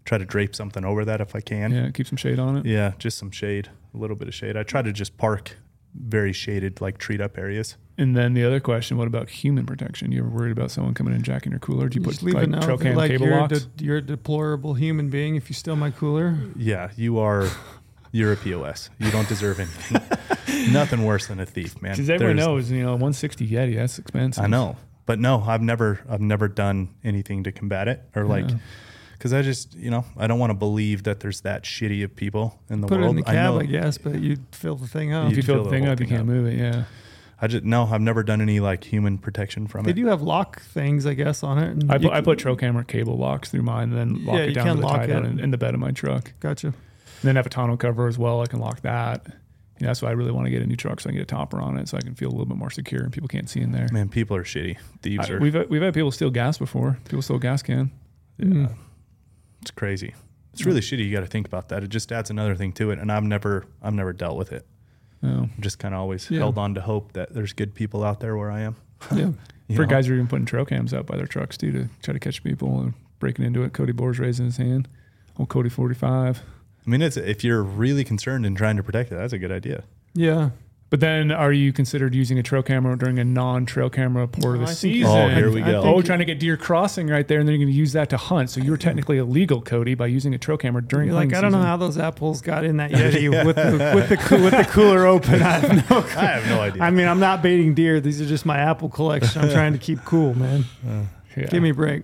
Try 0.06 0.18
to 0.18 0.26
drape 0.26 0.56
something 0.56 0.84
over 0.84 1.06
that 1.06 1.22
if 1.22 1.36
I 1.36 1.41
can. 1.41 1.72
yeah, 1.72 1.90
keep 1.91 2.07
some 2.07 2.18
shade 2.18 2.40
on 2.40 2.57
it. 2.57 2.65
Yeah, 2.65 2.94
just 2.98 3.18
some 3.18 3.32
shade, 3.32 3.69
a 3.94 3.98
little 3.98 4.15
bit 4.15 4.28
of 4.28 4.34
shade. 4.34 4.57
I 4.57 4.64
try 4.64 4.82
to 4.82 4.91
just 4.91 5.18
park 5.18 5.57
very 5.94 6.32
shaded, 6.34 6.80
like 6.82 6.98
treat 6.98 7.19
up 7.22 7.38
areas. 7.38 7.76
And 7.98 8.15
then 8.18 8.34
the 8.34 8.44
other 8.44 8.60
question: 8.60 8.98
What 8.98 9.07
about 9.07 9.30
human 9.30 9.65
protection? 9.65 10.11
You 10.11 10.22
ever 10.22 10.30
worried 10.30 10.52
about 10.53 10.72
someone 10.72 10.94
coming 10.95 11.11
in 11.11 11.18
and 11.18 11.26
jacking 11.26 11.52
your 11.52 11.60
cooler? 11.60 11.88
Do 11.90 11.95
you, 11.98 12.02
You 12.02 12.06
put 12.06 12.11
just 12.14 12.23
leave 12.23 12.34
like 12.36 12.45
it 12.45 12.49
now. 12.49 12.61
trail 12.61 12.78
cam 12.78 12.95
like 12.95 13.11
cable 13.11 13.28
you're, 13.28 13.38
a 13.38 13.41
locks? 13.41 13.65
de- 13.65 13.84
you're 13.86 13.98
a 13.98 14.02
deplorable 14.02 14.73
human 14.73 15.10
being 15.10 15.36
if 15.36 15.49
you 15.49 15.53
steal 15.53 15.76
my 15.76 15.91
cooler. 15.91 16.36
Yeah, 16.56 16.90
you 16.95 17.19
are. 17.19 17.48
You're 18.14 18.34
a 18.34 18.36
pos. 18.36 18.90
You 18.99 19.10
don't 19.10 19.30
deserve 19.30 19.57
anything. 19.61 20.02
Nothing 20.73 21.06
worse 21.06 21.28
than 21.28 21.40
a 21.40 21.45
thief, 21.45 21.82
man. 21.82 21.94
Because 21.94 22.10
everyone 22.10 22.36
There's- 22.36 22.45
knows, 22.45 22.69
you 22.69 22.82
know, 22.84 22.91
160 22.91 23.48
Yeti, 23.48 23.76
that's 23.78 23.99
expensive. 23.99 24.44
I 24.44 24.48
know, 24.48 24.76
but 25.06 25.18
no, 25.18 25.41
I've 25.41 25.61
never, 25.61 26.02
I've 26.10 26.19
never 26.19 26.49
done 26.49 26.90
anything 27.06 27.44
to 27.45 27.53
combat 27.53 27.88
it 27.88 28.02
or 28.14 28.26
like, 28.26 28.49
Yeah. 28.49 28.57
Because 29.22 29.34
I 29.34 29.43
just 29.43 29.76
you 29.76 29.91
know 29.91 30.03
I 30.18 30.26
don't 30.26 30.39
want 30.39 30.49
to 30.49 30.56
believe 30.56 31.03
that 31.03 31.19
there's 31.19 31.41
that 31.41 31.61
shitty 31.64 32.03
of 32.03 32.15
people 32.15 32.60
in 32.72 32.81
the 32.81 32.88
world. 32.88 33.02
Put 33.02 33.06
it 33.06 33.10
in 33.11 33.15
the 33.18 33.22
cab, 33.23 33.53
know- 33.53 33.60
I, 33.60 33.65
guess, 33.65 33.99
but 33.99 34.15
you'd 34.19 34.43
fill 34.52 34.76
the 34.76 34.88
thing 34.88 35.14
up. 35.14 35.30
If 35.30 35.38
you 35.38 35.43
fill 35.43 35.56
fill 35.57 35.64
the 35.65 35.69
the 35.69 35.76
thing 35.76 35.84
whole 35.84 35.93
up, 35.93 35.99
you 35.99 36.07
can't 36.07 36.22
up. 36.22 36.26
move 36.26 36.48
it. 36.48 36.57
Yeah. 36.57 36.85
I 37.39 37.45
just 37.48 37.64
no, 37.64 37.84
I've 37.85 38.02
never 38.02 38.23
done 38.23 38.41
any 38.41 38.60
like 38.60 38.84
human 38.84 39.19
protection 39.19 39.68
from 39.68 39.84
They 39.84 39.91
it. 39.91 39.95
do 39.95 40.07
have 40.07 40.23
lock 40.23 40.60
things, 40.64 41.06
I 41.06 41.14
guess, 41.14 41.43
on 41.43 41.60
it. 41.60 41.84
I 41.89 41.95
you 41.98 42.07
put, 42.10 42.14
I 42.14 42.22
put 42.22 42.39
trail 42.39 42.56
camera 42.56 42.84
cable 42.84 43.15
locks 43.18 43.52
through 43.52 43.61
mine 43.64 43.93
and 43.93 43.98
then 44.18 44.26
lock 44.26 44.38
Yeah, 44.38 44.43
it 44.45 44.53
down 44.53 44.68
to 44.68 44.81
the 44.81 44.88
lock 44.88 44.95
tie 44.98 45.06
down 45.07 45.26
in, 45.26 45.39
in 45.39 45.52
the 45.52 45.57
bed 45.57 45.73
of 45.76 45.80
my 45.80 45.91
truck. 45.91 46.34
Gotcha. 46.39 46.68
And 46.68 46.76
then 47.23 47.35
have 47.35 47.45
a 47.45 47.49
tonneau 47.49 47.77
cover 47.77 48.07
as 48.07 48.18
well. 48.18 48.41
I 48.41 48.48
can 48.48 48.60
lock 48.60 48.81
that. 48.81 49.22
You 49.27 49.85
know, 49.85 49.89
that's 49.89 50.02
why 50.03 50.10
I 50.10 50.14
really 50.14 50.31
want 50.31 50.45
to 50.45 50.52
get 50.52 50.61
a 50.64 50.65
new 50.68 50.76
truck 50.76 50.99
so 50.99 51.10
I 51.10 51.11
can 51.14 51.18
get 51.18 51.23
a 51.23 51.26
topper 51.35 51.60
on 51.60 51.77
it 51.77 51.88
so 51.89 51.98
I 51.98 52.02
can 52.02 52.14
feel 52.15 52.30
a 52.30 52.34
little 52.34 52.45
bit 52.48 52.57
more 52.57 52.69
secure 52.72 53.02
and 53.03 53.11
people 53.14 53.27
can't 53.27 53.48
see 53.49 53.60
in 53.61 53.72
there. 53.72 53.88
Man, 53.91 54.10
people 54.10 54.35
are 54.38 54.43
shitty. 54.43 54.77
Thieves 55.03 55.30
I- 55.30 55.34
are. 55.34 55.39
we've 55.39 55.69
we've 55.69 55.81
had 55.81 55.93
people 55.95 56.11
steal 56.11 56.30
gas 56.31 56.57
before. 56.60 56.99
People 57.06 57.22
steal 57.23 57.39
gas 57.39 57.61
can. 57.64 57.89
Mm. 58.39 58.72
It's 59.62 59.72
crazy. 59.72 60.14
It's 60.54 60.66
really 60.66 60.82
shitty. 60.82 61.06
You 61.06 61.12
got 61.14 61.22
to 61.22 61.28
think 61.28 61.48
about 61.48 61.70
that. 61.70 61.84
It 61.84 61.90
just 61.90 62.12
adds 62.12 62.30
another 62.30 62.56
thing 62.56 62.74
to 62.74 62.92
it, 62.92 63.00
and 63.00 63.12
I've 63.12 63.24
never, 63.24 63.66
I've 63.82 63.94
never 63.94 64.12
dealt 64.14 64.38
with 64.38 64.52
it. 64.52 64.66
Oh. 65.24 65.28
I'm 65.28 65.52
just 65.62 65.80
kind 65.80 65.94
of 65.94 66.02
always 66.02 66.30
Yeah. 66.30 66.40
held 66.40 66.58
on 66.58 66.74
to 66.76 66.82
hope 66.82 67.14
that 67.14 67.34
there's 67.34 67.54
good 67.54 67.74
people 67.76 68.04
out 68.04 68.20
there 68.20 68.36
where 68.36 68.52
I 68.52 68.62
am. 68.62 68.76
Yeah. 69.16 69.32
For 69.76 69.84
know? 69.84 69.88
guys 69.88 70.08
who 70.08 70.14
are 70.14 70.16
even 70.16 70.28
putting 70.28 70.46
trail 70.46 70.66
cams 70.66 70.94
out 70.94 71.06
by 71.06 71.16
their 71.16 71.28
trucks 71.28 71.56
too 71.58 71.72
to 71.72 71.88
try 72.04 72.14
to 72.14 72.20
catch 72.20 72.44
people 72.44 72.82
and 72.82 72.94
breaking 73.20 73.46
into 73.46 73.64
it. 73.64 73.72
Cody 73.72 73.94
Boer's 73.94 74.20
raising 74.20 74.46
his 74.48 74.58
hand. 74.58 74.90
Old 75.38 75.48
Cody 75.48 75.70
45. 75.70 76.42
I 76.86 76.90
mean, 76.90 77.02
it's 77.02 77.16
if 77.16 77.44
you're 77.44 77.64
really 77.64 78.04
concerned 78.04 78.46
and 78.46 78.58
trying 78.58 78.76
to 78.76 78.84
protect 78.84 79.12
it, 79.12 79.16
that's 79.16 79.32
a 79.34 79.38
good 79.38 79.52
idea. 79.52 79.84
Yeah. 80.14 80.50
But 80.92 81.00
then, 81.00 81.32
are 81.32 81.54
you 81.54 81.72
considered 81.72 82.14
using 82.14 82.38
a 82.38 82.44
trail 82.44 82.62
camera 82.62 82.98
during 82.98 83.18
a 83.18 83.24
non-trail 83.24 83.90
camera 83.90 84.28
part 84.28 84.56
of 84.56 84.60
the 84.60 84.68
season? 84.68 85.10
Oh, 85.10 85.30
here 85.30 85.50
we 85.50 85.64
I 85.64 85.72
go. 85.72 85.84
Oh, 85.84 86.02
trying 86.02 86.20
to 86.20 86.26
get 86.26 86.38
deer 86.38 86.58
crossing 86.58 87.08
right 87.08 87.26
there, 87.26 87.40
and 87.40 87.48
then 87.48 87.54
you're 87.54 87.66
going 87.66 87.74
to 87.74 87.80
use 87.80 87.94
that 87.94 88.10
to 88.10 88.18
hunt. 88.18 88.50
So 88.50 88.60
you're 88.60 88.76
technically 88.76 89.18
illegal, 89.18 89.62
Cody, 89.62 89.96
by 89.96 90.08
using 90.08 90.36
a 90.36 90.38
trail 90.38 90.58
camera 90.58 90.82
during 90.82 91.08
You're 91.08 91.16
like, 91.16 91.34
I 91.34 91.40
don't 91.40 91.54
know 91.54 91.62
how 91.62 91.78
those 91.78 91.98
apples 91.98 92.42
got 92.42 92.66
in 92.66 92.76
that 92.76 92.92
Yeti 92.92 93.30
with 93.30 93.56
the 93.56 93.94
with 93.96 94.10
the 94.10 94.36
with 94.44 94.52
the 94.52 94.66
cooler 94.70 95.06
open. 95.06 95.42
I 95.42 95.60
have 95.60 95.90
no. 95.90 95.98
I 96.18 96.26
have 96.26 96.50
no 96.50 96.60
idea. 96.60 96.84
I 96.84 96.92
mean, 96.92 97.08
I'm 97.08 97.22
not 97.22 97.42
baiting 97.42 97.74
deer. 97.74 98.02
These 98.02 98.20
are 98.20 98.26
just 98.26 98.46
my 98.46 98.58
apple 98.58 98.90
collection. 98.90 99.42
I'm 99.42 99.50
trying 99.54 99.72
to 99.72 99.80
keep 99.80 100.04
cool, 100.04 100.34
man. 100.34 100.66
Yeah. 101.38 101.46
Give 101.46 101.64
me 101.64 101.70
a 101.70 101.74
break. 101.74 102.04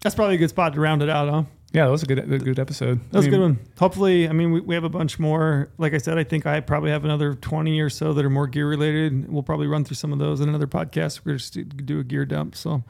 That's 0.00 0.14
probably 0.14 0.36
a 0.36 0.38
good 0.38 0.50
spot 0.50 0.74
to 0.74 0.80
round 0.80 1.02
it 1.02 1.10
out, 1.10 1.28
huh? 1.28 1.42
Yeah, 1.72 1.86
that 1.86 1.90
was 1.90 2.02
a 2.02 2.06
good, 2.06 2.18
a 2.18 2.38
good 2.38 2.58
episode. 2.58 3.00
That 3.12 3.18
was 3.18 3.24
I 3.26 3.28
a 3.28 3.30
mean, 3.32 3.40
good 3.40 3.44
one. 3.46 3.58
Hopefully, 3.78 4.28
I 4.28 4.32
mean, 4.32 4.52
we, 4.52 4.60
we 4.60 4.74
have 4.74 4.84
a 4.84 4.90
bunch 4.90 5.18
more. 5.18 5.70
Like 5.78 5.94
I 5.94 5.98
said, 5.98 6.18
I 6.18 6.24
think 6.24 6.44
I 6.46 6.60
probably 6.60 6.90
have 6.90 7.04
another 7.04 7.34
20 7.34 7.80
or 7.80 7.88
so 7.88 8.12
that 8.12 8.24
are 8.24 8.30
more 8.30 8.46
gear 8.46 8.68
related. 8.68 9.32
We'll 9.32 9.42
probably 9.42 9.66
run 9.68 9.84
through 9.84 9.96
some 9.96 10.12
of 10.12 10.18
those 10.18 10.40
in 10.42 10.48
another 10.50 10.66
podcast. 10.66 11.22
We're 11.24 11.36
just 11.36 11.56
do 11.86 11.98
a 12.00 12.04
gear 12.04 12.26
dump. 12.26 12.56
So 12.56 12.82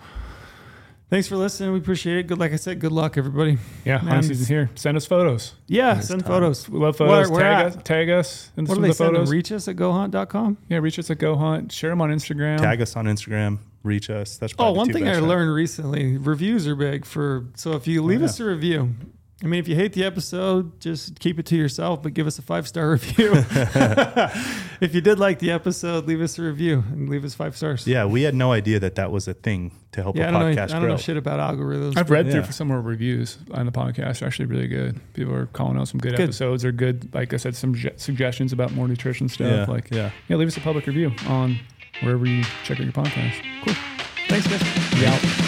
thanks 1.10 1.28
for 1.28 1.36
listening. 1.36 1.72
We 1.72 1.78
appreciate 1.78 2.16
it. 2.18 2.26
Good, 2.26 2.38
like 2.38 2.52
I 2.52 2.56
said, 2.56 2.80
good 2.80 2.90
luck, 2.90 3.16
everybody. 3.16 3.58
Yeah, 3.84 3.98
Man, 3.98 4.06
hunting 4.06 4.28
season's 4.30 4.48
here. 4.48 4.68
Send 4.74 4.96
us 4.96 5.06
photos. 5.06 5.54
Yeah, 5.68 5.92
Nice 5.94 6.08
send 6.08 6.22
time. 6.22 6.28
photos. 6.32 6.68
We 6.68 6.80
love 6.80 6.96
photos. 6.96 7.30
Where- 7.30 7.38
where 7.38 7.42
tag 7.44 7.66
at? 7.72 7.76
us. 7.76 7.82
Tag 7.84 8.10
us 8.10 8.50
in 8.56 8.64
What 8.64 8.68
some 8.68 8.74
do 8.74 8.78
of 8.78 8.82
they 8.82 8.88
the 8.88 8.94
send 8.94 9.08
them? 9.10 9.14
photos. 9.16 9.30
Reach 9.30 9.52
us 9.52 9.68
at 9.68 9.76
gohunt.com. 9.76 10.56
yeah, 10.68 10.78
reach 10.78 10.98
us 10.98 11.08
at 11.08 11.18
gohunt. 11.18 11.70
Share 11.70 11.90
them 11.90 12.00
on 12.00 12.10
Instagram. 12.10 12.58
Tag 12.58 12.80
us 12.82 12.96
on 12.96 13.04
Instagram. 13.04 13.58
Reach 13.82 14.10
us. 14.10 14.36
That's 14.38 14.52
Oh, 14.54 14.56
probably 14.56 14.72
the 14.74 14.78
one 14.78 14.92
thing 14.92 15.08
I 15.08 15.12
best, 15.14 15.22
learned 15.26 15.52
recently: 15.54 16.16
reviews 16.18 16.66
are 16.68 16.76
big 16.76 17.04
for. 17.04 17.46
So 17.56 17.72
if 17.72 17.86
you 17.86 18.02
leave 18.02 18.18
oh, 18.20 18.22
yeah. 18.22 18.28
us 18.28 18.40
a 18.40 18.44
review, 18.44 18.94
I 19.42 19.46
mean, 19.46 19.58
if 19.58 19.66
you 19.66 19.74
hate 19.74 19.92
the 19.92 20.04
episode, 20.04 20.78
just 20.80 21.18
keep 21.18 21.38
it 21.40 21.46
to 21.46 21.56
yourself, 21.56 22.00
but 22.02 22.14
give 22.14 22.26
us 22.28 22.38
a 22.38 22.42
five 22.42 22.68
star 22.68 22.90
review. 22.92 23.32
if 24.80 24.94
you 24.94 25.00
did 25.00 25.18
like 25.18 25.38
the 25.38 25.50
episode, 25.50 26.06
leave 26.06 26.20
us 26.20 26.38
a 26.38 26.42
review 26.42 26.84
and 26.92 27.08
leave 27.08 27.24
us 27.24 27.34
five 27.34 27.56
stars. 27.56 27.86
Yeah, 27.86 28.04
we 28.04 28.22
had 28.22 28.34
no 28.34 28.52
idea 28.52 28.78
that 28.80 28.94
that 28.96 29.10
was 29.10 29.26
a 29.28 29.34
thing 29.34 29.72
to 29.92 30.02
help 30.02 30.16
yeah. 30.16 30.26
I 30.26 30.28
a 30.28 30.32
don't 30.32 30.40
know. 30.54 30.62
I 30.62 30.66
don't 30.66 30.80
grow. 30.80 30.88
know 30.90 30.96
shit 30.96 31.16
about 31.16 31.38
algorithms. 31.40 31.96
I've 31.96 32.10
read 32.10 32.26
through 32.30 32.40
Yeah. 32.40 32.46
for 32.46 32.52
some 32.52 32.68
more 32.68 32.80
reviews 32.80 33.38
on 33.52 33.66
the 33.66 33.72
podcast. 33.72 34.20
They're 34.20 34.28
actually 34.28 34.46
really 34.46 34.68
good. 34.68 35.00
People 35.14 35.34
are 35.34 35.46
calling 35.46 35.76
out 35.76 35.88
some 35.88 36.00
good, 36.00 36.12
Good. 36.16 36.22
episodes. 36.24 36.62
They're 36.62 36.72
good. 36.72 37.12
Like 37.14 37.34
I 37.34 37.36
said, 37.36 37.54
some 37.56 37.74
suggestions 37.96 38.52
about 38.52 38.72
more 38.72 38.88
nutrition 38.88 39.28
stuff. 39.28 39.68
yeah, 39.68 39.72
Like, 39.72 39.90
yeah. 39.90 40.10
yeah, 40.28 40.36
leave 40.36 40.48
us 40.48 40.56
a 40.56 40.60
public 40.60 40.86
review 40.86 41.12
on 41.26 41.58
wherever 42.02 42.26
you 42.26 42.44
check 42.64 42.78
out 42.80 42.84
your 42.84 42.92
podcast. 42.92 43.34
Thanks, 44.28 44.46
guys. 44.46 45.00
Yeah. 45.00 45.41